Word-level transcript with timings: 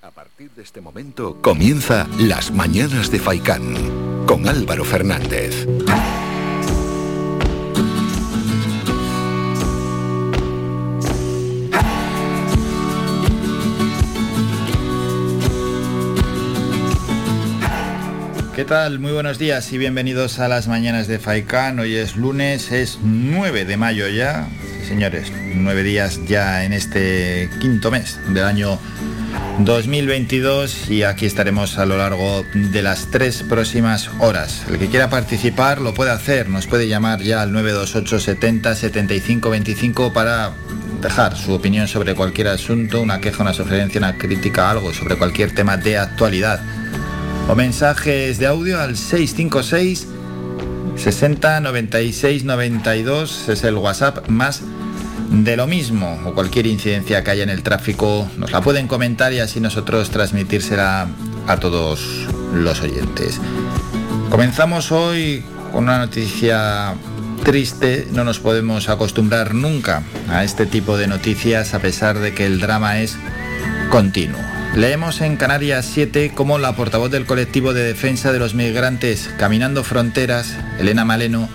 A 0.00 0.10
partir 0.10 0.50
de 0.52 0.62
este 0.62 0.80
momento 0.80 1.36
comienza 1.42 2.08
Las 2.18 2.50
Mañanas 2.50 3.10
de 3.10 3.18
Faicán 3.18 3.74
con 4.26 4.48
Álvaro 4.48 4.86
Fernández. 4.86 5.66
¿Qué 18.54 18.64
tal? 18.64 18.98
Muy 18.98 19.12
buenos 19.12 19.38
días 19.38 19.70
y 19.74 19.76
bienvenidos 19.76 20.38
a 20.38 20.48
las 20.48 20.68
mañanas 20.68 21.06
de 21.06 21.18
Faicán. 21.18 21.78
Hoy 21.80 21.96
es 21.96 22.16
lunes, 22.16 22.72
es 22.72 22.98
9 23.02 23.66
de 23.66 23.76
mayo 23.76 24.08
ya. 24.08 24.48
Señores, 24.86 25.32
nueve 25.54 25.82
días 25.82 26.20
ya 26.26 26.64
en 26.64 26.72
este 26.72 27.50
quinto 27.60 27.90
mes 27.90 28.20
del 28.28 28.44
año 28.44 28.78
2022 29.58 30.90
y 30.90 31.02
aquí 31.02 31.26
estaremos 31.26 31.78
a 31.78 31.86
lo 31.86 31.96
largo 31.96 32.44
de 32.54 32.82
las 32.82 33.10
tres 33.10 33.42
próximas 33.42 34.08
horas. 34.20 34.64
El 34.68 34.78
que 34.78 34.86
quiera 34.88 35.10
participar 35.10 35.80
lo 35.80 35.92
puede 35.92 36.12
hacer, 36.12 36.48
nos 36.48 36.68
puede 36.68 36.86
llamar 36.86 37.20
ya 37.20 37.42
al 37.42 37.52
928 37.52 38.20
70 38.20 38.74
75 38.76 39.50
25 39.50 40.12
para 40.12 40.52
dejar 41.02 41.36
su 41.36 41.52
opinión 41.52 41.88
sobre 41.88 42.14
cualquier 42.14 42.48
asunto, 42.48 43.02
una 43.02 43.20
queja, 43.20 43.42
una 43.42 43.54
sugerencia, 43.54 43.98
una 43.98 44.16
crítica, 44.16 44.70
algo 44.70 44.94
sobre 44.94 45.16
cualquier 45.16 45.52
tema 45.52 45.76
de 45.76 45.98
actualidad 45.98 46.60
o 47.48 47.54
mensajes 47.56 48.38
de 48.38 48.46
audio 48.46 48.80
al 48.80 48.96
656 48.96 50.06
60 50.96 51.60
96 51.60 52.44
92 52.44 53.48
es 53.48 53.64
el 53.64 53.74
WhatsApp 53.74 54.28
más 54.28 54.62
de 55.30 55.56
lo 55.56 55.66
mismo 55.66 56.20
o 56.24 56.34
cualquier 56.34 56.66
incidencia 56.66 57.22
que 57.24 57.30
haya 57.30 57.42
en 57.42 57.50
el 57.50 57.62
tráfico 57.62 58.28
nos 58.36 58.52
la 58.52 58.60
pueden 58.60 58.88
comentar 58.88 59.32
y 59.32 59.40
así 59.40 59.60
nosotros 59.60 60.10
transmitírsela 60.10 61.08
a 61.46 61.56
todos 61.58 62.26
los 62.52 62.80
oyentes. 62.80 63.40
Comenzamos 64.30 64.92
hoy 64.92 65.44
con 65.72 65.84
una 65.84 65.98
noticia 65.98 66.94
triste, 67.44 68.08
no 68.12 68.24
nos 68.24 68.40
podemos 68.40 68.88
acostumbrar 68.88 69.54
nunca 69.54 70.02
a 70.28 70.42
este 70.44 70.66
tipo 70.66 70.96
de 70.96 71.06
noticias 71.06 71.74
a 71.74 71.78
pesar 71.78 72.18
de 72.18 72.34
que 72.34 72.46
el 72.46 72.60
drama 72.60 72.98
es 72.98 73.16
continuo. 73.90 74.40
Leemos 74.74 75.20
en 75.22 75.36
Canarias 75.36 75.88
7 75.92 76.32
cómo 76.34 76.58
la 76.58 76.74
portavoz 76.74 77.10
del 77.10 77.24
colectivo 77.24 77.72
de 77.72 77.82
defensa 77.82 78.32
de 78.32 78.38
los 78.38 78.54
migrantes 78.54 79.30
Caminando 79.38 79.84
Fronteras, 79.84 80.54
Elena 80.78 81.04
Maleno, 81.04 81.48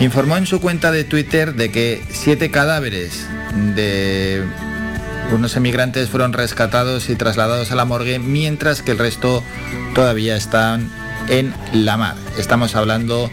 informó 0.00 0.36
en 0.36 0.46
su 0.46 0.60
cuenta 0.60 0.90
de 0.90 1.04
Twitter 1.04 1.54
de 1.54 1.70
que 1.70 2.02
siete 2.10 2.50
cadáveres 2.50 3.26
de 3.74 4.42
unos 5.32 5.56
emigrantes 5.56 6.08
fueron 6.08 6.32
rescatados 6.32 7.08
y 7.08 7.16
trasladados 7.16 7.70
a 7.72 7.74
la 7.74 7.84
morgue, 7.84 8.18
mientras 8.18 8.82
que 8.82 8.92
el 8.92 8.98
resto 8.98 9.42
todavía 9.94 10.36
están 10.36 10.90
en 11.28 11.54
la 11.72 11.96
mar. 11.96 12.16
Estamos 12.38 12.76
hablando, 12.76 13.30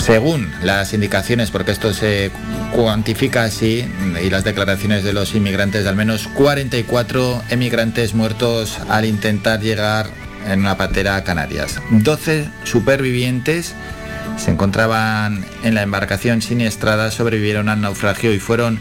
según 0.00 0.52
las 0.62 0.92
indicaciones, 0.92 1.50
porque 1.50 1.72
esto 1.72 1.94
se 1.94 2.30
cuantifica 2.74 3.44
así 3.44 3.88
y 4.22 4.30
las 4.30 4.44
declaraciones 4.44 5.04
de 5.04 5.12
los 5.12 5.34
inmigrantes 5.34 5.84
de 5.84 5.88
al 5.88 5.96
menos 5.96 6.28
44 6.28 7.42
emigrantes 7.50 8.14
muertos 8.14 8.78
al 8.88 9.04
intentar 9.04 9.60
llegar 9.60 10.08
en 10.46 10.60
una 10.60 10.76
patera 10.76 11.16
a 11.16 11.24
Canarias. 11.24 11.80
12 11.90 12.48
supervivientes 12.64 13.74
se 14.36 14.50
encontraban 14.50 15.44
en 15.62 15.74
la 15.74 15.82
embarcación 15.82 16.42
siniestrada, 16.42 17.10
sobrevivieron 17.10 17.68
al 17.68 17.80
naufragio 17.80 18.32
y 18.32 18.38
fueron 18.38 18.80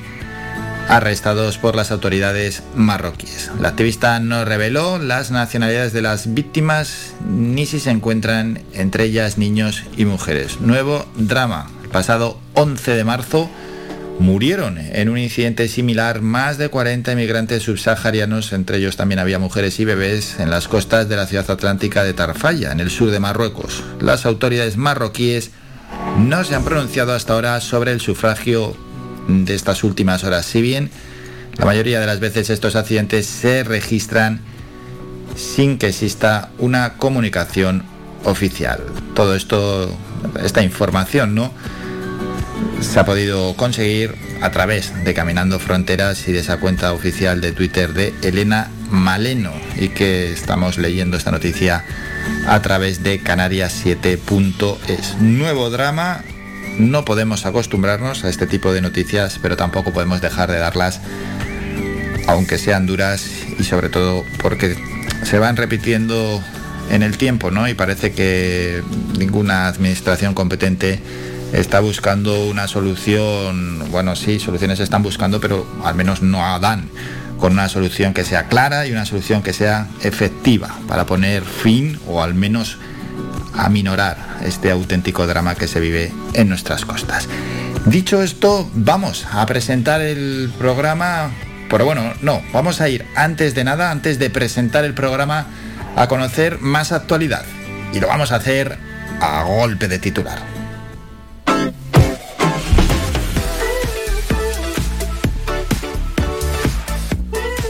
arrestados 0.88 1.58
por 1.58 1.76
las 1.76 1.92
autoridades 1.92 2.64
marroquíes. 2.76 3.52
La 3.60 3.70
activista 3.70 4.20
no 4.20 4.46
reveló 4.46 5.00
las 5.00 5.32
nacionalidades 5.32 5.94
de 5.94 6.02
las 6.02 6.34
víctimas 6.34 7.14
ni 7.28 7.66
si 7.66 7.80
se 7.80 7.92
encuentran 7.92 8.62
entre 8.74 9.06
ellas 9.06 9.38
niños 9.38 9.84
y 9.98 10.06
mujeres. 10.06 10.62
Nuevo 10.62 11.06
drama. 11.16 11.70
El 11.84 11.90
pasado 11.90 12.40
11 12.54 12.92
de 12.96 13.04
marzo 13.04 13.50
Murieron 14.20 14.78
en 14.78 15.10
un 15.10 15.18
incidente 15.18 15.68
similar 15.68 16.22
más 16.22 16.58
de 16.58 16.70
40 16.70 17.12
inmigrantes 17.12 17.64
subsaharianos, 17.64 18.54
entre 18.54 18.78
ellos 18.78 18.96
también 18.96 19.20
había 19.20 19.40
mujeres 19.40 19.80
y 19.80 19.86
bebés, 19.86 20.40
en 20.40 20.50
las 20.50 20.68
costas 20.68 21.10
de 21.10 21.18
la 21.18 21.28
ciudad 21.28 21.50
atlántica 21.52 22.04
de 22.04 22.14
Tarfaya, 22.14 22.72
en 22.72 22.80
el 22.80 22.90
sur 22.90 23.12
de 23.12 23.20
Marruecos. 23.20 23.84
Las 24.00 24.26
autoridades 24.26 24.78
marroquíes 24.78 25.52
no 26.18 26.44
se 26.44 26.56
han 26.56 26.64
pronunciado 26.64 27.14
hasta 27.14 27.34
ahora 27.34 27.60
sobre 27.60 27.92
el 27.92 28.00
sufragio 28.00 28.76
de 29.28 29.54
estas 29.54 29.84
últimas 29.84 30.24
horas, 30.24 30.46
si 30.46 30.62
bien 30.62 30.90
la 31.58 31.66
mayoría 31.66 32.00
de 32.00 32.06
las 32.06 32.20
veces 32.20 32.50
estos 32.50 32.76
accidentes 32.76 33.26
se 33.26 33.64
registran 33.64 34.40
sin 35.36 35.78
que 35.78 35.88
exista 35.88 36.50
una 36.58 36.94
comunicación 36.94 37.84
oficial. 38.24 38.80
Todo 39.14 39.36
esto, 39.36 39.94
esta 40.44 40.64
información, 40.64 41.36
¿no? 41.36 41.52
Se 42.82 43.00
ha 43.00 43.06
podido 43.06 43.56
conseguir 43.56 44.16
a 44.42 44.52
través 44.52 44.92
de 45.04 45.14
Caminando 45.14 45.60
Fronteras 45.60 46.28
y 46.28 46.32
de 46.32 46.40
esa 46.40 46.58
cuenta 46.58 46.94
oficial 46.94 47.42
de 47.42 47.52
Twitter 47.52 47.94
de 47.94 48.14
Elena 48.22 48.70
Maleno 48.90 49.52
y 49.78 49.90
que 49.90 50.32
estamos 50.32 50.78
leyendo 50.78 51.18
esta 51.18 51.32
noticia 51.32 51.84
a 52.48 52.62
través 52.62 53.04
de 53.04 53.22
canarias7.es. 53.22 55.16
Nuevo 55.20 55.70
drama, 55.70 56.24
no 56.78 57.06
podemos 57.06 57.46
acostumbrarnos 57.46 58.24
a 58.24 58.30
este 58.30 58.48
tipo 58.48 58.74
de 58.74 58.82
noticias, 58.82 59.40
pero 59.42 59.58
tampoco 59.58 59.94
podemos 59.94 60.22
dejar 60.22 60.52
de 60.52 60.58
darlas, 60.58 61.02
aunque 62.28 62.58
sean 62.58 62.86
duras 62.86 63.26
y 63.58 63.64
sobre 63.64 63.90
todo 63.90 64.24
porque 64.42 64.76
se 65.24 65.40
van 65.40 65.58
repitiendo 65.58 66.44
en 66.90 67.04
el 67.04 67.18
tiempo, 67.18 67.52
¿no? 67.52 67.68
Y 67.68 67.74
parece 67.74 68.12
que 68.12 68.84
ninguna 69.18 69.68
administración 69.68 70.34
competente 70.34 71.00
está 71.54 71.80
buscando 71.80 72.46
una 72.46 72.68
solución, 72.68 73.90
bueno, 73.92 74.16
sí, 74.16 74.40
soluciones 74.40 74.80
están 74.80 75.04
buscando, 75.04 75.40
pero 75.40 75.66
al 75.84 75.96
menos 75.96 76.22
no 76.22 76.60
dan 76.60 76.90
con 77.38 77.54
una 77.54 77.70
solución 77.70 78.14
que 78.14 78.24
sea 78.24 78.48
clara 78.48 78.88
y 78.88 78.92
una 78.92 79.06
solución 79.06 79.42
que 79.42 79.54
sea 79.54 79.88
efectiva 80.02 80.76
para 80.88 81.06
poner 81.06 81.44
fin 81.44 82.00
o 82.08 82.22
al 82.22 82.34
menos 82.34 82.78
aminorar 83.54 84.18
este 84.44 84.72
auténtico 84.72 85.28
drama 85.28 85.56
que 85.56 85.68
se 85.68 85.80
vive 85.80 86.12
en 86.34 86.50
nuestras 86.50 86.86
costas. 86.86 87.28
Dicho 87.86 88.22
esto, 88.22 88.70
vamos 88.74 89.28
a 89.32 89.46
presentar 89.46 90.02
el 90.02 90.52
programa, 90.58 91.30
pero 91.70 91.86
bueno, 91.86 92.14
no, 92.22 92.42
vamos 92.52 92.82
a 92.82 92.90
ir 92.90 93.06
antes 93.16 93.54
de 93.54 93.64
nada, 93.64 93.92
antes 93.92 94.18
de 94.18 94.30
presentar 94.30 94.86
el 94.86 94.94
programa, 94.94 95.48
a 95.96 96.08
conocer 96.08 96.60
más 96.62 96.92
actualidad. 96.92 97.46
Y 97.94 98.00
lo 98.00 98.08
vamos 98.08 98.32
a 98.32 98.38
hacer 98.38 98.78
a 99.22 99.44
golpe 99.44 99.88
de 99.88 100.00
titular. 100.00 100.55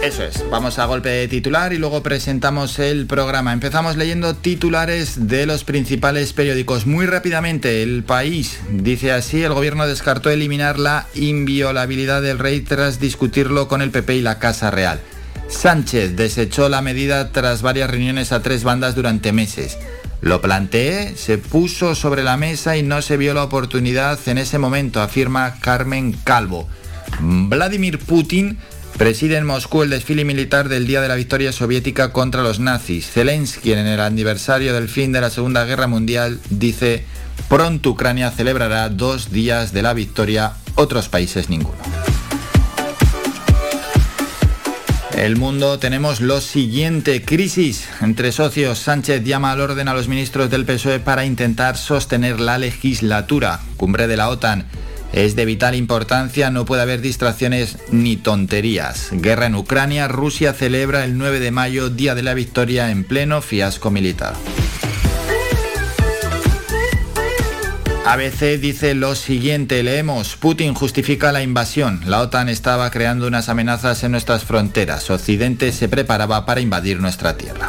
Eso 0.06 0.22
es, 0.22 0.48
vamos 0.52 0.78
a 0.78 0.86
golpe 0.86 1.10
de 1.10 1.28
titular 1.28 1.74
y 1.74 1.80
luego 1.80 2.04
presentamos 2.04 2.78
el 2.78 3.08
programa. 3.08 3.54
Empezamos 3.54 3.98
leyendo 3.98 4.36
titulares 4.36 5.28
de 5.28 5.48
los 5.48 5.64
principales 5.64 6.32
periódicos. 6.32 6.86
Muy 6.86 7.08
rápidamente, 7.08 7.82
el 7.82 8.04
país 8.04 8.60
dice 8.70 9.12
así, 9.12 9.42
el 9.42 9.56
gobierno 9.56 9.88
descartó 9.88 10.30
eliminar 10.30 10.78
la 10.78 11.08
inviolabilidad 11.16 12.22
del 12.22 12.38
rey 12.38 12.62
tras 12.62 13.00
discutirlo 13.00 13.68
con 13.68 13.82
el 13.82 13.90
PP 13.90 14.18
y 14.18 14.22
la 14.22 14.38
Casa 14.38 14.70
Real. 14.70 15.00
Sánchez 15.48 16.16
desechó 16.16 16.70
la 16.70 16.84
medida 16.84 17.32
tras 17.32 17.64
varias 17.64 17.90
reuniones 17.90 18.32
a 18.32 18.44
tres 18.44 18.64
bandas 18.64 18.94
durante 18.94 19.32
meses. 19.32 19.80
Lo 20.22 20.40
planteé, 20.40 21.16
se 21.16 21.40
puso 21.40 21.96
sobre 21.96 22.22
la 22.22 22.38
mesa 22.38 22.78
y 22.78 22.84
no 22.84 23.02
se 23.02 23.18
vio 23.18 23.34
la 23.34 23.44
oportunidad 23.44 24.20
en 24.28 24.38
ese 24.38 24.60
momento, 24.60 25.02
afirma 25.02 25.60
Carmen 25.62 26.16
Calvo. 26.24 26.70
Vladimir 27.20 27.98
Putin 27.98 28.60
Preside 28.98 29.36
en 29.36 29.46
Moscú 29.46 29.84
el 29.84 29.90
desfile 29.90 30.24
militar 30.24 30.70
del 30.70 30.88
Día 30.88 31.02
de 31.02 31.10
la 31.10 31.16
Victoria 31.16 31.52
Soviética 31.52 32.14
contra 32.14 32.44
los 32.44 32.62
nazis. 32.62 33.12
Zelensky, 33.12 33.74
en 33.74 33.80
el 33.80 34.00
aniversario 34.00 34.74
del 34.74 34.88
fin 34.88 35.12
de 35.12 35.20
la 35.20 35.30
Segunda 35.30 35.66
Guerra 35.66 35.88
Mundial, 35.88 36.40
dice, 36.50 37.04
pronto 37.50 37.90
Ucrania 37.90 38.32
celebrará 38.32 38.88
dos 38.88 39.32
días 39.34 39.74
de 39.74 39.82
la 39.82 39.94
victoria, 39.94 40.54
otros 40.76 41.10
países 41.10 41.50
ninguno. 41.50 41.78
El 45.18 45.36
mundo 45.36 45.78
tenemos 45.78 46.22
lo 46.22 46.40
siguiente, 46.40 47.22
crisis 47.22 47.90
entre 48.02 48.32
socios. 48.32 48.80
Sánchez 48.80 49.26
llama 49.26 49.52
al 49.52 49.60
orden 49.60 49.90
a 49.90 49.94
los 49.94 50.08
ministros 50.08 50.50
del 50.50 50.66
PSOE 50.66 51.00
para 51.00 51.26
intentar 51.26 51.76
sostener 51.76 52.40
la 52.40 52.58
legislatura. 52.58 53.60
Cumbre 53.76 54.08
de 54.08 54.16
la 54.16 54.30
OTAN 54.30 54.66
es 55.16 55.38
de 55.38 55.46
vital 55.46 55.76
importancia, 55.76 56.52
no 56.52 56.66
puede 56.66 56.82
haber 56.82 57.00
distracciones 57.00 57.78
ni 57.90 58.18
tonterías. 58.18 59.10
Guerra 59.14 59.46
en 59.46 59.56
Ucrania, 59.56 60.10
Rusia 60.10 60.54
celebra 60.54 61.06
el 61.06 61.18
9 61.18 61.40
de 61.40 61.52
mayo, 61.52 61.90
Día 61.90 62.16
de 62.16 62.22
la 62.22 62.34
Victoria, 62.34 62.92
en 62.92 63.06
pleno 63.06 63.42
fiasco 63.42 63.92
militar. 63.92 64.34
ABC 68.06 68.60
dice 68.60 68.94
lo 68.94 69.16
siguiente, 69.16 69.82
leemos, 69.82 70.36
Putin 70.36 70.74
justifica 70.76 71.32
la 71.32 71.42
invasión, 71.42 72.02
la 72.06 72.22
OTAN 72.22 72.50
estaba 72.50 72.92
creando 72.92 73.26
unas 73.26 73.50
amenazas 73.50 74.04
en 74.04 74.12
nuestras 74.12 74.44
fronteras, 74.44 75.10
Occidente 75.10 75.72
se 75.72 75.90
preparaba 75.90 76.46
para 76.46 76.62
invadir 76.62 77.00
nuestra 77.00 77.36
tierra. 77.36 77.68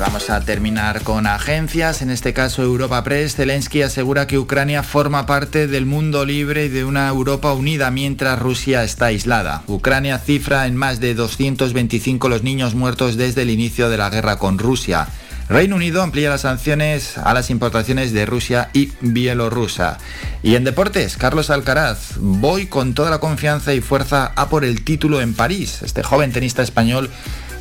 Vamos 0.00 0.30
a 0.30 0.40
terminar 0.40 1.02
con 1.02 1.26
agencias, 1.26 2.00
en 2.00 2.08
este 2.08 2.32
caso 2.32 2.62
Europa 2.62 3.04
Press. 3.04 3.36
Zelensky 3.36 3.82
asegura 3.82 4.26
que 4.26 4.38
Ucrania 4.38 4.82
forma 4.82 5.26
parte 5.26 5.66
del 5.66 5.84
mundo 5.84 6.24
libre 6.24 6.64
y 6.64 6.68
de 6.70 6.86
una 6.86 7.06
Europa 7.06 7.52
unida 7.52 7.90
mientras 7.90 8.38
Rusia 8.38 8.82
está 8.82 9.06
aislada. 9.06 9.62
Ucrania 9.66 10.18
cifra 10.18 10.66
en 10.66 10.74
más 10.74 11.00
de 11.00 11.12
225 11.12 12.30
los 12.30 12.42
niños 12.42 12.74
muertos 12.74 13.18
desde 13.18 13.42
el 13.42 13.50
inicio 13.50 13.90
de 13.90 13.98
la 13.98 14.08
guerra 14.08 14.38
con 14.38 14.58
Rusia. 14.58 15.06
Reino 15.50 15.76
Unido 15.76 16.00
amplía 16.00 16.30
las 16.30 16.42
sanciones 16.42 17.18
a 17.18 17.34
las 17.34 17.50
importaciones 17.50 18.14
de 18.14 18.24
Rusia 18.24 18.70
y 18.72 18.92
Bielorrusia. 19.02 19.98
Y 20.42 20.54
en 20.54 20.64
deportes, 20.64 21.18
Carlos 21.18 21.50
Alcaraz, 21.50 22.14
voy 22.16 22.68
con 22.68 22.94
toda 22.94 23.10
la 23.10 23.18
confianza 23.18 23.74
y 23.74 23.82
fuerza 23.82 24.32
a 24.34 24.48
por 24.48 24.64
el 24.64 24.82
título 24.82 25.20
en 25.20 25.34
París. 25.34 25.82
Este 25.82 26.02
joven 26.02 26.32
tenista 26.32 26.62
español 26.62 27.10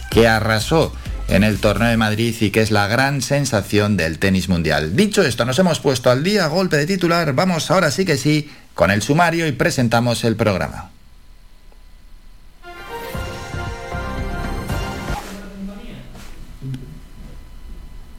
que 0.09 0.27
arrasó 0.27 0.93
en 1.29 1.43
el 1.43 1.59
torneo 1.59 1.89
de 1.89 1.97
Madrid 1.97 2.35
y 2.39 2.49
que 2.49 2.61
es 2.61 2.71
la 2.71 2.87
gran 2.87 3.21
sensación 3.21 3.97
del 3.97 4.17
tenis 4.19 4.49
mundial. 4.49 4.95
Dicho 4.95 5.21
esto, 5.21 5.45
nos 5.45 5.59
hemos 5.59 5.79
puesto 5.79 6.09
al 6.09 6.23
día, 6.23 6.47
golpe 6.47 6.77
de 6.77 6.87
titular, 6.87 7.33
vamos 7.33 7.69
ahora 7.69 7.91
sí 7.91 8.03
que 8.03 8.17
sí 8.17 8.49
con 8.73 8.91
el 8.91 9.01
sumario 9.01 9.47
y 9.47 9.51
presentamos 9.51 10.23
el 10.23 10.35
programa. 10.35 10.91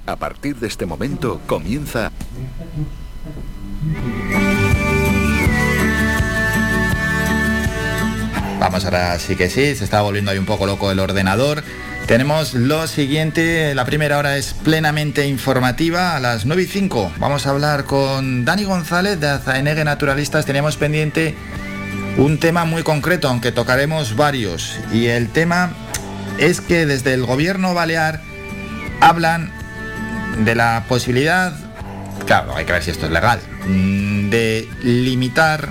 A 0.07 0.17
partir 0.17 0.57
de 0.57 0.69
este 0.69 0.87
momento 0.87 1.41
comienza... 1.47 2.11
Vamos 8.59 8.85
ahora 8.85 9.19
sí 9.19 9.37
que 9.37 9.49
sí, 9.49 9.75
se 9.75 9.85
está 9.85 10.03
volviendo 10.03 10.31
ahí 10.31 10.39
un 10.39 10.45
poco 10.45 10.67
loco 10.67 10.91
el 10.91 10.99
ordenador. 10.99 11.65
Tenemos 12.11 12.55
lo 12.55 12.89
siguiente, 12.89 13.73
la 13.77 13.85
primera 13.85 14.19
hora 14.19 14.37
es 14.37 14.53
plenamente 14.53 15.29
informativa, 15.29 16.17
a 16.17 16.19
las 16.19 16.45
9 16.45 16.63
y 16.63 16.67
5 16.67 17.13
vamos 17.21 17.47
a 17.47 17.51
hablar 17.51 17.85
con 17.85 18.45
Dani 18.45 18.65
González 18.65 19.21
de 19.21 19.29
Azaenegue 19.29 19.85
Naturalistas, 19.85 20.45
tenemos 20.45 20.77
pendiente 20.77 21.37
un 22.17 22.41
tema 22.41 22.65
muy 22.65 22.83
concreto, 22.83 23.29
aunque 23.29 23.53
tocaremos 23.53 24.17
varios, 24.17 24.77
y 24.93 25.07
el 25.07 25.29
tema 25.29 25.73
es 26.41 26.61
que 26.61 26.85
desde 26.85 27.15
el 27.15 27.25
gobierno 27.25 27.75
balear 27.75 28.21
hablan 29.01 29.53
de 30.45 30.57
la 30.57 30.87
posibilidad, 30.89 31.55
claro, 32.27 32.57
hay 32.57 32.65
que 32.65 32.73
ver 32.73 32.83
si 32.83 32.91
esto 32.91 33.07
es 33.07 33.13
legal, 33.13 33.39
mm, 33.69 34.31
de 34.31 34.69
limitar 34.83 35.69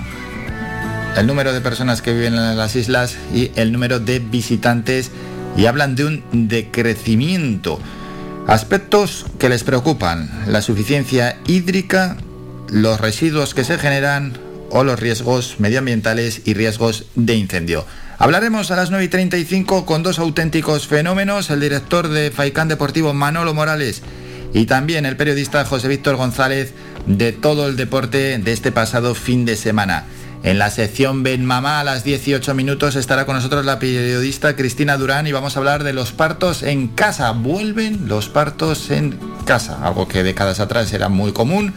el 1.18 1.28
número 1.28 1.52
de 1.52 1.60
personas 1.60 2.02
que 2.02 2.14
viven 2.14 2.34
en 2.34 2.56
las 2.56 2.78
islas 2.78 3.18
y 3.34 3.52
el 3.58 3.74
número 3.74 4.00
de 4.00 4.20
visitantes 4.20 5.12
y 5.58 5.66
hablan 5.66 5.96
de 5.96 6.06
un 6.06 6.24
decrecimiento. 6.32 7.80
Aspectos 8.48 9.26
que 9.38 9.50
les 9.50 9.64
preocupan, 9.64 10.30
la 10.48 10.62
suficiencia 10.62 11.38
hídrica, 11.48 12.18
los 12.70 13.00
residuos 13.00 13.54
que 13.54 13.64
se 13.64 13.78
generan 13.78 14.34
o 14.72 14.84
los 14.84 15.00
riesgos 15.00 15.56
medioambientales 15.60 16.42
y 16.46 16.54
riesgos 16.54 17.06
de 17.16 17.36
incendio. 17.36 17.86
Hablaremos 18.18 18.70
a 18.72 18.76
las 18.76 18.90
9 18.92 19.06
y 19.06 19.08
35 19.08 19.86
con 19.86 20.04
dos 20.04 20.20
auténticos 20.20 20.88
fenómenos, 20.88 21.50
el 21.50 21.62
director 21.62 22.10
de 22.10 22.32
Faicán 22.32 22.68
Deportivo 22.68 23.14
Manolo 23.14 23.54
Morales 23.54 24.02
y 24.54 24.66
también 24.66 25.06
el 25.06 25.16
periodista 25.16 25.64
José 25.66 25.88
Víctor 25.88 26.16
González 26.16 26.74
de 27.06 27.32
todo 27.32 27.68
el 27.68 27.78
deporte 27.78 28.38
de 28.38 28.52
este 28.52 28.72
pasado 28.72 29.16
fin 29.16 29.46
de 29.46 29.56
semana. 29.56 30.06
En 30.42 30.58
la 30.58 30.70
sección 30.70 31.22
Ben 31.22 31.44
Mamá 31.44 31.82
a 31.82 31.84
las 31.84 32.06
18 32.06 32.54
minutos 32.54 32.96
estará 32.96 33.26
con 33.26 33.36
nosotros 33.36 33.66
la 33.66 33.78
periodista 33.78 34.56
Cristina 34.56 34.96
Durán 34.96 35.28
y 35.28 35.34
vamos 35.34 35.56
a 35.56 35.60
hablar 35.60 35.84
de 35.84 35.92
los 35.92 36.14
partos 36.14 36.64
en 36.64 36.88
casa. 36.88 37.32
Vuelven 37.32 38.08
los 38.08 38.30
partos 38.30 38.90
en 38.90 39.20
casa, 39.46 39.86
algo 39.86 40.08
que 40.08 40.24
décadas 40.24 40.62
atrás 40.62 40.94
era 40.94 41.10
muy 41.10 41.34
común. 41.34 41.74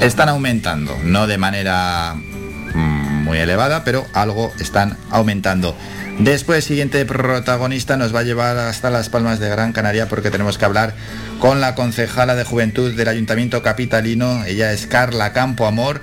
Están 0.00 0.28
aumentando, 0.28 0.96
no 1.02 1.26
de 1.26 1.36
manera 1.36 2.14
mm, 2.14 3.24
muy 3.24 3.38
elevada, 3.38 3.82
pero 3.82 4.06
algo 4.14 4.52
están 4.60 4.96
aumentando. 5.10 5.74
Después, 6.20 6.64
siguiente 6.64 7.04
protagonista 7.06 7.96
nos 7.96 8.14
va 8.14 8.20
a 8.20 8.24
llevar 8.24 8.56
hasta 8.56 8.90
Las 8.90 9.08
Palmas 9.08 9.40
de 9.40 9.48
Gran 9.48 9.72
Canaria 9.72 10.06
porque 10.06 10.30
tenemos 10.30 10.58
que 10.58 10.64
hablar 10.64 10.94
con 11.40 11.60
la 11.60 11.74
concejala 11.74 12.34
de 12.34 12.44
Juventud 12.44 12.94
del 12.94 13.08
Ayuntamiento 13.08 13.62
Capitalino. 13.62 14.44
Ella 14.44 14.72
es 14.72 14.86
Carla 14.86 15.32
Campo 15.32 15.66
Amor. 15.66 16.02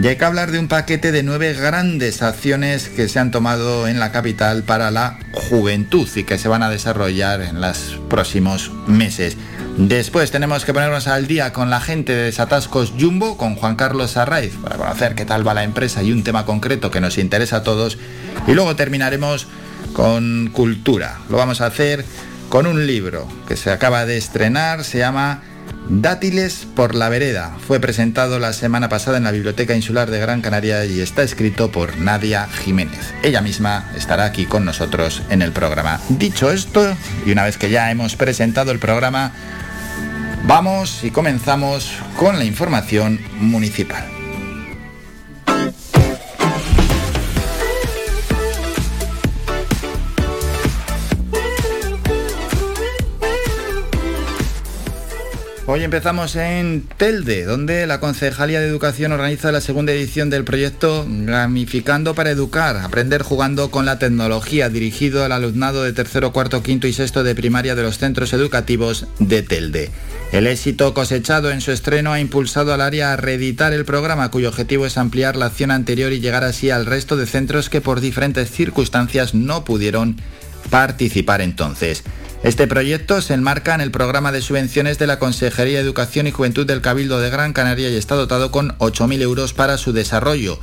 Y 0.00 0.06
hay 0.06 0.16
que 0.16 0.24
hablar 0.24 0.52
de 0.52 0.60
un 0.60 0.68
paquete 0.68 1.10
de 1.10 1.22
nueve 1.22 1.54
grandes 1.54 2.22
acciones 2.22 2.88
que 2.88 3.08
se 3.08 3.18
han 3.18 3.30
tomado 3.30 3.88
en 3.88 3.98
la 3.98 4.12
capital 4.12 4.62
para 4.62 4.90
la 4.90 5.18
juventud 5.32 6.08
y 6.14 6.22
que 6.22 6.38
se 6.38 6.48
van 6.48 6.62
a 6.62 6.70
desarrollar 6.70 7.40
en 7.40 7.60
los 7.60 8.00
próximos 8.08 8.70
meses. 8.86 9.36
Después 9.76 10.30
tenemos 10.30 10.64
que 10.64 10.74
ponernos 10.74 11.08
al 11.08 11.26
día 11.26 11.52
con 11.52 11.70
la 11.70 11.80
gente 11.80 12.14
de 12.14 12.24
Desatascos 12.24 12.94
Jumbo, 12.98 13.36
con 13.36 13.54
Juan 13.54 13.76
Carlos 13.76 14.16
Arraiz, 14.16 14.54
para 14.62 14.76
conocer 14.76 15.14
qué 15.14 15.24
tal 15.24 15.46
va 15.46 15.54
la 15.54 15.64
empresa 15.64 16.02
y 16.02 16.12
un 16.12 16.24
tema 16.24 16.44
concreto 16.44 16.90
que 16.90 17.00
nos 17.00 17.18
interesa 17.18 17.58
a 17.58 17.62
todos. 17.62 17.98
Y 18.46 18.54
luego 18.54 18.76
terminaremos 18.76 19.46
con 19.92 20.50
cultura. 20.52 21.18
Lo 21.28 21.36
vamos 21.36 21.60
a 21.60 21.66
hacer 21.66 22.04
con 22.48 22.66
un 22.66 22.86
libro 22.86 23.28
que 23.46 23.56
se 23.56 23.70
acaba 23.70 24.06
de 24.06 24.16
estrenar, 24.16 24.84
se 24.84 24.98
llama 24.98 25.42
Dátiles 25.88 26.66
por 26.76 26.94
la 26.94 27.08
vereda. 27.08 27.56
Fue 27.66 27.80
presentado 27.80 28.38
la 28.38 28.52
semana 28.52 28.88
pasada 28.88 29.16
en 29.16 29.24
la 29.24 29.32
Biblioteca 29.32 29.74
Insular 29.74 30.10
de 30.10 30.18
Gran 30.18 30.42
Canaria 30.42 30.84
y 30.84 31.00
está 31.00 31.22
escrito 31.22 31.72
por 31.72 31.96
Nadia 31.98 32.46
Jiménez. 32.46 33.14
Ella 33.22 33.40
misma 33.40 33.90
estará 33.96 34.24
aquí 34.24 34.44
con 34.44 34.64
nosotros 34.64 35.22
en 35.30 35.40
el 35.40 35.52
programa. 35.52 36.00
Dicho 36.10 36.50
esto, 36.50 36.94
y 37.24 37.32
una 37.32 37.44
vez 37.44 37.56
que 37.56 37.70
ya 37.70 37.90
hemos 37.90 38.16
presentado 38.16 38.70
el 38.70 38.78
programa, 38.78 39.32
vamos 40.46 41.04
y 41.04 41.10
comenzamos 41.10 41.90
con 42.16 42.38
la 42.38 42.44
información 42.44 43.20
municipal. 43.38 44.17
Hoy 55.70 55.84
empezamos 55.84 56.34
en 56.34 56.88
Telde, 56.96 57.44
donde 57.44 57.86
la 57.86 58.00
Concejalía 58.00 58.58
de 58.58 58.66
Educación 58.66 59.12
organiza 59.12 59.52
la 59.52 59.60
segunda 59.60 59.92
edición 59.92 60.30
del 60.30 60.42
proyecto 60.42 61.04
Gamificando 61.06 62.14
para 62.14 62.30
Educar, 62.30 62.78
aprender 62.78 63.20
jugando 63.20 63.70
con 63.70 63.84
la 63.84 63.98
tecnología, 63.98 64.70
dirigido 64.70 65.26
al 65.26 65.32
alumnado 65.32 65.82
de 65.82 65.92
tercero, 65.92 66.32
cuarto, 66.32 66.62
quinto 66.62 66.86
y 66.86 66.94
sexto 66.94 67.22
de 67.22 67.34
primaria 67.34 67.74
de 67.74 67.82
los 67.82 67.98
centros 67.98 68.32
educativos 68.32 69.08
de 69.18 69.42
Telde. 69.42 69.90
El 70.32 70.46
éxito 70.46 70.94
cosechado 70.94 71.50
en 71.50 71.60
su 71.60 71.70
estreno 71.70 72.14
ha 72.14 72.20
impulsado 72.20 72.72
al 72.72 72.80
área 72.80 73.12
a 73.12 73.18
reeditar 73.18 73.74
el 73.74 73.84
programa, 73.84 74.30
cuyo 74.30 74.48
objetivo 74.48 74.86
es 74.86 74.96
ampliar 74.96 75.36
la 75.36 75.46
acción 75.46 75.70
anterior 75.70 76.14
y 76.14 76.20
llegar 76.20 76.44
así 76.44 76.70
al 76.70 76.86
resto 76.86 77.18
de 77.18 77.26
centros 77.26 77.68
que 77.68 77.82
por 77.82 78.00
diferentes 78.00 78.50
circunstancias 78.50 79.34
no 79.34 79.64
pudieron 79.64 80.16
participar 80.70 81.42
entonces. 81.42 82.04
Este 82.44 82.68
proyecto 82.68 83.20
se 83.20 83.34
enmarca 83.34 83.74
en 83.74 83.80
el 83.80 83.90
programa 83.90 84.30
de 84.30 84.42
subvenciones 84.42 84.98
de 84.98 85.08
la 85.08 85.18
Consejería 85.18 85.78
de 85.78 85.84
Educación 85.84 86.28
y 86.28 86.30
Juventud 86.30 86.64
del 86.66 86.80
Cabildo 86.80 87.20
de 87.20 87.30
Gran 87.30 87.52
Canaria 87.52 87.90
y 87.90 87.96
está 87.96 88.14
dotado 88.14 88.52
con 88.52 88.78
8.000 88.78 89.22
euros 89.22 89.52
para 89.52 89.76
su 89.76 89.92
desarrollo. 89.92 90.60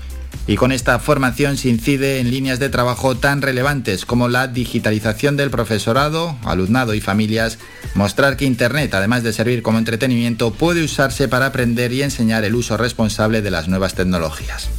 Y 0.47 0.55
con 0.55 0.71
esta 0.71 0.99
formación 0.99 1.57
se 1.57 1.69
incide 1.69 2.19
en 2.19 2.31
líneas 2.31 2.59
de 2.59 2.69
trabajo 2.69 3.15
tan 3.15 3.41
relevantes 3.41 4.05
como 4.05 4.29
la 4.29 4.47
digitalización 4.47 5.35
del 5.35 5.49
profesorado, 5.49 6.37
alumnado 6.43 6.93
y 6.93 7.01
familias, 7.01 7.57
mostrar 7.93 8.37
que 8.37 8.45
Internet, 8.45 8.93
además 8.93 9.23
de 9.23 9.33
servir 9.33 9.61
como 9.61 9.77
entretenimiento, 9.77 10.53
puede 10.53 10.83
usarse 10.83 11.27
para 11.27 11.47
aprender 11.47 11.91
y 11.91 12.03
enseñar 12.03 12.45
el 12.45 12.55
uso 12.55 12.77
responsable 12.77 13.41
de 13.41 13.51
las 13.51 13.67
nuevas 13.67 13.95
tecnologías. 13.95 14.69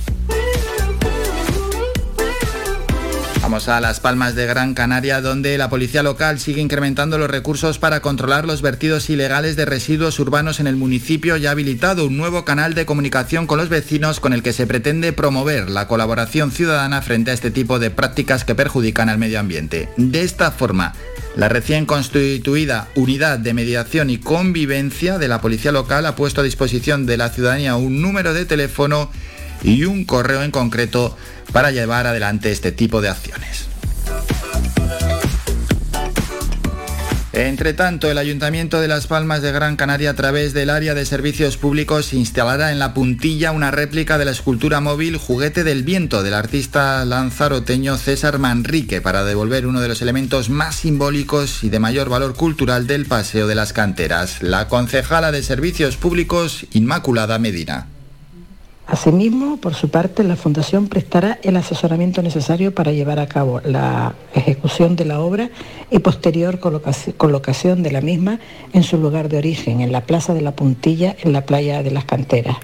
Vamos 3.47 3.69
a 3.69 3.81
Las 3.81 4.01
Palmas 4.01 4.35
de 4.35 4.45
Gran 4.45 4.75
Canaria, 4.75 5.21
donde 5.21 5.57
la 5.57 5.71
policía 5.71 6.03
local 6.03 6.41
sigue 6.41 6.61
incrementando 6.61 7.17
los 7.17 7.31
recursos 7.31 7.79
para 7.79 8.01
controlar 8.01 8.45
los 8.45 8.61
vertidos 8.61 9.09
ilegales 9.09 9.55
de 9.55 9.65
residuos 9.65 10.19
urbanos 10.19 10.59
en 10.59 10.67
el 10.67 10.75
municipio 10.75 11.37
y 11.37 11.47
ha 11.47 11.53
habilitado 11.53 12.07
un 12.07 12.17
nuevo 12.17 12.45
canal 12.45 12.75
de 12.75 12.87
comunicación 12.87 13.47
con 13.47 13.59
los 13.59 13.69
vecinos 13.69 14.19
con 14.19 14.33
el 14.33 14.43
que 14.43 14.53
se 14.53 14.67
pretende 14.67 15.13
promover 15.13 15.71
la 15.71 15.87
colaboración 15.87 16.51
ciudadana 16.51 17.03
frente 17.03 17.31
a 17.31 17.35
este 17.35 17.53
tipo 17.53 17.79
de 17.79 17.91
prácticas 17.91 18.45
que 18.45 18.57
perjudican 18.57 19.09
al 19.09 19.19
medio 19.19 19.39
ambiente. 19.39 19.91
De 19.97 20.23
esta 20.23 20.51
forma, 20.51 20.93
la 21.37 21.49
recién 21.49 21.87
constituida 21.87 22.89
Unidad 22.97 23.39
de 23.39 23.55
Mediación 23.55 24.11
y 24.11 24.19
Convivencia 24.19 25.19
de 25.19 25.29
la 25.29 25.41
Policía 25.41 25.71
Local 25.71 26.05
ha 26.07 26.17
puesto 26.17 26.41
a 26.41 26.45
disposición 26.45 27.07
de 27.07 27.17
la 27.17 27.29
ciudadanía 27.29 27.77
un 27.77 28.03
número 28.03 28.35
de 28.35 28.45
teléfono 28.45 29.09
y 29.63 29.85
un 29.85 30.05
correo 30.05 30.43
en 30.43 30.51
concreto 30.51 31.17
para 31.53 31.71
llevar 31.71 32.07
adelante 32.07 32.53
este 32.53 32.73
tipo 32.73 33.01
de 33.01 33.09
acciones. 33.09 33.67
Entre 37.37 37.75
tanto, 37.75 38.11
el 38.11 38.17
Ayuntamiento 38.17 38.81
de 38.81 38.89
Las 38.89 39.07
Palmas 39.07 39.43
de 39.43 39.53
Gran 39.53 39.77
Canaria, 39.77 40.09
a 40.09 40.15
través 40.15 40.55
del 40.55 40.71
área 40.71 40.95
de 40.95 41.05
servicios 41.05 41.59
públicos, 41.59 42.15
instalará 42.15 42.73
en 42.73 42.79
la 42.79 42.95
puntilla 42.95 43.53
una 43.53 43.71
réplica 43.71 44.17
de 44.17 44.25
la 44.25 44.31
escultura 44.31 44.81
móvil 44.81 45.19
Juguete 45.19 45.63
del 45.63 45.83
Viento 45.83 46.23
del 46.23 46.33
artista 46.33 47.05
lanzaroteño 47.05 47.99
César 47.99 48.39
Manrique 48.39 49.03
para 49.03 49.23
devolver 49.23 49.67
uno 49.67 49.83
de 49.83 49.89
los 49.89 50.01
elementos 50.01 50.49
más 50.49 50.77
simbólicos 50.77 51.63
y 51.63 51.69
de 51.69 51.79
mayor 51.79 52.09
valor 52.09 52.35
cultural 52.37 52.87
del 52.87 53.05
Paseo 53.05 53.47
de 53.47 53.55
las 53.55 53.75
Canteras. 53.75 54.43
La 54.43 54.67
concejala 54.69 55.31
de 55.31 55.43
Servicios 55.43 55.99
Públicos, 55.99 56.65
Inmaculada 56.73 57.39
Medina. 57.39 57.89
Asimismo, 58.87 59.57
por 59.57 59.75
su 59.75 59.89
parte, 59.89 60.23
la 60.23 60.37
Fundación 60.37 60.87
prestará 60.87 61.41
el 61.43 61.57
asesoramiento 61.57 62.23
necesario 62.23 62.73
para 62.73 62.93
llevar 62.93 63.19
a 63.19 63.27
cabo 63.27 63.61
la 63.65 64.15
ejecución 64.33 64.95
de 64.95 65.05
la 65.05 65.19
obra 65.19 65.51
y 65.91 65.99
posterior 65.99 66.61
colocación 66.61 67.83
de 67.83 67.91
la 67.91 68.01
misma 68.01 68.39
en 68.73 68.85
su 68.85 68.97
lugar 68.97 69.29
de 69.29 69.39
origen, 69.39 69.81
en 69.81 69.91
la 69.91 70.03
Plaza 70.03 70.35
de 70.35 70.41
la 70.41 70.53
Puntilla, 70.53 71.17
en 71.21 71.33
la 71.33 71.45
playa 71.45 71.83
de 71.83 71.91
las 71.91 72.05
Canteras. 72.05 72.57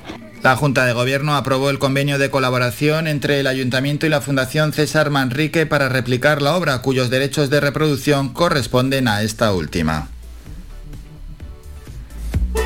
La 0.45 0.57
Junta 0.57 0.87
de 0.87 0.93
Gobierno 0.93 1.37
aprobó 1.37 1.71
el 1.71 1.81
convenio 1.81 2.19
de 2.19 2.31
colaboración 2.31 3.09
entre 3.09 3.41
el 3.41 3.49
Ayuntamiento 3.49 4.07
y 4.07 4.09
la 4.09 4.21
Fundación 4.21 4.73
César 4.73 5.11
Manrique 5.11 5.67
para 5.67 5.88
replicar 5.88 6.41
la 6.41 6.57
obra, 6.57 6.83
cuyos 6.83 7.11
derechos 7.11 7.50
de 7.50 7.61
reproducción 7.61 8.29
corresponden 8.29 9.09
a 9.09 9.23
esta 9.23 9.52
última. 9.52 10.12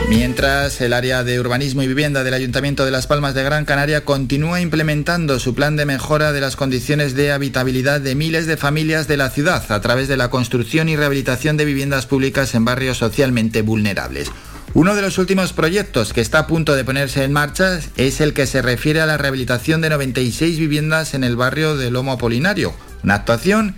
Mientras, 0.09 0.81
el 0.81 0.93
área 0.93 1.25
de 1.25 1.41
urbanismo 1.41 1.83
y 1.83 1.89
vivienda 1.89 2.23
del 2.23 2.35
Ayuntamiento 2.35 2.85
de 2.85 2.93
Las 2.93 3.07
Palmas 3.07 3.35
de 3.35 3.43
Gran 3.43 3.65
Canaria 3.65 4.05
continúa 4.05 4.61
implementando 4.61 5.41
su 5.41 5.55
plan 5.55 5.75
de 5.75 5.85
mejora 5.85 6.33
de 6.33 6.41
las 6.41 6.55
condiciones 6.55 7.15
de 7.15 7.33
habitabilidad 7.33 8.01
de 8.01 8.15
miles 8.15 8.47
de 8.47 8.57
familias 8.57 9.09
de 9.09 9.17
la 9.17 9.31
ciudad 9.31 9.65
a 9.71 9.81
través 9.81 10.07
de 10.07 10.17
la 10.17 10.31
construcción 10.31 10.89
y 10.89 10.97
rehabilitación 10.97 11.57
de 11.57 11.65
viviendas 11.65 12.07
públicas 12.07 12.55
en 12.55 12.65
barrios 12.65 12.99
socialmente 12.99 13.63
vulnerables. 13.63 14.31
Uno 14.75 14.95
de 14.95 15.03
los 15.03 15.19
últimos 15.19 15.53
proyectos 15.53 16.13
que 16.13 16.21
está 16.21 16.41
a 16.41 16.47
punto 16.47 16.77
de 16.77 16.85
ponerse 16.85 17.25
en 17.25 17.33
marcha 17.33 17.81
es 17.97 18.21
el 18.21 18.33
que 18.33 18.47
se 18.47 18.63
refiere 18.63 19.01
a 19.01 19.07
la 19.07 19.17
rehabilitación 19.17 19.81
de 19.81 19.91
96 19.91 20.59
viviendas 20.59 21.15
en 21.15 21.25
el 21.25 21.35
barrio 21.35 21.77
de 21.77 21.91
Lomo 21.91 22.13
Apolinario, 22.13 22.75
una 23.03 23.15
actuación 23.15 23.75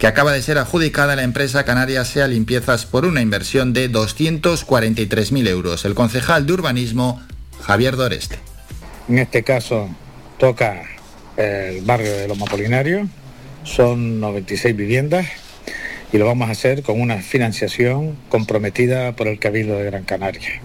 que 0.00 0.06
acaba 0.06 0.32
de 0.32 0.40
ser 0.40 0.56
adjudicada 0.56 1.12
a 1.12 1.16
la 1.16 1.24
empresa 1.24 1.66
canaria 1.66 2.06
Sea 2.06 2.26
Limpiezas 2.26 2.86
por 2.86 3.04
una 3.04 3.20
inversión 3.20 3.74
de 3.74 3.92
243.000 3.92 5.46
euros. 5.46 5.84
El 5.84 5.94
concejal 5.94 6.46
de 6.46 6.54
urbanismo, 6.54 7.20
Javier 7.60 7.96
Doreste. 7.96 8.38
En 9.10 9.18
este 9.18 9.42
caso 9.42 9.90
toca 10.38 10.84
el 11.36 11.82
barrio 11.82 12.16
de 12.16 12.28
Loma 12.28 12.46
Polinario, 12.46 13.08
son 13.62 14.20
96 14.20 14.74
viviendas 14.74 15.26
y 16.14 16.16
lo 16.16 16.24
vamos 16.24 16.48
a 16.48 16.52
hacer 16.52 16.82
con 16.82 16.98
una 16.98 17.18
financiación 17.18 18.16
comprometida 18.30 19.12
por 19.12 19.28
el 19.28 19.38
Cabildo 19.38 19.76
de 19.76 19.84
Gran 19.84 20.04
Canaria. 20.04 20.62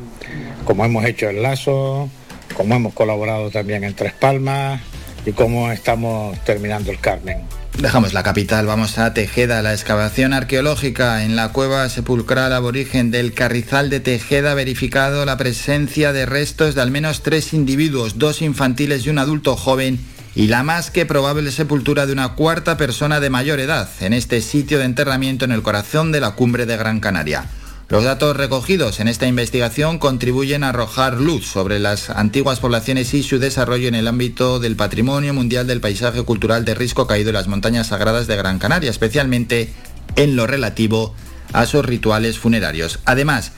Como 0.63 0.86
hemos 0.86 1.04
hecho 1.04 1.27
el 1.27 1.44
Lazo, 1.44 2.10
como 2.56 2.75
hemos 2.75 2.94
colaborado 2.94 3.51
también 3.51 3.84
en 3.84 3.96
Tres 3.96 4.13
Palmas 4.13 4.82
y 5.25 5.34
como 5.34 5.74
estamos 5.74 6.42
terminando 6.46 6.89
el 6.89 7.01
Carmen. 7.01 7.39
Dejamos 7.79 8.13
la 8.13 8.24
capital, 8.24 8.65
vamos 8.65 8.98
a 8.98 9.13
Tejeda. 9.13 9.62
La 9.62 9.74
excavación 9.74 10.34
arqueológica 10.34 11.24
en 11.24 11.36
la 11.36 11.50
cueva 11.50 11.88
sepulcral 11.89 12.53
aborigen 12.53 13.12
del 13.12 13.34
Carrizal 13.34 13.89
de 13.89 14.00
Tejeda 14.00 14.51
ha 14.51 14.55
verificado 14.55 15.25
la 15.25 15.38
presencia 15.38 16.13
de 16.13 16.25
restos 16.25 16.74
de 16.74 16.82
al 16.82 16.89
menos 16.89 17.22
tres 17.22 17.53
individuos, 17.53 18.17
dos 18.17 18.41
infantiles 18.41 19.05
y 19.05 19.10
un 19.10 19.20
adulto 19.20 19.58
joven, 19.58 20.00
y 20.36 20.48
la 20.48 20.63
más 20.63 20.89
que 20.89 21.05
probable 21.05 21.51
sepultura 21.51 22.05
de 22.05 22.13
una 22.13 22.29
cuarta 22.29 22.77
persona 22.77 23.20
de 23.20 23.29
mayor 23.29 23.60
edad 23.60 23.89
en 24.00 24.13
este 24.13 24.41
sitio 24.41 24.79
de 24.79 24.86
enterramiento 24.86 25.46
en 25.46 25.51
el 25.51 25.62
corazón 25.62 26.12
de 26.13 26.22
la 26.22 26.32
cumbre 26.32 26.65
de 26.65 26.77
Gran 26.77 27.01
Canaria. 27.01 27.46
Los 27.88 28.04
datos 28.04 28.36
recogidos 28.36 29.00
en 29.00 29.08
esta 29.08 29.27
investigación 29.27 30.00
contribuyen 30.00 30.63
a 30.63 30.70
arrojar 30.70 31.22
luz 31.22 31.46
sobre 31.46 31.77
las 31.77 32.10
antiguas 32.10 32.60
poblaciones 32.60 33.13
y 33.13 33.22
su 33.22 33.38
desarrollo 33.38 33.88
en 33.88 33.94
el 33.94 34.08
ámbito 34.08 34.60
del 34.60 34.75
patrimonio 34.75 35.36
mundial 35.36 35.68
del 35.68 35.82
paisaje 35.82 36.24
cultural 36.24 36.65
de 36.65 36.74
risco 36.74 37.06
caído 37.06 37.30
en 37.30 37.36
las 37.36 37.48
montañas 37.48 37.88
sagradas 37.88 38.25
de 38.25 38.38
Gran 38.38 38.58
Canaria, 38.58 38.89
especialmente 38.89 39.72
en 40.15 40.36
lo 40.36 40.48
relativo 40.48 41.13
a 41.54 41.68
sus 41.68 41.86
rituales 41.86 42.39
funerarios. 42.39 43.01
Además, 43.06 43.51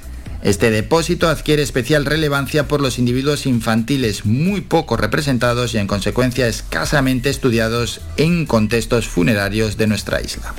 este 0.43 0.71
depósito 0.71 1.29
adquiere 1.29 1.63
especial 1.63 2.05
relevancia 2.05 2.67
por 2.67 2.81
los 2.81 2.99
individuos 2.99 3.45
infantiles 3.45 4.25
muy 4.25 4.59
poco 4.59 4.97
representados 4.97 5.73
y 5.73 5.77
en 5.77 5.87
consecuencia 5.87 6.49
escasamente 6.49 7.29
estudiados 7.29 8.01
en 8.17 8.45
contextos 8.45 9.07
funerarios 9.07 9.77
de 9.77 9.87
nuestra 9.87 10.21
isla. 10.21 10.53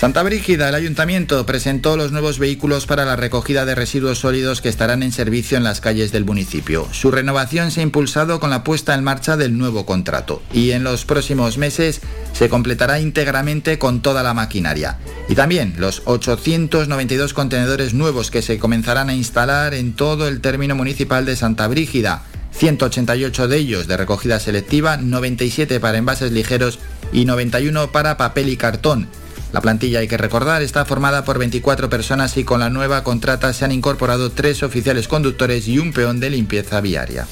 Santa 0.00 0.22
Brígida, 0.22 0.70
el 0.70 0.74
ayuntamiento 0.74 1.44
presentó 1.44 1.94
los 1.98 2.10
nuevos 2.10 2.38
vehículos 2.38 2.86
para 2.86 3.04
la 3.04 3.16
recogida 3.16 3.66
de 3.66 3.74
residuos 3.74 4.20
sólidos 4.20 4.62
que 4.62 4.70
estarán 4.70 5.02
en 5.02 5.12
servicio 5.12 5.58
en 5.58 5.62
las 5.62 5.82
calles 5.82 6.10
del 6.10 6.24
municipio. 6.24 6.88
Su 6.90 7.10
renovación 7.10 7.70
se 7.70 7.80
ha 7.80 7.82
impulsado 7.82 8.40
con 8.40 8.48
la 8.48 8.64
puesta 8.64 8.94
en 8.94 9.04
marcha 9.04 9.36
del 9.36 9.58
nuevo 9.58 9.84
contrato 9.84 10.40
y 10.54 10.70
en 10.70 10.84
los 10.84 11.04
próximos 11.04 11.58
meses 11.58 12.00
se 12.32 12.48
completará 12.48 12.98
íntegramente 12.98 13.78
con 13.78 14.00
toda 14.00 14.22
la 14.22 14.32
maquinaria. 14.32 14.96
Y 15.28 15.34
también 15.34 15.74
los 15.76 16.00
892 16.06 17.34
contenedores 17.34 17.92
nuevos 17.92 18.30
que 18.30 18.40
se 18.40 18.58
comenzarán 18.58 19.10
a 19.10 19.14
instalar 19.14 19.74
en 19.74 19.92
todo 19.92 20.28
el 20.28 20.40
término 20.40 20.74
municipal 20.74 21.26
de 21.26 21.36
Santa 21.36 21.68
Brígida. 21.68 22.22
188 22.52 23.48
de 23.48 23.56
ellos 23.58 23.86
de 23.86 23.98
recogida 23.98 24.40
selectiva, 24.40 24.96
97 24.96 25.78
para 25.78 25.98
envases 25.98 26.32
ligeros 26.32 26.78
y 27.12 27.26
91 27.26 27.92
para 27.92 28.16
papel 28.16 28.48
y 28.48 28.56
cartón 28.56 29.06
la 29.52 29.60
plantilla, 29.60 30.00
hay 30.00 30.08
que 30.08 30.16
recordar, 30.16 30.62
está 30.62 30.84
formada 30.84 31.24
por 31.24 31.38
24 31.38 31.90
personas 31.90 32.36
y 32.36 32.44
con 32.44 32.60
la 32.60 32.70
nueva 32.70 33.02
contrata 33.02 33.52
se 33.52 33.64
han 33.64 33.72
incorporado 33.72 34.30
tres 34.30 34.62
oficiales 34.62 35.08
conductores 35.08 35.66
y 35.68 35.78
un 35.78 35.92
peón 35.92 36.20
de 36.20 36.30
limpieza 36.30 36.80
viaria. 36.80 37.26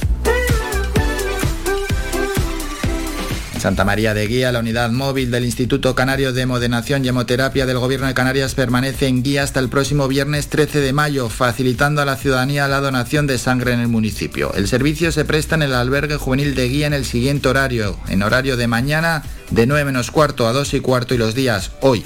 Santa 3.60 3.84
María 3.84 4.14
de 4.14 4.26
Guía, 4.26 4.52
la 4.52 4.60
unidad 4.60 4.90
móvil 4.90 5.30
del 5.30 5.44
Instituto 5.44 5.94
Canario 5.94 6.32
de 6.32 6.46
Modenación 6.46 7.04
y 7.04 7.08
Hemoterapia 7.08 7.66
del 7.66 7.78
Gobierno 7.78 8.06
de 8.06 8.14
Canarias 8.14 8.54
permanece 8.54 9.08
en 9.08 9.22
guía 9.22 9.42
hasta 9.42 9.60
el 9.60 9.68
próximo 9.68 10.06
viernes 10.06 10.48
13 10.48 10.80
de 10.80 10.92
mayo, 10.92 11.28
facilitando 11.28 12.00
a 12.00 12.04
la 12.04 12.16
ciudadanía 12.16 12.68
la 12.68 12.80
donación 12.80 13.26
de 13.26 13.38
sangre 13.38 13.72
en 13.72 13.80
el 13.80 13.88
municipio. 13.88 14.52
El 14.54 14.68
servicio 14.68 15.10
se 15.12 15.24
presta 15.24 15.56
en 15.56 15.62
el 15.62 15.74
albergue 15.74 16.16
juvenil 16.16 16.54
de 16.54 16.68
Guía 16.68 16.86
en 16.86 16.94
el 16.94 17.04
siguiente 17.04 17.48
horario, 17.48 17.98
en 18.08 18.22
horario 18.22 18.56
de 18.56 18.68
mañana 18.68 19.22
de 19.50 19.66
9 19.66 19.84
menos 19.84 20.10
cuarto 20.10 20.46
a 20.46 20.52
2 20.52 20.74
y 20.74 20.80
cuarto 20.80 21.14
y 21.14 21.18
los 21.18 21.34
días 21.34 21.72
hoy. 21.80 22.04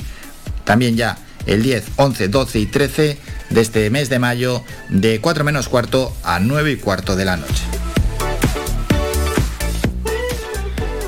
También 0.65 0.97
ya 0.97 1.19
el 1.47 1.63
10, 1.63 1.85
11, 1.97 2.29
12 2.29 2.59
y 2.59 2.67
13 2.67 3.19
de 3.51 3.61
este 3.61 3.91
mes 3.91 4.09
de 4.09 4.19
mayo 4.19 4.63
de 4.89 5.21
4 5.21 5.45
menos 5.45 5.69
cuarto 5.69 6.15
a 6.23 6.41
9 6.41 6.73
y 6.73 6.77
cuarto 6.77 7.17
de 7.17 7.25
la 7.25 7.37
noche. 7.37 7.92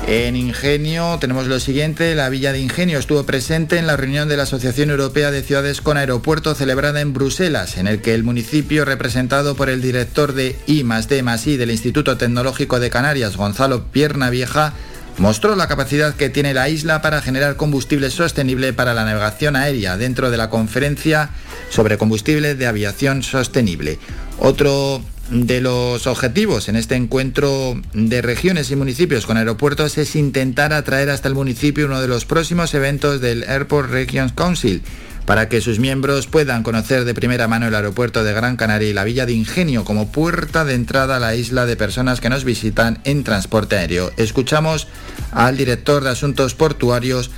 En 0.07 0.35
Ingenio 0.35 1.17
tenemos 1.19 1.47
lo 1.47 1.59
siguiente, 1.59 2.13
la 2.13 2.29
Villa 2.29 2.53
de 2.53 2.59
Ingenio 2.59 2.99
estuvo 2.99 3.23
presente 3.25 3.79
en 3.79 3.87
la 3.87 3.97
reunión 3.97 4.29
de 4.29 4.37
la 4.37 4.43
Asociación 4.43 4.91
Europea 4.91 5.31
de 5.31 5.41
Ciudades 5.41 5.81
con 5.81 5.97
Aeropuerto 5.97 6.53
celebrada 6.53 7.01
en 7.01 7.11
Bruselas, 7.11 7.77
en 7.77 7.87
el 7.87 8.01
que 8.01 8.13
el 8.13 8.23
municipio, 8.23 8.85
representado 8.85 9.55
por 9.55 9.67
el 9.67 9.81
director 9.81 10.33
de 10.33 10.55
I 10.67 10.83
D 10.83 11.23
I 11.45 11.57
del 11.57 11.71
Instituto 11.71 12.17
Tecnológico 12.17 12.79
de 12.79 12.91
Canarias, 12.91 13.35
Gonzalo 13.35 13.85
Pierna 13.85 14.29
Vieja, 14.29 14.73
mostró 15.17 15.55
la 15.55 15.67
capacidad 15.67 16.13
que 16.13 16.29
tiene 16.29 16.53
la 16.53 16.69
isla 16.69 17.01
para 17.01 17.23
generar 17.23 17.55
combustible 17.55 18.11
sostenible 18.11 18.73
para 18.73 18.93
la 18.93 19.05
navegación 19.05 19.55
aérea 19.55 19.97
dentro 19.97 20.29
de 20.29 20.37
la 20.37 20.51
conferencia 20.51 21.31
sobre 21.71 21.97
combustible 21.97 22.53
de 22.53 22.67
aviación 22.67 23.23
sostenible. 23.23 23.97
Otro 24.37 25.01
de 25.29 25.59
los 25.59 26.05
objetivos 26.07 26.69
en 26.69 26.75
este 26.75 26.95
encuentro 26.95 27.75
de 27.93 28.21
regiones 28.21 28.69
y 28.69 28.75
municipios 28.75 29.25
con 29.25 29.37
aeropuertos 29.37 29.97
es 29.97 30.15
intentar 30.15 30.71
atraer 30.71 31.09
hasta 31.09 31.27
el 31.27 31.33
municipio 31.33 31.87
uno 31.87 32.01
de 32.01 32.07
los 32.07 32.25
próximos 32.25 32.73
eventos 32.73 33.21
del 33.21 33.43
Airport 33.43 33.89
Regions 33.89 34.33
Council 34.33 34.83
para 35.25 35.49
que 35.49 35.61
sus 35.61 35.79
miembros 35.79 36.27
puedan 36.27 36.61
conocer 36.61 37.03
de 37.03 37.15
primera 37.15 37.47
mano 37.47 37.67
el 37.67 37.73
aeropuerto 37.73 38.23
de 38.23 38.33
Gran 38.33 38.57
Canaria 38.57 38.89
y 38.89 38.93
la 38.93 39.03
Villa 39.03 39.25
de 39.25 39.33
Ingenio 39.33 39.83
como 39.83 40.09
puerta 40.09 40.63
de 40.63 40.75
entrada 40.75 41.15
a 41.15 41.19
la 41.19 41.33
isla 41.33 41.65
de 41.65 41.75
personas 41.75 42.21
que 42.21 42.29
nos 42.29 42.43
visitan 42.43 42.99
en 43.05 43.23
transporte 43.23 43.75
aéreo. 43.75 44.11
Escuchamos 44.17 44.87
al 45.31 45.57
director 45.57 46.03
de 46.03 46.11
Asuntos 46.11 46.53
Portuarios, 46.53 47.31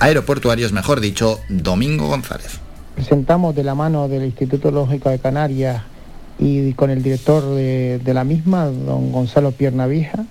Aeroportuarios, 0.00 0.72
mejor 0.72 1.00
dicho, 1.00 1.40
Domingo 1.50 2.08
González. 2.08 2.60
Presentamos 2.94 3.54
de 3.54 3.64
la 3.64 3.74
mano 3.74 4.08
del 4.08 4.24
Instituto 4.24 4.70
Lógico 4.70 5.10
de 5.10 5.18
Canarias 5.18 5.82
y 6.38 6.72
con 6.72 6.90
el 6.90 7.02
director 7.02 7.44
de, 7.54 8.00
la 8.14 8.24
misma, 8.24 8.66
don 8.66 9.12
Gonzalo 9.12 9.52
Piernavija, 9.52 10.24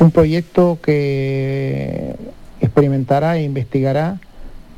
un 0.00 0.10
proyecto 0.10 0.78
que 0.82 2.16
experimentará 2.60 3.36
e 3.36 3.44
investigará 3.44 4.18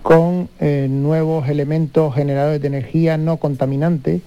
con 0.02 0.48
eh, 0.60 0.86
nuevos 0.90 1.48
elementos 1.48 2.14
generadores 2.14 2.60
de 2.60 2.68
energía 2.68 3.16
no 3.16 3.38
contaminantes 3.38 4.20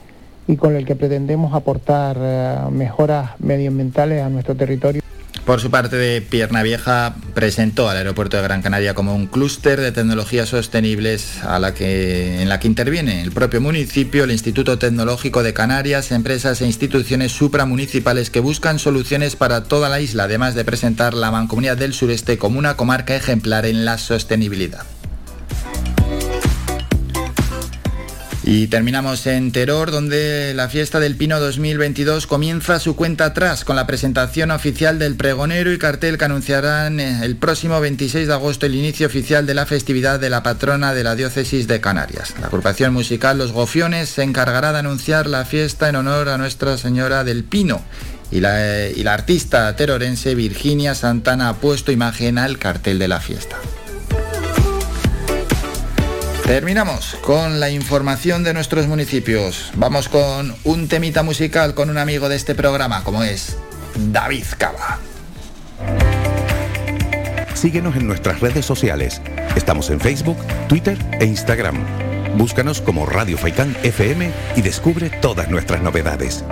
y 0.48 0.56
con 0.56 0.76
el 0.76 0.86
que 0.86 0.96
pretendemos 0.96 1.54
aportar 1.54 2.18
eh, 2.20 2.58
mejoras 2.72 3.32
medioambientales 3.40 4.24
a 4.24 4.30
nuestro 4.30 4.56
territorio. 4.56 5.02
Por 5.48 5.62
su 5.62 5.72
parte, 5.72 5.96
de 5.96 6.22
Pierna 6.22 6.62
Vieja 6.62 7.16
presentó 7.34 7.88
al 7.88 7.96
aeropuerto 7.96 8.36
de 8.36 8.44
Gran 8.44 8.62
Canaria 8.62 8.94
como 8.94 9.16
un 9.16 9.28
clúster 9.28 9.80
de 9.80 9.94
tecnologías 9.94 10.50
sostenibles 10.50 11.42
a 11.42 11.58
la 11.58 11.74
que, 11.74 12.42
en 12.42 12.50
la 12.50 12.60
que 12.60 12.68
interviene 12.68 13.22
el 13.22 13.32
propio 13.32 13.62
municipio, 13.62 14.26
el 14.26 14.32
Instituto 14.32 14.78
Tecnológico 14.78 15.44
de 15.44 15.54
Canarias, 15.54 16.12
empresas 16.12 16.62
e 16.62 16.66
instituciones 16.66 17.32
supramunicipales 17.32 18.30
que 18.30 18.42
buscan 18.42 18.78
soluciones 18.78 19.38
para 19.38 19.64
toda 19.64 19.88
la 19.88 20.02
isla, 20.02 20.24
además 20.24 20.54
de 20.54 20.66
presentar 20.66 21.14
la 21.14 21.32
Mancomunidad 21.32 21.78
del 21.78 21.94
Sureste 21.94 22.38
como 22.38 22.60
una 22.60 22.76
comarca 22.76 23.16
ejemplar 23.16 23.66
en 23.66 23.86
la 23.86 23.98
sostenibilidad. 23.98 24.97
Y 28.50 28.68
terminamos 28.68 29.28
en 29.28 29.52
Teror, 29.52 29.92
donde 29.92 30.54
la 30.54 30.70
fiesta 30.70 31.02
del 31.02 31.18
Pino 31.18 31.38
2022 31.38 32.28
comienza 32.28 32.80
su 32.80 32.96
cuenta 32.96 33.26
atrás 33.26 33.66
con 33.66 33.76
la 33.76 33.86
presentación 33.86 34.52
oficial 34.52 35.00
del 35.00 35.18
pregonero 35.18 35.74
y 35.74 35.78
cartel 35.78 36.18
que 36.18 36.24
anunciarán 36.24 37.02
eh, 37.02 37.26
el 37.26 37.36
próximo 37.36 37.82
26 37.82 38.26
de 38.26 38.34
agosto 38.34 38.66
el 38.66 38.76
inicio 38.76 39.06
oficial 39.06 39.46
de 39.46 39.54
la 39.54 39.66
festividad 39.66 40.22
de 40.22 40.30
la 40.30 40.44
patrona 40.44 40.94
de 40.94 41.04
la 41.04 41.18
diócesis 41.18 41.68
de 41.68 41.82
Canarias. 41.82 42.36
La 42.40 42.48
agrupación 42.48 42.94
musical 42.94 43.38
Los 43.38 43.52
Gofiones 43.52 44.08
se 44.08 44.24
encargará 44.24 44.72
de 44.72 44.80
anunciar 44.80 45.28
la 45.28 45.44
fiesta 45.44 45.90
en 45.90 45.98
honor 45.98 46.30
a 46.30 46.38
Nuestra 46.38 46.78
Señora 46.78 47.26
del 47.26 47.44
Pino. 47.44 47.82
Y 48.32 48.40
la, 48.40 48.86
eh, 48.86 48.94
y 48.96 49.04
la 49.04 49.14
artista 49.14 49.76
terorense 49.76 50.36
Virginia 50.36 50.96
Santana 50.96 51.50
ha 51.50 51.56
puesto 51.56 51.92
imagen 51.92 52.38
al 52.38 52.60
cartel 52.60 52.98
de 52.98 53.10
la 53.10 53.20
fiesta. 53.20 53.58
Terminamos 56.48 57.18
con 57.24 57.60
la 57.60 57.70
información 57.70 58.42
de 58.46 58.54
nuestros 58.54 58.88
municipios. 58.88 59.70
Vamos 59.76 60.08
con 60.08 60.56
un 60.64 60.88
temita 60.88 61.22
musical 61.22 61.74
con 61.74 61.90
un 61.90 61.98
amigo 61.98 62.30
de 62.30 62.38
este 62.38 62.56
programa, 62.56 63.04
como 63.04 63.22
es 63.22 63.58
David 64.14 64.46
Cava. 64.58 64.98
Síguenos 67.54 67.98
en 67.98 68.08
nuestras 68.08 68.40
redes 68.40 68.66
sociales. 68.66 69.22
Estamos 69.58 69.90
en 69.90 70.00
Facebook, 70.00 70.38
Twitter 70.70 70.98
e 71.20 71.26
Instagram. 71.26 71.76
Búscanos 72.38 72.80
como 72.80 73.06
Radio 73.06 73.38
Faicán 73.38 73.76
FM 73.84 74.32
y 74.56 74.62
descubre 74.62 75.10
todas 75.10 75.50
nuestras 75.50 75.82
novedades. 75.82 76.46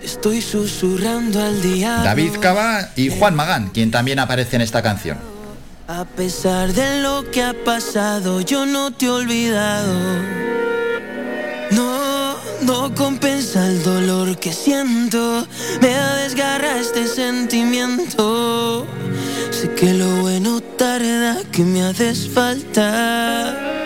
Estoy 0.00 0.40
susurrando 0.40 1.42
al 1.42 1.60
día. 1.60 2.02
David 2.04 2.34
Cava 2.40 2.90
y 2.94 3.08
Juan 3.08 3.34
Magán, 3.34 3.70
quien 3.70 3.90
también 3.90 4.20
aparece 4.20 4.54
en 4.54 4.62
esta 4.62 4.82
canción. 4.82 5.29
A 5.92 6.04
pesar 6.04 6.72
de 6.72 7.00
lo 7.00 7.28
que 7.32 7.42
ha 7.42 7.52
pasado, 7.64 8.40
yo 8.42 8.64
no 8.64 8.92
te 8.92 9.06
he 9.06 9.10
olvidado. 9.10 9.92
No, 11.72 12.36
no 12.62 12.94
compensa 12.94 13.66
el 13.66 13.82
dolor 13.82 14.38
que 14.38 14.52
siento. 14.52 15.44
Me 15.82 15.88
desgarra 16.22 16.78
este 16.78 17.08
sentimiento. 17.08 18.86
Sé 19.50 19.74
que 19.74 19.92
lo 19.94 20.20
bueno 20.20 20.60
tarda, 20.60 21.38
que 21.50 21.64
me 21.64 21.82
haces 21.82 22.28
falta. 22.28 23.79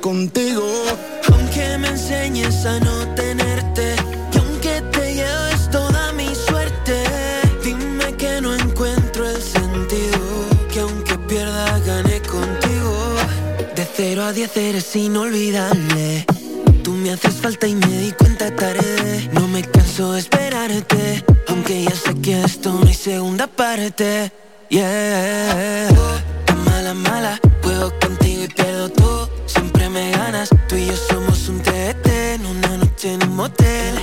Contigo. 0.00 0.66
Aunque 1.32 1.78
me 1.78 1.88
enseñes 1.88 2.64
a 2.64 2.78
no 2.80 3.08
tenerte, 3.14 3.94
y 4.32 4.38
aunque 4.38 4.82
te 4.92 5.14
lleves 5.14 5.70
toda 5.70 6.12
mi 6.12 6.34
suerte, 6.34 7.04
dime 7.64 8.14
que 8.16 8.40
no 8.40 8.54
encuentro 8.54 9.28
el 9.28 9.42
sentido. 9.42 10.18
Que 10.72 10.80
aunque 10.80 11.18
pierda, 11.18 11.78
gane 11.80 12.20
contigo. 12.22 12.96
De 13.76 13.86
cero 13.96 14.24
a 14.24 14.32
diez 14.32 14.56
eres 14.56 14.94
inolvidable. 14.96 16.26
Tú 16.82 16.92
me 16.92 17.12
haces 17.12 17.34
falta 17.34 17.66
y 17.66 17.74
me 17.74 17.98
di 17.98 18.12
cuenta 18.12 18.54
tarde. 18.54 19.30
No 19.32 19.48
me 19.48 19.62
canso 19.62 20.12
de 20.12 20.20
esperarte, 20.20 21.24
aunque 21.48 21.84
ya 21.84 21.94
sé 21.94 22.14
que 22.20 22.42
esto 22.42 22.72
no 22.72 22.86
hay 22.86 22.94
segunda 22.94 23.46
parte. 23.46 24.32
Yeah, 24.68 25.88
oh, 25.90 26.54
mala, 26.64 26.94
mala, 26.94 27.40
motel. 33.42 33.94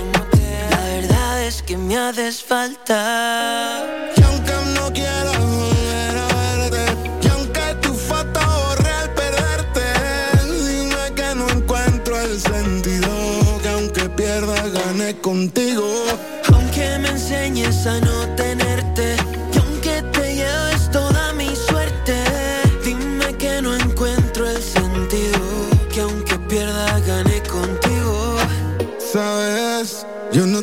La 0.69 0.81
verdad 0.95 1.43
es 1.43 1.61
que 1.61 1.77
me 1.77 1.95
haces 1.97 2.43
falta. 2.43 3.85
Y 4.17 4.21
aunque 4.27 4.55
no 4.75 4.91
quiero 4.91 5.31
volver 5.45 6.13
a 6.23 6.27
verte, 6.35 6.83
y 7.23 7.27
aunque 7.35 7.65
tu 7.83 7.93
foto 7.93 8.39
borre 8.63 8.91
al 9.01 9.09
perderte, 9.21 9.85
dime 10.65 11.03
que 11.15 11.29
no 11.39 11.45
encuentro 11.57 12.19
el 12.19 12.35
sentido. 12.51 13.09
Que 13.61 13.69
aunque 13.69 14.09
pierda, 14.09 14.59
gane 14.77 15.09
contigo. 15.21 15.68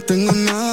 Tengo 0.07 0.31
nada 0.33 0.66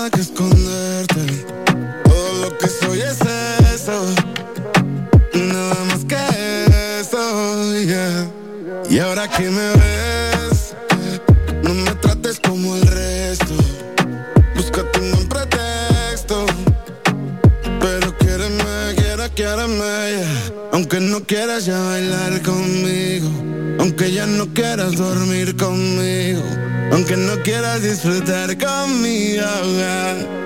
aunque 27.13 27.17
no 27.17 27.41
quieras 27.43 27.81
disfrutar 27.81 28.57
conmigo. 28.57 30.42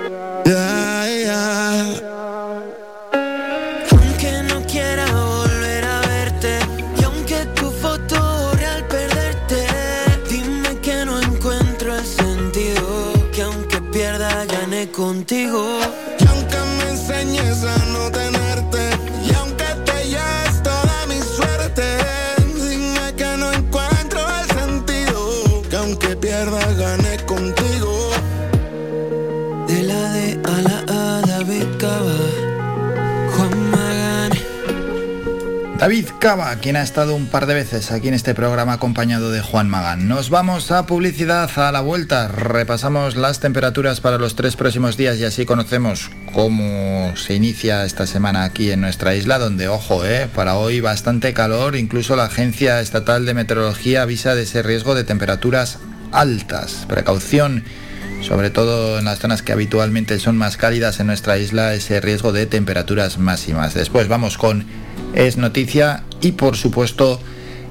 Cava, 36.20 36.52
quien 36.56 36.74
ha 36.74 36.82
estado 36.82 37.14
un 37.14 37.26
par 37.28 37.46
de 37.46 37.54
veces 37.54 37.92
aquí 37.92 38.08
en 38.08 38.14
este 38.14 38.34
programa 38.34 38.72
acompañado 38.72 39.30
de 39.30 39.40
Juan 39.40 39.68
Magán. 39.68 40.08
Nos 40.08 40.30
vamos 40.30 40.72
a 40.72 40.84
publicidad 40.84 41.48
a 41.56 41.70
la 41.70 41.80
vuelta. 41.80 42.26
Repasamos 42.26 43.14
las 43.14 43.38
temperaturas 43.38 44.00
para 44.00 44.18
los 44.18 44.34
tres 44.34 44.56
próximos 44.56 44.96
días 44.96 45.16
y 45.18 45.24
así 45.24 45.46
conocemos 45.46 46.10
cómo 46.32 47.16
se 47.16 47.36
inicia 47.36 47.84
esta 47.84 48.04
semana 48.08 48.42
aquí 48.42 48.72
en 48.72 48.80
nuestra 48.80 49.14
isla, 49.14 49.38
donde, 49.38 49.68
ojo, 49.68 50.04
eh, 50.04 50.28
para 50.34 50.56
hoy 50.56 50.80
bastante 50.80 51.32
calor. 51.34 51.76
Incluso 51.76 52.16
la 52.16 52.24
Agencia 52.24 52.80
Estatal 52.80 53.24
de 53.24 53.34
Meteorología 53.34 54.02
avisa 54.02 54.34
de 54.34 54.42
ese 54.42 54.64
riesgo 54.64 54.96
de 54.96 55.04
temperaturas 55.04 55.78
altas. 56.10 56.84
Precaución, 56.88 57.62
sobre 58.22 58.50
todo 58.50 58.98
en 58.98 59.04
las 59.04 59.20
zonas 59.20 59.42
que 59.42 59.52
habitualmente 59.52 60.18
son 60.18 60.36
más 60.36 60.56
cálidas 60.56 60.98
en 60.98 61.06
nuestra 61.06 61.38
isla, 61.38 61.74
ese 61.74 62.00
riesgo 62.00 62.32
de 62.32 62.46
temperaturas 62.46 63.18
máximas. 63.18 63.74
Después 63.74 64.08
vamos 64.08 64.36
con 64.36 64.66
Es 65.14 65.36
Noticia 65.36 66.04
y 66.20 66.32
por 66.32 66.56
supuesto 66.56 67.20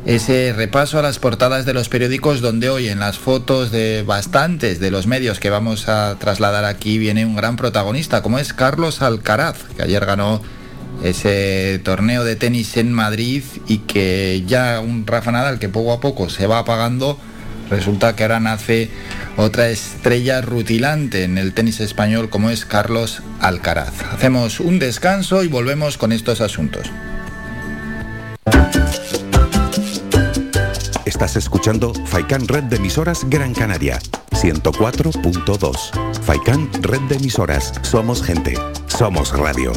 ese 0.06 0.54
repaso 0.56 1.00
a 1.00 1.02
las 1.02 1.20
portadas 1.20 1.66
de 1.66 1.74
los 1.74 1.90
periódicos 1.90 2.42
donde 2.42 2.70
hoy 2.70 2.88
en 2.88 3.00
las 3.00 3.18
fotos 3.18 3.72
de 3.72 4.04
bastantes 4.04 4.80
de 4.80 4.92
los 4.92 5.08
medios 5.08 5.40
que 5.40 5.50
vamos 5.50 5.90
a 5.90 6.16
trasladar 6.20 6.66
aquí 6.66 6.98
viene 6.98 7.26
un 7.26 7.36
gran 7.36 7.56
protagonista 7.58 8.22
como 8.22 8.40
es 8.40 8.54
Carlos 8.54 9.02
Alcaraz, 9.02 9.64
que 9.76 9.84
ayer 9.84 10.06
ganó 10.06 10.42
ese 11.04 11.80
torneo 11.84 12.24
de 12.24 12.36
tenis 12.36 12.78
en 12.78 12.92
Madrid 12.94 13.44
y 13.68 13.80
que 13.80 14.44
ya 14.48 14.80
un 14.80 15.06
Rafa 15.06 15.32
Nadal 15.32 15.60
que 15.60 15.70
poco 15.70 15.94
a 15.94 16.00
poco 16.00 16.30
se 16.30 16.48
va 16.48 16.60
apagando 16.60 17.20
Resulta 17.70 18.16
que 18.16 18.24
ahora 18.24 18.40
nace 18.40 18.90
otra 19.36 19.70
estrella 19.70 20.42
rutilante 20.42 21.24
en 21.24 21.38
el 21.38 21.54
tenis 21.54 21.80
español 21.80 22.30
como 22.30 22.50
es 22.50 22.66
Carlos 22.66 23.22
Alcaraz. 23.42 24.04
Hacemos 24.14 24.60
un 24.60 24.80
descanso 24.80 25.44
y 25.44 25.48
volvemos 25.48 25.98
con 25.98 26.12
estos 26.12 26.40
asuntos. 26.42 26.90
Estás 31.06 31.36
escuchando 31.36 31.94
Faikan 32.06 32.48
Red 32.48 32.66
de 32.66 32.76
Emisoras 32.76 33.26
Gran 33.28 33.54
Canaria, 33.54 34.00
104.2. 34.32 36.22
Faikan 36.22 36.70
Red 36.84 37.02
de 37.10 37.16
Emisoras. 37.16 37.74
Somos 37.82 38.22
gente. 38.22 38.54
Somos 38.88 39.32
radio. 39.38 39.72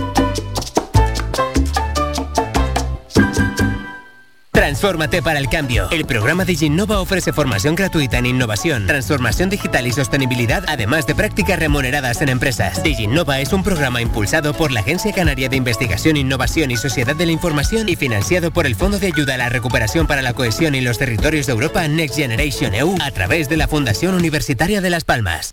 Transfórmate 4.70 5.20
para 5.20 5.40
el 5.40 5.48
cambio. 5.48 5.88
El 5.90 6.04
programa 6.04 6.44
DigiNova 6.44 7.00
ofrece 7.00 7.32
formación 7.32 7.74
gratuita 7.74 8.18
en 8.18 8.26
innovación, 8.26 8.86
transformación 8.86 9.50
digital 9.50 9.84
y 9.88 9.90
sostenibilidad, 9.90 10.62
además 10.68 11.08
de 11.08 11.16
prácticas 11.16 11.58
remuneradas 11.58 12.22
en 12.22 12.28
empresas. 12.28 12.80
DigiNova 12.84 13.40
es 13.40 13.52
un 13.52 13.64
programa 13.64 14.00
impulsado 14.00 14.54
por 14.54 14.70
la 14.70 14.78
Agencia 14.78 15.12
Canaria 15.12 15.48
de 15.48 15.56
Investigación, 15.56 16.16
Innovación 16.16 16.70
y 16.70 16.76
Sociedad 16.76 17.16
de 17.16 17.26
la 17.26 17.32
Información 17.32 17.88
y 17.88 17.96
financiado 17.96 18.52
por 18.52 18.64
el 18.64 18.76
Fondo 18.76 19.00
de 19.00 19.08
Ayuda 19.08 19.34
a 19.34 19.38
la 19.38 19.48
Recuperación 19.48 20.06
para 20.06 20.22
la 20.22 20.34
Cohesión 20.34 20.76
y 20.76 20.80
los 20.82 20.98
Territorios 20.98 21.46
de 21.46 21.52
Europa 21.52 21.88
Next 21.88 22.14
Generation 22.14 22.72
EU 22.72 22.94
a 23.02 23.10
través 23.10 23.48
de 23.48 23.56
la 23.56 23.66
Fundación 23.66 24.14
Universitaria 24.14 24.80
de 24.80 24.90
Las 24.90 25.02
Palmas. 25.02 25.52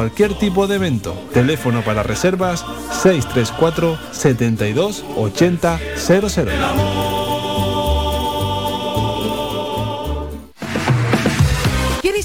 cualquier 0.00 0.32
tipo 0.32 0.66
de 0.66 0.76
evento. 0.76 1.12
Teléfono 1.34 1.82
para 1.82 2.02
reservas 2.02 2.64
634 3.02 3.98
72 4.12 5.04
80 5.14 5.78
00. 5.94 7.29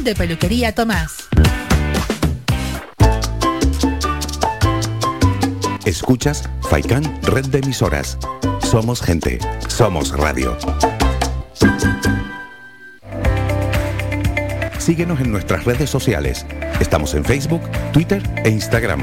de 0.00 0.14
Peluquería 0.14 0.72
Tomás. 0.72 1.28
Escuchas 5.84 6.48
Faikan 6.62 7.04
Red 7.22 7.46
de 7.46 7.58
Emisoras. 7.58 8.18
Somos 8.62 9.02
gente. 9.02 9.38
Somos 9.68 10.16
radio. 10.16 10.56
Síguenos 14.78 15.20
en 15.20 15.30
nuestras 15.30 15.64
redes 15.64 15.90
sociales. 15.90 16.46
Estamos 16.80 17.14
en 17.14 17.24
Facebook, 17.24 17.62
Twitter 17.92 18.22
e 18.44 18.50
Instagram. 18.50 19.00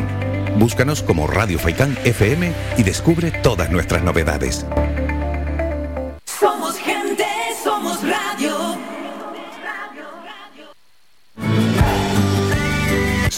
Búscanos 0.58 1.04
como 1.04 1.28
Radio 1.28 1.60
Faikán 1.60 1.97
FM 2.04 2.52
y 2.78 2.84
descubre 2.84 3.32
todas 3.32 3.69
nuestras 3.69 4.04
novedades. 4.04 4.65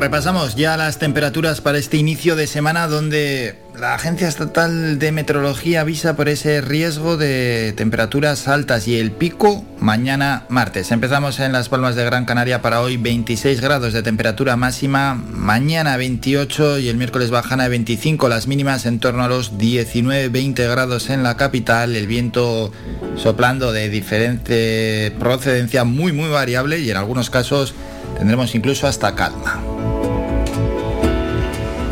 Repasamos 0.00 0.56
ya 0.56 0.78
las 0.78 0.98
temperaturas 0.98 1.60
para 1.60 1.76
este 1.76 1.98
inicio 1.98 2.34
de 2.34 2.46
semana 2.46 2.88
donde 2.88 3.58
la 3.78 3.94
Agencia 3.94 4.28
Estatal 4.28 4.98
de 4.98 5.12
Meteorología 5.12 5.82
avisa 5.82 6.16
por 6.16 6.30
ese 6.30 6.62
riesgo 6.62 7.18
de 7.18 7.74
temperaturas 7.76 8.48
altas 8.48 8.88
y 8.88 8.98
el 8.98 9.12
pico 9.12 9.62
mañana 9.78 10.46
martes. 10.48 10.90
Empezamos 10.90 11.38
en 11.38 11.52
Las 11.52 11.68
Palmas 11.68 11.96
de 11.96 12.06
Gran 12.06 12.24
Canaria 12.24 12.62
para 12.62 12.80
hoy 12.80 12.96
26 12.96 13.60
grados 13.60 13.92
de 13.92 14.02
temperatura 14.02 14.56
máxima, 14.56 15.16
mañana 15.16 15.98
28 15.98 16.78
y 16.78 16.88
el 16.88 16.96
miércoles 16.96 17.30
bajan 17.30 17.60
a 17.60 17.68
25 17.68 18.26
las 18.30 18.46
mínimas 18.46 18.86
en 18.86 19.00
torno 19.00 19.22
a 19.22 19.28
los 19.28 19.58
19-20 19.58 20.66
grados 20.70 21.10
en 21.10 21.22
la 21.22 21.36
capital, 21.36 21.94
el 21.94 22.06
viento 22.06 22.72
soplando 23.16 23.70
de 23.70 23.90
diferente 23.90 25.14
procedencia 25.18 25.84
muy 25.84 26.12
muy 26.12 26.30
variable 26.30 26.78
y 26.78 26.90
en 26.90 26.96
algunos 26.96 27.28
casos 27.28 27.74
tendremos 28.16 28.54
incluso 28.54 28.86
hasta 28.86 29.14
calma. 29.14 29.79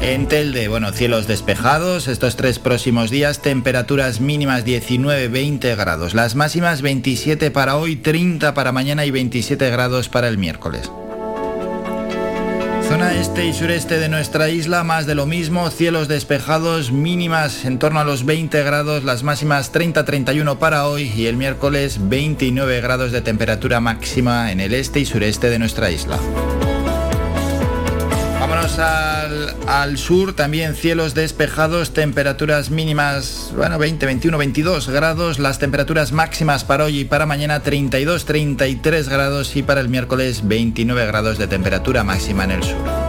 En 0.01 0.29
Telde, 0.29 0.69
bueno, 0.69 0.93
cielos 0.93 1.27
despejados, 1.27 2.07
estos 2.07 2.37
tres 2.37 2.59
próximos 2.59 3.11
días, 3.11 3.43
temperaturas 3.43 4.21
mínimas 4.21 4.65
19-20 4.65 5.77
grados, 5.77 6.15
las 6.15 6.35
máximas 6.35 6.83
27 6.83 7.51
para 7.51 7.77
hoy, 7.77 7.97
30 7.97 8.55
para 8.55 8.73
mañana 8.73 9.05
y 9.05 9.11
27 9.11 9.69
grados 9.71 10.09
para 10.09 10.29
el 10.29 10.39
miércoles. 10.39 10.91
Zona 12.89 13.13
este 13.13 13.45
y 13.45 13.53
sureste 13.53 13.99
de 13.99 14.09
nuestra 14.09 14.49
isla, 14.49 14.83
más 14.83 15.05
de 15.05 15.15
lo 15.15 15.27
mismo, 15.27 15.69
cielos 15.71 16.09
despejados, 16.09 16.91
mínimas 16.91 17.67
en 17.67 17.79
torno 17.79 18.01
a 18.01 18.05
los 18.05 18.25
20 18.25 18.63
grados, 18.63 19.05
las 19.05 19.25
máximas 19.25 19.75
30-31 19.75 20.57
para 20.57 20.87
hoy 20.87 21.13
y 21.15 21.27
el 21.27 21.37
miércoles 21.37 21.99
29 22.01 22.81
grados 22.81 23.13
de 23.13 23.21
temperatura 23.21 23.81
máxima 23.81 24.53
en 24.53 24.61
el 24.61 24.73
este 24.73 25.01
y 25.01 25.05
sureste 25.05 25.51
de 25.51 25.59
nuestra 25.59 25.91
isla. 25.91 26.19
Vámonos 28.41 28.79
al, 28.79 29.99
sur, 29.99 30.33
también 30.33 30.75
cielos 30.75 31.15
despejados, 31.15 31.93
temperaturas 31.93 32.71
mínimas, 32.71 33.53
bueno, 33.57 33.79
20, 33.79 34.07
21, 34.07 34.39
22 34.39 34.89
grados, 34.89 35.39
las 35.39 35.59
temperaturas 35.59 36.13
máximas 36.13 36.65
para 36.65 36.85
hoy 36.85 37.01
y 37.01 37.05
para 37.05 37.27
mañana 37.27 37.61
32, 37.61 38.25
33 38.25 39.09
grados 39.09 39.57
y 39.57 39.63
para 39.63 39.81
el 39.81 39.89
miércoles 39.89 40.47
29 40.47 41.07
grados 41.07 41.39
de 41.39 41.49
temperatura 41.49 42.05
máxima 42.05 42.45
en 42.45 42.51
el 42.53 42.63
sur. 42.63 43.08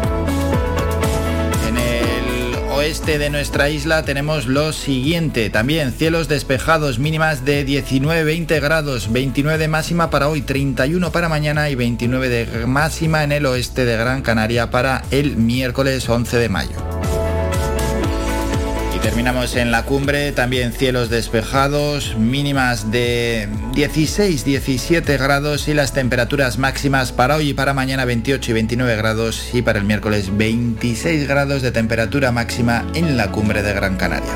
Oeste 2.80 3.20
de 3.20 3.30
nuestra 3.30 3.70
isla 3.70 4.06
tenemos 4.06 4.46
lo 4.46 4.72
siguiente, 4.72 5.50
también 5.50 5.92
cielos 5.92 6.30
despejados, 6.30 6.98
mínimas 6.98 7.44
de 7.44 7.66
19, 7.66 8.24
20 8.24 8.58
grados, 8.62 9.12
29 9.12 9.58
de 9.58 9.68
máxima 9.68 10.10
para 10.10 10.30
hoy, 10.30 10.42
31 10.42 11.12
para 11.12 11.28
mañana 11.28 11.70
y 11.70 11.76
29 11.76 12.30
de 12.30 12.66
máxima 12.68 13.26
en 13.26 13.34
el 13.34 13.46
oeste 13.48 13.84
de 13.84 13.98
Gran 13.98 14.22
Canaria 14.22 14.72
para 14.72 15.04
el 15.12 15.36
miércoles 15.36 16.08
11 16.08 16.38
de 16.38 16.48
mayo. 16.48 16.99
Terminamos 19.02 19.56
en 19.56 19.72
la 19.72 19.84
cumbre, 19.84 20.34
también 20.34 20.74
cielos 20.74 21.10
despejados, 21.10 22.16
mínimas 22.18 22.92
de 22.92 23.48
16, 23.74 24.44
17 24.44 25.18
grados 25.18 25.68
y 25.70 25.74
las 25.74 25.94
temperaturas 25.94 26.58
máximas 26.58 27.14
para 27.14 27.38
hoy 27.38 27.50
y 27.50 27.54
para 27.54 27.74
mañana 27.74 28.04
28 28.04 28.52
y 28.52 28.54
29 28.54 28.96
grados 28.98 29.54
y 29.54 29.62
para 29.62 29.80
el 29.80 29.86
miércoles 29.86 30.36
26 30.38 31.28
grados 31.28 31.62
de 31.62 31.72
temperatura 31.72 32.32
máxima 32.32 32.86
en 32.94 33.16
la 33.16 33.32
cumbre 33.32 33.64
de 33.64 33.74
Gran 33.74 33.96
Canaria. 33.96 34.34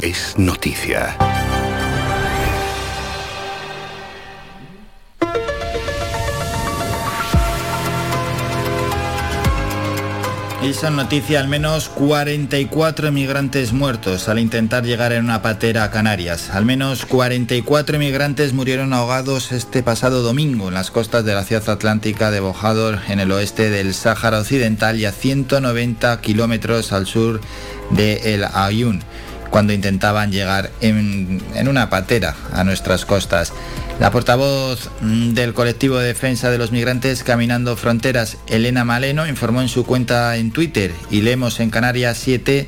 Es 0.00 0.38
noticia. 0.38 1.16
Y 10.64 10.72
son 10.72 10.96
noticia 10.96 11.40
al 11.40 11.48
menos 11.48 11.90
44 11.90 13.08
emigrantes 13.08 13.74
muertos 13.74 14.30
al 14.30 14.38
intentar 14.38 14.82
llegar 14.82 15.12
en 15.12 15.24
una 15.24 15.42
patera 15.42 15.84
a 15.84 15.90
Canarias. 15.90 16.48
Al 16.48 16.64
menos 16.64 17.04
44 17.04 17.96
emigrantes 17.96 18.54
murieron 18.54 18.94
ahogados 18.94 19.52
este 19.52 19.82
pasado 19.82 20.22
domingo 20.22 20.68
en 20.68 20.74
las 20.74 20.90
costas 20.90 21.22
de 21.26 21.34
la 21.34 21.44
ciudad 21.44 21.68
atlántica 21.68 22.30
de 22.30 22.40
Bojador, 22.40 23.00
en 23.08 23.20
el 23.20 23.30
oeste 23.32 23.68
del 23.68 23.92
Sáhara 23.92 24.40
Occidental 24.40 24.98
y 24.98 25.04
a 25.04 25.12
190 25.12 26.18
kilómetros 26.22 26.92
al 26.94 27.06
sur 27.06 27.42
de 27.90 28.34
El 28.34 28.44
Ayun, 28.44 29.02
cuando 29.54 29.72
intentaban 29.72 30.32
llegar 30.32 30.72
en, 30.80 31.40
una 31.68 31.88
patera 31.88 32.34
a 32.52 32.64
nuestras 32.64 33.04
costas. 33.04 33.52
La 34.00 34.10
portavoz 34.10 34.90
mm, 35.00 35.34
del 35.34 35.54
colectivo 35.54 35.96
de 35.98 36.08
defensa 36.08 36.50
de 36.50 36.58
los 36.58 36.72
migrantes 36.72 37.22
Caminando 37.22 37.76
Fronteras, 37.76 38.36
Elena 38.48 38.84
Maleno, 38.84 39.28
informó 39.28 39.62
en 39.62 39.68
su 39.68 39.86
cuenta 39.86 40.36
en 40.38 40.50
Twitter 40.50 40.90
y 41.08 41.20
leemos 41.20 41.60
en 41.60 41.70
Canarias 41.70 42.18
7 42.18 42.66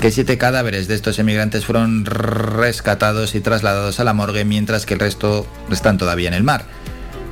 que 0.00 0.10
siete 0.10 0.36
cadáveres 0.36 0.88
de 0.88 0.96
estos 0.96 1.20
emigrantes 1.20 1.64
fueron 1.64 2.04
rescatados 2.04 3.36
y 3.36 3.40
trasladados 3.40 4.00
a 4.00 4.04
la 4.04 4.12
morgue 4.12 4.44
mientras 4.44 4.84
que 4.84 4.94
el 4.94 5.00
resto 5.00 5.46
están 5.70 5.96
todavía 5.96 6.26
en 6.26 6.34
el 6.34 6.42
mar. 6.42 6.64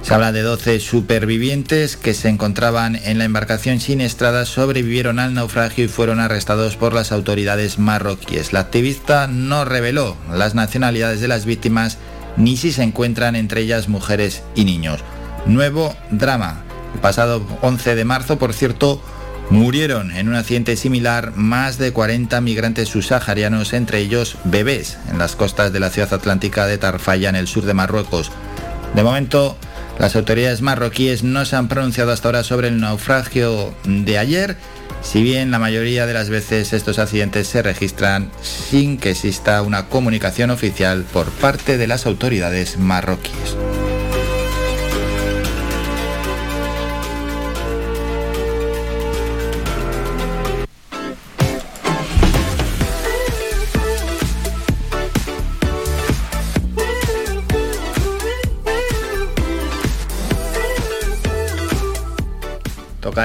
Se 0.05 0.13
habla 0.13 0.33
de 0.33 0.43
12 0.43 0.81
supervivientes 0.81 1.97
que 1.97 2.13
se 2.13 2.29
encontraban 2.29 2.95
en 2.95 3.17
la 3.17 3.25
embarcación 3.25 3.81
siniestrada, 3.81 4.45
sobrevivieron 4.45 5.19
al 5.19 5.33
naufragio 5.33 5.87
y 5.87 5.89
fueron 5.89 6.21
arrestados 6.21 6.77
por 6.77 6.93
las 6.93 7.11
autoridades 7.11 7.79
marroquíes. 7.79 8.53
La 8.53 8.61
activista 8.61 9.29
no 9.29 9.65
reveló 9.65 10.19
las 10.31 10.55
nacionalidades 10.55 11.23
de 11.23 11.29
las 11.29 11.47
víctimas 11.47 11.97
ni 12.37 12.59
si 12.59 12.71
se 12.71 12.83
encuentran 12.83 13.35
entre 13.35 13.63
ellas 13.63 13.89
mujeres 13.89 14.43
y 14.55 14.67
niños. 14.67 15.01
Nuevo 15.47 15.97
drama. 16.11 16.65
El 16.93 17.01
pasado 17.01 17.43
11 17.63 17.95
de 17.95 18.05
marzo, 18.05 18.39
por 18.39 18.53
cierto, 18.53 19.03
murieron 19.49 20.11
en 20.11 20.29
un 20.29 20.35
accidente 20.35 20.77
similar 20.77 21.33
más 21.35 21.79
de 21.79 21.95
40 21.95 22.43
migrantes 22.43 22.91
subsaharianos, 22.91 23.73
entre 23.73 24.01
ellos 24.01 24.37
bebés, 24.45 24.99
en 25.09 25.17
las 25.17 25.35
costas 25.35 25.73
de 25.73 25.81
la 25.81 25.89
ciudad 25.89 26.13
atlántica 26.13 26.67
de 26.67 26.77
Tarfaya, 26.77 27.31
en 27.31 27.37
el 27.37 27.49
sur 27.49 27.65
de 27.65 27.73
Marruecos. 27.73 28.31
De 28.95 29.03
momento, 29.03 29.57
las 29.99 30.17
autoridades 30.17 30.61
marroquíes 30.61 31.23
no 31.23 31.45
se 31.45 31.57
han 31.57 31.69
pronunciado 31.69 32.13
hasta 32.13 32.29
ahora 32.29 32.45
sobre 32.45 32.69
el 32.69 32.81
naufragio 32.81 33.75
de 33.85 34.19
ayer 34.19 34.57
si 35.05 35.23
bien 35.23 35.51
la 35.51 35.59
mayoría 35.59 36.07
de 36.07 36.15
las 36.15 36.31
veces 36.31 36.73
estos 36.73 36.99
accidentes 36.99 37.47
se 37.47 37.63
registran 37.63 38.31
sin 38.43 38.99
que 38.99 39.11
exista 39.11 39.61
una 39.63 39.87
comunicación 39.87 40.51
oficial 40.51 41.05
por 41.13 41.31
parte 41.31 41.77
de 41.77 41.87
las 41.87 42.07
autoridades 42.07 42.79
marroquíes. 42.79 43.57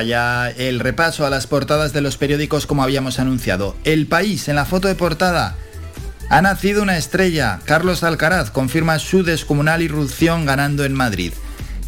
Ya 0.04 0.50
el 0.50 0.80
repaso 0.80 1.26
a 1.26 1.30
las 1.30 1.48
portadas 1.48 1.94
de 1.94 2.02
los 2.02 2.18
periódicos 2.18 2.66
como 2.66 2.84
habíamos 2.84 3.20
anunciado. 3.20 3.76
El 3.84 4.08
país, 4.08 4.48
en 4.48 4.56
la 4.56 4.66
foto 4.66 4.88
de 4.88 4.96
portada, 4.96 5.56
ha 6.30 6.42
nacido 6.42 6.84
una 6.84 6.98
estrella. 6.98 7.60
Carlos 7.66 8.04
Alcaraz 8.04 8.52
confirma 8.52 9.00
su 9.00 9.24
descomunal 9.24 9.82
irrupción 9.82 10.46
ganando 10.46 10.86
en 10.86 10.94
Madrid. 10.94 11.34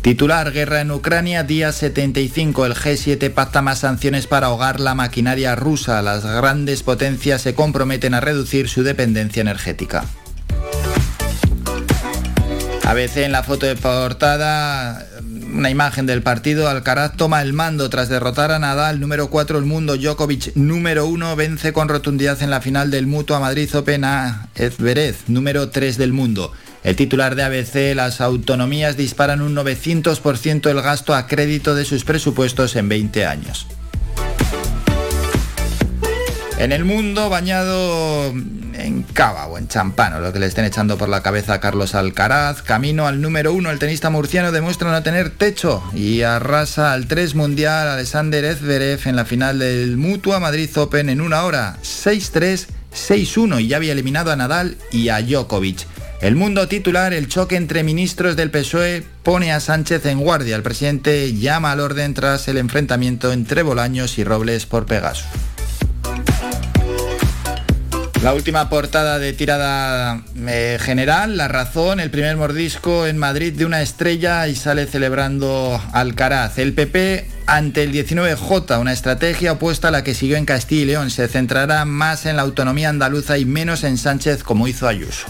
Titular, 0.02 0.52
guerra 0.52 0.82
en 0.82 0.89
Ucrania, 0.89 1.43
día 1.43 1.71
75. 1.71 2.65
El 2.65 2.74
G7 2.74 3.32
pacta 3.32 3.62
más 3.62 3.80
sanciones 3.80 4.26
para 4.26 4.47
ahogar 4.47 4.80
la 4.80 4.95
maquinaria 4.95 5.56
rusa. 5.56 6.02
Las 6.02 6.26
grandes 6.26 6.82
potencias 6.82 7.43
se 7.43 7.54
comprometen 7.54 8.15
a 8.15 8.19
reducir 8.19 8.67
su 8.67 8.82
dependencia 8.82 9.41
energética. 9.41 10.06
ABC 12.84 13.17
en 13.17 13.32
la 13.32 13.43
foto 13.43 13.67
de 13.67 13.76
portada 13.76 15.06
una 15.53 15.69
imagen 15.69 16.05
del 16.05 16.21
partido, 16.21 16.69
Alcaraz 16.69 17.15
toma 17.17 17.41
el 17.41 17.53
mando 17.53 17.89
tras 17.89 18.09
derrotar 18.09 18.51
a 18.51 18.59
Nadal, 18.59 18.99
número 18.99 19.29
4 19.29 19.57
el 19.57 19.65
mundo, 19.65 19.97
Djokovic, 19.97 20.55
número 20.55 21.05
1, 21.05 21.35
vence 21.35 21.73
con 21.73 21.89
rotundidad 21.89 22.41
en 22.41 22.49
la 22.49 22.61
final 22.61 22.91
del 22.91 23.07
Mutua 23.07 23.39
Madrid 23.39 23.73
Open 23.75 24.03
a 24.03 24.47
número 25.27 25.69
3 25.69 25.97
del 25.97 26.13
mundo. 26.13 26.51
El 26.83 26.95
titular 26.95 27.35
de 27.35 27.43
ABC, 27.43 27.95
las 27.95 28.21
autonomías 28.21 28.97
disparan 28.97 29.41
un 29.41 29.55
900% 29.55 30.69
el 30.69 30.81
gasto 30.81 31.13
a 31.13 31.27
crédito 31.27 31.75
de 31.75 31.85
sus 31.85 32.03
presupuestos 32.03 32.75
en 32.75 32.89
20 32.89 33.25
años. 33.25 33.67
En 36.62 36.71
el 36.71 36.86
mundo 36.86 37.28
bañado 37.28 38.28
en 38.28 39.02
cava 39.13 39.47
o 39.47 39.58
en 39.58 39.67
champán, 39.67 40.21
lo 40.21 40.32
que 40.32 40.38
le 40.38 40.45
estén 40.45 40.63
echando 40.63 40.95
por 40.95 41.10
la 41.10 41.24
cabeza 41.24 41.56
a 41.56 41.60
Carlos 41.60 41.95
Alcaraz, 41.95 42.62
camino 42.62 43.08
al 43.08 43.19
número 43.19 43.52
uno, 43.52 43.71
el 43.71 43.80
tenista 43.80 44.12
murciano 44.12 44.52
demuestra 44.52 44.91
no 44.91 45.02
tener 45.02 45.32
techo 45.32 45.84
y 45.95 46.21
arrasa 46.21 46.93
al 46.93 47.08
3 47.08 47.34
mundial 47.34 47.88
Alexander 47.88 48.45
Ezverev 48.45 49.00
en 49.08 49.15
la 49.15 49.26
final 49.26 49.58
del 49.58 49.97
Mutua 49.97 50.39
Madrid 50.39 50.69
Open 50.78 51.10
en 51.10 51.21
una 51.21 51.45
hora, 51.45 51.78
6-3, 51.82 52.67
6-1 52.93 53.62
y 53.62 53.67
ya 53.67 53.78
había 53.78 53.93
eliminado 53.93 54.32
a 54.32 54.36
Nadal 54.36 54.78
y 54.91 55.10
a 55.10 55.19
Djokovic. 55.19 55.88
El 56.21 56.36
mundo 56.36 56.67
titular, 56.67 57.12
el 57.12 57.28
choque 57.28 57.56
entre 57.56 57.82
ministros 57.82 58.36
del 58.36 58.52
PSOE 58.52 59.04
pone 59.24 59.52
a 59.52 59.60
Sánchez 59.60 60.06
en 60.06 60.19
guardia. 60.19 60.58
El 60.58 60.62
presidente 60.62 61.34
llama 61.34 61.71
al 61.71 61.80
orden 61.80 62.13
tras 62.13 62.47
el 62.47 62.60
enfrentamiento 62.60 63.34
entre 63.34 63.63
Bolaños 63.63 64.19
y 64.19 64.24
Robles 64.24 64.67
por 64.67 64.86
Pegasus. 64.86 65.26
La 68.21 68.36
última 68.36 68.69
portada 68.69 69.17
de 69.17 69.34
tirada 69.34 70.21
eh, 70.47 70.77
general, 70.79 71.38
La 71.38 71.47
Razón, 71.47 71.99
el 71.99 72.12
primer 72.12 72.38
mordisco 72.38 73.07
en 73.07 73.17
Madrid 73.17 73.51
de 73.51 73.65
una 73.65 73.81
estrella 73.81 74.47
y 74.47 74.53
sale 74.53 74.86
celebrando 74.86 75.81
Alcaraz. 75.91 76.60
El 76.60 76.73
PP 76.73 77.25
ante 77.47 77.81
el 77.81 77.91
19J, 77.91 78.79
una 78.79 78.93
estrategia 78.93 79.53
opuesta 79.53 79.88
a 79.88 79.91
la 79.91 80.03
que 80.03 80.13
siguió 80.13 80.38
en 80.38 80.45
Castilla 80.45 80.81
y 80.84 80.86
León. 80.86 81.10
Se 81.10 81.27
centrará 81.27 81.84
más 81.86 82.27
en 82.27 82.36
la 82.36 82.43
autonomía 82.43 82.89
andaluza 82.89 83.39
y 83.39 83.45
menos 83.45 83.84
en 83.84 83.97
Sánchez 83.97 84.43
como 84.43 84.67
hizo 84.67 84.88
Ayuso. 84.88 85.25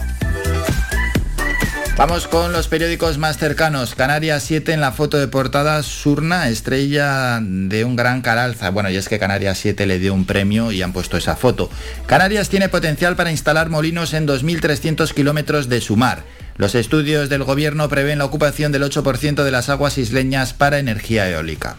Vamos 1.94 2.26
con 2.26 2.54
los 2.54 2.68
periódicos 2.68 3.18
más 3.18 3.36
cercanos. 3.36 3.94
Canarias 3.94 4.42
7 4.44 4.72
en 4.72 4.80
la 4.80 4.92
foto 4.92 5.18
de 5.18 5.28
portada, 5.28 5.82
Surna, 5.82 6.48
estrella 6.48 7.38
de 7.42 7.84
un 7.84 7.96
gran 7.96 8.22
caralza. 8.22 8.70
Bueno, 8.70 8.88
y 8.88 8.96
es 8.96 9.10
que 9.10 9.18
Canarias 9.18 9.58
7 9.58 9.84
le 9.84 9.98
dio 9.98 10.14
un 10.14 10.24
premio 10.24 10.72
y 10.72 10.80
han 10.80 10.94
puesto 10.94 11.18
esa 11.18 11.36
foto. 11.36 11.68
Canarias 12.06 12.48
tiene 12.48 12.70
potencial 12.70 13.14
para 13.14 13.30
instalar 13.30 13.68
molinos 13.68 14.14
en 14.14 14.26
2.300 14.26 15.12
kilómetros 15.12 15.68
de 15.68 15.82
su 15.82 15.96
mar. 15.96 16.24
Los 16.56 16.74
estudios 16.74 17.28
del 17.28 17.44
gobierno 17.44 17.90
prevén 17.90 18.18
la 18.18 18.24
ocupación 18.24 18.72
del 18.72 18.84
8% 18.84 19.44
de 19.44 19.50
las 19.50 19.68
aguas 19.68 19.98
isleñas 19.98 20.54
para 20.54 20.78
energía 20.78 21.28
eólica. 21.28 21.76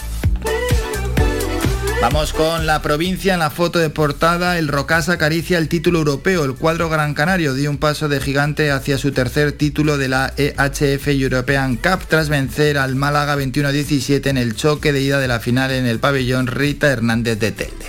Vamos 2.04 2.34
con 2.34 2.66
la 2.66 2.82
provincia 2.82 3.34
en 3.34 3.39
la 3.39 3.50
foto 3.50 3.80
de 3.80 3.89
portada. 3.89 4.60
El 4.60 4.68
Rocasa 4.68 5.13
acaricia 5.13 5.58
el 5.58 5.70
título 5.70 6.00
europeo. 6.00 6.44
El 6.44 6.56
cuadro 6.56 6.89
Gran 6.89 7.13
Canario 7.13 7.54
dio 7.54 7.70
un 7.70 7.78
paso 7.78 8.10
de 8.10 8.20
gigante 8.20 8.72
hacia 8.72 8.98
su 8.98 9.13
tercer 9.13 9.54
título 9.54 9.98
de 9.98 10.10
la 10.10 10.34
EHF 10.36 11.08
European 11.08 11.78
Cup 11.78 12.02
tras 12.10 12.28
vencer 12.28 12.78
al 12.78 12.96
Málaga 12.96 13.38
21-17 13.38 14.28
en 14.28 14.38
el 14.38 14.54
choque 14.54 14.92
de 14.92 15.02
ida 15.02 15.20
de 15.20 15.30
la 15.30 15.39
final 15.39 15.72
en 15.72 15.86
el 15.86 16.00
pabellón 16.00 16.48
Rita 16.48 16.92
Hernández 16.92 17.39
de 17.39 17.54
Telde. 17.54 17.86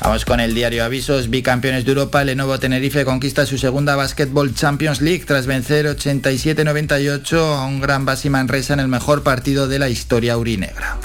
Vamos 0.00 0.24
con 0.24 0.40
el 0.40 0.54
diario 0.54 0.82
Avisos, 0.82 1.28
bicampeones 1.28 1.84
de 1.84 1.90
Europa, 1.90 2.24
Lenovo 2.24 2.58
Tenerife 2.58 3.04
conquista 3.04 3.44
su 3.44 3.58
segunda 3.58 3.96
Basketball 3.96 4.54
Champions 4.54 5.02
League 5.02 5.24
tras 5.26 5.46
vencer 5.46 5.84
87-98 5.94 7.36
a 7.36 7.66
un 7.66 7.82
gran 7.82 8.06
Basi 8.06 8.30
Manresa 8.30 8.72
en 8.72 8.80
el 8.80 8.88
mejor 8.88 9.22
partido 9.22 9.68
de 9.68 9.78
la 9.78 9.90
historia 9.90 10.38
urinegra. 10.38 10.98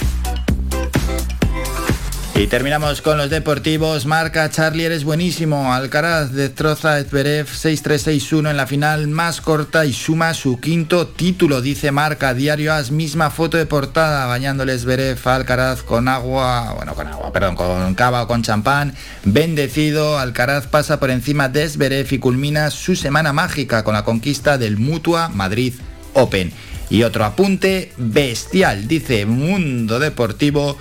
Y 2.40 2.46
terminamos 2.46 3.02
con 3.02 3.18
los 3.18 3.28
deportivos. 3.28 4.06
Marca 4.06 4.48
Charlie, 4.48 4.86
eres 4.86 5.04
buenísimo. 5.04 5.74
Alcaraz 5.74 6.32
destroza 6.32 6.94
a 6.94 7.02
Zverev 7.02 7.46
6-3-6-1 7.46 8.48
en 8.48 8.56
la 8.56 8.66
final 8.66 9.08
más 9.08 9.42
corta 9.42 9.84
y 9.84 9.92
suma 9.92 10.32
su 10.32 10.58
quinto 10.58 11.06
título, 11.06 11.60
dice 11.60 11.92
Marca. 11.92 12.32
Diario 12.32 12.72
As, 12.72 12.92
misma 12.92 13.28
foto 13.28 13.58
de 13.58 13.66
portada, 13.66 14.24
bañándole 14.24 14.78
Zverev 14.78 15.18
a 15.26 15.34
Alcaraz 15.34 15.82
con 15.82 16.08
agua, 16.08 16.72
bueno, 16.76 16.94
con 16.94 17.08
agua, 17.08 17.30
perdón, 17.30 17.56
con 17.56 17.94
cava 17.94 18.22
o 18.22 18.26
con 18.26 18.40
champán. 18.40 18.94
Bendecido, 19.22 20.18
Alcaraz 20.18 20.66
pasa 20.66 20.98
por 20.98 21.10
encima 21.10 21.50
de 21.50 21.68
Zverev 21.68 22.10
y 22.10 22.18
culmina 22.20 22.70
su 22.70 22.96
semana 22.96 23.34
mágica 23.34 23.84
con 23.84 23.92
la 23.92 24.04
conquista 24.04 24.56
del 24.56 24.78
Mutua 24.78 25.28
Madrid 25.28 25.74
Open. 26.14 26.54
Y 26.88 27.02
otro 27.02 27.26
apunte 27.26 27.92
bestial, 27.98 28.88
dice 28.88 29.26
Mundo 29.26 29.98
Deportivo. 29.98 30.78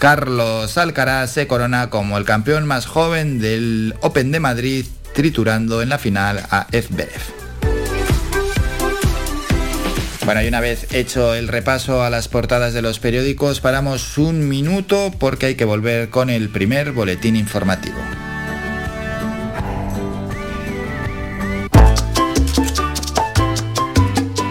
Carlos 0.00 0.78
Alcaraz 0.78 1.30
se 1.30 1.46
corona 1.46 1.90
como 1.90 2.16
el 2.16 2.24
campeón 2.24 2.66
más 2.66 2.86
joven 2.86 3.38
del 3.38 3.94
Open 4.00 4.32
de 4.32 4.40
Madrid, 4.40 4.86
triturando 5.12 5.82
en 5.82 5.90
la 5.90 5.98
final 5.98 6.38
a 6.50 6.66
Zverev. 6.72 7.20
Bueno, 10.24 10.42
y 10.42 10.48
una 10.48 10.60
vez 10.60 10.94
hecho 10.94 11.34
el 11.34 11.48
repaso 11.48 12.02
a 12.02 12.08
las 12.08 12.28
portadas 12.28 12.72
de 12.72 12.80
los 12.80 12.98
periódicos, 12.98 13.60
paramos 13.60 14.16
un 14.16 14.48
minuto 14.48 15.12
porque 15.18 15.44
hay 15.44 15.54
que 15.54 15.66
volver 15.66 16.08
con 16.08 16.30
el 16.30 16.48
primer 16.48 16.92
boletín 16.92 17.36
informativo. 17.36 17.98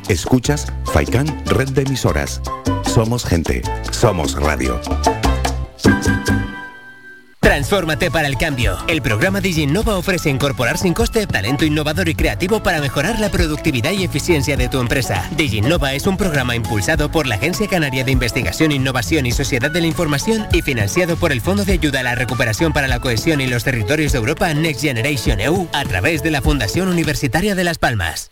Escuchas 0.08 0.72
Faikán 0.94 1.44
Red 1.48 1.70
de 1.70 1.82
Emisoras. 1.82 2.40
Somos 2.86 3.26
gente, 3.26 3.64
somos 3.92 4.34
radio. 4.34 4.80
Transfórmate 7.60 8.10
para 8.10 8.30
el 8.30 8.38
cambio. 8.38 8.78
El 8.88 9.02
programa 9.02 9.42
DigiNova 9.42 9.98
ofrece 9.98 10.30
incorporar 10.30 10.78
sin 10.78 10.94
coste 10.94 11.28
talento 11.28 11.66
innovador 11.66 12.08
y 12.08 12.16
creativo 12.16 12.64
para 12.64 12.80
mejorar 12.80 13.20
la 13.20 13.28
productividad 13.28 13.92
y 13.92 14.06
eficiencia 14.06 14.56
de 14.56 14.70
tu 14.70 14.80
empresa. 14.80 15.30
DigiNova 15.36 15.94
es 15.94 16.08
un 16.08 16.16
programa 16.16 16.56
impulsado 16.56 17.12
por 17.12 17.28
la 17.28 17.36
Agencia 17.36 17.68
Canaria 17.68 18.06
de 18.06 18.12
Investigación, 18.12 18.72
Innovación 18.72 19.26
y 19.26 19.34
Sociedad 19.34 19.70
de 19.70 19.82
la 19.82 19.88
Información 19.88 20.48
y 20.54 20.62
financiado 20.62 21.18
por 21.18 21.34
el 21.34 21.42
Fondo 21.42 21.66
de 21.66 21.74
Ayuda 21.74 22.00
a 22.00 22.04
la 22.04 22.16
Recuperación 22.16 22.72
para 22.72 22.88
la 22.88 23.02
Cohesión 23.02 23.42
y 23.42 23.48
los 23.48 23.66
Territorios 23.66 24.14
de 24.14 24.20
Europa 24.20 24.54
Next 24.54 24.82
Generation 24.82 25.42
EU 25.42 25.68
a 25.74 25.84
través 25.84 26.24
de 26.24 26.32
la 26.32 26.42
Fundación 26.42 26.88
Universitaria 26.88 27.56
de 27.56 27.66
Las 27.66 27.78
Palmas. 27.78 28.32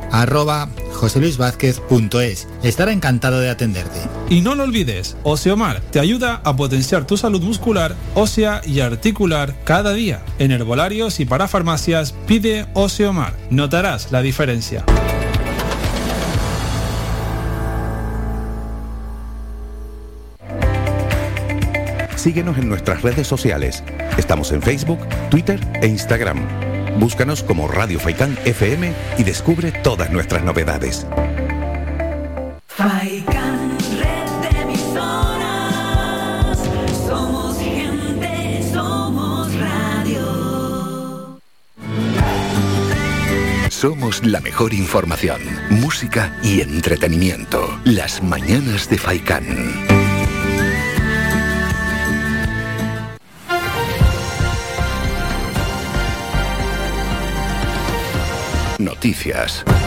arroba 0.11 0.69
joseluisvázquez.es. 0.93 2.47
Estará 2.63 2.91
encantado 2.91 3.39
de 3.39 3.49
atenderte. 3.49 3.99
Y 4.29 4.41
no 4.41 4.55
lo 4.55 4.63
olvides, 4.63 5.17
Oseomar 5.23 5.81
te 5.91 5.99
ayuda 5.99 6.41
a 6.43 6.55
potenciar 6.55 7.05
tu 7.07 7.17
salud 7.17 7.41
muscular, 7.41 7.95
ósea 8.13 8.61
y 8.65 8.79
articular 8.81 9.55
cada 9.63 9.93
día. 9.93 10.23
En 10.39 10.51
herbolarios 10.51 11.19
y 11.19 11.25
para 11.25 11.47
farmacias 11.47 12.13
pide 12.27 12.67
Oseomar. 12.73 13.33
Notarás 13.49 14.11
la 14.11 14.21
diferencia. 14.21 14.85
Síguenos 22.21 22.55
en 22.59 22.69
nuestras 22.69 23.01
redes 23.01 23.25
sociales. 23.25 23.83
Estamos 24.15 24.51
en 24.51 24.61
Facebook, 24.61 24.99
Twitter 25.31 25.59
e 25.81 25.87
Instagram. 25.87 26.70
Búscanos 26.97 27.43
como 27.43 27.67
Radio 27.67 27.99
Faikán 27.99 28.37
FM 28.45 28.93
y 29.17 29.23
descubre 29.23 29.71
todas 29.71 30.11
nuestras 30.11 30.43
novedades. 30.43 31.05
Faikán, 32.67 33.77
red 33.99 34.49
de 34.49 34.61
emisoras. 34.61 36.57
Somos 37.07 37.57
gente, 37.59 38.63
somos 38.71 39.53
radio. 39.55 41.39
Somos 43.69 44.25
la 44.25 44.39
mejor 44.41 44.73
información, 44.73 45.41
música 45.69 46.37
y 46.43 46.61
entretenimiento. 46.61 47.79
Las 47.83 48.21
mañanas 48.23 48.89
de 48.89 48.97
Faikán. 48.97 49.90
Noticias. 59.01 59.80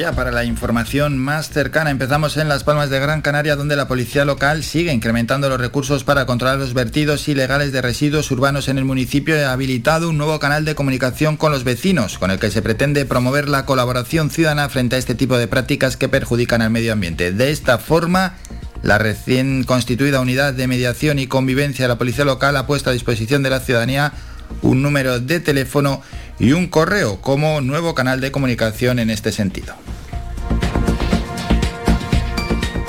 Para 0.00 0.32
la 0.32 0.44
información 0.44 1.18
más 1.18 1.50
cercana. 1.50 1.90
Empezamos 1.90 2.38
en 2.38 2.48
Las 2.48 2.64
Palmas 2.64 2.88
de 2.88 2.98
Gran 2.98 3.20
Canaria, 3.20 3.54
donde 3.54 3.76
la 3.76 3.86
policía 3.86 4.24
local 4.24 4.64
sigue 4.64 4.94
incrementando 4.94 5.50
los 5.50 5.60
recursos 5.60 6.04
para 6.04 6.24
controlar 6.24 6.58
los 6.58 6.72
vertidos 6.72 7.28
ilegales 7.28 7.70
de 7.70 7.82
residuos 7.82 8.30
urbanos 8.30 8.68
en 8.68 8.78
el 8.78 8.86
municipio 8.86 9.36
y 9.36 9.40
ha 9.40 9.52
habilitado 9.52 10.08
un 10.08 10.16
nuevo 10.16 10.38
canal 10.38 10.64
de 10.64 10.74
comunicación 10.74 11.36
con 11.36 11.52
los 11.52 11.64
vecinos, 11.64 12.18
con 12.18 12.30
el 12.30 12.38
que 12.38 12.50
se 12.50 12.62
pretende 12.62 13.04
promover 13.04 13.50
la 13.50 13.66
colaboración 13.66 14.30
ciudadana 14.30 14.70
frente 14.70 14.96
a 14.96 14.98
este 14.98 15.14
tipo 15.14 15.36
de 15.36 15.48
prácticas 15.48 15.98
que 15.98 16.08
perjudican 16.08 16.62
al 16.62 16.70
medio 16.70 16.94
ambiente. 16.94 17.30
De 17.32 17.50
esta 17.50 17.76
forma, 17.76 18.36
la 18.82 18.96
recién 18.96 19.64
constituida 19.64 20.20
unidad 20.20 20.54
de 20.54 20.66
mediación 20.66 21.18
y 21.18 21.26
convivencia 21.26 21.84
de 21.84 21.90
la 21.90 21.98
policía 21.98 22.24
local 22.24 22.56
ha 22.56 22.66
puesto 22.66 22.88
a 22.88 22.94
disposición 22.94 23.42
de 23.42 23.50
la 23.50 23.60
ciudadanía 23.60 24.14
un 24.62 24.82
número 24.82 25.20
de 25.20 25.40
teléfono 25.40 26.02
y 26.40 26.52
un 26.52 26.66
correo 26.66 27.20
como 27.20 27.60
nuevo 27.60 27.94
canal 27.94 28.20
de 28.20 28.32
comunicación 28.32 28.98
en 28.98 29.10
este 29.10 29.30
sentido. 29.30 29.74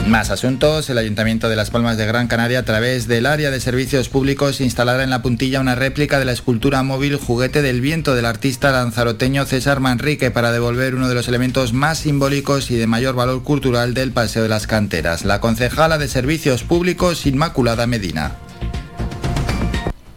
Más 0.07 0.29
asuntos. 0.29 0.89
El 0.89 0.97
Ayuntamiento 0.97 1.47
de 1.47 1.55
Las 1.55 1.69
Palmas 1.69 1.95
de 1.95 2.05
Gran 2.05 2.27
Canaria, 2.27 2.59
a 2.59 2.65
través 2.65 3.07
del 3.07 3.25
área 3.25 3.49
de 3.49 3.61
servicios 3.61 4.09
públicos, 4.09 4.59
instalará 4.59 5.03
en 5.03 5.09
la 5.09 5.21
puntilla 5.21 5.61
una 5.61 5.75
réplica 5.75 6.19
de 6.19 6.25
la 6.25 6.33
escultura 6.33 6.83
móvil 6.83 7.15
Juguete 7.15 7.61
del 7.61 7.79
Viento 7.79 8.13
del 8.13 8.25
artista 8.25 8.71
lanzaroteño 8.71 9.45
César 9.45 9.79
Manrique 9.79 10.29
para 10.29 10.51
devolver 10.51 10.95
uno 10.95 11.07
de 11.07 11.15
los 11.15 11.29
elementos 11.29 11.71
más 11.71 11.99
simbólicos 11.99 12.71
y 12.71 12.75
de 12.75 12.87
mayor 12.87 13.15
valor 13.15 13.43
cultural 13.43 13.93
del 13.93 14.11
Paseo 14.11 14.43
de 14.43 14.49
las 14.49 14.67
Canteras. 14.67 15.23
La 15.23 15.39
concejala 15.39 15.97
de 15.97 16.09
Servicios 16.09 16.63
Públicos, 16.63 17.25
Inmaculada 17.25 17.87
Medina. 17.87 18.35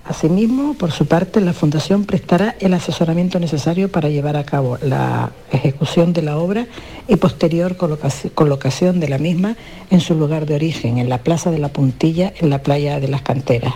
Asimismo, 0.07 0.75
por 0.75 0.93
su 0.93 1.07
parte, 1.07 1.41
la 1.41 1.55
Fundación 1.55 2.05
prestará 2.05 2.57
el 2.61 2.75
asesoramiento 2.75 3.41
necesario 3.41 3.91
para 3.91 4.11
llevar 4.11 4.37
a 4.37 4.45
cabo 4.45 4.77
la 4.83 5.31
ejecución 5.51 6.13
de 6.13 6.21
la 6.21 6.37
obra 6.37 6.67
y 7.09 7.17
posterior 7.17 7.79
colocaci- 7.79 8.31
colocación 8.35 9.01
de 9.01 9.09
la 9.09 9.17
misma 9.17 9.57
en 9.91 10.01
su 10.01 10.15
lugar 10.15 10.45
de 10.45 10.57
origen, 10.57 10.99
en 10.99 11.09
la 11.09 11.19
Plaza 11.19 11.51
de 11.51 11.59
la 11.59 11.69
Puntilla, 11.69 12.35
en 12.39 12.51
la 12.51 12.63
playa 12.63 13.01
de 13.01 13.09
las 13.09 13.23
Canteras. 13.23 13.75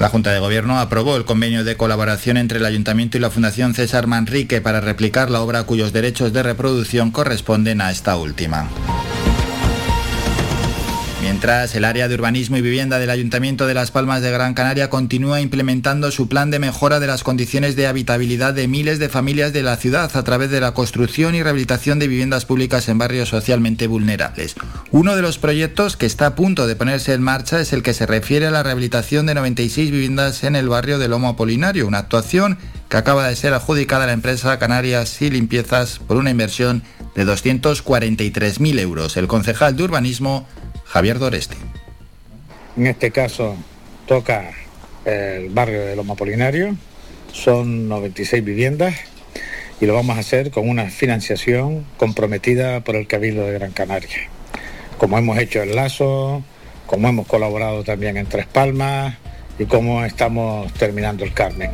La 0.00 0.08
Junta 0.08 0.32
de 0.32 0.40
Gobierno 0.40 0.78
aprobó 0.78 1.16
el 1.16 1.24
convenio 1.24 1.64
de 1.64 1.76
colaboración 1.76 2.36
entre 2.36 2.58
el 2.58 2.66
Ayuntamiento 2.66 3.16
y 3.16 3.20
la 3.20 3.30
Fundación 3.30 3.74
César 3.74 4.06
Manrique 4.06 4.60
para 4.60 4.80
replicar 4.80 5.30
la 5.30 5.40
obra 5.42 5.64
cuyos 5.64 5.92
derechos 5.92 6.32
de 6.32 6.42
reproducción 6.42 7.10
corresponden 7.12 7.80
a 7.80 7.90
esta 7.90 8.16
última. 8.16 8.68
Mientras, 11.30 11.74
el 11.74 11.84
área 11.84 12.08
de 12.08 12.14
urbanismo 12.14 12.56
y 12.56 12.62
vivienda 12.62 12.98
del 12.98 13.10
Ayuntamiento 13.10 13.66
de 13.66 13.74
Las 13.74 13.90
Palmas 13.90 14.22
de 14.22 14.30
Gran 14.30 14.54
Canaria 14.54 14.88
continúa 14.88 15.42
implementando 15.42 16.10
su 16.10 16.26
plan 16.26 16.50
de 16.50 16.58
mejora 16.58 17.00
de 17.00 17.06
las 17.06 17.22
condiciones 17.22 17.76
de 17.76 17.86
habitabilidad 17.86 18.54
de 18.54 18.66
miles 18.66 18.98
de 18.98 19.10
familias 19.10 19.52
de 19.52 19.62
la 19.62 19.76
ciudad 19.76 20.10
a 20.16 20.24
través 20.24 20.50
de 20.50 20.62
la 20.62 20.72
construcción 20.72 21.34
y 21.34 21.42
rehabilitación 21.42 21.98
de 21.98 22.08
viviendas 22.08 22.46
públicas 22.46 22.88
en 22.88 22.96
barrios 22.96 23.28
socialmente 23.28 23.88
vulnerables. 23.88 24.54
Uno 24.90 25.16
de 25.16 25.20
los 25.20 25.36
proyectos 25.36 25.98
que 25.98 26.06
está 26.06 26.28
a 26.28 26.34
punto 26.34 26.66
de 26.66 26.76
ponerse 26.76 27.12
en 27.12 27.20
marcha 27.20 27.60
es 27.60 27.74
el 27.74 27.82
que 27.82 27.92
se 27.92 28.06
refiere 28.06 28.46
a 28.46 28.50
la 28.50 28.62
rehabilitación 28.62 29.26
de 29.26 29.34
96 29.34 29.90
viviendas 29.90 30.44
en 30.44 30.56
el 30.56 30.70
barrio 30.70 30.98
de 30.98 31.08
Lomo 31.08 31.28
Apolinario, 31.28 31.86
una 31.86 31.98
actuación 31.98 32.56
que 32.88 32.96
acaba 32.96 33.28
de 33.28 33.36
ser 33.36 33.52
adjudicada 33.52 34.04
a 34.04 34.06
la 34.06 34.14
empresa 34.14 34.58
Canarias 34.58 35.20
y 35.20 35.28
Limpiezas 35.28 35.98
por 35.98 36.16
una 36.16 36.30
inversión 36.30 36.82
de 37.14 37.26
243.000 37.26 38.78
euros. 38.80 39.16
El 39.18 39.26
concejal 39.26 39.76
de 39.76 39.82
urbanismo, 39.82 40.46
Javier. 40.98 41.18
En 42.76 42.86
este 42.88 43.12
caso 43.12 43.54
toca 44.08 44.50
el 45.04 45.48
barrio 45.48 45.86
de 45.86 45.94
Loma 45.94 46.14
Apolinario, 46.14 46.74
son 47.32 47.88
96 47.88 48.44
viviendas 48.44 48.96
y 49.80 49.86
lo 49.86 49.94
vamos 49.94 50.16
a 50.16 50.20
hacer 50.20 50.50
con 50.50 50.68
una 50.68 50.90
financiación 50.90 51.86
comprometida 51.98 52.80
por 52.80 52.96
el 52.96 53.06
Cabildo 53.06 53.46
de 53.46 53.52
Gran 53.52 53.70
Canaria. 53.70 54.28
Como 54.98 55.16
hemos 55.16 55.38
hecho 55.38 55.62
en 55.62 55.76
Lazo, 55.76 56.42
como 56.88 57.08
hemos 57.08 57.28
colaborado 57.28 57.84
también 57.84 58.16
en 58.16 58.26
Tres 58.26 58.46
Palmas, 58.46 59.14
y 59.58 59.66
cómo 59.66 60.04
estamos 60.04 60.72
terminando 60.74 61.24
el 61.24 61.32
Carmen. 61.32 61.70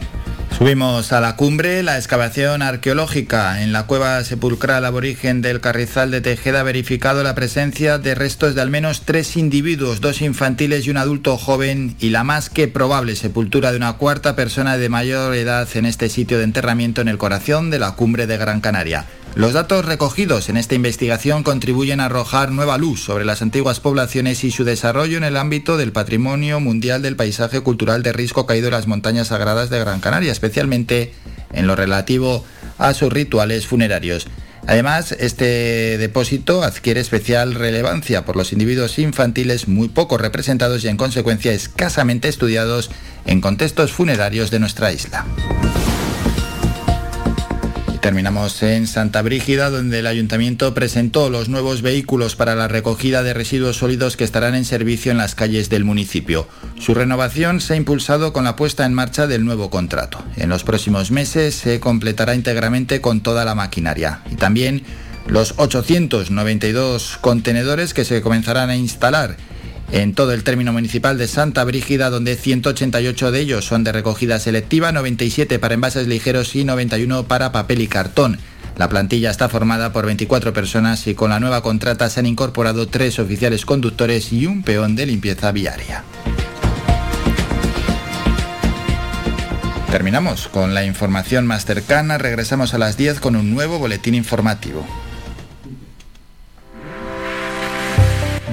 Subimos 0.56 1.12
a 1.12 1.20
la 1.20 1.34
cumbre. 1.34 1.82
La 1.82 1.96
excavación 1.98 2.62
arqueológica 2.62 3.60
en 3.60 3.72
la 3.72 3.86
cueva 3.86 4.22
sepulcral 4.22 4.84
aborigen 4.84 5.42
del 5.42 5.60
Carrizal 5.60 6.12
de 6.12 6.20
Tejeda 6.20 6.60
ha 6.60 6.62
verificado 6.62 7.24
la 7.24 7.34
presencia 7.34 7.98
de 7.98 8.14
restos 8.14 8.54
de 8.54 8.60
al 8.60 8.70
menos 8.70 9.02
tres 9.04 9.36
individuos, 9.36 10.00
dos 10.00 10.22
infantiles 10.22 10.86
y 10.86 10.90
un 10.90 10.96
adulto 10.96 11.36
joven, 11.38 11.96
y 11.98 12.10
la 12.10 12.22
más 12.22 12.50
que 12.50 12.68
probable 12.68 13.16
sepultura 13.16 13.72
de 13.72 13.78
una 13.78 13.94
cuarta 13.94 14.36
persona 14.36 14.76
de 14.76 14.88
mayor 14.88 15.34
edad 15.34 15.68
en 15.74 15.86
este 15.86 16.08
sitio 16.08 16.38
de 16.38 16.44
enterramiento 16.44 17.00
en 17.00 17.08
el 17.08 17.18
corazón 17.18 17.70
de 17.70 17.80
la 17.80 17.96
cumbre 17.96 18.28
de 18.28 18.36
Gran 18.36 18.60
Canaria. 18.60 19.06
Los 19.34 19.52
datos 19.52 19.84
recogidos 19.84 20.48
en 20.48 20.56
esta 20.56 20.76
investigación 20.76 21.42
contribuyen 21.42 21.98
a 21.98 22.04
arrojar 22.04 22.52
nueva 22.52 22.78
luz 22.78 23.02
sobre 23.02 23.24
las 23.24 23.42
antiguas 23.42 23.80
poblaciones 23.80 24.44
y 24.44 24.52
su 24.52 24.62
desarrollo 24.62 25.16
en 25.16 25.24
el 25.24 25.36
ámbito 25.36 25.76
del 25.76 25.90
patrimonio 25.90 26.60
mundial 26.60 27.02
del 27.02 27.16
paisaje 27.16 27.60
cultural 27.60 27.73
de 27.76 28.12
risco 28.12 28.46
caído 28.46 28.68
en 28.68 28.74
las 28.74 28.86
montañas 28.86 29.28
sagradas 29.28 29.70
de 29.70 29.78
Gran 29.78 30.00
Canaria, 30.00 30.32
especialmente 30.32 31.12
en 31.52 31.66
lo 31.66 31.76
relativo 31.76 32.44
a 32.78 32.94
sus 32.94 33.12
rituales 33.12 33.66
funerarios. 33.66 34.26
Además, 34.66 35.12
este 35.12 35.98
depósito 35.98 36.62
adquiere 36.62 37.00
especial 37.00 37.54
relevancia 37.54 38.24
por 38.24 38.36
los 38.36 38.52
individuos 38.52 38.98
infantiles 38.98 39.68
muy 39.68 39.88
poco 39.88 40.16
representados 40.16 40.84
y 40.84 40.88
en 40.88 40.96
consecuencia 40.96 41.52
escasamente 41.52 42.28
estudiados 42.28 42.90
en 43.26 43.40
contextos 43.40 43.92
funerarios 43.92 44.50
de 44.50 44.60
nuestra 44.60 44.92
isla. 44.92 45.26
Terminamos 48.04 48.62
en 48.62 48.86
Santa 48.86 49.22
Brígida, 49.22 49.70
donde 49.70 50.00
el 50.00 50.06
ayuntamiento 50.06 50.74
presentó 50.74 51.30
los 51.30 51.48
nuevos 51.48 51.80
vehículos 51.80 52.36
para 52.36 52.54
la 52.54 52.68
recogida 52.68 53.22
de 53.22 53.32
residuos 53.32 53.78
sólidos 53.78 54.18
que 54.18 54.24
estarán 54.24 54.54
en 54.54 54.66
servicio 54.66 55.10
en 55.10 55.16
las 55.16 55.34
calles 55.34 55.70
del 55.70 55.84
municipio. 55.84 56.46
Su 56.78 56.92
renovación 56.92 57.62
se 57.62 57.72
ha 57.72 57.76
impulsado 57.76 58.34
con 58.34 58.44
la 58.44 58.56
puesta 58.56 58.84
en 58.84 58.92
marcha 58.92 59.26
del 59.26 59.46
nuevo 59.46 59.70
contrato. 59.70 60.22
En 60.36 60.50
los 60.50 60.64
próximos 60.64 61.10
meses 61.10 61.54
se 61.54 61.80
completará 61.80 62.34
íntegramente 62.34 63.00
con 63.00 63.22
toda 63.22 63.46
la 63.46 63.54
maquinaria 63.54 64.20
y 64.30 64.34
también 64.34 64.82
los 65.26 65.54
892 65.56 67.16
contenedores 67.22 67.94
que 67.94 68.04
se 68.04 68.20
comenzarán 68.20 68.68
a 68.68 68.76
instalar 68.76 69.38
en 69.92 70.14
todo 70.14 70.32
el 70.32 70.44
término 70.44 70.72
municipal 70.72 71.18
de 71.18 71.28
Santa 71.28 71.64
Brígida, 71.64 72.10
donde 72.10 72.36
188 72.36 73.30
de 73.30 73.40
ellos 73.40 73.64
son 73.64 73.84
de 73.84 73.92
recogida 73.92 74.38
selectiva, 74.38 74.92
97 74.92 75.58
para 75.58 75.74
envases 75.74 76.08
ligeros 76.08 76.54
y 76.56 76.64
91 76.64 77.24
para 77.24 77.52
papel 77.52 77.80
y 77.80 77.86
cartón. 77.86 78.38
La 78.76 78.88
plantilla 78.88 79.30
está 79.30 79.48
formada 79.48 79.92
por 79.92 80.04
24 80.06 80.52
personas 80.52 81.06
y 81.06 81.14
con 81.14 81.30
la 81.30 81.38
nueva 81.38 81.62
contrata 81.62 82.10
se 82.10 82.20
han 82.20 82.26
incorporado 82.26 82.88
tres 82.88 83.18
oficiales 83.18 83.64
conductores 83.64 84.32
y 84.32 84.46
un 84.46 84.62
peón 84.62 84.96
de 84.96 85.06
limpieza 85.06 85.52
viaria. 85.52 86.02
Terminamos 89.92 90.48
con 90.48 90.74
la 90.74 90.84
información 90.84 91.46
más 91.46 91.66
cercana, 91.66 92.18
regresamos 92.18 92.74
a 92.74 92.78
las 92.78 92.96
10 92.96 93.20
con 93.20 93.36
un 93.36 93.54
nuevo 93.54 93.78
boletín 93.78 94.16
informativo. 94.16 94.84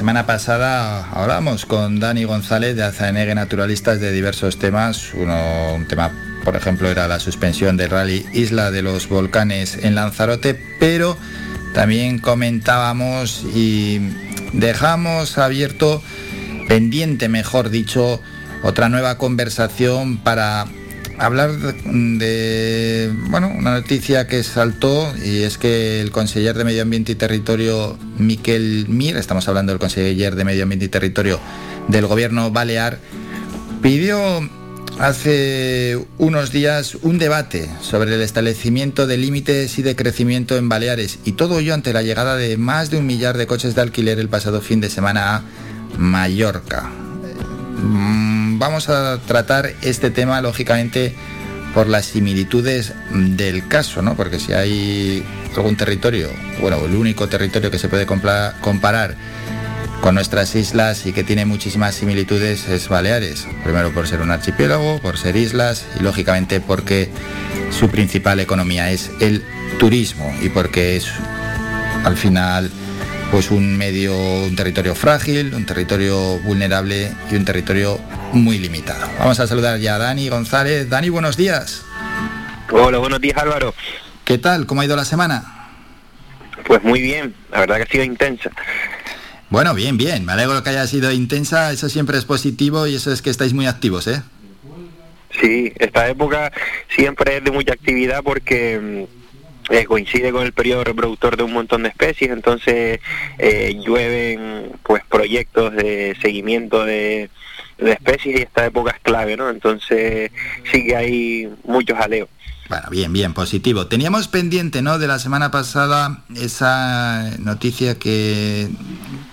semana 0.00 0.24
pasada 0.24 1.10
hablamos 1.10 1.66
con 1.66 2.00
Dani 2.00 2.24
González 2.24 2.74
de 2.74 2.84
Azanegue 2.84 3.34
Naturalistas 3.34 4.00
de 4.00 4.12
diversos 4.12 4.58
temas. 4.58 5.12
Uno, 5.12 5.74
un 5.74 5.86
tema, 5.88 6.10
por 6.42 6.56
ejemplo, 6.56 6.88
era 6.88 7.06
la 7.06 7.20
suspensión 7.20 7.76
del 7.76 7.90
rally 7.90 8.24
Isla 8.32 8.70
de 8.70 8.80
los 8.80 9.10
Volcanes 9.10 9.76
en 9.76 9.94
Lanzarote, 9.94 10.58
pero 10.80 11.18
también 11.74 12.18
comentábamos 12.18 13.44
y 13.54 14.00
dejamos 14.54 15.36
abierto, 15.36 16.02
pendiente, 16.66 17.28
mejor 17.28 17.68
dicho, 17.68 18.22
otra 18.62 18.88
nueva 18.88 19.18
conversación 19.18 20.16
para 20.16 20.64
hablar 21.20 21.52
de, 21.52 23.12
bueno, 23.28 23.52
una 23.54 23.72
noticia 23.72 24.26
que 24.26 24.42
saltó 24.42 25.12
y 25.22 25.42
es 25.42 25.58
que 25.58 26.00
el 26.00 26.10
conseller 26.10 26.56
de 26.56 26.64
Medio 26.64 26.82
Ambiente 26.82 27.12
y 27.12 27.14
Territorio, 27.14 27.98
Miquel 28.18 28.86
Mir, 28.88 29.16
estamos 29.16 29.46
hablando 29.46 29.72
del 29.72 29.78
conseller 29.78 30.34
de 30.34 30.44
Medio 30.44 30.62
Ambiente 30.62 30.86
y 30.86 30.88
Territorio 30.88 31.38
del 31.88 32.06
gobierno 32.06 32.50
balear, 32.50 32.98
pidió 33.82 34.18
hace 34.98 35.98
unos 36.16 36.52
días 36.52 36.96
un 37.02 37.18
debate 37.18 37.68
sobre 37.82 38.14
el 38.14 38.22
establecimiento 38.22 39.06
de 39.06 39.18
límites 39.18 39.78
y 39.78 39.82
de 39.82 39.96
crecimiento 39.96 40.56
en 40.56 40.68
Baleares. 40.70 41.18
Y 41.24 41.32
todo 41.32 41.58
ello 41.58 41.74
ante 41.74 41.92
la 41.92 42.02
llegada 42.02 42.36
de 42.36 42.56
más 42.56 42.90
de 42.90 42.96
un 42.96 43.06
millar 43.06 43.36
de 43.36 43.46
coches 43.46 43.74
de 43.74 43.82
alquiler 43.82 44.18
el 44.18 44.28
pasado 44.28 44.62
fin 44.62 44.80
de 44.80 44.88
semana 44.88 45.36
a 45.36 45.42
Mallorca 45.98 46.90
vamos 48.60 48.90
a 48.90 49.18
tratar 49.26 49.72
este 49.80 50.10
tema, 50.10 50.42
lógicamente, 50.42 51.14
por 51.72 51.88
las 51.88 52.04
similitudes 52.04 52.92
del 53.10 53.66
caso, 53.66 54.02
¿no? 54.02 54.16
Porque 54.16 54.38
si 54.38 54.52
hay 54.52 55.24
algún 55.56 55.76
territorio, 55.76 56.28
bueno, 56.60 56.76
el 56.84 56.94
único 56.94 57.26
territorio 57.26 57.70
que 57.70 57.78
se 57.78 57.88
puede 57.88 58.04
comparar 58.04 59.16
con 60.02 60.14
nuestras 60.14 60.54
islas 60.54 61.06
y 61.06 61.12
que 61.12 61.24
tiene 61.24 61.46
muchísimas 61.46 61.94
similitudes 61.94 62.68
es 62.68 62.88
Baleares. 62.88 63.46
Primero 63.64 63.92
por 63.92 64.06
ser 64.06 64.20
un 64.20 64.30
archipiélago, 64.30 64.98
por 64.98 65.16
ser 65.16 65.36
islas 65.36 65.86
y 65.98 66.02
lógicamente 66.02 66.60
porque 66.60 67.08
su 67.70 67.88
principal 67.88 68.40
economía 68.40 68.90
es 68.90 69.10
el 69.20 69.42
turismo 69.78 70.34
y 70.42 70.50
porque 70.50 70.96
es 70.96 71.06
al 72.04 72.16
final 72.16 72.70
pues 73.30 73.50
un 73.50 73.76
medio, 73.76 74.16
un 74.16 74.56
territorio 74.56 74.94
frágil, 74.94 75.54
un 75.54 75.64
territorio 75.64 76.38
vulnerable 76.40 77.12
y 77.30 77.36
un 77.36 77.44
territorio 77.44 78.00
muy 78.32 78.58
limitado. 78.58 79.06
Vamos 79.18 79.38
a 79.38 79.46
saludar 79.46 79.78
ya 79.78 79.94
a 79.94 79.98
Dani 79.98 80.28
González. 80.28 80.88
Dani, 80.88 81.08
buenos 81.10 81.36
días. 81.36 81.84
Hola, 82.72 82.98
buenos 82.98 83.20
días 83.20 83.36
Álvaro. 83.38 83.74
¿Qué 84.24 84.38
tal? 84.38 84.66
¿Cómo 84.66 84.80
ha 84.80 84.84
ido 84.84 84.96
la 84.96 85.04
semana? 85.04 85.70
Pues 86.64 86.82
muy 86.82 87.00
bien, 87.00 87.34
la 87.52 87.60
verdad 87.60 87.76
que 87.76 87.82
ha 87.82 87.86
sido 87.86 88.04
intensa. 88.04 88.50
Bueno, 89.48 89.74
bien, 89.74 89.96
bien. 89.96 90.24
Me 90.24 90.32
alegro 90.32 90.62
que 90.62 90.70
haya 90.70 90.86
sido 90.86 91.10
intensa, 91.12 91.72
eso 91.72 91.88
siempre 91.88 92.18
es 92.18 92.24
positivo 92.24 92.86
y 92.86 92.96
eso 92.96 93.12
es 93.12 93.22
que 93.22 93.30
estáis 93.30 93.52
muy 93.52 93.66
activos, 93.66 94.06
¿eh? 94.06 94.22
Sí, 95.40 95.72
esta 95.78 96.08
época 96.08 96.52
siempre 96.94 97.36
es 97.36 97.44
de 97.44 97.50
mucha 97.50 97.72
actividad 97.72 98.22
porque 98.24 99.06
eh, 99.70 99.84
coincide 99.84 100.32
con 100.32 100.44
el 100.44 100.52
periodo 100.52 100.84
reproductor 100.84 101.36
de 101.36 101.44
un 101.44 101.52
montón 101.52 101.84
de 101.84 101.90
especies, 101.90 102.30
entonces 102.30 103.00
eh, 103.38 103.80
llueven 103.84 104.72
pues 104.82 105.02
proyectos 105.08 105.74
de 105.74 106.16
seguimiento 106.20 106.84
de, 106.84 107.30
especies 107.78 108.40
y 108.40 108.42
esta 108.42 108.66
época 108.66 108.90
es 108.90 109.00
clave, 109.00 109.36
¿no? 109.36 109.48
Entonces 109.48 110.30
sí 110.70 110.84
que 110.84 110.96
hay 110.96 111.48
muchos 111.64 111.98
aleos. 111.98 112.28
Bueno, 112.68 112.88
bien, 112.90 113.12
bien, 113.12 113.32
positivo. 113.32 113.86
Teníamos 113.86 114.28
pendiente, 114.28 114.82
¿no? 114.82 114.98
De 114.98 115.06
la 115.06 115.18
semana 115.18 115.50
pasada 115.50 116.24
esa 116.36 117.36
noticia 117.38 117.98
que 117.98 118.68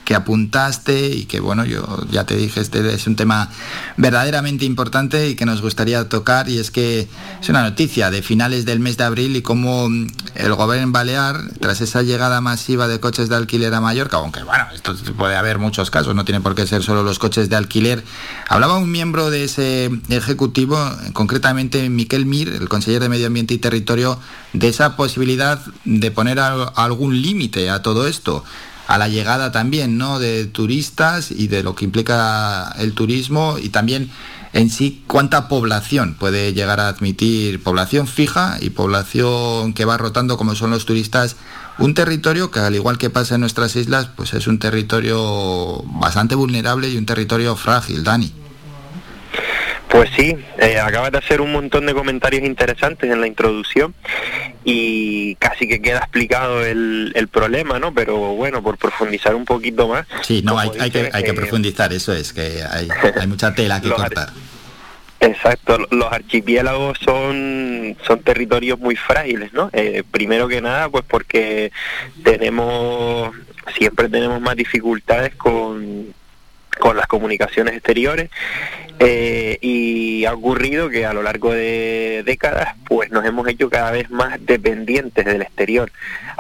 que 0.08 0.16
apuntaste 0.16 1.10
y 1.10 1.26
que 1.26 1.41
bueno, 1.41 1.66
yo 1.66 1.86
ya 2.10 2.24
te 2.24 2.38
dije, 2.38 2.62
este 2.62 2.93
es 2.93 3.08
un 3.08 3.18
tema 3.18 3.49
verdaderamente 3.97 4.64
importante 4.64 5.28
y 5.28 5.36
que 5.36 5.45
nos 5.45 5.62
gustaría 5.62 6.08
tocar 6.08 6.47
y 6.47 6.60
es 6.60 6.72
que 6.72 7.10
es 7.41 7.49
una 7.49 7.62
noticia 7.62 8.10
de 8.10 8.22
finales 8.22 8.64
del 8.64 8.80
mes 8.80 8.95
de 8.95 9.03
abril 9.03 9.36
y 9.36 9.41
cómo 9.41 9.89
mm, 9.89 10.08
el 10.36 10.53
gobierno 10.53 10.93
balear, 10.93 11.41
tras 11.60 11.82
esa 11.82 12.03
llegada 12.03 12.39
masiva 12.39 12.88
de 12.88 13.01
coches 13.01 13.28
de 13.28 13.36
alquiler 13.36 13.74
a 13.74 13.82
Mallorca, 13.82 14.16
aunque 14.16 14.43
bueno, 14.43 14.64
esto 14.74 14.95
puede 15.18 15.36
haber 15.36 15.60
muchos 15.60 15.91
casos, 15.91 16.16
no 16.16 16.24
tiene 16.24 16.39
por 16.39 16.55
qué 16.55 16.66
ser 16.66 16.84
solo 16.84 17.03
los 17.03 17.20
coches 17.20 17.49
de 17.49 17.58
alquiler, 17.58 18.01
hablaba 18.47 18.78
un 18.78 18.89
miembro 18.89 19.30
de 19.30 19.43
ese 19.43 19.91
ejecutivo, 20.08 20.78
concretamente 21.12 21.89
Miquel 21.89 22.26
Mir, 22.26 22.47
el 22.47 22.70
consejero 22.70 23.03
de 23.03 23.10
Medio 23.10 23.28
Ambiente 23.28 23.55
y 23.55 23.58
Territorio, 23.58 24.22
de 24.53 24.70
esa 24.70 24.95
posibilidad 24.95 25.60
de 25.84 26.12
poner 26.12 26.39
algún 26.39 27.22
límite 27.22 27.70
a 27.70 27.82
todo 27.82 28.08
esto 28.08 28.45
a 28.88 28.97
la 28.97 29.07
llegada 29.07 29.51
también 29.51 29.97
¿no? 29.97 30.19
de 30.19 30.45
turistas 30.45 31.31
y 31.31 31.47
de 31.47 31.63
lo 31.63 31.75
que 31.75 31.85
implica 31.85 32.73
el 32.77 32.93
turismo 32.93 33.57
y 33.61 33.69
también 33.69 34.09
en 34.53 34.69
sí 34.69 35.03
cuánta 35.07 35.49
población 35.49 36.15
puede 36.17 36.53
llegar 36.53 36.79
a 36.79 36.88
admitir 36.88 37.61
población 37.61 38.07
fija 38.07 38.57
y 38.61 38.69
población 38.69 39.73
que 39.73 39.85
va 39.85 39.97
rotando 39.97 40.38
como 40.38 40.55
son 40.55 40.71
los 40.71 40.85
turistas 40.85 41.35
un 41.77 41.93
territorio 41.93 42.49
que 42.49 42.59
al 42.59 42.75
igual 42.75 42.97
que 42.97 43.09
pasa 43.09 43.35
en 43.35 43.41
nuestras 43.41 43.75
islas 43.75 44.07
pues 44.15 44.33
es 44.33 44.47
un 44.47 44.57
territorio 44.57 45.83
bastante 45.99 46.35
vulnerable 46.35 46.89
y 46.89 46.97
un 46.97 47.05
territorio 47.05 47.55
frágil 47.55 48.03
Dani 48.03 48.46
Pues 49.89 50.09
sí, 50.15 50.35
eh, 50.59 50.79
acabas 50.79 51.11
de 51.11 51.17
hacer 51.19 51.39
un 51.39 51.51
montón 51.51 51.85
de 51.85 51.93
comentarios 51.93 52.43
interesantes 52.43 53.09
en 53.09 53.21
la 53.21 53.27
introducción 53.27 53.95
y 54.63 55.35
casi 55.35 55.67
que 55.67 55.81
queda 55.81 55.99
explicado 55.99 56.65
el, 56.65 57.13
el 57.15 57.27
problema, 57.29 57.79
¿no? 57.79 57.93
Pero 57.93 58.17
bueno, 58.35 58.61
por 58.61 58.77
profundizar 58.77 59.33
un 59.33 59.45
poquito 59.45 59.88
más. 59.88 60.05
Sí, 60.23 60.41
no, 60.43 60.59
hay, 60.59 60.69
hay, 60.79 60.91
que, 60.91 61.09
hay 61.13 61.23
que 61.23 61.33
profundizar, 61.33 61.93
eso 61.93 62.13
es, 62.13 62.33
que 62.33 62.63
hay, 62.69 62.89
hay 63.19 63.27
mucha 63.27 63.55
tela 63.55 63.79
que 63.81 63.89
cortar. 63.91 64.29
Exacto, 65.19 65.79
los 65.89 66.11
archipiélagos 66.11 66.99
son, 67.03 67.97
son 68.05 68.19
territorios 68.21 68.77
muy 68.77 68.95
frágiles, 68.95 69.51
¿no? 69.51 69.69
Eh, 69.73 70.03
primero 70.11 70.47
que 70.47 70.61
nada, 70.61 70.89
pues 70.89 71.05
porque 71.07 71.71
tenemos, 72.23 73.31
siempre 73.75 74.09
tenemos 74.09 74.39
más 74.41 74.55
dificultades 74.55 75.33
con, 75.35 76.13
con 76.78 76.97
las 76.97 77.07
comunicaciones 77.07 77.75
exteriores 77.75 78.30
eh, 78.99 79.57
y 79.61 80.25
ha 80.25 80.34
ocurrido 80.34 80.89
que 80.89 81.05
a 81.05 81.13
lo 81.13 81.21
largo 81.21 81.53
de 81.53 82.23
décadas 82.25 82.75
pues 82.86 83.11
nos 83.11 83.25
hemos 83.25 83.47
hecho 83.47 83.69
cada 83.69 83.91
vez 83.91 84.09
más 84.09 84.43
dependientes 84.45 85.25
del 85.25 85.41
exterior. 85.41 85.91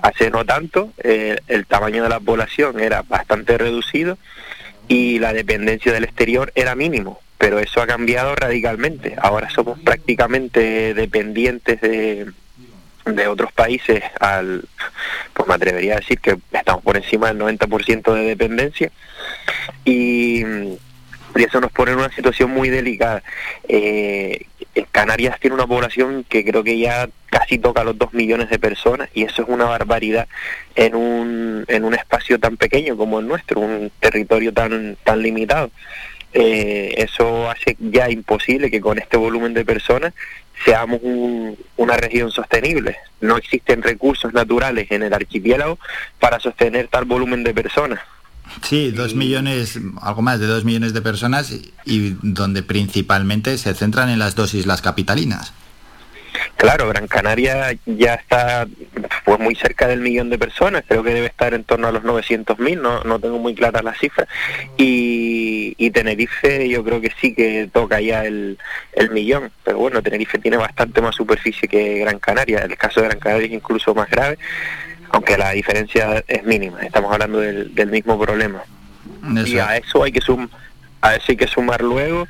Hace 0.01 0.31
no 0.31 0.45
tanto 0.45 0.91
eh, 0.97 1.37
el 1.47 1.65
tamaño 1.65 2.03
de 2.03 2.09
la 2.09 2.19
población 2.19 2.79
era 2.79 3.03
bastante 3.03 3.57
reducido 3.57 4.17
y 4.87 5.19
la 5.19 5.33
dependencia 5.33 5.91
del 5.91 6.05
exterior 6.05 6.51
era 6.55 6.73
mínimo, 6.75 7.19
pero 7.37 7.59
eso 7.59 7.81
ha 7.81 7.87
cambiado 7.87 8.35
radicalmente. 8.35 9.15
Ahora 9.21 9.49
somos 9.49 9.79
prácticamente 9.79 10.93
dependientes 10.93 11.81
de, 11.81 12.31
de 13.15 13.27
otros 13.27 13.51
países 13.51 14.03
al, 14.19 14.63
pues 15.33 15.47
me 15.47 15.55
atrevería 15.55 15.93
a 15.93 15.99
decir 15.99 16.19
que 16.19 16.37
estamos 16.51 16.83
por 16.83 16.97
encima 16.97 17.27
del 17.27 17.39
90% 17.39 18.13
de 18.13 18.21
dependencia 18.23 18.91
y, 19.85 20.43
eso 21.35 21.61
nos 21.61 21.71
pone 21.71 21.91
en 21.91 21.99
una 21.99 22.09
situación 22.09 22.49
muy 22.49 22.69
delicada. 22.69 23.21
Eh, 23.67 24.45
Canarias 24.91 25.39
tiene 25.39 25.53
una 25.53 25.67
población 25.67 26.25
que 26.27 26.43
creo 26.43 26.63
que 26.63 26.79
ya 26.79 27.09
casi 27.27 27.59
toca 27.59 27.83
los 27.83 27.95
2 27.95 28.13
millones 28.13 28.49
de 28.49 28.57
personas 28.57 29.09
y 29.13 29.23
eso 29.23 29.43
es 29.43 29.47
una 29.47 29.65
barbaridad 29.65 30.27
en 30.75 30.95
un, 30.95 31.63
en 31.67 31.85
un 31.85 31.93
espacio 31.93 32.39
tan 32.39 32.57
pequeño 32.57 32.97
como 32.97 33.19
el 33.19 33.27
nuestro, 33.27 33.59
un 33.59 33.91
territorio 33.99 34.51
tan, 34.51 34.97
tan 35.03 35.21
limitado. 35.21 35.69
Eh, 36.33 36.93
eso 36.97 37.49
hace 37.49 37.77
ya 37.79 38.09
imposible 38.09 38.69
que 38.69 38.81
con 38.81 38.99
este 38.99 39.17
volumen 39.17 39.53
de 39.53 39.65
personas 39.65 40.13
seamos 40.63 40.99
una 41.75 41.97
región 41.97 42.31
sostenible. 42.31 42.97
No 43.21 43.37
existen 43.37 43.81
recursos 43.81 44.33
naturales 44.33 44.91
en 44.91 45.03
el 45.03 45.13
archipiélago 45.13 45.79
para 46.19 46.39
sostener 46.39 46.87
tal 46.87 47.05
volumen 47.05 47.43
de 47.43 47.53
personas. 47.53 47.99
Sí, 48.61 48.91
dos 48.91 49.13
millones, 49.13 49.79
algo 50.01 50.21
más 50.21 50.39
de 50.39 50.47
dos 50.47 50.63
millones 50.63 50.93
de 50.93 51.01
personas 51.01 51.53
y 51.85 52.15
donde 52.21 52.63
principalmente 52.63 53.57
se 53.57 53.73
centran 53.73 54.09
en 54.09 54.19
las 54.19 54.35
dos 54.35 54.53
islas 54.53 54.81
capitalinas. 54.81 55.53
Claro, 56.55 56.87
Gran 56.87 57.07
Canaria 57.07 57.77
ya 57.85 58.15
está 58.15 58.67
pues 59.25 59.39
muy 59.39 59.55
cerca 59.55 59.87
del 59.87 59.99
millón 59.99 60.29
de 60.29 60.39
personas, 60.39 60.83
creo 60.87 61.03
que 61.03 61.13
debe 61.13 61.27
estar 61.27 61.53
en 61.53 61.63
torno 61.63 61.87
a 61.87 61.91
los 61.91 62.03
900.000, 62.03 62.81
no, 62.81 63.03
no 63.03 63.19
tengo 63.19 63.37
muy 63.37 63.53
claras 63.53 63.83
las 63.83 63.99
cifras, 63.99 64.27
y, 65.67 65.85
y, 65.85 65.91
Tenerife 65.91 66.67
yo 66.69 66.83
creo 66.83 67.01
que 67.01 67.11
sí 67.19 67.33
que 67.33 67.69
toca 67.71 67.99
ya 68.01 68.25
el, 68.25 68.57
el 68.93 69.09
millón, 69.11 69.51
pero 69.63 69.77
bueno, 69.77 70.01
Tenerife 70.01 70.39
tiene 70.39 70.57
bastante 70.57 71.01
más 71.01 71.15
superficie 71.15 71.67
que 71.67 71.99
Gran 71.99 72.19
Canaria, 72.19 72.59
el 72.59 72.77
caso 72.77 73.01
de 73.01 73.07
Gran 73.07 73.19
Canaria 73.19 73.47
es 73.47 73.53
incluso 73.53 73.93
más 73.95 74.09
grave, 74.09 74.37
aunque 75.09 75.37
la 75.37 75.51
diferencia 75.51 76.23
es 76.27 76.43
mínima, 76.43 76.81
estamos 76.81 77.11
hablando 77.11 77.39
del, 77.39 77.73
del 77.73 77.89
mismo 77.89 78.19
problema. 78.19 78.63
Y 79.45 79.57
a 79.57 79.77
eso 79.77 80.03
hay 80.03 80.11
que 80.11 80.21
sumar 80.21 80.49
a 81.01 81.15
eso 81.15 81.25
hay 81.29 81.37
que 81.37 81.47
sumar 81.47 81.81
luego 81.81 82.27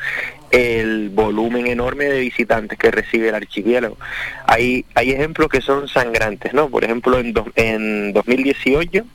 el 0.51 1.09
volumen 1.09 1.67
enorme 1.67 2.05
de 2.05 2.19
visitantes 2.21 2.77
que 2.77 2.91
recibe 2.91 3.29
el 3.29 3.35
archipiélago. 3.35 3.97
Hay, 4.45 4.85
hay 4.95 5.11
ejemplos 5.11 5.49
que 5.49 5.61
son 5.61 5.87
sangrantes, 5.87 6.53
¿no? 6.53 6.69
Por 6.69 6.83
ejemplo, 6.83 7.19
en, 7.19 7.33
en 7.55 8.13
2018, 8.13 9.05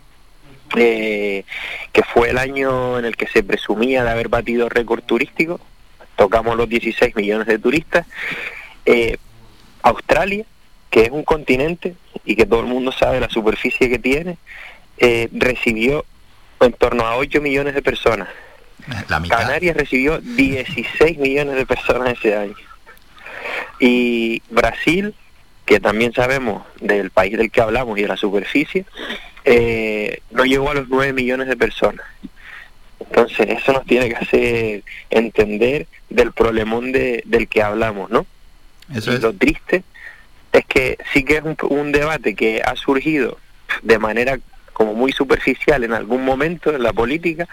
eh, 0.77 1.45
que 1.93 2.03
fue 2.03 2.31
el 2.31 2.39
año 2.39 2.99
en 2.99 3.05
el 3.05 3.17
que 3.17 3.27
se 3.27 3.43
presumía 3.43 4.05
de 4.05 4.11
haber 4.11 4.29
batido 4.29 4.69
récord 4.69 5.03
turístico, 5.03 5.61
tocamos 6.17 6.57
los 6.57 6.69
16 6.69 7.17
millones 7.17 7.47
de 7.47 7.59
turistas. 7.59 8.07
Eh, 8.87 9.17
Australia, 9.83 10.45
que 10.91 11.03
es 11.03 11.11
un 11.11 11.25
continente 11.25 11.95
y 12.25 12.37
que 12.37 12.47
todo 12.47 12.61
el 12.61 12.67
mundo 12.67 12.93
sabe 12.93 13.21
la 13.21 13.29
superficie 13.29 13.89
que 13.89 13.99
tiene, 13.99 14.39
eh, 14.99 15.29
recibió 15.33 16.05
en 16.61 16.73
torno 16.73 17.07
a 17.07 17.17
8 17.17 17.41
millones 17.41 17.75
de 17.75 17.83
personas. 17.83 18.29
Canarias 19.29 19.77
recibió 19.77 20.21
16 20.21 21.19
millones 21.19 21.57
de 21.57 21.67
personas 21.67 22.19
ese 22.19 22.37
año. 22.37 22.55
Y 23.81 24.43
Brasil, 24.51 25.15
que 25.65 25.81
también 25.81 26.13
sabemos 26.13 26.65
del 26.81 27.11
país 27.11 27.37
del 27.37 27.51
que 27.51 27.61
hablamos 27.61 27.99
y 27.99 28.03
de 28.03 28.09
la 28.09 28.17
superficie, 28.17 28.85
eh, 29.45 30.21
no 30.31 30.45
llegó 30.45 30.71
a 30.71 30.75
los 30.75 30.89
9 30.89 31.13
millones 31.13 31.49
de 31.49 31.57
personas. 31.57 32.07
Entonces 33.01 33.49
eso 33.49 33.73
nos 33.73 33.85
tiene 33.85 34.09
que 34.09 34.17
hacer 34.17 34.83
entender 35.11 35.87
del 36.09 36.33
problemón 36.33 36.93
de, 36.93 37.23
del 37.27 37.49
que 37.49 37.63
hablamos, 37.63 38.11
¿no? 38.11 38.27
Eso 38.95 39.13
es. 39.13 39.21
Lo 39.21 39.33
triste 39.33 39.83
es 40.53 40.65
que 40.67 40.99
sí 41.13 41.25
que 41.25 41.37
es 41.37 41.43
un, 41.43 41.57
un 41.69 41.93
debate 41.93 42.35
que 42.35 42.63
ha 42.65 42.77
surgido 42.77 43.39
de 43.83 43.99
manera 43.99 44.39
como 44.73 44.95
muy 44.95 45.13
superficial 45.13 45.85
en 45.85 45.93
algún 45.93 46.25
momento 46.25 46.75
en 46.75 46.83
la 46.83 46.93
política, 46.93 47.49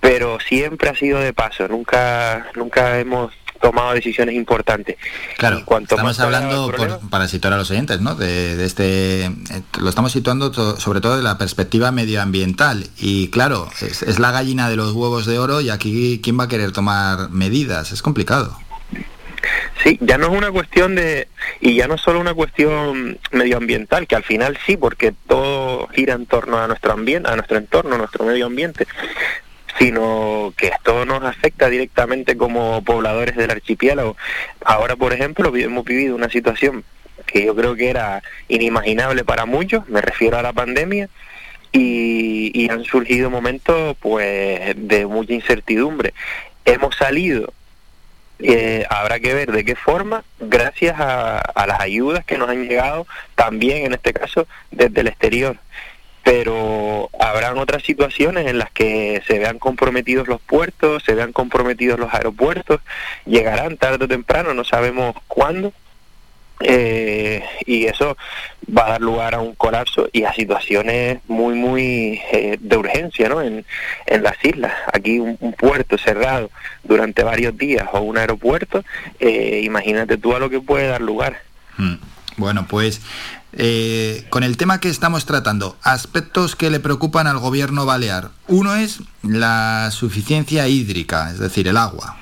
pero 0.00 0.40
siempre 0.40 0.88
ha 0.88 0.94
sido 0.94 1.20
de 1.20 1.32
paso, 1.32 1.68
nunca, 1.68 2.46
nunca 2.54 2.98
hemos 2.98 3.32
tomado 3.60 3.94
decisiones 3.94 4.34
importantes. 4.34 4.96
Claro, 5.36 5.64
estamos 5.80 6.18
hablando, 6.20 6.72
para 7.10 7.28
situar 7.28 7.54
a 7.54 7.56
los 7.56 7.70
oyentes, 7.70 8.00
¿no? 8.00 8.14
De, 8.14 8.64
este, 8.64 9.26
eh, 9.26 9.32
lo 9.78 9.88
estamos 9.88 10.12
situando 10.12 10.52
sobre 10.78 11.00
todo 11.00 11.16
de 11.16 11.22
la 11.22 11.38
perspectiva 11.38 11.92
medioambiental. 11.92 12.86
Y 12.98 13.28
claro, 13.30 13.68
es, 13.80 14.02
es, 14.02 14.18
la 14.18 14.32
gallina 14.32 14.68
de 14.68 14.76
los 14.76 14.92
huevos 14.92 15.26
de 15.26 15.38
oro 15.38 15.60
y 15.60 15.70
aquí, 15.70 16.20
¿quién 16.22 16.38
va 16.38 16.44
a 16.44 16.48
querer 16.48 16.72
tomar 16.72 17.30
medidas? 17.30 17.92
Es 17.92 18.02
complicado. 18.02 18.56
Sí, 19.82 19.98
ya 20.02 20.18
no 20.18 20.26
es 20.26 20.36
una 20.36 20.50
cuestión 20.50 20.94
de, 20.94 21.28
y 21.60 21.74
ya 21.74 21.88
no 21.88 21.94
es 21.94 22.02
solo 22.02 22.20
una 22.20 22.34
cuestión 22.34 23.18
medioambiental, 23.30 24.06
que 24.06 24.16
al 24.16 24.24
final 24.24 24.58
sí, 24.66 24.76
porque 24.76 25.14
todo 25.26 25.86
gira 25.88 26.14
en 26.14 26.26
torno 26.26 26.58
a 26.58 26.66
nuestro 26.66 26.92
ambiente, 26.92 27.30
a 27.30 27.36
nuestro 27.36 27.56
entorno, 27.56 27.94
a 27.94 27.98
nuestro 27.98 28.24
medio 28.26 28.46
ambiente, 28.46 28.86
sino 29.80 30.52
que 30.58 30.66
esto 30.66 31.06
nos 31.06 31.24
afecta 31.24 31.70
directamente 31.70 32.36
como 32.36 32.82
pobladores 32.82 33.34
del 33.34 33.50
archipiélago. 33.50 34.14
Ahora, 34.62 34.94
por 34.94 35.14
ejemplo, 35.14 35.56
hemos 35.56 35.86
vivido 35.86 36.14
una 36.14 36.28
situación 36.28 36.84
que 37.24 37.46
yo 37.46 37.56
creo 37.56 37.74
que 37.74 37.88
era 37.88 38.22
inimaginable 38.48 39.24
para 39.24 39.46
muchos, 39.46 39.88
me 39.88 40.02
refiero 40.02 40.36
a 40.36 40.42
la 40.42 40.52
pandemia, 40.52 41.08
y, 41.72 42.68
han 42.70 42.84
surgido 42.84 43.30
momentos 43.30 43.96
pues 44.00 44.74
de 44.76 45.06
mucha 45.06 45.32
incertidumbre. 45.32 46.12
Hemos 46.66 46.94
salido, 46.96 47.52
eh, 48.38 48.84
habrá 48.90 49.18
que 49.18 49.32
ver 49.32 49.50
de 49.50 49.64
qué 49.64 49.76
forma, 49.76 50.24
gracias 50.40 50.96
a 50.98 51.64
las 51.66 51.80
ayudas 51.80 52.24
que 52.26 52.36
nos 52.36 52.50
han 52.50 52.68
llegado 52.68 53.06
también 53.34 53.86
en 53.86 53.94
este 53.94 54.12
caso 54.12 54.46
desde 54.70 55.00
el 55.00 55.08
exterior 55.08 55.56
pero 56.22 57.10
habrán 57.18 57.58
otras 57.58 57.82
situaciones 57.82 58.46
en 58.46 58.58
las 58.58 58.70
que 58.70 59.22
se 59.26 59.38
vean 59.38 59.58
comprometidos 59.58 60.28
los 60.28 60.40
puertos, 60.40 61.02
se 61.04 61.14
vean 61.14 61.32
comprometidos 61.32 61.98
los 61.98 62.12
aeropuertos, 62.12 62.80
llegarán 63.26 63.76
tarde 63.76 64.04
o 64.04 64.08
temprano, 64.08 64.54
no 64.54 64.64
sabemos 64.64 65.14
cuándo, 65.28 65.72
eh, 66.62 67.42
y 67.64 67.86
eso 67.86 68.18
va 68.76 68.86
a 68.86 68.90
dar 68.90 69.00
lugar 69.00 69.34
a 69.34 69.40
un 69.40 69.54
colapso 69.54 70.10
y 70.12 70.24
a 70.24 70.34
situaciones 70.34 71.20
muy, 71.26 71.54
muy 71.54 72.20
eh, 72.32 72.58
de 72.60 72.76
urgencia 72.76 73.30
¿no? 73.30 73.40
en, 73.40 73.64
en 74.06 74.22
las 74.22 74.36
islas. 74.44 74.72
Aquí 74.92 75.18
un, 75.18 75.38
puerto 75.58 75.98
cerrado 75.98 76.50
durante 76.84 77.22
varios 77.22 77.56
días 77.56 77.86
o 77.92 78.00
un 78.00 78.18
aeropuerto, 78.18 78.84
eh, 79.18 79.62
imagínate 79.64 80.16
tú 80.16 80.34
a 80.34 80.38
lo 80.38 80.50
que 80.50 80.60
puede 80.60 80.86
dar 80.86 81.00
lugar. 81.00 81.42
Hmm. 81.76 81.96
Bueno, 82.36 82.66
pues 82.68 83.02
eh, 83.52 84.24
con 84.28 84.44
el 84.44 84.56
tema 84.56 84.80
que 84.80 84.88
estamos 84.88 85.26
tratando, 85.26 85.76
aspectos 85.82 86.54
que 86.54 86.70
le 86.70 86.80
preocupan 86.80 87.26
al 87.26 87.38
gobierno 87.38 87.84
balear. 87.84 88.30
Uno 88.46 88.76
es 88.76 89.00
la 89.22 89.90
suficiencia 89.90 90.68
hídrica, 90.68 91.30
es 91.30 91.38
decir, 91.38 91.66
el 91.66 91.76
agua. 91.76 92.16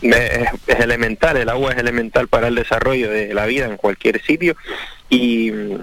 Es, 0.00 0.80
elemental, 0.80 1.36
el 1.36 1.48
agua 1.50 1.72
es 1.72 1.78
elemental 1.78 2.28
para 2.28 2.48
el 2.48 2.54
desarrollo 2.54 3.10
de 3.10 3.34
la 3.34 3.44
vida 3.46 3.66
en 3.66 3.76
cualquier 3.76 4.22
sitio 4.22 4.56
y 5.10 5.50
mm, 5.50 5.80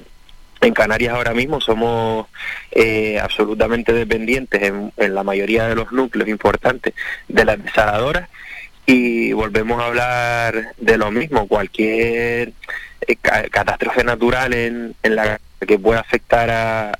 en 0.62 0.74
Canarias 0.74 1.14
ahora 1.14 1.34
mismo 1.34 1.62
somos 1.62 2.28
eh, 2.72 3.20
absolutamente 3.20 3.94
dependientes 3.94 4.62
en, 4.64 4.92
en, 4.98 5.16
la 5.16 5.24
mayoría 5.24 5.68
de 5.68 5.76
los 5.76 5.92
núcleos 5.92 6.30
importantes 6.30 6.94
de 7.28 7.46
las 7.46 7.64
desaladoras 7.64 8.30
y 8.86 9.34
volvemos 9.34 9.82
a 9.82 9.88
hablar 9.88 10.74
de 10.78 10.98
lo 10.98 11.12
mismo, 11.12 11.48
cualquier 11.48 12.54
eh, 13.08 13.16
catástrofe 13.16 14.04
natural 14.04 14.54
en, 14.54 14.96
en, 15.04 15.16
la 15.16 15.40
que 15.66 15.80
pueda 15.80 16.00
afectar 16.00 16.50
a, 16.50 16.98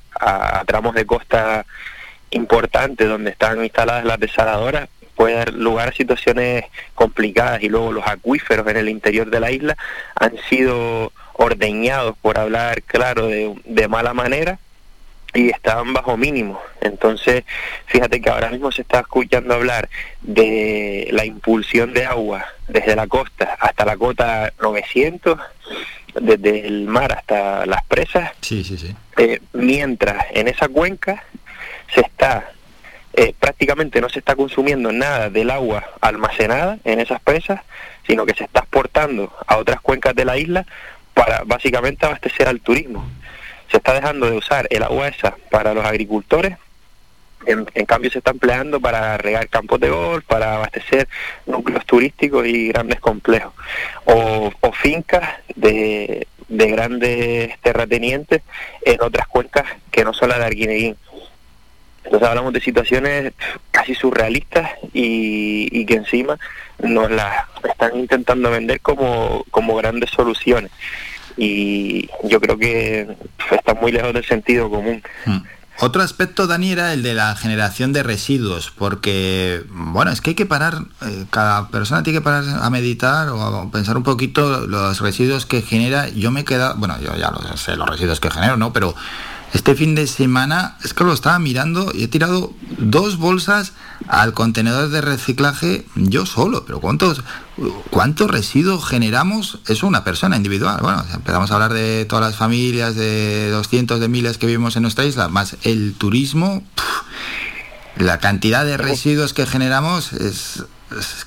tramos 0.68 0.94
de 0.94 1.06
costa 1.06 1.66
importantes 2.30 3.08
donde 3.08 3.32
están 3.32 3.64
instaladas 3.64 4.06
las 4.06 4.20
desaladoras 4.20 4.88
puede 5.16 5.36
dar 5.36 5.54
lugar 5.54 5.90
a 5.90 5.94
situaciones 5.94 6.66
complicadas 6.96 7.62
y 7.64 7.70
luego 7.70 7.92
los 7.92 8.08
acuíferos 8.08 8.68
en 8.68 8.78
el 8.78 8.90
interior 8.90 9.30
de 9.30 9.40
la 9.40 9.52
isla 9.52 9.78
han 10.16 10.38
sido 10.50 11.12
ordeñados, 11.34 12.16
por 12.22 12.38
hablar 12.38 12.84
claro, 12.84 13.28
de, 13.28 13.54
de 13.66 13.88
mala 13.88 14.14
manera 14.14 14.60
y 15.34 15.50
estaban 15.50 15.94
bajo 15.94 16.18
mínimo. 16.18 16.60
Entonces, 16.82 17.44
fíjate 17.86 18.22
que 18.22 18.30
ahora 18.30 18.50
mismo 18.50 18.72
se 18.72 18.82
está 18.82 19.00
escuchando 19.00 19.54
hablar 19.54 19.90
de 20.22 21.10
la 21.12 21.26
impulsión 21.26 21.94
de 21.94 22.06
agua 22.06 22.46
desde 22.68 22.96
la 22.96 23.08
costa 23.08 23.58
hasta 23.60 23.86
la 23.86 23.98
cota 23.98 24.52
900, 24.62 25.40
desde 26.22 26.68
el 26.68 26.86
mar 26.88 27.14
hasta 27.14 27.66
las 27.66 27.84
presas. 27.86 28.32
Sí, 28.42 28.64
sí, 28.64 28.78
sí. 28.78 28.96
Eh, 29.18 29.40
mientras 29.54 30.26
en 30.32 30.48
esa 30.48 30.68
cuenca 30.68 31.24
se 31.94 32.02
está 32.02 32.52
eh, 33.14 33.34
prácticamente 33.38 34.00
no 34.00 34.08
se 34.08 34.20
está 34.20 34.36
consumiendo 34.36 34.92
nada 34.94 35.30
del 35.30 35.52
agua 35.52 35.84
almacenada 36.00 36.80
en 36.86 37.02
esas 37.02 37.20
presas, 37.22 37.60
sino 38.08 38.26
que 38.26 38.34
se 38.34 38.46
está 38.46 38.62
exportando 38.62 39.34
a 39.48 39.58
otras 39.58 39.82
cuencas 39.82 40.16
de 40.16 40.24
la 40.24 40.38
isla 40.38 40.66
para 41.14 41.44
básicamente 41.46 42.06
abastecer 42.06 42.48
al 42.48 42.62
turismo 42.62 43.06
se 43.72 43.78
está 43.78 43.94
dejando 43.94 44.30
de 44.30 44.38
usar 44.38 44.68
el 44.70 44.84
agua 44.84 45.08
esa 45.08 45.36
para 45.50 45.74
los 45.74 45.86
agricultores, 45.86 46.58
en, 47.46 47.66
cambio 47.86 48.12
se 48.12 48.20
está 48.20 48.32
empleando 48.32 48.80
para 48.80 49.18
regar 49.18 49.48
campos 49.48 49.80
de 49.80 49.90
golf, 49.90 50.24
para 50.26 50.56
abastecer 50.56 51.08
núcleos 51.48 51.86
turísticos 51.86 52.46
y 52.46 52.68
grandes 52.68 53.00
complejos, 53.00 53.54
o, 54.06 54.52
fincas 54.74 55.28
de, 55.56 56.28
grandes 56.48 57.58
terratenientes 57.62 58.42
en 58.84 59.02
otras 59.02 59.28
cuencas 59.28 59.66
que 59.90 60.04
no 60.04 60.14
son 60.14 60.30
las 60.30 60.40
de 60.40 60.46
Arguineguín. 60.46 60.98
Entonces 62.04 62.28
hablamos 62.28 62.52
de 62.52 62.62
situaciones 62.62 63.34
casi 63.72 63.96
surrealistas 63.96 64.72
y, 64.92 65.86
que 65.86 65.96
encima 65.96 66.38
nos 66.80 67.10
las 67.10 67.46
están 67.64 67.98
intentando 67.98 68.52
vender 68.52 68.82
como, 68.82 69.46
como 69.52 69.76
grandes 69.76 70.10
soluciones 70.10 70.72
y 71.38 72.10
yo 72.24 72.40
creo 72.40 72.58
que 72.58 73.08
está 73.52 73.74
muy 73.76 73.92
lejos 73.92 74.14
del 74.14 74.26
sentido 74.26 74.70
común. 74.70 75.02
Hmm. 75.26 75.40
Otro 75.80 76.04
aspecto, 76.04 76.46
Dani, 76.46 76.74
era 76.74 76.94
el 76.94 77.02
de 77.02 77.16
la 77.16 77.36
generación 77.36 77.92
de 77.92 78.04
residuos, 78.04 78.72
porque, 78.78 79.64
bueno, 79.70 80.12
es 80.12 80.22
que 80.22 80.32
hay 80.32 80.36
que 80.36 80.46
parar, 80.46 80.76
eh, 81.02 81.26
cada 81.32 81.70
persona 81.70 82.04
tiene 82.04 82.20
que 82.20 82.24
parar 82.24 82.44
a 82.62 82.70
meditar 82.70 83.30
o 83.30 83.42
a 83.42 83.72
pensar 83.72 83.98
un 83.98 84.04
poquito 84.04 84.68
los 84.68 85.00
residuos 85.00 85.48
que 85.48 85.64
genera. 85.64 86.08
Yo 86.10 86.30
me 86.30 86.42
he 86.42 86.46
quedado, 86.46 86.76
bueno, 86.76 87.00
yo 87.02 87.16
ya 87.16 87.32
lo 87.32 87.58
sé, 87.58 87.76
los 87.78 87.90
residuos 87.90 88.20
que 88.20 88.30
genero, 88.30 88.58
¿no? 88.58 88.72
Pero 88.74 88.94
este 89.54 89.76
fin 89.76 89.96
de 89.96 90.08
semana 90.08 90.78
es 90.84 90.94
que 90.94 91.04
lo 91.04 91.12
estaba 91.12 91.38
mirando 91.38 91.92
y 91.94 92.04
he 92.04 92.08
tirado 92.08 92.54
dos 92.78 93.18
bolsas 93.18 93.74
al 94.08 94.34
contenedor 94.34 94.90
de 94.90 95.02
reciclaje 95.02 95.86
yo 95.96 96.26
solo. 96.26 96.64
Pero 96.66 96.80
¿cuántos, 96.80 97.22
cuántos 97.90 98.32
residuos 98.32 98.86
generamos? 98.86 99.60
Eso 99.68 99.88
una 99.88 100.06
persona 100.06 100.38
individual. 100.38 100.80
Bueno, 100.82 101.04
empezamos 101.14 101.52
a 101.52 101.56
hablar 101.56 101.74
de 101.74 102.06
todas 102.06 102.24
las 102.24 102.38
familias, 102.38 102.96
de 102.96 103.50
los 103.52 103.68
cientos 103.68 104.00
de 104.00 104.08
miles 104.08 104.38
que 104.38 104.48
vivimos 104.48 104.78
en 104.78 104.84
nuestra 104.84 105.04
isla, 105.04 105.28
más 105.28 105.58
el 105.64 105.96
turismo. 105.98 106.64
la 107.98 108.20
cantidad 108.20 108.64
de 108.64 108.78
residuos 108.78 109.34
que 109.34 109.46
generamos 109.46 110.14
es, 110.14 110.64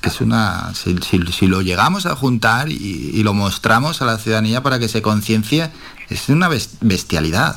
que 0.01 0.09
es 0.09 0.21
una... 0.23 0.73
Si, 0.75 1.47
lo 1.47 1.61
llegamos 1.61 2.07
a 2.07 2.17
juntar 2.17 2.71
y, 2.71 3.11
y 3.13 3.23
lo 3.23 3.35
mostramos 3.35 4.01
a 4.01 4.07
la 4.07 4.17
ciudadanía 4.17 4.63
para 4.63 4.79
que 4.79 4.89
se 4.89 5.03
conciencie, 5.03 5.71
es 6.09 6.31
una 6.31 6.49
bestialidad. 6.49 7.57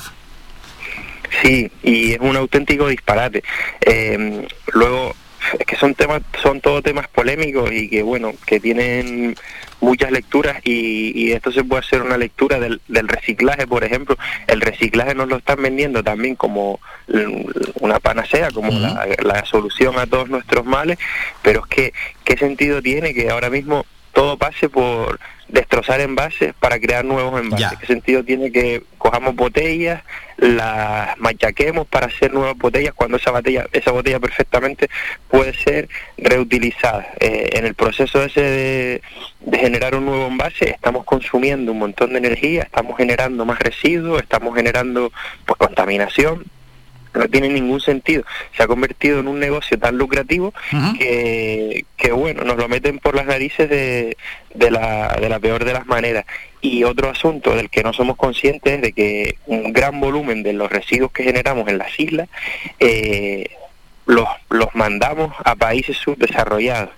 Sí, 1.41 1.71
y 1.83 2.13
es 2.13 2.19
un 2.19 2.35
auténtico 2.35 2.87
disparate. 2.87 3.43
Eh, 3.81 4.47
luego, 4.73 5.15
es 5.59 5.65
que 5.65 5.75
son 5.75 5.95
temas, 5.95 6.21
son 6.41 6.61
todos 6.61 6.83
temas 6.83 7.07
polémicos 7.07 7.71
y 7.71 7.89
que 7.89 8.01
bueno, 8.01 8.33
que 8.45 8.59
tienen 8.59 9.35
muchas 9.79 10.11
lecturas 10.11 10.59
y, 10.63 11.31
esto 11.31 11.51
se 11.51 11.63
puede 11.63 11.81
hacer 11.81 12.01
una 12.01 12.17
lectura 12.17 12.59
del, 12.59 12.81
reciclaje, 12.87 13.67
por 13.67 13.83
ejemplo. 13.83 14.17
El 14.47 14.61
reciclaje 14.61 15.13
nos 15.13 15.27
lo 15.27 15.37
están 15.37 15.61
vendiendo 15.61 16.03
también 16.03 16.35
como 16.35 16.79
una 17.79 17.99
panacea, 17.99 18.49
como 18.51 18.71
la, 18.71 19.07
la 19.23 19.45
solución 19.45 19.99
a 19.99 20.07
todos 20.07 20.29
nuestros 20.29 20.65
males, 20.65 20.97
pero 21.41 21.61
es 21.61 21.67
que, 21.67 21.93
¿qué 22.23 22.37
sentido 22.37 22.81
tiene 22.81 23.13
que 23.13 23.29
ahora 23.29 23.49
mismo 23.49 23.85
todo 24.13 24.37
pase 24.37 24.67
por 24.67 25.19
destrozar 25.47 26.01
envases 26.01 26.53
para 26.59 26.79
crear 26.79 27.05
nuevos 27.05 27.39
envases. 27.39 27.77
¿Qué 27.79 27.85
sentido 27.85 28.23
tiene 28.23 28.51
que 28.51 28.83
cojamos 28.97 29.35
botellas, 29.35 30.03
las 30.37 31.17
machaquemos 31.17 31.87
para 31.87 32.07
hacer 32.07 32.33
nuevas 32.33 32.57
botellas 32.57 32.93
cuando 32.93 33.17
esa 33.17 33.31
botella, 33.31 33.65
esa 33.71 33.91
botella 33.91 34.19
perfectamente 34.19 34.89
puede 35.29 35.53
ser 35.53 35.89
reutilizada? 36.17 37.07
Eh, 37.19 37.49
en 37.53 37.65
el 37.65 37.75
proceso 37.75 38.23
ese 38.23 38.41
de, 38.41 39.01
de, 39.41 39.57
generar 39.57 39.95
un 39.95 40.05
nuevo 40.05 40.27
envase 40.27 40.69
estamos 40.69 41.05
consumiendo 41.05 41.71
un 41.71 41.79
montón 41.79 42.11
de 42.11 42.19
energía, 42.19 42.63
estamos 42.63 42.97
generando 42.97 43.45
más 43.45 43.59
residuos, 43.59 44.21
estamos 44.21 44.55
generando 44.55 45.11
pues 45.45 45.57
contaminación 45.57 46.45
no 47.17 47.27
tiene 47.27 47.49
ningún 47.49 47.79
sentido. 47.79 48.23
Se 48.55 48.63
ha 48.63 48.67
convertido 48.67 49.19
en 49.19 49.27
un 49.27 49.39
negocio 49.39 49.77
tan 49.77 49.97
lucrativo 49.97 50.53
que, 50.97 51.85
que, 51.95 52.11
bueno, 52.11 52.43
nos 52.43 52.57
lo 52.57 52.67
meten 52.67 52.99
por 52.99 53.15
las 53.15 53.25
narices 53.25 53.69
de, 53.69 54.17
de, 54.53 54.71
la, 54.71 55.17
de 55.19 55.29
la 55.29 55.39
peor 55.39 55.65
de 55.65 55.73
las 55.73 55.85
maneras. 55.85 56.25
Y 56.61 56.83
otro 56.83 57.09
asunto 57.09 57.55
del 57.55 57.69
que 57.69 57.83
no 57.83 57.93
somos 57.93 58.17
conscientes 58.17 58.73
es 58.73 58.81
de 58.81 58.91
que 58.93 59.37
un 59.45 59.73
gran 59.73 59.99
volumen 59.99 60.43
de 60.43 60.53
los 60.53 60.71
residuos 60.71 61.11
que 61.11 61.23
generamos 61.23 61.67
en 61.67 61.77
las 61.77 61.97
islas 61.99 62.27
eh, 62.79 63.49
los, 64.05 64.27
los 64.49 64.73
mandamos 64.73 65.33
a 65.43 65.55
países 65.55 65.97
subdesarrollados. 65.97 66.91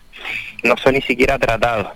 No 0.64 0.78
son 0.78 0.94
ni 0.94 1.02
siquiera 1.02 1.40
tratados 1.40 1.88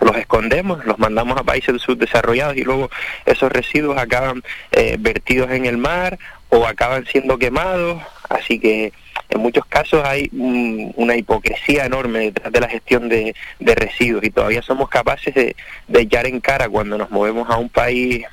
los 0.00 0.16
escondemos, 0.16 0.84
los 0.84 0.98
mandamos 0.98 1.38
a 1.38 1.44
países 1.44 1.80
subdesarrollados 1.80 2.56
y 2.56 2.64
luego 2.64 2.90
esos 3.24 3.50
residuos 3.50 3.98
acaban 3.98 4.42
eh, 4.72 4.96
vertidos 4.98 5.50
en 5.50 5.66
el 5.66 5.78
mar 5.78 6.18
o 6.48 6.66
acaban 6.66 7.04
siendo 7.06 7.38
quemados, 7.38 8.02
así 8.28 8.58
que 8.58 8.92
en 9.28 9.40
muchos 9.40 9.66
casos 9.66 10.02
hay 10.04 10.30
una 10.32 11.16
hipocresía 11.16 11.86
enorme 11.86 12.20
detrás 12.20 12.52
de 12.52 12.60
la 12.60 12.68
gestión 12.68 13.08
de, 13.08 13.34
residuos 13.60 14.24
y 14.24 14.30
todavía 14.30 14.62
somos 14.62 14.88
capaces 14.88 15.34
de, 15.34 15.56
de, 15.88 16.00
echar 16.00 16.26
en 16.26 16.40
cara 16.40 16.68
cuando 16.68 16.96
nos 16.96 17.10
movemos 17.10 17.50
a 17.50 17.56
un 17.56 17.68
país 17.68 18.24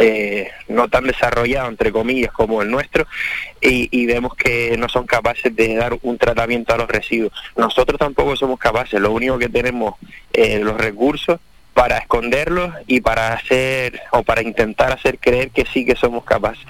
eh, 0.00 0.52
no 0.68 0.88
tan 0.88 1.04
desarrollado, 1.04 1.68
entre 1.68 1.90
comillas, 1.90 2.30
como 2.30 2.62
el 2.62 2.70
nuestro, 2.70 3.08
y, 3.60 4.06
vemos 4.06 4.32
que 4.36 4.76
no 4.78 4.88
son 4.88 5.06
capaces 5.06 5.54
de 5.54 5.74
dar 5.74 5.98
un 6.02 6.16
tratamiento 6.16 6.72
a 6.72 6.76
los 6.76 6.88
residuos. 6.88 7.32
Nosotros 7.56 7.98
tampoco 7.98 8.36
somos 8.36 8.60
capaces, 8.60 9.00
lo 9.00 9.10
único 9.10 9.38
que 9.38 9.48
tenemos 9.48 9.96
eh, 10.32 10.60
los 10.60 10.76
recursos 10.76 11.40
para 11.74 11.98
esconderlos 11.98 12.72
y 12.86 13.00
para 13.00 13.32
hacer 13.32 14.00
o 14.12 14.22
para 14.22 14.42
intentar 14.42 14.92
hacer 14.92 15.18
creer 15.18 15.50
que 15.50 15.66
sí 15.66 15.84
que 15.84 15.96
somos 15.96 16.24
capaces. 16.24 16.64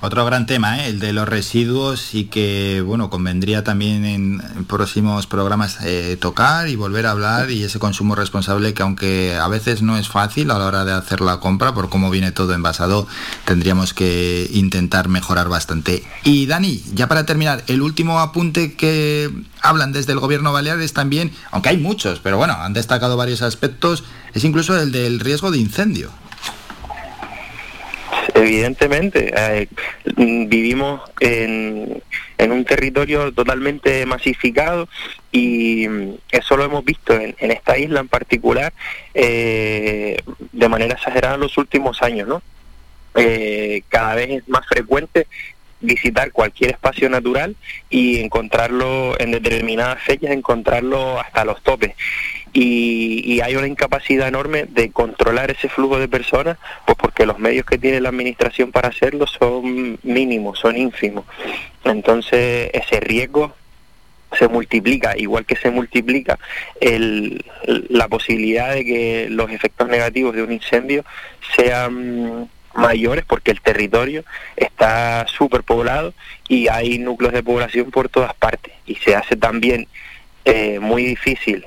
Otro 0.00 0.24
gran 0.24 0.46
tema, 0.46 0.78
¿eh? 0.78 0.90
el 0.90 1.00
de 1.00 1.12
los 1.12 1.28
residuos 1.28 2.14
y 2.14 2.26
que, 2.26 2.84
bueno, 2.86 3.10
convendría 3.10 3.64
también 3.64 4.04
en 4.04 4.64
próximos 4.68 5.26
programas 5.26 5.78
eh, 5.82 6.16
tocar 6.20 6.68
y 6.68 6.76
volver 6.76 7.04
a 7.06 7.10
hablar 7.10 7.50
y 7.50 7.64
ese 7.64 7.80
consumo 7.80 8.14
responsable 8.14 8.74
que 8.74 8.82
aunque 8.84 9.34
a 9.34 9.48
veces 9.48 9.82
no 9.82 9.98
es 9.98 10.08
fácil 10.08 10.52
a 10.52 10.58
la 10.60 10.66
hora 10.66 10.84
de 10.84 10.92
hacer 10.92 11.20
la 11.20 11.40
compra 11.40 11.74
por 11.74 11.88
cómo 11.88 12.10
viene 12.10 12.30
todo 12.30 12.54
envasado, 12.54 13.08
tendríamos 13.44 13.92
que 13.92 14.48
intentar 14.52 15.08
mejorar 15.08 15.48
bastante. 15.48 16.04
Y 16.22 16.46
Dani, 16.46 16.80
ya 16.94 17.08
para 17.08 17.26
terminar, 17.26 17.64
el 17.66 17.82
último 17.82 18.20
apunte 18.20 18.74
que 18.74 19.28
hablan 19.62 19.90
desde 19.90 20.12
el 20.12 20.20
gobierno 20.20 20.52
balear 20.52 20.80
es 20.80 20.92
también, 20.92 21.32
aunque 21.50 21.70
hay 21.70 21.76
muchos, 21.76 22.20
pero 22.20 22.36
bueno, 22.36 22.52
han 22.52 22.72
destacado 22.72 23.16
varios 23.16 23.42
aspectos, 23.42 24.04
es 24.32 24.44
incluso 24.44 24.80
el 24.80 24.92
del 24.92 25.18
riesgo 25.18 25.50
de 25.50 25.58
incendio. 25.58 26.12
Evidentemente, 28.38 29.32
eh, 29.36 29.66
vivimos 30.14 31.00
en, 31.18 32.02
un 32.38 32.64
territorio 32.64 33.32
totalmente 33.32 34.06
masificado 34.06 34.88
y 35.32 35.86
eso 36.30 36.56
lo 36.56 36.64
hemos 36.64 36.84
visto 36.84 37.14
en, 37.14 37.34
esta 37.38 37.76
isla 37.76 37.98
en 37.98 38.06
particular 38.06 38.72
eh, 39.12 40.22
de 40.52 40.68
manera 40.68 40.94
exagerada 40.94 41.34
en 41.34 41.40
los 41.40 41.58
últimos 41.58 42.00
años, 42.00 42.28
¿no? 42.28 42.42
Eh, 43.16 43.82
cada 43.88 44.14
vez 44.14 44.30
es 44.30 44.48
más 44.48 44.64
frecuente 44.68 45.26
visitar 45.80 46.30
cualquier 46.30 46.70
espacio 46.72 47.10
natural 47.10 47.56
y 47.90 48.20
encontrarlo 48.20 49.18
en 49.18 49.32
determinadas 49.32 50.00
fechas, 50.00 50.30
encontrarlo 50.30 51.20
hasta 51.20 51.44
los 51.44 51.60
topes 51.62 51.94
y, 52.52 53.40
hay 53.40 53.56
una 53.56 53.66
incapacidad 53.66 54.28
enorme 54.28 54.64
de 54.68 54.90
controlar 54.90 55.50
ese 55.50 55.68
flujo 55.68 55.98
de 55.98 56.08
personas, 56.08 56.58
pues 56.86 56.98
porque 56.98 57.26
los 57.26 57.38
medios 57.38 57.64
que 57.66 57.78
tiene 57.78 58.00
la 58.00 58.08
administración 58.08 58.72
para 58.72 58.88
hacerlo 58.88 59.26
son 59.26 59.98
mínimos, 60.02 60.58
son 60.58 60.76
ínfimos. 60.76 61.24
Entonces 61.84 62.70
ese 62.72 63.00
riesgo 63.00 63.54
se 64.36 64.48
multiplica, 64.48 65.16
igual 65.16 65.46
que 65.46 65.56
se 65.56 65.70
multiplica 65.70 66.38
el, 66.80 67.44
la 67.88 68.08
posibilidad 68.08 68.74
de 68.74 68.84
que 68.84 69.28
los 69.30 69.50
efectos 69.50 69.88
negativos 69.88 70.34
de 70.34 70.42
un 70.42 70.52
incendio 70.52 71.04
sean 71.56 72.48
mayores 72.74 73.24
porque 73.24 73.50
el 73.50 73.60
territorio 73.60 74.24
está 74.56 75.26
súper 75.26 75.62
poblado 75.62 76.12
y 76.46 76.68
hay 76.68 76.98
núcleos 76.98 77.32
de 77.32 77.42
población 77.42 77.90
por 77.90 78.08
todas 78.08 78.34
partes 78.34 78.72
y 78.86 78.94
se 78.96 79.16
hace 79.16 79.36
también 79.36 79.88
eh, 80.44 80.78
muy 80.78 81.04
difícil, 81.04 81.64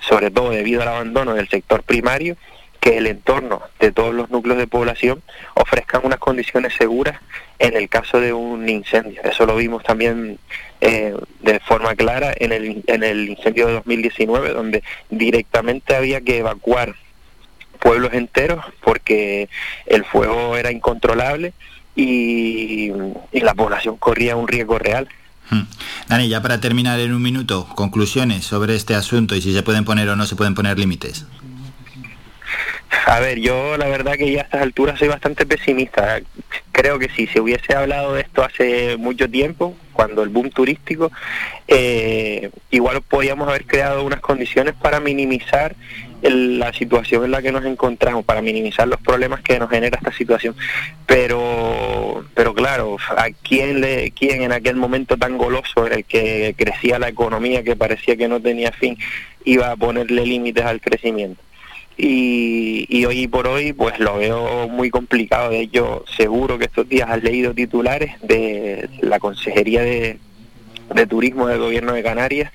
sobre 0.00 0.30
todo 0.30 0.50
debido 0.50 0.82
al 0.82 0.88
abandono 0.88 1.34
del 1.34 1.48
sector 1.48 1.82
primario, 1.82 2.36
que 2.80 2.98
el 2.98 3.06
entorno 3.06 3.62
de 3.78 3.92
todos 3.92 4.12
los 4.12 4.30
núcleos 4.30 4.58
de 4.58 4.66
población 4.66 5.22
ofrezcan 5.54 6.00
unas 6.04 6.18
condiciones 6.18 6.74
seguras 6.74 7.20
en 7.60 7.76
el 7.76 7.88
caso 7.88 8.20
de 8.20 8.32
un 8.32 8.68
incendio. 8.68 9.22
Eso 9.22 9.46
lo 9.46 9.54
vimos 9.54 9.84
también 9.84 10.38
eh, 10.80 11.14
de 11.40 11.60
forma 11.60 11.94
clara 11.94 12.34
en 12.36 12.50
el, 12.50 12.82
en 12.88 13.04
el 13.04 13.28
incendio 13.28 13.68
de 13.68 13.74
2019, 13.74 14.52
donde 14.52 14.82
directamente 15.10 15.94
había 15.94 16.22
que 16.22 16.38
evacuar 16.38 16.96
pueblos 17.78 18.14
enteros 18.14 18.64
porque 18.80 19.48
el 19.86 20.04
fuego 20.04 20.56
era 20.56 20.72
incontrolable 20.72 21.52
y, 21.94 22.90
la 23.32 23.54
población 23.54 23.96
corría 23.96 24.36
un 24.36 24.48
riesgo 24.48 24.78
real. 24.78 25.08
Hmm. 25.52 25.66
Dani, 26.08 26.30
ya 26.30 26.40
para 26.40 26.60
terminar 26.60 26.98
en 26.98 27.12
un 27.12 27.20
minuto, 27.20 27.68
conclusiones 27.74 28.42
sobre 28.42 28.74
este 28.74 28.94
asunto 28.94 29.36
y 29.36 29.42
si 29.42 29.52
se 29.52 29.62
pueden 29.62 29.84
poner 29.84 30.08
o 30.08 30.16
no 30.16 30.24
se 30.24 30.34
pueden 30.34 30.54
poner 30.54 30.78
límites. 30.78 31.26
A 33.04 33.20
ver, 33.20 33.38
yo 33.38 33.76
la 33.76 33.86
verdad 33.86 34.14
que 34.14 34.32
ya 34.32 34.40
a 34.40 34.44
estas 34.44 34.62
alturas 34.62 34.98
soy 34.98 35.08
bastante 35.08 35.44
pesimista. 35.44 36.20
Creo 36.72 36.98
que 36.98 37.10
si 37.10 37.26
se 37.26 37.40
hubiese 37.40 37.74
hablado 37.74 38.14
de 38.14 38.22
esto 38.22 38.42
hace 38.42 38.96
mucho 38.96 39.28
tiempo, 39.28 39.76
cuando 39.92 40.22
el 40.22 40.30
boom 40.30 40.48
turístico, 40.48 41.12
eh, 41.68 42.50
igual 42.70 43.02
podíamos 43.02 43.46
haber 43.46 43.66
creado 43.66 44.04
unas 44.04 44.20
condiciones 44.20 44.74
para 44.74 45.00
minimizar 45.00 45.76
la 46.22 46.72
situación 46.72 47.24
en 47.24 47.30
la 47.32 47.42
que 47.42 47.52
nos 47.52 47.64
encontramos, 47.64 48.24
para 48.24 48.42
minimizar 48.42 48.86
los 48.86 49.00
problemas 49.00 49.40
que 49.42 49.58
nos 49.58 49.70
genera 49.70 49.98
esta 49.98 50.12
situación. 50.12 50.54
Pero, 51.06 52.24
pero 52.34 52.54
claro, 52.54 52.96
¿a 53.16 53.26
quién, 53.42 53.80
le, 53.80 54.12
quién 54.12 54.42
en 54.42 54.52
aquel 54.52 54.76
momento 54.76 55.16
tan 55.16 55.38
goloso 55.38 55.86
en 55.86 55.94
el 55.94 56.04
que 56.04 56.54
crecía 56.56 56.98
la 56.98 57.08
economía, 57.08 57.62
que 57.62 57.76
parecía 57.76 58.16
que 58.16 58.28
no 58.28 58.40
tenía 58.40 58.72
fin, 58.72 58.96
iba 59.44 59.70
a 59.70 59.76
ponerle 59.76 60.24
límites 60.26 60.64
al 60.64 60.80
crecimiento? 60.80 61.42
y, 61.96 63.04
hoy 63.04 63.28
por 63.28 63.46
hoy 63.46 63.72
pues 63.72 63.98
lo 63.98 64.16
veo 64.16 64.68
muy 64.68 64.90
complicado. 64.90 65.50
De 65.50 65.60
hecho, 65.60 66.04
seguro 66.16 66.58
que 66.58 66.64
estos 66.64 66.88
días 66.88 67.08
has 67.10 67.22
leído 67.22 67.54
titulares 67.54 68.14
de 68.22 68.88
la 69.00 69.20
Consejería 69.20 69.82
de, 69.82 70.18
Turismo 71.06 71.46
del 71.46 71.58
Gobierno 71.58 71.92
de 71.92 72.02
Canarias 72.02 72.52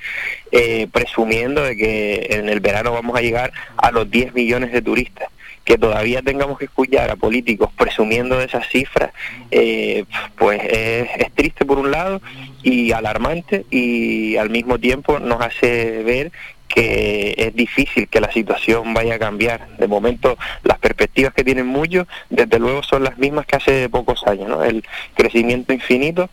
eh, 0.52 0.88
presumiendo 0.92 1.64
de 1.64 1.76
que 1.76 2.28
en 2.32 2.50
el 2.50 2.60
verano 2.60 2.92
vamos 2.92 3.18
a 3.18 3.22
llegar 3.22 3.52
a 3.78 3.92
los 3.92 4.10
10 4.10 4.34
millones 4.34 4.72
de 4.72 4.82
turistas. 4.82 5.30
Que 5.66 5.78
todavía 5.78 6.22
tengamos 6.22 6.58
que 6.58 6.66
escuchar 6.66 7.10
a 7.12 7.18
políticos 7.18 7.70
presumiendo 7.78 8.38
de 8.38 8.46
esas 8.46 8.70
cifras, 8.70 9.12
eh, 9.52 10.06
pues 10.38 10.62
es, 10.64 11.10
es 11.18 11.32
triste 11.34 11.66
por 11.66 11.78
un 11.78 11.92
lado 11.92 12.22
y 12.64 12.94
alarmante 12.94 13.66
y 13.70 14.38
al 14.38 14.50
mismo 14.50 14.80
tiempo 14.80 15.20
nos 15.20 15.42
hace 15.42 16.04
ver 16.04 16.32
que 16.68 17.34
es 17.38 17.56
difícil 17.56 18.08
que 18.08 18.22
la 18.22 18.32
situación 18.32 18.94
vaya 18.94 19.16
a 19.16 19.20
cambiar. 19.20 19.68
De 19.78 19.88
momento, 19.88 20.38
las 20.64 20.78
perspectivas 20.80 21.34
que 21.34 21.44
tienen 21.44 21.66
muchos, 21.66 22.08
desde 22.30 22.60
luego, 22.60 22.84
son 22.84 23.04
las 23.04 23.18
mismas 23.18 23.46
que 23.46 23.56
hace 23.56 23.90
pocos 23.90 24.26
años, 24.28 24.50
¿no? 24.50 24.64
El 24.64 24.84
crecimiento 25.16 25.74
infinito 25.74 26.30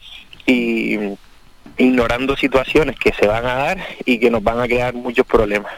y 0.46 0.98
ignorando 1.78 2.36
situaciones 2.36 2.96
que 2.98 3.12
se 3.12 3.26
van 3.26 3.44
a 3.46 3.54
dar 3.54 3.78
y 4.04 4.18
que 4.18 4.30
nos 4.30 4.42
van 4.42 4.60
a 4.60 4.64
crear 4.64 4.94
muchos 4.94 5.26
problemas. 5.26 5.72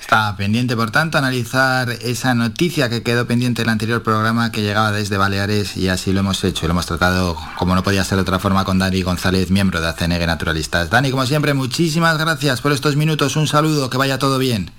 Está 0.00 0.34
pendiente, 0.36 0.74
por 0.74 0.90
tanto, 0.90 1.18
analizar 1.18 1.90
esa 1.90 2.32
noticia 2.32 2.88
que 2.88 3.02
quedó 3.02 3.26
pendiente 3.26 3.60
del 3.60 3.68
anterior 3.68 4.02
programa 4.02 4.50
que 4.50 4.62
llegaba 4.62 4.90
desde 4.90 5.18
Baleares 5.18 5.76
y 5.76 5.88
así 5.88 6.14
lo 6.14 6.20
hemos 6.20 6.42
hecho. 6.44 6.66
Lo 6.66 6.72
hemos 6.72 6.86
tratado, 6.86 7.36
como 7.58 7.74
no 7.74 7.82
podía 7.82 8.04
ser 8.04 8.16
de 8.16 8.22
otra 8.22 8.38
forma, 8.38 8.64
con 8.64 8.78
Dani 8.78 9.02
González, 9.02 9.50
miembro 9.50 9.82
de 9.82 9.88
ACNG 9.88 10.26
Naturalistas. 10.26 10.88
Dani, 10.88 11.10
como 11.10 11.26
siempre, 11.26 11.52
muchísimas 11.52 12.16
gracias 12.16 12.62
por 12.62 12.72
estos 12.72 12.96
minutos. 12.96 13.36
Un 13.36 13.46
saludo, 13.46 13.90
que 13.90 13.98
vaya 13.98 14.18
todo 14.18 14.38
bien. 14.38 14.70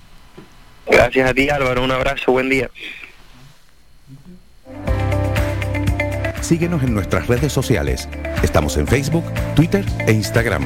Gracias 0.88 1.30
a 1.30 1.34
ti, 1.36 1.47
Álvaro. 1.49 1.84
Un 1.84 1.91
abrazo, 1.91 2.32
buen 2.32 2.49
día. 2.49 2.70
Síguenos 6.42 6.84
en 6.84 6.94
nuestras 6.94 7.28
redes 7.28 7.54
sociales. 7.54 8.08
Estamos 8.44 8.78
en 8.78 8.88
Facebook, 8.88 9.26
Twitter 9.56 9.86
e 10.08 10.14
Instagram 10.14 10.64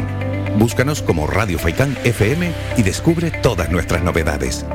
Búscanos 0.57 1.01
como 1.01 1.25
Radio 1.25 1.57
Faicán 1.57 1.97
FM 2.03 2.51
y 2.77 2.83
descubre 2.83 3.31
todas 3.31 3.71
nuestras 3.71 4.03
novedades. 4.03 4.65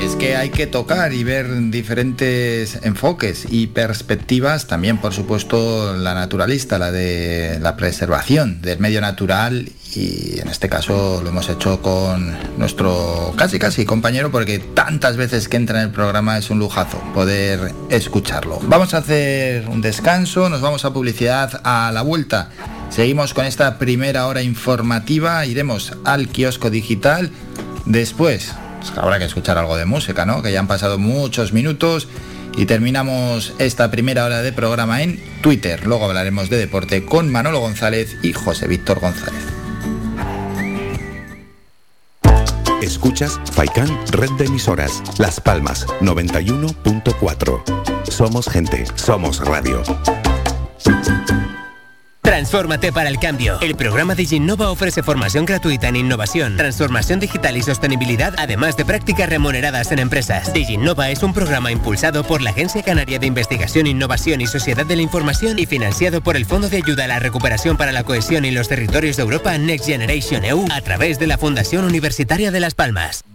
Es 0.00 0.14
que 0.16 0.36
hay 0.36 0.50
que 0.50 0.66
tocar 0.66 1.14
y 1.14 1.24
ver 1.24 1.46
diferentes 1.70 2.78
enfoques 2.82 3.46
y 3.50 3.68
perspectivas, 3.68 4.66
también 4.66 4.98
por 4.98 5.14
supuesto 5.14 5.96
la 5.96 6.14
naturalista, 6.14 6.78
la 6.78 6.92
de 6.92 7.58
la 7.60 7.76
preservación 7.76 8.60
del 8.60 8.78
medio 8.78 9.00
natural 9.00 9.70
y 9.94 10.40
en 10.40 10.48
este 10.48 10.68
caso 10.68 11.20
lo 11.22 11.28
hemos 11.28 11.48
hecho 11.48 11.82
con 11.82 12.36
nuestro 12.56 13.34
casi 13.36 13.58
casi 13.58 13.84
compañero 13.84 14.30
porque 14.30 14.58
tantas 14.58 15.16
veces 15.16 15.48
que 15.48 15.56
entra 15.56 15.80
en 15.80 15.88
el 15.88 15.92
programa 15.92 16.38
es 16.38 16.50
un 16.50 16.58
lujazo 16.58 16.98
poder 17.14 17.72
escucharlo. 17.90 18.58
Vamos 18.62 18.94
a 18.94 18.98
hacer 18.98 19.68
un 19.68 19.80
descanso, 19.80 20.48
nos 20.48 20.60
vamos 20.60 20.84
a 20.84 20.92
publicidad 20.92 21.60
a 21.64 21.90
la 21.92 22.02
vuelta. 22.02 22.50
Seguimos 22.90 23.34
con 23.34 23.46
esta 23.46 23.78
primera 23.78 24.26
hora 24.26 24.42
informativa, 24.42 25.44
iremos 25.46 25.94
al 26.04 26.28
kiosco 26.28 26.70
digital. 26.70 27.30
Después, 27.86 28.52
pues, 28.80 28.98
habrá 28.98 29.18
que 29.18 29.24
escuchar 29.24 29.58
algo 29.58 29.76
de 29.76 29.84
música, 29.84 30.26
¿no? 30.26 30.42
Que 30.42 30.52
ya 30.52 30.60
han 30.60 30.68
pasado 30.68 30.98
muchos 30.98 31.52
minutos 31.52 32.08
y 32.56 32.66
terminamos 32.66 33.54
esta 33.58 33.90
primera 33.90 34.24
hora 34.24 34.42
de 34.42 34.52
programa 34.52 35.02
en 35.02 35.22
Twitter. 35.40 35.86
Luego 35.86 36.04
hablaremos 36.06 36.50
de 36.50 36.58
deporte 36.58 37.04
con 37.04 37.30
Manolo 37.30 37.60
González 37.60 38.16
y 38.22 38.32
José 38.32 38.68
Víctor 38.68 39.00
González. 39.00 39.61
Escuchas 42.82 43.40
Faikan 43.52 43.88
Red 44.10 44.32
de 44.38 44.46
Emisoras. 44.46 45.02
Las 45.18 45.40
Palmas 45.40 45.86
91.4. 46.00 47.62
Somos 48.10 48.48
gente, 48.48 48.84
somos 48.96 49.38
radio. 49.38 49.82
Transfórmate 52.32 52.92
para 52.92 53.10
el 53.10 53.18
cambio. 53.18 53.58
El 53.60 53.74
programa 53.74 54.14
Innova 54.16 54.70
ofrece 54.70 55.02
formación 55.02 55.44
gratuita 55.44 55.88
en 55.88 55.96
innovación, 55.96 56.56
transformación 56.56 57.20
digital 57.20 57.58
y 57.58 57.62
sostenibilidad, 57.62 58.32
además 58.38 58.74
de 58.78 58.86
prácticas 58.86 59.28
remuneradas 59.28 59.92
en 59.92 59.98
empresas. 59.98 60.50
DigiNova 60.54 61.10
es 61.10 61.22
un 61.22 61.34
programa 61.34 61.70
impulsado 61.70 62.24
por 62.24 62.40
la 62.40 62.48
Agencia 62.48 62.82
Canaria 62.82 63.18
de 63.18 63.26
Investigación, 63.26 63.86
Innovación 63.86 64.40
y 64.40 64.46
Sociedad 64.46 64.86
de 64.86 64.96
la 64.96 65.02
Información 65.02 65.58
y 65.58 65.66
financiado 65.66 66.22
por 66.22 66.38
el 66.38 66.46
Fondo 66.46 66.70
de 66.70 66.78
Ayuda 66.78 67.04
a 67.04 67.08
la 67.08 67.18
Recuperación 67.18 67.76
para 67.76 67.92
la 67.92 68.04
Cohesión 68.04 68.46
y 68.46 68.50
los 68.50 68.66
Territorios 68.66 69.18
de 69.18 69.24
Europa 69.24 69.58
Next 69.58 69.84
Generation 69.84 70.42
EU 70.42 70.64
a 70.72 70.80
través 70.80 71.18
de 71.18 71.26
la 71.26 71.36
Fundación 71.36 71.84
Universitaria 71.84 72.50
de 72.50 72.60
Las 72.60 72.72
Palmas. 72.74 73.26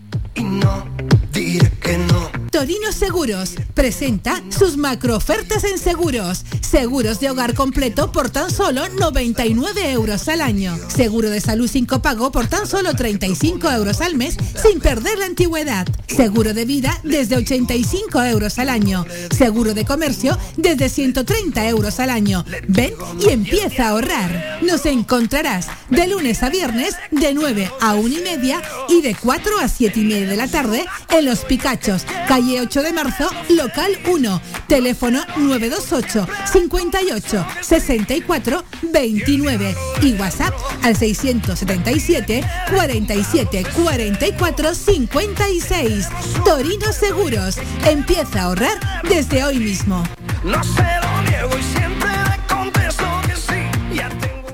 Torino 2.58 2.92
Seguros 2.92 3.54
presenta 3.76 4.42
sus 4.50 4.78
macro 4.78 5.16
ofertas 5.16 5.64
en 5.64 5.78
seguros. 5.78 6.44
Seguros 6.62 7.20
de 7.20 7.30
hogar 7.30 7.54
completo 7.54 8.12
por 8.12 8.32
tan 8.32 8.50
solo 8.50 8.90
99 8.90 9.92
euros 9.92 10.28
al 10.28 10.42
año. 10.42 10.76
Seguro 10.88 11.30
de 11.30 11.40
salud 11.40 11.70
sin 11.70 11.86
copago 11.86 12.32
por 12.32 12.48
tan 12.48 12.66
solo 12.66 12.96
35 12.96 13.70
euros 13.70 14.02
al 14.02 14.16
mes 14.16 14.38
sin 14.60 14.80
perder 14.80 15.20
la 15.20 15.26
antigüedad. 15.26 15.88
Seguro 16.08 16.56
de 16.56 16.66
vida 16.66 17.00
desde 17.04 17.36
85 17.36 18.24
euros 18.24 18.58
al 18.58 18.70
año. 18.70 19.06
Seguro 19.30 19.76
de 19.76 19.86
comercio 19.86 20.36
desde 20.56 20.90
130 20.90 21.68
euros 21.68 22.00
al 22.00 22.10
año. 22.10 22.44
Ven 22.68 22.94
y 23.20 23.30
empieza 23.30 23.86
a 23.86 23.90
ahorrar. 23.90 24.60
Nos 24.64 24.88
encontrarás 24.88 25.68
de 25.92 26.08
lunes 26.08 26.42
a 26.42 26.50
viernes 26.50 26.96
de 27.12 27.36
9 27.36 27.72
a 27.82 27.94
1 27.94 28.08
y 28.08 28.22
media 28.22 28.64
y 28.90 29.02
de 29.02 29.14
4 29.14 29.60
a 29.60 29.68
7 29.68 29.97
y 29.98 30.04
media 30.04 30.28
de 30.28 30.38
la 30.38 30.48
tarde 30.48 30.86
en 31.10 31.26
Los 31.26 31.40
Picachos, 31.40 32.06
calle 32.28 32.62
8 32.62 32.84
de 32.84 32.94
marzo, 32.94 33.30
local 33.50 33.98
1, 34.06 34.42
teléfono 34.68 35.24
928 35.38 36.28
58 36.52 37.46
64 37.62 38.64
29 38.94 39.76
y 40.04 40.14
WhatsApp 40.14 40.54
al 40.84 40.96
677 40.96 42.44
47 42.70 43.66
44 43.84 44.76
56. 44.76 46.08
Torino 46.46 46.94
Seguros, 46.94 47.58
empieza 47.86 48.42
a 48.42 48.44
ahorrar 48.44 48.78
desde 49.04 49.44
hoy 49.44 49.58
mismo. 49.60 50.04
No 50.44 50.64
se 50.64 50.82
lo 50.82 51.22
niego 51.30 51.58
y 51.58 51.64
siempre 51.64 52.10
contesto 52.48 53.04
que 53.26 53.36
sí. 53.36 53.96
Ya 53.96 54.10
tengo... 54.10 54.48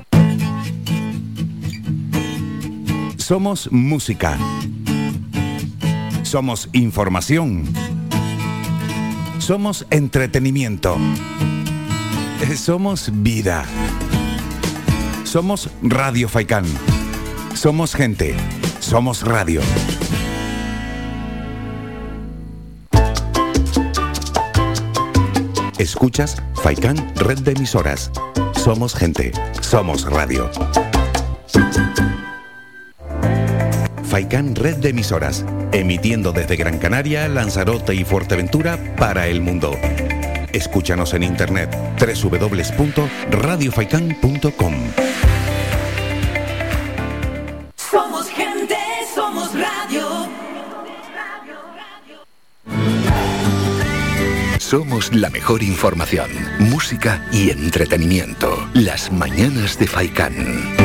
Somos 3.18 3.70
música 3.70 4.38
somos 6.34 6.68
información. 6.72 7.62
Somos 9.38 9.86
entretenimiento. 9.90 10.96
Eh, 12.42 12.56
somos 12.56 13.12
vida. 13.22 13.64
Somos 15.22 15.70
Radio 15.80 16.28
Faikán. 16.28 16.64
Somos 17.54 17.94
gente. 17.94 18.34
Somos 18.80 19.22
radio. 19.22 19.60
Escuchas 25.78 26.42
Faikán 26.64 26.96
Red 27.14 27.42
de 27.42 27.52
Emisoras. 27.52 28.10
Somos 28.56 28.96
gente. 28.96 29.30
Somos 29.60 30.02
radio. 30.10 30.50
Faikan 34.14 34.54
Red 34.54 34.76
de 34.76 34.90
Emisoras, 34.90 35.44
emitiendo 35.72 36.30
desde 36.30 36.54
Gran 36.54 36.78
Canaria, 36.78 37.26
Lanzarote 37.26 37.96
y 37.96 38.04
Fuerteventura 38.04 38.78
para 38.96 39.26
el 39.26 39.40
mundo. 39.40 39.76
Escúchanos 40.52 41.14
en 41.14 41.24
internet 41.24 41.76
www.radiofaikan.com. 41.98 44.74
Somos 47.74 48.28
gente, 48.28 48.76
somos 49.12 49.52
radio. 49.52 50.28
Somos 54.60 55.12
la 55.12 55.30
mejor 55.30 55.64
información, 55.64 56.30
música 56.60 57.26
y 57.32 57.50
entretenimiento. 57.50 58.68
Las 58.74 59.10
mañanas 59.10 59.76
de 59.76 59.88
Faikán. 59.88 60.83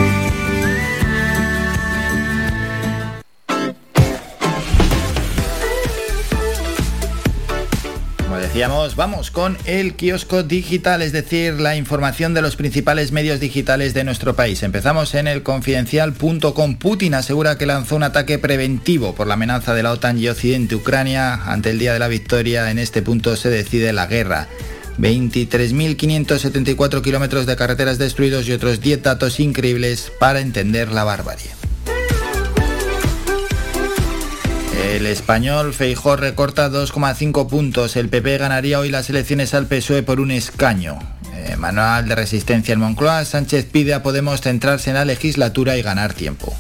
Decíamos, 8.50 8.96
vamos 8.96 9.30
con 9.30 9.60
el 9.66 9.94
kiosco 9.94 10.42
digital, 10.42 11.04
es 11.04 11.12
decir, 11.12 11.60
la 11.60 11.76
información 11.76 12.34
de 12.34 12.42
los 12.42 12.56
principales 12.56 13.12
medios 13.12 13.40
digitales 13.40 13.94
de 13.94 14.04
nuestro 14.04 14.36
país. 14.36 14.64
Empezamos 14.64 15.14
en 15.14 15.28
el 15.28 15.44
confidencial.com. 15.44 16.78
Putin 16.78 17.14
asegura 17.14 17.60
que 17.60 17.68
lanzó 17.68 17.96
un 17.96 18.02
ataque 18.02 18.40
preventivo 18.40 19.14
por 19.14 19.28
la 19.28 19.36
amenaza 19.36 19.76
de 19.76 19.84
la 19.84 19.92
OTAN 19.92 20.18
y 20.18 20.30
Occidente 20.30 20.76
Ucrania. 20.76 21.44
Ante 21.46 21.70
el 21.70 21.78
día 21.78 21.94
de 21.94 22.00
la 22.00 22.08
victoria, 22.08 22.72
en 22.72 22.80
este 22.80 23.04
punto 23.04 23.36
se 23.36 23.50
decide 23.50 23.94
la 23.94 24.08
guerra. 24.08 24.48
23.574 24.98 27.04
kilómetros 27.04 27.46
de 27.46 27.56
carreteras 27.56 28.00
destruidos 28.00 28.48
y 28.48 28.54
otros 28.54 28.82
10 28.82 29.04
datos 29.04 29.40
increíbles 29.40 30.12
para 30.20 30.40
entender 30.40 30.92
la 30.92 31.04
barbarie. 31.04 31.59
El 34.84 35.06
español 35.06 35.74
Feijó 35.74 36.16
recorta 36.16 36.70
2,5 36.70 37.48
puntos. 37.50 37.96
El 37.96 38.10
PP 38.10 38.38
ganaría 38.38 38.80
hoy 38.80 38.90
las 38.90 39.10
elecciones 39.10 39.54
al 39.54 39.68
PSOE 39.68 40.04
por 40.04 40.20
un 40.20 40.32
escaño. 40.32 40.98
Eh, 41.36 41.56
manual 41.58 42.08
de 42.08 42.16
resistencia 42.16 42.74
en 42.74 42.80
Moncloa. 42.80 43.26
Sánchez 43.26 43.66
pide 43.66 43.94
a 43.94 44.04
Podemos 44.04 44.42
centrarse 44.42 44.90
en 44.90 44.96
la 44.96 45.06
legislatura 45.06 45.78
y 45.78 45.82
ganar 45.82 46.14
tiempo. 46.14 46.56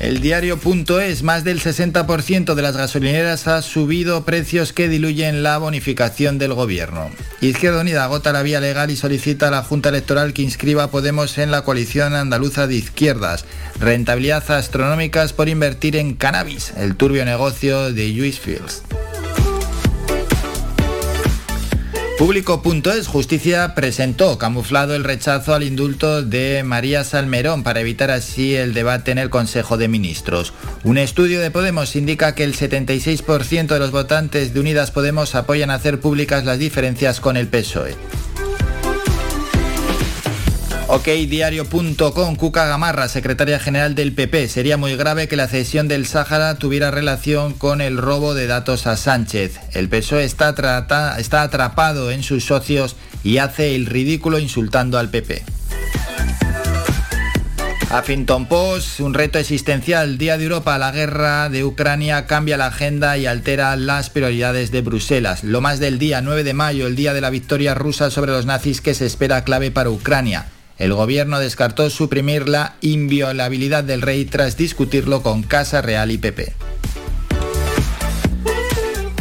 El 0.00 0.22
diario.es, 0.22 1.22
más 1.22 1.44
del 1.44 1.60
60% 1.60 2.54
de 2.54 2.62
las 2.62 2.74
gasolineras 2.74 3.46
ha 3.46 3.60
subido 3.60 4.24
precios 4.24 4.72
que 4.72 4.88
diluyen 4.88 5.42
la 5.42 5.58
bonificación 5.58 6.38
del 6.38 6.54
gobierno. 6.54 7.10
Izquierda 7.42 7.82
Unida 7.82 8.04
agota 8.04 8.32
la 8.32 8.42
vía 8.42 8.60
legal 8.60 8.90
y 8.90 8.96
solicita 8.96 9.48
a 9.48 9.50
la 9.50 9.62
Junta 9.62 9.90
Electoral 9.90 10.32
que 10.32 10.40
inscriba 10.40 10.84
a 10.84 10.90
Podemos 10.90 11.36
en 11.36 11.50
la 11.50 11.64
coalición 11.64 12.14
andaluza 12.14 12.66
de 12.66 12.76
izquierdas. 12.76 13.44
Rentabilidad 13.78 14.50
astronómicas 14.50 15.34
por 15.34 15.50
invertir 15.50 15.96
en 15.96 16.14
cannabis, 16.14 16.72
el 16.78 16.96
turbio 16.96 17.26
negocio 17.26 17.92
de 17.92 18.08
Luis 18.08 18.40
Fields. 18.40 18.82
Público.es 22.20 23.06
Justicia 23.06 23.74
presentó 23.74 24.36
camuflado 24.36 24.94
el 24.94 25.04
rechazo 25.04 25.54
al 25.54 25.62
indulto 25.62 26.22
de 26.22 26.62
María 26.64 27.02
Salmerón 27.02 27.62
para 27.62 27.80
evitar 27.80 28.10
así 28.10 28.54
el 28.54 28.74
debate 28.74 29.10
en 29.10 29.16
el 29.16 29.30
Consejo 29.30 29.78
de 29.78 29.88
Ministros. 29.88 30.52
Un 30.84 30.98
estudio 30.98 31.40
de 31.40 31.50
Podemos 31.50 31.96
indica 31.96 32.34
que 32.34 32.44
el 32.44 32.54
76% 32.54 33.68
de 33.68 33.78
los 33.78 33.90
votantes 33.90 34.52
de 34.52 34.60
Unidas 34.60 34.90
Podemos 34.90 35.34
apoyan 35.34 35.70
hacer 35.70 35.98
públicas 35.98 36.44
las 36.44 36.58
diferencias 36.58 37.20
con 37.20 37.38
el 37.38 37.48
PSOE. 37.48 37.96
OKDiario.com, 40.92 42.34
Cuca 42.34 42.66
Gamarra, 42.66 43.08
secretaria 43.08 43.60
general 43.60 43.94
del 43.94 44.12
PP. 44.12 44.48
Sería 44.48 44.76
muy 44.76 44.96
grave 44.96 45.28
que 45.28 45.36
la 45.36 45.46
cesión 45.46 45.86
del 45.86 46.04
Sáhara 46.04 46.56
tuviera 46.56 46.90
relación 46.90 47.52
con 47.52 47.80
el 47.80 47.96
robo 47.96 48.34
de 48.34 48.48
datos 48.48 48.88
a 48.88 48.96
Sánchez. 48.96 49.60
El 49.72 49.88
PSOE 49.88 50.24
está, 50.24 50.48
atrapado 50.48 52.10
en 52.10 52.24
sus 52.24 52.44
socios 52.44 52.96
y 53.22 53.38
hace 53.38 53.76
el 53.76 53.86
ridículo 53.86 54.40
insultando 54.40 54.98
al 54.98 55.10
PP. 55.10 55.44
Huffington 57.96 58.46
Post, 58.46 58.98
un 58.98 59.14
reto 59.14 59.38
existencial. 59.38 60.18
Día 60.18 60.38
de 60.38 60.42
Europa, 60.42 60.76
la 60.76 60.90
guerra 60.90 61.48
de 61.50 61.62
Ucrania 61.62 62.26
cambia 62.26 62.56
la 62.56 62.66
agenda 62.66 63.16
y 63.16 63.26
altera 63.26 63.76
las 63.76 64.10
prioridades 64.10 64.72
de 64.72 64.82
Bruselas. 64.82 65.44
Lo 65.44 65.60
más 65.60 65.78
del 65.78 66.00
día, 66.00 66.20
9 66.20 66.42
de 66.42 66.54
mayo, 66.54 66.88
el 66.88 66.96
día 66.96 67.14
de 67.14 67.20
la 67.20 67.30
victoria 67.30 67.76
rusa 67.76 68.10
sobre 68.10 68.32
los 68.32 68.44
nazis 68.44 68.80
que 68.80 68.94
se 68.94 69.06
espera 69.06 69.44
clave 69.44 69.70
para 69.70 69.90
Ucrania. 69.90 70.46
El 70.80 70.94
gobierno 70.94 71.38
descartó 71.38 71.90
suprimir 71.90 72.48
la 72.48 72.76
inviolabilidad 72.80 73.84
del 73.84 74.00
rey 74.00 74.24
tras 74.24 74.56
discutirlo 74.56 75.22
con 75.22 75.42
Casa 75.42 75.82
Real 75.82 76.10
y 76.10 76.16
PP. 76.16 76.54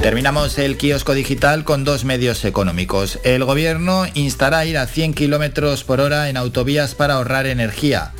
Terminamos 0.01 0.57
el 0.57 0.77
kiosco 0.77 1.13
digital 1.13 1.65
con 1.65 1.83
dos 1.83 2.05
medios 2.05 2.45
económicos. 2.45 3.19
El 3.25 3.43
gobierno 3.43 4.05
instará 4.13 4.59
a 4.59 4.65
ir 4.65 4.77
a 4.77 4.87
100 4.87 5.13
km 5.13 5.83
por 5.83 5.99
hora 5.99 6.29
en 6.29 6.37
autovías 6.37 6.95
para 6.95 7.15
ahorrar 7.15 7.45
energía. 7.45 8.13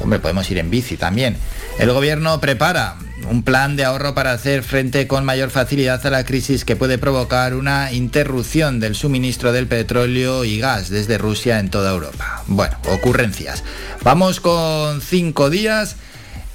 Hombre, 0.00 0.18
podemos 0.18 0.50
ir 0.50 0.58
en 0.58 0.68
bici 0.68 0.96
también. 0.96 1.36
El 1.78 1.92
gobierno 1.92 2.40
prepara 2.40 2.96
un 3.30 3.42
plan 3.42 3.76
de 3.76 3.84
ahorro 3.84 4.14
para 4.14 4.32
hacer 4.32 4.62
frente 4.62 5.06
con 5.06 5.24
mayor 5.24 5.50
facilidad 5.50 6.04
a 6.06 6.10
la 6.10 6.24
crisis 6.24 6.64
que 6.64 6.76
puede 6.76 6.98
provocar 6.98 7.54
una 7.54 7.92
interrupción 7.92 8.80
del 8.80 8.94
suministro 8.94 9.52
del 9.52 9.66
petróleo 9.66 10.44
y 10.44 10.58
gas 10.58 10.90
desde 10.90 11.18
Rusia 11.18 11.58
en 11.58 11.70
toda 11.70 11.92
Europa. 11.92 12.42
Bueno, 12.46 12.76
ocurrencias. 12.90 13.64
Vamos 14.02 14.40
con 14.40 15.00
cinco 15.00 15.50
días. 15.50 15.96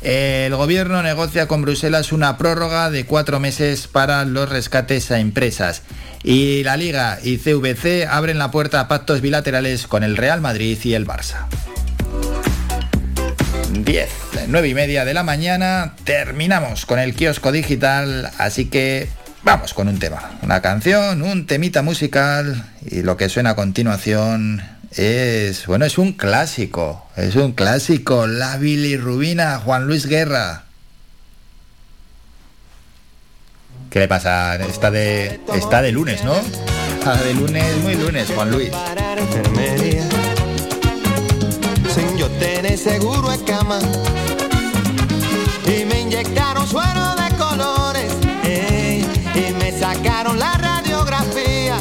El 0.02 0.56
gobierno 0.56 1.04
negocia 1.04 1.48
con 1.48 1.62
Bruselas 1.62 2.12
una 2.12 2.38
prórroga 2.38 2.90
de 2.90 3.06
cuatro 3.06 3.40
meses 3.40 3.88
para 3.88 4.26
los 4.26 4.50
rescates 4.50 5.12
a 5.12 5.20
empresas. 5.20 5.84
Y 6.24 6.64
la 6.64 6.78
Liga 6.78 7.20
y 7.24 7.38
CVC 7.38 8.08
abren 8.10 8.40
la 8.40 8.52
puerta 8.52 8.80
a 8.80 8.88
pactos 8.88 9.22
bilaterales 9.22 9.88
con 9.88 10.04
el 10.04 10.18
Real 10.18 10.42
Madrid 10.42 10.78
y 10.84 10.94
el 10.94 11.06
Barça. 11.06 11.48
10, 13.72 14.10
9 14.48 14.68
y 14.68 14.74
media 14.74 15.06
de 15.06 15.14
la 15.14 15.24
mañana, 15.24 15.96
terminamos 16.04 16.86
con 16.86 17.00
el 17.00 17.16
kiosco 17.16 17.52
digital, 17.52 18.30
así 18.38 18.66
que 18.66 19.08
vamos 19.44 19.74
con 19.74 19.88
un 19.88 19.98
tema, 19.98 20.38
una 20.42 20.62
canción, 20.62 21.22
un 21.22 21.48
temita 21.48 21.82
musical 21.82 22.66
y 22.86 23.02
lo 23.02 23.18
que 23.18 23.30
suena 23.30 23.52
a 23.52 23.56
continuación 23.56 24.62
es, 24.92 25.66
bueno, 25.68 25.86
es 25.86 25.98
un 25.98 26.14
clásico, 26.14 27.08
es 27.16 27.36
un 27.36 27.54
clásico, 27.54 28.28
la 28.28 28.58
bilirrubina, 28.58 29.58
Juan 29.60 29.88
Luis 29.88 30.06
Guerra. 30.06 30.66
¿Qué 33.90 34.00
le 34.00 34.08
pasa? 34.08 34.56
Está 34.56 34.92
de, 34.92 35.40
está 35.54 35.82
de 35.82 35.92
lunes, 35.92 36.24
¿no? 36.24 36.36
Está 37.00 37.16
de 37.24 37.34
lunes, 37.34 37.78
muy 37.84 37.96
lunes, 37.96 38.30
Juan 38.36 38.52
Luis. 38.52 38.72
Tener 42.42 42.76
seguro 42.76 43.32
en 43.32 43.40
cama. 43.42 43.78
Y 45.68 45.86
me 45.86 46.02
inyectaron 46.02 46.68
suero 46.68 47.16
de 47.16 47.36
colores 47.38 48.12
ey, 48.44 49.06
y 49.36 49.54
me 49.54 49.72
sacaron 49.72 50.40
la 50.40 50.54
radiografía 50.54 51.76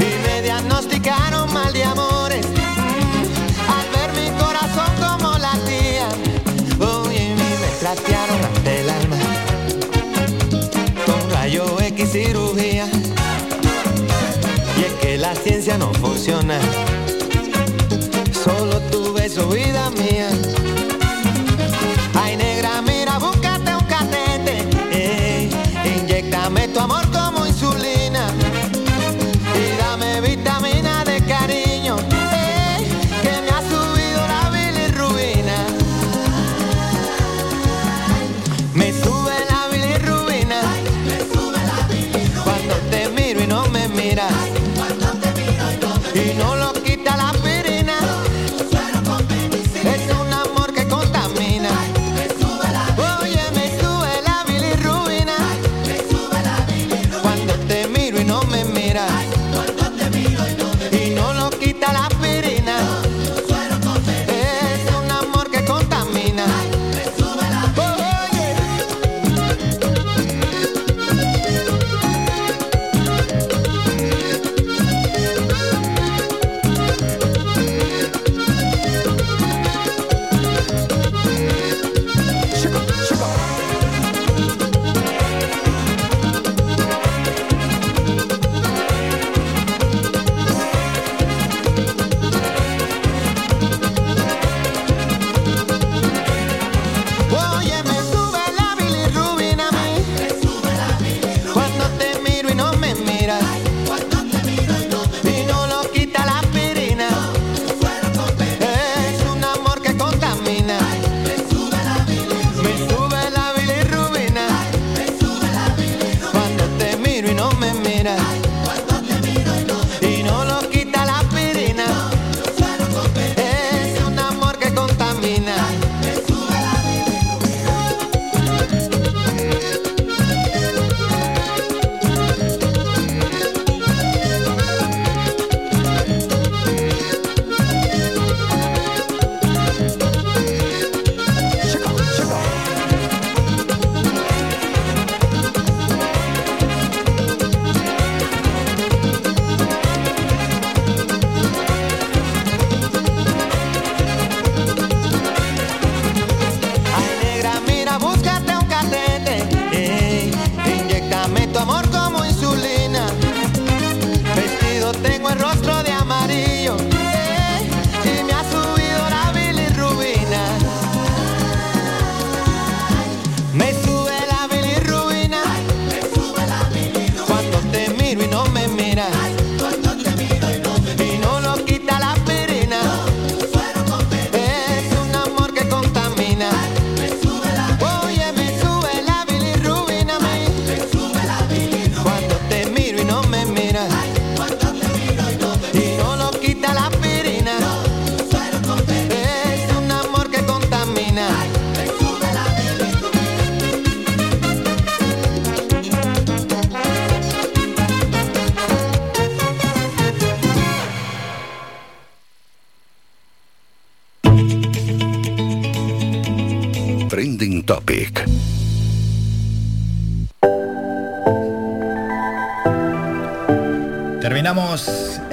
y 0.00 0.26
me 0.26 0.40
diagnosticaron 0.42 1.52
mal 1.52 1.70
de 1.72 1.84
amores. 1.84 2.46
Mm, 2.46 3.72
Al 3.76 3.86
ver 3.94 4.10
mi 4.18 4.30
corazón 4.40 4.90
como 5.04 5.36
latía, 5.38 6.08
oye, 6.80 7.34
me 7.34 7.68
platearon 7.80 8.40
hasta 8.42 8.72
el 8.72 8.88
alma 8.88 9.16
con 11.04 11.30
rayo 11.30 11.78
X 11.80 12.10
cirugía. 12.10 12.86
Y 14.78 14.84
es 14.84 14.92
que 14.94 15.18
la 15.18 15.34
ciencia 15.34 15.76
no 15.76 15.92
funciona 15.94 16.58
beso, 19.36 19.48
vida. 19.50 20.05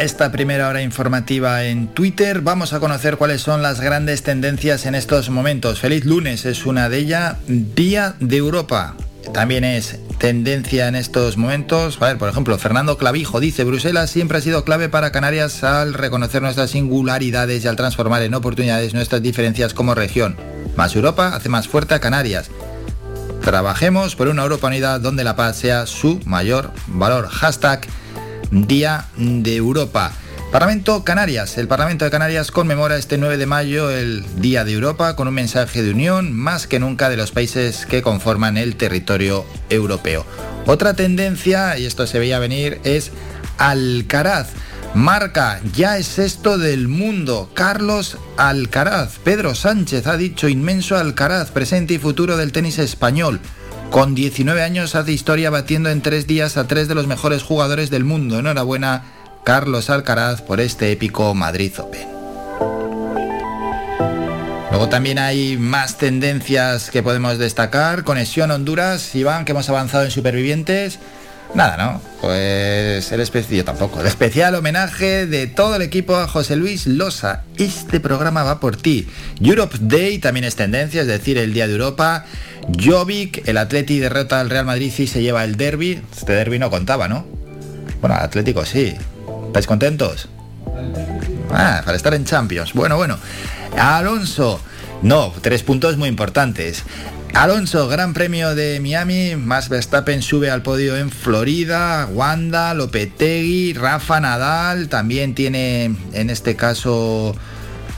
Esta 0.03 0.33
primera 0.33 0.67
hora 0.67 0.81
informativa 0.81 1.63
en 1.63 1.87
Twitter. 1.87 2.41
Vamos 2.41 2.73
a 2.73 2.81
conocer 2.81 3.15
cuáles 3.15 3.41
son 3.41 3.61
las 3.61 3.79
grandes 3.79 4.21
tendencias 4.21 4.85
en 4.85 4.95
estos 4.95 5.29
momentos. 5.29 5.79
Feliz 5.79 6.03
lunes 6.03 6.45
es 6.45 6.65
una 6.65 6.89
de 6.89 6.97
ellas. 6.97 7.37
Día 7.47 8.15
de 8.19 8.35
Europa. 8.35 8.95
También 9.33 9.63
es 9.63 9.99
tendencia 10.17 10.89
en 10.89 10.95
estos 10.95 11.37
momentos. 11.37 12.01
A 12.01 12.07
ver, 12.07 12.17
por 12.17 12.27
ejemplo, 12.27 12.57
Fernando 12.57 12.97
Clavijo 12.97 13.39
dice, 13.39 13.63
Bruselas 13.63 14.09
siempre 14.09 14.39
ha 14.39 14.41
sido 14.41 14.65
clave 14.65 14.89
para 14.89 15.13
Canarias 15.13 15.63
al 15.63 15.93
reconocer 15.93 16.41
nuestras 16.41 16.71
singularidades 16.71 17.63
y 17.63 17.67
al 17.69 17.77
transformar 17.77 18.23
en 18.23 18.33
oportunidades 18.33 18.93
nuestras 18.93 19.21
diferencias 19.21 19.73
como 19.73 19.95
región. 19.95 20.35
Más 20.75 20.95
Europa 20.97 21.33
hace 21.33 21.47
más 21.47 21.69
fuerte 21.69 21.93
a 21.93 21.99
Canarias. 22.01 22.49
Trabajemos 23.41 24.17
por 24.17 24.27
una 24.27 24.43
Europa 24.43 24.67
unida 24.67 24.99
donde 24.99 25.23
la 25.23 25.37
paz 25.37 25.55
sea 25.57 25.85
su 25.85 26.19
mayor 26.25 26.71
valor. 26.87 27.29
Hashtag 27.29 27.87
Día 28.53 29.07
de 29.17 29.55
Europa. 29.55 30.11
Parlamento 30.51 31.03
Canarias. 31.03 31.57
El 31.57 31.67
Parlamento 31.67 32.05
de 32.05 32.11
Canarias 32.11 32.51
conmemora 32.51 32.97
este 32.97 33.17
9 33.17 33.37
de 33.37 33.47
mayo 33.47 33.89
el 33.89 34.23
Día 34.35 34.63
de 34.63 34.73
Europa 34.73 35.15
con 35.15 35.27
un 35.27 35.33
mensaje 35.33 35.81
de 35.81 35.89
unión 35.89 36.31
más 36.31 36.67
que 36.67 36.79
nunca 36.79 37.09
de 37.09 37.17
los 37.17 37.31
países 37.31 37.87
que 37.87 38.03
conforman 38.03 38.57
el 38.57 38.75
territorio 38.75 39.43
europeo. 39.71 40.23
Otra 40.67 40.93
tendencia, 40.93 41.79
y 41.79 41.87
esto 41.87 42.05
se 42.05 42.19
veía 42.19 42.37
venir, 42.37 42.79
es 42.83 43.11
Alcaraz. 43.57 44.49
Marca, 44.93 45.59
ya 45.75 45.97
es 45.97 46.19
esto 46.19 46.59
del 46.59 46.87
mundo. 46.87 47.49
Carlos 47.55 48.19
Alcaraz. 48.37 49.17
Pedro 49.23 49.55
Sánchez 49.55 50.05
ha 50.05 50.17
dicho 50.17 50.47
inmenso 50.47 50.95
Alcaraz, 50.95 51.49
presente 51.49 51.95
y 51.95 51.97
futuro 51.97 52.37
del 52.37 52.51
tenis 52.51 52.77
español. 52.77 53.39
Con 53.93 54.15
19 54.15 54.63
años 54.63 54.95
hace 54.95 55.11
historia 55.11 55.51
batiendo 55.51 55.91
en 55.91 56.01
tres 56.01 56.25
días 56.25 56.57
a 56.57 56.67
tres 56.67 56.87
de 56.87 56.95
los 56.95 57.05
mejores 57.05 57.43
jugadores 57.43 57.91
del 57.91 58.03
mundo. 58.03 58.39
Enhorabuena 58.39 59.03
Carlos 59.43 59.91
Alcaraz 59.91 60.41
por 60.41 60.59
este 60.59 60.91
épico 60.91 61.35
Madrid 61.35 61.71
Open. 61.77 62.07
Luego 64.71 64.89
también 64.89 65.19
hay 65.19 65.57
más 65.57 65.99
tendencias 65.99 66.89
que 66.89 67.03
podemos 67.03 67.37
destacar. 67.37 68.03
Conexión 68.03 68.49
Honduras, 68.49 69.13
Iván, 69.13 69.45
que 69.45 69.51
hemos 69.51 69.69
avanzado 69.69 70.05
en 70.05 70.09
Supervivientes. 70.09 70.97
Nada, 71.55 71.77
¿no? 71.77 72.01
Pues 72.19 73.11
el 73.11 73.21
especial, 73.21 73.63
tampoco. 73.63 74.01
El 74.01 74.07
especial 74.07 74.55
homenaje 74.55 75.27
de 75.27 75.45
todo 75.45 75.75
el 75.75 75.83
equipo 75.83 76.15
a 76.15 76.27
José 76.27 76.55
Luis 76.55 76.87
Losa. 76.87 77.43
Este 77.57 77.99
programa 77.99 78.43
va 78.43 78.59
por 78.59 78.75
ti. 78.75 79.07
Europe 79.39 79.77
Day 79.79 80.17
también 80.17 80.45
es 80.45 80.55
tendencia, 80.55 81.01
es 81.01 81.07
decir, 81.07 81.37
el 81.37 81.53
Día 81.53 81.67
de 81.67 81.73
Europa. 81.73 82.25
Jovic, 82.83 83.47
el 83.47 83.57
Atleti 83.57 83.99
derrota 83.99 84.39
al 84.39 84.49
Real 84.49 84.65
Madrid 84.65 84.91
y 84.97 85.05
se 85.05 85.21
lleva 85.21 85.43
el 85.43 85.55
derby. 85.55 86.01
Este 86.11 86.33
derby 86.33 86.57
no 86.57 86.71
contaba, 86.71 87.07
¿no? 87.07 87.25
Bueno, 88.01 88.15
Atlético 88.15 88.65
sí. 88.65 88.95
¿Estáis 89.47 89.67
contentos? 89.67 90.29
Ah, 91.51 91.83
para 91.85 91.95
estar 91.95 92.15
en 92.15 92.25
Champions. 92.25 92.73
Bueno, 92.73 92.97
bueno. 92.97 93.17
Alonso. 93.77 94.59
No, 95.03 95.33
tres 95.41 95.61
puntos 95.61 95.97
muy 95.97 96.09
importantes. 96.09 96.83
Alonso, 97.33 97.87
Gran 97.87 98.13
Premio 98.13 98.53
de 98.53 98.79
Miami, 98.79 99.35
Max 99.35 99.67
Verstappen 99.67 100.21
sube 100.21 100.51
al 100.51 100.61
podio 100.61 100.95
en 100.95 101.09
Florida, 101.09 102.07
Wanda, 102.11 102.75
Lopetegui, 102.75 103.73
Rafa 103.73 104.19
Nadal, 104.19 104.87
también 104.87 105.33
tiene 105.33 105.95
en 106.13 106.29
este 106.29 106.55
caso 106.55 107.35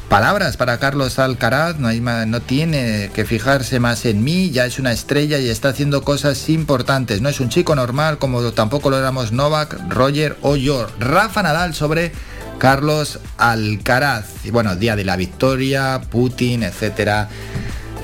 palabras 0.07 0.55
para 0.55 0.79
Carlos 0.79 1.19
Alcaraz, 1.19 1.77
no, 1.79 1.91
no 2.25 2.41
tiene 2.41 3.11
que 3.13 3.25
fijarse 3.25 3.81
más 3.81 4.05
en 4.05 4.23
mí, 4.23 4.51
ya 4.51 4.65
es 4.65 4.79
una 4.79 4.93
estrella 4.93 5.37
y 5.37 5.49
está 5.49 5.69
haciendo 5.69 6.01
cosas 6.01 6.47
importantes, 6.47 7.19
no 7.19 7.27
es 7.27 7.41
un 7.41 7.49
chico 7.49 7.75
normal 7.75 8.17
como 8.19 8.41
tampoco 8.53 8.89
lo 8.89 8.97
éramos 8.97 9.33
Novak, 9.33 9.77
Roger 9.89 10.37
o 10.43 10.55
yo. 10.55 10.87
Rafa 10.97 11.43
Nadal 11.43 11.75
sobre 11.75 12.13
Carlos 12.57 13.19
Alcaraz, 13.37 14.45
y 14.45 14.51
bueno, 14.51 14.77
día 14.77 14.95
de 14.95 15.03
la 15.03 15.17
victoria, 15.17 16.01
Putin, 16.09 16.63
etcétera 16.63 17.27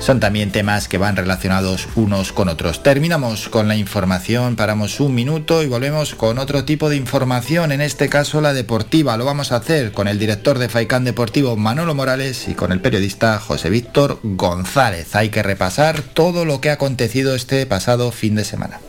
son 0.02 0.18
también 0.18 0.50
temas 0.50 0.88
que 0.88 0.98
van 0.98 1.16
relacionados 1.16 1.86
unos 1.94 2.32
con 2.32 2.48
otros. 2.48 2.82
Terminamos 2.82 3.48
con 3.48 3.68
la 3.68 3.76
información, 3.76 4.56
paramos 4.56 4.98
un 4.98 5.14
minuto 5.14 5.62
y 5.62 5.68
volvemos 5.68 6.16
con 6.16 6.38
otro 6.38 6.64
tipo 6.64 6.90
de 6.90 6.96
información, 6.96 7.70
en 7.70 7.80
este 7.80 8.08
caso 8.08 8.40
la 8.40 8.52
deportiva. 8.52 9.16
Lo 9.16 9.24
vamos 9.24 9.52
a 9.52 9.56
hacer 9.56 9.92
con 9.92 10.08
el 10.08 10.18
director 10.18 10.58
de 10.58 10.68
Faicán 10.68 11.04
Deportivo 11.04 11.56
Manolo 11.56 11.94
Morales 11.94 12.48
y 12.48 12.54
con 12.54 12.72
el 12.72 12.80
periodista 12.80 13.38
José 13.38 13.70
Víctor 13.70 14.18
González. 14.24 15.14
Hay 15.14 15.28
que 15.28 15.44
repasar 15.44 16.02
todo 16.02 16.44
lo 16.44 16.60
que 16.60 16.70
ha 16.70 16.74
acontecido 16.74 17.36
este 17.36 17.64
pasado 17.66 18.10
fin 18.10 18.34
de 18.34 18.44
semana. 18.44 18.80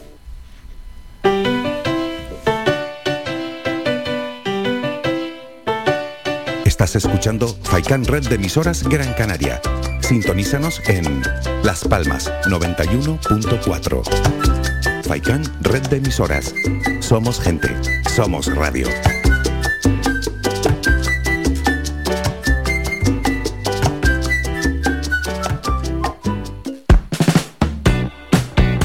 Escuchando 6.96 7.48
Faicán 7.64 8.06
Red 8.06 8.28
de 8.28 8.36
Emisoras 8.36 8.84
Gran 8.84 9.14
Canaria 9.14 9.62
Sintonízanos 10.04 10.82
en 10.88 11.24
Las 11.64 11.86
Palmas 11.86 12.32
91.4. 12.46 14.04
Faikán, 15.04 15.44
red 15.62 15.82
de 15.84 15.98
emisoras. 15.98 16.54
Somos 17.00 17.40
gente, 17.40 17.70
somos 18.14 18.54
radio. 18.54 18.88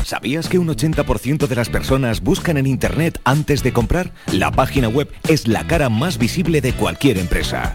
¿Sabías 0.05 0.49
que 0.49 0.59
un 0.59 0.69
80% 0.69 1.47
de 1.49 1.57
las 1.57 1.69
personas 1.69 2.23
buscan 2.23 2.57
en 2.57 2.67
Internet 2.67 3.21
antes 3.25 3.63
de 3.63 3.73
comprar? 3.73 4.13
La 4.33 4.53
página 4.53 4.89
web 4.89 5.11
es 5.29 5.49
la 5.49 5.67
cara 5.67 5.89
más 5.89 6.17
visible 6.17 6.61
de 6.61 6.73
cualquier 6.75 7.19
empresa. 7.19 7.75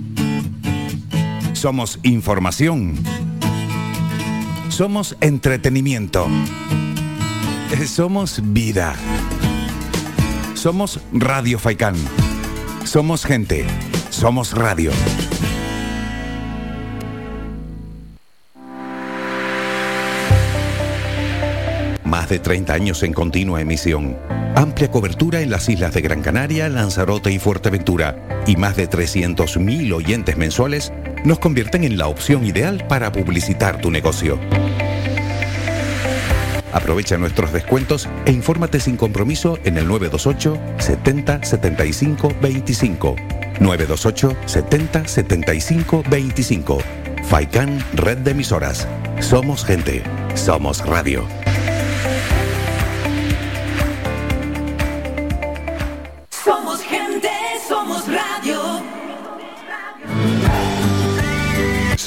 somos 1.61 1.99
información. 2.01 2.95
Somos 4.69 5.15
entretenimiento. 5.21 6.25
Somos 7.85 8.41
vida. 8.43 8.95
Somos 10.55 10.99
Radio 11.13 11.59
Faikán. 11.59 11.93
Somos 12.83 13.25
gente. 13.25 13.67
Somos 14.09 14.53
radio. 14.53 14.89
Más 22.03 22.27
de 22.27 22.39
30 22.39 22.73
años 22.73 23.03
en 23.03 23.13
continua 23.13 23.61
emisión. 23.61 24.17
Amplia 24.55 24.89
cobertura 24.89 25.41
en 25.41 25.51
las 25.51 25.69
islas 25.69 25.93
de 25.93 26.01
Gran 26.01 26.23
Canaria, 26.23 26.69
Lanzarote 26.69 27.31
y 27.31 27.37
Fuerteventura. 27.37 28.43
Y 28.47 28.55
más 28.55 28.75
de 28.77 28.89
300.000 28.89 29.93
oyentes 29.93 30.37
mensuales 30.37 30.91
nos 31.23 31.39
convierten 31.39 31.83
en 31.83 31.97
la 31.97 32.07
opción 32.07 32.45
ideal 32.45 32.85
para 32.87 33.11
publicitar 33.11 33.81
tu 33.81 33.91
negocio. 33.91 34.39
Aprovecha 36.73 37.17
nuestros 37.17 37.51
descuentos 37.51 38.07
e 38.25 38.31
infórmate 38.31 38.79
sin 38.79 38.95
compromiso 38.95 39.57
en 39.63 39.77
el 39.77 39.87
928 39.87 40.57
70 40.79 41.43
75 41.43 42.33
25. 42.41 43.15
928 43.59 44.37
70 44.45 45.07
75 45.07 46.03
25. 46.09 46.77
Faikan 47.23 47.83
Red 47.93 48.19
de 48.19 48.31
Emisoras. 48.31 48.87
Somos 49.19 49.65
gente. 49.65 50.01
Somos 50.35 50.85
radio. 50.85 51.40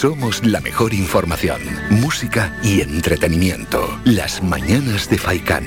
Somos 0.05 0.45
la 0.45 0.61
mejor 0.61 0.93
información, 0.93 1.63
música 1.89 2.55
y 2.63 2.83
entretenimiento. 2.83 3.99
Las 4.05 4.43
mañanas 4.43 5.09
de 5.09 5.17
Faikán. 5.17 5.65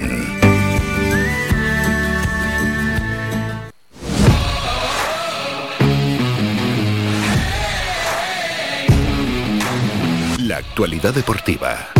La 10.38 10.58
actualidad 10.58 11.16
deportiva. 11.16 11.97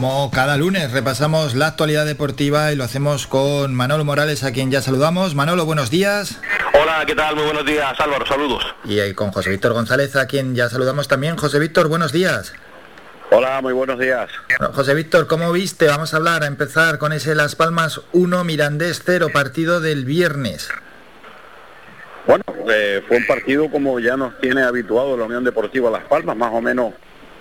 Como 0.00 0.30
cada 0.30 0.56
lunes 0.56 0.92
repasamos 0.92 1.54
la 1.54 1.66
actualidad 1.66 2.06
deportiva 2.06 2.72
y 2.72 2.76
lo 2.76 2.84
hacemos 2.84 3.26
con 3.26 3.74
Manolo 3.74 4.02
Morales, 4.02 4.44
a 4.44 4.50
quien 4.50 4.70
ya 4.70 4.80
saludamos. 4.80 5.34
Manolo, 5.34 5.66
buenos 5.66 5.90
días. 5.90 6.40
Hola, 6.72 7.04
¿qué 7.06 7.14
tal? 7.14 7.36
Muy 7.36 7.44
buenos 7.44 7.66
días, 7.66 8.00
Álvaro, 8.00 8.24
saludos. 8.24 8.64
Y 8.84 9.12
con 9.12 9.30
José 9.30 9.50
Víctor 9.50 9.74
González, 9.74 10.16
a 10.16 10.26
quien 10.26 10.54
ya 10.54 10.70
saludamos 10.70 11.06
también. 11.06 11.36
José 11.36 11.58
Víctor, 11.58 11.88
buenos 11.88 12.12
días. 12.12 12.54
Hola, 13.30 13.60
muy 13.60 13.74
buenos 13.74 13.98
días. 13.98 14.30
José 14.72 14.94
Víctor, 14.94 15.26
¿cómo 15.26 15.52
viste? 15.52 15.88
Vamos 15.88 16.14
a 16.14 16.16
hablar, 16.16 16.44
a 16.44 16.46
empezar 16.46 16.96
con 16.96 17.12
ese 17.12 17.34
Las 17.34 17.54
Palmas 17.54 18.00
1, 18.12 18.42
Mirandés 18.44 19.02
0, 19.04 19.28
partido 19.34 19.82
del 19.82 20.06
viernes. 20.06 20.70
Bueno, 22.26 22.42
eh, 22.72 23.02
fue 23.06 23.18
un 23.18 23.26
partido 23.26 23.70
como 23.70 24.00
ya 24.00 24.16
nos 24.16 24.40
tiene 24.40 24.62
habituado 24.62 25.18
la 25.18 25.24
Unión 25.24 25.44
Deportiva 25.44 25.90
Las 25.90 26.04
Palmas, 26.04 26.38
más 26.38 26.54
o 26.54 26.62
menos 26.62 26.94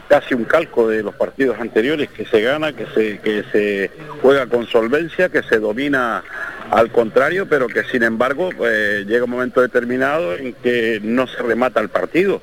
casi 0.09 0.33
un 0.33 0.43
calco 0.43 0.89
de 0.89 1.03
los 1.03 1.13
partidos 1.13 1.59
anteriores, 1.59 2.09
que 2.09 2.25
se 2.25 2.41
gana, 2.41 2.73
que 2.73 2.87
se, 2.87 3.19
que 3.19 3.43
se 3.51 3.91
juega 4.21 4.47
con 4.47 4.65
solvencia, 4.65 5.29
que 5.29 5.43
se 5.43 5.59
domina 5.59 6.23
al 6.71 6.91
contrario, 6.91 7.47
pero 7.47 7.67
que 7.67 7.83
sin 7.83 8.01
embargo 8.01 8.49
eh, 8.65 9.05
llega 9.07 9.25
un 9.25 9.29
momento 9.29 9.61
determinado 9.61 10.35
en 10.35 10.53
que 10.53 10.99
no 11.03 11.27
se 11.27 11.41
remata 11.43 11.79
el 11.79 11.89
partido. 11.89 12.41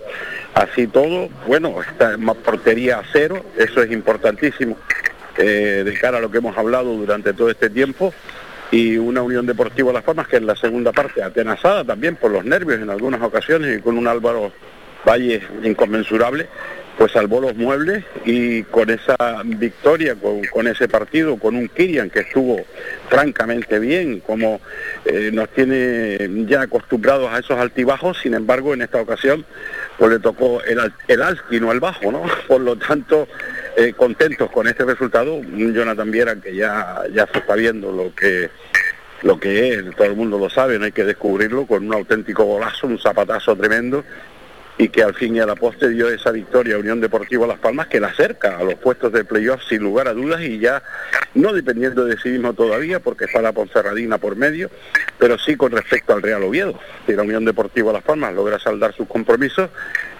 Así 0.54 0.86
todo, 0.86 1.28
bueno, 1.46 1.82
está 1.82 2.16
más 2.16 2.36
portería 2.36 3.00
a 3.00 3.02
cero, 3.12 3.44
eso 3.58 3.82
es 3.82 3.90
importantísimo 3.90 4.78
eh, 5.36 5.82
de 5.84 5.94
cara 5.94 6.18
a 6.18 6.20
lo 6.20 6.30
que 6.30 6.38
hemos 6.38 6.56
hablado 6.56 6.94
durante 6.94 7.34
todo 7.34 7.50
este 7.50 7.68
tiempo 7.68 8.14
y 8.70 8.96
una 8.96 9.22
Unión 9.22 9.44
Deportiva 9.44 9.92
Las 9.92 10.04
Palmas 10.04 10.28
que 10.28 10.36
en 10.36 10.46
la 10.46 10.56
segunda 10.56 10.92
parte 10.92 11.22
atenazada 11.22 11.84
también 11.84 12.16
por 12.16 12.30
los 12.30 12.44
nervios 12.44 12.80
en 12.80 12.90
algunas 12.90 13.20
ocasiones 13.22 13.78
y 13.78 13.82
con 13.82 13.98
un 13.98 14.06
Álvaro 14.06 14.52
Valle 15.06 15.40
inconmensurable, 15.62 16.48
pues 16.96 17.12
salvó 17.12 17.40
los 17.40 17.54
muebles 17.54 18.04
y 18.24 18.62
con 18.64 18.88
esa 18.90 19.16
victoria, 19.44 20.16
con, 20.52 20.66
ese 20.66 20.88
partido, 20.88 21.36
con 21.36 21.54
un 21.54 21.68
Kirian 21.68 22.08
que 22.08 22.20
estuvo 22.20 22.64
francamente 23.08 23.78
bien, 23.78 24.20
como 24.20 24.60
eh, 25.04 25.30
nos 25.32 25.48
tiene 25.50 26.18
ya 26.46 26.62
acostumbrados 26.62 27.30
a 27.30 27.38
esos 27.38 27.58
altibajos, 27.58 28.18
sin 28.18 28.34
embargo 28.34 28.72
en 28.72 28.82
esta 28.82 29.00
ocasión 29.00 29.44
pues 29.98 30.10
le 30.12 30.18
tocó 30.20 30.62
el, 30.62 30.78
el 31.08 31.22
alto 31.22 31.42
y 31.50 31.60
no 31.60 31.70
el 31.72 31.80
bajo, 31.80 32.10
¿no? 32.10 32.22
Por 32.48 32.60
lo 32.60 32.76
tanto, 32.76 33.28
eh, 33.76 33.92
contentos 33.94 34.50
con 34.50 34.66
este 34.66 34.84
resultado, 34.84 35.40
Jonathan 35.42 36.10
Viera 36.10 36.36
que 36.36 36.54
ya, 36.54 37.02
ya 37.12 37.26
se 37.30 37.38
está 37.38 37.54
viendo 37.54 37.92
lo 37.92 38.14
que 38.14 38.50
lo 39.22 39.40
que 39.40 39.70
es, 39.70 39.96
todo 39.96 40.06
el 40.06 40.14
mundo 40.14 40.38
lo 40.38 40.50
sabe, 40.50 40.78
no 40.78 40.84
hay 40.84 40.92
que 40.92 41.04
descubrirlo, 41.04 41.66
con 41.66 41.86
un 41.86 41.94
auténtico 41.94 42.44
golazo, 42.44 42.86
un 42.86 42.98
zapatazo 42.98 43.56
tremendo, 43.56 44.04
y 44.78 44.88
que 44.88 45.02
al 45.02 45.14
fin 45.14 45.36
y 45.36 45.40
a 45.40 45.46
la 45.46 45.54
poste 45.54 45.88
dio 45.88 46.08
esa 46.08 46.30
victoria 46.30 46.76
a 46.76 46.78
Unión 46.78 47.00
Deportiva 47.00 47.46
Las 47.46 47.58
Palmas 47.58 47.86
que 47.86 48.00
la 48.00 48.08
acerca 48.08 48.58
a 48.58 48.64
los 48.64 48.74
puestos 48.74 49.12
de 49.12 49.24
playoff 49.24 49.62
sin 49.68 49.82
lugar 49.82 50.08
a 50.08 50.12
dudas 50.12 50.42
y 50.42 50.58
ya 50.58 50.82
no 51.34 51.52
dependiendo 51.52 52.04
de 52.04 52.18
sí 52.18 52.28
mismo 52.28 52.52
todavía 52.52 53.00
porque 53.00 53.24
está 53.24 53.40
la 53.40 53.52
Ponferradina 53.52 54.18
por 54.18 54.36
medio, 54.36 54.70
pero 55.18 55.38
sí 55.38 55.56
con 55.56 55.72
respecto 55.72 56.12
al 56.12 56.22
Real 56.22 56.42
Oviedo. 56.42 56.78
Si 57.06 57.12
la 57.12 57.22
Unión 57.22 57.44
Deportiva 57.44 57.92
Las 57.92 58.02
Palmas 58.02 58.34
logra 58.34 58.58
saldar 58.58 58.94
sus 58.94 59.08
compromisos, 59.08 59.70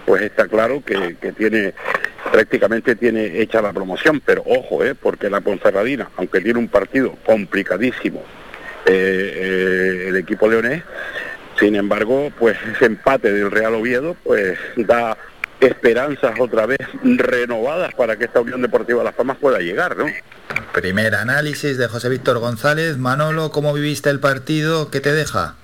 pues 0.07 0.23
está 0.23 0.47
claro 0.47 0.83
que, 0.85 1.17
tiene 1.33 1.75
prácticamente 2.33 2.97
tiene 2.97 3.41
hecha 3.41 3.63
la 3.63 3.73
promoción, 3.73 4.21
pero 4.25 4.43
ojo, 4.47 4.85
eh, 4.85 4.95
porque 4.95 5.31
la 5.31 5.41
Ponferradina, 5.41 6.11
aunque 6.17 6.41
tiene 6.41 6.59
un 6.59 6.69
partido 6.69 7.17
complicadísimo, 7.25 8.23
eh, 8.87 9.33
eh, 9.35 10.05
el 10.09 10.17
equipo 10.17 10.49
leonés, 10.49 10.83
sin 11.59 11.77
embargo, 11.77 12.31
pues 12.39 12.57
ese 12.75 12.87
empate 12.87 13.33
del 13.33 13.51
Real 13.51 13.75
Oviedo 13.75 14.17
pues 14.25 14.59
da 14.77 15.17
esperanzas 15.61 16.39
otra 16.39 16.67
vez 16.67 16.79
renovadas 17.03 17.95
para 17.95 18.17
que 18.17 18.25
esta 18.27 18.41
Unión 18.41 18.61
Deportiva 18.63 19.03
Las 19.03 19.15
Palmas 19.15 19.39
pueda 19.39 19.59
llegar, 19.59 19.97
¿no? 19.97 20.07
Primer 20.75 21.15
análisis 21.15 21.79
de 21.79 21.89
José 21.89 22.09
Víctor 22.09 22.39
González. 22.39 22.99
Manolo, 22.99 23.51
¿cómo 23.51 23.73
viviste 23.73 24.11
el 24.11 24.21
partido? 24.21 24.91
¿Qué 24.91 25.01
te 25.01 25.13
deja? 25.13 25.55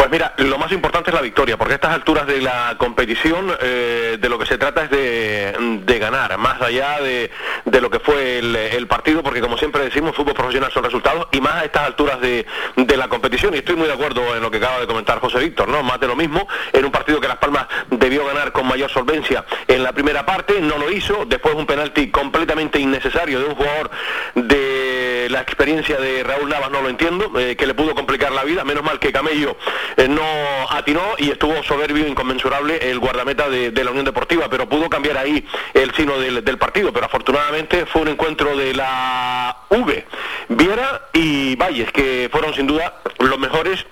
Pues 0.00 0.10
mira, 0.10 0.32
lo 0.38 0.56
más 0.56 0.72
importante 0.72 1.10
es 1.10 1.14
la 1.14 1.20
victoria, 1.20 1.58
porque 1.58 1.74
a 1.74 1.76
estas 1.76 1.92
alturas 1.92 2.26
de 2.26 2.40
la 2.40 2.74
competición 2.78 3.54
eh, 3.60 4.16
de 4.18 4.28
lo 4.30 4.38
que 4.38 4.46
se 4.46 4.56
trata 4.56 4.84
es 4.84 4.90
de, 4.90 5.98
ganar, 5.98 6.38
más 6.38 6.62
allá 6.62 7.02
de, 7.02 7.30
lo 7.66 7.90
que 7.90 8.00
fue 8.00 8.38
el, 8.38 8.86
partido, 8.86 9.22
porque 9.22 9.42
como 9.42 9.58
siempre 9.58 9.84
decimos, 9.84 10.16
fútbol 10.16 10.32
profesional 10.32 10.72
son 10.72 10.84
resultados, 10.84 11.28
y 11.32 11.42
más 11.42 11.56
a 11.56 11.64
estas 11.66 11.82
alturas 11.82 12.18
de, 12.18 12.46
la 12.96 13.08
competición, 13.08 13.52
y 13.52 13.58
estoy 13.58 13.76
muy 13.76 13.88
de 13.88 13.92
acuerdo 13.92 14.34
en 14.34 14.40
lo 14.42 14.50
que 14.50 14.56
acaba 14.56 14.80
de 14.80 14.86
comentar 14.86 15.20
José 15.20 15.38
Víctor, 15.38 15.68
¿no? 15.68 15.82
Más 15.82 16.00
de 16.00 16.06
lo 16.06 16.16
mismo, 16.16 16.48
en 16.72 16.82
un 16.82 16.90
partido 16.90 17.20
que 17.20 17.28
Las 17.28 17.36
Palmas 17.36 17.66
debió 17.90 18.24
ganar 18.24 18.52
con 18.52 18.66
mayor 18.66 18.88
solvencia 18.90 19.44
en 19.68 19.82
la 19.82 19.92
primera 19.92 20.24
parte, 20.24 20.62
no 20.62 20.78
lo 20.78 20.90
hizo, 20.90 21.26
después 21.26 21.54
un 21.54 21.66
penalti 21.66 22.10
completamente 22.10 22.80
innecesario 22.80 23.38
de 23.38 23.44
un 23.44 23.54
jugador 23.54 23.90
de 24.34 24.99
la 25.28 25.40
experiencia 25.40 25.98
de 25.98 26.22
Raúl 26.22 26.48
Navas, 26.48 26.70
no 26.70 26.80
lo 26.80 26.88
entiendo, 26.88 27.38
eh, 27.38 27.56
que 27.56 27.66
le 27.66 27.74
pudo 27.74 27.94
complicar 27.94 28.32
la 28.32 28.44
vida, 28.44 28.64
menos 28.64 28.82
mal 28.82 28.98
que 28.98 29.12
Camello 29.12 29.56
eh, 29.96 30.08
no 30.08 30.22
atinó 30.70 31.02
y 31.18 31.30
estuvo 31.30 31.62
soberbio, 31.62 32.06
inconmensurable 32.06 32.90
el 32.90 32.98
guardameta 32.98 33.48
de, 33.48 33.72
la 33.84 33.90
Unión 33.90 34.04
Deportiva, 34.04 34.48
pero 34.48 34.68
pudo 34.68 34.88
cambiar 34.88 35.18
ahí 35.18 35.46
el 35.74 35.92
sino 35.94 36.18
del, 36.18 36.58
partido, 36.58 36.92
pero 36.92 37.06
afortunadamente 37.06 37.86
fue 37.86 38.02
un 38.02 38.08
encuentro 38.08 38.56
de 38.56 38.74
la 38.74 39.56
V, 39.70 40.06
Viera 40.48 41.08
y 41.12 41.56
Valles, 41.56 41.90
que 41.92 42.28
fueron 42.30 42.54
sin 42.54 42.66
duda 42.66 43.00
los 43.18 43.38
mejores 43.38 43.86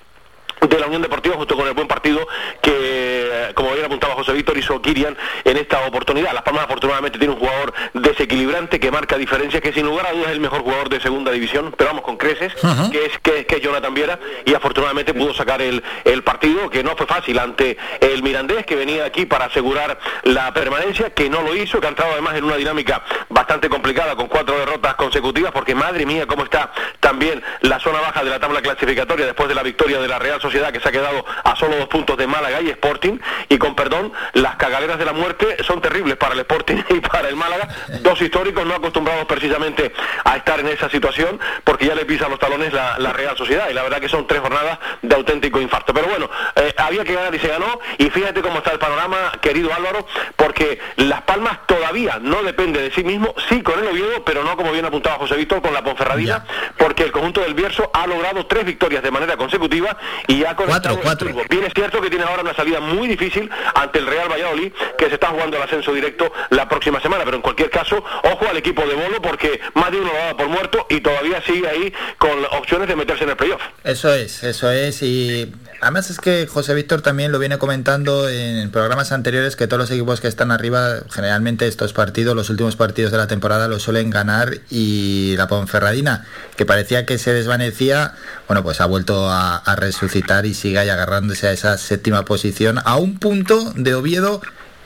de 0.60 0.78
la 0.78 0.86
Unión 0.86 1.02
Deportiva 1.02 1.36
justo 1.36 1.56
con 1.56 1.66
el 1.66 1.74
buen 1.74 1.86
partido 1.86 2.26
que, 2.60 3.52
como 3.54 3.72
bien 3.72 3.84
apuntaba 3.84 4.14
José 4.14 4.32
Víctor, 4.32 4.58
hizo 4.58 4.80
Kirian 4.82 5.16
en 5.44 5.56
esta 5.56 5.86
oportunidad. 5.86 6.32
Las 6.32 6.42
Palmas 6.42 6.64
afortunadamente 6.64 7.18
tiene 7.18 7.34
un 7.34 7.40
jugador 7.40 7.72
desequilibrante 7.94 8.80
que 8.80 8.90
marca 8.90 9.16
diferencias, 9.16 9.62
que 9.62 9.72
sin 9.72 9.86
lugar 9.86 10.06
a 10.06 10.12
dudas 10.12 10.28
es 10.28 10.32
el 10.32 10.40
mejor 10.40 10.62
jugador 10.62 10.88
de 10.88 11.00
segunda 11.00 11.30
división, 11.30 11.72
pero 11.76 11.90
vamos 11.90 12.04
con 12.04 12.16
creces, 12.16 12.52
que, 12.90 13.04
es, 13.04 13.18
que, 13.22 13.46
que, 13.46 13.60
Jonathan 13.60 13.94
Viera, 13.94 14.18
y 14.44 14.54
afortunadamente 14.54 15.14
pudo 15.14 15.32
sacar 15.34 15.62
el, 15.62 15.82
el 16.04 16.22
partido, 16.22 16.68
que 16.70 16.82
no 16.82 16.96
fue 16.96 17.06
fácil 17.06 17.38
ante 17.38 17.76
el 18.00 18.22
Mirandés, 18.22 18.66
que 18.66 18.74
venía 18.76 19.04
aquí 19.04 19.26
para 19.26 19.46
asegurar 19.46 19.98
la 20.24 20.52
permanencia, 20.52 21.10
que 21.10 21.30
no 21.30 21.42
lo 21.42 21.54
hizo, 21.54 21.80
que 21.80 21.86
ha 21.86 21.90
entrado 21.90 22.12
además 22.12 22.36
en 22.36 22.44
una 22.44 22.56
dinámica 22.56 23.02
bastante 23.28 23.68
complicada 23.68 24.16
con 24.16 24.28
cuatro 24.28 24.58
derrotas 24.58 24.94
consecutivas, 24.96 25.52
porque 25.52 25.74
madre 25.74 26.04
mía, 26.06 26.26
cómo 26.26 26.44
está 26.44 26.72
también 27.00 27.42
la 27.60 27.78
zona 27.78 28.00
baja 28.00 28.24
de 28.24 28.30
la 28.30 28.40
tabla 28.40 28.60
clasificatoria 28.60 29.26
después 29.26 29.48
de 29.48 29.54
la 29.54 29.62
victoria 29.62 30.00
de 30.00 30.08
la 30.08 30.18
Real 30.18 30.40
sociedad 30.40 30.47
que 30.48 30.80
se 30.80 30.88
ha 30.88 30.92
quedado 30.92 31.24
a 31.44 31.56
solo 31.56 31.76
dos 31.76 31.88
puntos 31.88 32.16
de 32.16 32.26
Málaga 32.26 32.60
y 32.60 32.70
Sporting. 32.70 33.18
Y 33.48 33.58
con 33.58 33.74
perdón, 33.74 34.12
las 34.32 34.56
cagaleras 34.56 34.98
de 34.98 35.04
la 35.04 35.12
muerte 35.12 35.56
son 35.64 35.80
terribles 35.80 36.16
para 36.16 36.34
el 36.34 36.40
Sporting 36.40 36.76
y 36.90 37.00
para 37.00 37.28
el 37.28 37.36
Málaga, 37.36 37.68
dos 38.00 38.20
históricos 38.20 38.66
no 38.66 38.74
acostumbrados 38.74 39.26
precisamente 39.26 39.92
a 40.24 40.36
estar 40.36 40.60
en 40.60 40.68
esa 40.68 40.88
situación, 40.88 41.38
porque 41.64 41.86
ya 41.86 41.94
le 41.94 42.04
pisa 42.04 42.28
los 42.28 42.38
talones 42.38 42.72
la, 42.72 43.12
Real 43.12 43.36
Sociedad. 43.36 43.68
Y 43.70 43.74
la 43.74 43.82
verdad 43.82 44.00
que 44.00 44.08
son 44.08 44.26
tres 44.26 44.40
jornadas 44.40 44.78
de 45.02 45.14
auténtico 45.14 45.60
infarto. 45.60 45.92
Pero 45.92 46.08
bueno, 46.08 46.30
eh, 46.56 46.74
había 46.76 47.04
que 47.04 47.14
ganar 47.14 47.34
y 47.34 47.38
se 47.38 47.48
ganó. 47.48 47.78
Y 47.98 48.10
fíjate 48.10 48.42
cómo 48.42 48.58
está 48.58 48.72
el 48.72 48.78
panorama, 48.78 49.32
querido 49.40 49.72
Álvaro, 49.74 50.06
porque 50.36 50.78
Las 50.96 51.22
Palmas 51.22 51.66
todavía 51.66 52.18
no 52.20 52.42
depende 52.42 52.80
de 52.80 52.90
sí 52.90 53.02
mismo, 53.02 53.34
sí 53.48 53.62
con 53.62 53.78
el 53.78 53.88
Oviedo, 53.88 54.24
pero 54.24 54.44
no 54.44 54.56
como 54.56 54.72
bien 54.72 54.84
apuntaba 54.84 55.16
José 55.16 55.36
Víctor 55.36 55.62
con 55.62 55.72
la 55.72 55.82
Ponferradina, 55.82 56.44
porque 56.76 57.02
el 57.02 57.12
conjunto 57.12 57.40
del 57.40 57.54
Bierzo 57.54 57.90
ha 57.92 58.06
logrado 58.06 58.46
tres 58.46 58.64
victorias 58.64 59.02
de 59.02 59.10
manera 59.10 59.36
consecutiva 59.36 59.96
y 60.26 60.37
y 60.38 60.44
ha 60.44 60.54
cuatro, 60.54 61.00
cuatro. 61.02 61.30
Bien 61.50 61.64
es 61.64 61.72
cierto 61.74 62.00
que 62.00 62.10
tiene 62.10 62.24
ahora 62.24 62.42
una 62.42 62.54
salida 62.54 62.80
muy 62.80 63.08
difícil 63.08 63.50
ante 63.74 63.98
el 63.98 64.06
Real 64.06 64.30
Valladolid, 64.30 64.72
que 64.96 65.06
se 65.06 65.14
está 65.14 65.28
jugando 65.28 65.56
el 65.56 65.62
ascenso 65.64 65.92
directo 65.92 66.32
la 66.50 66.68
próxima 66.68 67.00
semana, 67.00 67.24
pero 67.24 67.36
en 67.36 67.42
cualquier 67.42 67.70
caso, 67.70 68.04
ojo 68.22 68.48
al 68.48 68.56
equipo 68.56 68.86
de 68.86 68.94
Bolo 68.94 69.20
porque 69.20 69.60
más 69.74 69.90
de 69.90 69.98
uno 69.98 70.12
lo 70.12 70.18
da 70.18 70.36
por 70.36 70.48
muerto 70.48 70.86
y 70.88 71.00
todavía 71.00 71.42
sigue 71.42 71.68
ahí 71.68 71.92
con 72.18 72.44
opciones 72.52 72.88
de 72.88 72.94
meterse 72.94 73.24
en 73.24 73.30
el 73.30 73.36
playoff. 73.36 73.62
Eso 73.82 74.14
es, 74.14 74.44
eso 74.44 74.70
es, 74.70 75.02
y 75.02 75.52
además 75.80 76.10
es 76.10 76.18
que 76.18 76.46
José 76.46 76.74
Víctor 76.74 77.02
también 77.02 77.32
lo 77.32 77.38
viene 77.38 77.58
comentando 77.58 78.28
en 78.28 78.70
programas 78.70 79.12
anteriores 79.12 79.56
que 79.56 79.66
todos 79.66 79.80
los 79.80 79.90
equipos 79.90 80.20
que 80.20 80.28
están 80.28 80.50
arriba, 80.50 81.00
generalmente 81.10 81.66
estos 81.66 81.92
partidos, 81.92 82.34
los 82.34 82.50
últimos 82.50 82.76
partidos 82.76 83.12
de 83.12 83.18
la 83.18 83.26
temporada 83.26 83.68
los 83.68 83.82
suelen 83.82 84.10
ganar 84.10 84.58
y 84.70 85.34
la 85.36 85.48
Ponferradina, 85.48 86.26
que 86.56 86.66
parecía 86.66 87.06
que 87.06 87.18
se 87.18 87.32
desvanecía, 87.32 88.14
bueno, 88.46 88.62
pues 88.62 88.80
ha 88.80 88.86
vuelto 88.86 89.30
a 89.30 89.76
resucitar 89.76 90.46
y 90.46 90.54
siga 90.54 90.82
ahí 90.82 90.88
agarrándose 90.88 91.48
a 91.48 91.52
esa 91.52 91.78
séptima 91.78 92.24
posición 92.24 92.78
a 92.84 92.96
un 92.96 93.18
punto 93.18 93.72
de 93.74 93.94
Oviedo 93.94 94.40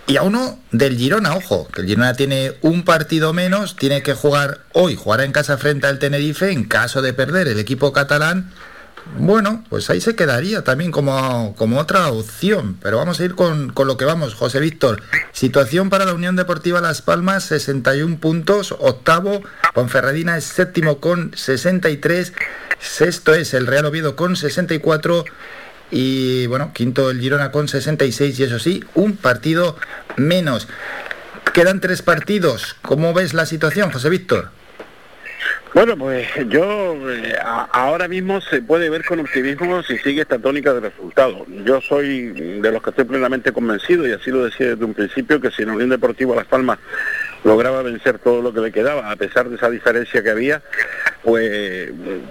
y 0.07 0.17
a 0.17 0.23
uno 0.23 0.59
del 0.73 0.97
Girona, 0.97 1.37
ojo, 1.37 1.69
que 1.69 1.83
el 1.83 1.87
Girona 1.87 2.15
tiene 2.15 2.55
un 2.61 2.85
partido 2.85 3.33
menos, 3.33 3.77
tiene 3.77 4.03
que 4.03 4.15
jugar 4.15 4.61
hoy, 4.73 4.97
jugará 4.97 5.25
en 5.25 5.33
casa 5.33 5.59
frente 5.59 5.87
al 5.87 5.99
Tenerife, 5.99 6.51
en 6.51 6.65
caso 6.65 7.03
de 7.03 7.13
perder 7.13 7.47
el 7.49 7.59
equipo 7.59 7.93
catalán, 7.93 8.51
bueno, 9.19 9.65
pues 9.69 9.91
ahí 9.91 10.01
se 10.01 10.17
quedaría 10.17 10.65
también 10.65 10.91
como, 10.91 11.55
como 11.57 11.79
otra 11.79 12.09
opción. 12.09 12.79
Pero 12.83 12.97
vamos 12.97 13.21
a 13.21 13.25
ir 13.25 13.35
con, 13.35 13.71
con, 13.71 13.87
lo 13.87 13.97
que 13.97 14.05
vamos, 14.05 14.35
José 14.35 14.61
Víctor. 14.61 15.03
Situación 15.33 15.91
para 15.91 16.05
la 16.05 16.15
Unión 16.15 16.37
Deportiva 16.37 16.81
Las 16.81 17.03
Palmas, 17.03 17.45
61 17.45 18.19
puntos. 18.19 18.73
Octavo, 18.79 19.43
Ponferradina 19.75 20.37
es 20.37 20.45
séptimo 20.45 20.99
con 20.99 21.33
63. 21.37 22.33
Sexto 22.81 23.35
es 23.35 23.55
el 23.55 23.67
Real 23.67 23.87
Oviedo 23.87 24.17
con 24.17 24.37
64. 24.37 25.25
Y 25.91 26.47
bueno, 26.47 26.73
quinto 26.73 27.11
el 27.11 27.21
Girona 27.21 27.53
con 27.53 27.69
66. 27.69 28.39
Y 28.39 28.43
eso 28.45 28.59
sí, 28.59 28.85
un 28.95 29.17
partido 29.17 29.77
menos. 30.17 30.69
Quedan 31.53 31.81
tres 31.81 32.01
partidos. 32.01 32.77
¿Cómo 32.81 33.13
ves 33.13 33.35
la 33.35 33.45
situación, 33.45 33.91
José 33.91 34.09
Víctor? 34.09 34.62
Bueno, 35.75 35.97
pues 35.97 36.29
yo 36.49 36.95
eh, 37.11 37.35
a- 37.43 37.69
ahora 37.73 38.07
mismo 38.09 38.41
se 38.41 38.61
puede 38.63 38.91
ver 38.91 39.05
con 39.05 39.21
optimismo 39.21 39.83
si 39.83 39.97
sigue 39.99 40.23
esta 40.23 40.39
tónica 40.39 40.73
de 40.75 40.81
resultados. 40.81 41.43
Yo 41.65 41.81
soy 41.81 42.29
de 42.61 42.71
los 42.73 42.83
que 42.83 42.91
estoy 42.91 43.05
plenamente 43.05 43.53
convencido, 43.53 44.07
y 44.07 44.13
así 44.13 44.31
lo 44.31 44.45
decía 44.45 44.71
desde 44.71 44.85
un 44.85 44.95
principio, 44.95 45.41
que 45.41 45.51
si 45.51 45.65
la 45.65 45.73
Unión 45.73 45.89
Deportiva 45.91 46.37
Las 46.37 46.47
Palmas 46.47 46.79
lograba 47.45 47.83
vencer 47.83 48.19
todo 48.19 48.43
lo 48.43 48.53
que 48.53 48.61
le 48.61 48.73
quedaba, 48.73 49.11
a 49.11 49.17
pesar 49.17 49.49
de 49.49 49.57
esa 49.57 49.71
diferencia 49.71 50.23
que 50.23 50.31
había, 50.31 50.63
pues 51.23 51.91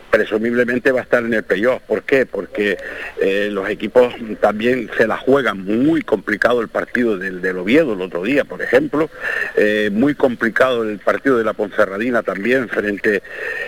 presumiblemente 0.10 0.92
va 0.92 1.02
a 1.02 1.04
estar 1.04 1.24
en 1.24 1.34
el 1.34 1.44
playoff. 1.44 1.82
¿Por 1.84 2.04
qué? 2.04 2.26
Porque 2.26 2.78
eh, 3.20 3.50
los 3.52 3.70
equipos 3.70 4.14
también 4.40 4.90
se 4.98 5.08
la 5.08 5.18
juegan 5.18 5.66
muy 5.66 6.02
complicado 6.02 6.62
el 6.62 6.68
partido 6.68 7.18
del, 7.18 7.42
del 7.42 7.58
Oviedo 7.58 7.94
el 7.94 8.02
otro 8.02 8.24
día, 8.24 8.46
por 8.46 8.62
ejemplo, 8.62 9.10
eh, 9.56 9.90
muy 9.92 10.16
complicado 10.16 10.84
el 10.84 11.00
partido 11.00 11.38
de 11.38 11.44
la 11.44 11.54
Ponferradina 11.54 12.24
también 12.24 12.70
frente 12.70 13.22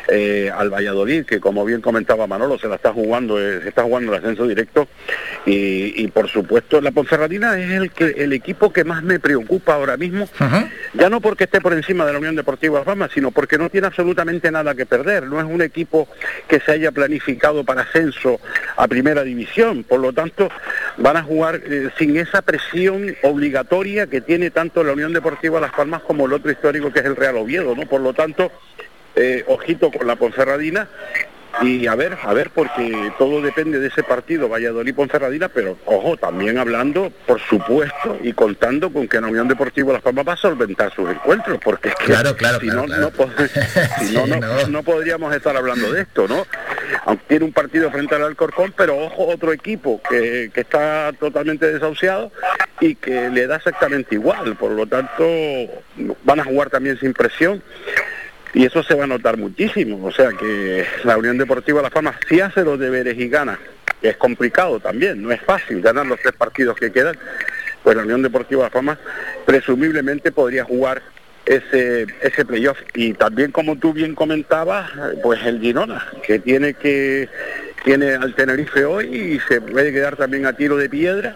eh, 0.07 0.52
al 0.56 0.70
Valladolid, 0.70 1.26
que 1.26 1.40
como 1.40 1.65
bien 1.65 1.82
comentaba 1.82 2.28
Manolo, 2.28 2.57
se 2.57 2.68
la 2.68 2.76
está 2.76 2.94
jugando, 2.94 3.40
eh, 3.40 3.61
se 3.61 3.70
está 3.70 3.84
jugando 3.84 4.14
el 4.14 4.20
ascenso 4.20 4.48
directo. 4.48 4.88
Y, 5.45 6.02
y, 6.02 6.07
por 6.07 6.30
supuesto 6.30 6.80
la 6.80 6.91
Ponferradina 6.91 7.60
es 7.60 7.72
el 7.72 7.91
que 7.91 8.06
el 8.18 8.34
equipo 8.34 8.72
que 8.72 8.84
más 8.84 9.03
me 9.03 9.20
preocupa 9.20 9.74
ahora 9.76 9.98
mismo, 9.98 10.28
ya 10.94 11.10
no 11.10 11.22
porque 11.34 11.45
esté 11.45 11.61
por 11.61 11.73
encima 11.73 12.05
de 12.05 12.14
la 12.14 12.19
Unión 12.19 12.35
Deportiva 12.35 12.84
Palmas, 12.84 13.10
sino 13.11 13.31
porque 13.31 13.57
no 13.57 13.68
tiene 13.68 13.88
absolutamente 13.88 14.51
nada 14.51 14.76
que 14.76 14.85
perder, 14.85 15.23
no 15.23 15.39
es 15.39 15.45
un 15.45 15.64
equipo 15.64 16.07
que 16.47 16.60
se 16.60 16.73
haya 16.73 16.91
planificado 16.91 17.64
para 17.64 17.81
ascenso 17.81 18.39
a 18.77 18.88
primera 18.88 19.23
división, 19.23 19.84
por 19.84 19.99
lo 19.99 20.14
tanto 20.14 20.51
van 20.97 21.18
a 21.18 21.23
jugar 21.23 21.60
eh, 21.65 21.89
sin 21.97 22.18
esa 22.18 22.43
presión 22.43 23.15
obligatoria 23.23 24.05
que 24.05 24.22
tiene 24.22 24.51
tanto 24.51 24.84
la 24.84 24.93
Unión 24.93 25.11
Deportiva 25.11 25.60
Las 25.60 25.72
Palmas 25.72 26.03
como 26.03 26.27
el 26.27 26.34
otro 26.34 26.51
histórico 26.51 26.93
que 26.93 26.99
es 26.99 27.05
el 27.05 27.15
Real 27.15 27.38
Oviedo, 27.38 27.73
¿no? 27.73 27.88
Por 27.88 28.01
lo 28.01 28.14
tanto, 28.14 28.51
eh, 29.15 29.43
ojito 29.47 29.89
con 29.89 30.05
la 30.05 30.15
Ponferradina 30.15 30.88
y 31.61 31.88
a 31.88 31.95
ver, 31.95 32.17
a 32.23 32.34
ver, 32.34 32.49
porque 32.49 33.11
todo 33.17 33.41
depende 33.41 33.80
de 33.80 33.88
ese 33.88 34.03
partido 34.03 34.49
Valladolid-Ponferradina, 34.49 35.49
pero 35.49 35.77
ojo, 35.85 36.17
también 36.17 36.57
hablando, 36.57 37.11
por 37.27 37.39
supuesto, 37.39 38.17
y 38.23 38.34
contando 38.34 38.91
con 38.91 39.07
que 39.07 39.21
la 39.21 39.27
Unión 39.27 39.47
Deportiva 39.47 39.93
Las 39.93 40.01
Palmas 40.01 40.27
va 40.27 40.34
a 40.34 40.38
solventar 40.38 40.93
sus 40.93 41.09
encuentros, 41.09 41.59
porque 41.63 41.89
es 41.89 41.95
que 41.95 42.05
Claro, 42.05 42.35
claro, 42.35 42.59
si, 42.59 42.67
claro, 42.67 42.81
no, 42.81 42.88
claro. 42.88 43.01
no 43.03 43.09
po- 43.11 43.30
si 44.05 44.13
no, 44.15 44.27
no, 44.27 44.67
no 44.67 44.84
podríamos 44.84 45.34
estar 45.35 45.55
hablando 45.55 45.91
de 45.91 46.01
esto, 46.01 46.27
¿no? 46.27 46.45
Aunque 47.05 47.23
tiene 47.27 47.45
un 47.45 47.53
partido 47.53 47.91
frente 47.91 48.15
al 48.15 48.23
Alcorcón, 48.23 48.73
pero 48.75 48.97
ojo, 48.97 49.27
otro 49.27 49.53
equipo 49.53 50.01
que, 50.09 50.49
que 50.53 50.61
está 50.61 51.11
totalmente 51.19 51.71
desahuciado 51.71 52.31
y 52.80 52.95
que 52.95 53.30
le 53.30 53.47
da 53.47 53.57
exactamente 53.57 54.15
igual, 54.15 54.55
por 54.55 54.71
lo 54.71 54.85
tanto 54.88 55.23
van 56.23 56.39
a 56.39 56.43
jugar 56.43 56.69
también 56.69 56.97
sin 56.99 57.13
presión 57.13 57.61
y 58.53 58.65
eso 58.65 58.84
se 58.84 58.93
va 58.93 59.05
a 59.05 59.07
notar 59.07 59.38
muchísimo. 59.38 60.05
O 60.05 60.11
sea 60.11 60.30
que 60.31 60.85
la 61.03 61.17
Unión 61.17 61.38
Deportiva 61.38 61.81
Las 61.81 61.91
Palmas 61.91 62.15
si 62.27 62.39
hace 62.39 62.63
los 62.63 62.80
deberes 62.80 63.17
y 63.17 63.27
gana, 63.27 63.59
que 64.01 64.09
es 64.09 64.17
complicado 64.17 64.80
también, 64.80 65.21
no 65.21 65.31
es 65.31 65.41
fácil 65.41 65.81
ganar 65.81 66.05
los 66.05 66.19
tres 66.19 66.34
partidos 66.34 66.77
que 66.77 66.91
quedan, 66.91 67.17
pues 67.84 67.95
la 67.95 68.03
Unión 68.03 68.21
Deportiva 68.21 68.63
Las 68.63 68.71
Palmas 68.71 68.99
presumiblemente 69.45 70.31
podría 70.31 70.63
jugar 70.63 71.01
ese 71.45 72.07
ese 72.21 72.45
playoff 72.45 72.80
y 72.93 73.13
también 73.13 73.51
como 73.51 73.75
tú 73.75 73.91
bien 73.91 74.15
comentabas 74.15 74.89
pues 75.21 75.43
el 75.45 75.59
Girona 75.59 76.07
que 76.25 76.39
tiene 76.39 76.73
que 76.73 77.27
tiene 77.84 78.13
al 78.13 78.34
Tenerife 78.34 78.85
hoy 78.85 79.13
y 79.13 79.39
se 79.41 79.59
puede 79.59 79.91
quedar 79.91 80.15
también 80.15 80.45
a 80.45 80.53
tiro 80.53 80.77
de 80.77 80.88
piedra 80.88 81.35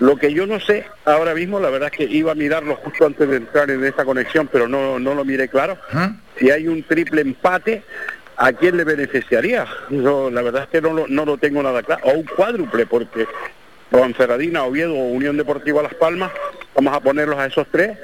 lo 0.00 0.16
que 0.16 0.32
yo 0.32 0.46
no 0.46 0.58
sé 0.60 0.86
ahora 1.04 1.34
mismo, 1.34 1.60
la 1.60 1.70
verdad 1.70 1.90
es 1.92 1.98
que 1.98 2.04
iba 2.04 2.32
a 2.32 2.34
mirarlo 2.34 2.76
justo 2.76 3.06
antes 3.06 3.28
de 3.28 3.36
entrar 3.36 3.70
en 3.70 3.84
esta 3.84 4.04
conexión, 4.04 4.48
pero 4.50 4.66
no, 4.68 4.98
no 4.98 5.14
lo 5.14 5.24
miré 5.24 5.48
claro. 5.48 5.78
Si 6.38 6.50
hay 6.50 6.66
un 6.66 6.82
triple 6.82 7.20
empate, 7.20 7.82
¿a 8.36 8.52
quién 8.52 8.76
le 8.76 8.84
beneficiaría? 8.84 9.66
Yo, 9.90 10.30
la 10.30 10.42
verdad 10.42 10.64
es 10.64 10.68
que 10.68 10.80
no 10.80 10.92
lo, 10.92 11.06
no 11.06 11.24
lo 11.24 11.38
tengo 11.38 11.62
nada 11.62 11.82
claro. 11.82 12.02
O 12.04 12.12
un 12.12 12.24
cuádruple, 12.24 12.86
porque 12.86 13.26
Ponferradina, 13.90 14.64
Oviedo 14.64 14.94
o 14.94 15.08
Unión 15.08 15.36
Deportiva 15.36 15.82
Las 15.82 15.94
Palmas, 15.94 16.32
vamos 16.74 16.94
a 16.94 17.00
ponerlos 17.00 17.38
a 17.38 17.46
esos 17.46 17.66
tres. 17.70 17.96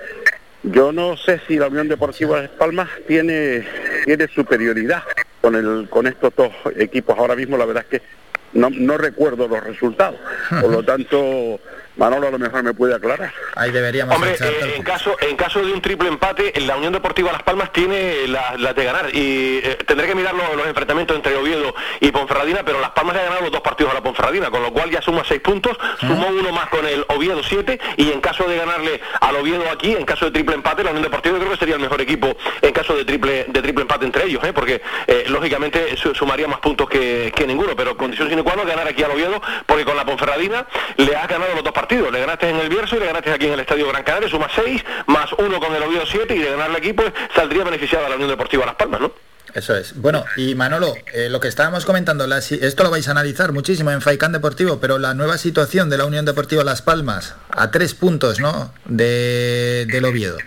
Yo 0.63 0.93
no 0.93 1.17
sé 1.17 1.41
si 1.49 1.57
la 1.57 1.67
Unión 1.69 1.89
Deportiva 1.89 2.43
Las 2.43 2.51
Palmas 2.51 2.89
tiene, 3.09 3.67
tiene 4.05 4.29
superioridad 4.29 5.03
con, 5.41 5.57
el, 5.57 5.89
con 5.91 6.07
estos 6.07 6.33
dos 6.37 6.53
equipos. 6.77 7.19
Ahora 7.19 7.35
mismo 7.35 7.57
la 7.57 7.65
verdad 7.65 7.85
es 7.91 7.99
que 7.99 8.07
no, 8.53 8.71
no 8.71 8.99
recuerdo 8.99 9.49
los 9.49 9.63
resultados. 9.63 10.19
Por 10.61 10.71
lo 10.71 10.83
tanto, 10.85 11.61
Manolo 12.01 12.29
a 12.29 12.31
lo 12.31 12.39
mejor 12.39 12.63
me 12.63 12.73
puede 12.73 12.95
aclarar. 12.95 13.31
Ahí 13.57 13.71
deberíamos 13.71 14.17
Hombre, 14.17 14.33
eh, 14.41 14.73
en 14.75 14.83
caso 14.83 15.17
en 15.21 15.37
caso 15.37 15.61
de 15.63 15.71
un 15.71 15.83
triple 15.83 16.09
empate, 16.09 16.53
la 16.63 16.77
Unión 16.79 16.95
Deportiva 16.95 17.31
Las 17.31 17.43
Palmas 17.43 17.73
tiene 17.73 18.27
la, 18.27 18.55
la 18.57 18.73
de 18.73 18.85
ganar 18.85 19.15
y 19.15 19.61
eh, 19.63 19.77
tendré 19.87 20.07
que 20.07 20.15
mirar 20.15 20.35
los, 20.35 20.57
los 20.57 20.67
enfrentamientos 20.67 21.15
entre 21.15 21.37
Oviedo 21.37 21.75
y 22.01 22.11
Ponferradina, 22.11 22.63
pero 22.65 22.81
Las 22.81 22.91
Palmas 22.93 23.15
le 23.17 23.21
ha 23.21 23.25
ganado 23.25 23.43
los 23.43 23.53
dos 23.53 23.61
partidos 23.61 23.93
a 23.93 23.95
la 23.95 24.03
Ponferradina, 24.03 24.51
con 24.51 24.63
lo 24.63 24.73
cual 24.73 24.91
ya 24.91 25.03
suma 25.03 25.23
seis 25.29 25.43
puntos, 25.43 25.77
sumó 26.01 26.29
uno 26.29 26.53
más 26.53 26.71
con 26.71 26.87
el 26.87 27.05
Oviedo 27.09 27.43
siete 27.43 27.79
y 27.99 28.11
en 28.11 28.21
caso 28.23 28.45
de 28.49 28.57
ganarle 28.57 29.01
al 29.21 29.37
Oviedo 29.37 29.71
aquí, 29.71 29.93
en 29.93 30.07
caso 30.07 30.25
de 30.25 30.31
triple 30.31 30.55
empate, 30.55 30.83
la 30.83 30.91
Unión 30.91 31.03
Deportiva 31.05 31.37
creo 31.39 31.51
que 31.51 31.59
sería 31.59 31.75
el 31.75 31.83
mejor 31.83 32.01
equipo 32.01 32.35
en 32.63 32.73
caso 32.73 32.97
de 32.97 33.05
triple 33.05 33.45
de 33.47 33.61
triple 33.61 33.83
empate 33.83 34.07
entre 34.07 34.25
ellos, 34.25 34.43
¿eh? 34.45 34.55
porque 34.55 34.81
eh, 35.07 35.25
lógicamente 35.29 35.97
su- 35.99 36.15
sumaría 36.15 36.49
más 36.49 36.61
puntos 36.61 36.89
que, 36.89 37.31
que 37.37 37.47
ninguno, 37.47 37.77
pero 37.77 37.95
condición 37.97 38.29
sine 38.31 38.43
qua 38.43 38.57
non 38.57 38.65
ganar 38.67 38.89
aquí 38.89 39.03
al 39.03 39.11
Oviedo, 39.11 39.43
porque 39.67 39.85
con 39.85 39.97
la 39.97 40.07
Ponferradina 40.07 40.67
le 40.97 41.15
has 41.15 41.29
ganado 41.29 41.53
los 41.55 41.63
dos 41.65 41.73
partidos, 41.75 41.90
le 41.91 42.21
ganaste 42.21 42.49
en 42.49 42.57
el 42.57 42.69
Bierzo 42.69 42.97
y 42.97 43.01
le 43.01 43.07
ganaste 43.07 43.33
aquí 43.33 43.47
en 43.47 43.55
el 43.55 43.61
Estadio 43.61 43.89
Gran 43.89 44.05
Canaria, 44.05 44.29
suma 44.29 44.49
seis, 44.55 44.83
más 45.07 45.33
uno 45.39 45.59
con 45.59 45.75
el 45.75 45.83
Oviedo 45.83 46.05
siete 46.07 46.37
y 46.37 46.39
de 46.39 46.51
ganarle 46.51 46.79
aquí 46.79 46.93
pues 46.93 47.13
saldría 47.35 47.65
beneficiada 47.65 48.09
la 48.09 48.15
Unión 48.15 48.31
Deportiva 48.31 48.65
Las 48.65 48.77
Palmas, 48.77 49.01
¿no? 49.01 49.13
Eso 49.55 49.75
es. 49.77 50.01
Bueno, 50.01 50.25
y 50.37 50.55
Manolo, 50.55 50.95
eh, 51.13 51.29
lo 51.29 51.41
que 51.41 51.49
estábamos 51.49 51.85
comentando, 51.85 52.25
la 52.29 52.39
esto 52.39 52.85
lo 52.85 52.91
vais 52.91 53.09
a 53.09 53.11
analizar 53.11 53.53
muchísimo 53.53 53.91
en 53.91 54.01
Faicán 54.01 54.31
Deportivo, 54.31 54.79
pero 54.79 54.99
la 54.99 55.15
nueva 55.15 55.39
situación 55.39 55.91
de 55.91 55.99
la 55.99 56.05
Unión 56.05 56.25
Deportiva 56.25 56.63
Las 56.63 56.83
Palmas, 56.83 57.35
a 57.51 57.73
tres 57.73 57.95
puntos, 57.95 58.39
¿no? 58.39 58.73
De, 58.85 59.87
del 59.91 60.05
Oviedo. 60.05 60.39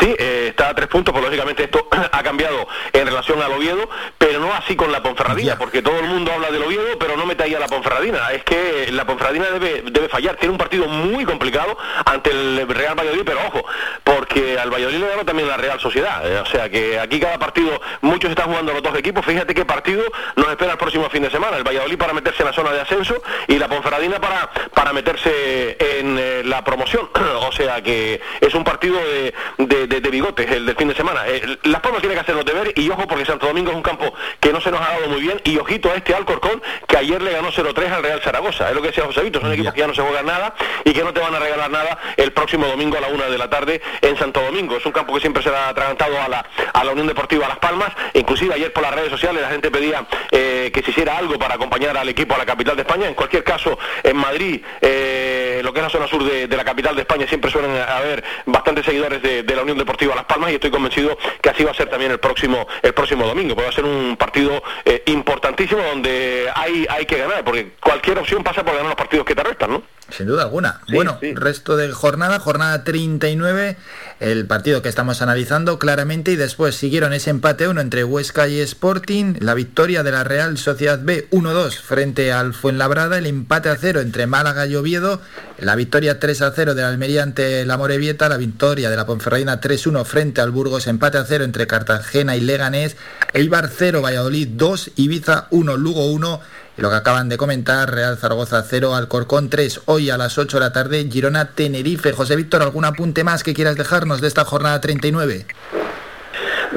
Sí, 0.00 0.14
eh, 0.18 0.46
está 0.48 0.70
a 0.70 0.74
tres 0.74 0.88
puntos, 0.88 1.12
pues 1.12 1.22
lógicamente 1.22 1.64
esto 1.64 1.86
ha 2.12 2.22
cambiado 2.22 2.66
en 2.92 3.06
relación 3.06 3.42
al 3.42 3.52
Oviedo, 3.52 3.88
pero 4.16 4.40
no 4.40 4.52
así 4.54 4.74
con 4.74 4.90
la 4.90 5.02
Ponferradina, 5.02 5.58
porque 5.58 5.82
todo 5.82 5.98
el 6.00 6.06
mundo 6.06 6.32
habla 6.32 6.50
del 6.50 6.62
Oviedo, 6.62 6.98
pero 6.98 7.16
no 7.16 7.26
mete 7.26 7.44
ahí 7.44 7.54
a 7.54 7.58
la 7.58 7.68
Ponferradina. 7.68 8.30
Es 8.32 8.42
que 8.44 8.88
la 8.92 9.04
Ponferradina 9.04 9.50
debe, 9.50 9.82
debe 9.90 10.08
fallar. 10.08 10.36
Tiene 10.36 10.52
un 10.52 10.58
partido 10.58 10.86
muy 10.88 11.24
complicado 11.26 11.76
ante 12.06 12.30
el 12.30 12.66
Real 12.68 12.98
Valladolid, 12.98 13.24
pero 13.26 13.40
ojo, 13.46 13.64
porque 14.02 14.58
al 14.58 14.70
Valladolid 14.70 15.00
le 15.00 15.08
ganó 15.08 15.24
también 15.24 15.48
la 15.48 15.58
Real 15.58 15.78
Sociedad. 15.78 16.26
eh, 16.26 16.40
o 16.40 16.46
sea 16.46 16.70
que 16.70 16.98
aquí 16.98 17.20
cada 17.20 17.38
partido, 17.38 17.80
muchos 18.00 18.30
están 18.30 18.46
jugando 18.46 18.72
los 18.72 18.82
dos 18.82 18.96
equipos. 18.98 19.24
Fíjate 19.26 19.54
qué 19.54 19.66
partido 19.66 20.02
nos 20.36 20.48
espera 20.48 20.72
el 20.72 20.78
próximo 20.78 21.10
fin 21.10 21.22
de 21.22 21.30
semana. 21.30 21.58
El 21.58 21.64
Valladolid 21.64 21.98
para 21.98 22.14
meterse 22.14 22.42
en 22.42 22.46
la 22.46 22.54
zona 22.54 22.72
de 22.72 22.80
ascenso 22.80 23.22
y 23.48 23.58
la 23.58 23.68
Ponferradina 23.68 24.18
para, 24.18 24.50
para 24.72 24.94
meterse 24.94 25.76
en 25.78 26.16
eh, 26.18 26.42
la 26.44 26.64
promoción. 26.64 27.10
o 27.40 27.52
sea 27.52 27.82
que 27.82 28.20
es 28.40 28.54
un 28.54 28.64
partido 28.64 28.96
de, 28.96 29.34
de, 29.58 29.89
de- 29.90 30.00
de 30.00 30.10
bigotes 30.10 30.50
el 30.50 30.64
del 30.64 30.76
fin 30.76 30.88
de 30.88 30.94
semana. 30.94 31.22
Eh, 31.26 31.58
Las 31.64 31.80
Palmas 31.82 32.00
tiene 32.00 32.14
que 32.14 32.20
hacer 32.22 32.34
los 32.34 32.44
deberes 32.44 32.72
y 32.76 32.88
ojo 32.88 33.06
porque 33.06 33.24
Santo 33.26 33.46
Domingo 33.46 33.70
es 33.70 33.76
un 33.76 33.82
campo 33.82 34.14
que 34.40 34.52
no 34.52 34.60
se 34.60 34.70
nos 34.70 34.80
ha 34.80 34.92
dado 34.92 35.08
muy 35.08 35.20
bien 35.20 35.40
y 35.44 35.58
ojito 35.58 35.90
a 35.90 35.96
este 35.96 36.14
Alcorcón 36.14 36.62
que 36.88 36.96
ayer 36.96 37.20
le 37.20 37.32
ganó 37.32 37.50
0-3 37.52 37.90
al 37.92 38.02
Real 38.02 38.20
Zaragoza. 38.22 38.68
Es 38.70 38.74
lo 38.74 38.80
que 38.80 38.88
decía 38.88 39.04
José 39.04 39.22
Vito, 39.22 39.40
son 39.40 39.52
equipos 39.52 39.74
que 39.74 39.80
ya 39.80 39.86
no 39.86 39.94
se 39.94 40.00
juegan 40.02 40.24
nada 40.26 40.54
y 40.84 40.92
que 40.92 41.02
no 41.04 41.12
te 41.12 41.20
van 41.20 41.34
a 41.34 41.38
regalar 41.38 41.70
nada 41.70 41.98
el 42.16 42.32
próximo 42.32 42.66
domingo 42.66 42.96
a 42.96 43.00
la 43.00 43.08
una 43.08 43.26
de 43.26 43.36
la 43.38 43.50
tarde 43.50 43.82
en 44.00 44.16
Santo 44.16 44.40
Domingo. 44.40 44.76
Es 44.76 44.86
un 44.86 44.92
campo 44.92 45.12
que 45.14 45.20
siempre 45.20 45.42
será 45.42 45.68
atragantado 45.68 46.20
a 46.20 46.28
la, 46.28 46.46
a 46.72 46.84
la 46.84 46.92
Unión 46.92 47.06
Deportiva 47.06 47.48
Las 47.48 47.58
Palmas. 47.58 47.90
Inclusive 48.14 48.54
ayer 48.54 48.72
por 48.72 48.82
las 48.82 48.94
redes 48.94 49.10
sociales 49.10 49.42
la 49.42 49.50
gente 49.50 49.70
pedía 49.70 50.06
eh, 50.30 50.70
que 50.72 50.82
se 50.82 50.90
hiciera 50.92 51.18
algo 51.18 51.38
para 51.38 51.54
acompañar 51.56 51.96
al 51.96 52.08
equipo 52.08 52.34
a 52.34 52.38
la 52.38 52.46
capital 52.46 52.76
de 52.76 52.82
España. 52.82 53.08
En 53.08 53.14
cualquier 53.14 53.42
caso, 53.44 53.78
en 54.02 54.16
Madrid, 54.16 54.60
eh, 54.80 55.60
lo 55.64 55.72
que 55.72 55.80
es 55.80 55.84
la 55.84 55.90
zona 55.90 56.06
sur 56.06 56.22
de, 56.24 56.46
de 56.46 56.56
la 56.56 56.64
capital 56.64 56.94
de 56.94 57.02
España, 57.02 57.26
siempre 57.26 57.50
suelen 57.50 57.76
haber 57.76 58.22
bastantes 58.46 58.84
seguidores 58.84 59.20
de, 59.22 59.42
de 59.42 59.56
la 59.56 59.62
Unión 59.62 59.78
Deportiva 59.80 60.14
Las 60.14 60.24
Palmas 60.24 60.50
y 60.50 60.54
estoy 60.54 60.70
convencido 60.70 61.16
que 61.40 61.50
así 61.50 61.64
va 61.64 61.72
a 61.72 61.74
ser 61.74 61.88
también 61.88 62.12
el 62.12 62.18
próximo 62.18 62.66
el 62.82 62.94
próximo 62.94 63.26
domingo. 63.26 63.54
Puede 63.54 63.72
ser 63.72 63.84
un 63.84 64.16
partido 64.16 64.62
eh, 64.84 65.02
importantísimo 65.06 65.82
donde 65.82 66.48
hay, 66.54 66.86
hay 66.88 67.06
que 67.06 67.18
ganar, 67.18 67.44
porque 67.44 67.72
cualquier 67.80 68.18
opción 68.18 68.42
pasa 68.42 68.64
por 68.64 68.74
ganar 68.74 68.88
los 68.88 68.96
partidos 68.96 69.26
que 69.26 69.34
te 69.34 69.42
restan, 69.42 69.70
¿no? 69.72 69.82
Sin 70.16 70.26
duda 70.26 70.42
alguna. 70.42 70.80
bueno, 70.92 71.18
resto 71.34 71.76
de 71.76 71.90
jornada, 71.92 72.38
jornada 72.38 72.84
39, 72.84 73.76
el 74.20 74.46
partido 74.46 74.82
que 74.82 74.88
estamos 74.88 75.22
analizando 75.22 75.78
claramente 75.78 76.32
y 76.32 76.36
después 76.36 76.74
siguieron 76.74 77.12
ese 77.12 77.30
empate 77.30 77.68
1 77.68 77.80
entre 77.80 78.04
Huesca 78.04 78.48
y 78.48 78.60
Sporting, 78.60 79.34
la 79.40 79.54
victoria 79.54 80.02
de 80.02 80.12
la 80.12 80.24
Real 80.24 80.58
Sociedad 80.58 81.00
B 81.02 81.28
1-2 81.30 81.80
frente 81.80 82.32
al 82.32 82.54
Fuenlabrada, 82.54 83.18
el 83.18 83.26
empate 83.26 83.68
a 83.68 83.76
0 83.76 84.00
entre 84.00 84.26
Málaga 84.26 84.66
y 84.66 84.76
Oviedo, 84.76 85.20
la 85.58 85.76
victoria 85.76 86.18
3-0 86.18 86.74
de 86.74 86.82
la 86.82 86.88
Almería 86.88 87.22
ante 87.22 87.64
la 87.64 87.76
Morevieta, 87.76 88.28
la 88.28 88.36
victoria 88.36 88.90
de 88.90 88.96
la 88.96 89.06
Ponferradina 89.06 89.60
3-1 89.60 90.04
frente 90.04 90.40
al 90.40 90.50
Burgos, 90.50 90.86
empate 90.86 91.18
a 91.18 91.24
0 91.24 91.44
entre 91.44 91.66
Cartagena 91.66 92.36
y 92.36 92.40
Leganés, 92.40 92.96
Eibar 93.32 93.70
0, 93.74 94.02
Valladolid 94.02 94.48
2, 94.52 94.92
Ibiza 94.96 95.46
1, 95.50 95.76
Lugo 95.76 96.06
1, 96.06 96.40
lo 96.80 96.88
que 96.88 96.96
acaban 96.96 97.28
de 97.28 97.36
comentar, 97.36 97.92
Real 97.92 98.16
Zaragoza 98.16 98.62
0, 98.66 98.94
Alcorcón 98.94 99.50
3, 99.50 99.82
hoy 99.84 100.08
a 100.08 100.16
las 100.16 100.38
8 100.38 100.56
de 100.56 100.64
la 100.64 100.72
tarde, 100.72 101.06
Girona 101.10 101.50
Tenerife. 101.50 102.12
José 102.12 102.36
Víctor, 102.36 102.62
¿algún 102.62 102.86
apunte 102.86 103.22
más 103.22 103.42
que 103.42 103.52
quieras 103.52 103.76
dejarnos 103.76 104.22
de 104.22 104.28
esta 104.28 104.46
jornada 104.46 104.80
39? 104.80 105.44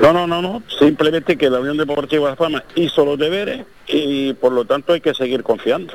No, 0.02 0.12
no, 0.12 0.28
no, 0.28 0.42
no. 0.42 0.62
Simplemente 0.78 1.38
que 1.38 1.50
la 1.50 1.62
Unión 1.62 1.78
Deportiva 1.78 2.28
Las 2.28 2.38
Palmas 2.38 2.64
hizo 2.76 3.06
los 3.06 3.18
deberes 3.18 3.66
y 3.88 4.34
por 4.34 4.52
lo 4.52 4.66
tanto 4.66 4.92
hay 4.92 5.00
que 5.00 5.14
seguir 5.14 5.42
confiando. 5.42 5.94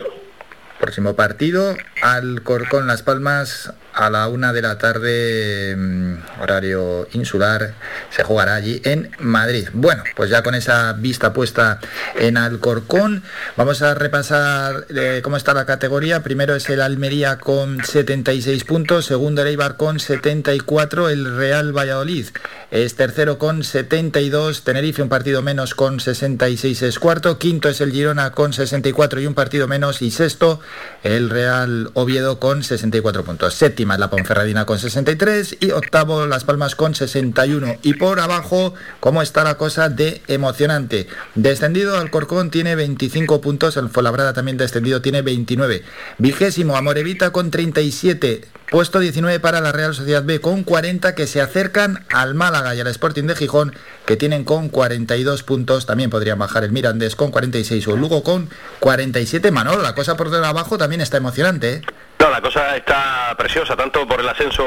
Próximo 0.81 1.15
partido, 1.15 1.77
Alcorcón 2.03 2.87
Las 2.87 3.03
Palmas 3.03 3.73
a 3.93 4.11
la 4.11 4.29
una 4.29 4.53
de 4.53 4.63
la 4.63 4.79
tarde, 4.79 5.75
mm, 5.77 6.41
horario 6.41 7.09
insular, 7.13 7.75
se 8.11 8.23
jugará 8.23 8.55
allí 8.55 8.81
en 8.85 9.11
Madrid. 9.19 9.69
Bueno, 9.73 10.05
pues 10.15 10.31
ya 10.31 10.45
con 10.45 10.55
esa 10.55 10.93
vista 10.93 11.33
puesta 11.33 11.81
en 12.15 12.37
Alcorcón, 12.37 13.25
vamos 13.57 13.83
a 13.83 13.95
repasar 13.95 14.87
eh, 14.95 15.21
cómo 15.25 15.37
está 15.37 15.53
la 15.53 15.67
categoría. 15.67 16.23
Primero 16.23 16.55
es 16.55 16.71
el 16.71 16.81
Almería 16.81 17.39
con 17.39 17.85
76 17.85 18.63
puntos, 18.63 19.07
segundo 19.07 19.43
el 19.43 19.49
Eibar 19.49 19.77
con 19.77 19.99
74, 19.99 21.09
el 21.09 21.37
Real 21.37 21.77
Valladolid 21.77 22.27
es 22.71 22.97
tercero 22.97 23.39
con 23.39 23.65
72, 23.65 24.63
Tenerife 24.63 25.03
un 25.03 25.09
partido 25.09 25.41
menos 25.41 25.75
con 25.75 26.01
66 26.01 26.83
es 26.83 26.99
cuarto, 26.99 27.39
quinto 27.39 27.71
es 27.71 27.81
el 27.81 27.93
Girona 27.93 28.33
con 28.33 28.53
64 28.53 29.21
y 29.21 29.27
un 29.27 29.33
partido 29.33 29.67
menos 29.67 30.03
y 30.03 30.11
sexto 30.11 30.61
el 31.03 31.31
Real 31.31 31.91
Oviedo 31.95 32.39
con 32.39 32.63
64 32.63 33.25
puntos. 33.25 33.55
Séptima 33.55 33.95
es 33.95 34.01
la 34.01 34.11
Ponferradina 34.11 34.67
con 34.67 34.79
63 34.79 35.59
y 35.61 35.71
octavo 35.71 36.27
Las 36.27 36.45
Palmas 36.45 36.75
con 36.75 36.95
61. 36.95 37.77
Y 37.83 37.95
por 37.95 38.21
abajo, 38.21 38.75
¿cómo 39.01 39.23
está 39.23 39.45
la 39.45 39.57
cosa 39.57 39.89
de 39.89 40.23
emocionante? 40.29 41.09
Descendido 41.35 41.99
Alcorcón 41.99 42.51
tiene 42.51 42.75
25 42.75 43.41
puntos, 43.41 43.77
el 43.77 43.89
Fuenlabrada 43.89 44.33
también 44.33 44.57
descendido 44.57 45.01
tiene 45.03 45.23
29. 45.23 45.83
Vigésimo 46.19 46.77
Amorevita 46.77 47.31
con 47.31 47.51
37. 47.51 48.58
Puesto 48.71 48.99
19 48.99 49.41
para 49.41 49.63
la 49.63 49.73
Real 49.73 49.95
Sociedad 49.95 50.23
B 50.23 50.43
con 50.43 50.63
40 50.63 51.15
que 51.15 51.27
se 51.27 51.41
acercan 51.41 52.05
al 52.13 52.35
Málaga 52.35 52.75
y 52.75 52.81
al 52.81 52.87
Sporting 52.89 53.25
de 53.25 53.35
Gijón 53.35 53.75
que 54.05 54.17
tienen 54.17 54.45
con 54.45 54.69
42 54.69 55.43
puntos. 55.43 55.87
También 55.87 56.11
podrían 56.11 56.39
bajar 56.39 56.65
el 56.65 56.73
Mirandés 56.73 57.17
con 57.17 57.31
46 57.31 57.89
o 57.89 57.95
el 57.95 58.01
Lugo 58.01 58.23
con 58.23 58.51
47. 58.81 59.51
Manolo, 59.53 59.83
la 59.83 59.95
cosa 59.95 60.19
por 60.19 60.29
debajo 60.29 60.77
también 60.77 61.01
está 61.01 61.17
emocionante. 61.17 61.73
¿eh? 61.73 61.83
La 62.39 62.43
cosa 62.43 62.77
está 62.77 63.35
preciosa, 63.37 63.75
tanto 63.75 64.07
por 64.07 64.21
el 64.21 64.29
ascenso 64.29 64.65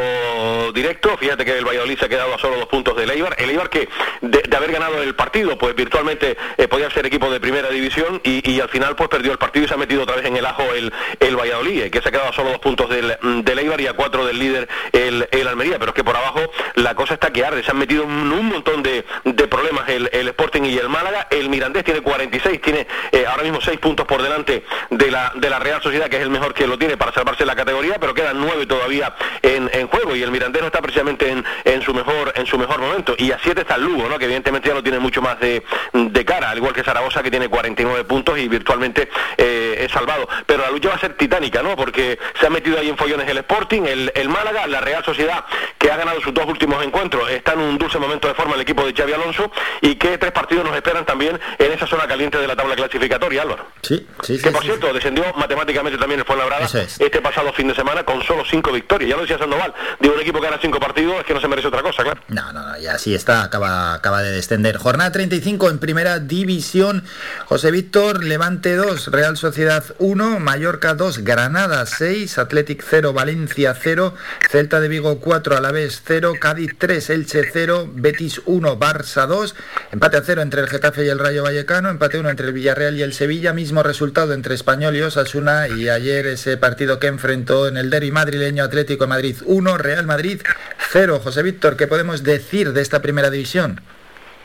directo, 0.74 1.16
fíjate 1.16 1.46
que 1.46 1.58
el 1.58 1.64
Valladolid 1.64 1.98
se 1.98 2.04
ha 2.04 2.10
quedado 2.10 2.34
a 2.34 2.38
solo 2.38 2.58
dos 2.58 2.68
puntos 2.68 2.98
del 2.98 3.10
Eibar, 3.10 3.34
el 3.38 3.50
Eibar 3.50 3.70
que 3.70 3.88
de, 4.20 4.44
haber 4.58 4.74
ganado 4.74 5.02
el 5.02 5.16
partido, 5.16 5.58
pues 5.58 5.74
virtualmente 5.74 6.36
eh, 6.58 6.68
podía 6.68 6.92
ser 6.92 7.06
equipo 7.06 7.32
de 7.32 7.40
primera 7.40 7.70
división 7.70 8.20
y, 8.26 8.60
al 8.60 8.68
final 8.68 8.98
pues 8.98 9.08
perdió 9.08 9.32
el 9.32 9.38
partido 9.38 9.64
y 9.64 9.68
se 9.70 9.76
ha 9.76 9.78
metido 9.78 10.04
otra 10.04 10.18
vez 10.18 10.26
en 10.26 10.36
el 10.36 10.46
ajo 10.46 10.64
el, 10.74 10.92
el 11.22 11.38
Valladolid, 11.38 11.84
eh, 11.84 11.92
que 11.92 12.02
se 12.02 12.10
ha 12.10 12.12
quedado 12.12 12.28
a 12.28 12.34
solo 12.34 12.50
dos 12.50 12.60
puntos 12.60 12.90
del, 12.90 13.18
del 13.22 13.60
Eibar 13.60 13.80
y 13.80 13.88
a 13.88 13.94
cuatro 13.94 14.26
del 14.26 14.38
líder 14.38 14.68
el, 14.92 15.30
el, 15.32 15.48
Almería, 15.48 15.80
pero 15.80 15.92
es 15.92 15.96
que 15.96 16.04
por 16.04 16.18
abajo 16.18 16.42
la 16.76 16.94
cosa 16.94 17.14
está 17.14 17.32
que 17.32 17.46
arde, 17.46 17.64
se 17.64 17.72
han 17.72 17.78
metido 17.78 18.04
un, 18.04 18.34
un 18.34 18.48
montón 18.48 18.84
de, 18.84 19.06
de 19.24 19.48
problemas 19.48 19.88
el, 19.88 20.10
el, 20.12 20.28
Sporting 20.28 20.64
y 20.64 20.78
el 20.78 20.90
Málaga, 20.90 21.28
el 21.30 21.48
Mirandés 21.48 21.86
tiene 21.86 22.02
46, 22.02 22.62
tiene 22.62 22.86
eh, 23.14 23.26
ahora 23.26 23.44
mismo 23.44 23.62
seis 23.62 23.80
puntos 23.80 24.06
por 24.06 24.22
delante 24.22 24.66
de 24.90 25.10
la, 25.10 25.32
de 25.36 25.50
la 25.50 25.60
Real 25.60 25.82
Sociedad, 25.82 26.10
que 26.10 26.18
es 26.18 26.24
el 26.24 26.30
mejor 26.30 26.54
que 26.54 26.68
lo 26.68 26.78
tiene 26.78 26.98
para 26.98 27.14
salvarse 27.14 27.46
la 27.46 27.56
categoría, 27.62 27.98
pero 28.00 28.14
quedan 28.14 28.40
nueve 28.40 28.66
todavía 28.66 29.14
en, 29.42 29.88
juego 29.88 30.16
y 30.16 30.24
el 30.24 30.32
Mirandés 30.32 30.62
no 30.62 30.68
está 30.68 30.82
precisamente 30.82 31.30
en, 31.30 31.44
en, 31.66 31.82
su 31.82 31.94
mejor 31.94 32.34
en 32.36 32.46
su 32.46 32.58
mejor 32.58 32.80
momento. 32.80 33.16
Y 33.18 33.32
a 33.32 33.40
siete 33.42 33.62
está 33.62 33.76
el 33.76 33.84
Lugo, 33.84 34.08
¿no? 34.08 34.18
que 34.18 34.26
evidentemente 34.26 34.70
ya 34.70 34.76
no 34.76 34.84
tiene 34.84 35.00
mucho 35.00 35.22
más 35.22 35.40
de, 35.40 35.64
de 35.94 36.26
cara, 36.26 36.50
al 36.50 36.58
igual 36.58 36.74
que 36.74 36.84
Zaragoza, 36.84 37.22
que 37.24 37.32
tiene 37.32 37.50
49 37.50 38.04
puntos 38.06 38.38
y 38.38 38.48
virtualmente 38.48 39.10
eh, 39.38 39.86
es 39.86 39.92
salvado. 39.92 40.28
Pero 40.46 40.64
la 40.64 40.72
lucha 40.72 40.90
va 40.90 40.96
a 40.96 41.00
ser 41.00 41.16
titánica, 41.16 41.62
¿no? 41.62 41.76
porque 41.76 42.20
se 42.40 42.48
ha 42.48 42.50
metido 42.50 42.80
ahí 42.80 42.90
en 42.90 42.98
follones 42.98 43.28
el 43.28 43.38
Sporting, 43.40 43.84
el, 43.84 44.12
el 44.16 44.30
Málaga, 44.30 44.68
la 44.68 44.82
Real 44.82 45.04
Sociedad, 45.04 45.46
que 45.78 45.92
ha 45.92 45.98
ganado 45.98 46.22
sus 46.22 46.34
dos 46.34 46.46
últimos 46.46 46.84
encuentros, 46.84 47.30
está 47.30 47.54
en 47.54 47.60
un 47.60 47.78
dulce 47.78 48.00
momento 48.00 48.28
de 48.28 48.34
forma 48.34 48.56
el 48.56 48.62
equipo 48.62 48.86
de 48.86 48.94
Xavi 48.94 49.14
Alonso 49.14 49.52
y 49.82 49.96
que 49.96 50.18
tres 50.18 50.32
partidos 50.32 50.64
nos 50.64 50.76
esperan 50.76 51.06
también 51.06 51.40
en 51.58 51.72
esa 51.72 51.88
zona 51.88 52.08
caliente 52.08 52.38
de 52.38 52.48
la 52.48 52.56
tabla 52.56 52.76
clasificatoria, 52.76 53.42
Álvaro. 53.42 53.66
Sí, 53.82 54.08
sí, 54.22 54.42
Que 54.42 54.52
por 54.52 54.64
cierto, 54.64 54.94
descendió 54.94 55.26
matemáticamente 55.36 55.98
también 55.98 56.20
el 56.20 56.26
Fuenlabrada 56.26 56.66
este 56.66 57.22
pasado 57.22 57.51
fin 57.54 57.68
de 57.68 57.76
semana 57.76 58.04
con 58.04 58.22
solo 58.24 58.44
cinco 58.46 58.72
victorias. 58.72 59.10
Ya 59.10 59.16
lo 59.16 59.22
decía 59.22 59.38
Sandoval, 59.38 59.74
digo, 60.00 60.14
un 60.14 60.22
equipo 60.22 60.40
que 60.40 60.46
gana 60.46 60.60
cinco 60.62 60.80
partidos 60.80 61.20
es 61.20 61.26
que 61.26 61.34
no 61.34 61.42
se 61.42 61.48
merece 61.48 61.68
otra 61.68 61.82
cosa, 61.82 62.04
claro. 62.04 62.22
No, 62.28 62.52
no, 62.54 62.66
no, 62.66 62.78
y 62.78 62.88
así 62.88 63.14
está, 63.14 63.44
acaba, 63.44 63.94
acaba 63.94 64.22
de 64.22 64.32
descender. 64.32 64.78
Jornada 64.78 65.12
35 65.12 65.70
en 65.70 65.80
primera 65.80 66.20
división. 66.20 67.04
José 67.46 67.72
Víctor, 67.72 68.24
Levante 68.24 68.76
2, 68.76 69.08
Real 69.08 69.38
Sociedad 69.38 69.84
1, 70.00 70.40
Mallorca 70.40 70.94
2, 70.94 71.20
Granada 71.20 71.86
6, 71.86 72.38
Athletic 72.38 72.84
0, 72.88 73.14
Valencia 73.14 73.76
0, 73.80 74.14
Celta 74.50 74.80
de 74.80 74.88
Vigo 74.88 75.20
4, 75.20 75.58
Alavés 75.58 76.02
0, 76.06 76.34
Cádiz 76.40 76.76
3, 76.78 77.10
Elche 77.10 77.44
0, 77.52 77.90
Betis 77.94 78.42
1, 78.46 78.80
Barça 78.80 79.28
2, 79.28 79.56
empate 79.92 80.18
a 80.18 80.22
0 80.22 80.42
entre 80.42 80.62
el 80.62 80.68
Getafe 80.68 81.06
y 81.06 81.10
el 81.10 81.20
Rayo 81.20 81.44
Vallecano, 81.44 81.90
empate 81.90 82.20
1 82.20 82.30
entre 82.30 82.48
el 82.48 82.54
Villarreal 82.54 82.98
y 82.98 83.02
el 83.02 83.14
Sevilla, 83.14 83.54
mismo 83.54 83.84
resultado 83.84 84.34
entre 84.34 84.56
Español 84.56 84.96
y 84.96 85.02
Osasuna 85.02 85.68
y 85.68 85.90
ayer 85.90 86.28
ese 86.28 86.58
partido 86.58 87.00
que 87.00 87.08
enfrentó 87.08 87.41
en 87.50 87.78
el 87.78 87.90
derby 87.90 88.12
madrileño 88.12 88.64
Atlético 88.64 89.06
de 89.06 89.10
Madrid 89.10 89.36
1, 89.46 89.78
Real 89.78 90.06
Madrid 90.06 90.42
0. 90.92 91.20
José 91.24 91.42
Víctor, 91.42 91.76
¿qué 91.76 91.88
podemos 91.88 92.24
decir 92.24 92.72
de 92.72 92.82
esta 92.82 93.02
primera 93.02 93.32
división? 93.32 93.82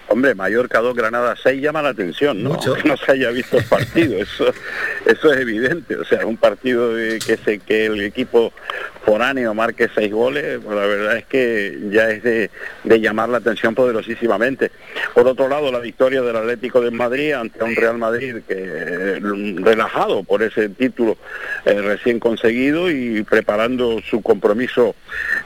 Hombre, 0.08 0.34
Mallorca 0.34 0.80
2, 0.80 0.94
Granada 0.94 1.34
6 1.42 1.60
llama 1.60 1.82
la 1.82 1.90
atención, 1.90 2.42
¿no? 2.42 2.58
Que 2.76 2.88
no 2.88 2.96
se 2.96 3.12
haya 3.12 3.30
visto 3.30 3.58
el 3.58 3.64
partido, 3.64 4.18
eso, 4.22 4.52
eso 5.04 5.32
es 5.32 5.40
evidente. 5.40 5.96
O 5.96 6.04
sea, 6.04 6.26
un 6.26 6.36
partido 6.36 6.94
de 6.94 7.18
que, 7.18 7.36
se, 7.36 7.58
que 7.58 7.86
el 7.86 8.02
equipo 8.02 8.52
foráneo 9.06 9.54
marque 9.54 9.88
seis 9.94 10.12
goles, 10.12 10.58
pues 10.62 10.76
la 10.76 10.84
verdad 10.84 11.16
es 11.16 11.26
que 11.26 11.78
ya 11.90 12.10
es 12.10 12.24
de, 12.24 12.50
llamar 12.84 13.28
la 13.28 13.38
atención 13.38 13.72
poderosísimamente. 13.72 14.72
Por 15.14 15.28
otro 15.28 15.48
lado, 15.48 15.70
la 15.70 15.78
victoria 15.78 16.22
del 16.22 16.34
Atlético 16.34 16.80
de 16.80 16.90
Madrid 16.90 17.32
ante 17.32 17.62
un 17.62 17.76
Real 17.76 17.98
Madrid 17.98 18.38
que 18.48 19.20
relajado 19.62 20.24
por 20.24 20.42
ese 20.42 20.70
título 20.70 21.16
eh, 21.64 21.80
recién 21.80 22.18
conseguido 22.18 22.90
y 22.90 23.22
preparando 23.22 24.00
su 24.02 24.22
compromiso 24.22 24.96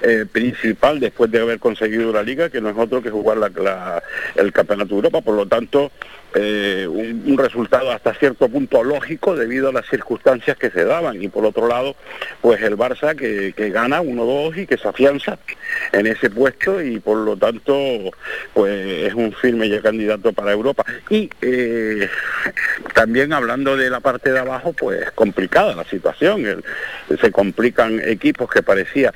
eh, 0.01 0.24
principal 0.31 0.99
después 0.99 1.31
de 1.31 1.41
haber 1.41 1.59
conseguido 1.59 2.12
la 2.15 2.23
liga, 2.23 2.49
que 2.49 2.62
no 2.62 2.70
es 2.70 2.78
otro 2.78 3.03
que 3.03 3.11
jugar 3.11 3.37
la, 3.37 4.03
el 4.37 4.49
Campeonato 4.52 4.90
de 4.90 4.97
Europa. 4.97 5.20
Por 5.20 5.35
lo 5.35 5.47
tanto, 5.47 5.90
eh, 6.35 6.86
un, 6.86 7.36
resultado 7.36 7.90
hasta 7.90 8.14
cierto 8.14 8.48
punto 8.48 8.85
lógico 8.85 9.35
debido 9.35 9.70
a 9.70 9.72
las 9.72 9.86
circunstancias 9.89 10.56
que 10.56 10.70
se 10.70 10.85
daban 10.85 11.20
y 11.20 11.27
por 11.28 11.44
otro 11.44 11.66
lado 11.66 11.97
pues 12.40 12.62
el 12.62 12.77
Barça 12.77 13.16
que, 13.16 13.70
gana 13.70 14.01
1-2 14.01 14.59
y 14.59 14.66
que 14.66 14.77
se 14.77 14.86
afianza 14.86 15.39
en 15.93 16.06
ese 16.06 16.31
puesto 16.31 16.81
y 16.81 17.01
por 17.01 17.16
lo 17.18 17.36
tanto 17.36 17.74
pues 18.55 19.06
es 19.06 19.14
un 19.14 19.32
firme 19.32 19.68
ya 19.68 19.81
candidato 19.81 20.32
para 20.32 20.52
Europa 20.52 20.85
y 21.09 21.31
eh, 21.40 22.09
también 22.94 23.32
hablando 23.32 23.77
de 23.77 23.90
la 23.90 23.98
parte 23.98 24.31
de 24.31 24.39
abajo 24.39 24.72
pues 24.72 25.10
complicada 25.12 25.74
la 25.74 25.85
situación 25.85 26.62
se 27.20 27.32
complican 27.32 28.01
equipos 28.05 28.48
que 28.51 28.62
parecía 28.62 29.12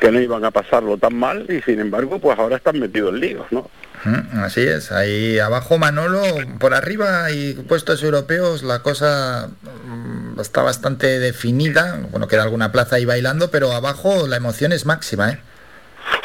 que 0.00 0.10
no 0.10 0.20
iban 0.20 0.44
a 0.44 0.50
pasarlo 0.50 0.96
tan 0.96 1.14
mal 1.14 1.44
y 1.50 1.60
sin 1.60 1.80
embargo 1.80 2.20
pues 2.20 2.38
ahora 2.38 2.56
están 2.56 2.78
metidos 2.78 3.12
en 3.12 3.20
líos 3.20 3.46
¿no? 3.50 3.68
Así 4.34 4.60
es, 4.60 4.92
ahí 4.92 5.38
abajo 5.38 5.78
Manolo, 5.78 6.22
por 6.58 6.74
arriba 6.74 7.30
y 7.30 7.54
puestos 7.54 8.02
europeos 8.02 8.62
la 8.62 8.80
cosa 8.80 9.48
mm, 9.86 10.40
está 10.40 10.62
bastante 10.62 11.18
definida, 11.18 11.98
bueno, 12.10 12.28
queda 12.28 12.42
alguna 12.42 12.70
plaza 12.70 12.96
ahí 12.96 13.06
bailando, 13.06 13.50
pero 13.50 13.72
abajo 13.72 14.26
la 14.26 14.36
emoción 14.36 14.72
es 14.72 14.84
máxima, 14.84 15.30
¿eh? 15.30 15.40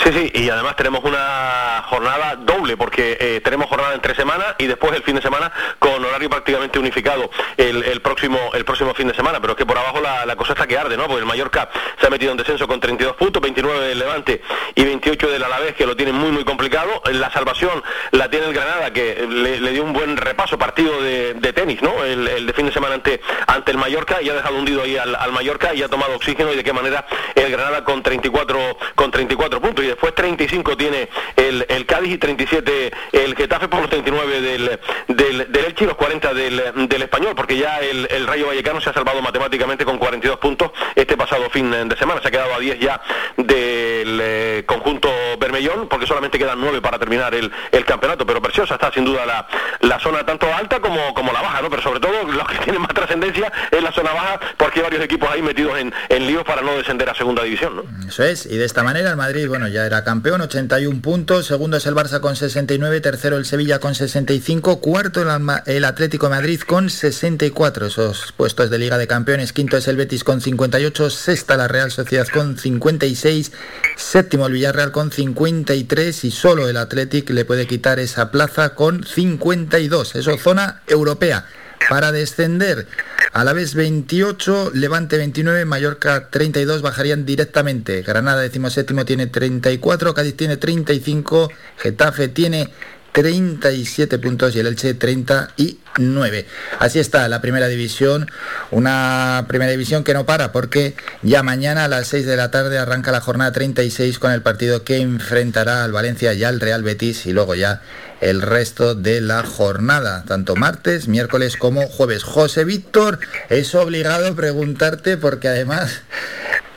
Sí, 0.03 0.13
sí, 0.13 0.31
y 0.33 0.49
además 0.49 0.77
tenemos 0.77 1.03
una 1.03 1.83
jornada 1.87 2.37
doble, 2.37 2.77
porque 2.77 3.17
eh, 3.19 3.41
tenemos 3.43 3.67
jornada 3.67 3.93
entre 3.93 4.15
semana 4.15 4.55
y 4.57 4.65
después 4.65 4.93
el 4.95 5.03
fin 5.03 5.15
de 5.15 5.21
semana 5.21 5.51
con 5.77 6.03
horario 6.05 6.29
prácticamente 6.29 6.79
unificado 6.79 7.29
el, 7.57 8.01
próximo 8.01 8.39
el 8.53 8.63
próximo 8.63 8.93
fin 8.93 9.09
de 9.09 9.13
semana, 9.13 9.41
pero 9.41 9.53
es 9.53 9.57
que 9.57 9.65
por 9.65 9.77
abajo 9.77 9.99
la, 9.99 10.35
cosa 10.37 10.53
está 10.53 10.67
que 10.67 10.77
arde, 10.77 10.95
¿no? 10.95 11.07
Porque 11.07 11.19
el 11.19 11.25
Mallorca 11.25 11.69
se 11.99 12.07
ha 12.07 12.09
metido 12.09 12.31
en 12.31 12.37
descenso 12.37 12.65
con 12.65 12.79
32 12.79 13.17
puntos, 13.17 13.41
29 13.41 13.87
del 13.87 13.99
Levante 13.99 14.41
y 14.73 14.85
28 14.85 15.31
del 15.31 15.43
Alavés, 15.43 15.75
que 15.75 15.85
lo 15.85 15.97
tienen 15.97 16.15
muy, 16.15 16.31
muy 16.31 16.45
complicado. 16.45 17.01
La 17.11 17.29
salvación 17.29 17.83
la 18.11 18.29
tiene 18.29 18.47
el 18.47 18.53
Granada, 18.53 18.93
que 18.93 19.27
le, 19.27 19.71
dio 19.71 19.83
un 19.83 19.91
buen 19.91 20.15
repaso, 20.15 20.57
partido 20.57 21.01
de, 21.01 21.53
tenis, 21.53 21.81
¿no? 21.81 22.05
El, 22.05 22.47
de 22.47 22.53
fin 22.53 22.67
de 22.67 22.71
semana 22.71 22.95
ante, 22.95 23.19
ante 23.47 23.71
el 23.71 23.77
Mallorca 23.77 24.21
y 24.21 24.29
ha 24.29 24.33
dejado 24.33 24.55
hundido 24.55 24.83
ahí 24.83 24.95
al, 24.95 25.31
Mallorca 25.33 25.73
y 25.73 25.83
ha 25.83 25.89
tomado 25.89 26.15
oxígeno 26.15 26.53
y 26.53 26.55
de 26.55 26.63
qué 26.63 26.71
manera 26.71 27.05
el 27.35 27.51
Granada 27.51 27.83
con 27.83 28.01
34, 28.01 28.77
con 28.95 29.11
34 29.11 29.59
puntos 29.59 29.88
después 29.89 30.15
35 30.15 30.77
tiene 30.77 31.09
el, 31.35 31.85
Cádiz 31.85 32.13
y 32.13 32.17
37 32.17 32.91
el 33.11 33.35
Getafe 33.35 33.67
por 33.67 33.81
los 33.81 33.89
39 33.89 34.41
del, 34.41 34.79
del, 35.07 35.51
del 35.51 35.65
Elche 35.65 35.85
y 35.85 35.87
los 35.87 35.95
40 35.95 36.33
del, 36.33 36.87
del 36.87 37.01
Español, 37.01 37.33
porque 37.35 37.57
ya 37.57 37.79
el, 37.79 38.07
el, 38.11 38.27
Rayo 38.27 38.47
Vallecano 38.47 38.81
se 38.81 38.89
ha 38.89 38.93
salvado 38.93 39.21
matemáticamente 39.21 39.85
con 39.85 39.97
42 39.97 40.37
puntos 40.37 40.71
este 40.95 41.17
pasado 41.17 41.49
fin 41.49 41.71
de 41.71 41.97
semana, 41.97 42.21
se 42.21 42.27
ha 42.27 42.31
quedado 42.31 42.53
a 42.53 42.59
10 42.59 42.79
ya 42.79 43.01
del 43.37 44.19
eh, 44.21 44.63
conjunto 44.65 45.09
Bermellón, 45.39 45.87
porque 45.87 46.05
solamente 46.05 46.37
quedan 46.37 46.59
9 46.59 46.81
para 46.81 46.99
terminar 46.99 47.33
el, 47.33 47.51
el 47.71 47.85
campeonato, 47.85 48.25
pero 48.25 48.41
preciosa 48.41 48.75
está 48.75 48.91
sin 48.91 49.05
duda 49.05 49.25
la, 49.25 49.47
la 49.81 49.99
zona 49.99 50.25
tanto 50.25 50.53
alta 50.53 50.79
como, 50.79 51.13
como 51.13 51.31
la 51.31 51.41
baja, 51.41 51.61
¿no? 51.61 51.69
pero 51.69 51.81
sobre 51.81 51.99
todo 51.99 52.23
los 52.23 52.47
que 52.47 52.57
tienen 52.63 52.81
más 52.81 52.93
trascendencia 52.93 53.51
es 53.71 53.81
la 53.81 53.91
zona 53.91 54.11
baja, 54.13 54.39
porque 54.57 54.79
hay 54.79 54.83
varios 54.83 55.03
equipos 55.03 55.29
ahí 55.29 55.41
metidos 55.41 55.77
en, 55.79 55.93
en 56.09 56.27
líos 56.27 56.43
para 56.43 56.61
no 56.61 56.75
descender 56.75 57.09
a 57.09 57.15
segunda 57.15 57.43
división. 57.43 57.75
¿no? 57.75 57.83
Eso 58.07 58.23
es, 58.23 58.45
y 58.45 58.57
de 58.57 58.65
esta 58.65 58.83
manera 58.83 59.09
el 59.09 59.17
Madrid, 59.17 59.47
bueno, 59.47 59.67
ya 59.67 59.78
era 59.85 60.03
campeón, 60.03 60.41
81 60.41 61.01
puntos, 61.01 61.45
segundo 61.45 61.77
es 61.77 61.85
el 61.85 61.95
Barça 61.95 62.19
con 62.19 62.35
69, 62.35 63.01
tercero 63.01 63.37
el 63.37 63.45
Sevilla 63.45 63.79
con 63.79 63.95
65, 63.95 64.79
cuarto 64.79 65.21
el, 65.65 65.85
Atlético 65.85 66.29
Madrid 66.29 66.61
con 66.61 66.89
64, 66.89 67.87
esos 67.87 68.33
puestos 68.35 68.69
de 68.69 68.77
Liga 68.77 68.97
de 68.97 69.07
Campeones, 69.07 69.53
quinto 69.53 69.77
es 69.77 69.87
el 69.87 69.97
Betis 69.97 70.23
con 70.23 70.41
58, 70.41 71.09
sexta 71.09 71.57
la 71.57 71.67
Real 71.67 71.91
Sociedad 71.91 72.27
con 72.27 72.57
56, 72.57 73.51
séptimo 73.95 74.47
el 74.47 74.53
Villarreal 74.53 74.91
con 74.91 75.11
53 75.11 76.23
y 76.23 76.31
solo 76.31 76.67
el 76.67 76.77
Athletic 76.77 77.29
le 77.29 77.45
puede 77.45 77.67
quitar 77.67 77.99
esa 77.99 78.31
plaza 78.31 78.75
con 78.75 79.03
52, 79.03 80.15
eso 80.15 80.37
zona 80.37 80.81
europea. 80.87 81.45
Para 81.87 82.11
descender, 82.11 82.87
a 83.31 83.43
la 83.43 83.53
vez 83.53 83.75
28, 83.75 84.71
Levante 84.73 85.17
29, 85.17 85.65
Mallorca 85.65 86.29
32 86.29 86.81
bajarían 86.81 87.25
directamente. 87.25 88.01
Granada, 88.01 88.41
decimoséptimo, 88.41 89.05
tiene 89.05 89.27
34, 89.27 90.13
Cádiz 90.13 90.35
tiene 90.35 90.57
35, 90.57 91.49
Getafe 91.77 92.27
tiene 92.27 92.69
37 93.11 94.19
puntos 94.19 94.55
y 94.55 94.59
el 94.59 94.67
Elche 94.67 94.93
39. 94.93 96.45
Así 96.79 96.99
está 96.99 97.27
la 97.27 97.41
primera 97.41 97.67
división, 97.67 98.29
una 98.71 99.45
primera 99.47 99.71
división 99.71 100.03
que 100.03 100.13
no 100.13 100.25
para 100.25 100.51
porque 100.51 100.95
ya 101.21 101.43
mañana 101.43 101.85
a 101.85 101.87
las 101.87 102.07
6 102.07 102.25
de 102.25 102.37
la 102.37 102.51
tarde 102.51 102.77
arranca 102.77 103.11
la 103.11 103.21
jornada 103.21 103.51
36 103.51 104.19
con 104.19 104.31
el 104.31 104.41
partido 104.41 104.83
que 104.83 104.97
enfrentará 104.97 105.83
al 105.83 105.91
Valencia 105.91 106.33
y 106.33 106.43
al 106.43 106.59
Real 106.59 106.83
Betis 106.83 107.25
y 107.25 107.33
luego 107.33 107.55
ya 107.55 107.81
el 108.21 108.41
resto 108.41 108.95
de 108.95 109.21
la 109.21 109.43
jornada, 109.43 110.23
tanto 110.27 110.55
martes, 110.55 111.07
miércoles 111.07 111.55
como 111.57 111.87
jueves. 111.87 112.23
José 112.23 112.65
Víctor, 112.65 113.19
es 113.49 113.73
obligado 113.75 114.35
preguntarte 114.35 115.17
porque 115.17 115.47
además 115.47 116.01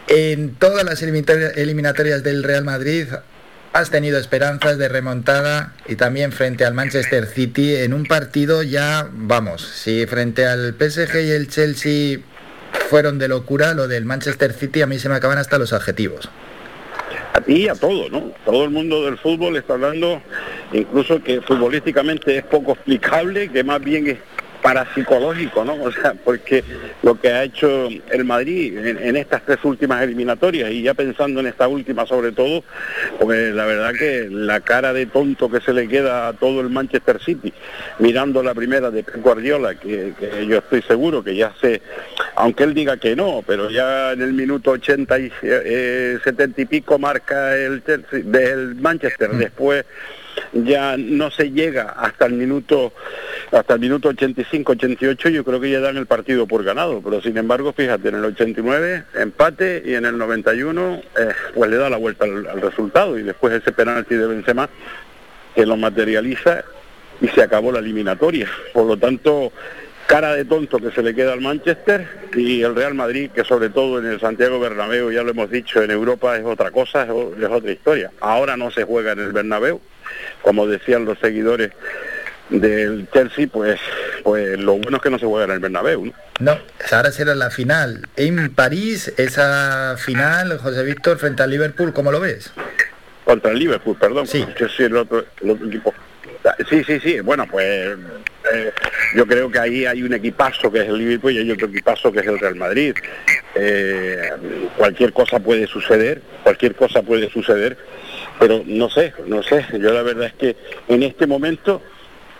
en 0.08 0.54
todas 0.54 0.84
las 0.84 1.02
eliminatorias 1.02 2.22
del 2.22 2.42
Real 2.42 2.64
Madrid 2.64 3.06
has 3.72 3.90
tenido 3.90 4.18
esperanzas 4.18 4.78
de 4.78 4.88
remontada 4.88 5.72
y 5.86 5.96
también 5.96 6.32
frente 6.32 6.64
al 6.64 6.74
Manchester 6.74 7.26
City 7.26 7.76
en 7.76 7.94
un 7.94 8.04
partido 8.04 8.62
ya, 8.62 9.08
vamos, 9.12 9.62
si 9.62 10.06
frente 10.06 10.46
al 10.46 10.74
PSG 10.78 11.16
y 11.24 11.30
el 11.30 11.48
Chelsea 11.48 12.18
fueron 12.90 13.18
de 13.18 13.28
locura, 13.28 13.72
lo 13.74 13.88
del 13.88 14.04
Manchester 14.04 14.52
City 14.52 14.82
a 14.82 14.86
mí 14.86 14.98
se 14.98 15.08
me 15.08 15.14
acaban 15.14 15.38
hasta 15.38 15.58
los 15.58 15.72
adjetivos. 15.72 16.28
a 17.32 17.40
ti 17.40 17.64
y 17.64 17.68
a 17.68 17.74
todo, 17.74 18.10
¿no? 18.10 18.32
Todo 18.44 18.64
el 18.64 18.70
mundo 18.70 19.04
del 19.04 19.16
fútbol 19.16 19.56
está 19.56 19.74
hablando, 19.74 20.20
incluso 20.72 21.22
que 21.22 21.40
futbolísticamente 21.40 22.36
es 22.36 22.44
poco 22.44 22.72
explicable, 22.72 23.48
que 23.50 23.64
más 23.64 23.82
bien 23.82 24.06
es 24.06 24.18
parapsicológico, 24.62 25.64
¿no? 25.64 25.74
O 25.74 25.92
sea, 25.92 26.14
porque 26.14 26.64
lo 27.02 27.20
que 27.20 27.28
ha 27.28 27.42
hecho 27.42 27.88
el 28.10 28.24
Madrid 28.24 28.78
en, 28.78 29.16
estas 29.16 29.42
tres 29.44 29.58
últimas 29.64 30.02
eliminatorias 30.02 30.70
y 30.70 30.82
ya 30.82 30.94
pensando 30.94 31.40
en 31.40 31.48
esta 31.48 31.68
última 31.68 32.06
sobre 32.06 32.32
todo, 32.32 32.62
porque 33.18 33.50
la 33.50 33.66
verdad 33.66 33.92
que 33.92 34.28
la 34.30 34.60
cara 34.60 34.92
de 34.92 35.06
tonto 35.06 35.50
que 35.50 35.60
se 35.60 35.72
le 35.72 35.88
queda 35.88 36.28
a 36.28 36.32
todo 36.32 36.60
el 36.60 36.70
Manchester 36.70 37.20
City, 37.22 37.52
mirando 37.98 38.42
la 38.42 38.54
primera 38.54 38.90
de 38.90 39.02
Guardiola, 39.02 39.74
que, 39.74 40.14
que 40.18 40.46
yo 40.46 40.58
estoy 40.58 40.82
seguro 40.82 41.24
que 41.24 41.34
ya 41.34 41.52
se, 41.60 41.82
aunque 42.34 42.64
él 42.64 42.74
diga 42.74 42.96
que 42.96 43.14
no, 43.14 43.42
pero 43.46 43.70
ya 43.70 44.12
en 44.12 44.22
el 44.22 44.32
minuto 44.32 44.72
80 44.72 45.18
y 45.18 45.32
eh, 45.42 46.18
70 46.24 46.62
y 46.62 46.64
pico 46.66 46.98
marca 46.98 47.56
el 47.56 47.82
del 48.24 48.74
Manchester, 48.76 49.30
después 49.32 49.84
ya 50.52 50.96
no 50.96 51.30
se 51.30 51.50
llega 51.50 51.90
hasta 51.90 52.26
el 52.26 52.34
minuto 52.34 52.92
hasta 53.50 53.74
el 53.74 53.80
minuto 53.80 54.08
85 54.08 54.72
88 54.72 55.28
yo 55.28 55.44
creo 55.44 55.60
que 55.60 55.70
ya 55.70 55.80
dan 55.80 55.98
el 55.98 56.06
partido 56.06 56.46
por 56.46 56.64
ganado. 56.64 57.02
Pero 57.02 57.20
sin 57.20 57.36
embargo 57.36 57.72
fíjate 57.72 58.08
en 58.08 58.14
el 58.14 58.24
89 58.24 59.04
empate 59.14 59.82
y 59.84 59.94
en 59.94 60.06
el 60.06 60.16
91 60.16 61.02
eh, 61.18 61.28
pues 61.54 61.70
le 61.70 61.76
da 61.76 61.90
la 61.90 61.98
vuelta 61.98 62.24
al, 62.24 62.46
al 62.46 62.62
resultado. 62.62 63.18
Y 63.18 63.22
después 63.22 63.52
ese 63.52 63.72
penalti 63.72 64.14
de 64.14 64.26
Benzema 64.26 64.70
que 65.54 65.66
lo 65.66 65.76
materializa 65.76 66.64
y 67.20 67.28
se 67.28 67.42
acabó 67.42 67.72
la 67.72 67.80
eliminatoria. 67.80 68.48
Por 68.72 68.86
lo 68.86 68.96
tanto 68.96 69.52
cara 70.12 70.34
de 70.34 70.44
tonto 70.44 70.78
que 70.78 70.90
se 70.90 71.02
le 71.02 71.14
queda 71.14 71.32
al 71.32 71.40
Manchester 71.40 72.06
y 72.36 72.62
el 72.62 72.74
Real 72.74 72.92
Madrid 72.92 73.30
que 73.34 73.44
sobre 73.44 73.70
todo 73.70 73.98
en 73.98 74.04
el 74.04 74.20
Santiago 74.20 74.60
Bernabéu 74.60 75.10
ya 75.10 75.22
lo 75.22 75.30
hemos 75.30 75.50
dicho 75.50 75.82
en 75.82 75.90
Europa 75.90 76.36
es 76.36 76.44
otra 76.44 76.70
cosa 76.70 77.04
es, 77.04 77.10
otra 77.10 77.72
historia 77.72 78.10
ahora 78.20 78.58
no 78.58 78.70
se 78.70 78.84
juega 78.84 79.12
en 79.12 79.20
el 79.20 79.32
Bernabéu 79.32 79.80
como 80.42 80.66
decían 80.66 81.06
los 81.06 81.18
seguidores 81.18 81.72
del 82.50 83.08
Chelsea 83.10 83.48
pues 83.50 83.80
pues 84.22 84.58
lo 84.58 84.74
bueno 84.74 84.98
es 84.98 85.02
que 85.02 85.08
no 85.08 85.18
se 85.18 85.24
juega 85.24 85.46
en 85.46 85.52
el 85.52 85.60
Bernabéu 85.60 86.04
¿no? 86.04 86.12
No, 86.40 86.58
ahora 86.90 87.10
será 87.10 87.34
la 87.34 87.48
final 87.48 88.06
en 88.16 88.52
París, 88.52 89.14
esa 89.16 89.96
final, 89.96 90.58
José 90.58 90.82
Víctor, 90.82 91.18
frente 91.18 91.42
al 91.42 91.50
Liverpool, 91.50 91.92
¿cómo 91.92 92.10
lo 92.10 92.18
ves? 92.18 92.52
contra 93.24 93.52
el 93.52 93.58
Liverpool, 93.58 93.96
perdón, 93.98 94.26
sí. 94.26 94.44
que 94.56 94.64
es 94.64 94.80
el 94.80 94.96
otro, 94.96 95.24
el 95.42 95.50
otro 95.50 95.66
equipo. 95.66 95.94
Sí, 96.68 96.82
sí, 96.84 96.98
sí, 96.98 97.20
bueno, 97.20 97.46
pues 97.46 97.96
eh, 98.52 98.72
yo 99.14 99.26
creo 99.26 99.50
que 99.50 99.58
ahí 99.58 99.86
hay 99.86 100.02
un 100.02 100.12
equipazo 100.12 100.72
que 100.72 100.80
es 100.80 100.88
el 100.88 100.98
Liverpool 100.98 101.32
y 101.32 101.38
hay 101.38 101.50
otro 101.50 101.68
equipazo 101.68 102.10
que 102.10 102.20
es 102.20 102.26
el 102.26 102.38
Real 102.38 102.56
Madrid. 102.56 102.94
Eh, 103.54 104.30
cualquier 104.76 105.12
cosa 105.12 105.38
puede 105.38 105.66
suceder, 105.66 106.20
cualquier 106.42 106.74
cosa 106.74 107.02
puede 107.02 107.30
suceder, 107.30 107.76
pero 108.40 108.62
no 108.66 108.90
sé, 108.90 109.12
no 109.26 109.42
sé, 109.42 109.64
yo 109.72 109.92
la 109.92 110.02
verdad 110.02 110.26
es 110.26 110.34
que 110.34 110.56
en 110.88 111.02
este 111.02 111.26
momento 111.26 111.82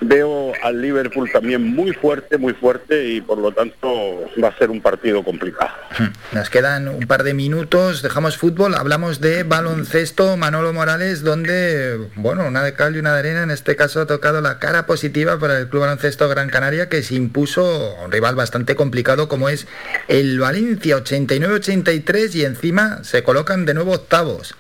veo 0.05 0.53
al 0.63 0.81
Liverpool 0.81 1.31
también 1.33 1.63
muy 1.63 1.93
fuerte, 1.93 2.39
muy 2.39 2.53
fuerte 2.55 3.09
y 3.09 3.21
por 3.21 3.39
lo 3.39 3.53
tanto 3.53 3.89
va 4.43 4.49
a 4.49 4.59
ser 4.59 4.71
un 4.71 4.81
partido 4.81 5.23
complicado. 5.23 5.71
Nos 6.33 6.51
quedan 6.51 6.89
un 6.89 7.07
par 7.07 7.23
de 7.23 7.35
minutos, 7.35 8.03
dejamos 8.03 8.37
fútbol, 8.37 8.75
hablamos 8.75 9.21
de 9.21 9.43
baloncesto, 9.43 10.37
Manolo 10.37 10.73
Morales, 10.73 11.23
donde, 11.23 12.09
bueno, 12.17 12.47
una 12.47 12.63
de 12.63 12.75
cal 12.75 12.97
y 12.97 12.99
una 12.99 13.13
de 13.13 13.19
arena, 13.21 13.43
en 13.43 13.51
este 13.51 13.77
caso 13.77 14.01
ha 14.01 14.07
tocado 14.07 14.41
la 14.41 14.59
cara 14.59 14.87
positiva 14.87 15.39
para 15.39 15.59
el 15.59 15.69
Club 15.69 15.83
Baloncesto 15.83 16.29
Gran 16.29 16.49
Canaria, 16.49 16.89
que 16.89 17.03
se 17.03 17.15
impuso 17.15 17.97
a 17.99 18.05
un 18.05 18.13
rival 18.13 18.35
bastante 18.35 18.77
complicado 18.77 19.29
como 19.29 19.49
es 19.49 19.67
el 20.09 20.39
Valencia 20.41 20.97
89-83 20.97 22.35
y 22.35 22.45
encima 22.45 23.05
se 23.05 23.23
colocan 23.23 23.65
de 23.65 23.75
nuevo 23.75 23.93
octavos. 23.93 24.55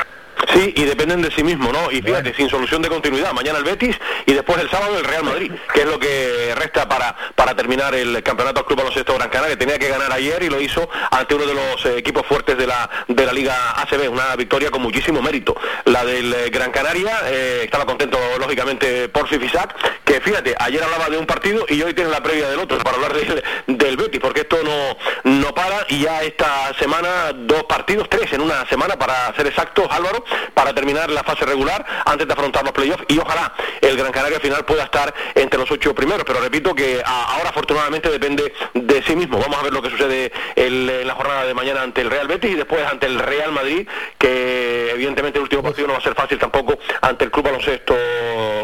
Sí, 0.52 0.72
y 0.76 0.84
dependen 0.84 1.22
de 1.22 1.30
sí 1.30 1.42
mismo, 1.42 1.72
¿no? 1.72 1.90
Y 1.90 2.02
fíjate, 2.02 2.34
sin 2.34 2.48
solución 2.48 2.82
de 2.82 2.88
continuidad, 2.88 3.32
mañana 3.32 3.58
el 3.58 3.64
Betis 3.64 3.96
y 4.26 4.32
después 4.32 4.60
el 4.60 4.68
sábado 4.68 4.98
el 4.98 5.04
Real 5.04 5.24
Madrid, 5.24 5.52
que 5.72 5.80
es 5.80 5.86
lo 5.86 5.98
que 5.98 6.54
resta 6.56 6.88
para, 6.88 7.16
para 7.34 7.54
terminar 7.54 7.94
el 7.94 8.22
campeonato 8.22 8.64
Club 8.66 8.78
Baloncesto 8.78 9.14
Gran 9.14 9.30
Canaria. 9.30 9.58
Tenía 9.58 9.78
que 9.78 9.88
ganar 9.88 10.12
ayer 10.12 10.42
y 10.42 10.50
lo 10.50 10.60
hizo 10.60 10.88
ante 11.10 11.34
uno 11.34 11.46
de 11.46 11.54
los 11.54 11.86
eh, 11.86 11.98
equipos 11.98 12.26
fuertes 12.26 12.58
de 12.58 12.66
la, 12.66 12.90
de 13.08 13.24
la 13.24 13.32
Liga 13.32 13.80
ACB, 13.82 14.10
una 14.10 14.36
victoria 14.36 14.70
con 14.70 14.82
muchísimo 14.82 15.22
mérito. 15.22 15.56
La 15.86 16.04
del 16.04 16.32
eh, 16.34 16.50
Gran 16.50 16.70
Canaria, 16.70 17.20
eh, 17.26 17.62
estaba 17.64 17.86
contento 17.86 18.18
lógicamente 18.38 19.08
por 19.08 19.28
Fisac, 19.28 19.74
que 20.04 20.20
fíjate, 20.20 20.54
ayer 20.58 20.82
hablaba 20.82 21.08
de 21.08 21.18
un 21.18 21.26
partido 21.26 21.64
y 21.68 21.80
hoy 21.82 21.94
tiene 21.94 22.10
la 22.10 22.22
previa 22.22 22.48
del 22.48 22.58
otro 22.58 22.78
para 22.78 22.96
hablar 22.96 23.14
del, 23.14 23.42
del 23.66 23.96
Betis, 23.96 24.20
porque 24.20 24.40
esto 24.40 24.58
no, 24.62 24.96
no 25.30 25.54
para 25.54 25.86
y 25.88 26.00
ya 26.00 26.22
esta 26.22 26.72
semana 26.78 27.32
dos 27.34 27.64
partidos, 27.64 28.08
tres 28.10 28.32
en 28.32 28.40
una 28.40 28.66
semana 28.68 28.98
para 28.98 29.34
ser 29.34 29.46
exactos, 29.46 29.86
Álvaro, 29.90 30.24
para 30.54 30.74
terminar 30.74 31.10
la 31.10 31.22
fase 31.22 31.44
regular 31.44 31.84
antes 32.04 32.26
de 32.26 32.32
afrontar 32.32 32.62
los 32.64 32.72
playoffs 32.72 33.04
y 33.08 33.18
ojalá 33.18 33.52
el 33.80 33.96
Gran 33.96 34.12
Canaria 34.12 34.36
al 34.36 34.42
final 34.42 34.64
pueda 34.64 34.84
estar 34.84 35.12
entre 35.34 35.58
los 35.58 35.70
ocho 35.70 35.94
primeros, 35.94 36.24
pero 36.24 36.40
repito 36.40 36.74
que 36.74 37.02
a- 37.04 37.34
ahora 37.34 37.50
afortunadamente 37.50 38.08
depende 38.10 38.52
de 38.74 39.02
sí 39.02 39.16
mismo. 39.16 39.38
Vamos 39.38 39.58
a 39.58 39.62
ver 39.62 39.72
lo 39.72 39.82
que 39.82 39.90
sucede 39.90 40.32
el- 40.56 40.88
en 40.90 41.06
la 41.06 41.14
jornada 41.14 41.44
de 41.44 41.54
mañana 41.54 41.82
ante 41.82 42.00
el 42.00 42.10
Real 42.10 42.28
Betis 42.28 42.52
y 42.52 42.54
después 42.54 42.82
ante 42.86 43.06
el 43.06 43.18
Real 43.18 43.52
Madrid, 43.52 43.86
que 44.18 44.90
evidentemente 44.92 45.38
el 45.38 45.42
último 45.44 45.62
partido 45.62 45.86
no 45.88 45.94
va 45.94 45.98
a 45.98 46.02
ser 46.02 46.14
fácil 46.14 46.38
tampoco 46.38 46.78
ante 47.00 47.24
el 47.24 47.30
Club 47.30 47.44
Baloncesto 47.46 47.94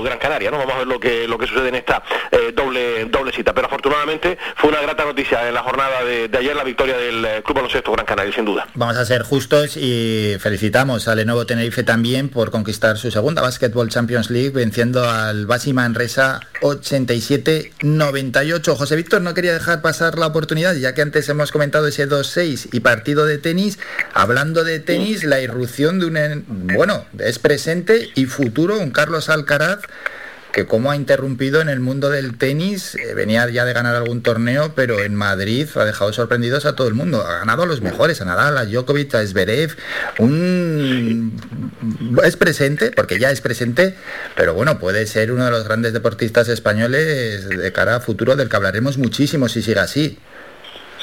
Gran 0.02 0.18
Canaria, 0.18 0.50
¿no? 0.50 0.58
Vamos 0.58 0.74
a 0.74 0.78
ver 0.78 0.86
lo 0.86 1.00
que 1.00 1.26
lo 1.28 1.38
que 1.38 1.46
sucede 1.46 1.68
en 1.68 1.74
esta 1.76 2.02
eh, 2.30 2.52
doble 2.54 3.04
doble 3.06 3.32
cita, 3.32 3.52
pero 3.52 3.66
afortunadamente 3.66 4.38
fue 4.56 4.70
una 4.70 4.80
grata 4.80 5.04
noticia 5.04 5.48
en 5.48 5.54
la 5.54 5.62
jornada 5.62 6.04
de, 6.04 6.28
de 6.28 6.38
ayer 6.38 6.54
la 6.56 6.64
victoria 6.64 6.96
del 6.96 7.24
eh, 7.24 7.42
Club 7.44 7.56
Baloncesto 7.56 7.92
Gran 7.92 8.06
Canaria, 8.06 8.32
sin 8.32 8.44
duda. 8.44 8.66
Vamos 8.74 8.96
a 8.96 9.04
ser 9.04 9.22
justos 9.22 9.76
y 9.76 10.36
felicitamos 10.40 11.08
al 11.08 11.18
Lenovo 11.18 11.44
Tenerife 11.48 11.82
también 11.82 12.28
por 12.28 12.52
conquistar 12.52 12.96
su 12.98 13.10
segunda 13.10 13.42
Basketball 13.42 13.88
Champions 13.88 14.30
League 14.30 14.50
venciendo 14.50 15.08
al 15.10 15.46
Basi 15.46 15.72
Manresa 15.72 16.38
87-98. 16.60 18.76
José 18.76 18.96
Víctor 18.96 19.22
no 19.22 19.34
quería 19.34 19.52
dejar 19.54 19.82
pasar 19.82 20.18
la 20.18 20.26
oportunidad 20.26 20.74
ya 20.74 20.94
que 20.94 21.02
antes 21.02 21.28
hemos 21.28 21.52
comentado 21.52 21.86
ese 21.88 22.08
2-6 22.08 22.68
y 22.72 22.80
partido 22.80 23.26
de 23.26 23.38
tenis. 23.38 23.78
Hablando 24.14 24.64
de 24.64 24.80
tenis, 24.80 25.24
la 25.24 25.40
irrupción 25.40 25.98
de 25.98 26.06
un, 26.06 26.16
en- 26.16 26.44
bueno, 26.74 27.06
es 27.18 27.38
presente 27.38 28.10
y 28.14 28.26
futuro, 28.26 28.78
un 28.78 28.90
Carlos 28.90 29.28
Alcaraz 29.28 29.80
que 30.52 30.66
como 30.66 30.90
ha 30.90 30.96
interrumpido 30.96 31.60
en 31.60 31.68
el 31.68 31.80
mundo 31.80 32.10
del 32.10 32.38
tenis, 32.38 32.94
eh, 32.94 33.14
venía 33.14 33.48
ya 33.50 33.64
de 33.64 33.72
ganar 33.72 33.94
algún 33.94 34.22
torneo, 34.22 34.72
pero 34.74 35.02
en 35.02 35.14
Madrid 35.14 35.66
ha 35.74 35.84
dejado 35.84 36.12
sorprendidos 36.12 36.66
a 36.66 36.74
todo 36.74 36.88
el 36.88 36.94
mundo. 36.94 37.22
Ha 37.22 37.40
ganado 37.40 37.64
a 37.64 37.66
los 37.66 37.80
mejores, 37.80 38.20
a 38.20 38.24
Nadal, 38.24 38.56
a 38.56 38.64
Djokovic, 38.64 39.14
a 39.14 39.26
Zverev. 39.26 39.76
Un... 40.18 41.32
Es 42.24 42.36
presente, 42.36 42.90
porque 42.90 43.18
ya 43.18 43.30
es 43.30 43.40
presente, 43.40 43.94
pero 44.36 44.54
bueno, 44.54 44.78
puede 44.78 45.06
ser 45.06 45.32
uno 45.32 45.44
de 45.44 45.50
los 45.50 45.64
grandes 45.64 45.92
deportistas 45.92 46.48
españoles 46.48 47.48
de 47.48 47.72
cara 47.72 47.96
a 47.96 48.00
futuro 48.00 48.36
del 48.36 48.48
que 48.48 48.56
hablaremos 48.56 48.98
muchísimo 48.98 49.48
si 49.48 49.62
sigue 49.62 49.80
así. 49.80 50.18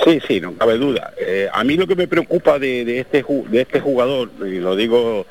Sí, 0.04 0.20
sí, 0.28 0.42
no 0.42 0.54
cabe 0.56 0.78
duda. 0.78 1.14
Eh, 1.18 1.48
a 1.52 1.64
mí 1.64 1.78
lo 1.78 1.88
que 1.88 1.96
me 1.96 2.08
preocupa 2.08 2.60
de, 2.60 3.00
este 3.00 3.24
de 3.50 3.62
este 3.62 3.80
jugador, 3.80 4.30
y 4.46 4.60
lo 4.60 4.76
digo 4.76 5.26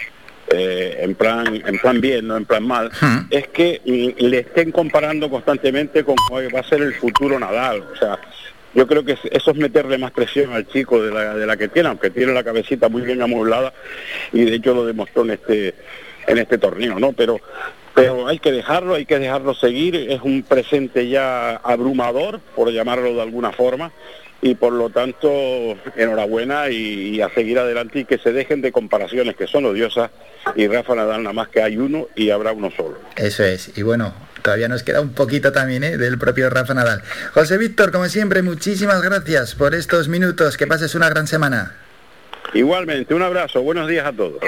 eh, 0.48 0.98
en 1.00 1.14
plan 1.14 1.62
en 1.66 1.78
plan 1.78 2.00
bien, 2.00 2.28
no 2.28 2.36
en 2.36 2.44
plan 2.44 2.66
mal, 2.66 2.90
es 3.30 3.48
que 3.48 3.80
mm, 3.84 4.24
le 4.24 4.38
estén 4.40 4.72
comparando 4.72 5.30
constantemente 5.30 6.04
con 6.04 6.16
cómo 6.28 6.40
va 6.54 6.60
a 6.60 6.64
ser 6.64 6.82
el 6.82 6.94
futuro 6.94 7.38
Nadal. 7.38 7.82
O 7.92 7.96
sea, 7.96 8.18
yo 8.74 8.86
creo 8.86 9.04
que 9.04 9.16
eso 9.30 9.50
es 9.50 9.56
meterle 9.56 9.98
más 9.98 10.10
presión 10.10 10.52
al 10.52 10.66
chico 10.66 11.02
de 11.02 11.12
la, 11.12 11.34
de 11.34 11.46
la 11.46 11.56
que 11.56 11.68
tiene, 11.68 11.88
aunque 11.88 12.10
tiene 12.10 12.32
la 12.32 12.44
cabecita 12.44 12.88
muy 12.88 13.02
bien 13.02 13.22
amueblada 13.22 13.72
y 14.32 14.44
de 14.44 14.56
hecho 14.56 14.74
lo 14.74 14.84
demostró 14.84 15.22
en 15.22 15.30
este 15.30 15.74
en 16.26 16.38
este 16.38 16.58
torneo, 16.58 16.98
¿no? 16.98 17.12
Pero 17.12 17.40
pero 17.94 18.26
hay 18.26 18.40
que 18.40 18.50
dejarlo, 18.50 18.94
hay 18.94 19.06
que 19.06 19.20
dejarlo 19.20 19.54
seguir, 19.54 19.94
es 19.94 20.20
un 20.22 20.42
presente 20.42 21.08
ya 21.08 21.56
abrumador, 21.56 22.40
por 22.56 22.72
llamarlo 22.72 23.14
de 23.14 23.22
alguna 23.22 23.52
forma, 23.52 23.92
y 24.44 24.54
por 24.56 24.74
lo 24.74 24.90
tanto 24.90 25.30
enhorabuena 25.96 26.68
y, 26.68 27.22
a 27.22 27.30
seguir 27.30 27.58
adelante 27.58 28.00
y 28.00 28.04
que 28.04 28.18
se 28.18 28.30
dejen 28.30 28.60
de 28.60 28.72
comparaciones 28.72 29.36
que 29.36 29.46
son 29.46 29.64
odiosas 29.64 30.10
y 30.54 30.68
Rafa 30.68 30.94
Nadal 30.94 31.22
nada 31.22 31.32
más 31.32 31.48
que 31.48 31.62
hay 31.62 31.78
uno 31.78 32.08
y 32.14 32.28
habrá 32.28 32.52
uno 32.52 32.70
solo. 32.70 32.98
Eso 33.16 33.42
es, 33.42 33.76
y 33.78 33.80
bueno, 33.80 34.12
todavía 34.42 34.68
nos 34.68 34.82
queda 34.82 35.00
un 35.00 35.14
poquito 35.14 35.50
también 35.50 35.82
¿eh? 35.82 35.96
del 35.96 36.18
propio 36.18 36.50
Rafa 36.50 36.74
Nadal. 36.74 37.00
José 37.32 37.56
Víctor, 37.56 37.90
como 37.90 38.06
siempre, 38.10 38.42
muchísimas 38.42 39.00
gracias 39.00 39.54
por 39.54 39.74
estos 39.74 40.08
minutos, 40.08 40.58
que 40.58 40.66
pases 40.66 40.94
una 40.94 41.08
gran 41.08 41.26
semana. 41.26 41.76
Igualmente, 42.52 43.14
un 43.14 43.22
abrazo, 43.22 43.62
buenos 43.62 43.88
días 43.88 44.04
a 44.04 44.12
todos. 44.12 44.42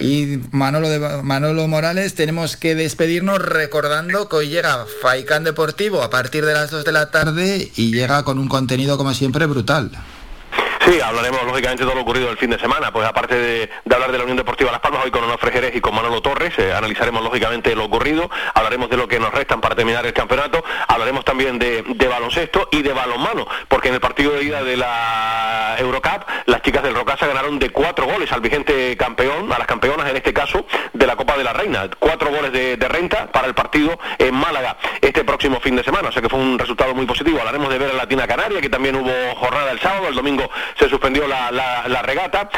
Y 0.00 0.38
Manolo, 0.50 1.22
Manolo 1.22 1.68
Morales, 1.68 2.14
tenemos 2.14 2.56
que 2.56 2.74
despedirnos 2.74 3.40
recordando 3.40 4.28
que 4.28 4.36
hoy 4.36 4.48
llega 4.48 4.86
Faicán 5.00 5.44
Deportivo 5.44 6.02
a 6.02 6.10
partir 6.10 6.44
de 6.44 6.54
las 6.54 6.70
2 6.70 6.84
de 6.84 6.92
la 6.92 7.10
tarde 7.10 7.70
y 7.76 7.92
llega 7.92 8.24
con 8.24 8.38
un 8.38 8.48
contenido 8.48 8.96
como 8.96 9.14
siempre 9.14 9.46
brutal. 9.46 9.90
Sí, 10.84 11.00
hablaremos 11.00 11.44
lógicamente 11.44 11.84
de 11.84 11.86
todo 11.86 11.94
lo 11.94 12.02
ocurrido 12.02 12.28
el 12.28 12.36
fin 12.36 12.50
de 12.50 12.58
semana, 12.58 12.92
pues 12.92 13.06
aparte 13.06 13.36
de, 13.36 13.70
hablar 13.88 14.10
de 14.10 14.18
la 14.18 14.24
Unión 14.24 14.36
Deportiva 14.36 14.72
Las 14.72 14.80
Palmas, 14.80 15.04
hoy 15.04 15.12
con 15.12 15.22
Onofre 15.22 15.52
Jerez 15.52 15.76
y 15.76 15.80
con 15.80 15.94
Manolo 15.94 16.20
Torres, 16.20 16.58
eh, 16.58 16.74
analizaremos 16.74 17.22
lógicamente 17.22 17.76
lo 17.76 17.84
ocurrido, 17.84 18.28
hablaremos 18.52 18.90
de 18.90 18.96
lo 18.96 19.06
que 19.06 19.20
nos 19.20 19.32
restan 19.32 19.60
para 19.60 19.76
terminar 19.76 20.04
el 20.06 20.12
campeonato, 20.12 20.64
hablaremos 20.88 21.24
también 21.24 21.60
de, 21.60 21.84
baloncesto 22.08 22.68
y 22.72 22.82
de 22.82 22.92
balonmano, 22.92 23.46
porque 23.68 23.88
en 23.88 23.94
el 23.94 24.00
partido 24.00 24.32
de 24.32 24.42
ida 24.42 24.64
de 24.64 24.76
la 24.76 25.76
Eurocup, 25.78 26.24
las 26.46 26.62
chicas 26.62 26.82
del 26.82 26.96
Rocasa 26.96 27.28
ganaron 27.28 27.60
de 27.60 27.70
cuatro 27.70 28.06
goles 28.06 28.32
al 28.32 28.40
vigente 28.40 28.96
campeón, 28.96 29.52
a 29.52 29.58
las 29.58 29.68
campeonas 29.68 30.10
en 30.10 30.16
este 30.16 30.32
caso, 30.32 30.66
de 30.92 31.06
la 31.06 31.14
Copa 31.14 31.36
de 31.36 31.44
la 31.44 31.52
Reina, 31.52 31.88
cuatro 32.00 32.30
goles 32.30 32.52
de, 32.52 32.76
renta 32.88 33.30
para 33.30 33.46
el 33.46 33.54
partido 33.54 34.00
en 34.18 34.34
Málaga 34.34 34.76
este 35.00 35.22
próximo 35.22 35.60
fin 35.60 35.76
de 35.76 35.84
semana, 35.84 36.08
o 36.08 36.12
sea 36.12 36.20
que 36.20 36.28
fue 36.28 36.40
un 36.40 36.58
resultado 36.58 36.92
muy 36.92 37.06
positivo, 37.06 37.38
hablaremos 37.38 37.70
de 37.70 37.78
ver 37.78 37.90
a 37.92 37.94
Latina 37.94 38.26
Canaria, 38.26 38.60
que 38.60 38.68
también 38.68 38.96
hubo 38.96 39.12
jornada 39.36 39.70
el 39.70 39.78
sábado, 39.78 40.08
el 40.08 40.14
domingo 40.16 40.50
se 40.78 40.88
suspendió 40.88 41.26
la, 41.26 42.02
regata. 42.02 42.48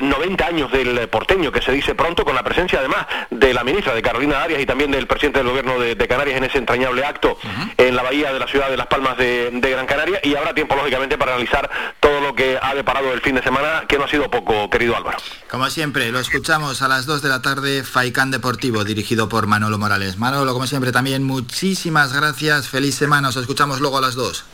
90 0.00 0.44
eh, 0.44 0.46
años 0.46 0.72
del 0.72 1.08
porteño, 1.08 1.52
que 1.52 1.62
se 1.62 1.72
dice 1.72 1.94
pronto, 1.94 2.24
con 2.24 2.34
la 2.34 2.42
presencia 2.42 2.78
además 2.78 3.06
de 3.30 3.54
la 3.54 3.64
ministra 3.64 3.94
de 3.94 4.02
Carolina 4.02 4.42
Arias 4.42 4.60
y 4.60 4.66
también 4.66 4.90
del 4.90 5.06
presidente 5.06 5.38
del 5.38 5.48
gobierno 5.48 5.78
de, 5.78 6.08
Canarias 6.08 6.38
en 6.38 6.44
ese 6.44 6.56
entrañable 6.56 7.04
acto 7.04 7.38
en 7.76 7.94
la 7.94 8.02
bahía 8.02 8.32
de 8.32 8.38
la 8.38 8.46
ciudad 8.46 8.70
de 8.70 8.78
Las 8.78 8.86
Palmas 8.86 9.18
de, 9.18 9.50
Gran 9.60 9.86
Canaria. 9.86 10.20
Y 10.22 10.34
habrá 10.34 10.54
tiempo, 10.54 10.74
lógicamente, 10.74 11.18
para 11.18 11.32
analizar 11.32 11.68
todo 12.00 12.20
lo 12.20 12.34
que 12.34 12.58
ha 12.60 12.74
deparado 12.74 13.12
el 13.12 13.20
fin 13.20 13.34
de 13.34 13.42
semana, 13.42 13.84
que 13.86 13.98
no 13.98 14.04
ha 14.04 14.08
sido 14.08 14.30
poco, 14.30 14.70
querido 14.70 14.96
Álvaro. 14.96 15.18
Como 15.50 15.68
siempre, 15.68 16.10
lo 16.10 16.18
escuchamos 16.18 16.80
a 16.82 16.88
las 16.88 17.04
2 17.06 17.20
de 17.22 17.28
la 17.28 17.42
tarde, 17.42 17.84
Faicán 17.84 18.30
Deportivo, 18.30 18.84
dirigido 18.84 19.28
por 19.28 19.46
Manolo 19.46 19.78
Morales. 19.78 20.16
Manolo, 20.16 20.52
como 20.52 20.66
siempre, 20.66 20.92
también 20.92 21.24
muchísimas 21.24 22.12
gracias. 22.14 22.68
Feliz 22.68 22.94
semana. 22.94 23.28
Os 23.28 23.36
escuchamos 23.36 23.80
luego 23.80 23.98
a 23.98 24.00
las 24.00 24.14
2. 24.14 24.44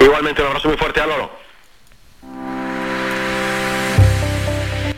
Igualmente, 0.00 0.42
un 0.42 0.48
abrazo 0.48 0.68
muy 0.68 0.76
fuerte, 0.76 1.00
Álvaro. 1.00 1.47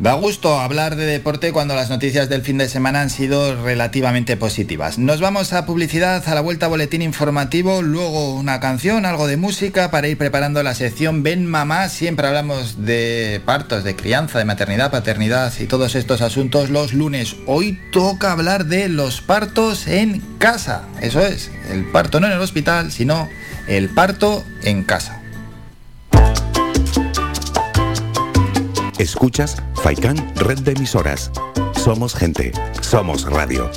Da 0.00 0.14
gusto 0.14 0.58
hablar 0.58 0.96
de 0.96 1.06
deporte 1.06 1.52
cuando 1.52 1.76
las 1.76 1.88
noticias 1.88 2.28
del 2.28 2.42
fin 2.42 2.58
de 2.58 2.68
semana 2.68 3.00
han 3.00 3.10
sido 3.10 3.62
relativamente 3.62 4.36
positivas. 4.36 4.98
Nos 4.98 5.20
vamos 5.20 5.52
a 5.52 5.66
publicidad, 5.66 6.28
a 6.28 6.34
la 6.34 6.40
vuelta 6.40 6.66
boletín 6.66 7.00
informativo, 7.00 7.80
luego 7.80 8.34
una 8.34 8.58
canción, 8.58 9.06
algo 9.06 9.28
de 9.28 9.36
música 9.36 9.92
para 9.92 10.08
ir 10.08 10.18
preparando 10.18 10.64
la 10.64 10.74
sección 10.74 11.22
Ven 11.22 11.46
Mamá. 11.46 11.88
Siempre 11.88 12.26
hablamos 12.26 12.84
de 12.84 13.40
partos, 13.46 13.84
de 13.84 13.94
crianza, 13.94 14.40
de 14.40 14.44
maternidad, 14.44 14.90
paternidad 14.90 15.52
y 15.60 15.66
todos 15.66 15.94
estos 15.94 16.22
asuntos 16.22 16.70
los 16.70 16.92
lunes. 16.92 17.36
Hoy 17.46 17.78
toca 17.92 18.32
hablar 18.32 18.66
de 18.66 18.88
los 18.88 19.20
partos 19.20 19.86
en 19.86 20.20
casa. 20.38 20.82
Eso 21.00 21.20
es, 21.20 21.52
el 21.70 21.84
parto 21.84 22.18
no 22.18 22.26
en 22.26 22.32
el 22.32 22.40
hospital, 22.40 22.90
sino 22.90 23.28
el 23.68 23.88
parto 23.90 24.44
en 24.64 24.82
casa. 24.82 25.23
Escuchas 28.98 29.56
Faikan 29.82 30.16
Red 30.36 30.60
de 30.60 30.72
Emisoras. 30.72 31.30
Somos 31.74 32.14
gente, 32.14 32.52
somos 32.80 33.24
radio. 33.24 33.70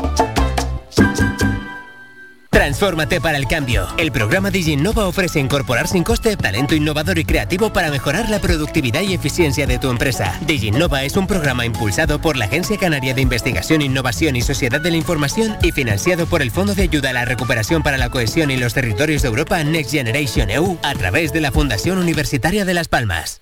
Transfórmate 2.49 3.21
para 3.21 3.37
el 3.37 3.47
cambio. 3.47 3.87
El 3.97 4.11
programa 4.11 4.49
DigiNova 4.51 5.07
ofrece 5.07 5.39
incorporar 5.39 5.87
sin 5.87 6.03
coste 6.03 6.35
talento 6.35 6.75
innovador 6.75 7.17
y 7.17 7.25
creativo 7.25 7.71
para 7.71 7.91
mejorar 7.91 8.29
la 8.29 8.39
productividad 8.39 9.01
y 9.01 9.13
eficiencia 9.13 9.67
de 9.67 9.77
tu 9.77 9.89
empresa. 9.89 10.37
DigiNova 10.45 11.03
es 11.03 11.17
un 11.17 11.27
programa 11.27 11.65
impulsado 11.65 12.19
por 12.19 12.35
la 12.35 12.45
Agencia 12.45 12.77
Canaria 12.77 13.13
de 13.13 13.21
Investigación, 13.21 13.81
Innovación 13.81 14.35
y 14.35 14.41
Sociedad 14.41 14.81
de 14.81 14.91
la 14.91 14.97
Información 14.97 15.55
y 15.61 15.71
financiado 15.71 16.25
por 16.25 16.41
el 16.41 16.51
Fondo 16.51 16.75
de 16.75 16.83
Ayuda 16.83 17.11
a 17.11 17.13
la 17.13 17.25
Recuperación 17.25 17.83
para 17.83 17.97
la 17.97 18.09
Cohesión 18.09 18.51
y 18.51 18.57
los 18.57 18.73
Territorios 18.73 19.21
de 19.21 19.29
Europa 19.29 19.63
Next 19.63 19.91
Generation 19.91 20.49
EU 20.49 20.77
a 20.83 20.93
través 20.93 21.33
de 21.33 21.41
la 21.41 21.51
Fundación 21.51 21.97
Universitaria 21.97 22.65
de 22.65 22.73
Las 22.73 22.87
Palmas. 22.87 23.41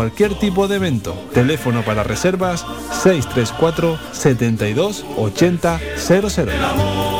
cualquier 0.00 0.34
tipo 0.38 0.66
de 0.66 0.76
evento. 0.76 1.12
Teléfono 1.34 1.82
para 1.82 2.02
reservas 2.02 2.64
634 3.02 3.98
72 4.12 5.04
80 5.18 5.78
00. 5.98 7.19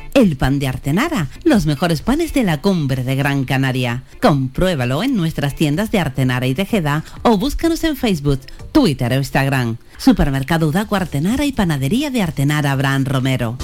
el 0.13 0.37
pan 0.37 0.59
de 0.59 0.67
Artenara, 0.67 1.27
los 1.43 1.65
mejores 1.65 2.01
panes 2.01 2.33
de 2.33 2.43
la 2.43 2.61
cumbre 2.61 3.03
de 3.03 3.15
Gran 3.15 3.45
Canaria. 3.45 4.03
Compruébalo 4.21 5.03
en 5.03 5.15
nuestras 5.15 5.55
tiendas 5.55 5.91
de 5.91 5.99
Artenara 5.99 6.47
y 6.47 6.55
Tejeda 6.55 7.03
o 7.23 7.37
búscanos 7.37 7.83
en 7.83 7.95
Facebook, 7.95 8.41
Twitter 8.71 9.13
o 9.13 9.15
Instagram. 9.15 9.77
Supermercado 9.97 10.67
Udaco 10.67 10.95
Artenara 10.95 11.45
y 11.45 11.51
Panadería 11.51 12.09
de 12.09 12.21
Artenara 12.21 12.71
Abraham 12.71 13.05
Romero. 13.05 13.57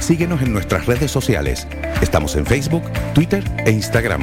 Síguenos 0.00 0.40
en 0.40 0.52
nuestras 0.52 0.86
redes 0.86 1.10
sociales. 1.10 1.66
Estamos 2.00 2.36
en 2.36 2.46
Facebook, 2.46 2.84
Twitter 3.12 3.42
e 3.64 3.72
Instagram. 3.72 4.22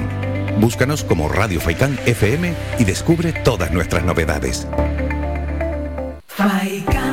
Búscanos 0.60 1.04
como 1.04 1.28
Radio 1.28 1.60
Faikán 1.60 2.00
FM 2.06 2.54
y 2.80 2.86
descubre 2.86 3.34
todas 3.44 3.72
nuestras 3.72 4.06
novedades. 4.06 4.66
somos 6.38 7.12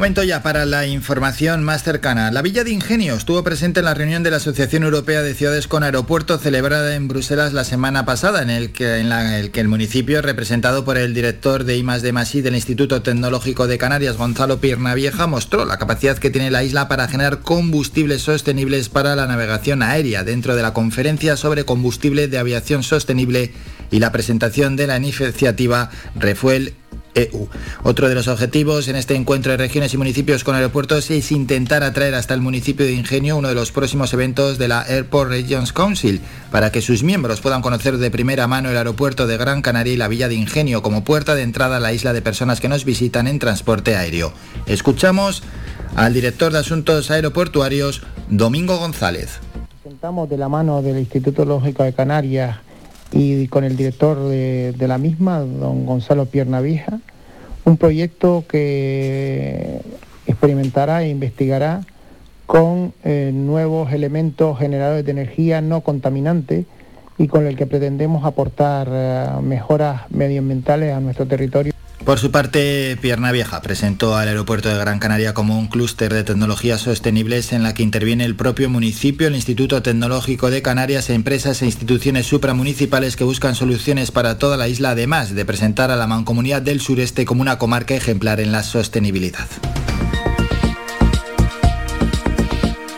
Momento 0.00 0.22
ya 0.22 0.42
para 0.42 0.64
la 0.64 0.86
información 0.86 1.62
más 1.62 1.82
cercana. 1.82 2.30
La 2.30 2.40
Villa 2.40 2.64
de 2.64 2.70
Ingenio 2.70 3.16
estuvo 3.16 3.44
presente 3.44 3.80
en 3.80 3.84
la 3.84 3.92
reunión 3.92 4.22
de 4.22 4.30
la 4.30 4.38
Asociación 4.38 4.82
Europea 4.82 5.20
de 5.20 5.34
Ciudades 5.34 5.68
con 5.68 5.82
Aeropuerto 5.82 6.38
celebrada 6.38 6.94
en 6.94 7.06
Bruselas 7.06 7.52
la 7.52 7.64
semana 7.64 8.06
pasada, 8.06 8.40
en 8.40 8.48
el 8.48 8.72
que, 8.72 8.96
en 8.96 9.12
el, 9.12 9.50
que 9.50 9.60
el 9.60 9.68
municipio, 9.68 10.22
representado 10.22 10.86
por 10.86 10.96
el 10.96 11.12
director 11.12 11.64
de 11.64 11.76
I+D 11.76 12.12
Masí 12.14 12.40
del 12.40 12.54
Instituto 12.54 13.02
Tecnológico 13.02 13.66
de 13.66 13.76
Canarias, 13.76 14.16
Gonzalo 14.16 14.58
Piernavieja, 14.58 15.26
mostró 15.26 15.66
la 15.66 15.76
capacidad 15.76 16.16
que 16.16 16.30
tiene 16.30 16.50
la 16.50 16.64
isla 16.64 16.88
para 16.88 17.06
generar 17.06 17.40
combustibles 17.40 18.22
sostenibles 18.22 18.88
para 18.88 19.14
la 19.16 19.26
navegación 19.26 19.82
aérea 19.82 20.24
dentro 20.24 20.56
de 20.56 20.62
la 20.62 20.72
conferencia 20.72 21.36
sobre 21.36 21.66
combustible 21.66 22.26
de 22.26 22.38
aviación 22.38 22.82
sostenible 22.84 23.52
y 23.90 23.98
la 23.98 24.12
presentación 24.12 24.76
de 24.76 24.86
la 24.86 24.96
iniciativa 24.96 25.90
Refuel 26.14 26.72
EU. 27.14 27.48
Otro 27.82 28.08
de 28.08 28.14
los 28.14 28.28
objetivos 28.28 28.88
en 28.88 28.96
este 28.96 29.14
encuentro 29.14 29.52
de 29.52 29.58
regiones 29.58 29.92
y 29.94 29.96
municipios 29.96 30.44
con 30.44 30.54
aeropuertos 30.54 31.10
es 31.10 31.32
intentar 31.32 31.82
atraer 31.82 32.14
hasta 32.14 32.34
el 32.34 32.40
municipio 32.40 32.86
de 32.86 32.92
Ingenio 32.92 33.36
uno 33.36 33.48
de 33.48 33.54
los 33.54 33.72
próximos 33.72 34.12
eventos 34.12 34.58
de 34.58 34.68
la 34.68 34.82
Airport 34.82 35.30
Regions 35.30 35.72
Council, 35.72 36.20
para 36.50 36.72
que 36.72 36.82
sus 36.82 37.02
miembros 37.02 37.40
puedan 37.40 37.62
conocer 37.62 37.98
de 37.98 38.10
primera 38.10 38.46
mano 38.46 38.70
el 38.70 38.76
aeropuerto 38.76 39.26
de 39.26 39.36
Gran 39.36 39.62
Canaria 39.62 39.92
y 39.92 39.96
la 39.96 40.08
Villa 40.08 40.28
de 40.28 40.34
Ingenio 40.34 40.82
como 40.82 41.04
puerta 41.04 41.34
de 41.34 41.42
entrada 41.42 41.78
a 41.78 41.80
la 41.80 41.92
isla 41.92 42.12
de 42.12 42.22
personas 42.22 42.60
que 42.60 42.68
nos 42.68 42.84
visitan 42.84 43.26
en 43.26 43.38
transporte 43.38 43.96
aéreo. 43.96 44.32
Escuchamos 44.66 45.42
al 45.96 46.14
director 46.14 46.52
de 46.52 46.58
Asuntos 46.58 47.10
Aeroportuarios, 47.10 48.02
Domingo 48.28 48.78
González. 48.78 49.40
Presentamos 49.82 50.28
de 50.28 50.38
la 50.38 50.48
mano 50.48 50.82
del 50.82 50.98
Instituto 50.98 51.44
Lógico 51.44 51.82
de 51.82 51.92
Canarias 51.92 52.58
y 53.12 53.48
con 53.48 53.64
el 53.64 53.76
director 53.76 54.18
de, 54.28 54.74
la 54.86 54.98
misma, 54.98 55.40
don 55.40 55.86
Gonzalo 55.86 56.26
Piernavija, 56.26 57.00
un 57.64 57.76
proyecto 57.76 58.44
que 58.48 59.80
experimentará 60.26 61.02
e 61.02 61.08
investigará 61.08 61.82
con 62.46 62.92
eh, 63.04 63.30
nuevos 63.32 63.92
elementos 63.92 64.58
generadores 64.58 65.04
de 65.04 65.10
energía 65.12 65.60
no 65.60 65.82
contaminantes 65.82 66.66
y 67.18 67.28
con 67.28 67.46
el 67.46 67.56
que 67.56 67.66
pretendemos 67.66 68.24
aportar 68.24 68.88
eh, 68.90 69.28
mejoras 69.42 70.02
medioambientales 70.10 70.94
a 70.94 71.00
nuestro 71.00 71.26
territorio. 71.26 71.72
Por 72.04 72.18
su 72.18 72.30
parte, 72.30 72.96
Pierna 73.00 73.30
Vieja 73.30 73.60
presentó 73.60 74.16
al 74.16 74.28
aeropuerto 74.28 74.68
de 74.68 74.78
Gran 74.78 74.98
Canaria 74.98 75.34
como 75.34 75.58
un 75.58 75.68
clúster 75.68 76.12
de 76.12 76.24
tecnologías 76.24 76.80
sostenibles 76.80 77.52
en 77.52 77.62
la 77.62 77.74
que 77.74 77.82
interviene 77.82 78.24
el 78.24 78.36
propio 78.36 78.70
municipio, 78.70 79.28
el 79.28 79.34
Instituto 79.34 79.82
Tecnológico 79.82 80.50
de 80.50 80.62
Canarias, 80.62 81.10
empresas 81.10 81.60
e 81.60 81.66
instituciones 81.66 82.26
supramunicipales 82.26 83.16
que 83.16 83.24
buscan 83.24 83.54
soluciones 83.54 84.10
para 84.10 84.38
toda 84.38 84.56
la 84.56 84.68
isla, 84.68 84.90
además 84.90 85.34
de 85.34 85.44
presentar 85.44 85.90
a 85.90 85.96
la 85.96 86.06
Mancomunidad 86.06 86.62
del 86.62 86.80
Sureste 86.80 87.26
como 87.26 87.42
una 87.42 87.58
comarca 87.58 87.94
ejemplar 87.94 88.40
en 88.40 88.50
la 88.50 88.62
sostenibilidad. 88.62 89.46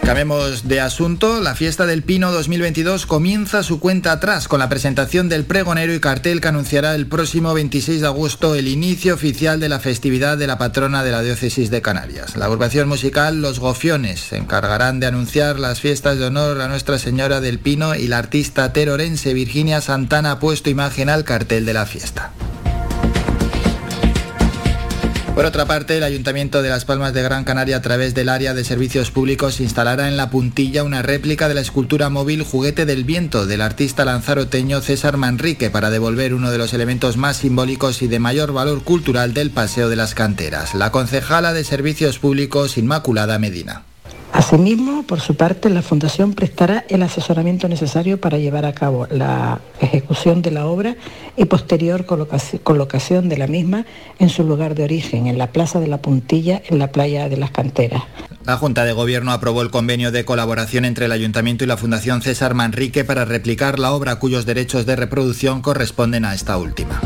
Cambiemos 0.05 0.66
de 0.66 0.81
asunto. 0.81 1.41
La 1.41 1.55
fiesta 1.55 1.87
del 1.87 2.03
Pino 2.03 2.33
2022 2.33 3.07
comienza 3.07 3.62
su 3.62 3.79
cuenta 3.79 4.12
atrás 4.12 4.49
con 4.49 4.59
la 4.59 4.69
presentación 4.69 5.29
del 5.29 5.45
pregonero 5.45 5.95
y 5.95 6.01
cartel 6.01 6.41
que 6.41 6.49
anunciará 6.49 6.95
el 6.97 7.07
próximo 7.07 7.55
26 7.55 8.01
de 8.01 8.07
agosto 8.07 8.55
el 8.57 8.66
inicio 8.66 9.15
oficial 9.15 9.61
de 9.61 9.69
la 9.69 9.79
festividad 9.79 10.37
de 10.37 10.49
la 10.49 10.59
patrona 10.59 11.05
de 11.05 11.12
la 11.12 11.23
diócesis 11.23 11.70
de 11.70 11.83
Canarias. 11.83 12.37
La 12.37 12.47
agrupación 12.47 12.89
musical 12.89 13.41
Los 13.41 13.61
Gofiones 13.61 14.20
se 14.20 14.37
encargarán 14.37 14.99
de 14.99 15.07
anunciar 15.07 15.61
las 15.61 15.81
fiestas 15.81 16.19
de 16.19 16.27
honor 16.27 16.61
a 16.61 16.69
Nuestra 16.69 16.99
Señora 16.99 17.41
del 17.41 17.61
Pino 17.61 17.95
y 17.95 18.09
la 18.09 18.19
artista 18.19 18.73
terorense 18.73 19.33
Virginia 19.35 19.81
Santana 19.81 20.33
ha 20.33 20.39
puesto 20.41 20.69
imagen 20.69 21.11
al 21.11 21.24
cartel 21.24 21.65
de 21.65 21.74
la 21.74 21.87
fiesta. 21.87 22.33
Por 25.35 25.47
otra 25.47 25.65
parte, 25.65 25.97
el 25.97 26.03
Ayuntamiento 26.03 26.61
de 26.61 26.69
Las 26.69 26.85
Palmas 26.85 27.15
de 27.15 27.23
Gran 27.23 27.45
Canaria, 27.45 27.79
a 27.79 27.83
través 27.83 28.15
del 28.15 28.29
área 28.29 28.53
de 28.53 28.65
servicios 28.65 29.11
públicos, 29.11 29.61
instalará 29.61 30.09
en 30.09 30.19
la 30.19 30.29
puntilla 30.29 30.85
una 30.85 31.01
réplica 31.01 31.49
de 31.49 31.55
la 31.55 31.63
escultura 31.63 32.11
móvil 32.11 32.43
Juguete 32.43 32.85
del 32.85 33.05
Viento 33.05 33.47
del 33.47 33.63
artista 33.63 34.05
lanzaroteño 34.05 34.83
César 34.83 35.17
Manrique 35.17 35.71
para 35.71 35.89
devolver 35.89 36.35
uno 36.35 36.51
de 36.51 36.59
los 36.59 36.75
elementos 36.75 37.17
más 37.17 37.39
simbólicos 37.39 38.03
y 38.03 38.09
de 38.09 38.19
mayor 38.19 38.53
valor 38.53 38.85
cultural 38.85 39.33
del 39.33 39.51
Paseo 39.51 39.89
de 39.89 39.97
las 39.97 40.15
Canteras. 40.15 40.75
La 40.75 40.93
concejala 40.93 41.55
de 41.55 41.65
Servicios 41.65 42.19
Públicos, 42.19 42.77
Inmaculada 42.77 43.39
Medina. 43.39 43.85
Asimismo, 44.33 45.03
por 45.03 45.21
su 45.21 45.35
parte, 45.37 45.69
la 45.69 45.83
Fundación 45.83 46.33
prestará 46.33 46.87
el 46.89 47.03
asesoramiento 47.03 47.69
necesario 47.69 48.19
para 48.19 48.39
llevar 48.39 48.65
a 48.65 48.73
cabo 48.73 49.07
la 49.11 49.61
ejecución 49.79 50.41
de 50.41 50.51
la 50.51 50.67
obra 50.67 50.97
y 51.37 51.45
posterior 51.45 52.07
colocación 52.07 53.29
de 53.29 53.37
la 53.37 53.47
misma 53.47 53.85
en 54.19 54.31
su 54.31 54.43
lugar 54.45 54.75
de 54.75 54.85
origen, 54.85 55.27
en 55.27 55.37
la 55.37 55.53
Plaza 55.53 55.81
de 55.81 55.87
la 55.87 55.99
Puntilla, 55.99 56.63
en 56.67 56.79
la 56.79 56.91
playa 56.91 57.29
de 57.29 57.37
las 57.37 57.51
Canteras. 57.51 58.05
La 58.47 58.57
Junta 58.57 58.87
de 58.87 58.95
Gobierno 58.95 59.33
aprobó 59.33 59.61
el 59.61 59.71
convenio 59.71 60.11
de 60.11 60.25
colaboración 60.25 60.87
entre 60.87 61.05
el 61.05 61.13
Ayuntamiento 61.13 61.65
y 61.65 61.67
la 61.67 61.77
Fundación 61.77 62.23
César 62.23 62.55
Manrique 62.55 63.05
para 63.05 63.27
replicar 63.27 63.79
la 63.79 63.93
obra 63.93 64.19
cuyos 64.19 64.47
derechos 64.47 64.87
de 64.87 64.97
reproducción 64.97 65.61
corresponden 65.61 66.25
a 66.25 66.35
esta 66.35 66.57
última. 66.57 67.01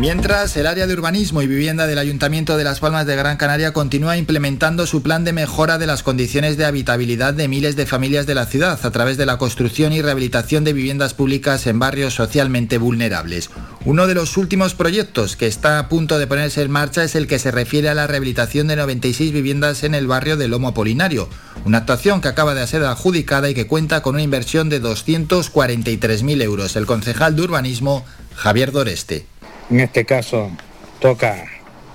Mientras, 0.00 0.56
el 0.56 0.66
área 0.66 0.86
de 0.86 0.94
urbanismo 0.94 1.42
y 1.42 1.46
vivienda 1.46 1.86
del 1.86 1.98
Ayuntamiento 1.98 2.56
de 2.56 2.64
Las 2.64 2.80
Palmas 2.80 3.04
de 3.04 3.16
Gran 3.16 3.36
Canaria 3.36 3.74
continúa 3.74 4.16
implementando 4.16 4.86
su 4.86 5.02
plan 5.02 5.24
de 5.24 5.34
mejora 5.34 5.76
de 5.76 5.86
las 5.86 6.02
condiciones 6.02 6.56
de 6.56 6.64
habitabilidad 6.64 7.34
de 7.34 7.48
miles 7.48 7.76
de 7.76 7.84
familias 7.84 8.26
de 8.26 8.34
la 8.34 8.46
ciudad 8.46 8.80
a 8.82 8.90
través 8.92 9.18
de 9.18 9.26
la 9.26 9.36
construcción 9.36 9.92
y 9.92 10.00
rehabilitación 10.00 10.64
de 10.64 10.72
viviendas 10.72 11.12
públicas 11.12 11.66
en 11.66 11.78
barrios 11.78 12.14
socialmente 12.14 12.78
vulnerables. 12.78 13.50
Uno 13.84 14.06
de 14.06 14.14
los 14.14 14.38
últimos 14.38 14.72
proyectos 14.72 15.36
que 15.36 15.46
está 15.46 15.78
a 15.78 15.90
punto 15.90 16.18
de 16.18 16.26
ponerse 16.26 16.62
en 16.62 16.70
marcha 16.70 17.04
es 17.04 17.14
el 17.14 17.26
que 17.26 17.38
se 17.38 17.50
refiere 17.50 17.90
a 17.90 17.94
la 17.94 18.06
rehabilitación 18.06 18.68
de 18.68 18.76
96 18.76 19.32
viviendas 19.32 19.84
en 19.84 19.94
el 19.94 20.06
barrio 20.06 20.38
de 20.38 20.48
Lomo 20.48 20.68
Apolinario, 20.68 21.28
una 21.66 21.76
actuación 21.76 22.22
que 22.22 22.28
acaba 22.28 22.54
de 22.54 22.66
ser 22.66 22.84
adjudicada 22.84 23.50
y 23.50 23.54
que 23.54 23.66
cuenta 23.66 24.00
con 24.00 24.14
una 24.14 24.24
inversión 24.24 24.70
de 24.70 24.80
243.000 24.80 26.42
euros. 26.42 26.74
El 26.76 26.86
concejal 26.86 27.36
de 27.36 27.42
urbanismo, 27.42 28.06
Javier 28.34 28.72
Doreste. 28.72 29.26
En 29.70 29.78
este 29.78 30.04
caso 30.04 30.50
toca 30.98 31.44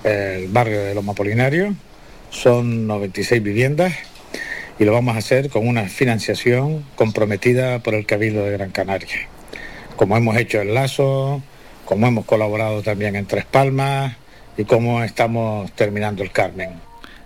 el 0.05 0.47
barrio 0.47 0.81
de 0.81 0.95
Loma 0.95 1.13
Polinario, 1.13 1.75
son 2.29 2.87
96 2.87 3.43
viviendas 3.43 3.93
y 4.79 4.85
lo 4.85 4.93
vamos 4.93 5.15
a 5.15 5.19
hacer 5.19 5.49
con 5.49 5.67
una 5.67 5.89
financiación 5.89 6.85
comprometida 6.95 7.79
por 7.79 7.93
el 7.93 8.05
Cabildo 8.05 8.45
de 8.45 8.51
Gran 8.51 8.71
Canaria. 8.71 9.27
Como 9.97 10.15
hemos 10.15 10.37
hecho 10.37 10.61
en 10.61 10.73
Lazo, 10.73 11.43
como 11.83 12.07
hemos 12.07 12.23
colaborado 12.23 12.81
también 12.81 13.17
en 13.17 13.25
Tres 13.25 13.43
Palmas 13.43 14.15
y 14.55 14.63
como 14.63 15.03
estamos 15.03 15.69
terminando 15.73 16.23
el 16.23 16.31
Carmen. 16.31 16.79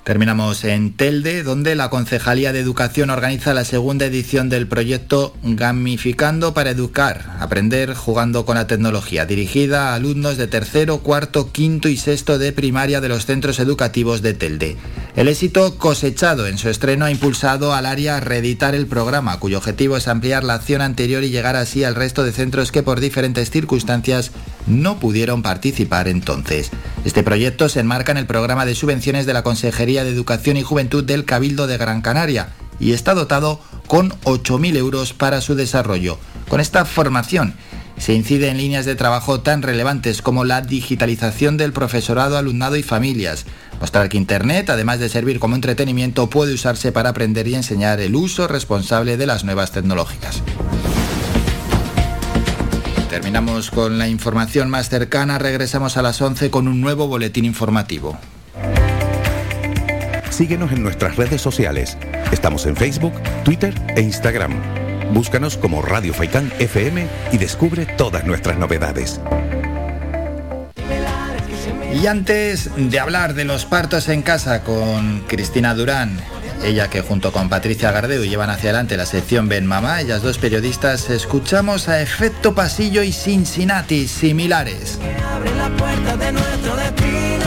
Terminamos 0.03 0.63
en 0.63 0.93
Telde, 0.95 1.43
donde 1.43 1.75
la 1.75 1.89
Concejalía 1.89 2.51
de 2.51 2.59
Educación 2.59 3.09
organiza 3.09 3.53
la 3.53 3.63
segunda 3.63 4.05
edición 4.05 4.49
del 4.49 4.67
proyecto 4.67 5.35
Gamificando 5.43 6.53
para 6.53 6.71
Educar, 6.71 7.35
aprender 7.39 7.93
jugando 7.93 8.43
con 8.45 8.55
la 8.55 8.65
tecnología, 8.65 9.25
dirigida 9.25 9.89
a 9.89 9.95
alumnos 9.95 10.37
de 10.37 10.47
tercero, 10.47 10.99
cuarto, 10.99 11.51
quinto 11.51 11.89
y 11.89 11.97
sexto 11.97 12.39
de 12.39 12.53
primaria 12.53 13.01
de 13.01 13.09
los 13.09 13.25
centros 13.25 13.59
educativos 13.59 14.21
de 14.21 14.33
Telde. 14.33 14.77
El 15.15 15.27
éxito 15.27 15.77
cosechado 15.77 16.47
en 16.47 16.57
su 16.57 16.69
estreno 16.69 17.05
ha 17.05 17.11
impulsado 17.11 17.73
al 17.73 17.85
área 17.85 18.17
a 18.17 18.19
reeditar 18.19 18.73
el 18.73 18.87
programa, 18.87 19.39
cuyo 19.39 19.57
objetivo 19.57 19.97
es 19.97 20.07
ampliar 20.07 20.43
la 20.43 20.55
acción 20.55 20.81
anterior 20.81 21.23
y 21.23 21.29
llegar 21.29 21.55
así 21.55 21.83
al 21.83 21.95
resto 21.95 22.23
de 22.23 22.31
centros 22.31 22.71
que 22.71 22.83
por 22.83 22.99
diferentes 22.99 23.51
circunstancias 23.51 24.31
no 24.69 24.99
pudieron 24.99 25.41
participar 25.41 26.07
entonces. 26.07 26.69
Este 27.03 27.23
proyecto 27.23 27.67
se 27.67 27.81
enmarca 27.81 28.11
en 28.11 28.17
el 28.17 28.25
programa 28.27 28.65
de 28.65 28.75
subvenciones 28.75 29.25
de 29.25 29.33
la 29.33 29.43
Consejería 29.43 30.03
de 30.03 30.11
Educación 30.11 30.57
y 30.57 30.63
Juventud 30.63 31.03
del 31.03 31.25
Cabildo 31.25 31.67
de 31.67 31.77
Gran 31.77 32.01
Canaria 32.01 32.49
y 32.79 32.93
está 32.93 33.13
dotado 33.13 33.59
con 33.87 34.11
8.000 34.21 34.77
euros 34.77 35.13
para 35.13 35.41
su 35.41 35.55
desarrollo. 35.55 36.17
Con 36.47 36.61
esta 36.61 36.85
formación 36.85 37.55
se 37.97 38.13
incide 38.13 38.47
en 38.47 38.57
líneas 38.57 38.85
de 38.85 38.95
trabajo 38.95 39.41
tan 39.41 39.61
relevantes 39.61 40.21
como 40.21 40.45
la 40.45 40.61
digitalización 40.61 41.57
del 41.57 41.73
profesorado, 41.73 42.37
alumnado 42.37 42.77
y 42.77 42.83
familias. 42.83 43.45
Mostrar 43.81 44.07
que 44.07 44.17
Internet, 44.17 44.69
además 44.69 44.99
de 44.99 45.09
servir 45.09 45.39
como 45.39 45.55
entretenimiento, 45.55 46.29
puede 46.29 46.53
usarse 46.53 46.91
para 46.91 47.09
aprender 47.09 47.47
y 47.47 47.55
enseñar 47.55 47.99
el 47.99 48.15
uso 48.15 48.47
responsable 48.47 49.17
de 49.17 49.25
las 49.25 49.43
nuevas 49.43 49.71
tecnológicas. 49.71 50.41
Terminamos 53.09 53.71
con 53.71 53.97
la 53.97 54.07
información 54.07 54.69
más 54.69 54.87
cercana, 54.87 55.39
regresamos 55.39 55.97
a 55.97 56.03
las 56.03 56.21
11 56.21 56.51
con 56.51 56.67
un 56.67 56.79
nuevo 56.79 57.07
boletín 57.07 57.43
informativo. 57.43 58.15
Síguenos 60.29 60.71
en 60.71 60.83
nuestras 60.83 61.15
redes 61.15 61.41
sociales. 61.41 61.97
Estamos 62.31 62.67
en 62.67 62.75
Facebook, 62.75 63.13
Twitter 63.43 63.73
e 63.95 64.01
Instagram. 64.01 64.53
Búscanos 65.11 65.57
como 65.57 65.81
Radio 65.81 66.13
Faikán 66.13 66.53
FM 66.59 67.07
y 67.31 67.37
descubre 67.39 67.87
todas 67.87 68.25
nuestras 68.25 68.59
novedades. 68.59 69.19
Y 71.91 72.05
antes 72.05 72.69
de 72.77 72.99
hablar 72.99 73.33
de 73.33 73.43
los 73.43 73.65
partos 73.65 74.07
en 74.07 74.21
casa 74.21 74.63
con 74.63 75.21
Cristina 75.27 75.73
Durán, 75.73 76.19
ella 76.63 76.89
que 76.89 77.01
junto 77.01 77.31
con 77.31 77.49
Patricia 77.49 77.91
Gardeu 77.91 78.23
llevan 78.23 78.49
hacia 78.49 78.69
adelante 78.69 78.97
la 78.97 79.05
sección 79.05 79.47
Ben 79.49 79.65
Mamá, 79.65 80.01
ellas 80.01 80.21
dos 80.21 80.37
periodistas, 80.37 81.09
escuchamos 81.09 81.87
a 81.87 82.01
Efecto 82.01 82.53
Pasillo 82.53 83.03
y 83.03 83.11
Cincinnati 83.11 84.07
similares. 84.07 84.99
Abre 85.35 85.55
la 85.55 85.69
puerta 85.69 86.17
de 86.17 86.31
nuestro 86.31 86.75
destino. 86.75 87.45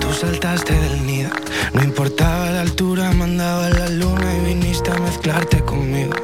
Tú 0.00 0.12
saltaste 0.12 0.72
del 0.72 1.06
nido, 1.06 1.30
no 1.72 1.82
importaba 1.82 2.50
la 2.50 2.60
altura, 2.62 3.10
mandaba 3.12 3.68
la 3.70 3.88
luna 3.88 4.34
y 4.36 4.40
viniste 4.46 4.90
a 4.90 4.98
mezclarte 4.98 5.62
conmigo. 5.62 6.14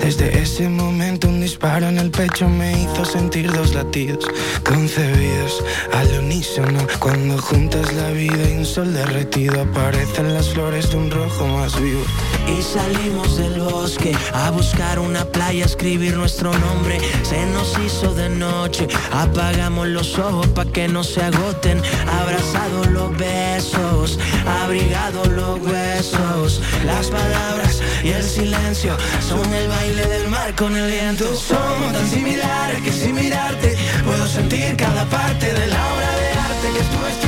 Desde 0.00 0.40
ese 0.40 0.68
momento 0.68 1.28
un 1.28 1.33
disparo 1.54 1.86
en 1.86 1.98
el 1.98 2.10
pecho 2.10 2.48
me 2.48 2.72
hizo 2.82 3.04
sentir 3.04 3.52
dos 3.52 3.74
latidos 3.74 4.24
concebidos 4.64 5.62
al 5.92 6.18
unísono. 6.18 6.84
Cuando 6.98 7.40
juntas 7.40 7.92
la 7.92 8.10
vida 8.10 8.50
y 8.50 8.58
un 8.58 8.66
sol 8.66 8.92
derretido 8.92 9.62
aparecen 9.62 10.34
las 10.34 10.48
flores 10.48 10.90
de 10.90 10.96
un 10.96 11.12
rojo 11.12 11.46
más 11.46 11.80
vivo. 11.80 12.02
Y 12.46 12.62
salimos 12.62 13.36
del 13.36 13.60
bosque 13.60 14.14
a 14.32 14.50
buscar 14.50 14.98
una 14.98 15.24
playa, 15.24 15.64
escribir 15.64 16.16
nuestro 16.16 16.52
nombre. 16.58 16.98
Se 17.22 17.46
nos 17.46 17.78
hizo 17.78 18.14
de 18.14 18.28
noche, 18.28 18.88
apagamos 19.12 19.88
los 19.88 20.18
ojos 20.18 20.46
para 20.48 20.70
que 20.70 20.88
no 20.88 21.02
se 21.02 21.22
agoten. 21.22 21.80
Abrazados 22.20 22.88
los 22.88 23.16
besos, 23.16 24.18
abrigados 24.62 25.28
los 25.28 25.60
huesos. 25.60 26.60
Las 26.84 27.08
palabras 27.08 27.80
y 28.02 28.10
el 28.10 28.22
silencio 28.22 28.96
son 29.26 29.52
el 29.52 29.68
baile 29.68 30.06
del 30.06 30.28
mar 30.28 30.54
con 30.54 30.76
el 30.76 30.90
viento. 30.90 31.34
Somos 31.34 31.92
tan 31.92 32.08
similares 32.08 32.82
que 32.82 32.92
sin 32.92 33.14
mirarte 33.14 33.76
puedo 34.04 34.26
sentir 34.26 34.76
cada 34.76 35.04
parte 35.06 35.46
de 35.46 35.66
la 35.66 35.94
obra 35.94 36.10
de 36.16 36.28
arte 36.28 36.68
que 36.72 36.80
es 36.80 36.90
tu 36.90 37.23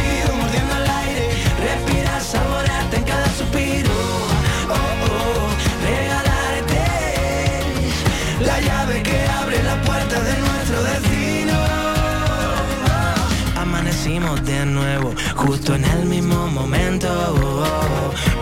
De 14.34 14.66
nuevo, 14.66 15.14
justo 15.36 15.76
en 15.76 15.84
el 15.84 16.04
mismo 16.04 16.48
momento. 16.48 17.06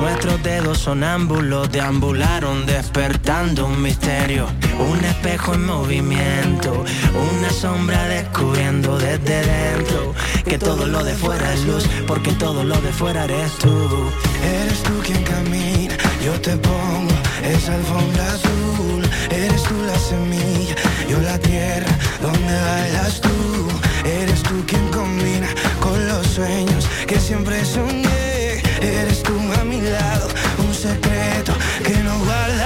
Nuestros 0.00 0.42
dedos 0.42 0.78
sonámbulos 0.78 1.70
deambularon 1.70 2.64
despertando 2.64 3.66
un 3.66 3.82
misterio. 3.82 4.46
Un 4.78 5.04
espejo 5.04 5.52
en 5.52 5.66
movimiento, 5.66 6.84
una 7.36 7.50
sombra 7.50 8.02
descubriendo 8.08 8.98
desde 8.98 9.44
dentro 9.44 10.14
que 10.44 10.58
todo 10.58 10.86
lo 10.86 11.04
de 11.04 11.14
fuera 11.14 11.52
es 11.52 11.64
luz, 11.64 11.84
porque 12.06 12.32
todo 12.32 12.64
lo 12.64 12.80
de 12.80 12.90
fuera 12.90 13.24
eres 13.24 13.52
tú. 13.58 14.10
Eres 14.42 14.82
tú 14.82 14.92
quien 15.04 15.22
camina, 15.22 15.94
yo 16.24 16.32
te 16.40 16.56
pongo 16.56 17.14
esa 17.42 17.74
alfombra 17.74 18.32
azul. 18.32 19.02
Eres 19.30 19.62
tú 19.64 19.74
la 19.86 19.98
semilla, 19.98 20.74
yo 21.10 21.20
la 21.20 21.38
tierra 21.38 21.98
donde 22.22 22.54
bailas 22.54 23.20
tú. 23.20 23.83
Eres 24.04 24.42
tú 24.42 24.62
quien 24.66 24.86
combina 24.88 25.48
con 25.80 26.06
los 26.06 26.26
sueños 26.26 26.86
que 27.06 27.18
siempre 27.18 27.64
soñé. 27.64 28.60
Eres 28.80 29.22
tú 29.22 29.34
a 29.58 29.64
mi 29.64 29.80
lado, 29.80 30.28
un 30.58 30.74
secreto 30.74 31.52
que 31.82 31.96
no 32.04 32.18
guardaré. 32.18 32.63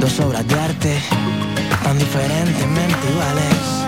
Dos 0.00 0.18
obras 0.20 0.46
de 0.48 0.54
arte, 0.54 0.98
tan 1.82 1.98
diferentemente 1.98 2.98
iguales. 3.12 3.79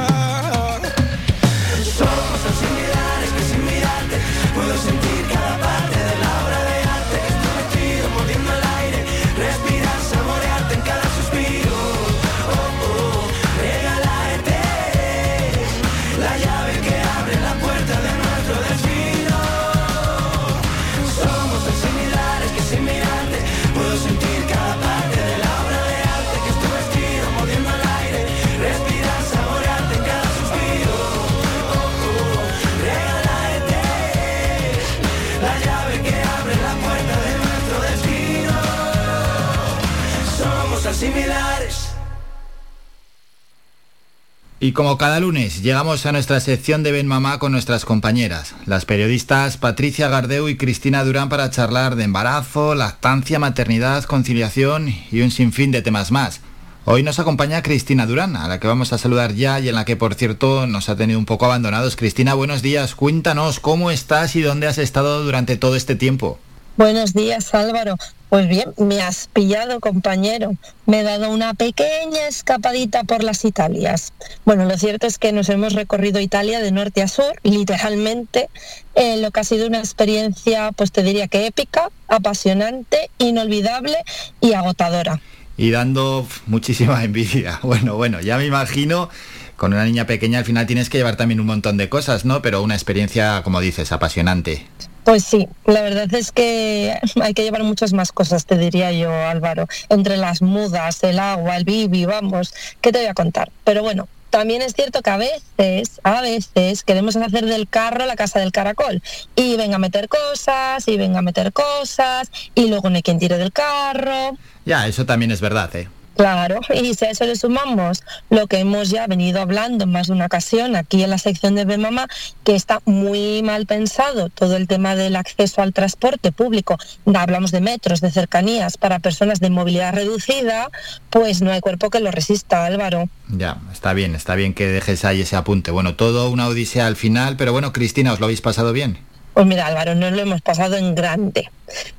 Y 44.62 44.70
como 44.70 44.96
cada 44.96 45.18
lunes, 45.18 45.64
llegamos 45.64 46.06
a 46.06 46.12
nuestra 46.12 46.38
sección 46.38 46.84
de 46.84 46.92
Ben 46.92 47.08
Mamá 47.08 47.40
con 47.40 47.50
nuestras 47.50 47.84
compañeras, 47.84 48.54
las 48.64 48.84
periodistas 48.84 49.56
Patricia 49.56 50.08
Gardeu 50.08 50.48
y 50.48 50.56
Cristina 50.56 51.02
Durán 51.02 51.28
para 51.28 51.50
charlar 51.50 51.96
de 51.96 52.04
embarazo, 52.04 52.76
lactancia, 52.76 53.40
maternidad, 53.40 54.04
conciliación 54.04 54.94
y 55.10 55.20
un 55.22 55.32
sinfín 55.32 55.72
de 55.72 55.82
temas 55.82 56.12
más. 56.12 56.42
Hoy 56.84 57.02
nos 57.02 57.18
acompaña 57.18 57.64
Cristina 57.64 58.06
Durán, 58.06 58.36
a 58.36 58.46
la 58.46 58.60
que 58.60 58.68
vamos 58.68 58.92
a 58.92 58.98
saludar 58.98 59.34
ya 59.34 59.58
y 59.58 59.68
en 59.68 59.74
la 59.74 59.84
que, 59.84 59.96
por 59.96 60.14
cierto, 60.14 60.68
nos 60.68 60.88
ha 60.88 60.94
tenido 60.94 61.18
un 61.18 61.26
poco 61.26 61.46
abandonados. 61.46 61.96
Cristina, 61.96 62.34
buenos 62.34 62.62
días. 62.62 62.94
Cuéntanos 62.94 63.58
cómo 63.58 63.90
estás 63.90 64.36
y 64.36 64.42
dónde 64.42 64.68
has 64.68 64.78
estado 64.78 65.24
durante 65.24 65.56
todo 65.56 65.74
este 65.74 65.96
tiempo. 65.96 66.38
Buenos 66.76 67.12
días 67.12 67.54
Álvaro. 67.54 67.96
Pues 68.30 68.48
bien, 68.48 68.72
me 68.78 69.02
has 69.02 69.28
pillado 69.30 69.78
compañero. 69.78 70.56
Me 70.86 71.00
he 71.00 71.02
dado 71.02 71.28
una 71.28 71.52
pequeña 71.52 72.26
escapadita 72.26 73.04
por 73.04 73.22
las 73.22 73.44
Italias. 73.44 74.14
Bueno, 74.46 74.64
lo 74.64 74.78
cierto 74.78 75.06
es 75.06 75.18
que 75.18 75.32
nos 75.32 75.50
hemos 75.50 75.74
recorrido 75.74 76.18
Italia 76.18 76.60
de 76.60 76.72
norte 76.72 77.02
a 77.02 77.08
sur, 77.08 77.34
literalmente, 77.42 78.48
en 78.94 79.20
lo 79.20 79.30
que 79.32 79.40
ha 79.40 79.44
sido 79.44 79.66
una 79.66 79.80
experiencia, 79.80 80.72
pues 80.72 80.92
te 80.92 81.02
diría 81.02 81.28
que 81.28 81.46
épica, 81.46 81.90
apasionante, 82.08 83.10
inolvidable 83.18 83.98
y 84.40 84.54
agotadora. 84.54 85.20
Y 85.58 85.72
dando 85.72 86.26
muchísima 86.46 87.04
envidia. 87.04 87.60
Bueno, 87.62 87.96
bueno, 87.96 88.22
ya 88.22 88.38
me 88.38 88.46
imagino, 88.46 89.10
con 89.58 89.74
una 89.74 89.84
niña 89.84 90.06
pequeña 90.06 90.38
al 90.38 90.46
final 90.46 90.66
tienes 90.66 90.88
que 90.88 90.96
llevar 90.96 91.16
también 91.16 91.38
un 91.38 91.46
montón 91.46 91.76
de 91.76 91.90
cosas, 91.90 92.24
¿no? 92.24 92.40
Pero 92.40 92.62
una 92.62 92.74
experiencia, 92.74 93.42
como 93.42 93.60
dices, 93.60 93.92
apasionante. 93.92 94.66
Pues 95.04 95.24
sí, 95.24 95.48
la 95.66 95.82
verdad 95.82 96.12
es 96.14 96.30
que 96.30 96.96
hay 97.20 97.34
que 97.34 97.42
llevar 97.42 97.64
muchas 97.64 97.92
más 97.92 98.12
cosas, 98.12 98.46
te 98.46 98.56
diría 98.56 98.92
yo, 98.92 99.12
Álvaro. 99.12 99.66
Entre 99.88 100.16
las 100.16 100.42
mudas, 100.42 101.02
el 101.02 101.18
agua, 101.18 101.56
el 101.56 101.64
bibi, 101.64 102.04
vamos, 102.04 102.54
¿qué 102.80 102.92
te 102.92 102.98
voy 102.98 103.08
a 103.08 103.14
contar? 103.14 103.50
Pero 103.64 103.82
bueno, 103.82 104.08
también 104.30 104.62
es 104.62 104.74
cierto 104.74 105.02
que 105.02 105.10
a 105.10 105.16
veces, 105.16 106.00
a 106.04 106.20
veces 106.22 106.84
queremos 106.84 107.16
hacer 107.16 107.44
del 107.44 107.68
carro 107.68 108.06
la 108.06 108.16
casa 108.16 108.38
del 108.38 108.52
caracol. 108.52 109.02
Y 109.34 109.56
venga 109.56 109.76
a 109.76 109.78
meter 109.78 110.08
cosas, 110.08 110.86
y 110.86 110.96
venga 110.96 111.18
a 111.18 111.22
meter 111.22 111.52
cosas, 111.52 112.30
y 112.54 112.68
luego 112.68 112.88
no 112.88 112.96
hay 112.96 113.02
quien 113.02 113.18
tire 113.18 113.38
del 113.38 113.52
carro. 113.52 114.38
Ya, 114.64 114.86
eso 114.86 115.04
también 115.04 115.32
es 115.32 115.40
verdad, 115.40 115.74
¿eh? 115.76 115.88
Claro, 116.16 116.60
y 116.74 116.94
si 116.94 117.04
a 117.06 117.10
eso 117.10 117.24
le 117.24 117.36
sumamos 117.36 118.02
lo 118.28 118.46
que 118.46 118.58
hemos 118.58 118.90
ya 118.90 119.06
venido 119.06 119.40
hablando 119.40 119.84
en 119.84 119.92
más 119.92 120.08
de 120.08 120.12
una 120.12 120.26
ocasión 120.26 120.76
aquí 120.76 121.02
en 121.02 121.10
la 121.10 121.18
sección 121.18 121.54
de 121.54 121.64
Mamá, 121.78 122.06
que 122.44 122.54
está 122.54 122.80
muy 122.84 123.42
mal 123.42 123.66
pensado 123.66 124.28
todo 124.28 124.56
el 124.56 124.68
tema 124.68 124.94
del 124.94 125.16
acceso 125.16 125.62
al 125.62 125.72
transporte 125.72 126.32
público, 126.32 126.78
hablamos 127.14 127.50
de 127.50 127.60
metros, 127.60 128.00
de 128.00 128.10
cercanías 128.10 128.76
para 128.76 128.98
personas 128.98 129.40
de 129.40 129.50
movilidad 129.50 129.94
reducida, 129.94 130.70
pues 131.10 131.40
no 131.40 131.50
hay 131.50 131.60
cuerpo 131.60 131.90
que 131.90 132.00
lo 132.00 132.10
resista, 132.10 132.66
Álvaro. 132.66 133.08
Ya, 133.28 133.58
está 133.72 133.94
bien, 133.94 134.14
está 134.14 134.34
bien 134.34 134.52
que 134.52 134.66
dejes 134.66 135.04
ahí 135.04 135.22
ese 135.22 135.36
apunte. 135.36 135.70
Bueno, 135.70 135.94
todo 135.94 136.30
una 136.30 136.46
odisea 136.48 136.86
al 136.86 136.96
final, 136.96 137.36
pero 137.36 137.52
bueno, 137.52 137.72
Cristina, 137.72 138.12
¿os 138.12 138.20
lo 138.20 138.26
habéis 138.26 138.42
pasado 138.42 138.72
bien? 138.72 138.98
Pues 139.34 139.46
mira, 139.46 139.66
Álvaro, 139.66 139.94
nos 139.94 140.12
lo 140.12 140.20
hemos 140.20 140.42
pasado 140.42 140.76
en 140.76 140.94
grande. 140.94 141.50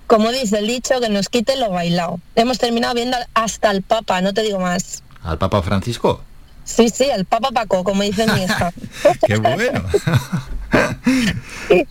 Como 0.08 0.32
dice 0.32 0.60
el 0.60 0.68
dicho, 0.68 1.00
que 1.00 1.10
nos 1.10 1.30
quite 1.30 1.56
lo 1.58 1.70
bailado. 1.72 2.20
Hemos 2.36 2.60
terminado 2.60 2.94
viendo 2.94 3.18
hasta 3.34 3.72
el 3.72 3.82
Papa, 3.82 4.22
no 4.22 4.34
te 4.34 4.44
digo 4.44 4.60
más. 4.60 5.04
¿Al 5.24 5.38
Papa 5.38 5.62
Francisco? 5.62 6.24
Sí, 6.64 6.90
sí, 6.90 7.06
el 7.06 7.26
Papa 7.26 7.50
Paco, 7.52 7.84
como 7.84 8.04
dice 8.04 8.28
mi 8.28 8.44
hija. 8.44 8.72
¡Qué 9.28 9.38
bueno! 9.38 9.84
y, 11.70 11.88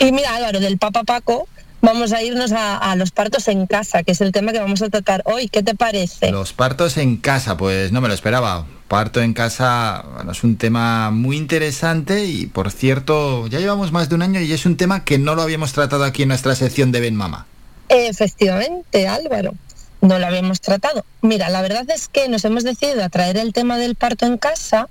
y 0.06 0.12
mira, 0.12 0.34
Álvaro, 0.34 0.60
del 0.60 0.78
Papa 0.78 1.04
Paco 1.04 1.46
vamos 1.80 2.12
a 2.12 2.22
irnos 2.22 2.52
a, 2.52 2.76
a, 2.76 2.96
los 2.96 3.10
partos 3.10 3.48
en 3.48 3.66
casa, 3.66 4.02
que 4.02 4.12
es 4.12 4.20
el 4.20 4.32
tema 4.32 4.52
que 4.52 4.58
vamos 4.58 4.82
a 4.82 4.88
tratar 4.88 5.22
hoy. 5.24 5.48
¿Qué 5.48 5.62
te 5.62 5.74
parece? 5.74 6.30
Los 6.30 6.52
partos 6.52 6.96
en 6.96 7.16
casa, 7.16 7.56
pues 7.56 7.92
no 7.92 8.00
me 8.00 8.08
lo 8.08 8.14
esperaba. 8.14 8.66
Parto 8.88 9.20
en 9.20 9.34
casa 9.34 10.04
bueno, 10.14 10.32
es 10.32 10.42
un 10.44 10.56
tema 10.56 11.10
muy 11.10 11.36
interesante 11.36 12.24
y 12.24 12.46
por 12.46 12.70
cierto, 12.70 13.46
ya 13.48 13.60
llevamos 13.60 13.92
más 13.92 14.08
de 14.08 14.14
un 14.14 14.22
año 14.22 14.40
y 14.40 14.52
es 14.52 14.64
un 14.64 14.76
tema 14.76 15.04
que 15.04 15.18
no 15.18 15.34
lo 15.34 15.42
habíamos 15.42 15.72
tratado 15.72 16.04
aquí 16.04 16.22
en 16.22 16.28
nuestra 16.28 16.54
sección 16.54 16.90
de 16.90 17.00
Ben 17.00 17.14
Mama. 17.14 17.46
Efectivamente, 17.88 19.06
Álvaro. 19.06 19.54
No 20.00 20.18
lo 20.18 20.26
habíamos 20.26 20.60
tratado. 20.60 21.04
Mira, 21.22 21.48
la 21.50 21.60
verdad 21.60 21.84
es 21.90 22.08
que 22.08 22.28
nos 22.28 22.44
hemos 22.44 22.62
decidido 22.62 23.02
a 23.02 23.08
traer 23.08 23.36
el 23.36 23.52
tema 23.52 23.78
del 23.78 23.96
parto 23.96 24.26
en 24.26 24.38
casa 24.38 24.88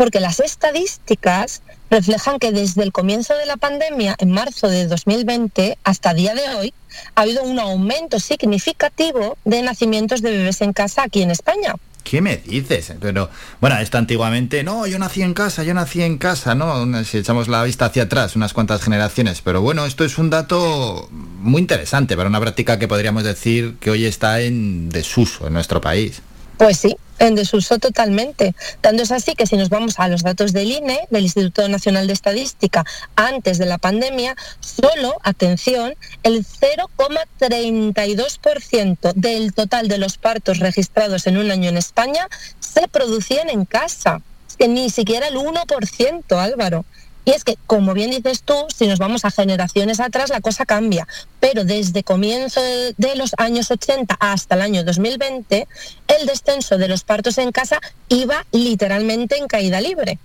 porque 0.00 0.18
las 0.18 0.40
estadísticas 0.40 1.60
reflejan 1.90 2.38
que 2.38 2.52
desde 2.52 2.82
el 2.82 2.90
comienzo 2.90 3.36
de 3.36 3.44
la 3.44 3.58
pandemia, 3.58 4.16
en 4.18 4.30
marzo 4.30 4.66
de 4.66 4.86
2020, 4.86 5.76
hasta 5.84 6.14
día 6.14 6.34
de 6.34 6.48
hoy, 6.54 6.72
ha 7.14 7.20
habido 7.20 7.42
un 7.42 7.58
aumento 7.58 8.18
significativo 8.18 9.36
de 9.44 9.60
nacimientos 9.60 10.22
de 10.22 10.30
bebés 10.30 10.62
en 10.62 10.72
casa 10.72 11.02
aquí 11.02 11.20
en 11.20 11.30
España. 11.30 11.74
¿Qué 12.02 12.22
me 12.22 12.38
dices? 12.38 12.94
Pero, 12.98 13.28
bueno, 13.60 13.76
esto 13.76 13.98
antiguamente, 13.98 14.64
no, 14.64 14.86
yo 14.86 14.98
nací 14.98 15.20
en 15.20 15.34
casa, 15.34 15.64
yo 15.64 15.74
nací 15.74 16.00
en 16.02 16.16
casa, 16.16 16.54
¿no? 16.54 17.04
Si 17.04 17.18
echamos 17.18 17.48
la 17.48 17.62
vista 17.62 17.84
hacia 17.84 18.04
atrás, 18.04 18.36
unas 18.36 18.54
cuantas 18.54 18.80
generaciones. 18.80 19.42
Pero 19.42 19.60
bueno, 19.60 19.84
esto 19.84 20.06
es 20.06 20.16
un 20.16 20.30
dato 20.30 21.10
muy 21.10 21.60
interesante 21.60 22.16
para 22.16 22.30
una 22.30 22.40
práctica 22.40 22.78
que 22.78 22.88
podríamos 22.88 23.22
decir 23.22 23.76
que 23.80 23.90
hoy 23.90 24.06
está 24.06 24.40
en 24.40 24.88
desuso 24.88 25.46
en 25.46 25.52
nuestro 25.52 25.82
país. 25.82 26.22
Pues 26.60 26.76
sí, 26.76 26.96
en 27.18 27.34
desuso 27.36 27.78
totalmente. 27.78 28.54
Tanto 28.82 29.02
es 29.02 29.12
así 29.12 29.34
que 29.34 29.46
si 29.46 29.56
nos 29.56 29.70
vamos 29.70 29.98
a 29.98 30.08
los 30.08 30.22
datos 30.22 30.52
del 30.52 30.70
INE, 30.70 31.08
del 31.08 31.22
Instituto 31.22 31.66
Nacional 31.66 32.06
de 32.06 32.12
Estadística, 32.12 32.84
antes 33.16 33.56
de 33.56 33.64
la 33.64 33.78
pandemia, 33.78 34.36
solo, 34.60 35.16
atención, 35.22 35.94
el 36.22 36.44
0,32% 36.44 39.14
del 39.14 39.54
total 39.54 39.88
de 39.88 39.96
los 39.96 40.18
partos 40.18 40.58
registrados 40.58 41.26
en 41.26 41.38
un 41.38 41.50
año 41.50 41.70
en 41.70 41.78
España 41.78 42.28
se 42.58 42.86
producían 42.88 43.48
en 43.48 43.64
casa. 43.64 44.20
Que 44.58 44.68
ni 44.68 44.90
siquiera 44.90 45.28
el 45.28 45.36
1%, 45.36 46.38
Álvaro. 46.38 46.84
Y 47.24 47.32
es 47.32 47.44
que, 47.44 47.56
como 47.66 47.92
bien 47.92 48.10
dices 48.10 48.42
tú, 48.42 48.54
si 48.74 48.86
nos 48.86 48.98
vamos 48.98 49.24
a 49.24 49.30
generaciones 49.30 50.00
atrás, 50.00 50.30
la 50.30 50.40
cosa 50.40 50.64
cambia. 50.64 51.06
Pero 51.38 51.64
desde 51.64 52.02
comienzo 52.02 52.60
de 52.62 53.14
los 53.16 53.34
años 53.36 53.70
80 53.70 54.16
hasta 54.18 54.54
el 54.54 54.62
año 54.62 54.84
2020, 54.84 55.68
el 56.08 56.26
descenso 56.26 56.78
de 56.78 56.88
los 56.88 57.04
partos 57.04 57.38
en 57.38 57.52
casa 57.52 57.80
iba 58.08 58.46
literalmente 58.52 59.36
en 59.36 59.46
caída 59.48 59.80
libre. 59.80 60.18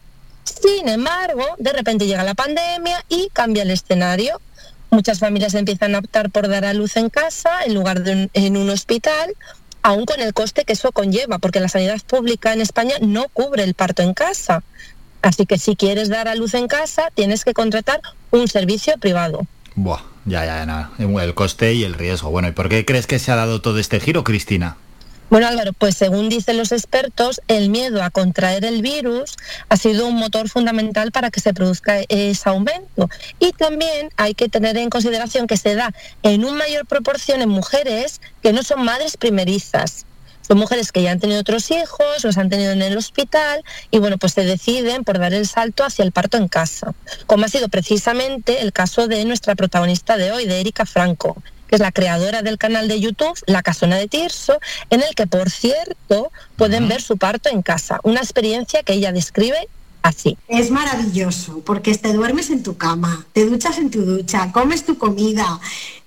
Sin 0.46 0.88
embargo, 0.88 1.44
de 1.58 1.74
repente 1.74 2.06
llega 2.06 2.24
la 2.24 2.36
pandemia 2.36 3.04
y 3.10 3.30
cambia 3.34 3.64
el 3.64 3.72
escenario. 3.72 4.40
Muchas 4.90 5.20
familias 5.20 5.56
empiezan 5.56 5.96
a 5.96 6.00
optar 6.00 6.30
por 6.30 6.48
dar 6.48 6.64
a 6.64 6.74
luz 6.74 6.96
en 6.96 7.10
casa 7.10 7.64
en 7.66 7.74
lugar 7.74 8.04
de 8.04 8.30
en 8.34 8.56
un 8.56 8.70
hospital, 8.70 9.34
aún 9.82 10.06
con 10.06 10.22
el 10.22 10.34
coste 10.34 10.64
que 10.64 10.74
eso 10.74 10.92
conlleva, 10.92 11.40
porque 11.40 11.60
la 11.60 11.68
sanidad 11.68 12.00
pública 12.08 12.54
en 12.54 12.62
España 12.62 12.96
no 13.02 13.28
cubre 13.30 13.64
el 13.64 13.74
parto 13.74 14.04
en 14.04 14.14
casa. 14.14 14.64
Así 15.26 15.48
que 15.48 15.58
si 15.58 15.76
quieres 15.76 16.08
dar 16.10 16.28
a 16.28 16.36
luz 16.36 16.54
en 16.54 16.68
casa, 16.68 17.10
tienes 17.16 17.44
que 17.44 17.56
contratar 17.56 18.00
un 18.30 18.48
servicio 18.48 18.94
privado. 19.00 19.48
Buah, 19.74 20.04
ya, 20.26 20.46
ya, 20.46 20.64
nada. 20.68 20.92
El 21.00 21.34
coste 21.34 21.74
y 21.74 21.84
el 21.84 21.96
riesgo. 21.96 22.30
Bueno, 22.30 22.48
¿y 22.48 22.52
por 22.52 22.70
qué 22.70 22.86
crees 22.86 23.08
que 23.08 23.18
se 23.18 23.32
ha 23.32 23.36
dado 23.36 23.60
todo 23.60 23.80
este 23.80 24.00
giro, 24.00 24.24
Cristina? 24.24 24.78
Bueno, 25.32 25.48
Álvaro, 25.48 25.74
pues 25.74 25.98
según 25.98 26.30
dicen 26.30 26.58
los 26.58 26.72
expertos, 26.72 27.42
el 27.48 27.70
miedo 27.70 28.04
a 28.04 28.12
contraer 28.12 28.66
el 28.66 28.84
virus 28.84 29.36
ha 29.68 29.78
sido 29.78 30.06
un 30.06 30.16
motor 30.16 30.48
fundamental 30.48 31.12
para 31.12 31.32
que 31.32 31.40
se 31.40 31.56
produzca 31.56 32.02
ese 32.08 32.48
aumento. 32.48 33.10
Y 33.40 33.52
también 33.54 34.10
hay 34.18 34.36
que 34.36 34.48
tener 34.48 34.78
en 34.78 34.92
consideración 34.92 35.48
que 35.48 35.58
se 35.58 35.74
da 35.74 35.92
en 36.22 36.46
una 36.46 36.66
mayor 36.66 36.86
proporción 36.86 37.42
en 37.42 37.50
mujeres 37.50 38.22
que 38.44 38.54
no 38.54 38.62
son 38.62 38.86
madres 38.86 39.18
primerizas. 39.18 40.06
Son 40.48 40.60
mujeres 40.60 40.92
que 40.92 41.02
ya 41.02 41.12
han 41.12 41.20
tenido 41.20 41.42
otros 41.42 41.72
hijos, 41.72 42.24
los 42.24 42.38
han 42.38 42.50
tenido 42.50 42.72
en 42.72 42.82
el 42.84 42.96
hospital 42.98 43.64
y 43.90 43.98
bueno, 43.98 44.18
pues 44.18 44.34
se 44.34 44.44
deciden 44.44 45.04
por 45.04 45.18
dar 45.18 45.34
el 45.34 45.48
salto 45.48 45.84
hacia 45.84 46.04
el 46.04 46.12
parto 46.12 46.38
en 46.38 46.48
casa, 46.48 46.94
como 47.26 47.46
ha 47.46 47.48
sido 47.48 47.68
precisamente 47.68 48.62
el 48.62 48.72
caso 48.72 49.08
de 49.08 49.26
nuestra 49.26 49.56
protagonista 49.56 50.18
de 50.18 50.32
hoy, 50.32 50.46
de 50.46 50.60
Erika 50.60 50.86
Franco, 50.86 51.42
que 51.68 51.76
es 51.76 51.82
la 51.82 51.92
creadora 51.92 52.44
del 52.44 52.60
canal 52.60 52.88
de 52.88 53.00
YouTube 53.00 53.38
La 53.48 53.64
Casona 53.64 53.96
de 53.96 54.08
Tirso, 54.08 54.60
en 54.92 55.02
el 55.02 55.16
que, 55.16 55.26
por 55.26 55.50
cierto, 55.50 56.32
pueden 56.58 56.88
ver 56.88 57.02
su 57.02 57.18
parto 57.18 57.50
en 57.50 57.64
casa, 57.64 58.00
una 58.04 58.20
experiencia 58.20 58.84
que 58.84 58.94
ella 58.94 59.12
describe 59.12 59.68
así. 60.04 60.38
Es 60.48 60.70
maravilloso 60.70 61.62
porque 61.66 61.96
te 61.96 62.14
duermes 62.14 62.52
en 62.52 62.62
tu 62.62 62.78
cama, 62.78 63.26
te 63.34 63.48
duchas 63.48 63.80
en 63.80 63.90
tu 63.90 64.04
ducha, 64.04 64.52
comes 64.52 64.86
tu 64.86 65.00
comida 65.00 65.60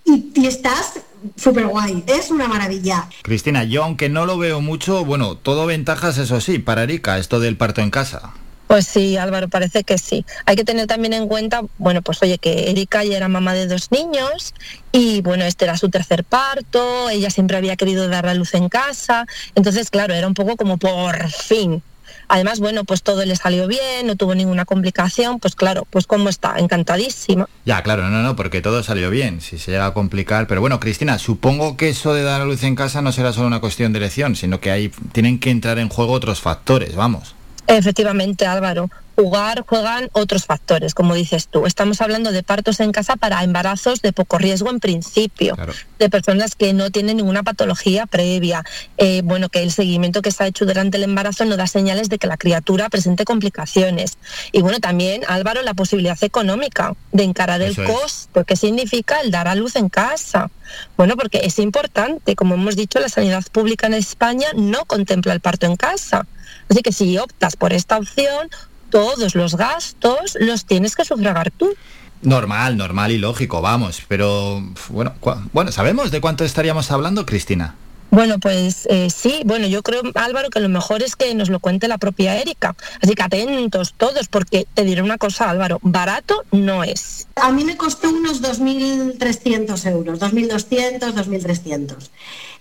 y, 0.04 0.30
y 0.36 0.46
estás 0.46 1.00
súper 1.36 1.66
guay, 1.66 2.04
es 2.06 2.30
una 2.30 2.48
maravilla. 2.48 3.08
Cristina, 3.22 3.64
yo 3.64 3.84
aunque 3.84 4.08
no 4.08 4.26
lo 4.26 4.38
veo 4.38 4.60
mucho, 4.60 5.04
bueno, 5.04 5.36
todo 5.36 5.66
ventajas 5.66 6.18
eso 6.18 6.40
sí, 6.40 6.58
para 6.58 6.82
Erika, 6.82 7.18
esto 7.18 7.40
del 7.40 7.56
parto 7.56 7.80
en 7.80 7.90
casa. 7.90 8.32
Pues 8.68 8.86
sí, 8.86 9.16
Álvaro, 9.16 9.48
parece 9.48 9.82
que 9.82 9.96
sí. 9.96 10.26
Hay 10.44 10.54
que 10.54 10.62
tener 10.62 10.86
también 10.86 11.14
en 11.14 11.26
cuenta, 11.26 11.62
bueno, 11.78 12.02
pues 12.02 12.22
oye, 12.22 12.36
que 12.36 12.70
Erika 12.70 13.02
ya 13.02 13.16
era 13.16 13.26
mamá 13.26 13.54
de 13.54 13.66
dos 13.66 13.90
niños 13.90 14.54
y 14.92 15.22
bueno, 15.22 15.44
este 15.44 15.64
era 15.64 15.78
su 15.78 15.88
tercer 15.88 16.22
parto, 16.22 17.08
ella 17.08 17.30
siempre 17.30 17.56
había 17.56 17.76
querido 17.76 18.08
dar 18.08 18.26
la 18.26 18.34
luz 18.34 18.52
en 18.52 18.68
casa, 18.68 19.26
entonces 19.54 19.88
claro, 19.88 20.12
era 20.12 20.26
un 20.26 20.34
poco 20.34 20.56
como 20.56 20.76
por 20.76 21.30
fin, 21.30 21.82
Además, 22.28 22.60
bueno, 22.60 22.84
pues 22.84 23.02
todo 23.02 23.24
le 23.24 23.34
salió 23.36 23.66
bien, 23.66 24.06
no 24.06 24.16
tuvo 24.16 24.34
ninguna 24.34 24.64
complicación, 24.66 25.40
pues 25.40 25.54
claro, 25.54 25.86
pues 25.90 26.06
como 26.06 26.28
está, 26.28 26.58
encantadísima. 26.58 27.48
Ya, 27.64 27.82
claro, 27.82 28.08
no, 28.08 28.22
no, 28.22 28.36
porque 28.36 28.60
todo 28.60 28.82
salió 28.82 29.10
bien, 29.10 29.40
si 29.40 29.58
se 29.58 29.70
llega 29.70 29.86
a 29.86 29.94
complicar. 29.94 30.46
Pero 30.46 30.60
bueno, 30.60 30.78
Cristina, 30.78 31.18
supongo 31.18 31.76
que 31.76 31.88
eso 31.88 32.12
de 32.12 32.22
dar 32.22 32.42
a 32.42 32.44
luz 32.44 32.62
en 32.64 32.74
casa 32.74 33.00
no 33.00 33.12
será 33.12 33.32
solo 33.32 33.46
una 33.46 33.60
cuestión 33.60 33.92
de 33.92 33.98
elección, 33.98 34.36
sino 34.36 34.60
que 34.60 34.70
ahí 34.70 34.90
tienen 35.12 35.40
que 35.40 35.50
entrar 35.50 35.78
en 35.78 35.88
juego 35.88 36.12
otros 36.12 36.40
factores, 36.40 36.94
vamos. 36.94 37.34
Efectivamente, 37.66 38.46
Álvaro. 38.46 38.90
Jugar 39.18 39.64
juegan 39.66 40.10
otros 40.12 40.46
factores, 40.46 40.94
como 40.94 41.12
dices 41.12 41.48
tú. 41.48 41.66
Estamos 41.66 42.00
hablando 42.00 42.30
de 42.30 42.44
partos 42.44 42.78
en 42.78 42.92
casa 42.92 43.16
para 43.16 43.42
embarazos 43.42 44.00
de 44.00 44.12
poco 44.12 44.38
riesgo 44.38 44.70
en 44.70 44.78
principio, 44.78 45.56
claro. 45.56 45.72
de 45.98 46.08
personas 46.08 46.54
que 46.54 46.72
no 46.72 46.92
tienen 46.92 47.16
ninguna 47.16 47.42
patología 47.42 48.06
previa. 48.06 48.64
Eh, 48.96 49.22
bueno, 49.24 49.48
que 49.48 49.64
el 49.64 49.72
seguimiento 49.72 50.22
que 50.22 50.30
se 50.30 50.44
ha 50.44 50.46
hecho 50.46 50.66
durante 50.66 50.98
el 50.98 51.02
embarazo 51.02 51.44
no 51.46 51.56
da 51.56 51.66
señales 51.66 52.08
de 52.10 52.18
que 52.18 52.28
la 52.28 52.36
criatura 52.36 52.88
presente 52.90 53.24
complicaciones. 53.24 54.18
Y 54.52 54.62
bueno, 54.62 54.78
también, 54.78 55.22
Álvaro, 55.26 55.62
la 55.62 55.74
posibilidad 55.74 56.22
económica 56.22 56.94
de 57.10 57.24
encarar 57.24 57.60
el 57.60 57.74
costo 57.74 58.44
que 58.44 58.54
significa 58.54 59.20
el 59.20 59.32
dar 59.32 59.48
a 59.48 59.56
luz 59.56 59.74
en 59.74 59.88
casa. 59.88 60.48
Bueno, 60.96 61.16
porque 61.16 61.40
es 61.42 61.58
importante, 61.58 62.36
como 62.36 62.54
hemos 62.54 62.76
dicho, 62.76 63.00
la 63.00 63.08
sanidad 63.08 63.42
pública 63.50 63.88
en 63.88 63.94
España 63.94 64.46
no 64.54 64.84
contempla 64.84 65.32
el 65.32 65.40
parto 65.40 65.66
en 65.66 65.74
casa. 65.74 66.24
Así 66.70 66.82
que 66.82 66.92
si 66.92 67.16
optas 67.18 67.56
por 67.56 67.72
esta 67.72 67.98
opción, 67.98 68.50
todos 68.90 69.34
los 69.34 69.56
gastos 69.56 70.36
los 70.40 70.64
tienes 70.64 70.96
que 70.96 71.04
sufragar 71.04 71.50
tú. 71.50 71.74
Normal, 72.22 72.76
normal 72.76 73.12
y 73.12 73.18
lógico, 73.18 73.60
vamos. 73.60 74.02
Pero 74.08 74.62
bueno, 74.88 75.14
bueno, 75.52 75.72
¿sabemos 75.72 76.10
de 76.10 76.20
cuánto 76.20 76.44
estaríamos 76.44 76.90
hablando, 76.90 77.24
Cristina? 77.24 77.76
Bueno, 78.10 78.38
pues 78.38 78.86
eh, 78.88 79.10
sí, 79.10 79.42
bueno, 79.44 79.66
yo 79.66 79.82
creo, 79.82 80.00
Álvaro, 80.14 80.48
que 80.48 80.60
lo 80.60 80.70
mejor 80.70 81.02
es 81.02 81.14
que 81.14 81.34
nos 81.34 81.50
lo 81.50 81.60
cuente 81.60 81.88
la 81.88 81.98
propia 81.98 82.40
Erika. 82.40 82.74
Así 83.02 83.14
que 83.14 83.22
atentos 83.22 83.94
todos, 83.96 84.28
porque 84.28 84.66
te 84.72 84.84
diré 84.84 85.02
una 85.02 85.18
cosa, 85.18 85.50
Álvaro, 85.50 85.78
barato 85.82 86.42
no 86.50 86.84
es. 86.84 87.28
A 87.36 87.52
mí 87.52 87.64
me 87.64 87.76
costó 87.76 88.08
unos 88.08 88.42
2.300 88.42 89.90
euros, 89.90 90.20
2.200, 90.20 91.00
2.300. 91.00 92.10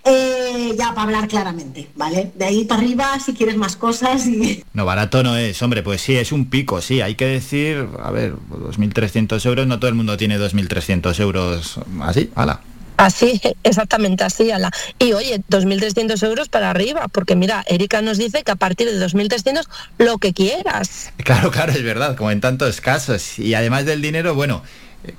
Eh, 0.09 0.73
ya 0.77 0.89
para 0.89 1.03
hablar 1.03 1.27
claramente, 1.27 1.89
¿vale? 1.95 2.31
De 2.35 2.45
ahí 2.45 2.63
para 2.63 2.81
arriba, 2.81 3.19
si 3.19 3.33
quieres 3.33 3.57
más 3.57 3.75
cosas 3.75 4.25
y... 4.25 4.63
No, 4.73 4.85
barato 4.85 5.21
no 5.21 5.35
es, 5.35 5.61
hombre, 5.61 5.83
pues 5.83 6.01
sí, 6.01 6.15
es 6.15 6.31
un 6.31 6.49
pico, 6.49 6.81
sí, 6.81 7.01
hay 7.01 7.15
que 7.15 7.25
decir, 7.25 7.87
a 8.01 8.11
ver, 8.11 8.35
2.300 8.35 9.45
euros, 9.45 9.67
no 9.67 9.79
todo 9.79 9.89
el 9.89 9.95
mundo 9.95 10.15
tiene 10.15 10.39
2.300 10.39 11.19
euros 11.19 11.79
así, 12.01 12.31
ala. 12.35 12.61
Así, 12.97 13.39
exactamente 13.63 14.23
así, 14.23 14.49
Ala. 14.49 14.71
Y 14.97 15.13
oye, 15.13 15.43
2.300 15.51 16.25
euros 16.25 16.49
para 16.49 16.71
arriba, 16.71 17.07
porque 17.09 17.35
mira, 17.35 17.63
Erika 17.67 18.01
nos 18.01 18.17
dice 18.17 18.41
que 18.41 18.51
a 18.51 18.55
partir 18.55 18.87
de 18.87 18.99
2.300 18.99 19.67
lo 19.99 20.17
que 20.17 20.33
quieras. 20.33 21.13
Claro, 21.23 21.51
claro, 21.51 21.73
es 21.73 21.83
verdad, 21.83 22.15
como 22.15 22.31
en 22.31 22.41
tantos 22.41 22.81
casos. 22.81 23.37
Y 23.37 23.53
además 23.53 23.85
del 23.85 24.01
dinero, 24.01 24.33
bueno, 24.33 24.63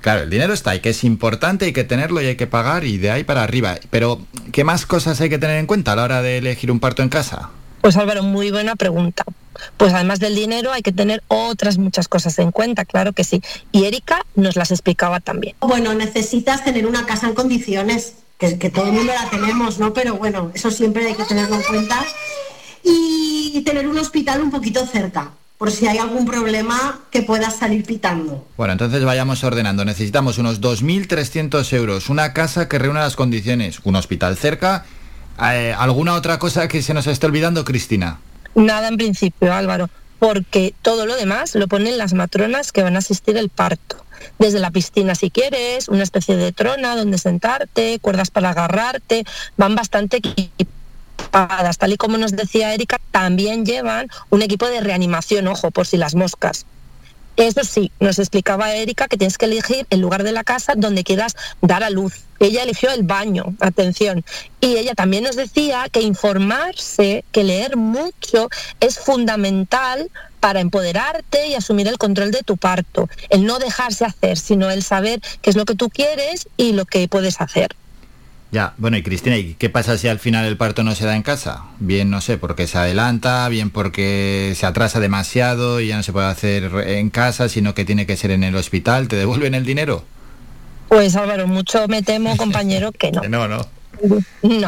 claro, 0.01 0.23
el 0.23 0.29
dinero 0.29 0.53
está, 0.53 0.75
y 0.75 0.79
que 0.79 0.89
es 0.89 1.03
importante, 1.03 1.65
hay 1.65 1.73
que 1.73 1.83
tenerlo 1.83 2.21
y 2.21 2.25
hay 2.25 2.35
que 2.35 2.47
pagar 2.47 2.83
y 2.83 2.97
de 2.97 3.11
ahí 3.11 3.23
para 3.23 3.43
arriba. 3.43 3.77
Pero, 3.89 4.21
¿qué 4.51 4.63
más 4.63 4.85
cosas 4.85 5.19
hay 5.21 5.29
que 5.29 5.37
tener 5.37 5.57
en 5.57 5.65
cuenta 5.65 5.93
a 5.93 5.95
la 5.95 6.03
hora 6.03 6.21
de 6.21 6.37
elegir 6.37 6.71
un 6.71 6.79
parto 6.79 7.01
en 7.01 7.09
casa? 7.09 7.49
Pues 7.81 7.95
Álvaro, 7.97 8.23
muy 8.23 8.51
buena 8.51 8.75
pregunta. 8.75 9.23
Pues 9.77 9.93
además 9.93 10.19
del 10.19 10.35
dinero 10.35 10.71
hay 10.71 10.81
que 10.81 10.91
tener 10.91 11.23
otras 11.27 11.77
muchas 11.77 12.07
cosas 12.07 12.37
en 12.39 12.51
cuenta, 12.51 12.85
claro 12.85 13.13
que 13.13 13.23
sí. 13.23 13.41
Y 13.71 13.85
Erika 13.85 14.25
nos 14.35 14.55
las 14.55 14.71
explicaba 14.71 15.19
también. 15.19 15.55
Bueno, 15.61 15.93
necesitas 15.93 16.63
tener 16.63 16.85
una 16.85 17.05
casa 17.05 17.27
en 17.27 17.33
condiciones, 17.33 18.13
que, 18.37 18.57
que 18.57 18.69
todo 18.69 18.85
el 18.85 18.93
mundo 18.93 19.13
la 19.13 19.29
tenemos, 19.29 19.79
¿no? 19.79 19.93
Pero 19.93 20.15
bueno, 20.15 20.51
eso 20.53 20.71
siempre 20.71 21.05
hay 21.07 21.15
que 21.15 21.23
tenerlo 21.23 21.55
en 21.55 21.63
cuenta. 21.63 22.05
Y 22.83 23.61
tener 23.65 23.87
un 23.87 23.97
hospital 23.97 24.41
un 24.41 24.51
poquito 24.51 24.85
cerca, 24.85 25.31
por 25.59 25.71
si 25.71 25.87
hay 25.87 25.97
algún 25.97 26.25
problema 26.25 27.01
que 27.11 27.21
puedas 27.21 27.57
salir 27.57 27.83
pitando. 27.83 28.47
Bueno, 28.55 28.71
entonces 28.71 29.03
vayamos 29.03 29.43
ordenando. 29.43 29.83
Necesitamos 29.83 30.37
unos 30.37 30.61
2.300 30.61 31.73
euros, 31.73 32.09
una 32.09 32.31
casa 32.31 32.69
que 32.69 32.79
reúna 32.79 33.01
las 33.01 33.17
condiciones, 33.17 33.81
un 33.83 33.97
hospital 33.97 34.37
cerca. 34.37 34.85
Eh, 35.51 35.75
¿Alguna 35.77 36.13
otra 36.13 36.39
cosa 36.39 36.69
que 36.69 36.81
se 36.81 36.93
nos 36.93 37.07
esté 37.07 37.25
olvidando, 37.25 37.65
Cristina? 37.65 38.19
Nada 38.55 38.87
en 38.87 38.95
principio, 38.95 39.53
Álvaro, 39.53 39.89
porque 40.17 40.73
todo 40.81 41.05
lo 41.05 41.17
demás 41.17 41.53
lo 41.55 41.67
ponen 41.67 41.97
las 41.97 42.13
matronas 42.13 42.71
que 42.71 42.81
van 42.81 42.95
a 42.95 42.99
asistir 42.99 43.37
al 43.37 43.49
parto. 43.49 44.05
Desde 44.37 44.59
la 44.59 44.71
piscina 44.71 45.13
si 45.13 45.29
quieres, 45.29 45.89
una 45.89 46.03
especie 46.03 46.37
de 46.37 46.53
trona 46.53 46.95
donde 46.95 47.17
sentarte, 47.17 47.99
cuerdas 47.99 48.31
para 48.31 48.51
agarrarte, 48.51 49.25
van 49.57 49.75
bastante 49.75 50.21
Tal 51.31 51.93
y 51.93 51.97
como 51.97 52.17
nos 52.17 52.31
decía 52.31 52.73
Erika, 52.73 52.99
también 53.11 53.65
llevan 53.65 54.07
un 54.29 54.41
equipo 54.41 54.67
de 54.67 54.81
reanimación, 54.81 55.47
ojo, 55.47 55.71
por 55.71 55.87
si 55.87 55.97
las 55.97 56.15
moscas. 56.15 56.65
Eso 57.39 57.63
sí, 57.63 57.89
nos 58.01 58.19
explicaba 58.19 58.73
Erika 58.73 59.07
que 59.07 59.15
tienes 59.15 59.37
que 59.37 59.45
elegir 59.45 59.87
el 59.89 60.01
lugar 60.01 60.23
de 60.23 60.33
la 60.33 60.43
casa 60.43 60.73
donde 60.75 61.05
quieras 61.05 61.37
dar 61.61 61.85
a 61.85 61.89
luz. 61.89 62.25
Ella 62.41 62.63
eligió 62.63 62.91
el 62.91 63.03
baño, 63.03 63.55
atención. 63.61 64.25
Y 64.59 64.75
ella 64.75 64.93
también 64.93 65.23
nos 65.23 65.37
decía 65.37 65.87
que 65.89 66.01
informarse, 66.01 67.23
que 67.31 67.45
leer 67.45 67.77
mucho 67.77 68.49
es 68.81 68.99
fundamental 68.99 70.11
para 70.41 70.59
empoderarte 70.59 71.47
y 71.47 71.55
asumir 71.55 71.87
el 71.87 71.97
control 71.97 72.31
de 72.31 72.43
tu 72.43 72.57
parto. 72.57 73.07
El 73.29 73.45
no 73.45 73.57
dejarse 73.57 74.03
hacer, 74.03 74.37
sino 74.37 74.69
el 74.69 74.83
saber 74.83 75.21
qué 75.41 75.49
es 75.49 75.55
lo 75.55 75.63
que 75.63 75.75
tú 75.75 75.89
quieres 75.89 76.49
y 76.57 76.73
lo 76.73 76.85
que 76.85 77.07
puedes 77.07 77.39
hacer. 77.39 77.73
Ya, 78.51 78.73
bueno, 78.77 78.97
y 78.97 79.03
Cristina, 79.03 79.37
¿y 79.37 79.53
qué 79.53 79.69
pasa 79.69 79.97
si 79.97 80.07
al 80.07 80.17
final 80.17 80.45
el 80.45 80.57
parto 80.57 80.83
no 80.83 80.95
se 80.95 81.05
da 81.05 81.15
en 81.15 81.21
casa? 81.21 81.65
Bien, 81.79 82.09
no 82.09 82.19
sé, 82.19 82.39
porque 82.39 82.65
se 82.65 82.79
adelanta, 82.79 83.47
bien 83.47 83.69
porque 83.69 84.53
se 84.55 84.65
atrasa 84.65 84.99
demasiado 84.99 85.79
y 85.79 85.87
ya 85.89 85.97
no 85.97 86.03
se 86.03 86.11
puede 86.13 86.27
hacer 86.27 86.71
en 86.87 87.11
casa, 87.11 87.47
sino 87.47 87.75
que 87.75 87.85
tiene 87.85 88.07
que 88.07 88.17
ser 88.17 88.31
en 88.31 88.43
el 88.43 88.55
hospital. 88.55 89.07
¿Te 89.07 89.17
devuelven 89.17 89.53
el 89.53 89.65
dinero? 89.65 90.03
Pues 90.87 91.15
Álvaro, 91.15 91.45
mucho 91.45 91.87
me 91.87 92.01
temo, 92.01 92.35
compañero, 92.37 92.91
que 92.91 93.11
no. 93.11 93.21
No, 93.29 93.47
no. 93.47 93.61
No, 94.41 94.67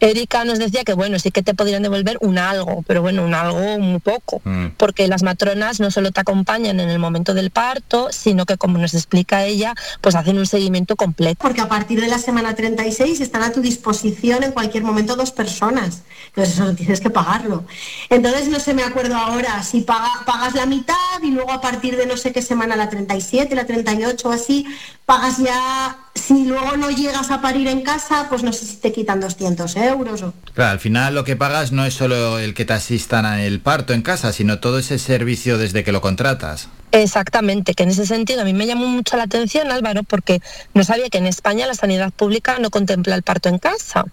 Erika 0.00 0.44
nos 0.44 0.58
decía 0.58 0.84
que 0.84 0.92
bueno, 0.94 1.18
sí 1.18 1.30
que 1.30 1.42
te 1.42 1.54
podrían 1.54 1.82
devolver 1.82 2.18
un 2.20 2.38
algo, 2.38 2.82
pero 2.86 3.02
bueno, 3.02 3.24
un 3.24 3.34
algo 3.34 3.78
muy 3.78 4.00
poco, 4.00 4.40
Mm. 4.44 4.68
porque 4.76 5.08
las 5.08 5.22
matronas 5.22 5.80
no 5.80 5.90
solo 5.90 6.10
te 6.12 6.20
acompañan 6.20 6.80
en 6.80 6.88
el 6.90 6.98
momento 6.98 7.34
del 7.34 7.50
parto, 7.50 8.08
sino 8.10 8.46
que 8.46 8.56
como 8.56 8.78
nos 8.78 8.94
explica 8.94 9.44
ella, 9.44 9.74
pues 10.00 10.14
hacen 10.14 10.38
un 10.38 10.46
seguimiento 10.46 10.96
completo. 10.96 11.38
Porque 11.40 11.60
a 11.60 11.68
partir 11.68 12.00
de 12.00 12.08
la 12.08 12.18
semana 12.18 12.54
36 12.54 13.20
están 13.20 13.42
a 13.42 13.52
tu 13.52 13.60
disposición 13.60 14.42
en 14.44 14.52
cualquier 14.52 14.84
momento 14.84 15.16
dos 15.16 15.32
personas. 15.32 16.02
Entonces 16.28 16.54
eso 16.54 16.74
tienes 16.74 17.00
que 17.00 17.10
pagarlo. 17.10 17.64
Entonces 18.10 18.48
no 18.48 18.60
sé, 18.60 18.74
me 18.74 18.82
acuerdo 18.84 19.16
ahora, 19.16 19.62
si 19.62 19.80
paga- 19.80 20.24
pagas 20.26 20.54
la 20.54 20.66
mitad 20.66 20.94
y 21.22 21.30
luego 21.30 21.52
a 21.52 21.60
partir 21.60 21.96
de 21.96 22.06
no 22.06 22.16
sé 22.16 22.32
qué 22.32 22.42
semana, 22.42 22.76
la 22.76 22.88
37, 22.88 23.54
la 23.54 23.66
38 23.66 24.28
o 24.28 24.32
así, 24.32 24.66
pagas 25.06 25.38
ya, 25.38 25.96
si 26.14 26.44
luego 26.44 26.76
no 26.76 26.90
llegas 26.90 27.30
a 27.30 27.40
parir 27.40 27.66
en 27.68 27.82
casa, 27.82 28.26
pues 28.28 28.42
no 28.42 28.52
sé 28.52 28.57
si 28.64 28.76
te 28.76 28.92
quitan 28.92 29.20
200 29.20 29.76
euros 29.76 30.22
o... 30.22 30.34
Claro, 30.54 30.72
al 30.72 30.80
final 30.80 31.14
lo 31.14 31.24
que 31.24 31.36
pagas 31.36 31.72
no 31.72 31.84
es 31.84 31.94
solo 31.94 32.38
el 32.38 32.54
que 32.54 32.64
te 32.64 32.72
asistan 32.72 33.24
al 33.26 33.60
parto 33.60 33.92
en 33.92 34.02
casa, 34.02 34.32
sino 34.32 34.60
todo 34.60 34.78
ese 34.78 34.98
servicio 34.98 35.58
desde 35.58 35.84
que 35.84 35.92
lo 35.92 36.00
contratas. 36.00 36.68
Exactamente, 36.90 37.74
que 37.74 37.82
en 37.82 37.90
ese 37.90 38.06
sentido 38.06 38.40
a 38.40 38.44
mí 38.44 38.54
me 38.54 38.66
llamó 38.66 38.86
mucho 38.86 39.16
la 39.18 39.24
atención, 39.24 39.70
Álvaro, 39.70 40.04
porque 40.04 40.40
no 40.72 40.84
sabía 40.84 41.10
que 41.10 41.18
en 41.18 41.26
España 41.26 41.66
la 41.66 41.74
sanidad 41.74 42.12
pública 42.12 42.58
no 42.58 42.70
contempla 42.70 43.14
el 43.14 43.22
parto 43.22 43.50
en 43.50 43.58
casa. 43.58 44.06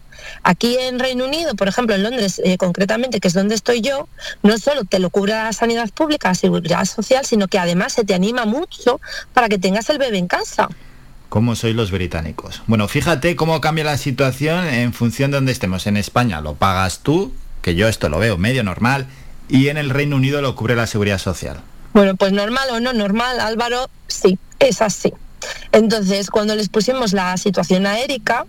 Aquí 0.43 0.77
en 0.77 0.99
Reino 0.99 1.25
Unido, 1.25 1.55
por 1.55 1.69
ejemplo, 1.69 1.95
en 1.95 2.03
Londres 2.03 2.41
eh, 2.43 2.57
concretamente, 2.57 3.21
que 3.21 3.29
es 3.29 3.33
donde 3.33 3.55
estoy 3.55 3.79
yo, 3.81 4.09
no 4.43 4.57
solo 4.57 4.83
te 4.83 4.99
lo 4.99 5.09
cubre 5.09 5.33
la 5.33 5.53
sanidad 5.53 5.89
pública, 5.91 6.29
la 6.29 6.35
seguridad 6.35 6.85
social, 6.85 7.25
sino 7.25 7.47
que 7.47 7.59
además 7.59 7.93
se 7.93 8.03
te 8.03 8.13
anima 8.13 8.45
mucho 8.45 8.99
para 9.33 9.47
que 9.47 9.57
tengas 9.57 9.89
el 9.89 9.97
bebé 9.97 10.17
en 10.17 10.27
casa. 10.27 10.67
¿Cómo 11.35 11.57
sois 11.57 11.75
los 11.75 11.91
británicos? 11.91 12.61
Bueno, 12.65 12.87
fíjate 12.87 13.35
cómo 13.35 13.59
cambia 13.59 13.83
la 13.83 13.97
situación 13.97 14.65
en 14.67 14.93
función 14.93 15.31
de 15.31 15.35
donde 15.35 15.51
estemos. 15.51 15.85
En 15.85 15.97
España 15.97 16.39
lo 16.39 16.53
pagas 16.55 16.99
tú, 16.99 17.33
que 17.61 17.75
yo 17.75 17.89
esto 17.89 18.07
lo 18.07 18.19
veo 18.19 18.37
medio 18.37 18.63
normal, 18.63 19.07
y 19.49 19.67
en 19.67 19.75
el 19.75 19.89
Reino 19.89 20.15
Unido 20.15 20.41
lo 20.41 20.55
cubre 20.55 20.77
la 20.77 20.87
seguridad 20.87 21.17
social. 21.17 21.57
Bueno, 21.91 22.15
pues 22.15 22.31
normal 22.31 22.69
o 22.71 22.79
no 22.79 22.93
normal, 22.93 23.41
Álvaro, 23.41 23.89
sí, 24.07 24.39
es 24.59 24.81
así. 24.81 25.11
Entonces, 25.73 26.29
cuando 26.29 26.55
les 26.55 26.69
pusimos 26.69 27.11
la 27.11 27.35
situación 27.35 27.85
a 27.85 27.99
Erika, 27.99 28.45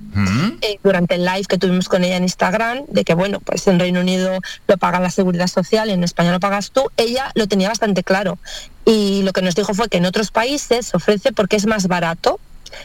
eh, 0.60 0.78
durante 0.84 1.16
el 1.16 1.24
live 1.24 1.46
que 1.48 1.58
tuvimos 1.58 1.88
con 1.88 2.04
ella 2.04 2.18
en 2.18 2.22
Instagram, 2.22 2.84
de 2.86 3.02
que 3.02 3.14
bueno, 3.14 3.40
pues 3.40 3.66
en 3.66 3.80
Reino 3.80 3.98
Unido 3.98 4.38
lo 4.68 4.78
paga 4.78 5.00
la 5.00 5.10
seguridad 5.10 5.48
social 5.48 5.88
y 5.88 5.92
en 5.92 6.04
España 6.04 6.30
lo 6.30 6.38
pagas 6.38 6.70
tú, 6.70 6.88
ella 6.96 7.32
lo 7.34 7.48
tenía 7.48 7.68
bastante 7.68 8.04
claro. 8.04 8.38
Y 8.84 9.22
lo 9.24 9.32
que 9.32 9.42
nos 9.42 9.56
dijo 9.56 9.74
fue 9.74 9.88
que 9.88 9.96
en 9.96 10.04
otros 10.04 10.30
países 10.30 10.86
se 10.86 10.96
ofrece 10.96 11.32
porque 11.32 11.56
es 11.56 11.66
más 11.66 11.88
barato 11.88 12.38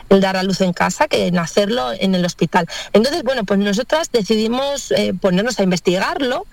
el 0.09 0.21
dar 0.21 0.37
a 0.37 0.43
luz 0.43 0.61
en 0.61 0.73
casa 0.73 1.07
que 1.07 1.27
en 1.27 1.37
hacerlo 1.39 1.91
en 1.99 2.15
el 2.15 2.25
hospital. 2.25 2.67
Entonces, 2.93 3.23
bueno, 3.23 3.43
pues 3.43 3.59
nosotras 3.59 4.11
decidimos 4.11 4.91
eh, 4.91 5.13
ponernos 5.19 5.59
a 5.59 5.63
investigarlo 5.63 6.45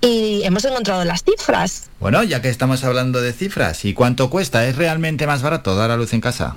y 0.00 0.42
hemos 0.44 0.64
encontrado 0.64 1.04
las 1.04 1.24
cifras. 1.24 1.90
Bueno, 2.00 2.22
ya 2.22 2.42
que 2.42 2.48
estamos 2.48 2.84
hablando 2.84 3.20
de 3.20 3.32
cifras, 3.32 3.84
¿y 3.84 3.94
cuánto 3.94 4.30
cuesta? 4.30 4.66
¿Es 4.66 4.76
realmente 4.76 5.26
más 5.26 5.42
barato 5.42 5.74
dar 5.74 5.90
a 5.90 5.96
luz 5.96 6.12
en 6.12 6.20
casa? 6.20 6.56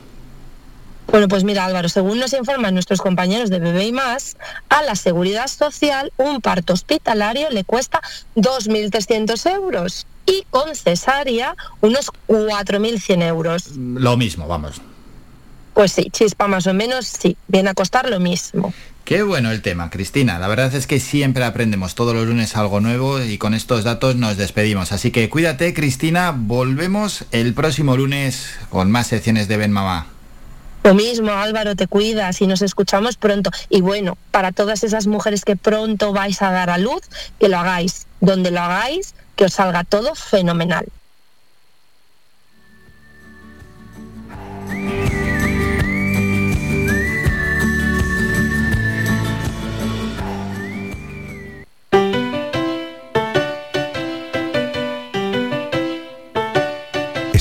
Bueno, 1.09 1.29
pues 1.29 1.45
mira 1.45 1.65
Álvaro, 1.65 1.87
según 1.87 2.19
nos 2.19 2.33
informan 2.33 2.73
nuestros 2.73 2.99
compañeros 2.99 3.49
de 3.49 3.59
Bebé 3.59 3.85
y 3.85 3.91
Más, 3.93 4.35
a 4.67 4.83
la 4.83 4.95
Seguridad 4.95 5.47
Social 5.47 6.11
un 6.17 6.41
parto 6.41 6.73
hospitalario 6.73 7.49
le 7.49 7.63
cuesta 7.63 8.01
2.300 8.35 9.49
euros 9.53 10.05
y 10.25 10.45
con 10.49 10.75
cesárea 10.75 11.55
unos 11.79 12.11
4.100 12.27 13.23
euros. 13.23 13.77
Lo 13.77 14.17
mismo, 14.17 14.47
vamos. 14.47 14.81
Pues 15.77 15.91
sí, 15.91 16.09
chispa 16.09 16.47
más 16.47 16.65
o 16.65 16.73
menos, 16.73 17.05
sí, 17.05 17.37
viene 17.47 17.69
a 17.69 17.75
costar 17.75 18.09
lo 18.09 18.19
mismo. 18.19 18.73
Qué 19.05 19.21
bueno 19.21 19.51
el 19.51 19.61
tema, 19.61 19.91
Cristina. 19.91 20.39
La 20.39 20.47
verdad 20.47 20.73
es 20.73 20.87
que 20.87 20.99
siempre 20.99 21.43
aprendemos 21.43 21.93
todos 21.93 22.15
los 22.15 22.25
lunes 22.25 22.57
algo 22.57 22.79
nuevo 22.79 23.21
y 23.21 23.37
con 23.37 23.53
estos 23.53 23.83
datos 23.83 24.15
nos 24.15 24.37
despedimos. 24.37 24.91
Así 24.91 25.11
que 25.11 25.29
cuídate, 25.29 25.75
Cristina. 25.75 26.33
Volvemos 26.35 27.25
el 27.31 27.53
próximo 27.53 27.95
lunes 27.95 28.55
con 28.71 28.89
más 28.89 29.05
secciones 29.05 29.47
de 29.47 29.57
Ben 29.57 29.71
Mamá. 29.71 30.07
Lo 30.83 30.95
mismo, 30.95 31.29
Álvaro, 31.29 31.75
te 31.75 31.85
cuidas 31.85 32.41
y 32.41 32.47
nos 32.47 32.63
escuchamos 32.63 33.15
pronto. 33.15 33.51
Y 33.69 33.81
bueno, 33.81 34.17
para 34.31 34.53
todas 34.53 34.83
esas 34.83 35.05
mujeres 35.05 35.45
que 35.45 35.57
pronto 35.57 36.11
vais 36.11 36.41
a 36.41 36.49
dar 36.49 36.71
a 36.71 36.79
luz, 36.79 37.03
que 37.39 37.49
lo 37.49 37.59
hagáis. 37.59 38.07
Donde 38.19 38.49
lo 38.49 38.61
hagáis, 38.61 39.13
que 39.35 39.45
os 39.45 39.53
salga 39.53 39.83
todo 39.83 40.15
fenomenal. 40.15 40.87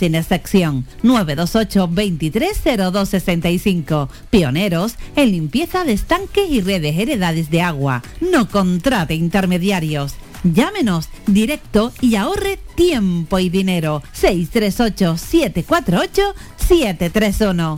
sin 0.00 0.16
excepción. 0.16 0.84
928 1.02 1.86
230265. 1.86 4.08
Pioneros 4.30 4.96
en 5.14 5.30
limpieza 5.30 5.84
de 5.84 5.92
estanques 5.92 6.50
y 6.50 6.60
redes 6.60 6.98
heredades 6.98 7.50
de 7.50 7.62
agua. 7.62 8.02
No 8.20 8.48
contrate 8.48 9.14
intermediarios. 9.14 10.14
Llámenos 10.42 11.08
directo 11.26 11.92
y 12.00 12.16
ahorre 12.16 12.58
tiempo 12.74 13.38
y 13.38 13.50
dinero. 13.50 14.02
638 14.12 15.18
748 15.18 16.34
731. 16.56 17.76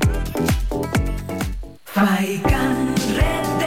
Faikan, 1.85 2.95
red 3.17 3.43
de 3.59 3.67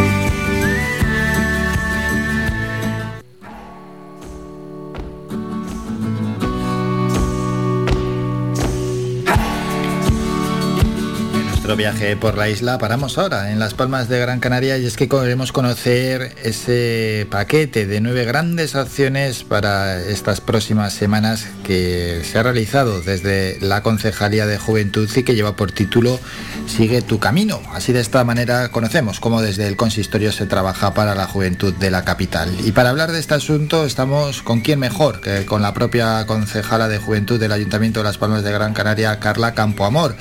Nuestro 11.71 11.91
viaje 11.91 12.17
por 12.17 12.37
la 12.37 12.49
isla 12.49 12.77
paramos 12.77 13.17
ahora 13.17 13.49
en 13.49 13.59
Las 13.59 13.73
Palmas 13.73 14.09
de 14.09 14.19
Gran 14.19 14.41
Canaria 14.41 14.77
y 14.77 14.85
es 14.85 14.97
que 14.97 15.07
queremos 15.07 15.53
conocer 15.53 16.35
ese 16.43 17.25
paquete 17.31 17.85
de 17.85 18.01
nueve 18.01 18.25
grandes 18.25 18.75
acciones 18.75 19.45
para 19.45 20.01
estas 20.01 20.41
próximas 20.41 20.91
semanas 20.91 21.47
que 21.63 22.23
se 22.25 22.37
ha 22.37 22.43
realizado 22.43 22.99
desde 23.01 23.57
la 23.61 23.83
Concejalía 23.83 24.47
de 24.47 24.57
Juventud 24.57 25.09
y 25.15 25.23
que 25.23 25.33
lleva 25.33 25.55
por 25.55 25.71
título 25.71 26.19
Sigue 26.67 27.01
tu 27.01 27.19
camino. 27.19 27.61
Así 27.73 27.93
de 27.93 28.01
esta 28.01 28.23
manera 28.25 28.69
conocemos 28.69 29.21
cómo 29.21 29.41
desde 29.41 29.67
el 29.67 29.77
consistorio 29.77 30.33
se 30.33 30.47
trabaja 30.47 30.93
para 30.93 31.15
la 31.15 31.25
juventud 31.25 31.73
de 31.73 31.89
la 31.89 32.03
capital. 32.03 32.49
Y 32.65 32.73
para 32.73 32.89
hablar 32.89 33.13
de 33.13 33.19
este 33.19 33.35
asunto 33.35 33.85
estamos 33.85 34.41
con 34.41 34.59
quién 34.59 34.79
mejor 34.79 35.21
que 35.21 35.45
con 35.45 35.61
la 35.61 35.73
propia 35.73 36.25
concejala 36.25 36.89
de 36.89 36.97
Juventud 36.97 37.39
del 37.39 37.53
Ayuntamiento 37.53 38.01
de 38.01 38.05
Las 38.05 38.17
Palmas 38.17 38.43
de 38.43 38.51
Gran 38.51 38.73
Canaria, 38.73 39.19
Carla 39.19 39.53
Campoamor. 39.53 40.15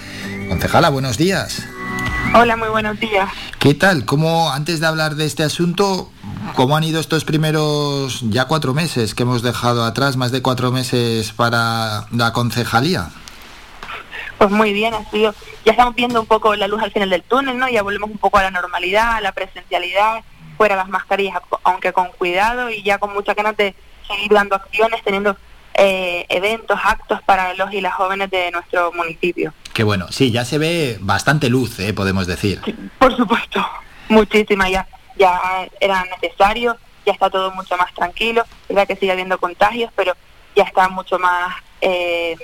Concejala, 0.50 0.88
buenos 0.88 1.16
días. 1.16 1.64
Hola, 2.34 2.56
muy 2.56 2.66
buenos 2.70 2.98
días. 2.98 3.30
¿Qué 3.60 3.72
tal? 3.72 4.04
¿Cómo, 4.04 4.50
antes 4.50 4.80
de 4.80 4.86
hablar 4.88 5.14
de 5.14 5.24
este 5.24 5.44
asunto, 5.44 6.10
cómo 6.56 6.76
han 6.76 6.82
ido 6.82 6.98
estos 6.98 7.24
primeros 7.24 8.22
ya 8.30 8.46
cuatro 8.46 8.74
meses 8.74 9.14
que 9.14 9.22
hemos 9.22 9.42
dejado 9.42 9.84
atrás, 9.84 10.16
más 10.16 10.32
de 10.32 10.42
cuatro 10.42 10.72
meses 10.72 11.30
para 11.30 12.06
la 12.10 12.32
concejalía? 12.32 13.10
Pues 14.38 14.50
muy 14.50 14.72
bien, 14.72 14.92
ha 14.92 15.08
sido, 15.08 15.32
ya 15.64 15.70
estamos 15.70 15.94
viendo 15.94 16.20
un 16.20 16.26
poco 16.26 16.56
la 16.56 16.66
luz 16.66 16.82
al 16.82 16.90
final 16.90 17.10
del 17.10 17.22
túnel, 17.22 17.56
¿no? 17.56 17.68
Ya 17.68 17.84
volvemos 17.84 18.10
un 18.10 18.18
poco 18.18 18.38
a 18.38 18.42
la 18.42 18.50
normalidad, 18.50 19.18
a 19.18 19.20
la 19.20 19.30
presencialidad, 19.30 20.24
fuera 20.56 20.74
las 20.74 20.88
mascarillas, 20.88 21.38
aunque 21.62 21.92
con 21.92 22.08
cuidado 22.18 22.70
y 22.70 22.82
ya 22.82 22.98
con 22.98 23.12
muchas 23.14 23.36
ganas 23.36 23.56
de 23.56 23.76
seguir 24.08 24.32
dando 24.32 24.56
acciones, 24.56 25.00
teniendo 25.04 25.36
eh, 25.74 26.26
eventos, 26.28 26.76
actos 26.82 27.22
para 27.22 27.54
los 27.54 27.72
y 27.72 27.80
las 27.80 27.94
jóvenes 27.94 28.32
de 28.32 28.50
nuestro 28.50 28.90
municipio. 28.92 29.54
Qué 29.72 29.84
bueno, 29.84 30.06
sí, 30.10 30.30
ya 30.30 30.44
se 30.44 30.58
ve 30.58 30.98
bastante 31.00 31.48
luz, 31.48 31.78
¿eh? 31.78 31.92
podemos 31.92 32.26
decir. 32.26 32.60
Por 32.98 33.16
supuesto, 33.16 33.64
muchísima 34.08 34.68
ya, 34.68 34.86
ya 35.16 35.68
era 35.80 36.04
necesario, 36.04 36.76
ya 37.06 37.12
está 37.12 37.30
todo 37.30 37.52
mucho 37.52 37.76
más 37.76 37.92
tranquilo, 37.94 38.42
es 38.68 38.74
verdad 38.74 38.88
que 38.88 38.96
sigue 38.96 39.12
habiendo 39.12 39.38
contagios, 39.38 39.92
pero 39.94 40.14
ya 40.56 40.64
está 40.64 40.88
mucho 40.88 41.18
más 41.18 41.54
eh, 41.80 42.36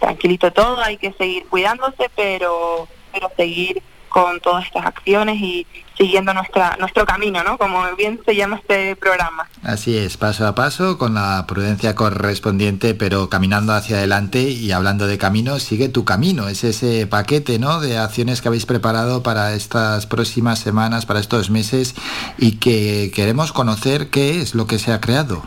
tranquilito 0.00 0.52
todo, 0.52 0.82
hay 0.82 0.96
que 0.96 1.12
seguir 1.12 1.46
cuidándose, 1.46 2.10
pero, 2.14 2.88
pero 3.12 3.30
seguir 3.36 3.82
con 4.14 4.38
todas 4.38 4.64
estas 4.64 4.86
acciones 4.86 5.40
y 5.40 5.66
siguiendo 5.98 6.32
nuestra 6.32 6.76
nuestro 6.78 7.04
camino, 7.04 7.42
¿no? 7.42 7.58
Como 7.58 7.82
bien 7.96 8.20
se 8.24 8.36
llama 8.36 8.58
este 8.58 8.94
programa. 8.94 9.48
Así 9.64 9.98
es, 9.98 10.16
paso 10.16 10.46
a 10.46 10.54
paso, 10.54 10.98
con 10.98 11.14
la 11.14 11.44
prudencia 11.48 11.96
correspondiente, 11.96 12.94
pero 12.94 13.28
caminando 13.28 13.72
hacia 13.72 13.96
adelante 13.96 14.40
y 14.40 14.70
hablando 14.70 15.08
de 15.08 15.18
camino, 15.18 15.58
sigue 15.58 15.88
tu 15.88 16.04
camino. 16.04 16.48
Es 16.48 16.62
ese 16.62 17.08
paquete, 17.08 17.58
¿no? 17.58 17.80
De 17.80 17.98
acciones 17.98 18.40
que 18.40 18.46
habéis 18.46 18.66
preparado 18.66 19.24
para 19.24 19.52
estas 19.54 20.06
próximas 20.06 20.60
semanas, 20.60 21.06
para 21.06 21.18
estos 21.18 21.50
meses 21.50 21.96
y 22.38 22.58
que 22.58 23.10
queremos 23.12 23.52
conocer 23.52 24.10
qué 24.10 24.40
es 24.40 24.54
lo 24.54 24.68
que 24.68 24.78
se 24.78 24.92
ha 24.92 25.00
creado. 25.00 25.42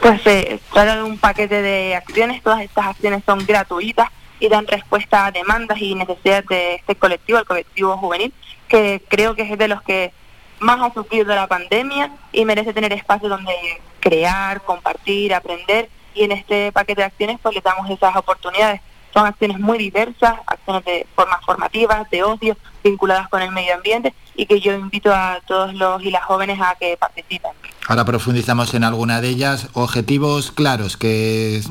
Pues 0.00 0.22
se 0.22 0.60
trata 0.72 0.94
de 0.98 1.02
un 1.02 1.18
paquete 1.18 1.62
de 1.62 1.96
acciones, 1.96 2.44
todas 2.44 2.60
estas 2.60 2.86
acciones 2.86 3.24
son 3.26 3.44
gratuitas 3.44 4.08
y 4.40 4.48
dan 4.48 4.66
respuesta 4.66 5.26
a 5.26 5.32
demandas 5.32 5.80
y 5.80 5.94
necesidades 5.94 6.46
de 6.46 6.74
este 6.76 6.94
colectivo, 6.96 7.38
el 7.38 7.46
colectivo 7.46 7.96
juvenil, 7.96 8.32
que 8.68 9.02
creo 9.08 9.34
que 9.34 9.42
es 9.42 9.58
de 9.58 9.68
los 9.68 9.82
que 9.82 10.12
más 10.60 10.80
ha 10.80 10.92
sufrido 10.92 11.34
la 11.34 11.46
pandemia 11.46 12.10
y 12.32 12.44
merece 12.44 12.72
tener 12.72 12.92
espacio 12.92 13.28
donde 13.28 13.54
crear, 14.00 14.62
compartir, 14.62 15.34
aprender 15.34 15.88
y 16.14 16.24
en 16.24 16.32
este 16.32 16.72
paquete 16.72 17.02
de 17.02 17.06
acciones 17.06 17.38
pues 17.42 17.54
le 17.54 17.60
damos 17.60 17.88
esas 17.90 18.16
oportunidades. 18.16 18.80
Son 19.12 19.26
acciones 19.26 19.58
muy 19.58 19.78
diversas, 19.78 20.34
acciones 20.46 20.84
de 20.84 21.06
formas 21.14 21.44
formativas, 21.44 22.08
de 22.10 22.22
ocio, 22.22 22.56
vinculadas 22.84 23.28
con 23.28 23.42
el 23.42 23.50
medio 23.50 23.74
ambiente 23.74 24.14
y 24.34 24.46
que 24.46 24.60
yo 24.60 24.74
invito 24.74 25.12
a 25.12 25.40
todos 25.46 25.74
los 25.74 26.02
y 26.02 26.10
las 26.10 26.24
jóvenes 26.24 26.60
a 26.60 26.74
que 26.78 26.96
participen. 26.96 27.52
Ahora 27.88 28.04
profundizamos 28.04 28.74
en 28.74 28.82
alguna 28.84 29.20
de 29.20 29.28
ellas. 29.28 29.68
Objetivos 29.72 30.50
claros 30.50 30.96
que 30.96 31.62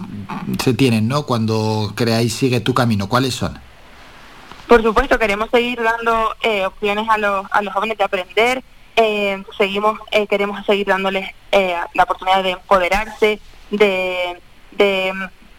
se 0.63 0.73
tienen, 0.73 1.07
¿no? 1.07 1.25
Cuando 1.25 1.91
creáis 1.95 2.33
Sigue 2.33 2.59
tu 2.61 2.73
camino, 2.73 3.09
¿cuáles 3.09 3.35
son? 3.35 3.59
Por 4.67 4.81
supuesto, 4.81 5.19
queremos 5.19 5.49
seguir 5.51 5.81
dando 5.81 6.35
eh, 6.41 6.65
opciones 6.65 7.07
a 7.09 7.17
los, 7.17 7.45
a 7.51 7.61
los 7.61 7.73
jóvenes 7.73 7.97
de 7.97 8.03
aprender. 8.03 8.63
eh, 8.95 9.43
seguimos, 9.57 9.99
eh, 10.11 10.25
queremos 10.27 10.65
seguir 10.65 10.87
dándoles 10.87 11.29
eh, 11.51 11.75
la 11.93 12.03
oportunidad 12.03 12.41
de 12.43 12.51
empoderarse, 12.51 13.39
de, 13.69 14.41
de 14.71 15.13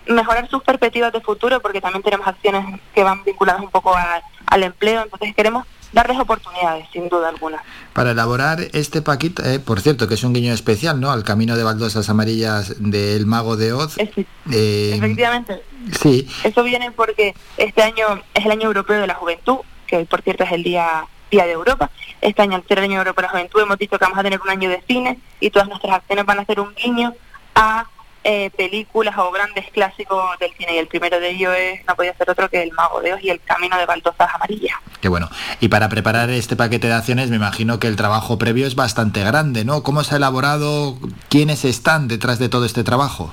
mejorar 0.07 0.49
sus 0.49 0.63
perspectivas 0.63 1.13
de 1.13 1.21
futuro, 1.21 1.61
porque 1.61 1.81
también 1.83 2.03
tenemos 2.03 2.27
acciones 2.27 2.81
que 2.95 3.05
van 3.05 3.23
vinculadas 3.25 3.61
un 3.61 3.71
poco 3.71 3.95
a- 3.95 4.23
al 4.47 4.63
empleo. 4.63 5.03
Entonces 5.03 5.35
queremos 5.35 5.67
darles 5.93 6.19
oportunidades, 6.19 6.87
sin 6.93 7.09
duda 7.09 7.29
alguna. 7.29 7.63
Para 7.93 8.11
elaborar 8.11 8.61
este 8.73 9.03
paquete, 9.03 9.55
eh, 9.55 9.59
por 9.59 9.81
cierto, 9.81 10.09
que 10.09 10.15
es 10.15 10.25
un 10.25 10.33
guiño 10.33 10.53
especial, 10.53 11.01
¿no? 11.01 11.11
Al 11.11 11.25
camino 11.25 11.57
de 11.57 11.65
baldosas 11.65 12.09
amarillas 12.09 12.75
del 12.79 13.27
mago 13.27 13.57
de 13.57 13.73
Oz. 13.73 13.97
Eh, 13.99 14.93
Efectivamente. 14.95 15.63
Sí. 16.01 16.29
Eso 16.45 16.63
viene 16.63 16.91
porque 16.93 17.35
este 17.57 17.83
año 17.83 18.23
es 18.35 18.45
el 18.45 18.53
año 18.53 18.69
europeo 18.69 19.01
de 19.01 19.07
la 19.07 19.15
juventud, 19.15 19.59
que 19.87 20.05
por 20.05 20.23
cierto 20.23 20.45
es 20.45 20.53
el 20.53 20.63
día 20.63 21.07
Día 21.31 21.45
de 21.45 21.53
Europa. 21.53 21.91
Este 22.21 22.43
año, 22.43 22.63
el 22.69 22.79
año 22.79 22.99
europeo 22.99 23.23
de 23.23 23.23
la 23.23 23.29
juventud, 23.31 23.61
hemos 23.61 23.79
dicho 23.79 23.99
que 23.99 24.05
vamos 24.05 24.19
a 24.19 24.23
tener 24.23 24.41
un 24.41 24.49
año 24.49 24.69
de 24.69 24.81
cine 24.87 25.19
y 25.41 25.51
todas 25.51 25.69
nuestras 25.69 25.95
acciones 25.95 26.25
van 26.25 26.39
a 26.39 26.45
ser 26.45 26.61
un 26.61 26.73
guiño 26.75 27.15
a 27.55 27.87
eh, 28.29 28.51
películas 28.57 29.17
o 29.19 29.31
grandes 29.31 29.71
clásicos 29.71 30.37
del 30.41 30.51
cine 30.59 30.75
y 30.75 30.79
el 30.79 30.89
primero 30.89 31.21
de 31.21 31.31
ellos 31.31 31.55
es 31.57 31.87
no 31.87 31.95
podía 31.95 32.13
ser 32.17 32.29
otro 32.29 32.49
que 32.49 32.61
El 32.61 32.73
Mago 32.73 33.01
de 33.01 33.15
Oz 33.15 33.21
y 33.23 33.31
El 33.31 33.41
Camino 33.41 33.77
de 33.79 33.87
Baldosas 33.87 34.29
Amarillas. 34.35 34.77
Qué 35.01 35.09
bueno. 35.09 35.29
Y 35.61 35.69
para 35.69 35.89
preparar 35.89 36.29
este 36.31 36.57
paquete 36.57 36.89
de 36.89 36.95
acciones 36.95 37.31
me 37.31 37.37
imagino 37.37 37.79
que 37.79 37.87
el 37.87 37.95
trabajo 37.95 38.37
previo 38.37 38.67
es 38.67 38.75
bastante 38.75 39.23
grande, 39.23 39.65
¿no? 39.65 39.85
¿Cómo 39.85 40.03
se 40.03 40.15
ha 40.15 40.17
elaborado? 40.17 40.97
¿Quiénes 41.29 41.65
están 41.65 42.09
detrás 42.09 42.41
de 42.41 42.49
todo 42.49 42.65
este 42.65 42.83
trabajo? 42.83 43.33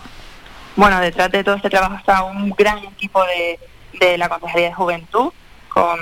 Bueno, 0.75 0.99
detrás 0.99 1.31
de 1.31 1.43
todo 1.43 1.55
este 1.55 1.71
trabajo 1.71 1.95
está 1.95 2.23
un 2.23 2.51
gran 2.51 2.77
equipo 2.79 3.23
de, 3.25 3.59
de 3.99 4.17
la 4.19 4.29
Consejería 4.29 4.67
de 4.69 4.75
Juventud 4.75 5.31
con 5.69 5.99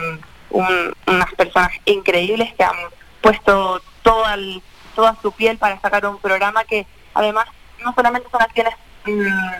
un- 0.49 0.93
unas 1.07 1.31
personas 1.37 1.71
increíbles 1.85 2.53
que 2.55 2.63
han 2.65 2.75
puesto 3.21 3.81
toda, 4.03 4.33
el- 4.33 4.61
toda 4.95 5.15
su 5.21 5.31
piel 5.31 5.57
para 5.57 5.79
sacar 5.79 6.05
un 6.07 6.17
programa 6.17 6.65
que 6.65 6.85
además 7.13 7.45
no 7.83 7.93
solamente 7.93 8.27
son 8.31 8.41
acciones 8.41 8.73
mm, 9.05 9.53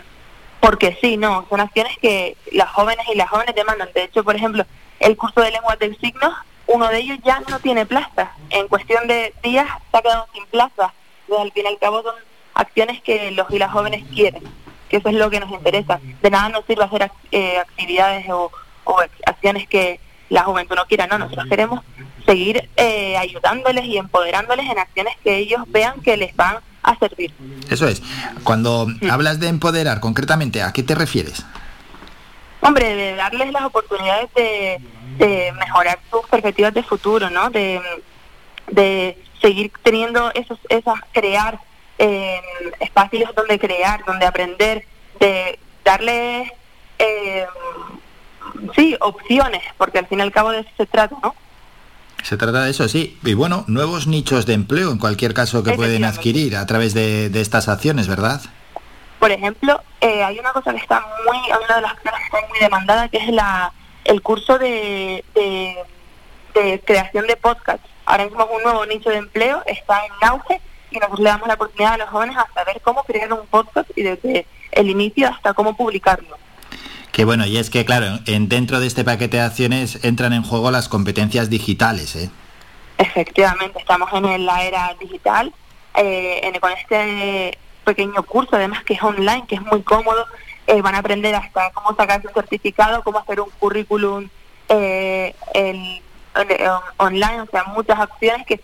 porque 0.60 0.96
sí, 1.00 1.16
no, 1.16 1.44
son 1.50 1.60
acciones 1.60 1.96
que 1.98 2.36
las 2.52 2.68
jóvenes 2.70 3.04
y 3.12 3.16
las 3.16 3.28
jóvenes 3.28 3.54
demandan. 3.54 3.88
De 3.94 4.04
hecho, 4.04 4.22
por 4.22 4.36
ejemplo, 4.36 4.64
el 5.00 5.16
curso 5.16 5.40
de 5.40 5.50
lenguas 5.50 5.78
del 5.78 5.98
signo, 5.98 6.32
uno 6.68 6.88
de 6.88 6.98
ellos 6.98 7.18
ya 7.24 7.40
no 7.48 7.58
tiene 7.58 7.84
plaza. 7.84 8.30
En 8.50 8.68
cuestión 8.68 9.08
de 9.08 9.34
días 9.42 9.66
se 9.90 9.96
ha 9.96 10.02
quedado 10.02 10.26
sin 10.32 10.46
plaza. 10.46 10.92
Entonces, 11.22 11.46
al 11.46 11.52
fin 11.52 11.64
y 11.64 11.68
al 11.68 11.78
cabo 11.78 12.02
son 12.02 12.14
acciones 12.54 13.02
que 13.02 13.32
los 13.32 13.50
y 13.50 13.58
las 13.58 13.72
jóvenes 13.72 14.04
quieren, 14.14 14.42
que 14.88 14.98
eso 14.98 15.08
es 15.08 15.14
lo 15.16 15.30
que 15.30 15.40
nos 15.40 15.50
interesa. 15.50 15.98
De 16.22 16.30
nada 16.30 16.48
nos 16.50 16.64
sirve 16.66 16.84
hacer 16.84 17.02
ac- 17.02 17.12
eh, 17.32 17.58
actividades 17.58 18.28
o, 18.30 18.52
o 18.84 18.96
ac- 18.98 19.10
acciones 19.26 19.66
que 19.66 19.98
la 20.28 20.44
juventud 20.44 20.76
no 20.76 20.86
quiera, 20.86 21.06
no, 21.08 21.18
nosotros 21.18 21.46
queremos 21.48 21.80
seguir 22.24 22.68
eh, 22.76 23.16
ayudándoles 23.16 23.84
y 23.84 23.98
empoderándoles 23.98 24.70
en 24.70 24.78
acciones 24.78 25.16
que 25.24 25.36
ellos 25.38 25.62
vean 25.66 26.00
que 26.02 26.16
les 26.16 26.34
van 26.36 26.58
a 26.82 26.96
servir. 26.98 27.32
Eso 27.70 27.86
es. 27.86 28.02
Cuando 28.44 28.86
hablas 29.10 29.40
de 29.40 29.48
empoderar, 29.48 30.00
concretamente, 30.00 30.62
¿a 30.62 30.72
qué 30.72 30.82
te 30.82 30.94
refieres? 30.94 31.44
Hombre, 32.60 32.94
de 32.94 33.16
darles 33.16 33.52
las 33.52 33.64
oportunidades 33.64 34.32
de, 34.34 34.80
de 35.18 35.52
mejorar 35.52 35.98
sus 36.10 36.26
perspectivas 36.28 36.72
de 36.74 36.82
futuro, 36.82 37.28
¿no? 37.30 37.50
De, 37.50 37.80
de 38.70 39.18
seguir 39.40 39.72
teniendo 39.82 40.30
esos, 40.34 40.58
esas, 40.68 41.00
crear 41.12 41.58
eh, 41.98 42.40
espacios 42.80 43.34
donde 43.34 43.58
crear, 43.58 44.04
donde 44.04 44.26
aprender, 44.26 44.84
de 45.20 45.58
darles, 45.84 46.50
eh, 46.98 47.46
sí, 48.76 48.96
opciones, 49.00 49.62
porque 49.76 49.98
al 49.98 50.06
fin 50.06 50.20
y 50.20 50.22
al 50.22 50.32
cabo 50.32 50.50
de 50.50 50.60
eso 50.60 50.70
se 50.76 50.86
trata, 50.86 51.16
¿no? 51.22 51.34
Se 52.22 52.36
trata 52.36 52.64
de 52.64 52.70
eso, 52.70 52.88
sí. 52.88 53.18
Y 53.24 53.34
bueno, 53.34 53.64
nuevos 53.66 54.06
nichos 54.06 54.46
de 54.46 54.54
empleo, 54.54 54.90
en 54.90 54.98
cualquier 54.98 55.34
caso, 55.34 55.62
que 55.62 55.72
pueden 55.72 56.04
adquirir 56.04 56.56
a 56.56 56.66
través 56.66 56.94
de, 56.94 57.28
de 57.28 57.40
estas 57.40 57.68
acciones, 57.68 58.08
¿verdad? 58.08 58.40
Por 59.18 59.30
ejemplo, 59.30 59.80
eh, 60.00 60.22
hay 60.22 60.38
una 60.38 60.52
cosa 60.52 60.72
que 60.72 60.78
está 60.78 61.04
muy, 61.26 61.38
una 61.64 61.76
de 61.76 61.82
las 61.82 61.94
cosas 61.94 62.14
que 62.18 62.24
está 62.24 62.48
muy 62.48 62.58
demandada, 62.58 63.08
que 63.08 63.18
es 63.18 63.28
la 63.28 63.72
el 64.04 64.22
curso 64.22 64.58
de, 64.58 65.24
de, 65.34 65.76
de 66.54 66.80
creación 66.84 67.26
de 67.26 67.36
podcast. 67.36 67.84
Ahora 68.04 68.24
mismo 68.24 68.42
es 68.44 68.50
un 68.56 68.62
nuevo 68.62 68.86
nicho 68.86 69.10
de 69.10 69.16
empleo, 69.16 69.62
está 69.66 70.04
en 70.04 70.28
auge 70.28 70.60
y 70.90 70.96
nosotros 70.96 71.20
le 71.20 71.30
damos 71.30 71.48
la 71.48 71.54
oportunidad 71.54 71.94
a 71.94 71.98
los 71.98 72.08
jóvenes 72.08 72.36
a 72.36 72.48
saber 72.52 72.80
cómo 72.82 73.04
crear 73.04 73.32
un 73.32 73.46
podcast 73.46 73.88
y 73.96 74.02
desde 74.02 74.46
el 74.72 74.90
inicio 74.90 75.28
hasta 75.28 75.54
cómo 75.54 75.76
publicarlo. 75.76 76.36
Que 77.12 77.24
bueno, 77.26 77.44
y 77.46 77.58
es 77.58 77.68
que 77.70 77.84
claro, 77.84 78.18
en, 78.26 78.48
dentro 78.48 78.80
de 78.80 78.86
este 78.86 79.04
paquete 79.04 79.36
de 79.36 79.42
acciones 79.42 80.02
entran 80.02 80.32
en 80.32 80.42
juego 80.42 80.70
las 80.70 80.88
competencias 80.88 81.50
digitales, 81.50 82.16
¿eh? 82.16 82.30
Efectivamente, 82.98 83.78
estamos 83.80 84.10
en 84.14 84.46
la 84.46 84.64
era 84.64 84.94
digital, 84.98 85.52
eh, 85.94 86.40
en- 86.42 86.58
con 86.60 86.72
este 86.72 87.58
pequeño 87.84 88.22
curso, 88.22 88.56
además 88.56 88.82
que 88.84 88.94
es 88.94 89.02
online, 89.02 89.44
que 89.46 89.56
es 89.56 89.62
muy 89.62 89.82
cómodo, 89.82 90.24
eh, 90.66 90.80
van 90.80 90.94
a 90.94 90.98
aprender 90.98 91.34
hasta 91.34 91.70
cómo 91.72 91.94
sacar 91.96 92.22
su 92.22 92.28
certificado, 92.28 93.02
cómo 93.02 93.18
hacer 93.18 93.40
un 93.40 93.50
currículum 93.58 94.28
eh, 94.68 95.34
online, 96.96 97.40
o 97.42 97.46
sea, 97.50 97.64
muchas 97.64 97.98
opciones 98.00 98.46
que 98.46 98.60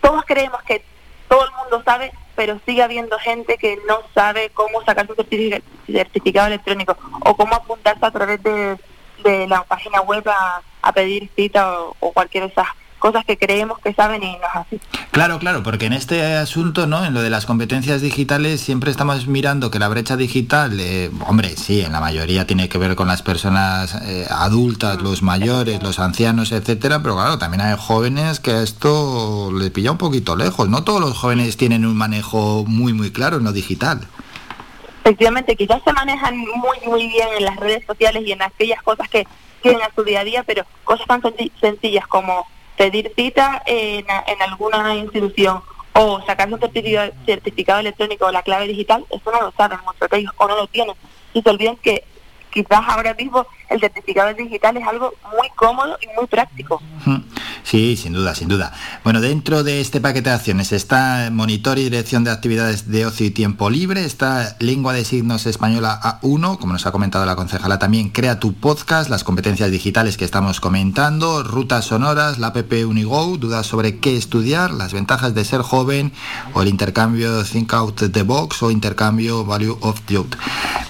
todos 0.00 0.24
creemos 0.26 0.60
que 0.62 0.82
todo 1.28 1.44
el 1.44 1.50
mundo 1.52 1.82
sabe, 1.84 2.12
pero 2.34 2.58
sigue 2.66 2.82
habiendo 2.82 3.18
gente 3.18 3.56
que 3.56 3.78
no 3.88 4.00
sabe 4.14 4.50
cómo 4.50 4.82
sacar 4.84 5.06
su 5.06 5.14
certifica- 5.14 5.62
certificado 5.86 6.46
electrónico 6.48 6.96
o 7.24 7.36
cómo 7.36 7.54
apuntarse 7.54 8.04
a 8.04 8.10
través 8.10 8.42
de, 8.42 8.76
la 9.48 9.62
página 9.62 10.00
web 10.00 10.28
a, 10.28 10.60
a 10.82 10.92
pedir 10.92 11.30
cita 11.36 11.80
o, 11.80 11.96
o 12.00 12.12
cualquier 12.12 12.44
de 12.44 12.50
esas 12.50 12.66
cosas 13.02 13.24
que 13.24 13.36
creemos 13.36 13.80
que 13.80 13.92
saben 13.92 14.22
y 14.22 14.32
nos 14.38 14.50
hacen. 14.54 14.80
Claro, 15.10 15.40
claro, 15.40 15.64
porque 15.64 15.86
en 15.86 15.92
este 15.92 16.36
asunto, 16.36 16.86
¿no? 16.86 17.04
En 17.04 17.14
lo 17.14 17.20
de 17.20 17.30
las 17.30 17.46
competencias 17.46 18.00
digitales, 18.00 18.60
siempre 18.60 18.92
estamos 18.92 19.26
mirando 19.26 19.72
que 19.72 19.80
la 19.80 19.88
brecha 19.88 20.16
digital, 20.16 20.78
eh, 20.78 21.10
hombre, 21.26 21.56
sí, 21.56 21.80
en 21.80 21.90
la 21.90 22.00
mayoría 22.00 22.46
tiene 22.46 22.68
que 22.68 22.78
ver 22.78 22.94
con 22.94 23.08
las 23.08 23.20
personas 23.20 23.96
eh, 24.02 24.24
adultas, 24.30 25.02
los 25.02 25.20
mayores, 25.22 25.82
los 25.82 25.98
ancianos, 25.98 26.52
etcétera, 26.52 27.02
pero 27.02 27.16
claro, 27.16 27.38
también 27.38 27.62
hay 27.62 27.74
jóvenes 27.76 28.38
que 28.38 28.52
a 28.52 28.62
esto 28.62 29.50
les 29.52 29.70
pilla 29.70 29.90
un 29.90 29.98
poquito 29.98 30.36
lejos. 30.36 30.68
No 30.68 30.84
todos 30.84 31.00
los 31.00 31.18
jóvenes 31.18 31.56
tienen 31.56 31.84
un 31.84 31.96
manejo 31.96 32.64
muy, 32.68 32.92
muy 32.92 33.10
claro 33.10 33.38
en 33.38 33.44
lo 33.44 33.52
digital. 33.52 34.06
Efectivamente, 35.04 35.56
quizás 35.56 35.82
se 35.84 35.92
manejan 35.92 36.38
muy, 36.38 36.78
muy 36.86 37.08
bien 37.08 37.26
en 37.36 37.44
las 37.46 37.56
redes 37.56 37.84
sociales 37.84 38.22
y 38.24 38.30
en 38.30 38.42
aquellas 38.42 38.80
cosas 38.84 39.08
que 39.08 39.26
tienen 39.60 39.82
a 39.82 39.90
su 39.92 40.04
día 40.04 40.20
a 40.20 40.24
día, 40.24 40.44
pero 40.46 40.64
cosas 40.84 41.08
tan 41.08 41.20
senci- 41.20 41.50
sencillas 41.60 42.06
como 42.06 42.46
pedir 42.82 43.12
cita 43.14 43.62
en, 43.64 44.04
en 44.26 44.42
alguna 44.42 44.96
institución 44.96 45.62
o 45.92 46.20
sacar 46.22 46.52
un 46.52 46.58
certificado, 46.58 47.78
electrónico 47.78 48.26
o 48.26 48.32
la 48.32 48.42
clave 48.42 48.66
digital, 48.66 49.04
eso 49.08 49.30
no 49.30 49.40
lo 49.40 49.52
saben 49.52 49.78
muchos 49.86 50.08
de 50.10 50.26
o 50.36 50.48
no 50.48 50.56
lo 50.56 50.66
tienen. 50.66 50.96
Y 51.32 51.42
se 51.42 51.50
olvidan 51.50 51.76
que 51.76 52.02
quizás 52.50 52.80
ahora 52.88 53.14
mismo 53.14 53.46
el 53.72 53.80
certificado 53.80 54.32
digital 54.34 54.76
es 54.76 54.86
algo 54.86 55.14
muy 55.36 55.48
cómodo 55.56 55.96
y 56.00 56.06
muy 56.18 56.26
práctico. 56.26 56.80
Sí, 57.62 57.96
sin 57.96 58.12
duda, 58.12 58.34
sin 58.34 58.48
duda. 58.48 58.72
Bueno, 59.04 59.20
dentro 59.20 59.62
de 59.62 59.80
este 59.80 60.00
paquete 60.00 60.30
de 60.30 60.36
acciones 60.36 60.72
está 60.72 61.30
monitor 61.32 61.78
y 61.78 61.84
dirección 61.84 62.24
de 62.24 62.30
actividades 62.30 62.90
de 62.90 63.06
ocio 63.06 63.26
y 63.26 63.30
tiempo 63.30 63.70
libre, 63.70 64.04
está 64.04 64.56
lengua 64.58 64.92
de 64.92 65.04
signos 65.04 65.46
española 65.46 65.98
A1, 66.02 66.58
como 66.58 66.72
nos 66.72 66.86
ha 66.86 66.92
comentado 66.92 67.24
la 67.24 67.36
concejala 67.36 67.78
también, 67.78 68.10
crea 68.10 68.40
tu 68.40 68.52
podcast, 68.52 69.08
las 69.08 69.24
competencias 69.24 69.70
digitales 69.70 70.16
que 70.16 70.24
estamos 70.24 70.60
comentando, 70.60 71.42
rutas 71.42 71.86
sonoras, 71.86 72.38
la 72.38 72.48
app 72.48 72.72
Unigo, 72.86 73.36
dudas 73.38 73.66
sobre 73.66 74.00
qué 74.00 74.16
estudiar, 74.16 74.72
las 74.72 74.92
ventajas 74.92 75.34
de 75.34 75.44
ser 75.44 75.62
joven 75.62 76.12
o 76.54 76.62
el 76.62 76.68
intercambio 76.68 77.44
Think 77.44 77.72
Out 77.72 78.12
the 78.12 78.22
Box 78.22 78.62
o 78.62 78.70
intercambio 78.70 79.44
Value 79.44 79.78
of 79.80 80.00
Youth. 80.08 80.34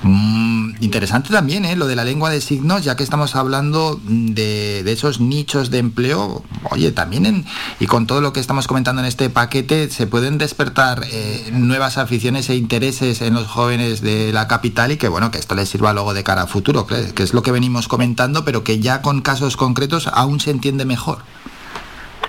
Mm, 0.02 0.74
interesante 0.80 1.30
también 1.30 1.64
¿eh? 1.64 1.76
lo 1.76 1.86
de 1.86 1.96
la 1.96 2.04
lengua 2.04 2.30
de 2.30 2.40
signos, 2.40 2.71
ya 2.78 2.96
que 2.96 3.02
estamos 3.02 3.34
hablando 3.36 4.00
de, 4.04 4.80
esos 4.90 5.20
nichos 5.20 5.70
de 5.70 5.78
empleo. 5.78 6.42
Oye, 6.70 6.92
también 6.92 7.26
en- 7.26 7.44
y 7.80 7.86
con 7.86 8.06
todo 8.06 8.20
lo 8.20 8.32
que 8.32 8.40
estamos 8.40 8.66
comentando 8.66 9.00
en 9.02 9.06
este 9.08 9.30
paquete, 9.30 9.90
se 9.90 10.06
pueden 10.06 10.38
despertar 10.38 11.02
eh, 11.10 11.50
nuevas 11.52 11.98
aficiones 11.98 12.48
e 12.50 12.56
intereses 12.56 13.22
en 13.22 13.34
los 13.34 13.46
jóvenes 13.46 14.00
de 14.00 14.32
la 14.32 14.48
capital 14.48 14.92
y 14.92 14.96
que 14.96 15.08
bueno, 15.08 15.30
que 15.30 15.38
esto 15.38 15.54
les 15.54 15.68
sirva 15.68 15.92
luego 15.92 16.14
de 16.14 16.22
cara 16.24 16.42
a 16.42 16.46
futuro, 16.46 16.86
que 16.86 17.22
es 17.22 17.34
lo 17.34 17.42
que 17.42 17.52
venimos 17.52 17.88
comentando, 17.88 18.44
pero 18.44 18.64
que 18.64 18.80
ya 18.80 19.02
con 19.02 19.22
casos 19.22 19.56
concretos 19.56 20.08
aún 20.12 20.40
se 20.40 20.50
entiende 20.50 20.84
mejor. 20.84 21.18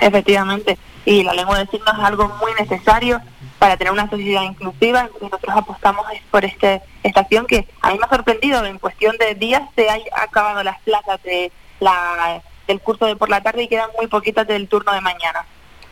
Efectivamente, 0.02 0.78
y 1.06 1.24
la 1.24 1.34
lengua 1.34 1.58
de 1.60 1.68
signos 1.68 1.94
es 1.98 2.04
algo 2.04 2.32
muy 2.42 2.52
necesario 2.60 3.22
para 3.64 3.78
tener 3.78 3.94
una 3.94 4.10
sociedad 4.10 4.44
inclusiva, 4.44 5.10
nosotros 5.22 5.56
apostamos 5.56 6.06
por 6.30 6.44
este 6.44 6.82
esta 7.02 7.22
acción 7.22 7.46
que 7.46 7.66
a 7.82 7.92
mí 7.92 7.98
me 7.98 8.06
ha 8.06 8.10
sorprendido, 8.10 8.66
en 8.66 8.78
cuestión 8.78 9.16
de 9.18 9.36
días 9.36 9.62
se 9.74 9.90
han 9.90 10.02
acabado 10.22 10.62
las 10.64 10.82
plazas 10.82 11.24
de 11.24 11.50
la 11.80 12.44
del 12.68 12.82
curso 12.82 13.06
de 13.06 13.16
por 13.16 13.30
la 13.30 13.40
tarde 13.40 13.64
y 13.64 13.70
quedan 13.70 13.90
muy 13.98 14.08
poquitas 14.08 14.46
del 14.48 14.68
turno 14.68 14.92
de 14.92 15.00
mañana. 15.00 15.46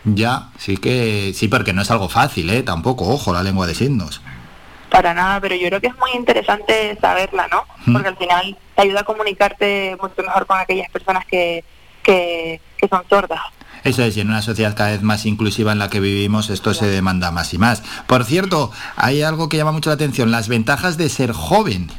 Ya, 0.03 0.49
sí 0.57 0.75
que 0.75 1.31
sí, 1.33 1.47
porque 1.47 1.71
no 1.71 1.81
es 1.81 1.91
algo 1.91 2.09
fácil, 2.09 2.49
¿eh? 2.49 2.61
Tampoco, 2.61 3.07
ojo, 3.07 3.31
la 3.33 3.41
lengua 3.41 3.65
de 3.67 3.73
signos. 3.73 4.21
Para 4.89 5.13
nada, 5.13 5.39
pero 5.39 5.55
yo 5.55 5.67
creo 5.67 5.79
que 5.79 5.87
es 5.87 5.97
muy 5.97 6.11
interesante 6.13 6.97
saberla, 6.99 7.47
¿no? 7.47 7.63
Porque 7.93 8.09
al 8.09 8.17
final 8.17 8.57
te 8.75 8.81
ayuda 8.81 8.99
a 8.99 9.05
comunicarte 9.05 9.95
mucho 10.01 10.23
mejor 10.23 10.45
con 10.45 10.59
aquellas 10.59 10.89
personas 10.91 11.25
que, 11.25 11.63
que, 12.03 12.59
que 12.75 12.87
son 12.89 13.03
sordas. 13.09 13.39
Eso 13.83 14.03
es, 14.03 14.15
y 14.15 14.21
en 14.21 14.29
una 14.29 14.41
sociedad 14.41 14.75
cada 14.75 14.91
vez 14.91 15.01
más 15.01 15.25
inclusiva 15.25 15.71
en 15.71 15.79
la 15.79 15.89
que 15.89 15.99
vivimos, 15.99 16.49
esto 16.49 16.73
se 16.73 16.85
demanda 16.85 17.31
más 17.31 17.53
y 17.53 17.57
más. 17.57 17.81
Por 18.05 18.25
cierto, 18.25 18.71
hay 18.95 19.23
algo 19.23 19.49
que 19.49 19.57
llama 19.57 19.71
mucho 19.71 19.89
la 19.89 19.95
atención, 19.95 20.29
las 20.29 20.47
ventajas 20.47 20.97
de 20.97 21.09
ser 21.09 21.31
joven. 21.31 21.89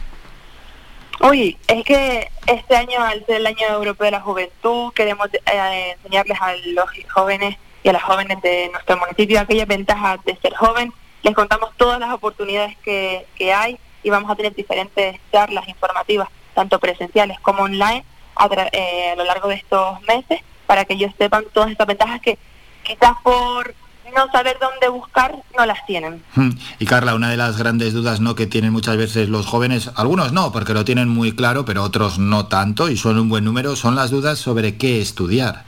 Uy, 1.21 1.57
es 1.67 1.85
que 1.85 2.31
este 2.47 2.77
año, 2.77 3.01
al 3.01 3.25
ser 3.27 3.37
el 3.37 3.47
año 3.47 3.67
europeo 3.69 4.07
de 4.07 4.11
la 4.13 4.21
juventud, 4.21 4.93
queremos 4.93 5.29
eh, 5.33 5.97
enseñarles 5.97 6.41
a 6.41 6.55
los 6.67 6.87
jóvenes 7.13 7.57
y 7.83 7.89
a 7.89 7.93
las 7.93 8.03
jóvenes 8.03 8.41
de 8.43 8.69
nuestro 8.73 8.97
municipio 8.97 9.41
aquellas 9.41 9.69
ventajas 9.69 10.25
de 10.25 10.37
ser 10.37 10.55
joven. 10.55 10.93
Les 11.23 11.35
contamos 11.35 11.71
todas 11.77 11.99
las 12.01 12.13
oportunidades 12.13 12.77
que, 12.79 13.27
que 13.37 13.53
hay 13.53 13.79
y 14.03 14.11
vamos 14.11 14.31
a 14.31 14.37
tener 14.37 14.55
diferentes 14.55 15.17
charlas 15.31 15.69
informativas, 15.69 16.29
tanto 16.55 16.79
presenciales 16.79 17.39
como 17.41 17.65
online, 17.65 18.05
a, 18.37 18.49
eh, 18.73 19.11
a 19.13 19.17
lo 19.17 19.25
largo 19.25 19.49
de 19.49 19.57
estos 19.57 20.01
meses, 20.03 20.41
para 20.73 20.87
que 20.87 20.95
ellos 20.95 21.13
sepan 21.19 21.45
todas 21.53 21.71
estas 21.71 21.87
ventajas 21.87 22.19
que 22.23 22.39
quizás 22.83 23.13
por 23.23 23.75
no 24.17 24.33
saber 24.33 24.57
dónde 24.59 24.89
buscar, 24.89 25.35
no 25.55 25.67
las 25.67 25.85
tienen. 25.85 26.25
Hmm. 26.35 26.53
Y 26.79 26.87
Carla, 26.87 27.15
una 27.15 27.29
de 27.29 27.37
las 27.37 27.59
grandes 27.59 27.93
dudas 27.93 28.21
¿no? 28.21 28.35
que 28.35 28.47
tienen 28.47 28.73
muchas 28.73 28.97
veces 28.97 29.29
los 29.29 29.45
jóvenes, 29.45 29.91
algunos 29.97 30.33
no, 30.33 30.51
porque 30.51 30.73
lo 30.73 30.83
tienen 30.83 31.11
muy 31.11 31.37
claro, 31.37 31.67
pero 31.67 31.83
otros 31.83 32.19
no 32.19 32.47
tanto, 32.47 32.89
y 32.89 32.97
son 32.97 33.19
un 33.19 33.29
buen 33.29 33.45
número, 33.45 33.77
son 33.77 33.97
las 33.97 34.11
dudas 34.11 34.39
sobre 34.39 34.79
qué 34.79 35.03
estudiar. 35.03 35.65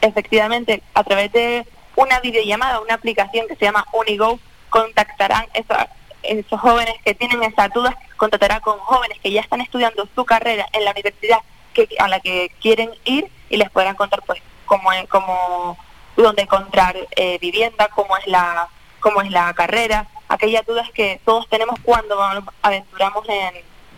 Efectivamente, 0.00 0.82
a 0.94 1.04
través 1.04 1.30
de 1.30 1.64
una 1.94 2.18
videollamada, 2.18 2.80
una 2.80 2.94
aplicación 2.94 3.46
que 3.46 3.54
se 3.54 3.66
llama 3.66 3.86
Unigo, 3.92 4.40
contactarán 4.70 5.46
esa, 5.54 5.88
esos 6.24 6.60
jóvenes 6.60 6.96
que 7.04 7.14
tienen 7.14 7.44
esas 7.44 7.72
dudas, 7.72 7.94
contactará 8.16 8.58
con 8.58 8.76
jóvenes 8.80 9.20
que 9.22 9.30
ya 9.30 9.42
están 9.42 9.60
estudiando 9.60 10.08
su 10.16 10.24
carrera 10.24 10.66
en 10.72 10.84
la 10.84 10.90
universidad 10.90 11.38
que, 11.74 11.86
a 12.00 12.08
la 12.08 12.18
que 12.18 12.50
quieren 12.60 12.90
ir 13.04 13.30
y 13.48 13.56
les 13.56 13.70
podrán 13.70 13.96
contar 13.96 14.22
pues 14.26 14.40
cómo, 14.64 14.90
cómo 15.08 15.78
dónde 16.16 16.42
encontrar 16.42 16.96
eh, 17.16 17.38
vivienda, 17.40 17.88
cómo 17.94 18.16
es 18.16 18.26
la 18.26 18.68
cómo 19.00 19.22
es 19.22 19.30
la 19.30 19.54
carrera, 19.54 20.08
aquellas 20.28 20.66
dudas 20.66 20.90
que 20.92 21.20
todos 21.24 21.48
tenemos 21.48 21.78
cuando 21.84 22.18
aventuramos 22.62 23.24
en, 23.28 23.54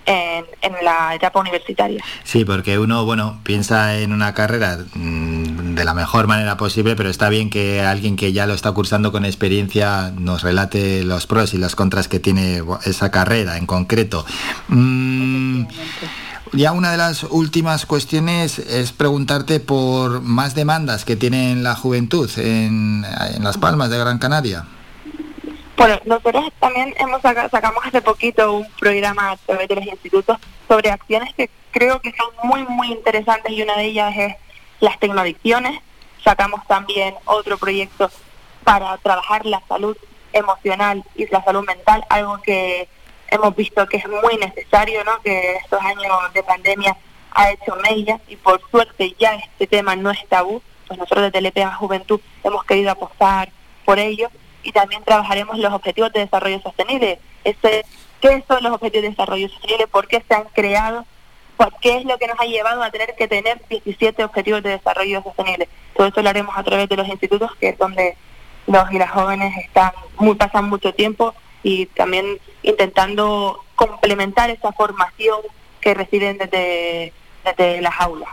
en, 0.08 0.74
la 0.84 1.14
etapa 1.14 1.40
universitaria. 1.40 2.02
Sí, 2.24 2.44
porque 2.44 2.78
uno, 2.78 3.04
bueno, 3.04 3.40
piensa 3.42 3.98
en 3.98 4.12
una 4.12 4.34
carrera 4.34 4.78
mm, 4.94 5.74
de 5.74 5.84
la 5.84 5.94
mejor 5.94 6.26
manera 6.26 6.56
posible, 6.56 6.96
pero 6.96 7.08
está 7.08 7.28
bien 7.28 7.50
que 7.50 7.80
alguien 7.82 8.16
que 8.16 8.32
ya 8.32 8.46
lo 8.46 8.54
está 8.54 8.72
cursando 8.72 9.12
con 9.12 9.24
experiencia 9.24 10.12
nos 10.16 10.42
relate 10.42 11.04
los 11.04 11.26
pros 11.26 11.54
y 11.54 11.58
las 11.58 11.74
contras 11.74 12.08
que 12.08 12.20
tiene 12.20 12.62
esa 12.84 13.10
carrera 13.10 13.56
en 13.56 13.66
concreto. 13.66 14.24
Mm, 14.68 15.64
ya 16.52 16.72
una 16.72 16.92
de 16.92 16.96
las 16.96 17.24
últimas 17.24 17.86
cuestiones 17.86 18.58
es 18.58 18.92
preguntarte 18.92 19.60
por 19.60 20.20
más 20.20 20.54
demandas 20.54 21.04
que 21.04 21.16
tiene 21.16 21.56
la 21.56 21.74
juventud 21.74 22.30
en, 22.38 23.02
Las 23.40 23.58
Palmas 23.58 23.90
de 23.90 23.98
Gran 23.98 24.18
Canaria. 24.18 24.64
Bueno, 25.76 25.98
nosotros 26.06 26.46
también 26.58 26.92
hemos 26.98 27.22
sacamos 27.22 27.84
hace 27.84 28.02
poquito 28.02 28.52
un 28.52 28.66
programa 28.80 29.32
a 29.32 29.36
través 29.36 29.68
de 29.68 29.76
los 29.76 29.86
institutos 29.86 30.38
sobre 30.66 30.90
acciones 30.90 31.32
que 31.34 31.50
creo 31.70 32.00
que 32.00 32.12
son 32.12 32.48
muy, 32.48 32.64
muy 32.64 32.90
interesantes 32.92 33.52
y 33.52 33.62
una 33.62 33.76
de 33.76 33.84
ellas 33.84 34.14
es 34.16 34.34
las 34.80 34.98
tecnoadicciones. 34.98 35.80
Sacamos 36.24 36.66
también 36.66 37.14
otro 37.26 37.58
proyecto 37.58 38.10
para 38.64 38.96
trabajar 38.98 39.46
la 39.46 39.62
salud 39.68 39.96
emocional 40.32 41.04
y 41.14 41.26
la 41.26 41.42
salud 41.44 41.64
mental, 41.64 42.04
algo 42.10 42.40
que 42.42 42.88
hemos 43.30 43.54
visto 43.54 43.86
que 43.86 43.98
es 43.98 44.08
muy 44.08 44.36
necesario, 44.36 45.04
¿no? 45.04 45.20
que 45.22 45.56
estos 45.56 45.80
años 45.80 46.32
de 46.32 46.42
pandemia 46.42 46.96
ha 47.32 47.50
hecho 47.50 47.76
mella 47.76 48.18
y 48.28 48.36
por 48.36 48.60
suerte 48.70 49.14
ya 49.18 49.34
este 49.34 49.66
tema 49.66 49.96
no 49.96 50.10
es 50.10 50.26
tabú, 50.28 50.62
pues 50.86 50.98
nosotros 50.98 51.30
desde 51.30 51.46
LPA 51.46 51.74
Juventud 51.74 52.20
hemos 52.42 52.64
querido 52.64 52.90
apostar 52.90 53.50
por 53.84 53.98
ello 53.98 54.28
y 54.62 54.72
también 54.72 55.04
trabajaremos 55.04 55.58
los 55.58 55.72
objetivos 55.72 56.12
de 56.12 56.20
desarrollo 56.20 56.60
sostenible. 56.60 57.20
¿Qué 58.20 58.44
son 58.48 58.62
los 58.64 58.72
objetivos 58.72 59.02
de 59.02 59.10
desarrollo 59.10 59.48
sostenible? 59.48 59.86
¿Por 59.86 60.08
qué 60.08 60.24
se 60.26 60.34
han 60.34 60.44
creado? 60.52 61.06
¿Por 61.56 61.72
qué 61.80 61.98
es 61.98 62.04
lo 62.04 62.18
que 62.18 62.26
nos 62.26 62.40
ha 62.40 62.44
llevado 62.44 62.82
a 62.82 62.90
tener 62.90 63.14
que 63.16 63.28
tener 63.28 63.60
17 63.68 64.24
objetivos 64.24 64.62
de 64.62 64.70
desarrollo 64.70 65.22
sostenible? 65.22 65.68
Todo 65.94 66.08
eso 66.08 66.22
lo 66.22 66.28
haremos 66.28 66.56
a 66.56 66.62
través 66.64 66.88
de 66.88 66.96
los 66.96 67.08
institutos, 67.08 67.54
que 67.56 67.68
es 67.70 67.78
donde 67.78 68.16
los 68.66 68.90
y 68.92 68.98
las 68.98 69.10
jóvenes 69.10 69.56
están 69.64 69.92
muy 70.18 70.34
pasan 70.34 70.68
mucho 70.68 70.92
tiempo 70.92 71.34
y 71.68 71.84
también 71.84 72.38
intentando 72.62 73.62
complementar 73.76 74.48
esa 74.48 74.72
formación 74.72 75.40
que 75.82 75.92
reciben 75.92 76.38
desde, 76.38 77.12
desde 77.44 77.82
las 77.82 77.92
aulas. 78.00 78.30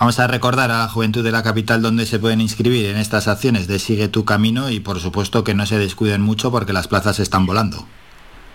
Vamos 0.00 0.18
a 0.18 0.26
recordar 0.26 0.72
a 0.72 0.78
la 0.78 0.88
juventud 0.88 1.22
de 1.22 1.30
la 1.30 1.44
capital 1.44 1.80
donde 1.80 2.06
se 2.06 2.18
pueden 2.18 2.40
inscribir 2.40 2.86
en 2.86 2.96
estas 2.96 3.28
acciones 3.28 3.68
de 3.68 3.78
Sigue 3.78 4.08
tu 4.08 4.24
camino 4.24 4.68
y 4.68 4.80
por 4.80 4.98
supuesto 4.98 5.44
que 5.44 5.54
no 5.54 5.64
se 5.64 5.78
descuiden 5.78 6.22
mucho 6.22 6.50
porque 6.50 6.72
las 6.72 6.88
plazas 6.88 7.20
están 7.20 7.46
volando. 7.46 7.86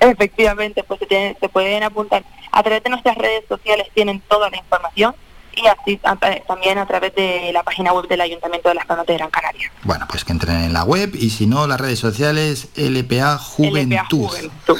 Efectivamente, 0.01 0.83
pues 0.83 0.99
se, 1.07 1.37
se 1.39 1.49
pueden 1.49 1.83
apuntar. 1.83 2.25
A 2.51 2.61
través 2.63 2.83
de 2.83 2.89
nuestras 2.89 3.17
redes 3.17 3.45
sociales 3.47 3.87
tienen 3.93 4.21
toda 4.27 4.49
la 4.49 4.57
información 4.57 5.15
y 5.57 5.67
así 5.67 5.99
también 6.47 6.77
a 6.77 6.85
través 6.85 7.15
de 7.15 7.51
la 7.51 7.63
página 7.63 7.93
web 7.93 8.07
del 8.07 8.21
Ayuntamiento 8.21 8.69
de 8.69 8.75
Las 8.75 8.85
Palmas 8.85 9.07
de 9.07 9.15
Gran 9.15 9.29
Canaria. 9.29 9.71
Bueno, 9.83 10.05
pues 10.09 10.23
que 10.23 10.31
entren 10.31 10.63
en 10.63 10.73
la 10.73 10.83
web 10.83 11.11
y 11.15 11.31
si 11.31 11.47
no, 11.47 11.67
las 11.67 11.79
redes 11.79 11.99
sociales 11.99 12.69
LPA 12.75 13.37
Juventud. 13.37 14.29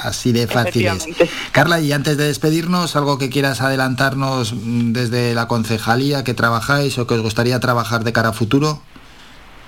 Así 0.04 0.32
de 0.32 0.48
fáciles. 0.48 1.08
Carla, 1.52 1.80
y 1.80 1.92
antes 1.92 2.18
de 2.18 2.28
despedirnos, 2.28 2.96
algo 2.96 3.18
que 3.18 3.30
quieras 3.30 3.62
adelantarnos 3.62 4.54
desde 4.56 5.34
la 5.34 5.48
concejalía 5.48 6.24
que 6.24 6.34
trabajáis 6.34 6.98
o 6.98 7.08
que 7.08 7.16
os 7.16 7.22
gustaría 7.22 7.60
trabajar 7.60 8.04
de 8.04 8.14
cara 8.14 8.30
a 8.30 8.34
futuro. 8.34 8.82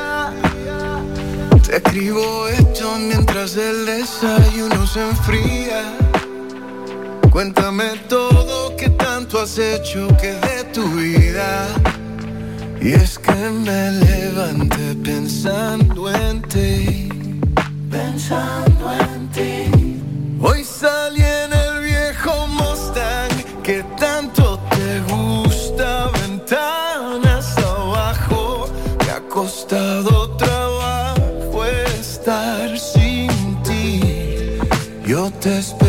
Te 1.65 1.77
escribo 1.77 2.47
esto 2.47 2.95
mientras 2.99 3.57
el 3.57 3.87
desayuno 3.87 4.85
se 4.85 5.01
enfría. 5.01 5.95
Cuéntame 7.31 7.85
todo 8.07 8.75
que 8.77 8.91
tanto 8.91 9.41
has 9.41 9.57
hecho 9.57 10.07
que 10.21 10.33
de 10.33 10.63
tu 10.71 10.87
vida. 10.91 11.65
Y 12.83 12.91
es 12.91 13.17
que 13.17 13.31
me 13.31 13.91
levanté 13.91 14.93
pensando 14.95 16.11
en 16.11 16.41
ti. 16.41 17.07
Pensando 17.89 18.91
en 18.91 19.29
ti. 19.29 20.01
Hoy 20.41 20.65
salí 20.65 21.21
en 21.21 21.53
el 21.53 21.81
viejo 21.81 22.45
Mustang 22.47 23.63
que 23.63 23.85
tanto 23.97 24.59
te 24.71 24.99
gusta. 25.13 26.09
Ventanas 26.09 27.57
abajo. 27.57 28.65
Me 29.05 29.11
ha 29.11 29.21
costado 29.29 30.35
trabajo 30.35 31.63
estar 31.63 32.77
sin 32.77 33.29
ti. 33.63 34.01
Yo 35.05 35.31
te 35.39 35.59
espero 35.59 35.82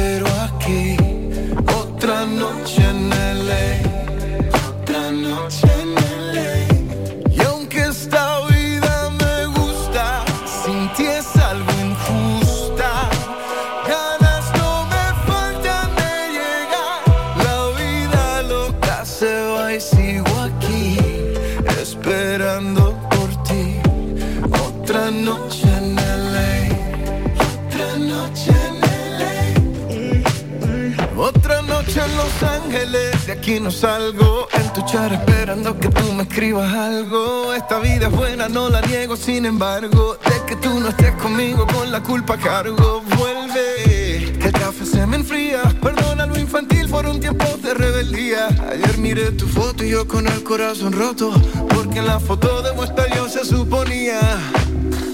aquí 33.34 33.60
no 33.60 33.70
salgo. 33.70 34.48
En 34.52 34.72
tu 34.72 34.82
char 34.82 35.12
esperando 35.12 35.78
que 35.78 35.88
tú 35.88 36.12
me 36.12 36.22
escribas 36.22 36.72
algo. 36.72 37.52
Esta 37.54 37.78
vida 37.78 38.06
es 38.06 38.12
buena, 38.12 38.48
no 38.48 38.68
la 38.68 38.80
niego, 38.82 39.16
sin 39.16 39.44
embargo. 39.44 40.16
De 40.24 40.46
que 40.46 40.56
tú 40.56 40.80
no 40.80 40.88
estés 40.88 41.14
conmigo, 41.16 41.66
con 41.66 41.90
la 41.92 42.02
culpa 42.02 42.36
cargo. 42.36 43.02
Vuelve, 43.16 44.38
que 44.38 44.46
el 44.46 44.52
café 44.52 44.86
se 44.86 45.06
me 45.06 45.16
enfría. 45.16 45.62
Perdona 45.82 46.26
lo 46.26 46.38
infantil 46.38 46.88
por 46.88 47.06
un 47.06 47.20
tiempo 47.20 47.44
de 47.62 47.74
rebeldía. 47.74 48.48
Ayer 48.70 48.98
miré 48.98 49.32
tu 49.32 49.46
foto 49.46 49.84
y 49.84 49.90
yo 49.90 50.06
con 50.06 50.26
el 50.26 50.42
corazón 50.42 50.92
roto. 50.92 51.32
Porque 51.74 51.98
en 51.98 52.06
la 52.06 52.20
foto 52.20 52.62
de 52.62 52.72
muestra 52.72 53.06
yo 53.14 53.28
se 53.28 53.44
suponía. 53.44 54.20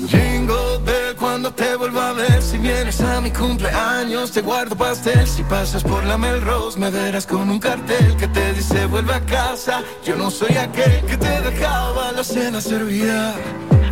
Jingle 0.09 0.79
Bell 0.85 1.00
cuando 1.21 1.53
te 1.53 1.77
vuelva 1.77 2.09
a 2.09 2.13
ver 2.15 2.43
Si 2.43 2.59
vienes 2.59 3.01
a 3.01 3.21
mi 3.21 3.31
cumpleaños 3.31 4.33
te 4.33 4.41
guardo 4.41 4.75
pastel. 4.75 5.27
Si 5.27 5.43
pasas 5.45 5.85
por 5.85 6.03
la 6.05 6.17
Melrose 6.17 6.79
me 6.79 6.91
verás 6.91 7.27
con 7.27 7.51
un 7.51 7.61
cartel 7.61 8.17
Que 8.17 8.27
te 8.27 8.55
dice 8.55 8.87
vuelve 8.87 9.15
a 9.15 9.21
casa 9.27 9.83
Yo 10.05 10.17
no 10.17 10.31
soy 10.31 10.57
aquel 10.57 11.05
que 11.05 11.17
te 11.17 11.41
dejaba 11.43 12.11
la 12.13 12.25
cena 12.25 12.61
servida. 12.61 13.35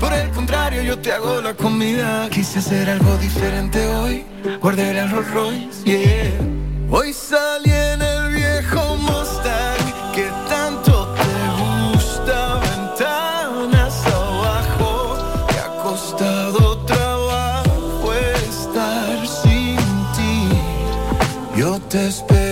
Por 0.00 0.12
el 0.12 0.30
contrario 0.30 0.82
yo 0.82 0.98
te 0.98 1.12
hago 1.12 1.40
la 1.40 1.54
comida. 1.54 2.28
Quise 2.30 2.60
hacer 2.60 2.88
algo 2.88 3.16
diferente 3.18 3.86
hoy. 3.86 4.24
Guardé 4.60 4.90
el 4.90 5.10
Rolls 5.10 5.30
Royce, 5.32 5.84
yeah. 5.84 6.32
Hoy 6.90 7.12
salí 7.12 7.70
en 7.70 8.00
el 8.00 8.32
viejo 8.32 8.96
Yo 21.90 22.47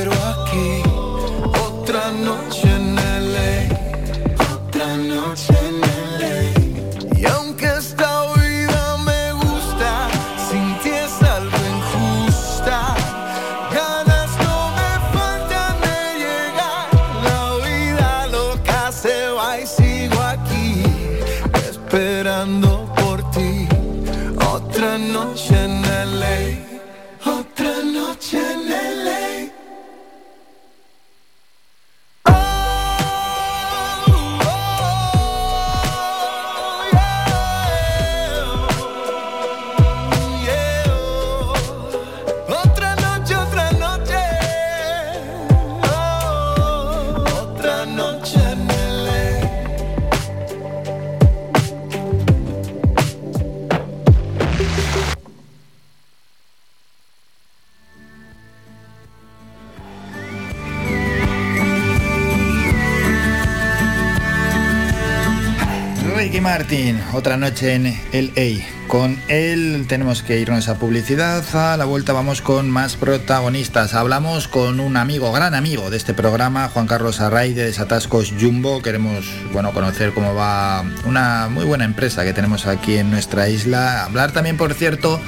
Martin, 66.47 67.03
otra 67.13 67.37
noche 67.37 67.75
en 67.75 67.87
LA. 68.13 68.65
Con 68.87 69.21
él 69.27 69.85
tenemos 69.89 70.23
que 70.23 70.39
irnos 70.39 70.69
a 70.69 70.79
publicidad. 70.79 71.43
A 71.57 71.77
la 71.77 71.87
vuelta 71.87 72.13
vamos 72.13 72.41
con 72.41 72.71
más 72.71 72.95
protagonistas. 72.95 73.95
Hablamos 73.95 74.47
con 74.47 74.79
un 74.79 74.97
amigo, 74.97 75.33
gran 75.33 75.57
amigo 75.57 75.91
de 75.91 75.97
este 75.97 76.15
programa, 76.15 76.69
Juan 76.69 76.87
Carlos 76.87 77.21
Array 77.21 77.53
de 77.53 77.65
Desatascos 77.65 78.33
Jumbo. 78.41 78.81
Queremos 78.81 79.27
bueno, 79.53 79.73
conocer 79.73 80.15
cómo 80.15 80.37
va 80.37 80.85
una 81.05 81.49
muy 81.51 81.65
buena 81.65 81.85
empresa 81.85 82.23
que 82.23 82.33
tenemos 82.33 82.69
aquí 82.69 82.97
en 82.97 83.11
nuestra 83.11 83.49
isla. 83.49 84.05
Hablar 84.05 84.31
también, 84.31 84.57
por 84.57 84.73
cierto, 84.73 85.21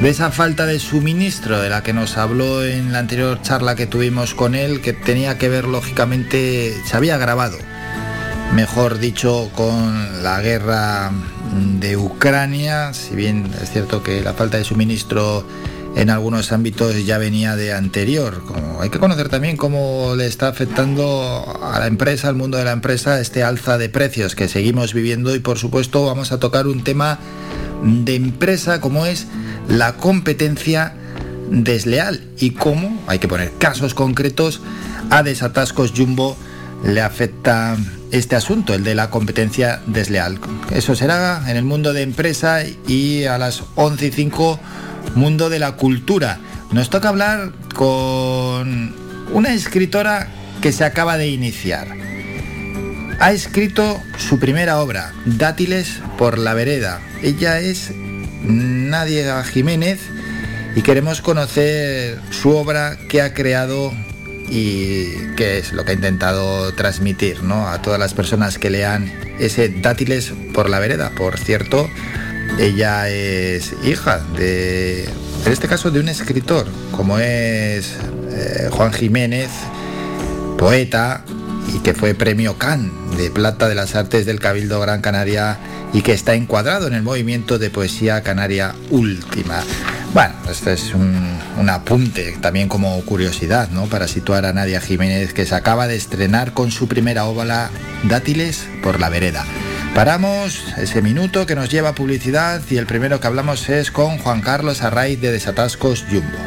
de 0.00 0.10
esa 0.10 0.30
falta 0.30 0.64
de 0.64 0.78
suministro 0.78 1.60
de 1.60 1.70
la 1.70 1.82
que 1.82 1.92
nos 1.92 2.16
habló 2.16 2.64
en 2.64 2.92
la 2.92 3.00
anterior 3.00 3.42
charla 3.42 3.74
que 3.74 3.88
tuvimos 3.88 4.32
con 4.32 4.54
él, 4.54 4.80
que 4.80 4.92
tenía 4.92 5.38
que 5.38 5.48
ver 5.48 5.64
lógicamente, 5.64 6.72
se 6.86 6.96
había 6.96 7.18
grabado 7.18 7.58
mejor 8.54 8.98
dicho, 8.98 9.50
con 9.54 10.22
la 10.22 10.40
guerra 10.40 11.10
de 11.80 11.96
Ucrania, 11.96 12.92
si 12.92 13.14
bien 13.14 13.50
es 13.62 13.70
cierto 13.70 14.02
que 14.02 14.20
la 14.20 14.34
falta 14.34 14.58
de 14.58 14.64
suministro 14.64 15.44
en 15.96 16.10
algunos 16.10 16.52
ámbitos 16.52 17.04
ya 17.04 17.18
venía 17.18 17.56
de 17.56 17.72
anterior. 17.72 18.42
Como 18.46 18.80
hay 18.80 18.90
que 18.90 18.98
conocer 18.98 19.28
también 19.28 19.56
cómo 19.56 20.14
le 20.16 20.26
está 20.26 20.48
afectando 20.48 21.44
a 21.62 21.78
la 21.78 21.86
empresa, 21.86 22.28
al 22.28 22.34
mundo 22.34 22.56
de 22.58 22.64
la 22.64 22.72
empresa, 22.72 23.20
este 23.20 23.42
alza 23.42 23.78
de 23.78 23.88
precios 23.88 24.34
que 24.34 24.48
seguimos 24.48 24.94
viviendo 24.94 25.34
y 25.34 25.40
por 25.40 25.58
supuesto 25.58 26.06
vamos 26.06 26.32
a 26.32 26.38
tocar 26.38 26.66
un 26.66 26.84
tema 26.84 27.18
de 27.82 28.14
empresa 28.14 28.80
como 28.80 29.06
es 29.06 29.26
la 29.68 29.96
competencia 29.96 30.94
desleal 31.50 32.22
y 32.38 32.50
cómo, 32.50 33.02
hay 33.06 33.18
que 33.18 33.28
poner 33.28 33.52
casos 33.58 33.94
concretos, 33.94 34.60
a 35.10 35.22
Desatascos 35.22 35.92
Jumbo 35.94 36.36
le 36.84 37.00
afecta 37.00 37.76
este 38.10 38.36
asunto, 38.36 38.74
el 38.74 38.84
de 38.84 38.94
la 38.94 39.10
competencia 39.10 39.80
desleal. 39.86 40.38
Eso 40.72 40.94
será 40.94 41.44
en 41.48 41.56
el 41.56 41.64
mundo 41.64 41.92
de 41.92 42.02
empresa 42.02 42.62
y 42.86 43.24
a 43.24 43.38
las 43.38 43.62
11 43.76 44.06
y 44.06 44.10
5 44.10 44.60
mundo 45.14 45.50
de 45.50 45.58
la 45.58 45.72
cultura. 45.72 46.38
Nos 46.72 46.90
toca 46.90 47.08
hablar 47.08 47.52
con 47.74 48.94
una 49.32 49.52
escritora 49.52 50.28
que 50.60 50.72
se 50.72 50.84
acaba 50.84 51.18
de 51.18 51.28
iniciar. 51.28 51.88
Ha 53.20 53.32
escrito 53.32 54.00
su 54.18 54.38
primera 54.38 54.80
obra, 54.80 55.12
Dátiles 55.24 56.00
por 56.18 56.38
la 56.38 56.54
vereda. 56.54 57.00
Ella 57.22 57.60
es 57.60 57.92
Nadia 58.42 59.44
Jiménez 59.44 60.00
y 60.74 60.82
queremos 60.82 61.20
conocer 61.20 62.18
su 62.30 62.56
obra 62.56 62.96
que 63.08 63.22
ha 63.22 63.34
creado 63.34 63.92
y 64.48 65.34
qué 65.36 65.58
es 65.58 65.72
lo 65.72 65.84
que 65.84 65.92
ha 65.92 65.94
intentado 65.94 66.72
transmitir 66.74 67.42
¿no? 67.42 67.68
a 67.68 67.82
todas 67.82 67.98
las 67.98 68.14
personas 68.14 68.58
que 68.58 68.70
lean 68.70 69.12
ese 69.38 69.68
Dátiles 69.68 70.32
por 70.54 70.68
la 70.68 70.78
vereda. 70.78 71.10
Por 71.16 71.38
cierto, 71.38 71.88
ella 72.58 73.08
es 73.08 73.74
hija 73.84 74.20
de, 74.36 75.04
en 75.04 75.52
este 75.52 75.68
caso, 75.68 75.90
de 75.90 76.00
un 76.00 76.08
escritor, 76.08 76.66
como 76.92 77.18
es 77.18 77.96
eh, 78.30 78.68
Juan 78.70 78.92
Jiménez, 78.92 79.50
poeta 80.58 81.24
y 81.74 81.78
que 81.80 81.94
fue 81.94 82.14
premio 82.14 82.58
Can 82.58 82.90
de 83.16 83.30
Plata 83.30 83.68
de 83.68 83.74
las 83.74 83.94
Artes 83.94 84.26
del 84.26 84.40
Cabildo 84.40 84.80
Gran 84.80 85.00
Canaria 85.00 85.58
y 85.92 86.02
que 86.02 86.12
está 86.12 86.34
encuadrado 86.34 86.86
en 86.86 86.94
el 86.94 87.02
movimiento 87.02 87.58
de 87.58 87.70
poesía 87.70 88.22
canaria 88.22 88.74
última. 88.90 89.62
Bueno, 90.12 90.34
este 90.50 90.74
es 90.74 90.92
un, 90.92 91.38
un, 91.58 91.70
apunte 91.70 92.36
también 92.42 92.68
como 92.68 93.00
curiosidad, 93.06 93.70
¿no? 93.70 93.86
Para 93.86 94.06
situar 94.06 94.44
a 94.44 94.52
Nadia 94.52 94.80
Jiménez, 94.80 95.32
que 95.32 95.46
se 95.46 95.54
acaba 95.54 95.86
de 95.86 95.96
estrenar 95.96 96.52
con 96.52 96.70
su 96.70 96.86
primera 96.86 97.24
óvala 97.24 97.70
Dátiles 98.04 98.66
por 98.82 99.00
la 99.00 99.08
vereda. 99.08 99.44
Paramos 99.94 100.64
ese 100.76 101.00
minuto 101.00 101.46
que 101.46 101.54
nos 101.54 101.70
lleva 101.70 101.94
publicidad 101.94 102.60
y 102.70 102.76
el 102.76 102.86
primero 102.86 103.20
que 103.20 103.26
hablamos 103.26 103.68
es 103.70 103.90
con 103.90 104.18
Juan 104.18 104.42
Carlos 104.42 104.82
Arraiz 104.82 105.20
de 105.20 105.32
Desatascos 105.32 106.04
Jumbo. 106.10 106.38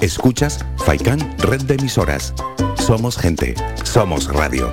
Escuchas 0.00 0.64
Faikán 0.84 1.20
Red 1.38 1.62
de 1.62 1.74
Emisoras. 1.74 2.34
Somos 2.78 3.16
gente, 3.16 3.54
somos 3.84 4.26
radio. 4.26 4.72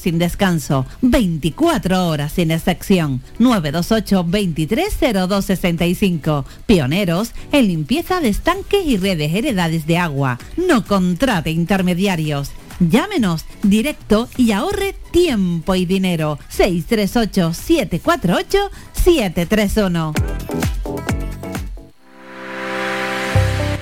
sin 0.00 0.18
descanso, 0.18 0.86
24 1.02 2.08
horas 2.08 2.32
sin 2.32 2.50
excepción. 2.50 3.20
928 3.38 4.24
230265. 4.24 6.44
Pioneros 6.66 7.32
en 7.52 7.68
limpieza 7.68 8.20
de 8.20 8.28
estanques 8.28 8.84
y 8.86 8.96
redes 8.96 9.34
heredades 9.34 9.86
de 9.86 9.98
agua. 9.98 10.38
No 10.56 10.84
contrate 10.84 11.50
intermediarios. 11.50 12.50
Llámenos 12.80 13.44
directo 13.62 14.28
y 14.36 14.50
ahorre 14.52 14.94
tiempo 15.10 15.74
y 15.74 15.84
dinero. 15.84 16.38
638 16.48 17.52
748 17.54 18.70
731. 18.92 20.14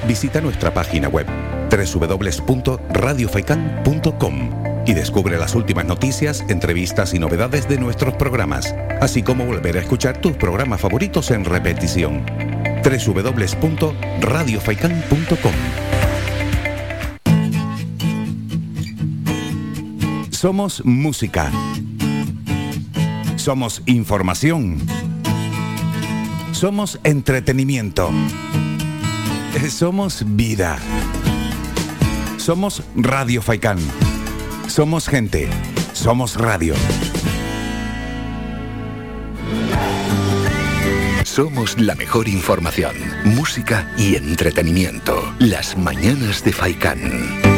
Visita 0.07 0.41
nuestra 0.41 0.73
página 0.73 1.09
web 1.09 1.27
www.radiofaikan.com 1.71 4.68
y 4.89 4.95
descubre 4.95 5.39
las 5.39 5.55
últimas 5.55 5.85
noticias, 5.85 6.43
entrevistas 6.49 7.13
y 7.13 7.19
novedades 7.19 7.69
de 7.69 7.77
nuestros 7.77 8.15
programas, 8.15 8.75
así 9.03 9.23
como 9.23 9.45
volver 9.45 9.77
a 9.77 9.81
escuchar 9.81 10.17
tus 10.19 10.33
programas 10.33 10.81
favoritos 10.81 11.31
en 11.31 11.45
repetición. 11.45 12.25
www.radiofaikan.com 12.83 15.53
Somos 20.31 20.83
música. 20.87 21.53
Somos 23.37 23.83
información. 23.85 24.79
Somos 26.53 26.99
entretenimiento. 27.05 28.11
Somos 29.69 30.25
vida. 30.27 30.79
Somos 32.39 32.83
Radio 32.97 33.43
Faikán. 33.43 34.08
Somos 34.69 35.09
gente. 35.09 35.49
Somos 35.93 36.37
radio. 36.37 36.75
Somos 41.25 41.79
la 41.81 41.95
mejor 41.95 42.29
información, 42.29 42.95
música 43.25 43.91
y 43.97 44.17
entretenimiento. 44.17 45.35
Las 45.39 45.77
mañanas 45.77 46.45
de 46.45 46.53
Faikán. 46.53 47.58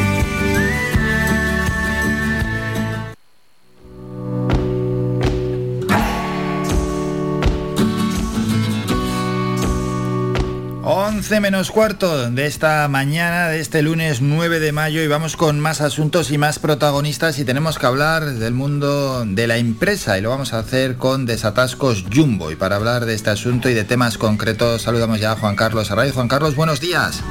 11 11.20 11.40
menos 11.40 11.70
cuarto 11.70 12.30
de 12.30 12.46
esta 12.46 12.88
mañana, 12.88 13.48
de 13.48 13.60
este 13.60 13.82
lunes 13.82 14.22
9 14.22 14.58
de 14.58 14.72
mayo 14.72 15.02
y 15.02 15.06
vamos 15.06 15.36
con 15.36 15.60
más 15.60 15.82
asuntos 15.82 16.30
y 16.30 16.38
más 16.38 16.58
protagonistas 16.58 17.38
y 17.38 17.44
tenemos 17.44 17.78
que 17.78 17.84
hablar 17.84 18.24
del 18.24 18.54
mundo 18.54 19.26
de 19.26 19.46
la 19.46 19.58
empresa 19.58 20.16
y 20.16 20.22
lo 20.22 20.30
vamos 20.30 20.54
a 20.54 20.60
hacer 20.60 20.96
con 20.96 21.26
Desatascos 21.26 22.06
Jumbo 22.10 22.50
y 22.50 22.56
para 22.56 22.76
hablar 22.76 23.04
de 23.04 23.12
este 23.12 23.28
asunto 23.28 23.68
y 23.68 23.74
de 23.74 23.84
temas 23.84 24.16
concretos 24.16 24.80
saludamos 24.80 25.20
ya 25.20 25.32
a 25.32 25.36
Juan 25.36 25.56
Carlos 25.56 25.90
Array. 25.90 26.10
Juan 26.10 26.26
Carlos, 26.26 26.56
buenos 26.56 26.80
días. 26.80 27.22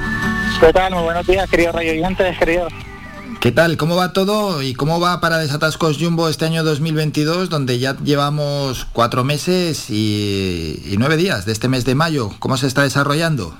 ¿Qué 0.60 0.72
tal? 0.72 0.94
Muy 0.94 1.06
buenos 1.06 1.26
días, 1.26 1.50
querido 1.50 1.72
Oyentes, 1.74 2.38
querido. 2.38 2.68
¿Qué 3.40 3.52
tal? 3.52 3.76
¿Cómo 3.76 3.96
va 3.96 4.14
todo 4.14 4.62
y 4.62 4.76
cómo 4.76 5.00
va 5.00 5.20
para 5.20 5.40
Desatascos 5.40 5.98
Jumbo 6.00 6.30
este 6.30 6.46
año 6.46 6.64
2022, 6.64 7.50
donde 7.50 7.80
ya 7.80 7.98
llevamos 7.98 8.86
cuatro 8.94 9.24
meses 9.24 9.90
y, 9.90 10.80
y 10.86 10.98
nueve 11.00 11.18
días 11.18 11.48
de 11.48 11.54
este 11.54 11.68
mes 11.68 11.86
de 11.86 11.96
mayo? 11.96 12.30
¿Cómo 12.38 12.56
se 12.56 12.68
está 12.68 12.84
desarrollando? 12.84 13.58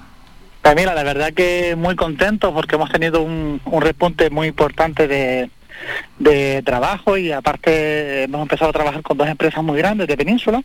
Mira, 0.76 0.94
la 0.94 1.04
verdad 1.04 1.34
que 1.34 1.76
muy 1.76 1.96
contento 1.96 2.54
porque 2.54 2.76
hemos 2.76 2.92
tenido 2.92 3.22
un, 3.22 3.60
repunte 3.80 4.30
muy 4.30 4.48
importante 4.48 5.08
de 5.08 6.62
trabajo 6.64 7.18
y 7.18 7.32
aparte 7.32 8.24
hemos 8.24 8.42
empezado 8.42 8.70
a 8.70 8.74
trabajar 8.74 9.02
con 9.02 9.18
dos 9.18 9.28
empresas 9.28 9.64
muy 9.64 9.78
grandes 9.78 10.08
de 10.08 10.18
Península 10.18 10.64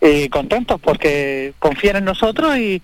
y 0.00 0.28
contentos 0.28 0.80
porque 0.80 1.54
confían 1.58 1.96
en 1.96 2.04
nosotros 2.04 2.56
y, 2.56 2.82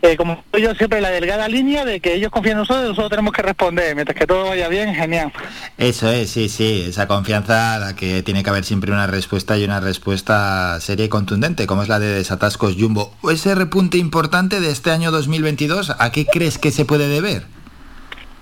eh, 0.00 0.16
como 0.16 0.44
yo 0.58 0.74
siempre 0.76 1.00
la 1.00 1.10
delgada 1.10 1.48
línea 1.48 1.84
de 1.84 2.00
que 2.00 2.14
ellos 2.14 2.30
confían 2.30 2.52
en 2.52 2.58
nosotros 2.58 2.84
y 2.84 2.88
nosotros 2.88 3.10
tenemos 3.10 3.32
que 3.32 3.42
responder, 3.42 3.94
mientras 3.96 4.16
que 4.16 4.26
todo 4.26 4.48
vaya 4.48 4.68
bien, 4.68 4.94
genial. 4.94 5.32
Eso 5.76 6.10
es, 6.10 6.30
sí, 6.30 6.48
sí, 6.48 6.86
esa 6.88 7.08
confianza 7.08 7.78
la 7.78 7.96
que 7.96 8.22
tiene 8.22 8.44
que 8.44 8.50
haber 8.50 8.64
siempre 8.64 8.92
una 8.92 9.08
respuesta 9.08 9.58
y 9.58 9.64
una 9.64 9.80
respuesta 9.80 10.78
seria 10.80 11.06
y 11.06 11.08
contundente, 11.08 11.66
como 11.66 11.82
es 11.82 11.88
la 11.88 11.98
de 11.98 12.14
Desatascos 12.14 12.76
Jumbo. 12.78 13.12
Ese 13.30 13.54
repunte 13.54 13.98
importante 13.98 14.60
de 14.60 14.70
este 14.70 14.92
año 14.92 15.10
2022, 15.10 15.94
¿a 15.98 16.12
qué 16.12 16.26
crees 16.26 16.58
que 16.58 16.70
se 16.70 16.84
puede 16.84 17.08
deber? 17.08 17.42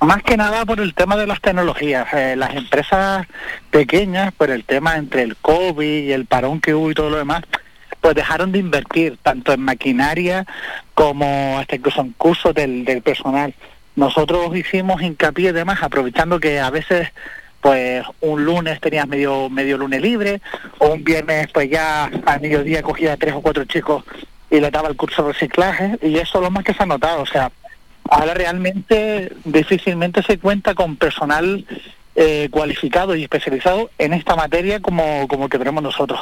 Más 0.01 0.23
que 0.23 0.37
nada 0.37 0.67
por 0.67 0.81
el 0.81 0.93
tema 0.93 1.17
de 1.17 1.27
las 1.27 1.41
tecnologías. 1.41 2.07
Eh, 2.13 2.37
las 2.37 2.55
empresas 2.55 3.27
pequeñas, 3.71 4.33
por 4.35 4.51
el 4.51 4.63
tema 4.65 4.97
entre 4.97 5.23
el 5.23 5.37
COVID 5.37 6.05
y 6.05 6.13
el 6.13 6.27
parón 6.27 6.61
que 6.61 6.75
hubo 6.75 6.91
y 6.91 6.95
todo 6.95 7.09
lo 7.09 7.17
demás, 7.17 7.45
pues 8.07 8.15
dejaron 8.15 8.53
de 8.53 8.61
invertir 8.61 9.19
tanto 9.21 9.53
en 9.53 9.63
maquinaria 9.63 10.47
como 10.95 11.59
hasta 11.59 11.75
incluso 11.75 12.03
en 12.03 12.13
cursos 12.13 12.55
del, 12.55 12.85
del 12.85 13.03
personal. 13.03 13.53
Nosotros 13.97 14.57
hicimos 14.57 15.03
hincapié 15.03 15.49
además, 15.49 15.83
aprovechando 15.83 16.39
que 16.39 16.61
a 16.61 16.71
veces 16.71 17.09
pues 17.61 18.05
un 18.21 18.45
lunes 18.45 18.81
tenías 18.81 19.09
medio 19.09 19.51
medio 19.51 19.77
lunes 19.77 20.01
libre 20.01 20.41
o 20.79 20.91
un 20.91 21.03
viernes 21.03 21.49
pues 21.53 21.69
ya 21.69 22.05
al 22.05 22.41
mediodía 22.41 22.81
cogía 22.81 23.17
tres 23.17 23.35
o 23.35 23.41
cuatro 23.41 23.65
chicos 23.65 24.05
y 24.53 24.61
le 24.61 24.71
daba 24.71 24.89
el 24.89 24.95
curso 24.95 25.25
de 25.25 25.33
reciclaje 25.33 25.99
y 26.01 26.17
eso 26.19 26.39
es 26.39 26.45
lo 26.45 26.51
más 26.53 26.63
que 26.63 26.75
se 26.75 26.85
ha 26.85 26.87
notado, 26.87 27.23
o 27.23 27.27
sea, 27.27 27.51
ahora 28.09 28.35
realmente 28.35 29.33
difícilmente 29.45 30.23
se 30.23 30.39
cuenta 30.39 30.77
con 30.77 30.95
personal 30.95 31.67
eh, 32.19 32.49
cualificado 32.51 33.15
y 33.15 33.23
especializado 33.23 33.91
en 33.99 34.15
esta 34.15 34.35
materia 34.37 34.81
como, 34.81 35.29
como 35.29 35.51
que 35.51 35.59
tenemos 35.59 35.83
nosotros. 35.83 36.19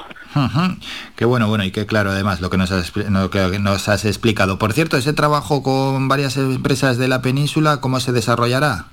Qué 1.15 1.25
bueno, 1.25 1.47
bueno 1.47 1.63
y 1.63 1.71
qué 1.71 1.87
claro 1.87 2.11
además 2.11 2.41
lo 2.41 2.51
que, 2.51 2.57
nos 2.57 2.73
has, 2.73 2.93
lo 2.97 3.31
que 3.31 3.59
nos 3.61 3.89
has 3.89 4.05
explicado. 4.05 4.59
Por 4.59 4.73
cierto, 4.73 4.97
ese 4.97 5.13
trabajo 5.13 5.63
con 5.63 6.09
varias 6.09 6.37
empresas 6.37 6.99
de 6.99 7.07
la 7.07 7.23
península, 7.23 7.81
¿cómo 7.81 8.01
se 8.01 8.11
desarrollará? 8.11 8.87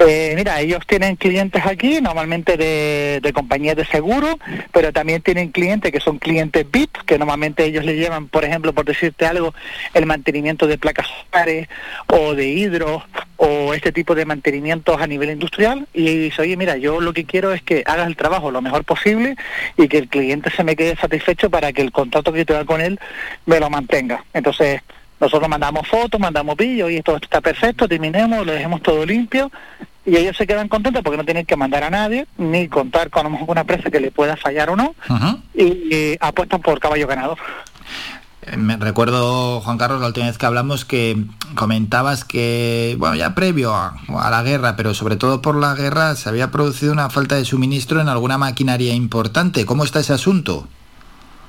Eh, 0.00 0.34
mira, 0.36 0.60
ellos 0.60 0.86
tienen 0.86 1.16
clientes 1.16 1.64
aquí, 1.66 2.00
normalmente 2.00 2.56
de, 2.56 3.32
compañías 3.32 3.76
de 3.76 3.84
seguro, 3.84 4.38
pero 4.72 4.92
también 4.92 5.22
tienen 5.22 5.50
clientes 5.50 5.90
que 5.90 6.00
son 6.00 6.18
clientes 6.18 6.66
VIP, 6.70 6.96
que 7.04 7.18
normalmente 7.18 7.64
ellos 7.64 7.84
le 7.84 7.96
llevan, 7.96 8.28
por 8.28 8.44
ejemplo, 8.44 8.72
por 8.72 8.84
decirte 8.84 9.26
algo, 9.26 9.54
el 9.94 10.06
mantenimiento 10.06 10.66
de 10.66 10.78
placas 10.78 11.06
solares 11.30 11.68
o 12.06 12.34
de 12.34 12.46
hidro 12.46 13.02
o 13.36 13.74
este 13.74 13.92
tipo 13.92 14.14
de 14.14 14.24
mantenimientos 14.24 15.00
a 15.00 15.06
nivel 15.06 15.30
industrial. 15.30 15.88
Y 15.92 16.16
dice, 16.16 16.42
oye, 16.42 16.56
mira, 16.56 16.76
yo 16.76 17.00
lo 17.00 17.12
que 17.12 17.24
quiero 17.24 17.52
es 17.52 17.62
que 17.62 17.82
hagas 17.86 18.06
el 18.06 18.16
trabajo 18.16 18.50
lo 18.50 18.62
mejor 18.62 18.84
posible 18.84 19.36
y 19.76 19.88
que 19.88 19.98
el 19.98 20.08
cliente 20.08 20.50
se 20.50 20.64
me 20.64 20.76
quede 20.76 20.96
satisfecho 20.96 21.50
para 21.50 21.72
que 21.72 21.82
el 21.82 21.92
contrato 21.92 22.32
que 22.32 22.44
tenga 22.44 22.64
con 22.64 22.80
él 22.80 22.98
me 23.46 23.60
lo 23.60 23.68
mantenga. 23.68 24.24
Entonces, 24.32 24.80
nosotros 25.20 25.48
mandamos 25.48 25.86
fotos, 25.86 26.20
mandamos 26.20 26.56
vídeos 26.56 26.90
y 26.90 26.96
esto 26.96 27.16
está 27.16 27.40
perfecto, 27.40 27.88
terminemos, 27.88 28.46
lo 28.46 28.52
dejemos 28.52 28.82
todo 28.82 29.04
limpio 29.04 29.50
y 30.08 30.16
ellos 30.16 30.36
se 30.36 30.46
quedan 30.46 30.68
contentos 30.68 31.02
porque 31.02 31.18
no 31.18 31.24
tienen 31.24 31.44
que 31.44 31.56
mandar 31.56 31.84
a 31.84 31.90
nadie 31.90 32.26
ni 32.38 32.68
contar 32.68 33.10
con 33.10 33.20
a 33.20 33.24
lo 33.24 33.30
mejor 33.30 33.50
una 33.50 33.60
empresa 33.62 33.90
que 33.90 34.00
le 34.00 34.10
pueda 34.10 34.36
fallar 34.36 34.70
o 34.70 34.76
no 34.76 34.94
y, 35.54 36.16
apuestan 36.20 36.60
por 36.60 36.80
caballo 36.80 37.06
ganador. 37.06 37.38
Eh, 38.42 38.56
me 38.56 38.76
recuerdo, 38.76 39.60
Juan 39.60 39.76
Carlos, 39.76 40.00
la 40.00 40.06
última 40.06 40.26
vez 40.26 40.38
que 40.38 40.46
hablamos 40.46 40.84
que 40.84 41.24
comentabas 41.54 42.24
que, 42.24 42.96
bueno, 42.98 43.16
ya 43.16 43.34
previo 43.34 43.74
a, 43.74 43.96
a, 44.08 44.30
la 44.30 44.42
guerra, 44.42 44.76
pero 44.76 44.94
sobre 44.94 45.16
todo 45.16 45.42
por 45.42 45.56
la 45.56 45.74
guerra, 45.74 46.14
se 46.14 46.28
había 46.28 46.50
producido 46.50 46.92
una 46.92 47.10
falta 47.10 47.34
de 47.34 47.44
suministro 47.44 48.00
en 48.00 48.08
alguna 48.08 48.38
maquinaria 48.38 48.94
importante. 48.94 49.66
¿Cómo 49.66 49.84
está 49.84 50.00
ese 50.00 50.14
asunto? 50.14 50.68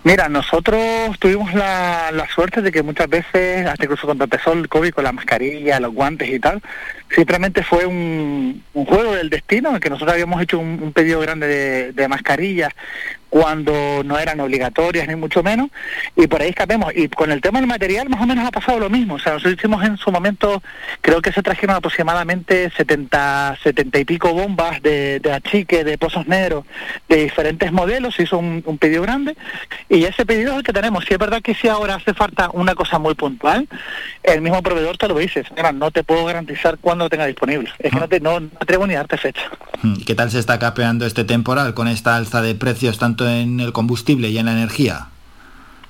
Mira, 0.04 0.30
nosotros 0.30 0.80
tuvimos 1.20 1.54
la, 1.54 2.12
la, 2.14 2.28
suerte 2.30 2.62
de 2.62 2.72
que 2.72 2.84
muchas 2.84 3.10
veces, 3.10 3.68
hasta 3.68 3.84
incluso 3.84 4.06
cuando 4.08 4.24
empezó 4.24 4.54
el 4.54 4.70
COVID 4.70 4.92
con 4.92 5.04
la 5.04 5.12
mascarilla, 5.12 5.80
los 5.80 5.94
guantes 5.94 6.30
y 6.30 6.40
tal, 6.40 6.62
Simplemente 7.16 7.64
fue 7.64 7.86
un, 7.88 8.64
juego 8.73 9.15
del 9.15 9.30
destino 9.30 9.80
que 9.80 9.90
nosotros 9.90 10.14
habíamos 10.14 10.41
hecho 10.41 10.60
un, 10.60 10.80
un 10.82 10.94
pedido 10.94 11.20
grande 11.20 11.48
de, 11.48 11.91
de 11.91 12.07
mascarillas 12.07 12.72
cuando 13.30 14.04
no 14.04 14.18
eran 14.18 14.40
obligatorias 14.40 15.08
ni 15.08 15.16
mucho 15.16 15.44
menos 15.44 15.70
y 16.16 16.28
por 16.28 16.41
ahí 16.41 16.49
escapemos. 16.49 16.91
Y 16.96 17.08
con 17.10 17.32
el 17.32 17.41
tema 17.41 17.60
del 17.60 17.68
material 17.68 18.10
más 18.10 18.22
o 18.22 18.26
menos 18.26 18.46
ha 18.46 18.52
pasado 18.52 18.80
lo 18.80 18.90
mismo. 18.90 19.16
O 19.16 19.20
sea 19.20 19.34
nosotros 19.34 19.56
hicimos 19.56 19.84
en 19.84 19.98
su 19.98 20.12
momento 20.12 20.62
creo 21.02 21.22
que 21.22 21.32
se 21.32 21.44
trajeron 21.44 21.76
aproximadamente 21.76 22.72
70 22.76 23.58
70 23.64 23.99
y 23.99 24.06
pico 24.06 24.34
bombas 24.34 24.82
de, 24.82 25.20
de 25.20 25.32
achique 25.32 25.84
de 25.84 25.98
pozos 25.98 26.28
negros 26.28 26.66
de 27.08 27.24
diferentes 27.24 27.72
modelos 27.72 28.16
se 28.16 28.24
hizo 28.24 28.38
un, 28.38 28.64
un 28.66 28.78
pedido 28.78 29.04
grande 29.04 29.36
y 29.88 30.04
ese 30.04 30.26
pedido 30.26 30.52
es 30.54 30.58
el 30.58 30.64
que 30.64 30.74
tenemos. 30.74 31.06
Si 31.06 31.14
es 31.14 31.20
verdad 31.20 31.41
que 31.41 31.54
si 31.54 31.68
ahora 31.68 31.96
hace 31.96 32.14
falta 32.14 32.49
una 32.54 32.76
cosa 32.76 32.99
muy 32.99 33.14
puntual 33.16 33.68
el 34.24 34.41
mismo 34.41 34.62
proveedor 34.62 34.98
te 34.98 35.08
lo 35.08 35.18
dice 35.18 35.44
señora 35.44 35.72
no 35.72 35.91
te 35.91 36.04
puedo 36.04 36.26
garantizar 36.26 36.78
cuándo 36.80 37.06
lo 37.06 37.10
tenga 37.10 37.26
disponible 37.26 37.70
es 37.80 37.91
que 37.91 37.99
no 37.99 38.08
te 38.08 38.20
no, 38.20 38.40
no 38.40 38.49
atrevo 38.60 38.88
ni 38.88 38.94
a 38.94 38.98
darte 38.98 39.18
fecha. 39.18 39.41
¿Qué 40.06 40.16
tal 40.16 40.32
se 40.32 40.40
está 40.40 40.60
capeando 40.60 41.06
este 41.06 41.24
temporal 41.24 41.74
con 41.74 41.88
esta 41.88 42.16
alza 42.16 42.41
de 42.41 42.56
precios 42.56 42.98
tanto 42.98 43.19
en 43.28 43.60
el 43.60 43.73
combustible 43.73 44.30
y 44.30 44.38
en 44.38 44.46
la 44.46 44.52
energía? 44.52 45.07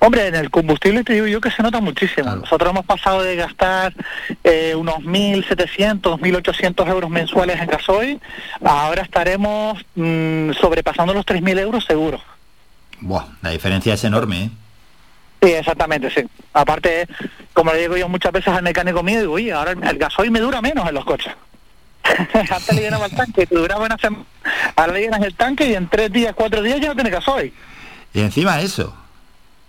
Hombre, 0.02 0.28
en 0.28 0.36
el 0.36 0.50
combustible 0.50 1.04
te 1.04 1.14
digo 1.14 1.28
yo 1.28 1.42
que 1.42 1.52
se 1.52 1.62
nota 1.62 1.82
muchísimo. 1.82 2.34
Nosotros 2.34 2.72
hemos 2.72 2.86
pasado 2.86 3.22
de 3.22 3.36
gastar 3.36 3.94
eh, 4.46 4.74
unos 4.76 5.00
1.700, 5.00 6.20
1.800 6.20 6.88
euros 6.88 7.10
mensuales 7.10 7.60
en 7.60 7.68
gasoil, 7.68 8.22
ahora 8.64 9.02
estaremos 9.02 9.86
mm, 9.96 10.52
sobrepasando 10.54 11.14
los 11.14 11.26
3.000 11.26 11.60
euros 11.60 11.84
seguro. 11.84 12.22
Buah, 13.02 13.26
la 13.42 13.50
diferencia 13.50 13.94
es 13.94 14.04
enorme, 14.06 14.44
¿eh? 14.44 14.50
Sí, 15.42 15.52
exactamente, 15.52 16.10
sí. 16.10 16.22
Aparte, 16.54 17.08
como 17.54 17.72
le 17.72 17.80
digo 17.80 17.98
yo 17.98 18.10
muchas 18.10 18.32
veces 18.32 18.54
al 18.54 18.64
mecánico 18.64 19.04
mío, 19.04 19.20
digo, 19.20 19.34
oye, 19.34 19.52
ahora 19.52 19.72
el, 19.72 19.84
el 19.84 19.98
gasoil 19.98 20.32
me 20.32 20.40
dura 20.40 20.62
menos 20.62 20.88
en 20.88 20.96
los 20.96 21.06
coches. 21.06 21.34
Antes 22.34 22.76
le 22.76 22.82
llenaba 22.82 23.06
el 23.06 23.12
tanque, 23.12 23.48
duraba 23.50 23.86
una 23.86 23.98
semana, 23.98 24.26
ahora 24.76 24.94
le 24.94 25.02
llenas 25.02 25.22
el 25.22 25.36
tanque 25.36 25.70
y 25.70 25.76
en 25.76 25.88
tres 25.90 26.12
días, 26.12 26.34
cuatro 26.36 26.62
días 26.62 26.80
ya 26.80 26.90
no 26.90 26.96
tiene 26.96 27.10
gasoil. 27.10 27.54
Y 28.14 28.22
encima 28.22 28.62
eso. 28.62 28.96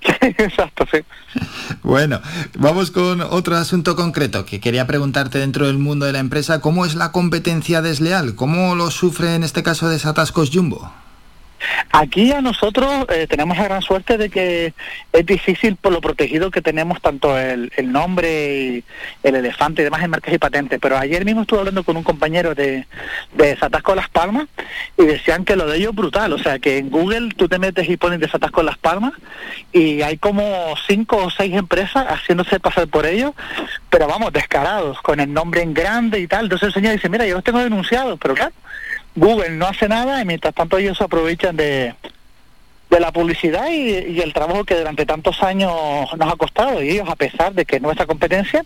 Exacto, 0.20 0.86
sí. 0.90 0.98
Bueno, 1.82 2.20
vamos 2.58 2.90
con 2.90 3.20
otro 3.20 3.56
asunto 3.56 3.96
concreto 3.96 4.44
que 4.44 4.60
quería 4.60 4.86
preguntarte 4.86 5.38
dentro 5.38 5.66
del 5.66 5.78
mundo 5.78 6.06
de 6.06 6.12
la 6.12 6.18
empresa, 6.18 6.60
¿cómo 6.60 6.84
es 6.84 6.94
la 6.94 7.12
competencia 7.12 7.82
desleal? 7.82 8.34
¿Cómo 8.34 8.74
lo 8.74 8.90
sufre 8.90 9.34
en 9.34 9.44
este 9.44 9.62
caso 9.62 9.88
Desatascos 9.88 10.50
Jumbo? 10.52 10.92
Aquí 11.92 12.32
a 12.32 12.40
nosotros 12.40 13.06
eh, 13.10 13.26
tenemos 13.28 13.56
la 13.56 13.64
gran 13.64 13.82
suerte 13.82 14.16
de 14.16 14.30
que 14.30 14.74
es 15.12 15.26
difícil 15.26 15.76
por 15.76 15.92
lo 15.92 16.00
protegido 16.00 16.50
que 16.50 16.62
tenemos 16.62 17.00
tanto 17.00 17.38
el, 17.38 17.70
nombre 17.84 18.56
y 18.56 18.84
el 19.22 19.34
elefante 19.34 19.82
y 19.82 19.84
demás 19.84 20.02
en 20.02 20.10
marcas 20.10 20.32
y 20.32 20.38
patentes, 20.38 20.78
pero 20.80 20.96
ayer 20.96 21.24
mismo 21.24 21.42
estuve 21.42 21.60
hablando 21.60 21.82
con 21.82 21.96
un 21.96 22.02
compañero 22.02 22.54
de, 22.54 22.86
de 23.32 23.46
Desatasco 23.46 23.94
Las 23.94 24.08
Palmas 24.08 24.46
y 24.96 25.04
decían 25.04 25.44
que 25.44 25.56
lo 25.56 25.66
de 25.66 25.78
ellos 25.78 25.90
es 25.90 25.96
brutal, 25.96 26.32
o 26.32 26.38
sea 26.38 26.58
que 26.58 26.78
en 26.78 26.90
Google 26.90 27.30
tú 27.36 27.48
te 27.48 27.58
metes 27.58 27.88
y 27.88 27.96
pones 27.96 28.20
Desatasco 28.20 28.62
Las 28.62 28.78
Palmas 28.78 29.12
y 29.72 30.02
hay 30.02 30.16
como 30.18 30.74
cinco 30.86 31.16
o 31.16 31.30
seis 31.30 31.54
empresas 31.54 32.06
haciéndose 32.06 32.60
pasar 32.60 32.88
por 32.88 33.06
ellos, 33.06 33.32
pero 33.88 34.06
vamos, 34.06 34.32
descarados, 34.32 35.00
con 35.02 35.20
el 35.20 35.32
nombre 35.32 35.62
en 35.62 35.74
grande 35.74 36.20
y 36.20 36.26
tal, 36.26 36.44
entonces 36.44 36.68
el 36.68 36.74
señor 36.74 36.92
dice, 36.92 37.08
mira, 37.08 37.26
yo 37.26 37.34
los 37.34 37.44
tengo 37.44 37.58
denunciados, 37.58 38.18
pero 38.20 38.34
claro, 38.34 38.52
Google 39.14 39.50
no 39.50 39.66
hace 39.66 39.88
nada 39.88 40.20
y 40.22 40.24
mientras 40.24 40.54
tanto 40.54 40.78
ellos 40.78 40.96
se 40.98 41.04
aprovechan 41.04 41.56
de, 41.56 41.94
de 42.90 43.00
la 43.00 43.12
publicidad 43.12 43.68
y, 43.70 44.20
el 44.20 44.32
trabajo 44.32 44.64
que 44.64 44.76
durante 44.76 45.06
tantos 45.06 45.42
años 45.42 45.72
nos 46.18 46.32
ha 46.32 46.36
costado 46.36 46.82
y 46.82 46.90
ellos 46.90 47.08
a 47.08 47.16
pesar 47.16 47.54
de 47.54 47.64
que 47.64 47.76
es 47.76 47.82
nuestra 47.82 48.06
competencia, 48.06 48.64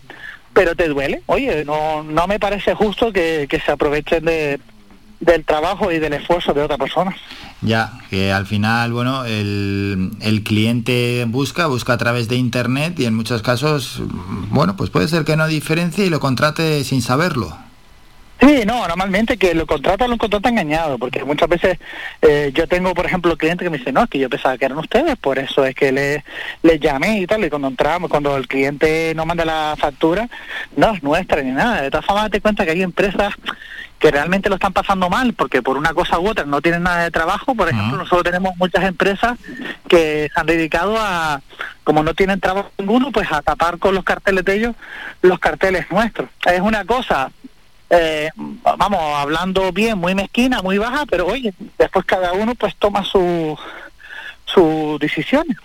pero 0.53 0.75
te 0.75 0.87
duele. 0.87 1.21
Oye, 1.27 1.63
no, 1.65 2.03
no 2.03 2.27
me 2.27 2.39
parece 2.39 2.73
justo 2.73 3.13
que, 3.13 3.47
que 3.49 3.59
se 3.59 3.71
aprovechen 3.71 4.25
de, 4.25 4.59
del 5.19 5.45
trabajo 5.45 5.91
y 5.91 5.99
del 5.99 6.13
esfuerzo 6.13 6.53
de 6.53 6.61
otra 6.61 6.77
persona. 6.77 7.15
Ya, 7.61 7.93
que 8.09 8.31
al 8.31 8.45
final, 8.45 8.91
bueno, 8.93 9.25
el, 9.25 10.11
el, 10.21 10.43
cliente 10.43 11.25
busca, 11.27 11.67
busca 11.67 11.93
a 11.93 11.97
través 11.97 12.27
de 12.27 12.35
Internet 12.35 12.99
y 12.99 13.05
en 13.05 13.15
muchos 13.15 13.41
casos, 13.41 14.01
bueno, 14.49 14.75
pues 14.75 14.89
puede 14.89 15.07
ser 15.07 15.23
que 15.23 15.35
no 15.35 15.47
diferencie 15.47 16.05
y 16.05 16.09
lo 16.09 16.19
contrate 16.19 16.83
sin 16.83 17.01
saberlo. 17.01 17.64
Sí, 18.45 18.63
no, 18.63 18.87
normalmente 18.87 19.37
que 19.37 19.55
lo 19.55 19.65
contrata, 19.65 20.07
lo 20.07 20.19
contrata 20.19 20.49
engañado, 20.49 20.99
porque 20.99 21.23
muchas 21.23 21.49
veces 21.49 21.79
eh, 22.21 22.51
yo 22.53 22.67
tengo, 22.67 22.93
por 22.93 23.07
ejemplo, 23.07 23.35
clientes 23.37 23.65
que 23.65 23.71
me 23.71 23.79
dicen, 23.79 23.95
no, 23.95 24.03
es 24.03 24.09
que 24.11 24.19
yo 24.19 24.29
pensaba 24.29 24.55
que 24.55 24.65
eran 24.65 24.77
ustedes, 24.77 25.17
por 25.17 25.39
eso 25.39 25.65
es 25.65 25.73
que 25.73 25.91
les 25.91 26.23
le 26.61 26.77
llamé 26.77 27.21
y 27.21 27.25
tal, 27.25 27.43
y 27.43 27.49
cuando 27.49 27.69
entramos, 27.69 28.07
cuando 28.07 28.37
el 28.37 28.47
cliente 28.47 29.13
no 29.15 29.25
manda 29.25 29.45
la 29.45 29.73
factura, 29.79 30.29
no 30.77 30.93
es 30.93 31.01
nuestra 31.01 31.41
ni 31.41 31.53
nada. 31.53 31.81
De 31.81 31.89
todas 31.89 32.05
formas, 32.05 32.25
date 32.25 32.39
cuenta 32.39 32.65
que 32.65 32.71
hay 32.71 32.83
empresas 32.83 33.33
que 33.97 34.11
realmente 34.11 34.47
lo 34.49 34.55
están 34.55 34.73
pasando 34.73 35.09
mal, 35.09 35.33
porque 35.33 35.63
por 35.63 35.75
una 35.75 35.95
cosa 35.95 36.19
u 36.19 36.27
otra 36.27 36.45
no 36.45 36.61
tienen 36.61 36.83
nada 36.83 37.05
de 37.05 37.09
trabajo. 37.09 37.55
Por 37.55 37.69
ejemplo, 37.69 37.93
uh 37.93 37.95
-huh. 37.95 38.03
nosotros 38.03 38.25
tenemos 38.25 38.55
muchas 38.57 38.83
empresas 38.83 39.39
que 39.87 40.29
se 40.31 40.39
han 40.39 40.45
dedicado 40.45 40.97
a, 40.99 41.41
como 41.83 42.03
no 42.03 42.13
tienen 42.13 42.39
trabajo 42.39 42.69
ninguno, 42.77 43.11
pues 43.11 43.31
a 43.31 43.41
tapar 43.41 43.79
con 43.79 43.95
los 43.95 44.03
carteles 44.03 44.45
de 44.45 44.53
ellos 44.53 44.75
los 45.23 45.39
carteles 45.39 45.89
nuestros. 45.89 46.29
Es 46.45 46.61
una 46.61 46.85
cosa 46.85 47.31
eh, 47.89 48.29
vamos, 48.77 48.99
hablando 49.15 49.71
bien, 49.71 49.97
muy 49.97 50.15
mezquina, 50.15 50.61
muy 50.61 50.77
baja, 50.77 51.05
pero 51.05 51.27
oye, 51.27 51.53
después 51.77 52.05
cada 52.05 52.33
uno 52.33 52.55
pues 52.55 52.75
toma 52.75 53.03
su 53.03 53.57
sus 54.45 54.99
decisiones. 54.99 55.57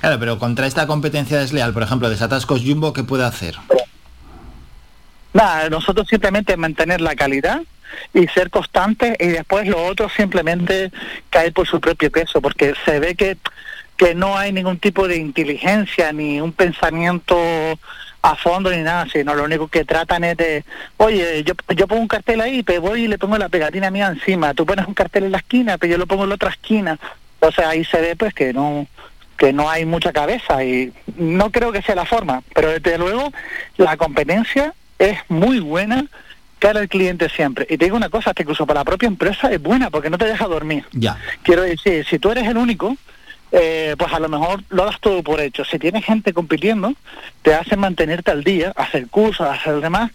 Claro, 0.00 0.18
pero 0.18 0.38
contra 0.38 0.66
esta 0.66 0.86
competencia 0.86 1.38
desleal, 1.38 1.72
por 1.72 1.82
ejemplo, 1.82 2.08
de 2.08 2.16
Satascos 2.16 2.62
Jumbo, 2.64 2.92
¿qué 2.92 3.02
puede 3.02 3.24
hacer? 3.24 3.56
Nada, 5.32 5.68
nosotros 5.68 6.06
simplemente 6.08 6.56
mantener 6.56 7.00
la 7.00 7.14
calidad 7.14 7.62
y 8.14 8.26
ser 8.28 8.50
constantes 8.50 9.16
y 9.18 9.28
después 9.28 9.66
lo 9.68 9.84
otro 9.84 10.08
simplemente 10.08 10.90
caer 11.30 11.52
por 11.52 11.66
su 11.66 11.80
propio 11.80 12.10
peso, 12.10 12.40
porque 12.40 12.74
se 12.84 13.00
ve 13.00 13.14
que, 13.14 13.36
que 13.96 14.14
no 14.14 14.36
hay 14.36 14.52
ningún 14.52 14.78
tipo 14.78 15.08
de 15.08 15.16
inteligencia 15.16 16.12
ni 16.12 16.40
un 16.40 16.52
pensamiento 16.52 17.36
a 18.26 18.34
fondo 18.34 18.70
ni 18.72 18.82
nada, 18.82 19.06
sino 19.12 19.34
lo 19.34 19.44
único 19.44 19.68
que 19.68 19.84
tratan 19.84 20.24
es 20.24 20.36
de, 20.36 20.64
oye, 20.96 21.44
yo, 21.44 21.54
yo 21.76 21.86
pongo 21.86 22.02
un 22.02 22.08
cartel 22.08 22.40
ahí, 22.40 22.64
pero 22.64 22.80
voy 22.80 23.04
y 23.04 23.08
le 23.08 23.18
pongo 23.18 23.38
la 23.38 23.48
pegatina 23.48 23.88
mía 23.90 24.08
encima, 24.08 24.52
tú 24.52 24.66
pones 24.66 24.86
un 24.88 24.94
cartel 24.94 25.24
en 25.24 25.32
la 25.32 25.38
esquina, 25.38 25.78
pero 25.78 25.92
yo 25.92 25.98
lo 25.98 26.06
pongo 26.06 26.24
en 26.24 26.30
la 26.30 26.34
otra 26.34 26.50
esquina, 26.50 26.98
o 27.38 27.52
sea, 27.52 27.68
ahí 27.68 27.84
se 27.84 28.00
ve 28.00 28.16
pues 28.16 28.34
que 28.34 28.52
no 28.52 28.86
que 29.36 29.52
no 29.52 29.68
hay 29.68 29.84
mucha 29.84 30.12
cabeza 30.12 30.64
y 30.64 30.92
no 31.18 31.50
creo 31.52 31.70
que 31.70 31.82
sea 31.82 31.94
la 31.94 32.06
forma, 32.06 32.42
pero 32.54 32.70
desde 32.70 32.98
luego 32.98 33.32
la 33.76 33.96
competencia 33.96 34.72
es 34.98 35.18
muy 35.28 35.60
buena 35.60 36.06
cara 36.58 36.80
al 36.80 36.88
cliente 36.88 37.28
siempre. 37.28 37.66
Y 37.68 37.76
te 37.76 37.84
digo 37.84 37.96
una 37.98 38.08
cosa, 38.08 38.30
hasta 38.30 38.42
incluso 38.42 38.66
para 38.66 38.80
la 38.80 38.84
propia 38.84 39.06
empresa 39.08 39.52
es 39.52 39.62
buena 39.62 39.90
porque 39.90 40.08
no 40.08 40.16
te 40.16 40.24
deja 40.24 40.46
dormir. 40.46 40.86
Ya. 40.92 41.18
Quiero 41.42 41.62
decir, 41.62 42.06
si 42.06 42.18
tú 42.18 42.30
eres 42.30 42.48
el 42.48 42.56
único, 42.56 42.96
eh, 43.52 43.94
pues 43.98 44.12
a 44.12 44.20
lo 44.20 44.28
mejor 44.28 44.62
lo 44.70 44.84
das 44.84 45.00
todo 45.00 45.22
por 45.22 45.40
hecho. 45.40 45.64
Si 45.64 45.78
tienes 45.78 46.04
gente 46.04 46.32
compitiendo, 46.32 46.94
te 47.42 47.54
hace 47.54 47.76
mantenerte 47.76 48.30
al 48.30 48.44
día, 48.44 48.72
hacer 48.76 49.08
cursos, 49.08 49.46
hacer 49.46 49.80
demás, 49.80 50.10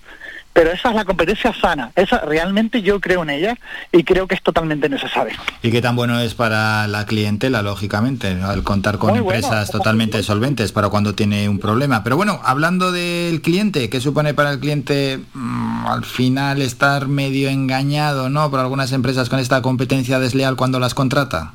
pero 0.53 0.71
esa 0.71 0.89
es 0.89 0.95
la 0.95 1.05
competencia 1.05 1.53
sana. 1.53 1.91
Esa 1.95 2.19
realmente 2.19 2.81
yo 2.81 2.99
creo 2.99 3.23
en 3.23 3.29
ella 3.29 3.57
y 3.91 4.03
creo 4.03 4.27
que 4.27 4.35
es 4.35 4.43
totalmente 4.43 4.89
necesaria. 4.89 5.37
¿Y 5.63 5.71
qué 5.71 5.81
tan 5.81 5.95
bueno 5.95 6.19
es 6.19 6.33
para 6.33 6.87
la 6.87 7.05
clientela, 7.05 7.61
lógicamente, 7.61 8.27
al 8.27 8.63
contar 8.63 8.97
con 8.97 9.11
Muy 9.11 9.19
empresas 9.19 9.67
bueno, 9.67 9.71
totalmente 9.71 10.21
solventes 10.23 10.71
para 10.73 10.89
cuando 10.89 11.15
tiene 11.15 11.47
un 11.47 11.59
problema? 11.59 12.03
Pero 12.03 12.17
bueno, 12.17 12.41
hablando 12.43 12.91
del 12.91 13.41
cliente, 13.41 13.89
¿qué 13.89 14.01
supone 14.01 14.33
para 14.33 14.51
el 14.51 14.59
cliente 14.59 15.21
mmm, 15.33 15.87
al 15.87 16.03
final 16.03 16.61
estar 16.61 17.07
medio 17.07 17.49
engañado, 17.49 18.29
¿no? 18.29 18.51
Por 18.51 18.59
algunas 18.59 18.91
empresas 18.91 19.29
con 19.29 19.39
esta 19.39 19.61
competencia 19.61 20.19
desleal 20.19 20.57
cuando 20.57 20.79
las 20.79 20.93
contrata. 20.93 21.53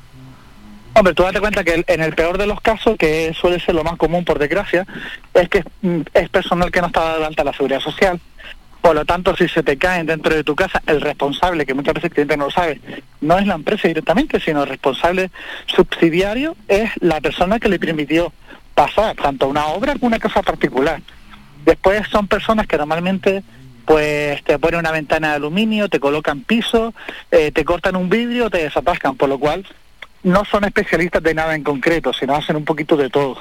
Hombre, 0.97 1.13
tú 1.13 1.21
date 1.21 1.39
cuenta 1.39 1.63
que 1.63 1.83
en 1.85 2.01
el 2.01 2.15
peor 2.15 2.39
de 2.39 2.47
los 2.47 2.59
casos, 2.59 2.97
que 2.97 3.31
suele 3.39 3.59
ser 3.59 3.75
lo 3.75 3.83
más 3.83 3.97
común 3.97 4.25
por 4.25 4.39
desgracia, 4.39 4.83
es 5.31 5.47
que 5.47 5.63
es 6.15 6.29
personal 6.29 6.71
que 6.71 6.81
no 6.81 6.87
está 6.87 7.19
de 7.19 7.25
alta 7.25 7.43
la 7.43 7.53
seguridad 7.53 7.81
social. 7.81 8.19
Por 8.81 8.95
lo 8.95 9.05
tanto, 9.05 9.35
si 9.35 9.47
se 9.47 9.61
te 9.61 9.77
caen 9.77 10.07
dentro 10.07 10.33
de 10.33 10.43
tu 10.43 10.55
casa, 10.55 10.81
el 10.87 10.99
responsable, 11.01 11.67
que 11.67 11.75
muchas 11.75 11.93
veces 11.93 12.05
el 12.05 12.13
cliente 12.13 12.35
no 12.35 12.45
lo 12.45 12.51
sabe, 12.51 12.81
no 13.21 13.37
es 13.37 13.45
la 13.45 13.53
empresa 13.53 13.87
directamente, 13.87 14.39
sino 14.39 14.63
el 14.63 14.69
responsable 14.69 15.29
subsidiario 15.67 16.55
es 16.67 16.89
la 16.99 17.21
persona 17.21 17.59
que 17.59 17.69
le 17.69 17.77
permitió 17.77 18.33
pasar 18.73 19.15
tanto 19.17 19.47
una 19.47 19.67
obra 19.67 19.93
como 19.93 20.07
una 20.07 20.17
casa 20.17 20.41
particular. 20.41 20.99
Después 21.63 22.07
son 22.07 22.27
personas 22.27 22.65
que 22.65 22.77
normalmente 22.77 23.43
pues 23.85 24.43
te 24.43 24.57
ponen 24.57 24.79
una 24.79 24.91
ventana 24.91 25.29
de 25.29 25.35
aluminio, 25.35 25.89
te 25.89 25.99
colocan 25.99 26.41
piso, 26.41 26.95
eh, 27.29 27.51
te 27.51 27.63
cortan 27.63 27.95
un 27.95 28.09
vidrio, 28.09 28.49
te 28.49 28.63
desatascan, 28.63 29.15
por 29.15 29.29
lo 29.29 29.37
cual 29.37 29.63
no 30.23 30.45
son 30.45 30.65
especialistas 30.65 31.23
de 31.23 31.33
nada 31.33 31.55
en 31.55 31.63
concreto, 31.63 32.11
sino 32.13 32.35
hacen 32.35 32.55
un 32.55 32.65
poquito 32.65 32.95
de 32.95 33.09
todo. 33.09 33.37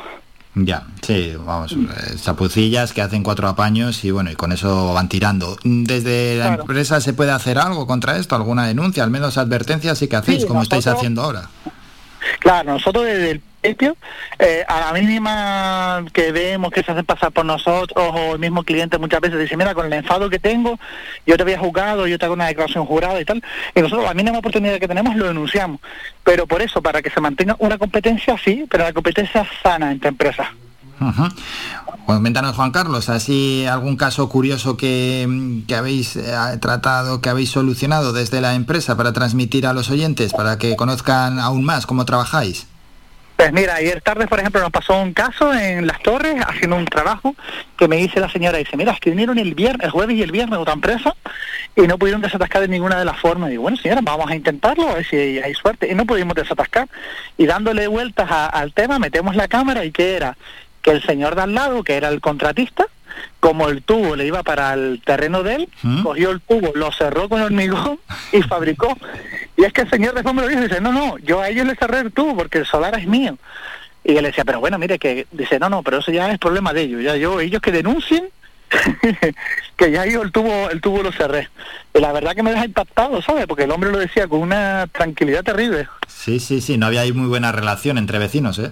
Ya, 0.59 0.85
sí, 1.03 1.35
vamos, 1.39 1.77
chapucillas 2.23 2.95
que 2.95 3.03
hacen 3.03 3.23
cuatro 3.23 3.47
apaños 3.47 4.03
y 4.05 4.11
bueno, 4.11 4.31
y 4.31 4.37
con 4.37 4.53
eso 4.53 4.95
van 4.95 5.07
tirando. 5.11 5.59
¿Desde 5.65 6.37
la 6.39 6.47
claro. 6.47 6.63
empresa 6.63 7.01
se 7.03 7.13
puede 7.13 7.31
hacer 7.31 7.59
algo 7.59 7.87
contra 7.87 8.17
esto? 8.17 8.37
¿Alguna 8.37 8.67
denuncia? 8.67 9.05
Al 9.05 9.11
menos 9.11 9.37
advertencias 9.37 9.99
sí 9.99 10.09
que 10.09 10.17
hacéis, 10.17 10.43
sí, 10.43 10.47
como 10.47 10.61
nosotros, 10.61 10.79
estáis 10.79 10.97
haciendo 10.97 11.23
ahora. 11.23 11.51
Claro, 12.41 12.73
nosotros 12.73 13.05
desde 13.05 13.33
el, 13.33 13.43
eh, 14.39 14.65
a 14.69 14.81
la 14.81 14.93
mínima 14.93 16.05
que 16.13 16.33
vemos 16.33 16.71
que 16.71 16.83
se 16.83 16.93
hacen 16.93 17.05
pasar 17.05 17.33
por 17.33 17.45
nosotros 17.45 18.13
o 18.15 18.33
el 18.35 18.39
mismo 18.39 18.63
cliente 18.63 18.99
muchas 18.99 19.21
veces 19.21 19.39
dice, 19.39 19.57
mira, 19.57 19.75
con 19.75 19.87
el 19.87 19.93
enfado 19.93 20.31
que 20.31 20.39
tengo, 20.39 20.79
yo 21.27 21.37
te 21.37 21.43
había 21.43 21.59
juzgado, 21.59 22.07
yo 22.07 22.19
te 22.19 22.25
hago 22.25 22.35
una 22.35 22.47
declaración 22.47 22.87
jurada 22.87 23.21
y 23.21 23.25
tal, 23.25 23.43
y 23.75 23.81
nosotros 23.81 24.05
la 24.05 24.15
mínima 24.15 24.39
oportunidad 24.39 24.79
que 24.79 24.89
tenemos 24.89 25.17
lo 25.17 25.27
denunciamos. 25.27 25.81
Pero 26.23 26.47
por 26.47 26.63
eso, 26.63 26.83
para 26.83 27.03
que 27.03 27.11
se 27.11 27.21
mantenga 27.21 27.57
una 27.59 27.79
competencia, 27.79 28.37
sí, 28.43 28.65
pero 28.71 28.85
la 28.85 28.93
competencia 28.93 29.47
sana 29.63 29.93
entre 29.93 30.11
empresas. 30.11 30.49
Ajá. 30.99 31.31
Coméntanos, 32.07 32.57
Juan 32.57 32.71
Carlos, 32.71 33.09
así 33.09 33.67
algún 33.67 33.97
caso 33.97 34.29
curioso 34.29 34.77
que, 34.77 35.63
que 35.67 35.75
habéis 35.75 36.17
eh, 36.17 36.33
tratado, 36.61 37.21
que 37.21 37.29
habéis 37.29 37.51
solucionado 37.51 38.13
desde 38.13 38.41
la 38.41 38.55
empresa 38.55 38.97
para 38.97 39.13
transmitir 39.13 39.67
a 39.67 39.73
los 39.73 39.91
oyentes, 39.91 40.33
para 40.33 40.57
que 40.57 40.77
conozcan 40.77 41.39
aún 41.39 41.65
más 41.65 41.85
cómo 41.85 42.05
trabajáis. 42.05 42.67
Pues 43.37 43.53
mira, 43.53 43.75
ayer 43.75 44.01
tarde, 44.01 44.27
por 44.27 44.41
ejemplo, 44.41 44.63
nos 44.63 44.71
pasó 44.71 44.97
un 44.99 45.13
caso 45.13 45.53
en 45.53 45.87
Las 45.87 46.01
Torres, 46.01 46.37
haciendo 46.49 46.77
un 46.77 46.87
trabajo, 46.87 47.35
que 47.77 47.87
me 47.87 47.97
dice 47.97 48.19
la 48.19 48.31
señora, 48.31 48.57
dice, 48.57 48.79
mira, 48.79 48.93
es 48.93 49.01
que 49.01 49.11
vinieron 49.11 49.39
el 49.39 49.55
viernes, 49.55 49.85
el 49.85 49.91
jueves 49.91 50.17
y 50.17 50.23
el 50.23 50.33
viernes 50.33 50.59
otra 50.59 50.73
empresa, 50.73 51.15
y 51.77 51.83
no 51.83 51.99
pudieron 51.99 52.23
desatascar 52.23 52.63
de 52.63 52.69
ninguna 52.69 52.99
de 52.99 53.05
las 53.05 53.19
formas. 53.19 53.53
Y 53.53 53.59
bueno, 53.59 53.77
señora, 53.77 54.01
vamos 54.03 54.31
a 54.31 54.35
intentarlo, 54.35 54.89
a 54.89 54.95
ver 54.95 55.05
si 55.05 55.17
hay 55.17 55.53
suerte. 55.53 55.87
Y 55.91 55.95
no 55.95 56.07
pudimos 56.07 56.35
desatascar. 56.35 56.89
Y 57.37 57.45
dándole 57.45 57.87
vueltas 57.89 58.31
al 58.31 58.73
tema, 58.73 58.99
metemos 58.99 59.37
la 59.37 59.49
cámara, 59.49 59.85
¿y 59.85 59.93
qué 59.93 60.17
era? 60.17 60.39
Que 60.81 60.93
el 60.93 61.03
señor 61.03 61.35
de 61.35 61.43
al 61.43 61.55
lado, 61.55 61.85
que 61.85 61.97
era 61.97 62.09
el 62.09 62.23
contratista, 62.23 62.87
como 63.41 63.69
el 63.69 63.83
tubo 63.83 64.17
le 64.17 64.27
iba 64.27 64.43
para 64.43 64.75
el 64.75 65.01
terreno 65.05 65.43
de 65.43 65.55
él, 65.57 65.69
cogió 66.03 66.31
el 66.31 66.41
tubo, 66.41 66.73
lo 66.75 66.91
cerró 66.93 67.29
con 67.29 67.41
hormigón 67.41 67.99
y 68.33 68.43
fabricó. 68.43 68.97
Y 69.57 69.65
es 69.65 69.73
que 69.73 69.83
el 69.83 69.91
señor 69.91 70.15
después 70.15 70.35
me 70.35 70.43
lo 70.43 70.49
dijo, 70.49 70.61
dice, 70.61 70.81
no, 70.81 70.93
no, 70.93 71.19
yo 71.19 71.41
a 71.41 71.49
ellos 71.49 71.67
les 71.67 71.79
cerré 71.79 72.01
el 72.01 72.13
tubo 72.13 72.37
porque 72.37 72.59
el 72.59 72.67
solar 72.67 72.99
es 72.99 73.07
mío. 73.07 73.39
Y 74.05 74.17
él 74.17 74.25
decía, 74.25 74.45
pero 74.45 74.61
bueno, 74.61 74.79
mire 74.79 74.99
que, 74.99 75.27
dice, 75.33 75.59
no, 75.59 75.69
no, 75.69 75.83
pero 75.83 75.99
eso 75.99 76.13
ya 76.13 76.31
es 76.31 76.39
problema 76.39 76.73
de 76.73 76.83
ellos, 76.83 77.03
ya 77.03 77.17
yo, 77.17 77.41
ellos 77.41 77.61
que 77.61 77.73
denuncien, 77.73 78.29
que 79.77 79.91
ya 79.91 80.07
yo 80.07 80.23
el 80.23 80.33
tubo, 80.33 80.71
el 80.71 80.81
tubo 80.81 81.03
lo 81.03 81.13
cerré. 81.13 81.49
Y 81.95 82.01
la 82.01 82.13
verdad 82.13 82.35
que 82.35 82.43
me 82.43 82.51
deja 82.51 82.65
impactado, 82.65 83.21
¿sabes? 83.23 83.47
Porque 83.47 83.65
el 83.65 83.71
hombre 83.71 83.91
lo 83.91 83.99
decía 83.99 84.29
con 84.29 84.41
una 84.41 84.87
tranquilidad 84.93 85.43
terrible. 85.43 85.89
Sí, 86.07 86.41
sí, 86.41 86.61
sí, 86.61 86.79
no 86.79 86.87
había 86.87 87.01
ahí 87.01 87.13
muy 87.13 87.27
buena 87.27 87.53
relación 87.53 87.99
entre 87.99 88.19
vecinos, 88.19 88.59
¿eh? 88.59 88.71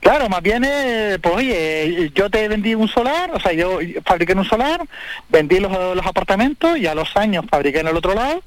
Claro, 0.00 0.28
más 0.28 0.42
bien, 0.42 0.64
eh, 0.66 1.18
pues 1.20 1.34
oye, 1.36 2.10
yo 2.14 2.30
te 2.30 2.48
vendí 2.48 2.74
un 2.74 2.88
solar, 2.88 3.30
o 3.34 3.40
sea, 3.40 3.52
yo 3.52 3.78
fabriqué 4.04 4.32
en 4.32 4.38
un 4.38 4.44
solar, 4.46 4.80
vendí 5.28 5.60
los, 5.60 5.70
los 5.70 6.06
apartamentos 6.06 6.78
y 6.78 6.86
a 6.86 6.94
los 6.94 7.14
años 7.16 7.44
fabriqué 7.50 7.80
en 7.80 7.88
el 7.88 7.96
otro 7.96 8.14
lado 8.14 8.42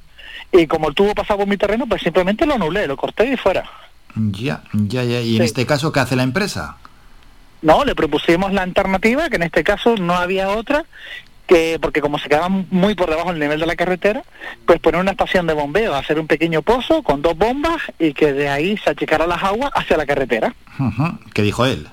y 0.52 0.66
como 0.66 0.88
el 0.88 0.94
tubo 0.94 1.14
pasaba 1.14 1.38
por 1.38 1.48
mi 1.48 1.56
terreno, 1.56 1.86
pues 1.86 2.02
simplemente 2.02 2.46
lo 2.46 2.54
anulé, 2.54 2.86
lo 2.86 2.96
corté 2.96 3.26
y 3.26 3.36
fuera. 3.36 3.64
Ya, 4.14 4.62
ya, 4.72 5.02
ya. 5.02 5.20
¿Y 5.20 5.36
en 5.36 5.42
este 5.42 5.66
caso 5.66 5.92
qué 5.92 6.00
hace 6.00 6.16
la 6.16 6.22
empresa? 6.22 6.76
No, 7.62 7.84
le 7.84 7.94
propusimos 7.94 8.52
la 8.52 8.62
alternativa, 8.62 9.28
que 9.30 9.36
en 9.36 9.44
este 9.44 9.64
caso 9.64 9.96
no 9.96 10.14
había 10.14 10.50
otra, 10.50 10.84
que 11.46 11.78
porque 11.80 12.00
como 12.00 12.18
se 12.18 12.28
quedaba 12.28 12.48
muy 12.48 12.94
por 12.94 13.10
debajo 13.10 13.30
del 13.30 13.40
nivel 13.40 13.60
de 13.60 13.66
la 13.66 13.76
carretera, 13.76 14.22
pues 14.66 14.80
poner 14.80 15.00
una 15.00 15.10
estación 15.12 15.46
de 15.46 15.52
bombeo, 15.52 15.94
hacer 15.94 16.18
un 16.18 16.26
pequeño 16.26 16.62
pozo 16.62 17.02
con 17.02 17.22
dos 17.22 17.36
bombas 17.36 17.82
y 17.98 18.14
que 18.14 18.32
de 18.32 18.48
ahí 18.48 18.76
se 18.78 18.90
achicaran 18.90 19.28
las 19.28 19.42
aguas 19.42 19.70
hacia 19.74 19.96
la 19.96 20.06
carretera. 20.06 20.54
Ujú, 20.78 21.18
¿Qué 21.32 21.42
dijo 21.42 21.66
él? 21.66 21.88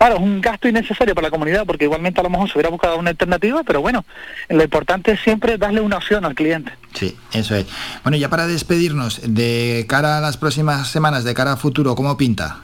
Claro, 0.00 0.16
es 0.16 0.22
un 0.22 0.40
gasto 0.40 0.66
innecesario 0.66 1.14
para 1.14 1.26
la 1.26 1.30
comunidad 1.30 1.66
porque 1.66 1.84
igualmente 1.84 2.20
a 2.20 2.22
lo 2.22 2.30
mejor 2.30 2.48
se 2.48 2.54
hubiera 2.54 2.70
buscado 2.70 2.96
una 2.96 3.10
alternativa, 3.10 3.62
pero 3.64 3.82
bueno, 3.82 4.06
lo 4.48 4.64
importante 4.64 5.12
es 5.12 5.20
siempre 5.20 5.58
darle 5.58 5.82
una 5.82 5.98
opción 5.98 6.24
al 6.24 6.34
cliente. 6.34 6.72
Sí, 6.94 7.14
eso 7.32 7.54
es. 7.54 7.66
Bueno, 8.02 8.16
ya 8.16 8.30
para 8.30 8.46
despedirnos, 8.46 9.20
de 9.22 9.84
cara 9.88 10.16
a 10.16 10.20
las 10.22 10.38
próximas 10.38 10.88
semanas, 10.88 11.24
de 11.24 11.34
cara 11.34 11.52
a 11.52 11.56
futuro, 11.58 11.94
¿cómo 11.94 12.16
pinta? 12.16 12.60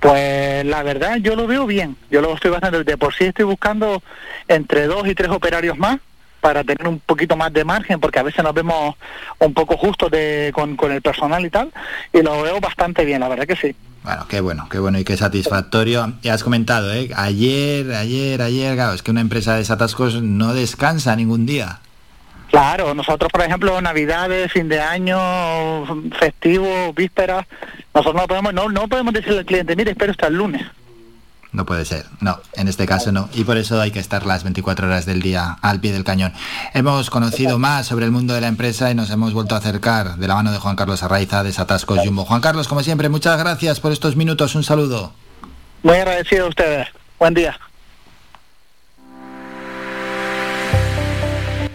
Pues 0.00 0.64
la 0.64 0.82
verdad 0.82 1.16
yo 1.16 1.36
lo 1.36 1.46
veo 1.46 1.66
bien, 1.66 1.96
yo 2.10 2.22
lo 2.22 2.34
estoy 2.34 2.50
bastante, 2.50 2.84
de 2.84 2.96
por 2.96 3.14
sí 3.14 3.24
estoy 3.24 3.44
buscando 3.44 4.02
entre 4.48 4.86
dos 4.86 5.06
y 5.06 5.14
tres 5.14 5.30
operarios 5.30 5.76
más 5.78 5.98
para 6.40 6.64
tener 6.64 6.88
un 6.88 6.98
poquito 7.00 7.36
más 7.36 7.52
de 7.52 7.64
margen, 7.64 8.00
porque 8.00 8.18
a 8.18 8.22
veces 8.22 8.42
nos 8.42 8.54
vemos 8.54 8.94
un 9.38 9.52
poco 9.52 9.76
justos 9.76 10.10
de, 10.10 10.50
con, 10.54 10.74
con 10.74 10.90
el 10.90 11.02
personal 11.02 11.44
y 11.44 11.50
tal, 11.50 11.70
y 12.14 12.22
lo 12.22 12.42
veo 12.42 12.60
bastante 12.60 13.04
bien, 13.04 13.20
la 13.20 13.28
verdad 13.28 13.46
que 13.46 13.56
sí. 13.56 13.76
Bueno, 14.02 14.26
qué 14.26 14.40
bueno, 14.40 14.66
qué 14.70 14.78
bueno 14.78 14.98
y 14.98 15.04
qué 15.04 15.18
satisfactorio. 15.18 16.14
Ya 16.22 16.32
has 16.32 16.42
comentado, 16.42 16.90
¿eh? 16.94 17.10
Ayer, 17.14 17.92
ayer, 17.92 18.40
ayer, 18.40 18.74
claro, 18.74 18.94
es 18.94 19.02
que 19.02 19.10
una 19.10 19.20
empresa 19.20 19.52
de 19.52 19.58
desatascos 19.58 20.22
no 20.22 20.54
descansa 20.54 21.14
ningún 21.14 21.44
día. 21.44 21.80
Claro, 22.50 22.94
nosotros 22.94 23.30
por 23.30 23.42
ejemplo 23.42 23.80
Navidades, 23.80 24.52
fin 24.52 24.68
de 24.68 24.80
año, 24.80 25.86
festivo, 26.18 26.92
vísperas, 26.92 27.46
nosotros 27.94 28.22
no 28.22 28.26
podemos, 28.26 28.52
no, 28.52 28.68
no 28.68 28.88
podemos 28.88 29.14
decirle 29.14 29.40
al 29.40 29.46
cliente, 29.46 29.76
mire, 29.76 29.92
espero 29.92 30.10
hasta 30.12 30.26
el 30.26 30.34
lunes. 30.34 30.66
No 31.52 31.66
puede 31.66 31.84
ser, 31.84 32.06
no, 32.20 32.38
en 32.54 32.68
este 32.68 32.86
caso 32.86 33.10
no. 33.10 33.28
Y 33.34 33.42
por 33.42 33.56
eso 33.56 33.80
hay 33.80 33.90
que 33.90 33.98
estar 33.98 34.24
las 34.24 34.44
24 34.44 34.86
horas 34.86 35.04
del 35.04 35.20
día 35.20 35.58
al 35.62 35.80
pie 35.80 35.92
del 35.92 36.04
cañón. 36.04 36.32
Hemos 36.74 37.10
conocido 37.10 37.58
más 37.58 37.86
sobre 37.86 38.04
el 38.04 38.12
mundo 38.12 38.34
de 38.34 38.40
la 38.40 38.46
empresa 38.46 38.90
y 38.90 38.94
nos 38.94 39.10
hemos 39.10 39.32
vuelto 39.32 39.56
a 39.56 39.58
acercar 39.58 40.16
de 40.16 40.28
la 40.28 40.36
mano 40.36 40.52
de 40.52 40.58
Juan 40.58 40.76
Carlos 40.76 41.02
Arraiza 41.02 41.42
de 41.42 41.48
Desatascos 41.48 42.00
Jumbo. 42.04 42.24
Juan 42.24 42.40
Carlos, 42.40 42.68
como 42.68 42.84
siempre, 42.84 43.08
muchas 43.08 43.36
gracias 43.36 43.80
por 43.80 43.90
estos 43.90 44.14
minutos. 44.14 44.54
Un 44.54 44.62
saludo. 44.62 45.12
Muy 45.82 45.96
agradecido 45.96 46.46
a 46.46 46.48
ustedes. 46.50 46.88
Buen 47.18 47.34
día. 47.34 47.58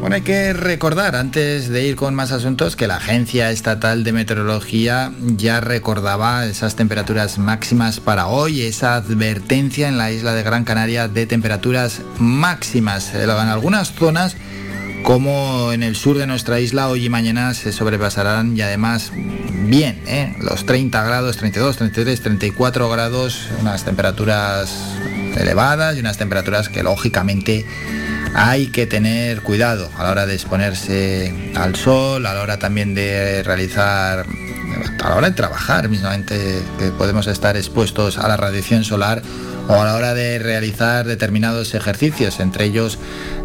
Bueno, 0.00 0.16
hay 0.16 0.22
que 0.22 0.54
recordar, 0.54 1.14
antes 1.14 1.68
de 1.68 1.86
ir 1.86 1.94
con 1.94 2.14
más 2.14 2.32
asuntos, 2.32 2.74
que 2.74 2.86
la 2.86 2.96
Agencia 2.96 3.50
Estatal 3.50 4.02
de 4.02 4.14
Meteorología 4.14 5.12
ya 5.36 5.60
recordaba 5.60 6.46
esas 6.46 6.74
temperaturas 6.74 7.36
máximas 7.36 8.00
para 8.00 8.26
hoy, 8.26 8.62
esa 8.62 8.94
advertencia 8.94 9.88
en 9.88 9.98
la 9.98 10.10
isla 10.10 10.32
de 10.32 10.42
Gran 10.42 10.64
Canaria 10.64 11.06
de 11.06 11.26
temperaturas 11.26 12.00
máximas. 12.18 13.14
En 13.14 13.28
algunas 13.28 13.92
zonas, 13.92 14.36
como 15.02 15.70
en 15.70 15.82
el 15.82 15.94
sur 15.94 16.16
de 16.16 16.26
nuestra 16.26 16.60
isla, 16.60 16.88
hoy 16.88 17.04
y 17.04 17.08
mañana 17.10 17.52
se 17.52 17.70
sobrepasarán 17.70 18.56
y 18.56 18.62
además 18.62 19.12
bien, 19.66 20.02
¿eh? 20.06 20.34
los 20.40 20.64
30 20.64 21.04
grados, 21.04 21.36
32, 21.36 21.76
33, 21.76 22.22
34 22.22 22.88
grados, 22.88 23.48
unas 23.60 23.84
temperaturas 23.84 24.96
elevadas 25.36 25.98
y 25.98 26.00
unas 26.00 26.16
temperaturas 26.16 26.70
que 26.70 26.82
lógicamente 26.82 27.66
hay 28.34 28.68
que 28.68 28.86
tener 28.86 29.42
cuidado 29.42 29.90
a 29.96 30.04
la 30.04 30.10
hora 30.10 30.26
de 30.26 30.34
exponerse 30.34 31.52
al 31.56 31.76
sol, 31.76 32.26
a 32.26 32.34
la 32.34 32.42
hora 32.42 32.58
también 32.58 32.94
de 32.94 33.42
realizar, 33.42 34.26
a 35.02 35.08
la 35.08 35.14
hora 35.16 35.30
de 35.30 35.36
trabajar 35.36 35.88
mismamente, 35.88 36.62
que 36.78 36.90
podemos 36.90 37.26
estar 37.26 37.56
expuestos 37.56 38.18
a 38.18 38.28
la 38.28 38.36
radiación 38.36 38.84
solar 38.84 39.22
o 39.70 39.80
a 39.80 39.84
la 39.84 39.94
hora 39.94 40.14
de 40.14 40.40
realizar 40.40 41.06
determinados 41.06 41.74
ejercicios, 41.74 42.40
entre 42.40 42.64
ellos 42.64 42.98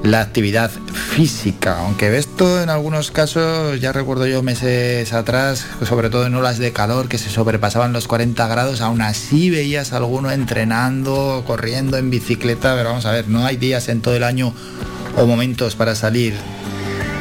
la 0.04 0.22
actividad 0.22 0.72
física. 0.72 1.78
Aunque 1.80 2.18
esto 2.18 2.64
en 2.64 2.70
algunos 2.70 3.12
casos, 3.12 3.80
ya 3.80 3.92
recuerdo 3.92 4.26
yo 4.26 4.42
meses 4.42 5.14
atrás, 5.14 5.68
sobre 5.88 6.10
todo 6.10 6.26
en 6.26 6.34
olas 6.34 6.58
de 6.58 6.74
calor 6.74 7.08
que 7.08 7.20
se 7.20 7.30
sobrepasaban 7.30 7.94
los 7.94 8.08
40 8.08 8.48
grados, 8.48 8.82
aún 8.82 9.02
así 9.02 9.52
veías 9.52 9.94
a 9.94 9.98
alguno 9.98 10.32
entrenando, 10.32 11.44
corriendo 11.46 11.98
en 11.98 12.10
bicicleta, 12.10 12.76
pero 12.76 12.90
vamos 12.90 13.06
a 13.06 13.12
ver, 13.12 13.28
no 13.28 13.46
hay 13.46 13.58
días 13.58 13.88
en 13.90 14.02
todo 14.02 14.16
el 14.16 14.24
año 14.24 14.52
o 15.18 15.28
momentos 15.28 15.76
para 15.76 15.94
salir 15.94 16.34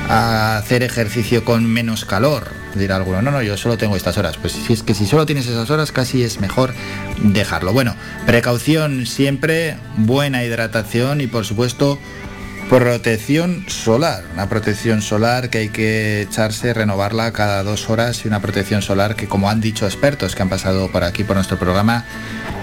a 0.08 0.56
hacer 0.56 0.82
ejercicio 0.82 1.44
con 1.44 1.66
menos 1.66 2.06
calor. 2.06 2.63
Dirá 2.74 2.96
alguno, 2.96 3.22
no, 3.22 3.30
no, 3.30 3.42
yo 3.42 3.56
solo 3.56 3.78
tengo 3.78 3.96
estas 3.96 4.18
horas. 4.18 4.36
Pues 4.36 4.52
si 4.52 4.72
es 4.72 4.82
que 4.82 4.94
si 4.94 5.06
solo 5.06 5.26
tienes 5.26 5.46
esas 5.46 5.70
horas, 5.70 5.92
casi 5.92 6.22
es 6.22 6.40
mejor 6.40 6.74
dejarlo. 7.18 7.72
Bueno, 7.72 7.94
precaución 8.26 9.06
siempre, 9.06 9.76
buena 9.96 10.44
hidratación 10.44 11.20
y 11.20 11.26
por 11.26 11.44
supuesto 11.44 11.98
protección 12.68 13.64
solar. 13.68 14.24
Una 14.32 14.48
protección 14.48 15.02
solar 15.02 15.50
que 15.50 15.58
hay 15.58 15.68
que 15.68 16.22
echarse, 16.22 16.72
renovarla 16.72 17.32
cada 17.32 17.62
dos 17.62 17.90
horas 17.90 18.24
y 18.24 18.28
una 18.28 18.40
protección 18.40 18.82
solar 18.82 19.16
que 19.16 19.28
como 19.28 19.50
han 19.50 19.60
dicho 19.60 19.86
expertos 19.86 20.34
que 20.34 20.42
han 20.42 20.48
pasado 20.48 20.90
por 20.90 21.04
aquí 21.04 21.24
por 21.24 21.36
nuestro 21.36 21.58
programa, 21.58 22.04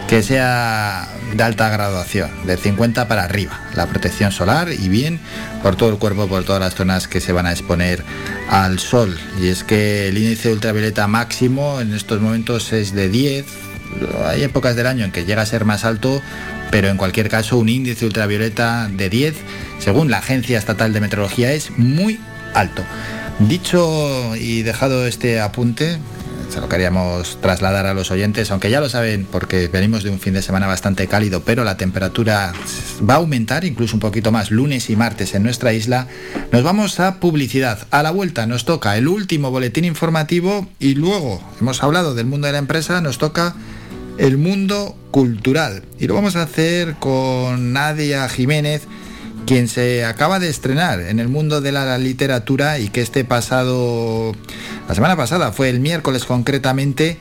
que 0.08 0.24
sea 0.24 1.08
de 1.34 1.44
alta 1.44 1.70
graduación, 1.70 2.30
de 2.46 2.58
50 2.58 3.08
para 3.08 3.24
arriba, 3.24 3.58
la 3.76 3.88
protección 3.88 4.32
solar 4.32 4.70
y 4.72 4.90
bien 4.90 5.20
por 5.64 5.76
todo 5.76 5.90
el 5.90 5.98
cuerpo, 5.98 6.28
por 6.28 6.44
todas 6.44 6.60
las 6.60 6.76
zonas 6.76 7.08
que 7.08 7.22
se 7.22 7.32
van 7.32 7.46
a 7.46 7.52
exponer 7.52 8.04
al 8.50 8.80
sol. 8.80 9.18
Y 9.40 9.48
es 9.48 9.64
que 9.64 10.10
el 10.10 10.18
índice 10.18 10.52
ultravioleta 10.52 11.08
máximo 11.08 11.80
en 11.80 11.94
estos 11.94 12.20
momentos 12.20 12.74
es 12.74 12.94
de 12.94 13.08
10, 13.08 13.46
Hay 14.26 14.44
épocas 14.44 14.76
del 14.76 14.88
año 14.88 15.06
en 15.06 15.12
que 15.12 15.26
llega 15.26 15.42
a 15.42 15.46
ser 15.46 15.66
más 15.66 15.86
alto, 15.86 16.22
pero 16.72 16.88
en 16.88 16.98
cualquier 16.98 17.30
caso 17.30 17.58
un 17.58 17.70
índice 17.70 18.06
ultravioleta 18.06 18.90
de 18.90 19.10
10, 19.10 19.36
según 19.80 20.10
la 20.10 20.20
Agencia 20.20 20.58
Estatal 20.58 20.94
de 20.94 21.02
Meteorología, 21.02 21.52
es 21.54 21.72
muy 21.78 22.20
alto. 22.54 22.84
Dicho 23.40 24.36
y 24.36 24.62
dejado 24.62 25.08
este 25.08 25.42
apunte, 25.42 25.98
se 26.52 26.60
lo 26.60 26.68
queríamos 26.68 27.40
trasladar 27.40 27.86
a 27.86 27.94
los 27.94 28.12
oyentes, 28.12 28.52
aunque 28.52 28.70
ya 28.70 28.82
lo 28.82 28.90
saben 28.90 29.26
porque 29.26 29.70
venimos 29.70 30.04
de 30.04 30.10
un 30.10 30.20
fin 30.20 30.34
de 30.34 30.42
semana 30.42 30.68
bastante 30.68 31.08
cálido, 31.08 31.44
pero 31.44 31.64
la 31.64 31.78
temperatura 31.78 32.52
va 33.10 33.14
a 33.14 33.18
aumentar 33.18 33.64
incluso 33.64 33.96
un 33.96 34.02
poquito 34.02 34.32
más 34.32 34.52
lunes 34.52 34.90
y 34.90 34.98
martes 34.98 35.34
en 35.34 35.44
nuestra 35.44 35.72
isla. 35.72 36.08
Nos 36.52 36.64
vamos 36.64 37.00
a 37.00 37.20
publicidad. 37.20 37.88
A 37.90 38.04
la 38.04 38.12
vuelta 38.12 38.48
nos 38.48 38.66
toca 38.66 38.98
el 38.98 39.08
último 39.08 39.50
boletín 39.50 39.86
informativo 39.86 40.68
y 40.78 40.96
luego 40.96 41.42
hemos 41.62 41.82
hablado 41.84 42.16
del 42.16 42.26
mundo 42.26 42.48
de 42.48 42.54
la 42.54 42.60
empresa, 42.60 43.00
nos 43.00 43.18
toca 43.18 43.56
el 44.18 44.38
mundo 44.38 44.96
cultural. 45.12 45.84
Y 46.00 46.08
lo 46.08 46.16
vamos 46.16 46.36
a 46.36 46.44
hacer 46.44 46.96
con 47.00 47.74
Nadia 47.74 48.28
Jiménez 48.30 48.84
quien 49.46 49.68
se 49.68 50.06
acaba 50.06 50.40
de 50.40 50.50
estrenar 50.50 51.00
en 51.00 51.20
el 51.20 51.28
mundo 51.28 51.62
de 51.62 51.72
la 51.72 51.98
literatura 51.98 52.80
y 52.80 52.90
que 52.90 53.02
este 53.02 53.26
pasado, 53.26 54.34
la 54.88 54.96
semana 54.96 55.16
pasada, 55.16 55.52
fue 55.52 55.70
el 55.70 55.80
miércoles 55.80 56.26
concretamente, 56.26 57.18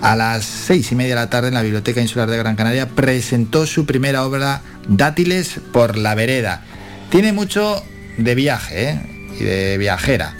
a 0.00 0.16
las 0.16 0.44
seis 0.44 0.92
y 0.92 0.94
media 0.94 1.14
de 1.14 1.20
la 1.20 1.30
tarde 1.30 1.48
en 1.48 1.54
la 1.54 1.62
Biblioteca 1.62 2.00
Insular 2.00 2.30
de 2.30 2.36
Gran 2.36 2.56
Canaria, 2.56 2.88
presentó 2.88 3.66
su 3.66 3.86
primera 3.86 4.24
obra, 4.24 4.62
Dátiles 4.88 5.60
por 5.72 5.96
la 5.96 6.14
Vereda. 6.14 6.62
Tiene 7.10 7.32
mucho 7.32 7.82
de 8.18 8.34
viaje 8.34 8.90
¿eh? 8.90 9.00
y 9.40 9.44
de 9.44 9.78
viajera 9.78 10.36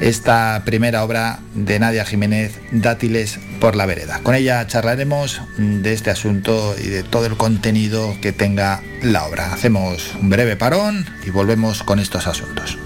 esta 0.00 0.62
primera 0.64 1.04
obra 1.04 1.40
de 1.54 1.78
Nadia 1.78 2.04
Jiménez, 2.04 2.58
Dátiles 2.70 3.38
por 3.60 3.76
la 3.76 3.86
Vereda. 3.86 4.20
Con 4.22 4.34
ella 4.34 4.66
charlaremos 4.66 5.40
de 5.58 5.92
este 5.92 6.10
asunto 6.10 6.74
y 6.78 6.88
de 6.88 7.02
todo 7.02 7.26
el 7.26 7.36
contenido 7.36 8.14
que 8.20 8.32
tenga 8.32 8.82
la 9.02 9.24
obra. 9.24 9.52
Hacemos 9.52 10.14
un 10.20 10.30
breve 10.30 10.56
parón 10.56 11.06
y 11.26 11.30
volvemos 11.30 11.82
con 11.82 11.98
estos 11.98 12.26
asuntos. 12.26 12.78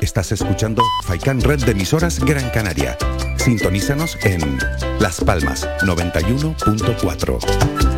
Estás 0.00 0.32
escuchando 0.32 0.82
Faikan 1.04 1.40
Red 1.40 1.64
de 1.64 1.72
emisoras 1.72 2.18
Gran 2.18 2.50
Canaria. 2.50 2.96
Sintonízanos 3.36 4.18
en 4.24 4.58
Las 4.98 5.20
Palmas 5.20 5.68
91.4. 5.82 7.97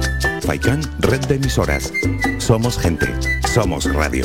Faikán, 0.51 0.83
red 0.99 1.21
de 1.27 1.37
emisoras. 1.37 1.93
Somos 2.39 2.77
gente, 2.77 3.07
somos 3.55 3.85
radio. 3.85 4.25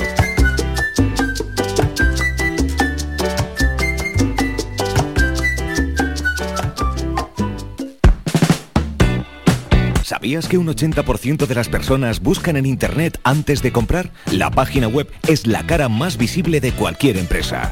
¿Sabías 10.01 10.47
que 10.47 10.57
un 10.57 10.65
80% 10.65 11.45
de 11.45 11.53
las 11.53 11.69
personas 11.69 12.19
buscan 12.19 12.57
en 12.57 12.65
Internet 12.65 13.19
antes 13.23 13.61
de 13.61 13.71
comprar? 13.71 14.09
La 14.31 14.49
página 14.49 14.87
web 14.87 15.07
es 15.27 15.45
la 15.45 15.63
cara 15.67 15.89
más 15.89 16.17
visible 16.17 16.59
de 16.59 16.71
cualquier 16.71 17.17
empresa. 17.17 17.71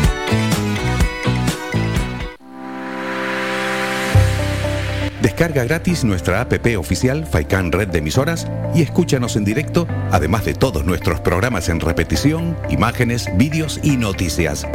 Descarga 5.21 5.63
gratis 5.65 6.03
nuestra 6.03 6.41
app 6.41 6.53
oficial 6.79 7.27
Faikan 7.27 7.71
Red 7.71 7.89
de 7.89 7.99
Emisoras 7.99 8.47
y 8.73 8.81
escúchanos 8.81 9.35
en 9.35 9.45
directo, 9.45 9.87
además 10.09 10.45
de 10.45 10.55
todos 10.55 10.83
nuestros 10.83 11.19
programas 11.19 11.69
en 11.69 11.79
repetición, 11.79 12.57
imágenes, 12.71 13.29
vídeos 13.37 13.79
y 13.83 13.97
noticias. 13.97 14.65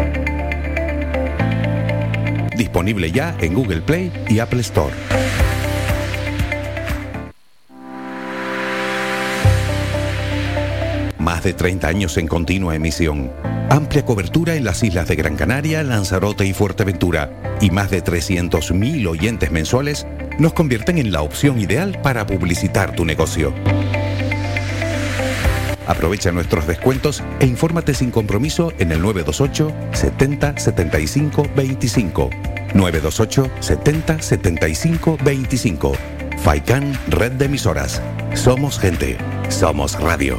Disponible 2.57 3.10
ya 3.10 3.36
en 3.41 3.55
Google 3.55 3.81
Play 3.81 4.12
y 4.28 4.39
Apple 4.39 4.60
Store. 4.60 4.94
Más 11.18 11.42
de 11.42 11.55
30 11.55 11.89
años 11.89 12.16
en 12.18 12.28
continua 12.28 12.76
emisión. 12.76 13.33
Amplia 13.68 14.05
cobertura 14.05 14.55
en 14.55 14.65
las 14.65 14.84
islas 14.84 15.08
de 15.08 15.16
Gran 15.16 15.34
Canaria, 15.34 15.83
Lanzarote 15.83 16.47
y 16.47 16.52
Fuerteventura. 16.52 17.33
Y 17.60 17.70
más 17.70 17.91
de 17.91 18.02
300.000 18.02 19.08
oyentes 19.08 19.50
mensuales 19.50 20.07
nos 20.39 20.52
convierten 20.52 20.98
en 20.98 21.12
la 21.12 21.23
opción 21.23 21.60
ideal 21.60 22.00
para 22.02 22.26
publicitar 22.26 22.94
tu 22.94 23.05
negocio. 23.05 23.52
Aprovecha 25.86 26.32
nuestros 26.32 26.66
descuentos 26.66 27.23
e 27.39 27.47
infórmate 27.47 27.94
sin 27.94 28.10
compromiso 28.10 28.73
en 28.78 28.92
el 28.92 29.00
928 29.00 29.73
70 29.92 30.58
75 30.58 31.47
25. 31.55 32.31
928 32.74 33.50
70 33.60 34.23
75 34.23 35.18
25. 35.24 35.92
Faikan 36.39 36.98
Red 37.08 37.32
de 37.32 37.47
Emisoras. 37.47 38.02
Somos 38.34 38.78
gente. 38.78 39.16
Somos 39.48 39.98
radio. 40.00 40.39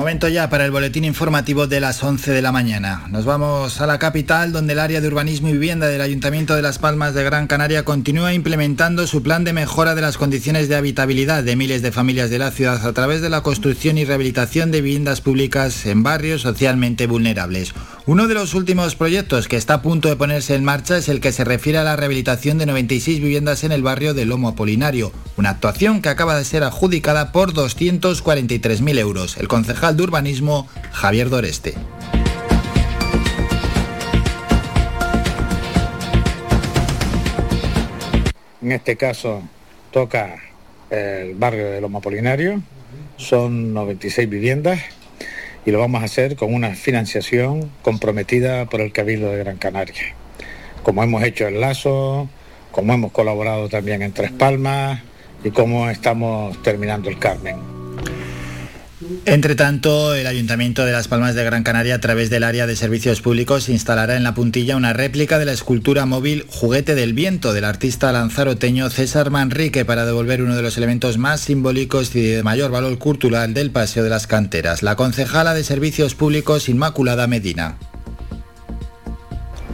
Momento 0.00 0.28
ya 0.28 0.48
para 0.48 0.64
el 0.64 0.70
boletín 0.70 1.04
informativo 1.04 1.66
de 1.66 1.78
las 1.78 2.02
11 2.02 2.30
de 2.32 2.40
la 2.40 2.52
mañana. 2.52 3.04
Nos 3.10 3.26
vamos 3.26 3.82
a 3.82 3.86
la 3.86 3.98
capital 3.98 4.50
donde 4.50 4.72
el 4.72 4.78
área 4.78 5.02
de 5.02 5.06
urbanismo 5.06 5.50
y 5.50 5.52
vivienda 5.52 5.88
del 5.88 6.00
Ayuntamiento 6.00 6.56
de 6.56 6.62
Las 6.62 6.78
Palmas 6.78 7.12
de 7.12 7.22
Gran 7.22 7.46
Canaria 7.46 7.84
continúa 7.84 8.32
implementando 8.32 9.06
su 9.06 9.22
plan 9.22 9.44
de 9.44 9.52
mejora 9.52 9.94
de 9.94 10.00
las 10.00 10.16
condiciones 10.16 10.70
de 10.70 10.76
habitabilidad 10.76 11.44
de 11.44 11.54
miles 11.54 11.82
de 11.82 11.92
familias 11.92 12.30
de 12.30 12.38
la 12.38 12.50
ciudad 12.50 12.86
a 12.86 12.92
través 12.94 13.20
de 13.20 13.28
la 13.28 13.42
construcción 13.42 13.98
y 13.98 14.06
rehabilitación 14.06 14.70
de 14.70 14.80
viviendas 14.80 15.20
públicas 15.20 15.84
en 15.84 16.02
barrios 16.02 16.40
socialmente 16.40 17.06
vulnerables. 17.06 17.74
Uno 18.10 18.26
de 18.26 18.34
los 18.34 18.54
últimos 18.54 18.96
proyectos 18.96 19.46
que 19.46 19.54
está 19.54 19.74
a 19.74 19.82
punto 19.82 20.08
de 20.08 20.16
ponerse 20.16 20.56
en 20.56 20.64
marcha 20.64 20.96
es 20.96 21.08
el 21.08 21.20
que 21.20 21.30
se 21.30 21.44
refiere 21.44 21.78
a 21.78 21.84
la 21.84 21.94
rehabilitación 21.94 22.58
de 22.58 22.66
96 22.66 23.20
viviendas 23.20 23.62
en 23.62 23.70
el 23.70 23.84
barrio 23.84 24.14
de 24.14 24.24
Lomo 24.24 24.48
Apolinario, 24.48 25.12
una 25.36 25.50
actuación 25.50 26.02
que 26.02 26.08
acaba 26.08 26.36
de 26.36 26.44
ser 26.44 26.64
adjudicada 26.64 27.30
por 27.30 27.52
243.000 27.54 28.98
euros. 28.98 29.36
El 29.36 29.46
concejal 29.46 29.96
de 29.96 30.02
urbanismo, 30.02 30.66
Javier 30.90 31.30
Doreste. 31.30 31.74
En 38.60 38.72
este 38.72 38.96
caso 38.96 39.40
toca 39.92 40.34
el 40.90 41.36
barrio 41.36 41.70
de 41.70 41.80
Loma 41.80 42.00
Apolinario, 42.00 42.60
son 43.18 43.72
96 43.72 44.28
viviendas 44.28 44.80
y 45.64 45.70
lo 45.70 45.78
vamos 45.78 46.02
a 46.02 46.06
hacer 46.06 46.36
con 46.36 46.54
una 46.54 46.74
financiación 46.74 47.70
comprometida 47.82 48.66
por 48.66 48.80
el 48.80 48.92
Cabildo 48.92 49.30
de 49.30 49.38
Gran 49.38 49.56
Canaria. 49.56 50.14
Como 50.82 51.02
hemos 51.02 51.22
hecho 51.22 51.46
en 51.46 51.60
Lazo, 51.60 52.28
como 52.70 52.92
hemos 52.92 53.12
colaborado 53.12 53.68
también 53.68 54.02
en 54.02 54.12
Tres 54.12 54.30
Palmas 54.30 55.00
y 55.44 55.50
como 55.50 55.90
estamos 55.90 56.60
terminando 56.62 57.10
el 57.10 57.18
Carmen. 57.18 57.79
Entre 59.24 59.54
tanto, 59.54 60.14
el 60.14 60.26
Ayuntamiento 60.26 60.84
de 60.84 60.92
Las 60.92 61.08
Palmas 61.08 61.34
de 61.34 61.44
Gran 61.44 61.62
Canaria, 61.62 61.96
a 61.96 62.00
través 62.00 62.30
del 62.30 62.44
área 62.44 62.66
de 62.66 62.76
servicios 62.76 63.20
públicos, 63.20 63.68
instalará 63.68 64.16
en 64.16 64.22
la 64.22 64.34
puntilla 64.34 64.76
una 64.76 64.92
réplica 64.92 65.38
de 65.38 65.44
la 65.44 65.52
escultura 65.52 66.06
móvil 66.06 66.44
Juguete 66.48 66.94
del 66.94 67.12
Viento 67.12 67.52
del 67.52 67.64
artista 67.64 68.12
lanzaroteño 68.12 68.90
César 68.90 69.30
Manrique 69.30 69.84
para 69.84 70.06
devolver 70.06 70.42
uno 70.42 70.56
de 70.56 70.62
los 70.62 70.76
elementos 70.76 71.18
más 71.18 71.40
simbólicos 71.40 72.14
y 72.14 72.22
de 72.22 72.42
mayor 72.42 72.70
valor 72.70 72.98
cultural 72.98 73.54
del 73.54 73.70
Paseo 73.70 74.04
de 74.04 74.10
las 74.10 74.26
Canteras. 74.26 74.82
La 74.82 74.96
concejala 74.96 75.54
de 75.54 75.64
Servicios 75.64 76.14
Públicos, 76.14 76.68
Inmaculada 76.68 77.26
Medina. 77.26 77.78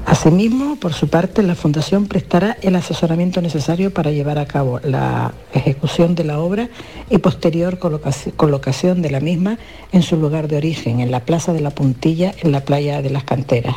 Asimismo, 0.07 0.77
por 0.77 0.95
su 0.95 1.09
parte, 1.09 1.43
la 1.43 1.57
Fundación 1.57 2.07
prestará 2.07 2.57
el 2.63 2.77
asesoramiento 2.77 3.43
necesario 3.43 3.93
para 3.93 4.13
llevar 4.13 4.39
a 4.39 4.47
cabo 4.47 4.79
la 4.85 5.35
ejecución 5.53 6.15
de 6.15 6.23
la 6.23 6.39
obra 6.39 6.69
y 7.11 7.19
posterior 7.19 7.81
colocación 7.81 9.03
de 9.03 9.11
la 9.11 9.19
misma 9.19 9.59
en 9.91 10.03
su 10.03 10.17
lugar 10.17 10.47
de 10.47 10.59
origen, 10.59 11.01
en 11.01 11.11
la 11.11 11.25
Plaza 11.25 11.53
de 11.53 11.61
la 11.61 11.71
Puntilla, 11.71 12.33
en 12.41 12.53
la 12.53 12.65
playa 12.65 13.03
de 13.03 13.11
las 13.11 13.25
Canteras. 13.25 13.75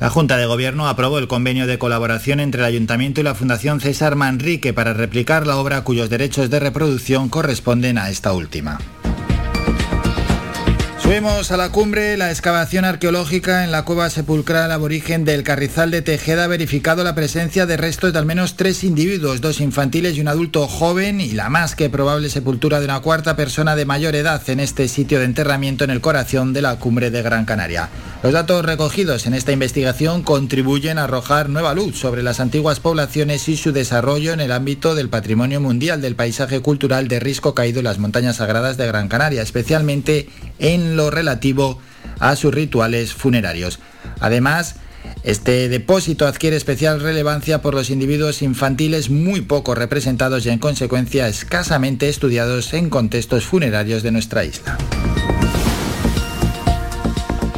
La 0.00 0.10
Junta 0.10 0.36
de 0.36 0.46
Gobierno 0.46 0.88
aprobó 0.88 1.18
el 1.18 1.28
convenio 1.28 1.68
de 1.68 1.78
colaboración 1.78 2.40
entre 2.40 2.60
el 2.60 2.66
Ayuntamiento 2.66 3.20
y 3.20 3.24
la 3.24 3.36
Fundación 3.36 3.80
César 3.80 4.16
Manrique 4.16 4.72
para 4.72 4.94
replicar 4.94 5.46
la 5.46 5.56
obra 5.56 5.84
cuyos 5.84 6.10
derechos 6.10 6.50
de 6.50 6.58
reproducción 6.58 7.28
corresponden 7.28 7.98
a 7.98 8.10
esta 8.10 8.32
última. 8.32 8.78
Subimos 11.08 11.52
a 11.52 11.56
la 11.56 11.72
cumbre. 11.72 12.18
La 12.18 12.30
excavación 12.30 12.84
arqueológica 12.84 13.64
en 13.64 13.70
la 13.70 13.86
cueva 13.86 14.10
sepulcral 14.10 14.70
aborigen 14.70 15.24
del 15.24 15.42
Carrizal 15.42 15.90
de 15.90 16.02
Tejeda 16.02 16.44
ha 16.44 16.48
verificado 16.48 17.02
la 17.02 17.14
presencia 17.14 17.64
de 17.64 17.78
restos 17.78 18.12
de 18.12 18.18
al 18.18 18.26
menos 18.26 18.56
tres 18.56 18.84
individuos, 18.84 19.40
dos 19.40 19.62
infantiles 19.62 20.16
y 20.16 20.20
un 20.20 20.28
adulto 20.28 20.68
joven, 20.68 21.22
y 21.22 21.30
la 21.30 21.48
más 21.48 21.74
que 21.74 21.88
probable 21.88 22.28
sepultura 22.28 22.78
de 22.78 22.84
una 22.84 23.00
cuarta 23.00 23.36
persona 23.36 23.74
de 23.74 23.86
mayor 23.86 24.16
edad 24.16 24.42
en 24.50 24.60
este 24.60 24.86
sitio 24.86 25.18
de 25.18 25.24
enterramiento 25.24 25.82
en 25.82 25.88
el 25.88 26.02
corazón 26.02 26.52
de 26.52 26.60
la 26.60 26.76
cumbre 26.76 27.10
de 27.10 27.22
Gran 27.22 27.46
Canaria. 27.46 27.88
Los 28.22 28.34
datos 28.34 28.62
recogidos 28.62 29.26
en 29.26 29.32
esta 29.32 29.52
investigación 29.52 30.22
contribuyen 30.22 30.98
a 30.98 31.04
arrojar 31.04 31.48
nueva 31.48 31.72
luz 31.72 31.98
sobre 31.98 32.22
las 32.22 32.38
antiguas 32.38 32.80
poblaciones 32.80 33.48
y 33.48 33.56
su 33.56 33.72
desarrollo 33.72 34.34
en 34.34 34.40
el 34.40 34.52
ámbito 34.52 34.94
del 34.94 35.08
patrimonio 35.08 35.60
mundial 35.60 36.02
del 36.02 36.16
paisaje 36.16 36.60
cultural 36.60 37.08
de 37.08 37.18
Risco 37.18 37.54
Caído 37.54 37.78
en 37.78 37.84
las 37.84 37.98
montañas 37.98 38.36
sagradas 38.36 38.76
de 38.76 38.88
Gran 38.88 39.08
Canaria, 39.08 39.40
especialmente 39.40 40.28
en 40.58 40.97
lo 40.98 41.10
relativo 41.10 41.80
a 42.18 42.36
sus 42.36 42.52
rituales 42.52 43.14
funerarios. 43.14 43.78
Además, 44.20 44.76
este 45.22 45.68
depósito 45.68 46.26
adquiere 46.26 46.56
especial 46.56 47.00
relevancia 47.00 47.62
por 47.62 47.74
los 47.74 47.90
individuos 47.90 48.42
infantiles 48.42 49.10
muy 49.10 49.40
poco 49.40 49.74
representados 49.74 50.44
y 50.46 50.50
en 50.50 50.58
consecuencia 50.58 51.28
escasamente 51.28 52.08
estudiados 52.08 52.74
en 52.74 52.90
contextos 52.90 53.44
funerarios 53.44 54.02
de 54.02 54.12
nuestra 54.12 54.44
isla. 54.44 54.76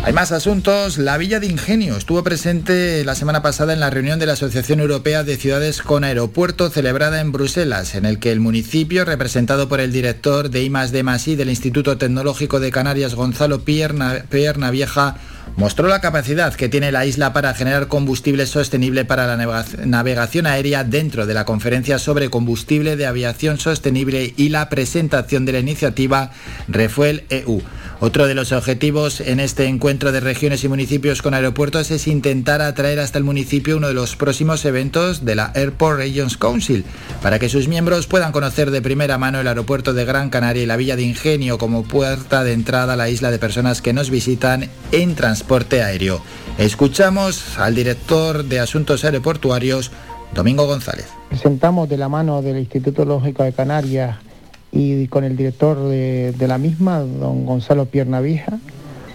Hay 0.02 0.14
más 0.14 0.32
asuntos. 0.32 0.96
La 0.96 1.18
Villa 1.18 1.40
de 1.40 1.46
Ingenio 1.46 1.94
estuvo 1.94 2.24
presente 2.24 3.04
la 3.04 3.14
semana 3.14 3.42
pasada 3.42 3.74
en 3.74 3.80
la 3.80 3.90
reunión 3.90 4.18
de 4.18 4.24
la 4.24 4.32
Asociación 4.32 4.80
Europea 4.80 5.24
de 5.24 5.36
Ciudades 5.36 5.82
con 5.82 6.04
Aeropuerto 6.04 6.70
celebrada 6.70 7.20
en 7.20 7.32
Bruselas, 7.32 7.94
en 7.94 8.06
el 8.06 8.18
que 8.18 8.32
el 8.32 8.40
municipio, 8.40 9.04
representado 9.04 9.68
por 9.68 9.78
el 9.78 9.92
director 9.92 10.48
de 10.48 10.62
I+D+I 10.62 11.36
del 11.36 11.50
Instituto 11.50 11.98
Tecnológico 11.98 12.60
de 12.60 12.72
Canarias, 12.72 13.14
Gonzalo 13.14 13.60
Pierna, 13.60 14.24
Vieja, 14.70 15.16
mostró 15.56 15.86
la 15.88 16.00
capacidad 16.00 16.54
que 16.54 16.70
tiene 16.70 16.92
la 16.92 17.04
isla 17.04 17.34
para 17.34 17.52
generar 17.52 17.86
combustible 17.86 18.46
sostenible 18.46 19.04
para 19.04 19.26
la 19.26 19.64
navegación 19.84 20.46
aérea 20.46 20.82
dentro 20.82 21.26
de 21.26 21.34
la 21.34 21.44
conferencia 21.44 21.98
sobre 21.98 22.30
combustible 22.30 22.96
de 22.96 23.06
aviación 23.06 23.58
sostenible 23.58 24.32
y 24.36 24.48
la 24.48 24.70
presentación 24.70 25.44
de 25.44 25.52
la 25.52 25.58
iniciativa 25.58 26.30
Refuel 26.68 27.24
EU. 27.28 27.60
Otro 28.02 28.26
de 28.26 28.34
los 28.34 28.52
objetivos 28.52 29.20
en 29.20 29.40
este 29.40 29.66
encuentro 29.66 30.10
de 30.10 30.20
regiones 30.20 30.64
y 30.64 30.68
municipios 30.68 31.20
con 31.20 31.34
aeropuertos 31.34 31.90
es 31.90 32.06
intentar 32.06 32.62
atraer 32.62 32.98
hasta 32.98 33.18
el 33.18 33.24
municipio 33.24 33.76
uno 33.76 33.88
de 33.88 33.94
los 33.94 34.16
próximos 34.16 34.64
eventos 34.64 35.26
de 35.26 35.34
la 35.34 35.52
Airport 35.54 35.98
Regions 35.98 36.38
Council, 36.38 36.86
para 37.20 37.38
que 37.38 37.50
sus 37.50 37.68
miembros 37.68 38.06
puedan 38.06 38.32
conocer 38.32 38.70
de 38.70 38.80
primera 38.80 39.18
mano 39.18 39.38
el 39.38 39.48
aeropuerto 39.48 39.92
de 39.92 40.06
Gran 40.06 40.30
Canaria 40.30 40.62
y 40.62 40.66
la 40.66 40.78
Villa 40.78 40.96
de 40.96 41.02
Ingenio 41.02 41.58
como 41.58 41.82
puerta 41.82 42.42
de 42.42 42.54
entrada 42.54 42.94
a 42.94 42.96
la 42.96 43.10
isla 43.10 43.30
de 43.30 43.38
personas 43.38 43.82
que 43.82 43.92
nos 43.92 44.08
visitan 44.08 44.70
en 44.92 45.14
transporte 45.14 45.82
aéreo. 45.82 46.22
Escuchamos 46.56 47.58
al 47.58 47.74
director 47.74 48.44
de 48.44 48.60
Asuntos 48.60 49.04
Aeroportuarios, 49.04 49.90
Domingo 50.34 50.64
González. 50.64 51.08
Presentamos 51.28 51.86
de 51.90 51.98
la 51.98 52.08
mano 52.08 52.40
del 52.40 52.60
Instituto 52.60 53.04
Lógico 53.04 53.42
de 53.42 53.52
Canarias 53.52 54.29
y 54.72 55.06
con 55.08 55.24
el 55.24 55.36
director 55.36 55.78
de, 55.88 56.34
la 56.46 56.58
misma, 56.58 57.00
don 57.00 57.44
Gonzalo 57.44 57.86
Piernavija, 57.86 58.58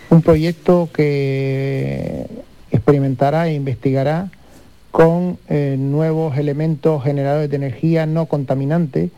un 0.10 0.22
proyecto 0.22 0.90
que 0.94 2.28
experimentará 2.72 3.48
e 3.48 3.54
investigará 3.54 4.30
con 4.92 5.38
eh, 5.50 5.76
nuevos 5.78 6.38
elementos 6.38 7.04
generadores 7.04 7.50
de 7.50 7.56
energía 7.56 8.06
no 8.06 8.28
contaminantes 8.28 9.12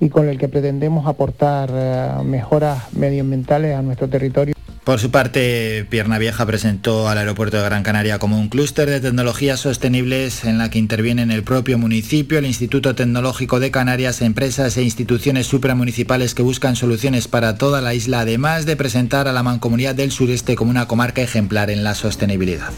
y 0.00 0.08
con 0.08 0.28
el 0.28 0.38
que 0.38 0.48
pretendemos 0.48 1.06
aportar 1.06 1.70
eh, 1.72 2.10
mejoras 2.24 2.92
medioambientales 2.94 3.76
a 3.76 3.82
nuestro 3.82 4.08
territorio. 4.08 4.54
Por 4.84 4.98
su 4.98 5.12
parte, 5.12 5.86
Pierna 5.88 6.18
Vieja 6.18 6.44
presentó 6.44 7.08
al 7.08 7.16
aeropuerto 7.16 7.56
de 7.56 7.62
Gran 7.62 7.84
Canaria 7.84 8.18
como 8.18 8.40
un 8.40 8.48
clúster 8.48 8.90
de 8.90 9.00
tecnologías 9.00 9.60
sostenibles 9.60 10.42
en 10.42 10.58
la 10.58 10.70
que 10.70 10.80
intervienen 10.80 11.30
el 11.30 11.44
propio 11.44 11.78
municipio, 11.78 12.36
el 12.36 12.46
Instituto 12.46 12.96
Tecnológico 12.96 13.60
de 13.60 13.70
Canarias, 13.70 14.22
empresas 14.22 14.76
e 14.76 14.82
instituciones 14.82 15.46
supramunicipales 15.46 16.34
que 16.34 16.42
buscan 16.42 16.74
soluciones 16.74 17.28
para 17.28 17.56
toda 17.58 17.80
la 17.80 17.94
isla, 17.94 18.20
además 18.20 18.66
de 18.66 18.74
presentar 18.74 19.28
a 19.28 19.32
la 19.32 19.44
Mancomunidad 19.44 19.94
del 19.94 20.10
Sureste 20.10 20.56
como 20.56 20.72
una 20.72 20.88
comarca 20.88 21.22
ejemplar 21.22 21.70
en 21.70 21.84
la 21.84 21.94
sostenibilidad. 21.94 22.72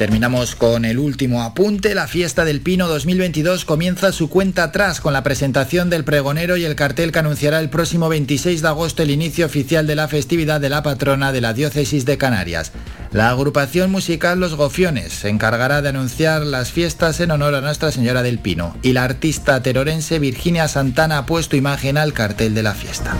Terminamos 0.00 0.56
con 0.56 0.86
el 0.86 0.98
último 0.98 1.42
apunte. 1.42 1.94
La 1.94 2.08
fiesta 2.08 2.46
del 2.46 2.62
Pino 2.62 2.88
2022 2.88 3.66
comienza 3.66 4.12
su 4.12 4.30
cuenta 4.30 4.64
atrás 4.64 4.98
con 4.98 5.12
la 5.12 5.22
presentación 5.22 5.90
del 5.90 6.04
pregonero 6.04 6.56
y 6.56 6.64
el 6.64 6.74
cartel 6.74 7.12
que 7.12 7.18
anunciará 7.18 7.60
el 7.60 7.68
próximo 7.68 8.08
26 8.08 8.62
de 8.62 8.68
agosto 8.68 9.02
el 9.02 9.10
inicio 9.10 9.44
oficial 9.44 9.86
de 9.86 9.96
la 9.96 10.08
festividad 10.08 10.58
de 10.58 10.70
la 10.70 10.82
patrona 10.82 11.32
de 11.32 11.42
la 11.42 11.52
diócesis 11.52 12.06
de 12.06 12.16
Canarias. 12.16 12.72
La 13.12 13.28
agrupación 13.28 13.90
musical 13.90 14.40
Los 14.40 14.54
Gofiones 14.54 15.12
se 15.12 15.28
encargará 15.28 15.82
de 15.82 15.90
anunciar 15.90 16.46
las 16.46 16.70
fiestas 16.70 17.20
en 17.20 17.32
honor 17.32 17.54
a 17.54 17.60
Nuestra 17.60 17.92
Señora 17.92 18.22
del 18.22 18.38
Pino 18.38 18.78
y 18.80 18.94
la 18.94 19.04
artista 19.04 19.62
terorense 19.62 20.18
Virginia 20.18 20.66
Santana 20.68 21.18
ha 21.18 21.26
puesto 21.26 21.56
imagen 21.56 21.98
al 21.98 22.14
cartel 22.14 22.54
de 22.54 22.62
la 22.62 22.72
fiesta. 22.72 23.18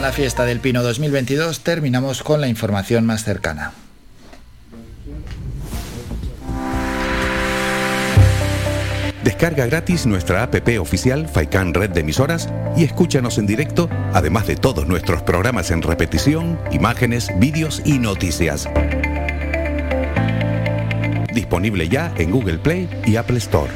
La 0.00 0.12
fiesta 0.12 0.46
del 0.46 0.60
Pino 0.60 0.82
2022 0.82 1.60
terminamos 1.60 2.22
con 2.22 2.40
la 2.40 2.48
información 2.48 3.04
más 3.04 3.22
cercana. 3.22 3.72
Descarga 9.22 9.66
gratis 9.66 10.06
nuestra 10.06 10.42
app 10.42 10.54
oficial 10.80 11.28
Faikan 11.28 11.74
Red 11.74 11.90
de 11.90 12.00
Emisoras 12.00 12.48
y 12.78 12.84
escúchanos 12.84 13.36
en 13.36 13.46
directo, 13.46 13.90
además 14.14 14.46
de 14.46 14.56
todos 14.56 14.86
nuestros 14.88 15.22
programas 15.22 15.70
en 15.70 15.82
repetición, 15.82 16.58
imágenes, 16.72 17.28
vídeos 17.38 17.82
y 17.84 17.98
noticias. 17.98 18.70
Disponible 21.34 21.90
ya 21.90 22.10
en 22.16 22.30
Google 22.30 22.58
Play 22.58 22.88
y 23.04 23.16
Apple 23.16 23.36
Store. 23.36 23.70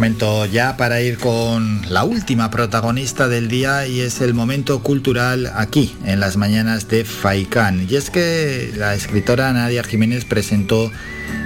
Momento 0.00 0.46
ya 0.46 0.78
para 0.78 1.02
ir 1.02 1.18
con 1.18 1.82
la 1.90 2.04
última 2.04 2.50
protagonista 2.50 3.28
del 3.28 3.48
día 3.48 3.86
y 3.86 4.00
es 4.00 4.22
el 4.22 4.32
momento 4.32 4.82
cultural 4.82 5.52
aquí, 5.54 5.94
en 6.06 6.20
las 6.20 6.38
mañanas 6.38 6.88
de 6.88 7.04
Faikán. 7.04 7.86
Y 7.86 7.96
es 7.96 8.08
que 8.08 8.72
la 8.78 8.94
escritora 8.94 9.52
Nadia 9.52 9.84
Jiménez 9.84 10.24
presentó 10.24 10.90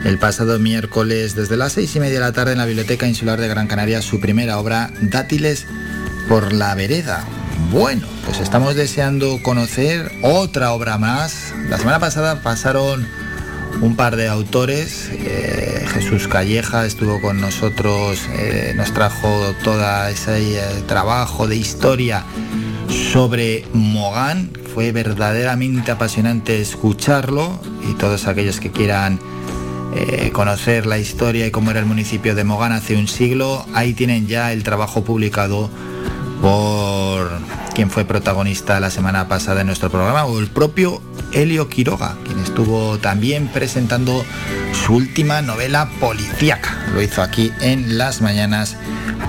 el 0.05 0.21
pasado 0.21 0.61
miércoles 0.61 1.35
desde 1.35 1.57
las 1.57 1.73
seis 1.73 1.97
y 1.97 1.99
media 1.99 2.15
de 2.15 2.21
la 2.21 2.33
tarde 2.33 2.53
en 2.53 2.59
la 2.59 2.67
Biblioteca 2.67 3.09
Insular 3.09 3.41
de 3.41 3.49
Gran 3.49 3.67
Canaria 3.67 4.01
su 4.03 4.21
primera 4.21 4.57
obra, 4.61 4.93
Dátiles 5.01 5.67
por 6.29 6.53
la 6.53 6.77
Vereda. 6.77 7.25
Bueno, 7.73 8.07
pues 8.25 8.39
estamos 8.39 8.77
deseando 8.77 9.43
conocer 9.43 10.13
otra 10.23 10.71
obra 10.71 10.97
más. 10.97 11.53
La 11.69 11.79
semana 11.79 11.99
pasada 11.99 12.41
pasaron 12.41 13.05
un 13.81 13.97
par 13.97 14.17
de 14.17 14.29
autores. 14.29 15.11
Eh, 15.13 15.87
Jesús 15.93 16.29
Calleja 16.29 16.87
estuvo 16.87 17.21
con 17.21 17.41
nosotros, 17.41 18.19
eh, 18.39 18.73
nos 18.77 18.93
trajo 18.93 19.55
todo 19.63 20.09
ese 20.09 20.59
eh, 20.59 20.83
trabajo 20.87 21.47
de 21.47 21.57
historia 21.57 22.25
sobre 23.13 23.65
Mogán. 23.73 24.51
Fue 24.75 24.93
verdaderamente 24.93 25.91
apasionante 25.91 26.61
escucharlo 26.61 27.61
y 27.89 27.95
todos 27.95 28.27
aquellos 28.27 28.61
que 28.61 28.71
quieran 28.71 29.21
conocer 30.33 30.87
la 30.87 30.99
historia 30.99 31.47
y 31.47 31.53
cómo 31.53 31.71
era 31.71 31.79
el 31.79 31.87
municipio 31.87 32.35
de 32.35 32.43
Mogán 32.43 32.73
hace 32.73 32.97
un 32.97 33.07
siglo, 33.07 33.65
ahí 33.75 33.95
tienen 33.95 34.27
ya 34.27 34.53
el 34.53 34.65
trabajo 34.65 35.05
publicado 35.05 35.71
por 36.43 37.04
quien 37.75 37.91
fue 37.91 38.05
protagonista 38.05 38.81
la 38.81 38.91
semana 38.91 39.29
pasada 39.29 39.61
en 39.61 39.67
nuestro 39.67 39.91
programa, 39.91 40.25
o 40.25 40.39
el 40.39 40.49
propio 40.49 41.03
Helio 41.33 41.69
Quiroga, 41.69 42.17
quien 42.25 42.39
estuvo 42.41 42.99
también 42.99 43.49
presentando 43.49 44.25
su 44.85 44.95
última 44.95 45.43
novela 45.43 45.89
policíaca. 46.01 46.77
Lo 46.93 47.03
hizo 47.03 47.23
aquí 47.23 47.53
en 47.61 47.99
las 47.99 48.21
mañanas 48.21 48.77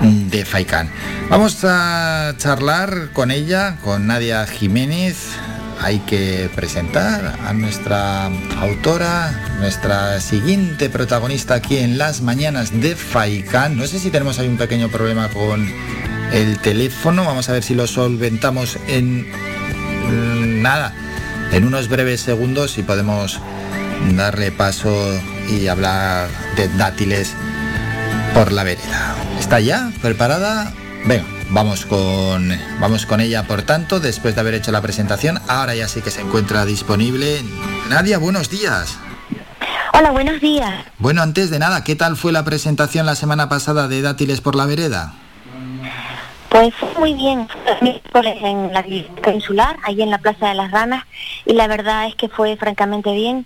de 0.01 0.45
Faikán. 0.45 0.89
Vamos 1.29 1.63
a 1.63 2.33
charlar 2.37 3.11
con 3.13 3.31
ella, 3.31 3.77
con 3.83 4.07
Nadia 4.07 4.45
Jiménez, 4.45 5.29
hay 5.81 5.99
que 5.99 6.49
presentar 6.55 7.37
a 7.45 7.53
nuestra 7.53 8.25
autora, 8.59 9.57
nuestra 9.59 10.19
siguiente 10.19 10.89
protagonista 10.89 11.55
aquí 11.55 11.77
en 11.77 11.97
las 11.97 12.21
mañanas 12.21 12.81
de 12.81 12.95
Faikan. 12.95 13.77
No 13.77 13.85
sé 13.85 13.99
si 13.99 14.09
tenemos 14.09 14.39
ahí 14.39 14.47
un 14.47 14.57
pequeño 14.57 14.89
problema 14.89 15.29
con 15.29 15.67
el 16.33 16.59
teléfono, 16.59 17.25
vamos 17.25 17.49
a 17.49 17.53
ver 17.53 17.63
si 17.63 17.75
lo 17.75 17.87
solventamos 17.87 18.77
en 18.87 19.21
mm, 19.29 20.61
nada, 20.61 20.93
en 21.51 21.65
unos 21.65 21.89
breves 21.89 22.21
segundos 22.21 22.77
y 22.77 22.83
podemos 22.83 23.39
darle 24.15 24.51
paso 24.51 24.93
y 25.49 25.67
hablar 25.67 26.29
de 26.55 26.67
dátiles 26.69 27.33
por 28.33 28.51
la 28.51 28.63
vereda. 28.63 29.15
¿Está 29.39 29.59
ya 29.59 29.91
preparada? 30.01 30.73
Venga, 31.05 31.25
vamos 31.49 31.85
con, 31.85 32.57
vamos 32.79 33.05
con 33.05 33.21
ella, 33.21 33.43
por 33.43 33.61
tanto, 33.61 33.99
después 33.99 34.35
de 34.35 34.41
haber 34.41 34.55
hecho 34.55 34.71
la 34.71 34.81
presentación, 34.81 35.39
ahora 35.47 35.75
ya 35.75 35.87
sí 35.87 36.01
que 36.01 36.11
se 36.11 36.21
encuentra 36.21 36.65
disponible. 36.65 37.41
Nadia, 37.89 38.17
buenos 38.17 38.49
días. 38.49 38.97
Hola, 39.93 40.11
buenos 40.11 40.41
días. 40.41 40.85
Bueno, 40.97 41.21
antes 41.21 41.49
de 41.49 41.59
nada, 41.59 41.83
¿qué 41.83 41.95
tal 41.95 42.17
fue 42.17 42.33
la 42.33 42.43
presentación 42.43 43.05
la 43.05 43.15
semana 43.15 43.47
pasada 43.47 43.87
de 43.87 44.01
Dátiles 44.01 44.41
por 44.41 44.55
la 44.55 44.65
Vereda? 44.65 45.13
Pues 46.55 46.73
fue 46.73 46.89
muy 46.97 47.13
bien, 47.15 47.49
miércoles 47.81 48.37
en 48.41 48.71
la 48.71 48.81
biblioteca 48.81 49.33
insular, 49.33 49.75
ahí 49.83 50.01
en 50.01 50.09
la 50.09 50.19
Plaza 50.19 50.47
de 50.47 50.53
las 50.53 50.71
Ranas, 50.71 51.03
y 51.45 51.51
la 51.51 51.67
verdad 51.67 52.07
es 52.07 52.15
que 52.15 52.29
fue 52.29 52.55
francamente 52.55 53.11
bien. 53.11 53.45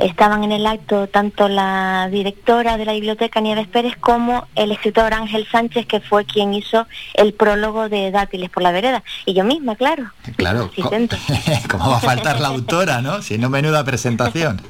Estaban 0.00 0.42
en 0.42 0.50
el 0.50 0.66
acto 0.66 1.06
tanto 1.06 1.46
la 1.46 2.08
directora 2.10 2.78
de 2.78 2.84
la 2.84 2.94
biblioteca 2.94 3.40
Nieves 3.40 3.68
Pérez 3.68 3.94
como 3.96 4.48
el 4.56 4.72
escritor 4.72 5.14
Ángel 5.14 5.46
Sánchez, 5.52 5.86
que 5.86 6.00
fue 6.00 6.24
quien 6.24 6.52
hizo 6.52 6.88
el 7.14 7.32
prólogo 7.32 7.88
de 7.88 8.10
Dátiles 8.10 8.50
por 8.50 8.64
la 8.64 8.72
Vereda. 8.72 9.04
Y 9.24 9.34
yo 9.34 9.44
misma, 9.44 9.76
claro. 9.76 10.10
Claro. 10.34 10.68
¿Cómo 11.70 11.90
va 11.90 11.98
a 11.98 12.00
faltar 12.00 12.40
la 12.40 12.48
autora, 12.48 13.02
no? 13.02 13.22
Si 13.22 13.38
no, 13.38 13.50
menuda 13.50 13.84
presentación. 13.84 14.60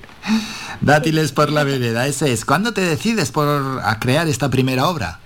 Dátiles 0.83 1.33
por 1.33 1.51
la 1.51 1.65
Vereda, 1.65 2.07
ese 2.07 2.35
es. 2.35 2.45
¿Cuándo 2.45 2.75
te 2.75 2.83
decides 2.83 3.31
por 3.31 3.81
a 3.83 3.99
crear 3.99 4.29
esta 4.29 4.51
primera 4.51 4.89
obra? 4.89 5.22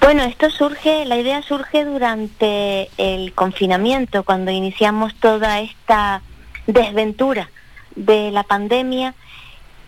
Bueno, 0.00 0.22
esto 0.22 0.50
surge, 0.50 1.04
la 1.04 1.16
idea 1.16 1.42
surge 1.42 1.84
durante 1.84 2.90
el 2.96 3.32
confinamiento, 3.32 4.24
cuando 4.24 4.50
iniciamos 4.50 5.14
toda 5.16 5.60
esta 5.60 6.22
desventura 6.66 7.50
de 7.96 8.30
la 8.30 8.42
pandemia 8.42 9.14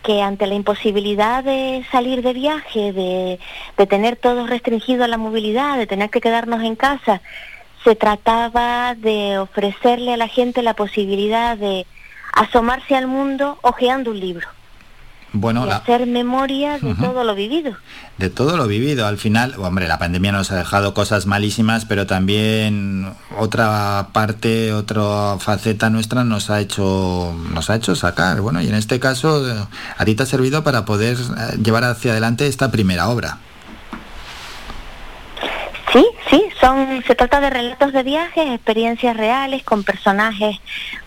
que 0.03 0.21
ante 0.21 0.47
la 0.47 0.55
imposibilidad 0.55 1.43
de 1.43 1.85
salir 1.91 2.21
de 2.21 2.33
viaje, 2.33 2.91
de, 2.93 3.39
tener 3.85 4.15
todo 4.15 4.47
restringido 4.47 5.03
a 5.03 5.07
la 5.07 5.17
movilidad, 5.17 5.77
de 5.77 5.87
tener 5.87 6.09
que 6.09 6.21
quedarnos 6.21 6.63
en 6.63 6.75
casa, 6.75 7.21
se 7.83 7.95
trataba 7.95 8.95
de 8.95 9.37
ofrecerle 9.37 10.13
a 10.13 10.17
la 10.17 10.27
gente 10.27 10.61
la 10.63 10.73
posibilidad 10.73 11.57
de 11.57 11.85
asomarse 12.33 12.95
al 12.95 13.07
mundo 13.07 13.57
hojeando 13.61 14.11
un 14.11 14.19
libro 14.19 14.47
bueno, 15.33 15.65
y 15.67 15.69
hacer 15.69 16.07
memoria 16.07 16.79
de 16.79 16.95
todo 16.95 17.23
lo 17.23 17.35
vivido. 17.35 17.75
De 18.17 18.29
todo 18.29 18.57
lo 18.57 18.67
vivido. 18.67 19.05
Al 19.05 19.17
final, 19.17 19.55
hombre, 19.57 19.87
la 19.87 19.99
pandemia 19.99 20.31
nos 20.31 20.51
ha 20.51 20.55
dejado 20.55 20.93
cosas 20.93 21.25
malísimas, 21.25 21.85
pero 21.85 22.07
también 22.07 23.13
otra 23.37 24.09
parte, 24.11 24.73
otra 24.73 25.37
faceta 25.39 25.89
nuestra 25.89 26.23
nos 26.23 26.49
ha 26.49 26.59
hecho, 26.59 27.35
nos 27.53 27.69
ha 27.69 27.75
hecho 27.75 27.95
sacar. 27.95 28.41
Bueno, 28.41 28.61
y 28.61 28.67
en 28.67 28.75
este 28.75 28.99
caso, 28.99 29.45
a 29.97 30.05
ti 30.05 30.15
te 30.15 30.23
ha 30.23 30.25
servido 30.25 30.63
para 30.63 30.85
poder 30.85 31.17
eh, 31.17 31.57
llevar 31.63 31.83
hacia 31.83 32.11
adelante 32.11 32.47
esta 32.47 32.71
primera 32.71 33.09
obra. 33.09 33.37
Sí, 35.91 36.05
sí, 36.29 36.43
son, 36.61 37.03
se 37.07 37.15
trata 37.15 37.39
de 37.39 37.49
relatos 37.49 37.93
de 37.93 38.03
viajes, 38.03 38.47
experiencias 38.47 39.17
reales 39.17 39.63
con 39.63 39.83
personajes, 39.83 40.57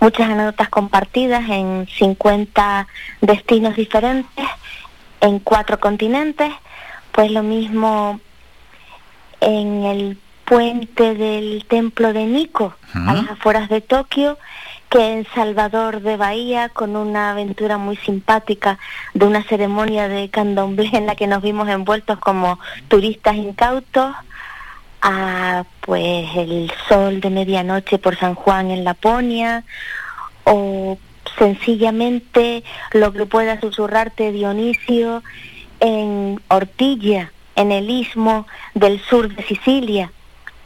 muchas 0.00 0.28
anécdotas 0.28 0.68
compartidas 0.70 1.48
en 1.48 1.86
50 1.86 2.88
destinos 3.20 3.76
diferentes, 3.76 4.46
en 5.20 5.38
cuatro 5.38 5.78
continentes, 5.78 6.52
pues 7.12 7.30
lo 7.30 7.44
mismo 7.44 8.20
en 9.40 9.84
el 9.84 10.18
puente 10.44 11.14
del 11.14 11.64
templo 11.68 12.12
de 12.12 12.24
Nico, 12.26 12.74
a 12.92 13.14
las 13.14 13.30
afueras 13.30 13.68
de 13.68 13.80
Tokio, 13.80 14.36
que 14.90 15.12
en 15.12 15.26
Salvador 15.34 16.02
de 16.02 16.16
Bahía, 16.16 16.68
con 16.68 16.96
una 16.96 17.30
aventura 17.30 17.78
muy 17.78 17.96
simpática 17.96 18.78
de 19.14 19.26
una 19.26 19.42
ceremonia 19.44 20.08
de 20.08 20.28
candomblé 20.28 20.90
en 20.92 21.06
la 21.06 21.14
que 21.14 21.26
nos 21.26 21.40
vimos 21.40 21.68
envueltos 21.68 22.18
como 22.18 22.58
turistas 22.88 23.36
incautos, 23.36 24.14
a 25.02 25.64
pues 25.80 26.28
el 26.36 26.72
sol 26.88 27.20
de 27.20 27.28
medianoche 27.28 27.98
por 27.98 28.16
San 28.16 28.34
Juan 28.34 28.70
en 28.70 28.84
Laponia 28.84 29.64
o 30.44 30.96
sencillamente 31.38 32.62
lo 32.92 33.12
que 33.12 33.26
pueda 33.26 33.60
susurrarte 33.60 34.32
Dionisio 34.32 35.22
en 35.80 36.40
Ortilla, 36.48 37.32
en 37.56 37.72
el 37.72 37.90
istmo 37.90 38.46
del 38.74 39.00
sur 39.00 39.34
de 39.34 39.42
Sicilia. 39.42 40.12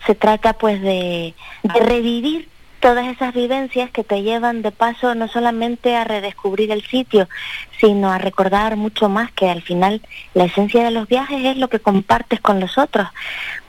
Se 0.07 0.15
trata 0.15 0.53
pues 0.53 0.83
de, 0.83 1.35
de 1.63 1.81
revivir 1.81 2.49
todas 2.87 3.09
esas 3.09 3.35
vivencias 3.35 3.91
que 3.91 4.05
te 4.05 4.23
llevan 4.23 4.63
de 4.63 4.71
paso 4.71 5.17
no 5.17 5.27
solamente 5.27 5.97
a 5.97 6.05
redescubrir 6.05 6.71
el 6.71 6.87
sitio, 6.87 7.29
sino 7.81 8.13
a 8.13 8.19
recordar 8.19 8.77
mucho 8.77 9.09
más 9.09 9.33
que 9.33 9.51
al 9.51 9.61
final 9.61 10.01
la 10.35 10.45
esencia 10.45 10.85
de 10.85 10.93
los 10.93 11.09
viajes 11.09 11.45
es 11.45 11.57
lo 11.57 11.67
que 11.67 11.81
compartes 11.81 12.41
con 12.41 12.61
los 12.61 12.79
otros, 12.79 13.09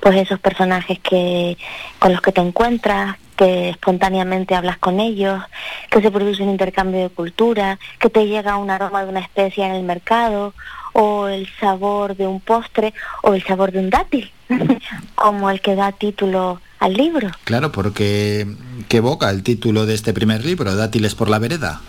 pues 0.02 0.18
esos 0.18 0.40
personajes 0.40 1.00
que 1.00 1.58
con 1.98 2.12
los 2.12 2.22
que 2.22 2.32
te 2.32 2.42
encuentras, 2.42 3.18
que 3.36 3.70
espontáneamente 3.70 4.54
hablas 4.54 4.78
con 4.78 5.00
ellos, 5.00 5.42
que 5.90 6.00
se 6.00 6.12
produce 6.12 6.44
un 6.44 6.50
intercambio 6.50 7.02
de 7.02 7.10
cultura, 7.10 7.80
que 7.98 8.12
te 8.12 8.28
llega 8.28 8.58
un 8.58 8.70
aroma 8.70 9.04
de 9.04 9.10
una 9.10 9.22
especie 9.22 9.66
en 9.66 9.72
el 9.72 9.82
mercado, 9.82 10.54
o 10.94 11.28
el 11.28 11.50
sabor 11.60 12.16
de 12.16 12.28
un 12.28 12.40
postre, 12.40 12.94
o 13.24 13.34
el 13.34 13.44
sabor 13.44 13.72
de 13.72 13.80
un 13.80 13.90
dátil, 13.90 14.32
como 15.16 15.50
el 15.50 15.60
que 15.60 15.74
da 15.74 15.92
título 15.92 16.62
al 16.80 16.94
libro. 16.94 17.30
Claro, 17.44 17.72
porque 17.72 18.48
¿qué 18.88 18.98
evoca 18.98 19.30
el 19.30 19.44
título 19.44 19.86
de 19.86 19.94
este 19.94 20.14
primer 20.14 20.46
libro, 20.46 20.76
Dátiles 20.76 21.16
por 21.16 21.30
la 21.30 21.40
vereda? 21.40 21.82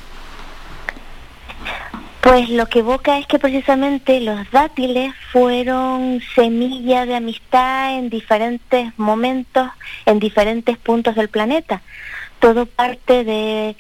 Pues 2.20 2.50
lo 2.50 2.67
que 2.67 2.81
evoca 2.81 3.18
es 3.18 3.26
que 3.26 3.39
precisamente 3.39 4.20
los 4.20 4.50
dátiles 4.50 5.15
fueron 5.33 6.20
semilla 6.34 7.07
de 7.07 7.15
amistad 7.15 7.97
en 7.97 8.10
diferentes 8.10 8.92
momentos, 8.99 9.70
en 10.05 10.18
diferentes 10.18 10.76
puntos 10.76 11.15
del 11.15 11.28
planeta. 11.28 11.81
Todo 12.39 12.67
parte 12.67 13.25
de 13.25 13.76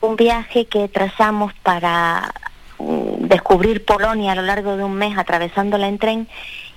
un 0.00 0.16
viaje 0.16 0.66
que 0.66 0.88
trazamos 0.88 1.52
para 1.62 2.32
mm, 2.78 3.26
descubrir 3.26 3.84
Polonia 3.84 4.32
a 4.32 4.36
lo 4.36 4.42
largo 4.42 4.76
de 4.76 4.84
un 4.84 4.94
mes 4.94 5.18
atravesándola 5.18 5.88
en 5.88 5.98
tren 5.98 6.28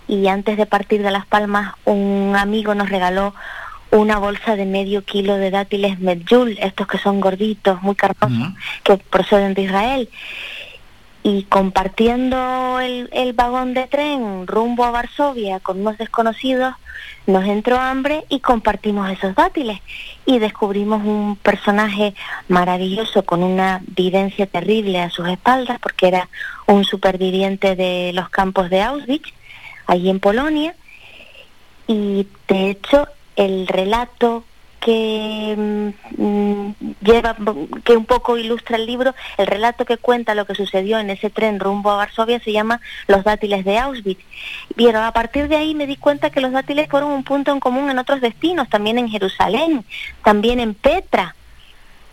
y 0.07 0.27
antes 0.27 0.57
de 0.57 0.65
partir 0.65 1.03
de 1.03 1.11
Las 1.11 1.25
Palmas 1.25 1.75
un 1.85 2.35
amigo 2.37 2.75
nos 2.75 2.89
regaló 2.89 3.33
una 3.93 4.17
bolsa 4.17 4.55
de 4.55 4.65
medio 4.65 5.03
kilo 5.03 5.35
de 5.35 5.51
dátiles 5.51 5.99
medjul, 5.99 6.57
estos 6.59 6.87
que 6.87 6.97
son 6.97 7.21
gorditos, 7.21 7.81
muy 7.83 7.95
carnosos, 7.95 8.53
que 8.83 8.97
proceden 8.97 9.53
de 9.53 9.61
Israel. 9.61 10.09
Y 11.21 11.43
compartiendo 11.43 12.79
el, 12.79 13.07
el 13.13 13.33
vagón 13.33 13.73
de 13.73 13.87
tren 13.87 14.47
rumbo 14.47 14.83
a 14.83 14.91
Varsovia 14.91 15.59
con 15.59 15.81
unos 15.81 15.97
desconocidos, 15.99 16.73
nos 17.27 17.45
entró 17.45 17.79
hambre 17.79 18.25
y 18.29 18.39
compartimos 18.39 19.09
esos 19.11 19.35
dátiles. 19.35 19.79
Y 20.25 20.39
descubrimos 20.39 21.05
un 21.05 21.35
personaje 21.37 22.15
maravilloso 22.47 23.23
con 23.23 23.43
una 23.43 23.81
vivencia 23.85 24.47
terrible 24.47 25.01
a 25.01 25.11
sus 25.11 25.29
espaldas 25.29 25.79
porque 25.79 26.07
era 26.07 26.29
un 26.65 26.83
superviviente 26.83 27.75
de 27.75 28.11
los 28.13 28.29
campos 28.29 28.71
de 28.71 28.81
Auschwitz, 28.81 29.31
allí 29.85 30.09
en 30.09 30.19
Polonia, 30.19 30.73
y 31.87 32.27
de 32.47 32.71
hecho 32.71 33.07
el 33.35 33.67
relato 33.67 34.43
que 34.83 35.55
mm, 36.17 36.71
lleva 37.01 37.35
que 37.85 37.95
un 37.95 38.05
poco 38.05 38.37
ilustra 38.37 38.75
el 38.75 38.85
libro, 38.85 39.15
el 39.37 39.47
relato 39.47 39.85
que 39.85 39.97
cuenta 39.97 40.35
lo 40.35 40.45
que 40.45 40.55
sucedió 40.55 40.99
en 40.99 41.09
ese 41.09 41.29
tren 41.29 41.59
rumbo 41.59 41.91
a 41.91 41.95
Varsovia 41.95 42.39
se 42.41 42.51
llama 42.51 42.81
Los 43.07 43.23
dátiles 43.23 43.63
de 43.63 43.77
Auschwitz. 43.77 44.23
Pero 44.75 45.01
a 45.01 45.11
partir 45.13 45.47
de 45.47 45.55
ahí 45.55 45.73
me 45.73 45.87
di 45.87 45.95
cuenta 45.95 46.31
que 46.31 46.41
los 46.41 46.51
dátiles 46.51 46.89
fueron 46.89 47.11
un 47.11 47.23
punto 47.23 47.51
en 47.51 47.61
común 47.61 47.89
en 47.89 47.99
otros 47.99 48.19
destinos, 48.19 48.67
también 48.69 48.97
en 48.97 49.09
Jerusalén, 49.09 49.85
también 50.23 50.59
en 50.59 50.73
Petra. 50.73 51.35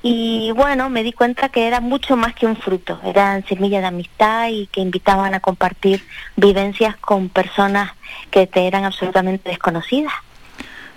Y 0.02 0.52
bueno, 0.52 0.88
me 0.88 1.02
di 1.02 1.12
cuenta 1.12 1.50
que 1.50 1.66
era 1.66 1.80
mucho 1.80 2.16
más 2.16 2.34
que 2.34 2.46
un 2.46 2.56
fruto, 2.56 3.00
eran 3.04 3.44
semillas 3.46 3.82
de 3.82 3.88
amistad 3.88 4.48
y 4.48 4.66
que 4.68 4.80
invitaban 4.80 5.34
a 5.34 5.40
compartir 5.40 6.02
vivencias 6.36 6.96
con 6.96 7.28
personas 7.28 7.92
que 8.30 8.46
te 8.46 8.66
eran 8.66 8.84
absolutamente 8.84 9.50
desconocidas. 9.50 10.14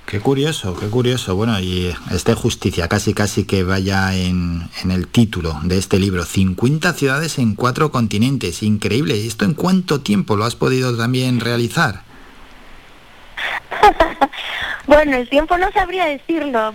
Qué 0.06 0.20
curioso, 0.20 0.76
qué 0.80 0.88
curioso. 0.88 1.36
Bueno, 1.36 1.60
y 1.60 1.94
este 2.12 2.34
justicia 2.34 2.88
casi 2.88 3.14
casi 3.14 3.46
que 3.46 3.64
vaya 3.64 4.14
en, 4.16 4.70
en, 4.84 4.92
el 4.92 5.08
título 5.08 5.60
de 5.64 5.78
este 5.78 5.98
libro. 5.98 6.24
50 6.24 6.94
ciudades 6.94 7.40
en 7.40 7.56
cuatro 7.56 7.92
continentes. 7.92 8.62
Increíble. 8.64 9.18
¿Y 9.18 9.28
esto 9.28 9.46
en 9.46 9.54
cuánto 9.54 10.02
tiempo 10.02 10.36
lo 10.36 10.46
has 10.46 10.56
podido 10.56 10.96
también 10.96 11.40
realizar? 11.40 12.04
Bueno, 14.86 15.16
el 15.16 15.30
tiempo 15.30 15.58
no 15.58 15.72
sabría 15.72 16.06
decirlo. 16.06 16.74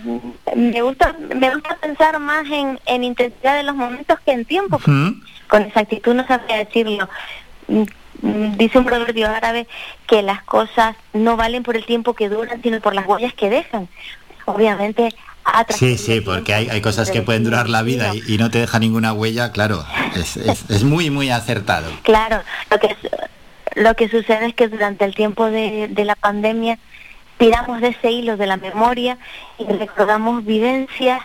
Me 0.55 0.81
gusta, 0.81 1.15
me 1.35 1.53
gusta 1.53 1.77
pensar 1.77 2.19
más 2.19 2.45
en, 2.49 2.79
en 2.87 3.03
intensidad 3.03 3.57
de 3.57 3.63
los 3.63 3.75
momentos 3.75 4.19
que 4.25 4.31
en 4.31 4.45
tiempo. 4.45 4.79
Con 4.79 5.61
exactitud 5.61 6.15
no 6.15 6.25
sabría 6.25 6.57
decirlo. 6.57 7.07
Mm, 8.21 8.57
Dice 8.57 8.77
un 8.77 8.85
proverbio 8.85 9.29
árabe 9.29 9.67
que 10.07 10.21
las 10.21 10.43
cosas 10.43 10.95
no 11.13 11.37
valen 11.37 11.63
por 11.63 11.75
el 11.75 11.85
tiempo 11.85 12.13
que 12.13 12.29
duran, 12.29 12.61
sino 12.61 12.79
por 12.81 12.93
las 12.95 13.05
huellas 13.07 13.33
que 13.33 13.49
dejan. 13.49 13.87
Obviamente, 14.45 15.09
Sí, 15.69 15.97
sí, 15.97 16.21
porque 16.21 16.53
hay, 16.53 16.69
hay 16.69 16.79
cosas 16.81 17.09
que 17.09 17.23
pueden 17.23 17.43
durar 17.43 17.69
la 17.69 17.81
vida 17.81 18.13
y, 18.13 18.21
y 18.35 18.37
no 18.37 18.51
te 18.51 18.59
deja 18.59 18.77
ninguna 18.77 19.13
huella, 19.13 19.51
claro. 19.51 19.83
Es, 20.15 20.37
es- 20.37 20.69
es 20.69 20.83
muy, 20.83 21.09
muy 21.09 21.31
acertado. 21.31 21.89
Claro, 22.03 22.41
lo 22.69 22.77
que, 22.79 22.95
lo 23.75 23.95
que 23.95 24.09
sucede 24.09 24.45
es 24.47 24.53
que 24.53 24.67
durante 24.67 25.05
el 25.05 25.15
tiempo 25.15 25.45
de, 25.49 25.87
de 25.87 26.05
la 26.05 26.15
pandemia 26.15 26.77
tiramos 27.39 27.81
de 27.81 27.87
ese 27.87 28.11
hilo 28.11 28.37
de 28.37 28.45
la 28.45 28.57
memoria 28.57 29.17
y 29.57 29.63
recordamos 29.65 30.45
vivencias 30.45 31.19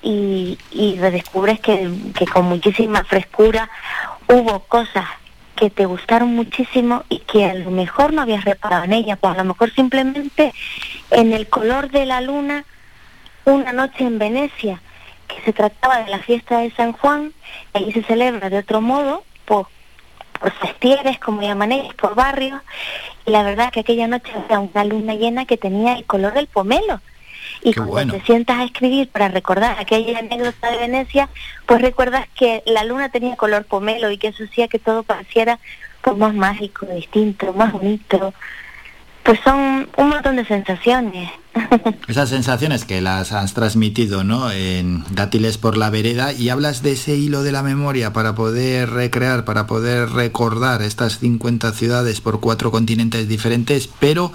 y, 0.00 0.56
y 0.70 0.96
redescubres 0.98 1.60
que, 1.60 1.90
que 2.14 2.26
con 2.26 2.46
muchísima 2.46 3.04
frescura 3.04 3.68
hubo 4.28 4.60
cosas 4.60 5.04
que 5.60 5.68
te 5.68 5.84
gustaron 5.84 6.34
muchísimo 6.34 7.04
y 7.10 7.18
que 7.18 7.44
a 7.44 7.52
lo 7.52 7.70
mejor 7.70 8.14
no 8.14 8.22
habías 8.22 8.46
reparado 8.46 8.84
en 8.84 8.94
ellas, 8.94 9.18
pues 9.20 9.34
a 9.34 9.36
lo 9.36 9.44
mejor 9.44 9.70
simplemente 9.74 10.54
en 11.10 11.34
el 11.34 11.50
color 11.50 11.90
de 11.90 12.06
la 12.06 12.22
luna 12.22 12.64
una 13.44 13.74
noche 13.74 14.04
en 14.04 14.18
Venecia, 14.18 14.80
que 15.28 15.38
se 15.42 15.52
trataba 15.52 15.98
de 15.98 16.10
la 16.10 16.18
fiesta 16.20 16.60
de 16.60 16.70
San 16.70 16.92
Juan, 16.92 17.34
allí 17.74 17.92
se 17.92 18.02
celebra 18.04 18.48
de 18.48 18.56
otro 18.56 18.80
modo, 18.80 19.22
por, 19.44 19.66
festieres, 20.62 21.18
como 21.18 21.42
llaman 21.42 21.72
ellos, 21.72 21.94
por 21.94 22.14
barrios, 22.14 22.62
y 23.26 23.30
la 23.30 23.42
verdad 23.42 23.70
que 23.70 23.80
aquella 23.80 24.08
noche 24.08 24.32
era 24.48 24.60
una 24.60 24.84
luna 24.84 25.14
llena 25.14 25.44
que 25.44 25.58
tenía 25.58 25.92
el 25.92 26.06
color 26.06 26.32
del 26.32 26.46
pomelo. 26.46 27.02
Y 27.62 27.74
cuando 27.74 27.92
bueno. 27.92 28.12
te 28.14 28.20
sientas 28.22 28.58
a 28.58 28.64
escribir 28.64 29.08
para 29.08 29.28
recordar 29.28 29.76
aquella 29.78 30.18
anécdota 30.18 30.70
de 30.70 30.78
Venecia, 30.78 31.28
pues 31.66 31.82
recuerdas 31.82 32.26
que 32.34 32.62
la 32.66 32.84
luna 32.84 33.08
tenía 33.10 33.36
color 33.36 33.64
pomelo 33.64 34.10
y 34.10 34.18
que 34.18 34.28
eso 34.28 34.44
hacía 34.44 34.68
que 34.68 34.78
todo 34.78 35.02
pareciera 35.02 35.58
pues, 36.02 36.16
más 36.16 36.34
mágico, 36.34 36.86
distinto, 36.86 37.52
más 37.52 37.72
bonito. 37.72 38.32
Pues 39.22 39.40
son 39.40 39.88
un 39.96 40.08
montón 40.08 40.36
de 40.36 40.44
sensaciones. 40.44 41.30
Esas 42.08 42.28
sensaciones 42.28 42.84
que 42.84 43.00
las 43.00 43.32
has 43.32 43.54
transmitido, 43.54 44.24
¿no? 44.24 44.50
En 44.50 45.04
Dátiles 45.10 45.58
por 45.58 45.76
la 45.76 45.90
vereda 45.90 46.32
y 46.32 46.48
hablas 46.48 46.82
de 46.82 46.92
ese 46.92 47.16
hilo 47.16 47.42
de 47.42 47.52
la 47.52 47.62
memoria 47.62 48.12
para 48.12 48.34
poder 48.34 48.90
recrear, 48.90 49.44
para 49.44 49.66
poder 49.66 50.10
recordar 50.10 50.82
estas 50.82 51.18
50 51.18 51.72
ciudades 51.72 52.20
por 52.20 52.40
cuatro 52.40 52.70
continentes 52.70 53.28
diferentes, 53.28 53.88
pero 53.98 54.32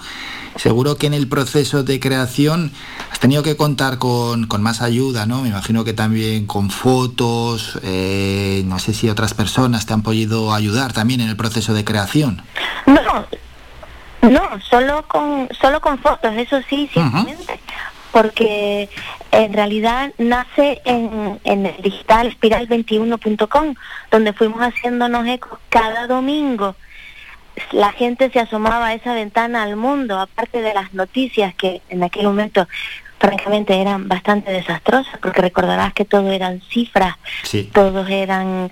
seguro 0.56 0.96
que 0.96 1.06
en 1.06 1.14
el 1.14 1.28
proceso 1.28 1.82
de 1.82 2.00
creación 2.00 2.72
has 3.10 3.20
tenido 3.20 3.42
que 3.42 3.56
contar 3.56 3.98
con, 3.98 4.46
con 4.46 4.62
más 4.62 4.82
ayuda, 4.82 5.26
¿no? 5.26 5.42
Me 5.42 5.48
imagino 5.48 5.84
que 5.84 5.92
también 5.92 6.46
con 6.46 6.70
fotos, 6.70 7.78
eh, 7.82 8.62
no 8.66 8.78
sé 8.78 8.94
si 8.94 9.08
otras 9.08 9.34
personas 9.34 9.86
te 9.86 9.94
han 9.94 10.02
podido 10.02 10.52
ayudar 10.54 10.92
también 10.92 11.20
en 11.20 11.28
el 11.28 11.36
proceso 11.36 11.74
de 11.74 11.84
creación. 11.84 12.42
No, 12.86 13.26
no, 14.30 14.60
solo 14.60 15.06
con 15.08 15.48
solo 15.60 15.80
con 15.80 15.98
fotos, 15.98 16.34
eso 16.36 16.60
sí, 16.68 16.88
simplemente. 16.92 17.60
Porque 18.12 18.88
en 19.30 19.52
realidad 19.52 20.12
nace 20.18 20.80
en, 20.84 21.38
en 21.44 21.66
el 21.66 21.82
digital 21.82 22.34
espiral21.com, 22.34 23.74
donde 24.10 24.32
fuimos 24.32 24.60
haciéndonos 24.60 25.26
eco 25.26 25.58
cada 25.68 26.06
domingo. 26.06 26.76
La 27.72 27.92
gente 27.92 28.30
se 28.30 28.40
asomaba 28.40 28.86
a 28.86 28.94
esa 28.94 29.14
ventana 29.14 29.62
al 29.62 29.76
mundo, 29.76 30.18
aparte 30.18 30.62
de 30.62 30.74
las 30.74 30.94
noticias 30.94 31.54
que 31.54 31.82
en 31.88 32.02
aquel 32.04 32.24
momento 32.24 32.66
francamente 33.18 33.80
eran 33.80 34.08
bastante 34.08 34.52
desastrosas, 34.52 35.16
porque 35.22 35.40
recordarás 35.40 35.94
que 35.94 36.04
todo 36.04 36.30
eran 36.30 36.60
cifras, 36.70 37.16
Sí. 37.44 37.70
todos 37.72 38.08
eran 38.10 38.70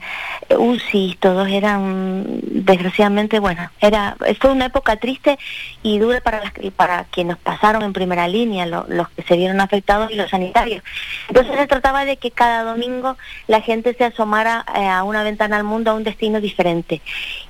eh, 0.51 0.57
UCI, 0.57 1.17
todos 1.19 1.49
eran, 1.49 2.25
desgraciadamente, 2.43 3.39
bueno, 3.39 3.71
era 3.81 4.17
fue 4.41 4.51
una 4.53 4.67
época 4.67 4.97
triste 4.97 5.39
y 5.83 5.99
dura 5.99 6.21
para 6.21 6.41
las, 6.45 6.53
para 6.77 7.05
quienes 7.05 7.37
pasaron 7.39 7.83
en 7.83 7.93
primera 7.95 8.29
línea, 8.29 8.67
lo- 8.67 8.85
los 8.89 9.09
que 9.11 9.23
se 9.23 9.37
vieron 9.37 9.61
afectados 9.61 10.11
y 10.11 10.15
los 10.17 10.29
sanitarios. 10.31 10.83
Entonces 11.29 11.57
se 11.57 11.67
trataba 11.67 12.05
de 12.05 12.17
que 12.19 12.31
cada 12.31 12.65
domingo 12.65 13.17
la 13.47 13.61
gente 13.63 13.95
se 13.95 14.05
asomara 14.05 14.65
eh, 14.77 14.87
a 14.87 15.05
una 15.05 15.23
ventana 15.23 15.57
al 15.57 15.65
mundo, 15.65 15.91
a 15.91 15.95
un 15.95 16.05
destino 16.05 16.41
diferente. 16.41 17.01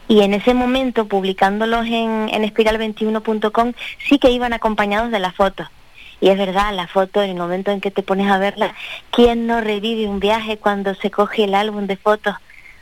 Y 0.07 0.21
en 0.21 0.33
ese 0.35 0.55
momento, 0.55 1.07
publicándolos 1.09 1.87
en, 1.87 2.29
en 2.33 2.45
espiral21.com, 2.45 3.73
sí 4.09 4.19
que 4.19 4.31
iban 4.31 4.53
acompañados 4.53 5.11
de 5.11 5.19
las 5.19 5.35
fotos. 5.35 5.67
Y 6.21 6.29
es 6.29 6.39
verdad, 6.39 6.73
la 6.75 6.87
foto, 6.87 7.23
en 7.23 7.31
el 7.31 7.37
momento 7.37 7.71
en 7.71 7.81
que 7.81 7.91
te 7.91 8.03
pones 8.03 8.31
a 8.31 8.39
verla, 8.39 8.75
¿quién 9.11 9.47
no 9.47 9.61
revive 9.61 10.09
un 10.09 10.21
viaje 10.21 10.57
cuando 10.59 10.95
se 10.95 11.11
coge 11.11 11.45
el 11.45 11.55
álbum 11.55 11.87
de 11.87 11.97
fotos 11.97 12.35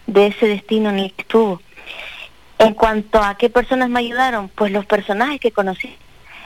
de 0.06 0.28
ese 0.28 0.46
destino 0.46 0.90
en 0.90 0.98
el 0.98 1.12
que 1.12 1.22
estuvo? 1.22 1.60
En 2.58 2.74
cuanto 2.74 3.22
a 3.22 3.36
qué 3.36 3.50
personas 3.50 3.88
me 3.88 4.00
ayudaron, 4.00 4.48
pues 4.48 4.70
los 4.70 4.86
personajes 4.86 5.40
que 5.40 5.50
conocí. 5.50 5.96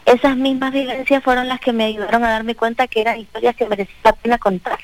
Esas 0.07 0.37
mismas 0.37 0.73
vivencias 0.73 1.23
fueron 1.23 1.49
las 1.49 1.61
que 1.61 1.73
me 1.73 1.85
ayudaron 1.85 2.25
a 2.25 2.31
darme 2.31 2.55
cuenta 2.55 2.87
que 2.87 3.01
eran 3.01 3.19
historias 3.19 3.57
que 3.57 3.67
merecía 3.67 3.95
la 4.05 4.13
pena 4.13 4.39
contar 4.39 4.79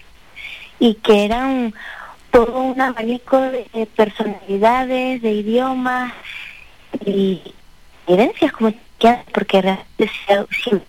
y 0.79 0.95
que 0.95 1.25
eran 1.25 1.73
todo 2.33 2.59
un 2.59 2.81
abanico 2.81 3.41
de 3.41 3.89
personalidades, 3.95 5.23
de 5.23 5.33
idiomas 5.33 6.13
y 7.07 7.41
vivencias 8.07 8.53
como 8.53 8.73
quieras, 9.03 9.25
porque 9.35 9.61
realmente 9.61 10.11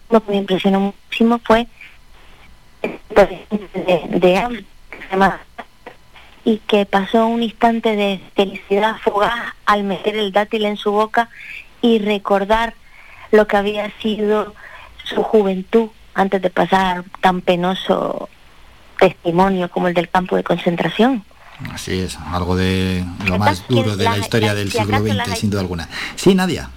lo 0.09 0.23
que 0.23 0.31
me 0.31 0.37
impresionó 0.37 0.79
muchísimo 0.79 1.39
fue 1.43 1.67
de, 2.81 3.45
de 4.19 4.65
que 5.09 5.23
y 6.45 6.57
que 6.67 6.85
pasó 6.85 7.25
un 7.25 7.41
instante 7.41 7.95
de 7.95 8.21
felicidad 8.35 8.97
fugaz 9.01 9.53
al 9.65 9.83
meter 9.83 10.17
el 10.17 10.31
dátil 10.31 10.65
en 10.65 10.75
su 10.75 10.91
boca 10.91 11.29
y 11.81 11.99
recordar 11.99 12.73
lo 13.31 13.47
que 13.47 13.57
había 13.57 13.89
sido 14.01 14.53
su 15.05 15.23
juventud 15.23 15.89
antes 16.13 16.41
de 16.41 16.49
pasar 16.49 17.05
tan 17.21 17.41
penoso 17.41 18.29
testimonio 18.99 19.69
como 19.69 19.87
el 19.87 19.93
del 19.93 20.09
campo 20.09 20.35
de 20.35 20.43
concentración. 20.43 21.23
Así 21.71 21.99
es, 21.99 22.17
algo 22.19 22.57
de 22.57 23.05
lo 23.25 23.37
más 23.37 23.65
duro 23.67 23.95
de 23.95 24.03
la 24.03 24.17
historia 24.17 24.53
del 24.53 24.71
siglo 24.71 24.99
XX, 24.99 25.39
sin 25.39 25.49
duda 25.49 25.61
alguna. 25.61 25.87
Sí, 26.15 26.35
Nadia. 26.35 26.69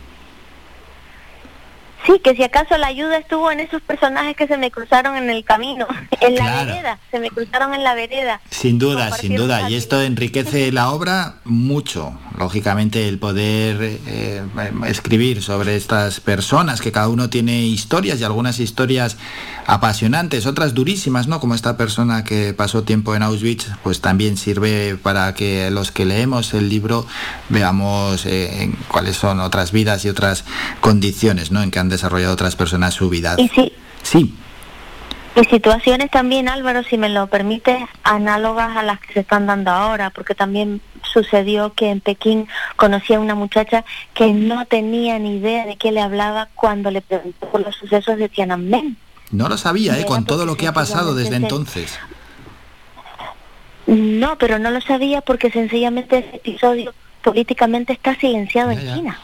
Sí, 2.06 2.20
que 2.22 2.36
si 2.36 2.44
acaso 2.44 2.76
la 2.78 2.86
ayuda 2.86 3.16
estuvo 3.18 3.50
en 3.50 3.58
esos 3.60 3.82
personajes 3.82 4.36
que 4.36 4.46
se 4.46 4.56
me 4.56 4.70
cruzaron 4.70 5.16
en 5.16 5.28
el 5.28 5.44
camino, 5.44 5.86
en 6.20 6.34
la 6.36 6.40
Claro. 6.42 6.66
vereda, 6.66 6.98
se 7.10 7.18
me 7.18 7.30
cruzaron 7.30 7.74
en 7.74 7.82
la 7.82 7.94
vereda. 7.94 8.40
Sin 8.50 8.78
duda, 8.78 9.10
sin 9.12 9.34
duda. 9.34 9.68
Y 9.68 9.74
esto 9.74 10.00
enriquece 10.00 10.70
la 10.72 10.90
obra 10.90 11.36
mucho. 11.44 12.16
Lógicamente, 12.38 13.08
el 13.08 13.18
poder 13.18 13.82
eh, 13.82 13.98
eh, 14.06 14.42
escribir 14.86 15.42
sobre 15.42 15.74
estas 15.76 16.20
personas, 16.20 16.80
que 16.80 16.92
cada 16.92 17.08
uno 17.08 17.30
tiene 17.30 17.62
historias 17.62 18.20
y 18.20 18.24
algunas 18.24 18.60
historias 18.60 19.16
apasionantes, 19.66 20.46
otras 20.46 20.74
durísimas, 20.74 21.26
¿no? 21.26 21.40
Como 21.40 21.54
esta 21.54 21.76
persona 21.76 22.22
que 22.24 22.54
pasó 22.54 22.82
tiempo 22.84 23.14
en 23.16 23.22
Auschwitz, 23.22 23.66
pues 23.82 24.00
también 24.00 24.36
sirve 24.36 24.96
para 25.02 25.34
que 25.34 25.70
los 25.70 25.90
que 25.90 26.04
leemos 26.04 26.54
el 26.54 26.68
libro 26.68 27.06
veamos 27.48 28.26
eh, 28.26 28.62
en 28.62 28.72
cuáles 28.88 29.16
son 29.16 29.40
otras 29.40 29.72
vidas 29.72 30.04
y 30.04 30.08
otras 30.08 30.44
condiciones, 30.80 31.50
¿no? 31.50 31.62
En 31.62 31.70
que 31.70 31.78
han 31.80 31.88
desarrollado 31.96 32.32
otras 32.32 32.56
personas 32.56 32.94
su 32.94 33.08
vida. 33.08 33.34
Y 33.38 33.48
sí, 33.48 33.72
Sí, 34.02 34.32
y 35.36 35.44
situaciones 35.44 36.10
también, 36.10 36.48
Álvaro, 36.48 36.82
si 36.82 36.96
me 36.96 37.10
lo 37.10 37.26
permites, 37.26 37.76
análogas 38.04 38.74
a 38.74 38.82
las 38.82 38.98
que 39.00 39.12
se 39.12 39.20
están 39.20 39.46
dando 39.46 39.70
ahora, 39.70 40.08
porque 40.08 40.34
también 40.34 40.80
sucedió 41.02 41.74
que 41.74 41.90
en 41.90 42.00
Pekín 42.00 42.48
conocí 42.76 43.12
a 43.12 43.20
una 43.20 43.34
muchacha 43.34 43.84
que 44.14 44.32
no 44.32 44.64
tenía 44.64 45.18
ni 45.18 45.36
idea 45.36 45.66
de 45.66 45.76
qué 45.76 45.92
le 45.92 46.00
hablaba 46.00 46.48
cuando 46.54 46.90
le 46.90 47.02
preguntó 47.02 47.48
por 47.48 47.60
los 47.60 47.76
sucesos 47.76 48.16
de 48.16 48.30
Tiananmen. 48.30 48.96
no 49.30 49.48
lo 49.50 49.58
sabía, 49.58 49.98
¿eh? 49.98 50.06
Con 50.06 50.24
todo 50.24 50.46
lo 50.46 50.56
que 50.56 50.68
ha 50.68 50.72
pasado 50.72 51.14
desde 51.14 51.36
entonces. 51.36 51.98
No, 53.86 54.38
pero 54.38 54.58
no 54.58 54.70
lo 54.70 54.80
sabía 54.80 55.20
porque 55.20 55.50
sencillamente 55.50 56.18
ese 56.18 56.36
episodio 56.36 56.94
políticamente 57.22 57.92
está 57.92 58.14
silenciado 58.14 58.70
en 58.70 58.80
China. 58.80 59.20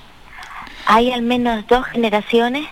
Hay 0.95 1.11
al 1.11 1.23
menos 1.23 1.67
dos 1.69 1.87
generaciones 1.87 2.69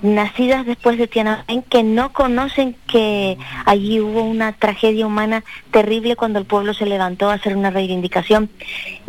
nacidas 0.00 0.64
después 0.64 0.96
de 0.96 1.08
Tiananmen 1.08 1.62
que 1.62 1.82
no 1.82 2.12
conocen 2.12 2.76
que 2.86 3.36
allí 3.66 3.98
hubo 3.98 4.22
una 4.22 4.52
tragedia 4.52 5.08
humana 5.08 5.42
terrible 5.72 6.14
cuando 6.14 6.38
el 6.38 6.44
pueblo 6.44 6.72
se 6.72 6.86
levantó 6.86 7.30
a 7.30 7.34
hacer 7.34 7.56
una 7.56 7.70
reivindicación. 7.70 8.48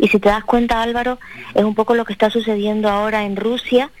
Y 0.00 0.08
si 0.08 0.18
te 0.18 0.30
das 0.30 0.42
cuenta, 0.42 0.82
Álvaro, 0.82 1.20
es 1.54 1.62
un 1.62 1.76
poco 1.76 1.94
lo 1.94 2.04
que 2.04 2.12
está 2.12 2.28
sucediendo 2.28 2.88
ahora 2.88 3.22
en 3.24 3.36
Rusia, 3.36 3.92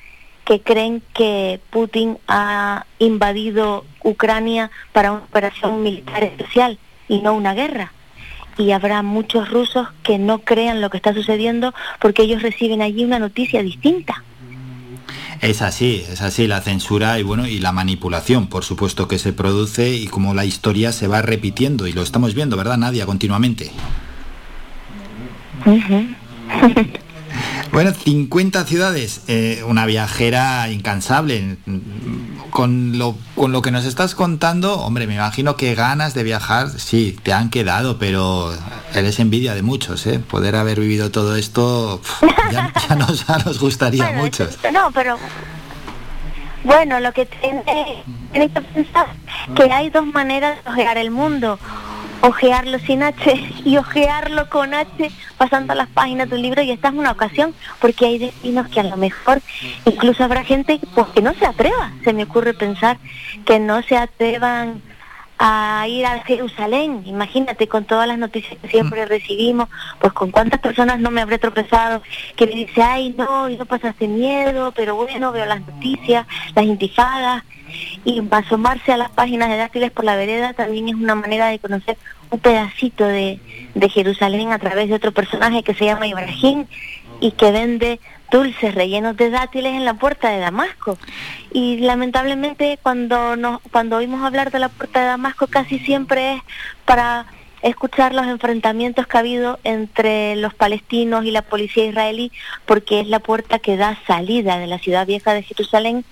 que 0.44 0.60
creen 0.60 1.00
que 1.14 1.60
Putin 1.70 2.18
ha 2.26 2.86
invadido 2.98 3.84
Ucrania 4.02 4.72
para 4.92 5.12
una 5.12 5.22
operación 5.22 5.80
militar 5.80 6.24
especial 6.24 6.80
y 7.06 7.20
no 7.20 7.34
una 7.34 7.54
guerra. 7.54 7.92
Y 8.58 8.70
habrá 8.72 9.02
muchos 9.02 9.50
rusos 9.50 9.88
que 10.02 10.18
no 10.18 10.38
crean 10.40 10.80
lo 10.80 10.90
que 10.90 10.96
está 10.96 11.12
sucediendo 11.12 11.74
porque 12.00 12.22
ellos 12.22 12.42
reciben 12.42 12.82
allí 12.82 13.04
una 13.04 13.18
noticia 13.18 13.62
distinta. 13.62 14.22
Es 15.40 15.60
así, 15.60 16.04
es 16.08 16.22
así 16.22 16.46
la 16.46 16.60
censura 16.60 17.18
y 17.18 17.22
bueno, 17.22 17.46
y 17.46 17.58
la 17.58 17.72
manipulación, 17.72 18.46
por 18.46 18.64
supuesto 18.64 19.08
que 19.08 19.18
se 19.18 19.32
produce 19.32 19.90
y 19.94 20.06
como 20.06 20.32
la 20.32 20.44
historia 20.44 20.92
se 20.92 21.06
va 21.06 21.20
repitiendo 21.22 21.86
y 21.86 21.92
lo 21.92 22.02
estamos 22.02 22.34
viendo, 22.34 22.56
¿verdad, 22.56 22.78
Nadia? 22.78 23.04
Continuamente. 23.04 23.70
Bueno, 27.72 27.92
50 27.92 28.64
ciudades, 28.66 29.22
eh, 29.26 29.64
una 29.66 29.86
viajera 29.86 30.70
incansable. 30.70 31.56
Con 32.50 32.98
lo, 32.98 33.16
con 33.34 33.50
lo 33.50 33.62
que 33.62 33.72
nos 33.72 33.84
estás 33.84 34.14
contando, 34.14 34.78
hombre, 34.78 35.08
me 35.08 35.14
imagino 35.14 35.56
que 35.56 35.74
ganas 35.74 36.14
de 36.14 36.22
viajar, 36.22 36.70
sí, 36.70 37.18
te 37.24 37.32
han 37.32 37.50
quedado, 37.50 37.98
pero 37.98 38.52
eres 38.94 39.18
envidia 39.18 39.56
de 39.56 39.62
muchos, 39.62 40.06
¿eh? 40.06 40.20
Poder 40.20 40.54
haber 40.54 40.78
vivido 40.78 41.10
todo 41.10 41.34
esto 41.34 42.00
ya, 42.52 42.72
nos, 42.96 43.26
nos, 43.44 43.58
gustaría 43.58 44.06
a 44.06 44.12
muchos. 44.12 44.56
No, 44.72 44.92
pero 44.92 45.18
bueno, 46.64 46.98
lo 47.00 47.12
que 47.12 47.26
tiene, 47.26 47.62
que 48.32 48.60
pensar 48.60 49.06
que 49.54 49.70
hay 49.70 49.90
dos 49.90 50.06
maneras 50.06 50.62
de 50.64 50.70
ojear 50.70 50.96
el 50.96 51.10
mundo 51.10 51.58
ojearlo 52.26 52.78
sin 52.78 53.02
H 53.02 53.38
y 53.64 53.76
ojearlo 53.76 54.48
con 54.48 54.72
H 54.72 55.10
pasando 55.36 55.74
las 55.74 55.88
páginas 55.88 56.30
del 56.30 56.42
libro 56.42 56.62
y 56.62 56.70
esta 56.70 56.88
es 56.88 56.94
una 56.94 57.10
ocasión 57.10 57.54
porque 57.80 58.06
hay 58.06 58.18
destinos 58.18 58.68
que 58.68 58.80
a 58.80 58.84
lo 58.84 58.96
mejor 58.96 59.42
incluso 59.84 60.24
habrá 60.24 60.42
gente 60.42 60.80
pues, 60.94 61.06
que 61.08 61.20
no 61.20 61.34
se 61.34 61.44
atreva, 61.44 61.92
se 62.02 62.12
me 62.12 62.24
ocurre 62.24 62.54
pensar 62.54 62.98
que 63.44 63.58
no 63.58 63.82
se 63.82 63.96
atrevan 63.96 64.80
a 65.38 65.86
ir 65.88 66.06
a 66.06 66.22
Jerusalén, 66.22 67.02
imagínate 67.04 67.66
con 67.66 67.84
todas 67.84 68.06
las 68.06 68.18
noticias 68.18 68.56
que 68.62 68.68
siempre 68.68 69.04
recibimos, 69.04 69.68
pues 70.00 70.12
con 70.12 70.30
cuántas 70.30 70.60
personas 70.60 71.00
no 71.00 71.10
me 71.10 71.20
habré 71.20 71.38
tropezado 71.38 72.02
que 72.36 72.46
me 72.46 72.54
dice, 72.54 72.82
ay 72.82 73.14
no, 73.18 73.50
y 73.50 73.56
no 73.56 73.66
pasaste 73.66 74.08
miedo, 74.08 74.72
pero 74.72 74.94
bueno, 74.94 75.32
veo 75.32 75.44
las 75.44 75.60
noticias, 75.60 76.26
las 76.54 76.64
intifadas, 76.64 77.42
y 78.04 78.22
asomarse 78.30 78.92
a 78.92 78.96
las 78.96 79.10
páginas 79.10 79.48
de 79.48 79.56
Dátiles 79.56 79.90
por 79.90 80.04
la 80.04 80.16
Vereda 80.16 80.52
también 80.52 80.88
es 80.88 80.94
una 80.94 81.14
manera 81.14 81.48
de 81.48 81.58
conocer 81.58 81.96
un 82.30 82.38
pedacito 82.38 83.06
de, 83.06 83.40
de 83.74 83.88
Jerusalén 83.88 84.52
a 84.52 84.58
través 84.58 84.88
de 84.88 84.94
otro 84.94 85.12
personaje 85.12 85.62
que 85.62 85.74
se 85.74 85.84
llama 85.84 86.06
Ibrahim 86.06 86.66
y 87.20 87.32
que 87.32 87.50
vende 87.52 88.00
dulces 88.30 88.74
rellenos 88.74 89.16
de 89.16 89.30
dátiles 89.30 89.74
en 89.74 89.84
la 89.84 89.94
puerta 89.94 90.30
de 90.30 90.38
Damasco. 90.38 90.98
Y 91.52 91.78
lamentablemente 91.78 92.78
cuando, 92.82 93.36
nos, 93.36 93.60
cuando 93.70 93.96
oímos 93.96 94.22
hablar 94.22 94.50
de 94.50 94.58
la 94.58 94.68
puerta 94.68 95.00
de 95.00 95.06
Damasco 95.06 95.46
casi 95.46 95.78
siempre 95.78 96.34
es 96.34 96.42
para 96.84 97.26
escuchar 97.62 98.12
los 98.12 98.26
enfrentamientos 98.26 99.06
que 99.06 99.16
ha 99.16 99.20
habido 99.20 99.58
entre 99.64 100.36
los 100.36 100.52
palestinos 100.52 101.24
y 101.24 101.30
la 101.30 101.42
policía 101.42 101.86
israelí, 101.86 102.30
porque 102.66 103.00
es 103.00 103.06
la 103.06 103.20
puerta 103.20 103.58
que 103.58 103.76
da 103.76 103.98
salida 104.06 104.58
de 104.58 104.66
la 104.66 104.78
ciudad 104.78 105.06
vieja 105.06 105.32
de 105.32 105.42
Jerusalén 105.42 106.04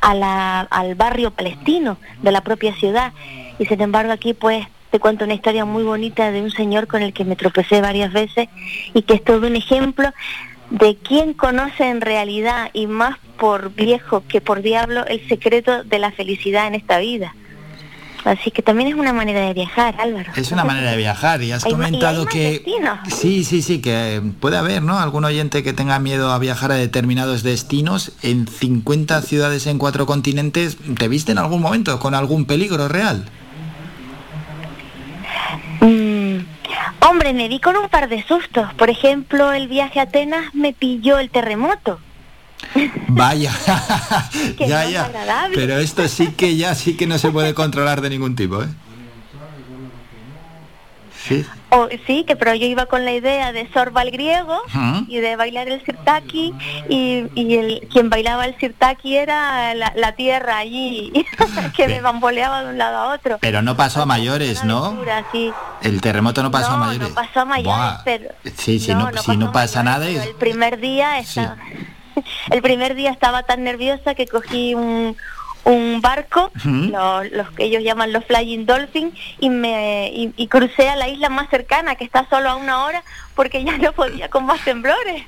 a 0.00 0.14
la, 0.14 0.60
al 0.60 0.94
barrio 0.94 1.30
palestino 1.30 1.98
de 2.22 2.32
la 2.32 2.42
propia 2.42 2.74
ciudad. 2.74 3.12
Y 3.58 3.66
sin 3.66 3.80
embargo 3.80 4.12
aquí 4.12 4.34
pues 4.34 4.66
te 4.90 5.00
cuento 5.00 5.24
una 5.24 5.34
historia 5.34 5.64
muy 5.64 5.82
bonita 5.82 6.30
de 6.30 6.42
un 6.42 6.50
señor 6.50 6.86
con 6.86 7.02
el 7.02 7.12
que 7.12 7.24
me 7.24 7.36
tropecé 7.36 7.80
varias 7.80 8.12
veces 8.12 8.48
y 8.94 9.02
que 9.02 9.14
es 9.14 9.24
todo 9.24 9.46
un 9.46 9.56
ejemplo 9.56 10.10
de 10.70 10.96
quién 10.96 11.34
conoce 11.34 11.88
en 11.88 12.00
realidad 12.00 12.70
y 12.72 12.86
más 12.86 13.18
por 13.38 13.72
viejo 13.74 14.22
que 14.28 14.40
por 14.40 14.62
diablo 14.62 15.06
el 15.06 15.26
secreto 15.28 15.84
de 15.84 15.98
la 15.98 16.10
felicidad 16.10 16.66
en 16.66 16.74
esta 16.74 16.98
vida. 16.98 17.34
Así 18.24 18.50
que 18.50 18.62
también 18.62 18.88
es 18.88 18.94
una 18.94 19.12
manera 19.12 19.40
de 19.40 19.54
viajar, 19.54 19.94
Álvaro. 19.98 20.32
Es 20.36 20.52
una 20.52 20.64
manera 20.64 20.90
de 20.90 20.96
viajar 20.96 21.42
y 21.42 21.52
has 21.52 21.64
comentado 21.64 22.26
que 22.26 22.62
sí, 23.08 23.44
sí, 23.44 23.62
sí, 23.62 23.80
que 23.80 24.20
puede 24.40 24.56
haber, 24.56 24.82
¿no? 24.82 24.98
Algún 24.98 25.24
oyente 25.24 25.62
que 25.62 25.72
tenga 25.72 25.98
miedo 25.98 26.32
a 26.32 26.38
viajar 26.38 26.72
a 26.72 26.74
determinados 26.74 27.42
destinos 27.42 28.12
en 28.22 28.46
50 28.46 29.22
ciudades 29.22 29.66
en 29.66 29.78
cuatro 29.78 30.06
continentes, 30.06 30.76
¿te 30.98 31.08
viste 31.08 31.32
en 31.32 31.38
algún 31.38 31.62
momento 31.62 31.98
con 31.98 32.14
algún 32.14 32.44
peligro 32.44 32.88
real? 32.88 33.24
Mm, 35.80 36.38
hombre, 37.00 37.32
me 37.32 37.48
vi 37.48 37.60
con 37.60 37.76
un 37.76 37.88
par 37.88 38.08
de 38.08 38.22
sustos. 38.24 38.72
Por 38.74 38.90
ejemplo, 38.90 39.52
el 39.52 39.68
viaje 39.68 40.00
a 40.00 40.04
Atenas 40.04 40.54
me 40.54 40.72
pilló 40.72 41.18
el 41.18 41.30
terremoto. 41.30 42.00
Vaya, 43.08 43.52
ya, 44.58 44.88
ya. 44.88 45.10
Pero 45.54 45.78
esto 45.78 46.06
sí 46.08 46.28
que 46.28 46.56
ya 46.56 46.74
sí 46.74 46.96
que 46.96 47.06
no 47.06 47.18
se 47.18 47.30
puede 47.30 47.54
controlar 47.54 48.00
de 48.00 48.10
ningún 48.10 48.36
tipo, 48.36 48.62
¿eh? 48.62 48.68
Sí. 51.28 51.44
sí, 52.06 52.24
que 52.24 52.36
pero 52.36 52.54
yo 52.54 52.66
iba 52.66 52.86
con 52.86 53.04
la 53.04 53.12
idea 53.12 53.52
de 53.52 53.70
sorba 53.72 54.00
al 54.00 54.10
griego 54.10 54.62
y 55.08 55.18
de 55.18 55.36
bailar 55.36 55.68
el 55.68 55.84
sirtaki 55.84 56.54
y, 56.88 57.26
y, 57.34 57.56
el 57.56 57.88
quien 57.92 58.08
bailaba 58.08 58.46
el 58.46 58.56
sirtaki 58.58 59.16
era 59.16 59.74
la, 59.74 60.12
tierra 60.12 60.56
allí 60.56 61.12
que 61.76 61.86
me 61.86 62.00
bamboleaba 62.00 62.64
de 62.64 62.70
un 62.70 62.78
lado 62.78 62.96
a 62.96 63.14
otro. 63.14 63.36
Pero 63.40 63.60
no 63.60 63.76
pasó 63.76 64.02
a 64.02 64.06
mayores, 64.06 64.64
¿no? 64.64 64.98
El 65.82 66.00
terremoto 66.00 66.42
no 66.42 66.50
pasó 66.50 66.72
a 66.72 66.76
mayores. 66.78 67.08
No 67.10 67.14
pasó 67.14 67.40
a 67.40 67.44
mayores, 67.44 68.00
pero 68.04 68.30
sí, 68.56 68.78
si 68.78 68.94
no, 68.94 69.10
si 69.12 69.36
no 69.36 69.52
pasa 69.52 69.82
nada. 69.82 70.08
El 70.08 70.34
primer 70.36 70.80
día 70.80 71.18
estaba 71.18 71.56
el 72.50 72.62
primer 72.62 72.94
día 72.94 73.10
estaba 73.10 73.42
tan 73.44 73.64
nerviosa 73.64 74.14
que 74.14 74.26
cogí 74.26 74.74
un, 74.74 75.16
un 75.64 76.00
barco, 76.00 76.50
los, 76.64 77.50
que 77.50 77.64
ellos 77.64 77.82
llaman 77.82 78.12
los 78.12 78.24
Flying 78.24 78.66
Dolphins, 78.66 79.14
y 79.38 79.50
me 79.50 80.10
y, 80.12 80.46
crucé 80.48 80.88
a 80.88 80.96
la 80.96 81.08
isla 81.08 81.28
más 81.28 81.48
cercana, 81.50 81.94
que 81.94 82.04
está 82.04 82.26
solo 82.30 82.50
a 82.50 82.56
una 82.56 82.84
hora, 82.84 83.02
porque 83.34 83.62
ya 83.64 83.76
no 83.78 83.92
podía 83.92 84.28
con 84.30 84.46
más 84.46 84.60
temblores. 84.64 85.24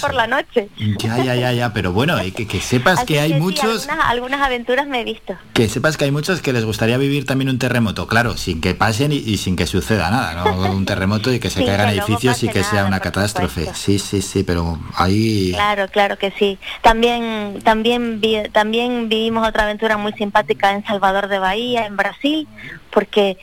Por 0.00 0.14
la 0.14 0.26
noche. 0.26 0.68
Ya, 0.98 1.18
ya, 1.18 1.34
ya, 1.34 1.52
ya, 1.52 1.72
pero 1.72 1.92
bueno, 1.92 2.16
que, 2.34 2.46
que 2.46 2.60
sepas 2.60 3.04
que 3.04 3.20
hay 3.20 3.34
muchos... 3.34 3.88
algunas, 3.88 4.40
aventuras 4.40 4.86
me 4.86 5.00
he 5.00 5.04
visto. 5.04 5.36
Que 5.54 5.68
sepas 5.68 5.96
que 5.96 6.04
hay 6.04 6.10
muchos 6.10 6.40
que 6.40 6.52
les 6.52 6.64
gustaría 6.64 6.98
vivir 6.98 7.26
también 7.26 7.48
un 7.50 7.58
terremoto, 7.58 8.06
claro, 8.06 8.36
sin 8.36 8.60
que 8.60 8.74
pasen 8.74 9.12
y, 9.12 9.36
sin 9.36 9.56
que 9.56 9.66
suceda 9.66 10.10
nada, 10.10 10.34
¿no? 10.34 10.70
Un 10.80 10.86
terremoto 10.86 11.32
y 11.32 11.40
que 11.40 11.50
se 11.50 11.64
caigan 11.64 11.90
edificios 11.90 12.42
y 12.42 12.48
que 12.48 12.62
sea 12.64 12.84
una 12.84 13.00
catástrofe. 13.00 13.68
Sí, 13.74 13.98
sí, 13.98 14.22
sí, 14.22 14.42
pero 14.42 14.78
ahí... 14.94 15.52
Claro, 15.52 15.88
claro 15.88 16.18
que 16.18 16.30
sí. 16.32 16.58
También, 16.82 17.60
también, 17.64 18.20
también 18.52 19.08
vivimos 19.08 19.46
otra 19.46 19.64
aventura 19.64 19.96
muy 19.96 20.12
simpática 20.12 20.72
en 20.72 20.84
Salvador 20.84 21.28
de 21.28 21.38
Bahía, 21.38 21.86
en 21.86 21.96
Brasil, 21.96 22.48
porque 22.90 23.38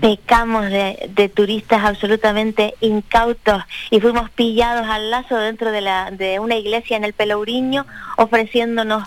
pecamos 0.00 0.64
de, 0.64 1.30
turistas 1.34 1.84
absolutamente 1.84 2.74
incautos 2.80 3.62
y 3.90 4.00
fuimos 4.00 4.30
pillados 4.30 4.86
al 4.88 5.10
dentro 5.30 5.72
de, 5.72 5.80
la, 5.80 6.10
de 6.10 6.38
una 6.38 6.56
iglesia 6.56 6.96
en 6.96 7.04
el 7.04 7.12
Pelourinho 7.12 7.86
ofreciéndonos 8.16 9.04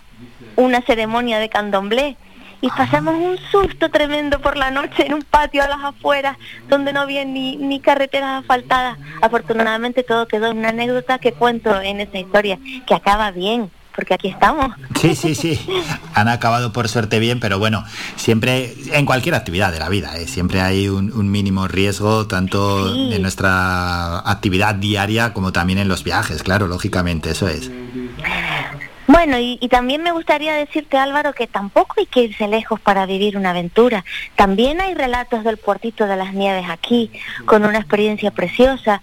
una 0.56 0.82
ceremonia 0.82 1.40
de 1.40 1.50
candomblé. 1.50 2.18
Y 2.61 2.69
pasamos 2.69 3.16
un 3.16 3.38
susto 3.52 3.92
tremendo 3.92 4.40
por 4.40 4.58
la 4.58 4.72
noche 4.72 5.06
en 5.06 5.14
un 5.14 5.22
patio 5.22 5.61
a 5.61 5.68
las 5.68 5.84
afueras 5.84 6.38
donde 6.68 6.94
no 6.94 7.02
había 7.02 7.24
ni, 7.24 7.58
ni 7.58 7.80
carreteras 7.80 8.42
asfaltadas. 8.42 8.98
Afortunadamente 9.22 10.03
todo 10.03 10.27
quedó 10.27 10.48
en 10.48 10.58
una 10.58 10.69
anécdota 10.69 11.19
que 11.19 11.34
cuento 11.34 11.80
en 11.82 12.00
esa 12.00 12.18
historia, 12.18 12.58
que 12.88 12.95
acaba 12.95 13.30
bien 13.32 13.69
porque 13.95 14.14
aquí 14.14 14.27
estamos. 14.27 14.74
Sí, 14.99 15.15
sí, 15.15 15.35
sí. 15.35 15.59
Han 16.14 16.27
acabado 16.27 16.72
por 16.74 16.90
suerte 16.90 17.19
bien, 17.19 17.40
pero 17.40 17.59
bueno, 17.59 17.83
siempre, 18.15 18.74
en 18.91 19.06
cualquier 19.06 19.35
actividad 19.35 19.72
de 19.72 19.80
la 19.80 19.90
vida, 19.90 20.17
¿eh? 20.17 20.27
siempre 20.27 20.61
hay 20.61 20.90
un, 20.90 21.32
mínimo 21.32 21.67
riesgo, 21.67 22.27
tanto 22.27 22.93
en 22.93 23.22
nuestra 23.22 24.19
actividad 24.19 24.75
diaria 24.75 25.33
como 25.33 25.51
también 25.51 25.80
en 25.80 25.88
los 25.88 26.03
viajes, 26.03 26.43
claro, 26.43 26.67
lógicamente, 26.67 27.32
eso 27.32 27.48
es. 27.48 27.72
Bueno, 29.07 29.38
y, 29.38 29.57
y, 29.61 29.69
también 29.69 30.01
me 30.01 30.11
gustaría 30.11 30.53
decirte, 30.53 30.98
Álvaro, 30.98 31.33
que 31.33 31.48
tampoco 31.48 31.95
hay 31.98 32.07
que 32.07 32.24
irse 32.24 32.48
lejos 32.48 32.80
para 32.80 33.06
vivir 33.06 33.38
una 33.38 33.51
aventura. 33.51 34.03
También 34.35 34.82
hay 34.82 34.95
relatos 34.95 35.43
del 35.43 35.57
puertito 35.57 36.07
de 36.07 36.15
las 36.15 36.33
nieves 36.33 36.65
aquí, 36.69 37.11
con 37.45 37.65
una 37.65 37.77
experiencia 37.77 38.32
preciosa. 38.32 39.01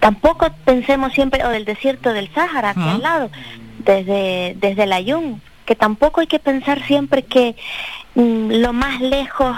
Tampoco 0.00 0.48
pensemos 0.64 1.12
siempre, 1.12 1.44
o 1.44 1.50
del 1.50 1.64
desierto 1.64 2.12
del 2.12 2.32
Sáhara, 2.34 2.70
aquí 2.70 2.88
al 2.88 3.00
lado 3.02 3.30
desde, 3.78 4.54
desde 4.58 4.86
la 4.86 5.02
Jung, 5.02 5.38
que 5.64 5.74
tampoco 5.74 6.20
hay 6.20 6.26
que 6.26 6.38
pensar 6.38 6.84
siempre 6.86 7.22
que 7.22 7.56
mm, 8.14 8.50
lo 8.52 8.72
más 8.72 9.00
lejos 9.00 9.56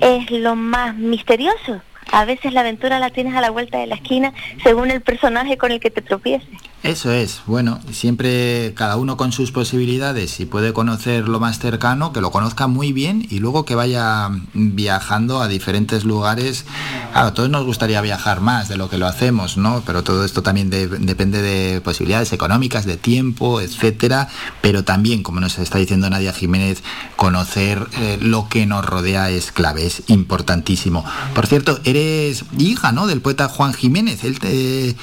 es 0.00 0.30
lo 0.30 0.56
más 0.56 0.94
misterioso. 0.96 1.80
A 2.12 2.24
veces 2.24 2.52
la 2.52 2.60
aventura 2.60 2.98
la 2.98 3.10
tienes 3.10 3.34
a 3.34 3.40
la 3.40 3.50
vuelta 3.50 3.78
de 3.78 3.86
la 3.86 3.94
esquina 3.94 4.32
según 4.62 4.90
el 4.90 5.00
personaje 5.00 5.56
con 5.56 5.72
el 5.72 5.80
que 5.80 5.90
te 5.90 6.02
tropieces. 6.02 6.48
Eso 6.84 7.12
es, 7.12 7.40
bueno, 7.46 7.80
siempre 7.92 8.74
cada 8.76 8.98
uno 8.98 9.16
con 9.16 9.32
sus 9.32 9.52
posibilidades, 9.52 10.30
si 10.30 10.44
puede 10.44 10.74
conocer 10.74 11.28
lo 11.28 11.40
más 11.40 11.58
cercano, 11.58 12.12
que 12.12 12.20
lo 12.20 12.30
conozca 12.30 12.66
muy 12.66 12.92
bien 12.92 13.26
y 13.30 13.38
luego 13.38 13.64
que 13.64 13.74
vaya 13.74 14.28
viajando 14.52 15.40
a 15.40 15.48
diferentes 15.48 16.04
lugares. 16.04 16.66
a 17.14 17.32
todos 17.32 17.48
nos 17.48 17.64
gustaría 17.64 18.02
viajar 18.02 18.42
más 18.42 18.68
de 18.68 18.76
lo 18.76 18.90
que 18.90 18.98
lo 18.98 19.06
hacemos, 19.06 19.56
¿no? 19.56 19.82
Pero 19.86 20.04
todo 20.04 20.26
esto 20.26 20.42
también 20.42 20.68
depende 20.68 21.40
de 21.40 21.80
posibilidades 21.80 22.34
económicas, 22.34 22.84
de 22.84 22.98
tiempo, 22.98 23.62
etcétera. 23.62 24.28
Pero 24.60 24.84
también, 24.84 25.22
como 25.22 25.40
nos 25.40 25.58
está 25.58 25.78
diciendo 25.78 26.10
Nadia 26.10 26.34
Jiménez, 26.34 26.82
conocer 27.16 27.88
eh, 27.98 28.18
lo 28.20 28.50
que 28.50 28.66
nos 28.66 28.84
rodea 28.84 29.30
es 29.30 29.52
clave, 29.52 29.86
es 29.86 30.02
importantísimo. 30.08 31.02
Por 31.34 31.46
cierto, 31.46 31.80
eres 31.84 32.44
hija, 32.58 32.92
¿no? 32.92 33.06
Del 33.06 33.22
poeta 33.22 33.48
Juan 33.48 33.72
Jiménez. 33.72 34.22
Él 34.22 34.38
te 34.38 34.94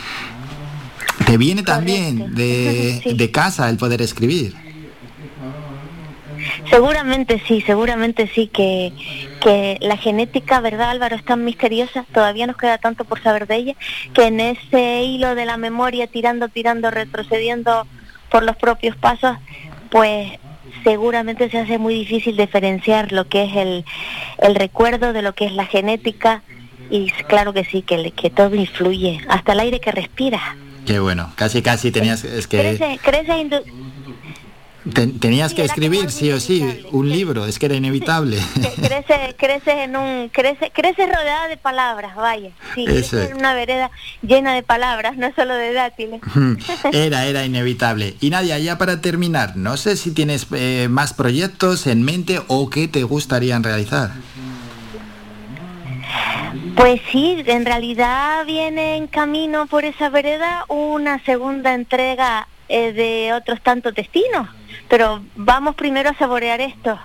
Te 1.25 1.37
viene 1.37 1.63
también 1.63 2.35
de, 2.35 3.13
de 3.15 3.31
casa 3.31 3.69
el 3.69 3.77
poder 3.77 4.01
escribir. 4.01 4.53
Seguramente 6.69 7.41
sí, 7.47 7.61
seguramente 7.61 8.29
sí 8.33 8.47
que, 8.47 8.93
que 9.41 9.77
la 9.81 9.97
genética, 9.97 10.59
¿verdad 10.59 10.89
Álvaro? 10.89 11.15
Es 11.15 11.23
tan 11.23 11.43
misteriosa, 11.43 12.05
todavía 12.13 12.47
nos 12.47 12.57
queda 12.57 12.77
tanto 12.77 13.05
por 13.05 13.21
saber 13.21 13.47
de 13.47 13.55
ella, 13.55 13.75
que 14.13 14.25
en 14.27 14.39
ese 14.39 15.03
hilo 15.03 15.35
de 15.35 15.45
la 15.45 15.57
memoria, 15.57 16.07
tirando, 16.07 16.49
tirando, 16.49 16.89
retrocediendo 16.89 17.85
por 18.29 18.43
los 18.43 18.55
propios 18.55 18.95
pasos, 18.95 19.37
pues 19.89 20.31
seguramente 20.83 21.49
se 21.49 21.59
hace 21.59 21.77
muy 21.77 21.93
difícil 21.93 22.37
diferenciar 22.37 23.11
lo 23.11 23.27
que 23.27 23.43
es 23.43 23.55
el, 23.55 23.85
el 24.39 24.55
recuerdo 24.55 25.13
de 25.13 25.21
lo 25.21 25.33
que 25.33 25.45
es 25.45 25.53
la 25.53 25.65
genética 25.65 26.41
y 26.89 27.11
claro 27.27 27.53
que 27.53 27.65
sí, 27.65 27.81
que, 27.81 28.11
que 28.11 28.29
todo 28.29 28.55
influye, 28.55 29.21
hasta 29.29 29.53
el 29.53 29.59
aire 29.59 29.79
que 29.79 29.91
respiras. 29.91 30.41
Qué 30.85 30.99
bueno, 30.99 31.31
casi 31.35 31.61
casi 31.61 31.91
tenías 31.91 32.23
es 32.23 32.47
que 32.47 32.59
Crece, 32.77 32.99
crece 33.03 33.49
ten- 34.93 35.19
tenías 35.19 35.53
que 35.53 35.63
escribir 35.63 36.09
sí 36.11 36.31
o 36.31 36.39
sí 36.39 36.63
un 36.91 37.09
libro, 37.09 37.45
es 37.45 37.59
que 37.59 37.67
era 37.67 37.75
inevitable. 37.75 38.37
que- 38.61 39.35
crece, 39.37 39.83
en 39.83 39.95
un, 39.95 40.29
crece, 40.29 40.71
crece 40.73 41.05
rodeada 41.05 41.47
de 41.47 41.57
palabras, 41.57 42.15
vaya, 42.15 42.51
sí, 42.75 42.85
en 43.13 43.37
una 43.37 43.53
vereda 43.53 43.91
llena 44.21 44.53
de 44.53 44.63
palabras, 44.63 45.17
no 45.17 45.31
solo 45.35 45.53
de 45.55 45.73
dátiles. 45.73 46.21
Era, 46.91 47.25
era 47.25 47.45
inevitable. 47.45 48.15
Y 48.21 48.29
Nadia, 48.29 48.57
ya 48.59 48.77
para 48.77 49.01
terminar, 49.01 49.55
no 49.57 49.77
sé 49.77 49.95
si 49.97 50.11
tienes 50.11 50.47
eh, 50.53 50.87
más 50.89 51.13
proyectos 51.13 51.87
en 51.87 52.03
mente 52.03 52.41
o 52.47 52.69
qué 52.69 52.87
te 52.87 53.03
gustarían 53.03 53.63
realizar. 53.63 54.11
Pues 56.75 57.01
sí, 57.11 57.43
en 57.45 57.65
realidad 57.65 58.45
viene 58.45 58.95
en 58.95 59.07
camino 59.07 59.67
por 59.67 59.85
esa 59.85 60.09
vereda 60.09 60.65
una 60.67 61.23
segunda 61.23 61.73
entrega 61.73 62.47
eh, 62.69 62.93
de 62.93 63.33
otros 63.33 63.61
tantos 63.61 63.93
destinos, 63.93 64.47
pero 64.89 65.21
vamos 65.35 65.75
primero 65.75 66.09
a 66.09 66.15
saborear 66.15 66.61
esto. 66.61 66.99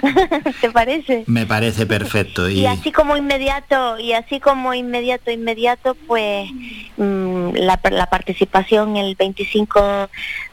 ¿Te 0.60 0.70
parece? 0.70 1.24
Me 1.26 1.46
parece 1.46 1.86
perfecto. 1.86 2.48
Y, 2.48 2.60
Y 2.60 2.66
así 2.66 2.92
como 2.92 3.16
inmediato, 3.16 3.98
y 3.98 4.12
así 4.12 4.40
como 4.40 4.74
inmediato, 4.74 5.30
inmediato, 5.30 5.94
pues 6.06 6.50
mm, 6.96 7.54
la, 7.54 7.80
la 7.90 8.06
participación 8.06 8.96
el 8.96 9.14
25 9.16 10.08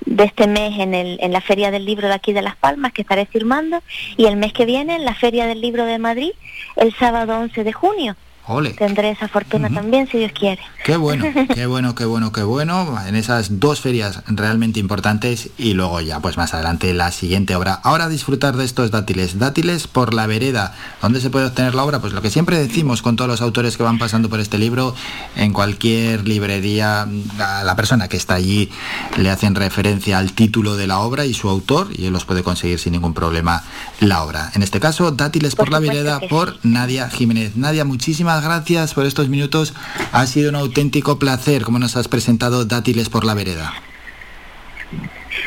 de 0.05 0.23
este 0.23 0.47
mes 0.47 0.79
en, 0.79 0.93
el, 0.93 1.17
en 1.21 1.31
la 1.31 1.41
Feria 1.41 1.71
del 1.71 1.85
Libro 1.85 2.07
de 2.07 2.13
aquí 2.13 2.33
de 2.33 2.41
Las 2.41 2.55
Palmas, 2.55 2.93
que 2.93 3.01
estaré 3.01 3.25
firmando, 3.25 3.81
y 4.15 4.25
el 4.25 4.37
mes 4.37 4.53
que 4.53 4.65
viene 4.65 4.95
en 4.95 5.05
la 5.05 5.15
Feria 5.15 5.45
del 5.45 5.61
Libro 5.61 5.85
de 5.85 5.99
Madrid, 5.99 6.31
el 6.75 6.93
sábado 6.95 7.37
11 7.37 7.63
de 7.63 7.73
junio. 7.73 8.15
Ole. 8.47 8.71
Tendré 8.71 9.11
esa 9.11 9.27
fortuna 9.27 9.69
también, 9.69 10.07
si 10.07 10.19
Dios 10.19 10.31
quiere. 10.31 10.61
Qué 10.83 10.97
bueno, 10.97 11.25
qué 11.53 11.65
bueno, 11.65 11.95
qué 11.95 12.05
bueno, 12.05 12.31
qué 12.31 12.43
bueno. 12.43 12.97
En 13.05 13.15
esas 13.15 13.59
dos 13.59 13.81
ferias 13.81 14.21
realmente 14.27 14.79
importantes 14.79 15.49
y 15.57 15.73
luego 15.73 16.01
ya, 16.01 16.19
pues 16.19 16.37
más 16.37 16.53
adelante 16.53 16.93
la 16.93 17.11
siguiente 17.11 17.55
obra. 17.55 17.73
Ahora 17.83 18.09
disfrutar 18.09 18.55
de 18.55 18.65
estos 18.65 18.91
dátiles. 18.91 19.39
Dátiles 19.39 19.87
por 19.87 20.13
la 20.13 20.27
vereda. 20.27 20.73
¿Dónde 21.01 21.19
se 21.19 21.29
puede 21.29 21.47
obtener 21.47 21.75
la 21.75 21.83
obra? 21.83 21.99
Pues 21.99 22.13
lo 22.13 22.21
que 22.21 22.29
siempre 22.29 22.57
decimos 22.57 23.01
con 23.01 23.15
todos 23.15 23.29
los 23.29 23.41
autores 23.41 23.77
que 23.77 23.83
van 23.83 23.97
pasando 23.97 24.29
por 24.29 24.39
este 24.39 24.57
libro, 24.57 24.95
en 25.35 25.53
cualquier 25.53 26.27
librería, 26.27 27.07
a 27.39 27.63
la 27.63 27.75
persona 27.75 28.07
que 28.07 28.17
está 28.17 28.35
allí 28.35 28.69
le 29.17 29.29
hacen 29.29 29.55
referencia 29.55 30.17
al 30.17 30.33
título 30.33 30.75
de 30.75 30.87
la 30.87 30.99
obra 30.99 31.25
y 31.25 31.33
su 31.33 31.49
autor 31.49 31.89
y 31.95 32.05
él 32.05 32.13
los 32.13 32.25
puede 32.25 32.43
conseguir 32.43 32.79
sin 32.79 32.93
ningún 32.93 33.13
problema 33.13 33.63
la 33.99 34.23
obra. 34.23 34.51
En 34.53 34.63
este 34.63 34.79
caso, 34.79 35.11
Dátiles 35.11 35.55
por, 35.55 35.69
la 35.69 35.79
vereda 35.79 36.19
por 36.29 36.57
Nadia 36.63 37.09
Jiménez. 37.09 37.55
Nadia, 37.55 37.85
muchísimas 37.85 38.36
gracias 38.43 38.93
por 38.93 39.05
estos 39.05 39.29
minutos. 39.29 39.73
Ha 40.11 40.25
sido 40.27 40.49
un 40.49 40.55
auténtico 40.55 41.19
placer 41.19 41.63
como 41.63 41.79
nos 41.79 41.95
has 41.95 42.07
presentado 42.07 42.65
Dátiles 42.65 43.09
por 43.09 43.25
la 43.25 43.33
vereda. 43.33 43.73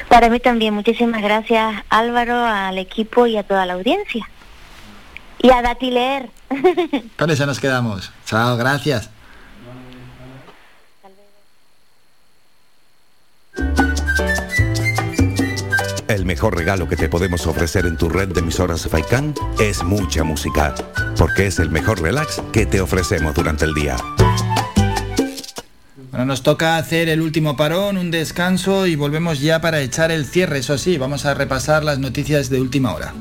Para 0.09 0.29
mí 0.29 0.41
también, 0.41 0.75
muchísimas 0.75 1.23
gracias 1.23 1.83
Álvaro, 1.89 2.45
al 2.45 2.79
equipo 2.79 3.27
y 3.27 3.37
a 3.37 3.43
toda 3.43 3.67
la 3.67 3.75
audiencia. 3.75 4.29
Y 5.39 5.51
a 5.51 5.63
Datileer. 5.63 6.31
Con 7.19 7.31
eso 7.31 7.47
nos 7.47 7.61
quedamos. 7.61 8.13
Chao, 8.27 8.57
gracias. 8.57 9.11
El 16.11 16.25
mejor 16.27 16.57
regalo 16.57 16.89
que 16.89 16.97
te 16.97 17.09
podemos 17.09 17.47
ofrecer 17.47 17.87
en 17.87 17.97
tu 17.97 18.09
red 18.09 18.31
de 18.31 18.41
emisoras 18.41 18.89
Faikan 18.89 19.33
es 19.61 19.85
mucha 19.85 20.25
música, 20.25 20.75
porque 21.17 21.47
es 21.47 21.61
el 21.61 21.71
mejor 21.71 22.03
relax 22.03 22.43
que 22.53 22.67
te 22.67 22.81
ofrecemos 22.81 23.33
durante 23.33 23.65
el 23.65 23.75
día. 23.75 23.97
Bueno, 26.11 26.27
nos 26.27 26.43
toca 26.43 26.79
hacer 26.79 27.09
el 27.09 27.21
último 27.21 27.57
parón, 27.57 27.97
un 27.97 28.11
descanso 28.11 28.89
y 28.89 28.97
volvemos 28.97 29.41
ya 29.41 29.61
para 29.61 29.83
echar 29.83 30.11
el 30.11 30.27
cierre. 30.27 30.59
Eso 30.59 30.79
sí, 30.79 30.99
vamos 30.99 31.27
a 31.27 31.35
repasar 31.35 31.85
las 31.85 32.01
noticias 32.01 32.51
de 32.51 32.61
última 32.61 32.93
hora. 32.93 33.15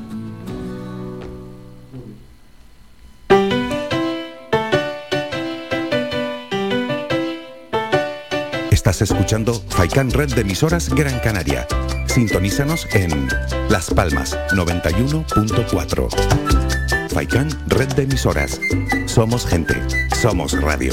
Estás 8.72 9.00
escuchando 9.00 9.54
Faikan 9.68 10.10
Red 10.10 10.34
de 10.34 10.40
Emisoras 10.40 10.92
Gran 10.92 11.20
Canaria. 11.20 11.68
Sintonízanos 12.10 12.88
en 12.92 13.28
Las 13.68 13.88
Palmas 13.88 14.36
91.4. 14.50 16.08
Faikan 17.08 17.48
Red 17.68 17.92
de 17.94 18.02
Emisoras. 18.02 18.60
Somos 19.06 19.46
gente. 19.46 19.74
Somos 20.20 20.60
radio. 20.60 20.92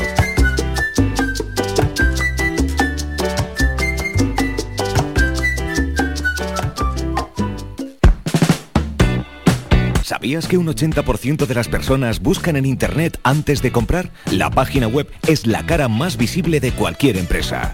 ¿Sabías 10.03 10.47
que 10.47 10.57
un 10.59 10.67
80% 10.67 11.47
de 11.47 11.55
las 11.55 11.67
personas 11.67 12.19
buscan 12.21 12.57
en 12.57 12.67
Internet 12.67 13.19
antes 13.23 13.63
de 13.63 13.71
comprar? 13.71 14.11
La 14.31 14.51
página 14.51 14.87
web 14.87 15.07
es 15.27 15.47
la 15.47 15.65
cara 15.65 15.87
más 15.87 16.15
visible 16.15 16.59
de 16.59 16.73
cualquier 16.73 17.17
empresa. 17.17 17.73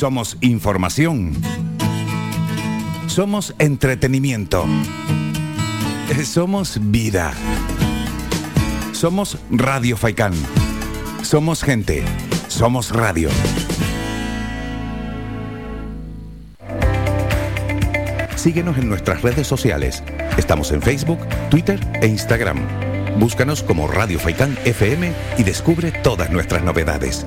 Somos 0.00 0.38
información. 0.40 1.34
Somos 3.06 3.54
entretenimiento. 3.58 4.64
Eh, 6.08 6.24
Somos 6.24 6.78
vida. 6.90 7.34
Somos 8.92 9.36
Radio 9.50 9.98
Faikán. 9.98 10.32
Somos 11.20 11.62
gente. 11.62 12.02
Somos 12.48 12.92
radio. 12.92 13.28
Síguenos 18.36 18.78
en 18.78 18.88
nuestras 18.88 19.20
redes 19.20 19.46
sociales. 19.46 20.02
Estamos 20.38 20.72
en 20.72 20.80
Facebook, 20.80 21.18
Twitter 21.50 21.78
e 22.00 22.06
Instagram. 22.06 22.56
Búscanos 23.18 23.62
como 23.62 23.86
Radio 23.86 24.18
Faikán 24.18 24.56
FM 24.64 25.12
y 25.36 25.42
descubre 25.42 25.92
todas 25.92 26.30
nuestras 26.30 26.64
novedades. 26.64 27.26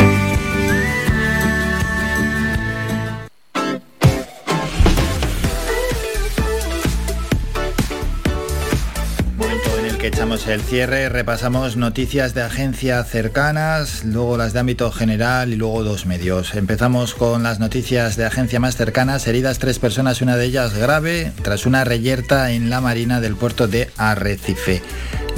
En 10.45 10.51
el 10.53 10.61
cierre, 10.61 11.09
repasamos 11.09 11.77
noticias 11.77 12.33
de 12.33 12.41
agencia 12.41 13.03
cercanas, 13.03 14.03
luego 14.05 14.37
las 14.37 14.53
de 14.53 14.59
ámbito 14.59 14.91
general 14.91 15.51
y 15.51 15.55
luego 15.55 15.83
dos 15.83 16.05
medios. 16.05 16.55
Empezamos 16.55 17.13
con 17.13 17.43
las 17.43 17.59
noticias 17.59 18.15
de 18.15 18.25
agencia 18.25 18.59
más 18.59 18.75
cercanas, 18.75 19.27
heridas 19.27 19.59
tres 19.59 19.77
personas, 19.77 20.21
una 20.21 20.37
de 20.37 20.45
ellas 20.45 20.73
grave, 20.73 21.31
tras 21.43 21.65
una 21.65 21.83
reyerta 21.83 22.51
en 22.51 22.69
la 22.69 22.81
marina 22.81 23.19
del 23.19 23.35
puerto 23.35 23.67
de 23.67 23.89
Arrecife. 23.97 24.81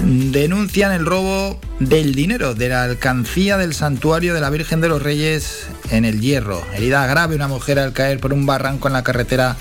Denuncian 0.03 0.91
el 0.91 1.05
robo 1.05 1.59
del 1.79 2.13
dinero 2.13 2.55
de 2.55 2.69
la 2.69 2.83
alcancía 2.83 3.57
del 3.57 3.73
santuario 3.73 4.33
de 4.33 4.41
la 4.41 4.49
Virgen 4.49 4.79
de 4.79 4.89
los 4.89 5.01
Reyes 5.01 5.67
en 5.91 6.05
el 6.05 6.21
Hierro. 6.21 6.61
Herida 6.73 7.05
grave 7.07 7.35
una 7.35 7.47
mujer 7.47 7.79
al 7.79 7.93
caer 7.93 8.19
por 8.19 8.31
un 8.31 8.45
barranco 8.45 8.87
en 8.87 8.93
la 8.93 9.03
carretera 9.03 9.57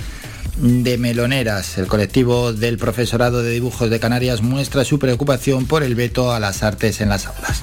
de 0.56 0.98
Meloneras. 0.98 1.78
El 1.78 1.86
colectivo 1.86 2.52
del 2.52 2.78
profesorado 2.78 3.42
de 3.42 3.50
dibujos 3.50 3.90
de 3.90 4.00
Canarias 4.00 4.42
muestra 4.42 4.84
su 4.84 4.98
preocupación 4.98 5.66
por 5.66 5.82
el 5.82 5.94
veto 5.94 6.32
a 6.32 6.40
las 6.40 6.62
artes 6.62 7.00
en 7.00 7.08
las 7.08 7.26
aulas. 7.26 7.62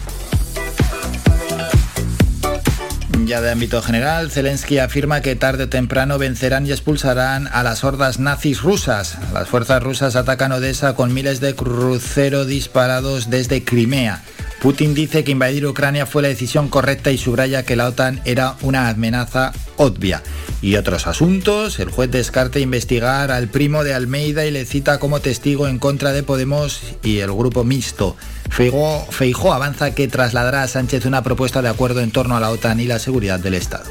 Ya 3.25 3.41
de 3.41 3.51
ámbito 3.51 3.81
general, 3.83 4.31
Zelensky 4.31 4.79
afirma 4.79 5.21
que 5.21 5.35
tarde 5.35 5.65
o 5.65 5.69
temprano 5.69 6.17
vencerán 6.17 6.65
y 6.65 6.71
expulsarán 6.71 7.47
a 7.47 7.61
las 7.61 7.83
hordas 7.83 8.17
nazis 8.17 8.63
rusas. 8.63 9.17
Las 9.33 9.47
fuerzas 9.47 9.83
rusas 9.83 10.15
atacan 10.15 10.51
Odessa 10.51 10.95
con 10.95 11.13
miles 11.13 11.39
de 11.39 11.53
cruceros 11.53 12.47
disparados 12.47 13.29
desde 13.29 13.63
Crimea. 13.63 14.23
Putin 14.61 14.93
dice 14.93 15.23
que 15.23 15.31
invadir 15.31 15.65
Ucrania 15.65 16.05
fue 16.05 16.21
la 16.21 16.27
decisión 16.27 16.67
correcta 16.67 17.11
y 17.11 17.17
subraya 17.17 17.63
que 17.63 17.77
la 17.77 17.87
OTAN 17.87 18.21
era 18.25 18.55
una 18.61 18.89
amenaza 18.89 19.53
obvia. 19.77 20.21
Y 20.61 20.75
otros 20.75 21.07
asuntos, 21.07 21.79
el 21.79 21.89
juez 21.89 22.11
descarta 22.11 22.59
investigar 22.59 23.31
al 23.31 23.47
primo 23.47 23.85
de 23.85 23.93
Almeida 23.93 24.45
y 24.45 24.51
le 24.51 24.65
cita 24.65 24.99
como 24.99 25.21
testigo 25.21 25.67
en 25.67 25.79
contra 25.79 26.11
de 26.11 26.23
Podemos 26.23 26.81
y 27.03 27.19
el 27.19 27.31
grupo 27.31 27.63
mixto. 27.63 28.17
Feijó, 28.49 29.07
Feijó 29.09 29.53
avanza 29.53 29.95
que 29.95 30.09
trasladará 30.09 30.63
a 30.63 30.67
Sánchez 30.67 31.05
una 31.05 31.23
propuesta 31.23 31.61
de 31.61 31.69
acuerdo 31.69 32.01
en 32.01 32.11
torno 32.11 32.35
a 32.35 32.41
la 32.41 32.49
OTAN 32.49 32.81
y 32.81 32.85
la 32.85 32.99
seguridad 32.99 33.39
del 33.39 33.53
Estado. 33.53 33.85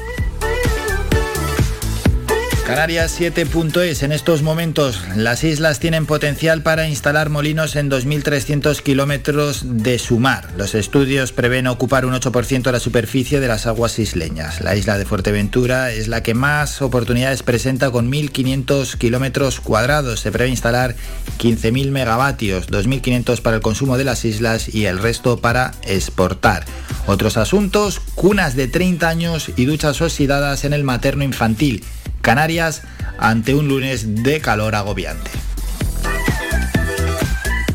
Canarias 2.69 3.19
7.es. 3.19 4.03
En 4.03 4.11
estos 4.11 4.43
momentos 4.43 5.01
las 5.15 5.43
islas 5.43 5.79
tienen 5.79 6.05
potencial 6.05 6.61
para 6.61 6.87
instalar 6.87 7.31
molinos 7.31 7.75
en 7.75 7.89
2.300 7.89 8.83
kilómetros 8.83 9.63
de 9.65 9.97
su 9.97 10.19
mar. 10.19 10.49
Los 10.55 10.75
estudios 10.75 11.31
prevén 11.31 11.65
ocupar 11.65 12.05
un 12.05 12.13
8% 12.13 12.61
de 12.61 12.71
la 12.71 12.79
superficie 12.79 13.39
de 13.39 13.47
las 13.47 13.65
aguas 13.65 13.97
isleñas. 13.97 14.61
La 14.61 14.75
isla 14.75 14.99
de 14.99 15.05
Fuerteventura 15.05 15.91
es 15.91 16.07
la 16.07 16.21
que 16.21 16.35
más 16.35 16.83
oportunidades 16.83 17.41
presenta 17.41 17.89
con 17.89 18.11
1.500 18.11 18.99
kilómetros 18.99 19.61
cuadrados. 19.61 20.19
Se 20.19 20.31
prevé 20.31 20.51
instalar 20.51 20.95
15.000 21.39 21.89
megavatios, 21.89 22.69
2.500 22.69 23.41
para 23.41 23.55
el 23.55 23.63
consumo 23.63 23.97
de 23.97 24.03
las 24.03 24.25
islas 24.25 24.71
y 24.71 24.85
el 24.85 24.99
resto 24.99 25.41
para 25.41 25.71
exportar. 25.87 26.65
Otros 27.07 27.37
asuntos, 27.37 27.99
cunas 28.13 28.55
de 28.55 28.67
30 28.67 29.09
años 29.09 29.51
y 29.55 29.65
duchas 29.65 29.99
oxidadas 30.03 30.65
en 30.65 30.73
el 30.73 30.83
materno 30.83 31.23
infantil. 31.23 31.83
Canarias 32.21 32.83
ante 33.17 33.53
un 33.53 33.67
lunes 33.67 34.23
de 34.23 34.39
calor 34.39 34.75
agobiante. 34.75 35.31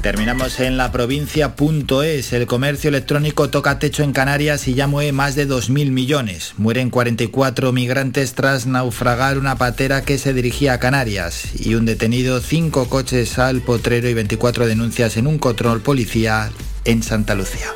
Terminamos 0.04 0.60
en 0.60 0.76
la 0.76 0.92
provincia.es. 0.92 2.32
El 2.34 2.46
comercio 2.46 2.88
electrónico 2.88 3.48
toca 3.48 3.78
techo 3.78 4.02
en 4.02 4.12
Canarias 4.12 4.68
y 4.68 4.74
ya 4.74 4.86
mueve 4.86 5.12
más 5.12 5.34
de 5.34 5.48
2.000 5.48 5.90
millones. 5.92 6.52
Mueren 6.58 6.90
44 6.90 7.72
migrantes 7.72 8.34
tras 8.34 8.66
naufragar 8.66 9.38
una 9.38 9.56
patera 9.56 10.02
que 10.02 10.18
se 10.18 10.34
dirigía 10.34 10.74
a 10.74 10.78
Canarias. 10.78 11.58
Y 11.58 11.74
un 11.74 11.86
detenido, 11.86 12.42
5 12.42 12.90
coches 12.90 13.38
al 13.38 13.62
potrero 13.62 14.06
y 14.06 14.12
24 14.12 14.66
denuncias 14.66 15.16
en 15.16 15.26
un 15.26 15.38
control 15.38 15.80
policial 15.80 16.52
en 16.84 17.02
Santa 17.02 17.34
Lucía. 17.34 17.70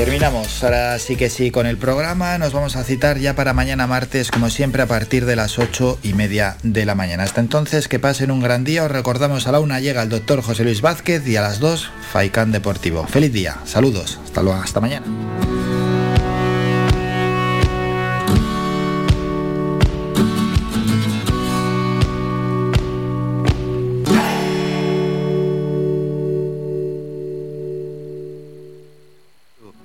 Terminamos, 0.00 0.64
ahora 0.64 0.98
sí 0.98 1.14
que 1.14 1.28
sí 1.28 1.50
con 1.50 1.66
el 1.66 1.76
programa, 1.76 2.38
nos 2.38 2.54
vamos 2.54 2.74
a 2.76 2.84
citar 2.84 3.18
ya 3.18 3.34
para 3.34 3.52
mañana 3.52 3.86
martes, 3.86 4.30
como 4.30 4.48
siempre, 4.48 4.80
a 4.80 4.86
partir 4.86 5.26
de 5.26 5.36
las 5.36 5.58
ocho 5.58 5.98
y 6.02 6.14
media 6.14 6.56
de 6.62 6.86
la 6.86 6.94
mañana. 6.94 7.24
Hasta 7.24 7.42
entonces, 7.42 7.86
que 7.86 7.98
pasen 7.98 8.30
un 8.30 8.40
gran 8.40 8.64
día, 8.64 8.82
os 8.82 8.90
recordamos 8.90 9.46
a 9.46 9.52
la 9.52 9.60
una 9.60 9.78
llega 9.78 10.02
el 10.02 10.08
doctor 10.08 10.40
José 10.40 10.64
Luis 10.64 10.80
Vázquez 10.80 11.26
y 11.26 11.36
a 11.36 11.42
las 11.42 11.60
dos, 11.60 11.90
Faicán 12.12 12.50
Deportivo. 12.50 13.06
Feliz 13.06 13.30
día, 13.30 13.58
saludos, 13.66 14.18
hasta 14.24 14.42
luego, 14.42 14.62
hasta 14.62 14.80
mañana. 14.80 15.04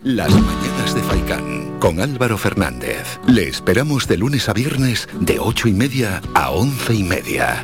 Las 0.06 0.30
mañanas 0.30 0.94
de 0.94 1.02
Faikán 1.02 1.80
con 1.80 2.00
Álvaro 2.00 2.38
Fernández. 2.38 3.20
Le 3.26 3.48
esperamos 3.48 4.08
de 4.08 4.18
lunes 4.18 4.48
a 4.48 4.54
viernes 4.54 5.10
de 5.20 5.40
ocho 5.40 5.68
y 5.68 5.74
media 5.74 6.22
a 6.36 6.52
once 6.52 6.94
y 6.94 7.04
media. 7.04 7.64